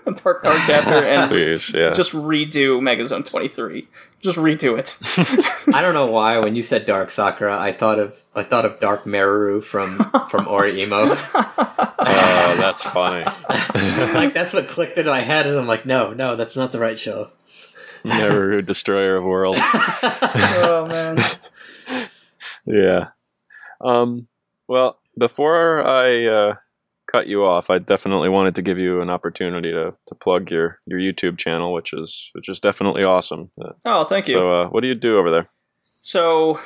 a 0.06 0.12
Dark 0.12 0.44
Dark 0.44 0.58
Chapter, 0.68 0.96
and 1.06 1.30
Please. 1.32 1.74
Yeah. 1.74 1.94
just 1.94 2.12
redo 2.12 2.80
Megazone 2.80 3.26
twenty 3.26 3.48
three. 3.48 3.88
Just 4.22 4.38
redo 4.38 4.78
it. 4.78 4.98
I 5.76 5.82
don't 5.82 5.94
know 5.94 6.06
why 6.08 6.38
when 6.40 6.56
you 6.56 6.64
said 6.64 6.86
Dark 6.86 7.10
Sakura, 7.10 7.58
I 7.60 7.72
thought 7.72 8.00
of 8.00 8.22
I 8.36 8.44
thought 8.44 8.66
of 8.66 8.80
Dark 8.80 9.06
Meru 9.06 9.62
from 9.62 9.98
from 10.30 10.46
Oreimo. 10.46 11.18
oh, 12.00 12.56
that's 12.58 12.84
funny. 12.84 13.26
like 14.14 14.34
that's 14.34 14.54
what 14.54 14.68
clicked 14.68 14.98
into 14.98 15.12
my 15.12 15.22
head, 15.22 15.46
and 15.48 15.58
I'm 15.58 15.68
like, 15.68 15.86
no, 15.86 16.14
no, 16.14 16.36
that's 16.36 16.56
not 16.56 16.72
the 16.72 16.80
right 16.80 16.98
show. 16.98 17.30
Never 18.06 18.62
destroyer 18.62 19.18
of 19.18 19.24
worlds. 19.24 19.62
oh 19.64 20.86
man. 20.90 21.20
Yeah. 22.66 23.10
Um, 23.82 24.28
well, 24.68 25.00
before 25.18 25.86
I 25.86 26.26
uh, 26.26 26.56
cut 27.14 27.28
you 27.28 27.46
off, 27.46 27.70
I 27.70 27.78
definitely 27.78 28.30
wanted 28.30 28.56
to 28.56 28.62
give 28.62 28.80
you 28.80 29.00
an 29.02 29.10
opportunity 29.10 29.72
to, 29.72 29.94
to 30.08 30.16
plug 30.16 30.50
your, 30.50 30.80
your 30.86 31.00
YouTube 31.00 31.38
channel, 31.38 31.72
which 31.72 31.94
is 31.94 32.30
which 32.34 32.50
is 32.50 32.60
definitely 32.60 33.04
awesome. 33.04 33.52
Uh, 33.64 33.74
Oh, 33.86 34.04
thank 34.06 34.28
you. 34.28 34.34
so, 34.34 34.52
uh, 34.62 34.68
what 34.70 34.82
do 34.82 34.88
you 34.88 34.96
do 34.96 35.18
over 35.18 35.30
there? 35.30 35.50
So 36.02 36.60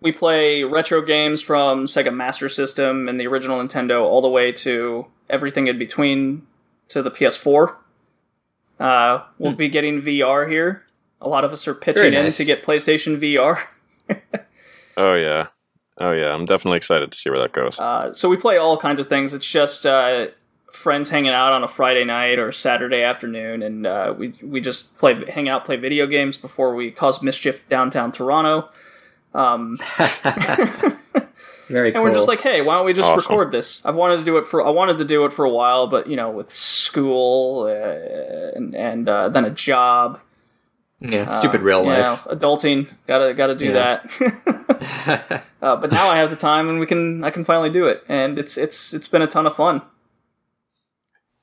we 0.00 0.12
play 0.12 0.62
retro 0.62 1.02
games 1.02 1.42
from 1.42 1.86
Sega 1.86 2.14
Master 2.14 2.48
System 2.48 3.08
and 3.08 3.18
the 3.20 3.26
original 3.26 3.58
Nintendo 3.58 4.02
all 4.04 4.22
the 4.22 4.28
way 4.28 4.52
to 4.52 5.06
everything 5.28 5.66
in 5.66 5.78
between 5.78 6.46
to 6.88 7.02
the 7.02 7.10
PS4. 7.10 7.74
Uh, 8.78 9.24
we'll 9.38 9.54
be 9.54 9.68
getting 9.70 10.02
VR 10.02 10.48
here 10.48 10.84
A 11.22 11.28
lot 11.28 11.44
of 11.44 11.52
us 11.52 11.66
are 11.66 11.74
pitching 11.74 12.12
in 12.12 12.30
to 12.30 12.44
get 12.44 12.62
PlayStation 12.64 13.18
VR. 13.18 13.58
Oh 14.98 15.14
yeah, 15.14 15.48
oh 15.98 16.12
yeah. 16.12 16.32
I'm 16.34 16.46
definitely 16.46 16.76
excited 16.78 17.10
to 17.12 17.18
see 17.18 17.30
where 17.30 17.40
that 17.40 17.52
goes. 17.52 17.78
Uh, 17.78 18.12
so 18.14 18.28
we 18.28 18.36
play 18.36 18.56
all 18.56 18.76
kinds 18.76 19.00
of 19.00 19.08
things. 19.08 19.32
It's 19.34 19.46
just 19.46 19.86
uh, 19.86 20.26
friends 20.72 21.10
hanging 21.10 21.32
out 21.32 21.52
on 21.52 21.64
a 21.64 21.68
Friday 21.68 22.04
night 22.04 22.38
or 22.38 22.52
Saturday 22.52 23.02
afternoon, 23.02 23.62
and 23.62 23.86
uh, 23.86 24.14
we 24.16 24.34
we 24.42 24.60
just 24.60 24.96
play, 24.98 25.24
hang 25.30 25.48
out, 25.48 25.64
play 25.64 25.76
video 25.76 26.06
games 26.06 26.36
before 26.36 26.74
we 26.74 26.90
cause 26.90 27.22
mischief 27.22 27.66
downtown 27.68 28.12
Toronto. 28.12 28.68
Um, 29.34 29.78
Very 31.68 31.88
and 31.88 31.96
cool. 31.96 32.04
we're 32.04 32.12
just 32.14 32.28
like, 32.28 32.40
hey, 32.40 32.62
why 32.62 32.76
don't 32.76 32.86
we 32.86 32.92
just 32.92 33.10
Awesome. 33.10 33.30
record 33.32 33.50
this? 33.50 33.84
I've 33.84 33.94
wanted 33.94 34.18
to 34.18 34.24
do 34.24 34.36
it 34.38 34.46
for 34.46 34.62
I 34.64 34.70
wanted 34.70 34.98
to 34.98 35.04
do 35.04 35.24
it 35.24 35.32
for 35.32 35.44
a 35.44 35.50
while, 35.50 35.86
but 35.88 36.06
you 36.08 36.16
know, 36.16 36.30
with 36.30 36.52
school 36.52 37.64
uh, 37.64 38.56
and 38.56 38.74
and 38.74 39.08
uh, 39.08 39.28
then 39.28 39.44
a 39.44 39.50
job, 39.50 40.20
yeah, 41.00 41.26
stupid 41.26 41.60
real 41.60 41.80
you 41.82 41.88
life. 41.90 42.26
know, 42.26 42.32
adulting, 42.36 42.88
gotta 43.06 43.34
gotta 43.34 43.54
do 43.54 43.66
Yeah. 43.66 44.00
that. 44.18 45.42
uh, 45.62 45.76
but 45.76 45.90
now 45.92 46.08
I 46.08 46.16
have 46.16 46.30
the 46.30 46.36
time, 46.36 46.68
and 46.68 46.78
we 46.80 46.86
can 46.86 47.22
I 47.24 47.30
can 47.30 47.44
finally 47.44 47.70
do 47.70 47.86
it, 47.86 48.02
and 48.08 48.38
it's 48.38 48.56
it's 48.56 48.92
it's 48.94 49.08
been 49.08 49.22
a 49.22 49.26
ton 49.26 49.46
of 49.46 49.54
fun. 49.56 49.82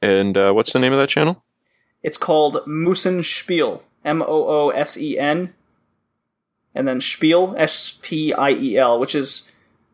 And 0.01 0.37
uh, 0.37 0.51
what's 0.53 0.73
the 0.73 0.79
name 0.79 0.91
of 0.93 0.99
that 0.99 1.09
channel? 1.09 1.43
It's 2.01 2.17
called 2.17 2.57
Moosenspiel, 2.67 3.83
M 4.03 4.21
O 4.21 4.25
O 4.47 4.69
S 4.71 4.97
E 4.97 5.17
N, 5.17 5.53
and 6.75 6.87
then 6.87 6.99
Spiel, 6.99 7.55
S 7.57 7.97
P 8.01 8.33
I 8.33 8.51
E 8.51 8.77
L, 8.77 8.99
which 8.99 9.15
is 9.15 9.49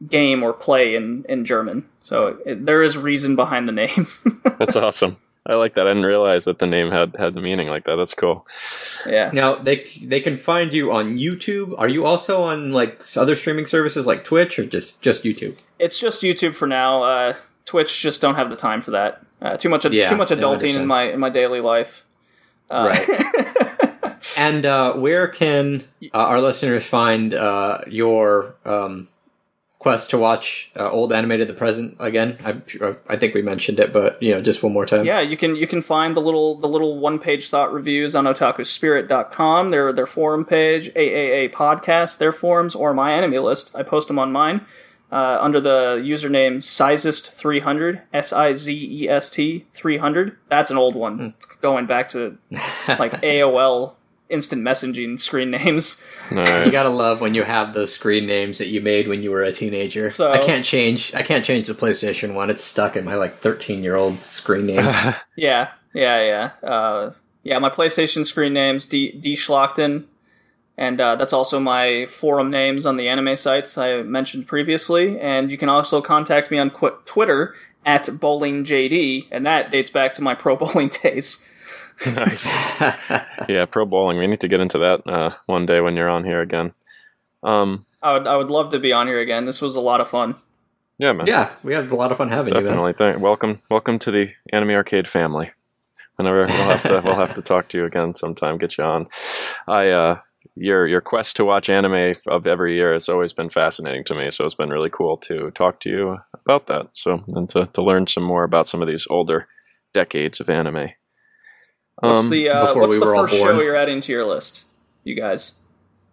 game 0.08 0.42
or 0.42 0.54
play 0.54 0.96
in 0.96 1.26
in 1.30 1.46
German. 1.46 1.88
So 2.02 2.40
it, 2.46 2.66
there 2.66 2.82
is 2.82 2.98
reason 2.98 3.36
behind 3.36 3.68
the 3.68 3.72
name. 3.74 4.08
That's 4.58 4.76
awesome. 4.76 5.18
I 5.46 5.56
like 5.56 5.74
that. 5.76 5.88
I 5.88 5.92
didn't 5.92 6.06
realize 6.06 6.46
that 6.46 6.60
the 6.60 6.68
name 6.68 6.92
had 6.92 7.16
had 7.18 7.34
the 7.34 7.42
meaning 7.42 7.70
like 7.70 7.86
that. 7.86 7.96
That's 7.96 8.14
cool. 8.14 8.46
yeah. 9.06 9.32
Now 9.34 9.56
they 9.56 9.90
they 10.02 10.22
can 10.22 10.38
find 10.38 10.74
you 10.74 10.92
on 10.92 11.18
YouTube. 11.18 11.74
Are 11.78 11.88
you 11.88 12.06
also 12.06 12.44
on 12.44 12.72
like 12.72 13.02
other 13.16 13.36
streaming 13.36 13.66
services 13.66 14.06
like 14.06 14.26
Twitch 14.26 14.60
or 14.60 14.66
just 14.66 15.02
just 15.02 15.24
YouTube? 15.24 15.58
It's 15.80 16.00
just 16.00 16.22
YouTube 16.22 16.56
for 16.56 16.68
now. 16.68 17.04
Uh, 17.04 17.36
Twitch 17.66 18.02
just 18.02 18.22
don't 18.22 18.36
have 18.36 18.50
the 18.50 18.58
time 18.58 18.82
for 18.82 18.92
that. 18.92 19.22
Uh, 19.42 19.58
too 19.58 19.70
much 19.70 19.86
Yeah, 19.86 20.10
too 20.10 20.18
much 20.18 20.30
adulting 20.30 20.76
in 20.76 20.86
my 20.86 21.04
in 21.04 21.20
my 21.20 21.30
daily 21.30 21.62
life. 21.62 22.06
Uh, 22.70 22.96
And 24.38 24.66
uh, 24.66 24.94
where 24.94 25.28
can 25.28 25.84
uh, 26.14 26.18
our 26.18 26.42
listeners 26.42 26.86
find 26.86 27.34
uh, 27.34 27.80
your 27.88 28.56
um, 28.66 29.08
quest 29.80 30.10
to 30.10 30.18
watch 30.18 30.72
uh, 30.78 30.90
old 30.90 31.12
animated 31.12 31.48
the 31.48 31.54
present 31.54 31.96
again? 32.00 32.38
I, 32.46 32.62
I 33.08 33.16
think 33.16 33.34
we 33.34 33.42
mentioned 33.42 33.80
it, 33.80 33.92
but 33.92 34.22
you 34.22 34.34
know, 34.34 34.40
just 34.40 34.62
one 34.62 34.74
more 34.74 34.86
time. 34.86 35.06
Yeah, 35.06 35.22
you 35.22 35.38
can 35.38 35.56
you 35.56 35.66
can 35.66 35.82
find 35.82 36.16
the 36.16 36.22
little 36.22 36.56
the 36.56 36.68
little 36.68 37.00
one 37.00 37.18
page 37.18 37.50
thought 37.50 37.74
reviews 37.74 38.16
on 38.16 38.26
otakuspirit.com, 38.26 39.72
their 39.72 39.92
their 39.92 40.08
forum 40.08 40.46
page, 40.46 40.94
AAA 40.94 41.52
podcast, 41.54 42.20
their 42.20 42.34
forums, 42.34 42.76
or 42.76 42.94
MyAnimeList. 42.94 43.76
I 43.76 43.84
post 43.84 44.08
them 44.10 44.20
on 44.20 44.32
mine 44.32 44.62
uh, 45.12 45.38
under 45.42 45.60
the 45.60 46.02
username 46.04 46.58
Sizest300, 46.58 48.02
S 48.14 48.34
I 48.34 48.54
Z 48.54 49.04
E 49.04 49.10
S 49.10 49.30
T 49.30 49.66
300. 49.72 50.38
That's 50.50 50.72
an 50.72 50.78
old 50.78 50.96
one, 50.96 51.34
going 51.62 51.86
back 51.88 52.10
to 52.10 52.38
like 52.88 53.12
AOL 53.22 53.96
instant 54.30 54.62
messaging 54.64 55.20
screen 55.20 55.52
names. 55.52 56.04
Nice. 56.32 56.66
You 56.66 56.72
gotta 56.72 56.90
love 56.90 57.22
when 57.22 57.34
you 57.34 57.42
have 57.42 57.74
those 57.74 57.92
screen 57.92 58.28
names 58.28 58.60
that 58.60 58.68
you 58.68 58.82
made 58.82 59.08
when 59.08 59.24
you 59.24 59.32
were 59.32 59.42
a 59.42 59.52
teenager. 59.52 60.10
So- 60.10 60.32
I 60.32 60.38
can't 60.38 60.64
change. 60.64 61.12
I 61.16 61.24
can't 61.24 61.44
change 61.44 61.66
the 61.68 61.74
PlayStation 61.74 62.36
one. 62.36 62.52
It's 62.52 62.64
stuck 62.64 62.96
in 62.96 63.04
my 63.04 63.16
like 63.16 63.34
thirteen 63.36 63.82
year 63.84 63.96
old 63.96 64.24
screen 64.24 64.68
name. 64.68 64.80
Yeah, 65.36 65.72
yeah, 65.94 66.22
yeah. 66.22 66.52
Uh, 66.68 67.12
yeah, 67.44 67.58
my 67.60 67.70
PlayStation 67.70 68.26
screen 68.26 68.54
name's 68.54 68.86
D, 68.86 69.12
D 69.14 69.34
Schlockton, 69.36 70.04
and 70.78 71.02
uh, 71.02 71.16
that's 71.16 71.34
also 71.34 71.60
my 71.60 72.06
forum 72.08 72.52
names 72.52 72.86
on 72.86 72.98
the 72.98 73.08
anime 73.08 73.36
sites 73.38 73.76
I 73.78 74.04
mentioned 74.04 74.46
previously. 74.48 75.20
And 75.20 75.50
you 75.52 75.58
can 75.58 75.70
also 75.70 76.00
contact 76.02 76.52
me 76.52 76.60
on 76.60 76.70
qu- 76.70 76.98
Twitter 77.06 77.56
at 77.86 78.06
bowlingjd, 78.06 79.28
and 79.32 79.46
that 79.46 79.72
dates 79.72 79.90
back 79.90 80.14
to 80.14 80.22
my 80.22 80.36
pro 80.44 80.56
bowling 80.56 80.90
days. 80.90 81.49
nice. 82.16 82.48
Yeah, 83.48 83.66
pro 83.66 83.86
bowling. 83.86 84.20
We 84.20 84.28
need 84.28 84.42
to 84.42 84.48
get 84.48 84.60
into 84.60 84.78
that 84.80 85.08
uh, 85.08 85.36
one 85.48 85.66
day 85.66 85.82
when 85.82 85.96
you're 85.96 86.10
on 86.10 86.24
here 86.24 86.42
again. 86.42 86.74
Um, 87.42 87.86
I 88.02 88.14
would, 88.14 88.28
I 88.28 88.38
would 88.38 88.50
love 88.50 88.72
to 88.72 88.80
be 88.80 88.94
on 88.94 89.08
here 89.08 89.20
again. 89.20 89.46
This 89.46 89.62
was 89.62 89.76
a 89.76 89.80
lot 89.82 90.02
of 90.02 90.08
fun. 90.08 90.36
yeah, 91.00 91.14
man. 91.14 91.26
yeah, 91.26 91.50
we 91.64 91.74
had 91.74 91.90
a 91.90 91.96
lot 91.96 92.12
of 92.12 92.18
fun 92.18 92.30
having 92.30 92.54
you. 92.54 92.62
definitely. 92.62 92.94
Thank, 92.94 93.20
welcome, 93.20 93.60
welcome 93.72 93.98
to 94.00 94.12
the 94.12 94.32
Anime 94.54 94.72
Arcade 94.72 95.08
family. 95.08 95.52
Whenever 96.18 96.46
we'll 96.46 96.56
have 96.56 96.84
to, 96.84 97.02
we'll 97.04 97.16
have 97.16 97.34
to 97.36 97.42
talk 97.42 97.70
to 97.70 97.78
you 97.78 97.86
again 97.86 98.14
sometime. 98.14 98.58
Get 98.58 98.78
you 98.78 98.84
on. 98.84 99.08
I, 99.68 99.90
uh, 99.90 100.20
your 100.56 100.86
your 100.86 101.02
quest 101.02 101.38
to 101.38 101.46
watch 101.46 101.70
anime 101.70 102.16
of 102.28 102.46
every 102.46 102.76
year 102.76 102.94
has 102.94 103.10
always 103.10 103.34
been 103.34 103.50
fascinating 103.50 104.04
to 104.06 104.16
me. 104.16 104.30
So 104.30 104.46
it's 104.46 104.56
been 104.56 104.70
really 104.70 104.90
cool 104.90 105.18
to 105.18 105.52
talk 105.52 105.80
to 105.82 105.90
you 105.90 106.18
about 106.34 106.68
that. 106.68 106.90
So 106.92 107.24
and 107.28 107.50
to, 107.52 107.68
to 107.68 107.82
learn 107.82 108.08
some 108.08 108.24
more 108.24 108.44
about 108.44 108.68
some 108.68 108.82
of 108.82 108.88
these 108.88 109.08
older 109.10 109.48
decades 109.94 110.40
of 110.40 110.50
anime. 110.50 110.90
What's 112.02 112.24
Um, 112.24 112.30
the 112.30 112.50
uh, 112.50 112.68
before 112.68 112.82
what's 112.84 112.94
we 112.96 113.00
the 113.00 113.06
were 113.06 113.16
all 113.16 113.28
first 113.28 113.40
born. 113.40 113.56
show 113.58 113.62
you're 113.62 113.76
adding 113.76 114.02
to 114.02 114.12
your 114.12 114.26
list, 114.26 114.66
you 115.04 115.16
guys? 115.16 115.60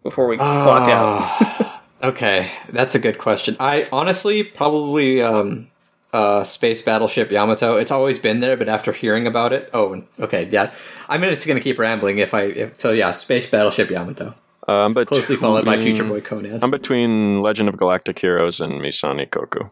Before 0.03 0.27
we 0.29 0.37
clock 0.37 0.89
out. 0.89 1.23
Ah, 1.41 1.83
okay, 2.03 2.51
that's 2.71 2.95
a 2.95 2.99
good 2.99 3.19
question. 3.19 3.57
I 3.61 3.87
honestly 3.93 4.43
probably 4.45 5.21
um, 5.23 5.69
uh, 6.13 6.45
Space 6.45 6.83
Battleship 6.83 7.31
Yamato. 7.31 7.77
It's 7.77 7.91
always 7.91 8.19
been 8.19 8.41
there, 8.41 8.57
but 8.57 8.69
after 8.69 8.93
hearing 8.93 9.27
about 9.27 9.53
it, 9.53 9.69
oh, 9.75 10.03
okay, 10.21 10.49
yeah. 10.51 10.73
I'm 11.09 11.23
just 11.23 11.47
gonna 11.47 11.61
keep 11.61 11.79
rambling 11.79 12.19
if 12.19 12.35
I. 12.35 12.43
If, 12.43 12.81
so 12.81 12.93
yeah, 12.93 13.13
Space 13.15 13.47
Battleship 13.49 13.91
Yamato, 13.91 14.35
um, 14.69 14.95
but 14.95 15.07
closely 15.07 15.37
followed 15.37 15.65
by 15.65 15.79
Future 15.79 16.05
Boy 16.05 16.21
Conan. 16.21 16.63
I'm 16.63 16.71
between 16.71 17.43
Legend 17.43 17.69
of 17.69 17.77
Galactic 17.77 18.19
Heroes 18.19 18.61
and 18.61 18.81
Maison 18.81 19.19
Ikkoku. 19.19 19.71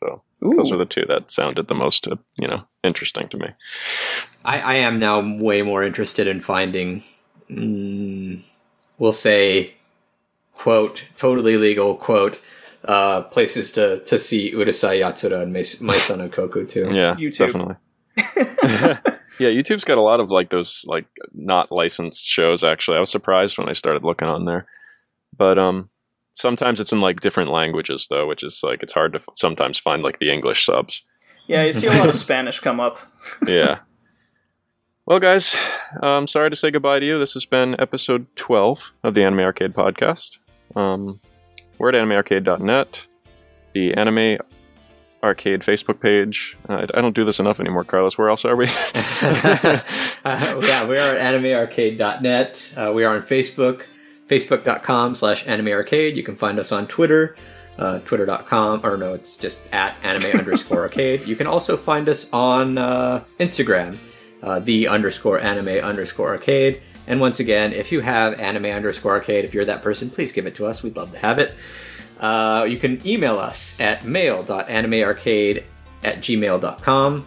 So 0.00 0.22
those 0.40 0.72
are 0.72 0.78
the 0.78 0.86
two 0.86 1.04
that 1.08 1.30
sounded 1.30 1.68
the 1.68 1.74
most, 1.74 2.08
uh, 2.08 2.16
you 2.38 2.48
know, 2.48 2.62
interesting 2.82 3.28
to 3.28 3.36
me. 3.36 3.48
I, 4.44 4.60
I 4.60 4.74
am 4.76 4.98
now 4.98 5.20
way 5.20 5.62
more 5.62 5.82
interested 5.82 6.26
in 6.26 6.40
finding, 6.40 7.02
mm, 7.50 8.40
we'll 8.98 9.12
say, 9.12 9.74
quote, 10.54 11.04
totally 11.18 11.56
legal, 11.56 11.94
quote, 11.94 12.40
uh, 12.84 13.22
places 13.22 13.72
to, 13.72 13.98
to 14.00 14.18
see 14.18 14.52
Urusei 14.52 15.00
Yatsura 15.02 15.42
and 15.42 15.52
Mais- 15.52 15.80
Maison 15.80 16.26
Ikkoku 16.28 16.68
too. 16.68 16.90
Yeah, 16.92 17.14
YouTube. 17.16 17.38
definitely. 17.38 17.76
yeah, 19.38 19.48
YouTube's 19.48 19.84
got 19.84 19.98
a 19.98 20.02
lot 20.02 20.20
of 20.20 20.30
like 20.30 20.50
those 20.50 20.84
like 20.86 21.06
not 21.34 21.70
licensed 21.70 22.24
shows. 22.24 22.64
Actually, 22.64 22.96
I 22.96 23.00
was 23.00 23.10
surprised 23.10 23.58
when 23.58 23.68
I 23.68 23.72
started 23.72 24.04
looking 24.04 24.28
on 24.28 24.44
there, 24.46 24.66
but 25.36 25.58
um, 25.58 25.90
sometimes 26.32 26.80
it's 26.80 26.92
in 26.92 27.00
like 27.00 27.20
different 27.20 27.50
languages 27.50 28.06
though, 28.10 28.26
which 28.26 28.42
is 28.42 28.60
like 28.62 28.82
it's 28.82 28.92
hard 28.92 29.12
to 29.12 29.18
f- 29.18 29.28
sometimes 29.34 29.78
find 29.78 30.02
like 30.02 30.18
the 30.18 30.30
English 30.30 30.64
subs. 30.64 31.02
Yeah, 31.46 31.64
you 31.64 31.72
see 31.72 31.88
a 31.88 31.92
lot 31.92 32.08
of 32.08 32.16
Spanish 32.16 32.60
come 32.60 32.80
up. 32.80 32.98
yeah. 33.46 33.80
Well, 35.10 35.18
guys, 35.18 35.56
I'm 36.04 36.28
sorry 36.28 36.50
to 36.50 36.56
say 36.56 36.70
goodbye 36.70 37.00
to 37.00 37.04
you. 37.04 37.18
This 37.18 37.32
has 37.32 37.44
been 37.44 37.74
episode 37.80 38.28
12 38.36 38.92
of 39.02 39.14
the 39.14 39.24
Anime 39.24 39.40
Arcade 39.40 39.74
podcast. 39.74 40.38
Um, 40.76 41.18
we're 41.78 41.88
at 41.88 41.96
animearcade.net, 41.96 43.06
the 43.72 43.94
Anime 43.94 44.38
Arcade 45.20 45.62
Facebook 45.62 45.98
page. 45.98 46.56
Uh, 46.68 46.86
I 46.94 47.00
don't 47.00 47.16
do 47.16 47.24
this 47.24 47.40
enough 47.40 47.58
anymore, 47.58 47.82
Carlos. 47.82 48.16
Where 48.16 48.28
else 48.28 48.44
are 48.44 48.56
we? 48.56 48.66
uh, 48.94 49.80
yeah, 50.24 50.86
we 50.86 50.96
are 50.96 51.16
at 51.16 51.34
animearcade.net. 51.34 52.74
Uh, 52.76 52.92
we 52.94 53.02
are 53.02 53.16
on 53.16 53.22
Facebook, 53.22 53.86
facebook.com 54.28 55.16
slash 55.16 55.44
animearcade. 55.44 56.14
You 56.14 56.22
can 56.22 56.36
find 56.36 56.56
us 56.60 56.70
on 56.70 56.86
Twitter, 56.86 57.34
uh, 57.78 57.98
twitter.com, 57.98 58.86
or 58.86 58.96
no, 58.96 59.14
it's 59.14 59.36
just 59.36 59.60
at 59.74 59.96
anime 60.04 60.38
underscore 60.38 60.82
arcade. 60.82 61.26
You 61.26 61.34
can 61.34 61.48
also 61.48 61.76
find 61.76 62.08
us 62.08 62.32
on 62.32 62.78
uh, 62.78 63.24
Instagram, 63.40 63.98
uh, 64.42 64.58
the 64.60 64.88
underscore 64.88 65.38
anime 65.40 65.68
underscore 65.84 66.28
arcade. 66.28 66.80
And 67.06 67.20
once 67.20 67.40
again, 67.40 67.72
if 67.72 67.90
you 67.92 68.00
have 68.00 68.38
anime 68.38 68.66
underscore 68.66 69.12
arcade, 69.12 69.44
if 69.44 69.52
you're 69.54 69.64
that 69.64 69.82
person, 69.82 70.10
please 70.10 70.32
give 70.32 70.46
it 70.46 70.54
to 70.56 70.66
us. 70.66 70.82
We'd 70.82 70.96
love 70.96 71.12
to 71.12 71.18
have 71.18 71.38
it. 71.38 71.54
Uh, 72.20 72.66
you 72.68 72.76
can 72.76 73.04
email 73.06 73.38
us 73.38 73.78
at 73.80 74.04
mail.animearcade 74.04 75.64
at 76.04 76.18
gmail.com. 76.18 77.26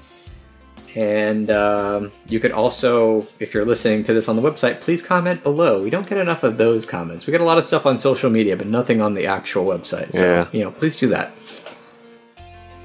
And 0.95 1.50
um, 1.50 2.11
you 2.27 2.40
could 2.40 2.51
also, 2.51 3.25
if 3.40 3.53
you're 3.56 3.66
listening 3.66 4.03
to 4.03 4.14
this 4.14 4.30
on 4.30 4.35
the 4.35 4.43
website, 4.43 4.80
please 4.82 5.01
comment 5.01 5.42
below. 5.42 5.82
We 5.82 5.90
don't 5.90 6.08
get 6.08 6.19
enough 6.19 6.43
of 6.43 6.58
those 6.59 6.85
comments. 6.85 7.25
We 7.25 7.32
get 7.32 7.42
a 7.42 7.45
lot 7.45 7.58
of 7.58 7.66
stuff 7.66 7.88
on 7.88 7.98
social 8.00 8.30
media, 8.30 8.56
but 8.56 8.67
nothing 8.67 9.01
on 9.01 9.16
the 9.16 9.25
actual 9.25 9.66
website. 9.66 10.14
So, 10.14 10.24
Yeah. 10.24 10.48
you 10.51 10.64
know, 10.64 10.69
please 10.69 10.95
do 10.95 11.08
that. 11.09 11.32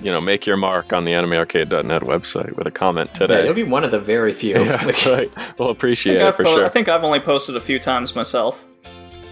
You 0.01 0.11
know, 0.13 0.21
make 0.21 0.47
your 0.47 0.57
mark 0.57 0.93
on 0.93 1.05
the 1.05 1.13
animearcade.net 1.13 2.03
website 2.03 2.57
with 2.57 2.67
a 2.67 2.71
comment 2.71 3.11
Yeah, 3.15 3.19
today. 3.19 3.43
it'll 3.43 3.55
be 3.55 3.63
one 3.65 3.85
of 3.85 3.91
the 3.91 3.99
very 4.01 4.33
few. 4.33 4.55
Yeah, 4.59 4.85
that's 4.85 5.07
right. 5.07 5.31
We'll 5.59 5.69
I 5.69 5.73
appreciate 5.73 6.15
think, 6.15 6.23
it 6.23 6.27
I've 6.29 6.37
for 6.37 6.45
po- 6.45 6.55
sure. 6.57 6.67
I 6.67 6.69
think 6.69 6.89
I've 6.89 7.05
only 7.05 7.21
posted 7.21 7.57
a 7.57 7.61
few 7.61 7.79
times 7.79 8.15
myself. 8.15 8.65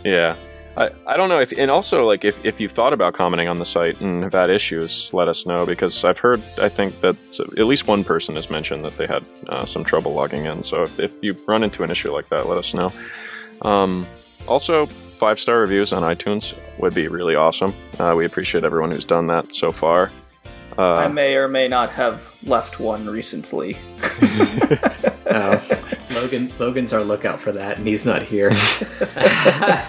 Yeah. 0.04 0.36
I, 0.76 0.90
I 1.06 1.16
don't 1.16 1.30
know 1.30 1.40
if 1.40 1.52
and 1.56 1.70
also 1.70 2.04
like 2.06 2.22
if, 2.24 2.38
if 2.44 2.60
you've 2.60 2.70
thought 2.72 2.92
about 2.92 3.14
commenting 3.14 3.48
on 3.48 3.58
the 3.58 3.64
site 3.64 3.98
and 4.02 4.22
have 4.24 4.34
had 4.34 4.50
issues, 4.50 5.10
let 5.14 5.26
us 5.26 5.46
know 5.46 5.64
because 5.64 6.04
I've 6.04 6.18
heard 6.18 6.42
I 6.60 6.68
think 6.68 7.00
that 7.00 7.16
at 7.56 7.64
least 7.66 7.86
one 7.88 8.04
person 8.04 8.34
has 8.34 8.50
mentioned 8.50 8.84
that 8.84 8.96
they 8.98 9.06
had 9.06 9.24
uh, 9.48 9.64
some 9.64 9.84
trouble 9.84 10.12
logging 10.12 10.44
in. 10.44 10.62
So 10.62 10.82
if, 10.82 11.00
if 11.00 11.12
you 11.22 11.34
run 11.48 11.64
into 11.64 11.82
an 11.82 11.90
issue 11.90 12.12
like 12.12 12.28
that, 12.28 12.46
let 12.46 12.58
us 12.58 12.74
know. 12.74 12.90
Um, 13.62 14.06
also, 14.46 14.84
five 14.84 15.40
star 15.40 15.60
reviews 15.60 15.94
on 15.94 16.02
iTunes 16.02 16.54
would 16.78 16.94
be 16.94 17.08
really 17.08 17.34
awesome. 17.34 17.72
Uh, 17.98 18.12
we 18.14 18.26
appreciate 18.26 18.62
everyone 18.62 18.90
who's 18.90 19.06
done 19.06 19.26
that 19.28 19.54
so 19.54 19.70
far. 19.70 20.12
Uh, 20.78 20.92
I 20.94 21.08
may 21.08 21.36
or 21.36 21.48
may 21.48 21.68
not 21.68 21.90
have 21.90 22.36
left 22.46 22.78
one 22.78 23.08
recently. 23.08 23.76
oh, 25.30 25.96
Logan, 26.14 26.50
Logan's 26.58 26.92
our 26.92 27.02
lookout 27.02 27.40
for 27.40 27.52
that, 27.52 27.78
and 27.78 27.86
he's 27.86 28.04
not 28.04 28.22
here. 28.22 28.50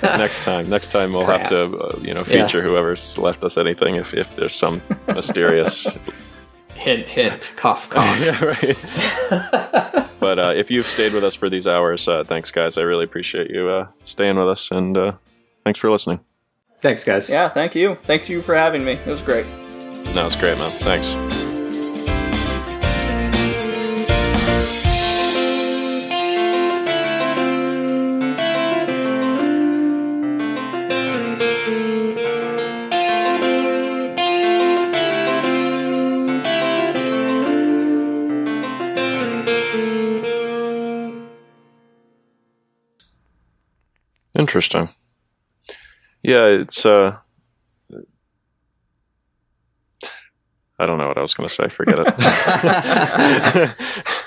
next 0.02 0.46
time, 0.46 0.70
next 0.70 0.90
time 0.90 1.12
we'll 1.12 1.26
Crap. 1.26 1.42
have 1.42 1.50
to, 1.50 1.78
uh, 1.78 2.00
you 2.02 2.14
know, 2.14 2.24
feature 2.24 2.60
yeah. 2.60 2.66
whoever's 2.66 3.18
left 3.18 3.44
us 3.44 3.58
anything 3.58 3.96
if, 3.96 4.14
if 4.14 4.34
there's 4.38 4.56
some 4.56 4.82
mysterious 5.08 5.98
hint, 6.76 7.10
hint, 7.10 7.54
cough, 7.58 7.90
cough. 7.90 8.20
yeah, 8.22 8.44
right. 8.44 10.10
but 10.22 10.40
uh, 10.40 10.54
if 10.56 10.72
you've 10.72 10.88
stayed 10.88 11.14
with 11.14 11.24
us 11.24 11.36
for 11.36 11.50
these 11.50 11.68
hours, 11.68 12.08
uh, 12.08 12.24
thanks, 12.24 12.50
guys. 12.50 12.78
I 12.78 12.82
really 12.84 13.04
appreciate 13.04 13.52
you 13.52 13.68
uh, 13.68 13.88
staying 14.04 14.38
with 14.38 14.48
us, 14.48 14.72
and 14.72 14.98
uh, 14.98 15.12
thanks 15.66 15.80
for 15.80 15.92
listening. 15.92 16.22
Thanks, 16.80 17.04
guys. 17.04 17.30
Yeah, 17.30 17.50
thank 17.50 17.76
you. 17.76 17.96
Thank 18.04 18.30
you 18.30 18.42
for 18.42 18.56
having 18.56 18.86
me. 18.86 18.94
It 18.94 19.08
was 19.08 19.22
great. 19.22 19.46
No, 20.14 20.26
it's 20.26 20.36
great, 20.36 20.58
man. 20.58 20.70
Thanks. 20.70 21.16
Interesting. 44.38 44.90
Yeah, 46.24 46.46
it's 46.46 46.86
uh 46.86 47.18
I 50.80 50.86
don't 50.86 50.98
know 50.98 51.08
what 51.08 51.18
I 51.18 51.22
was 51.22 51.34
going 51.34 51.50
to 51.50 51.54
say. 51.54 51.70
Forget 51.70 52.00
it. 52.00 53.76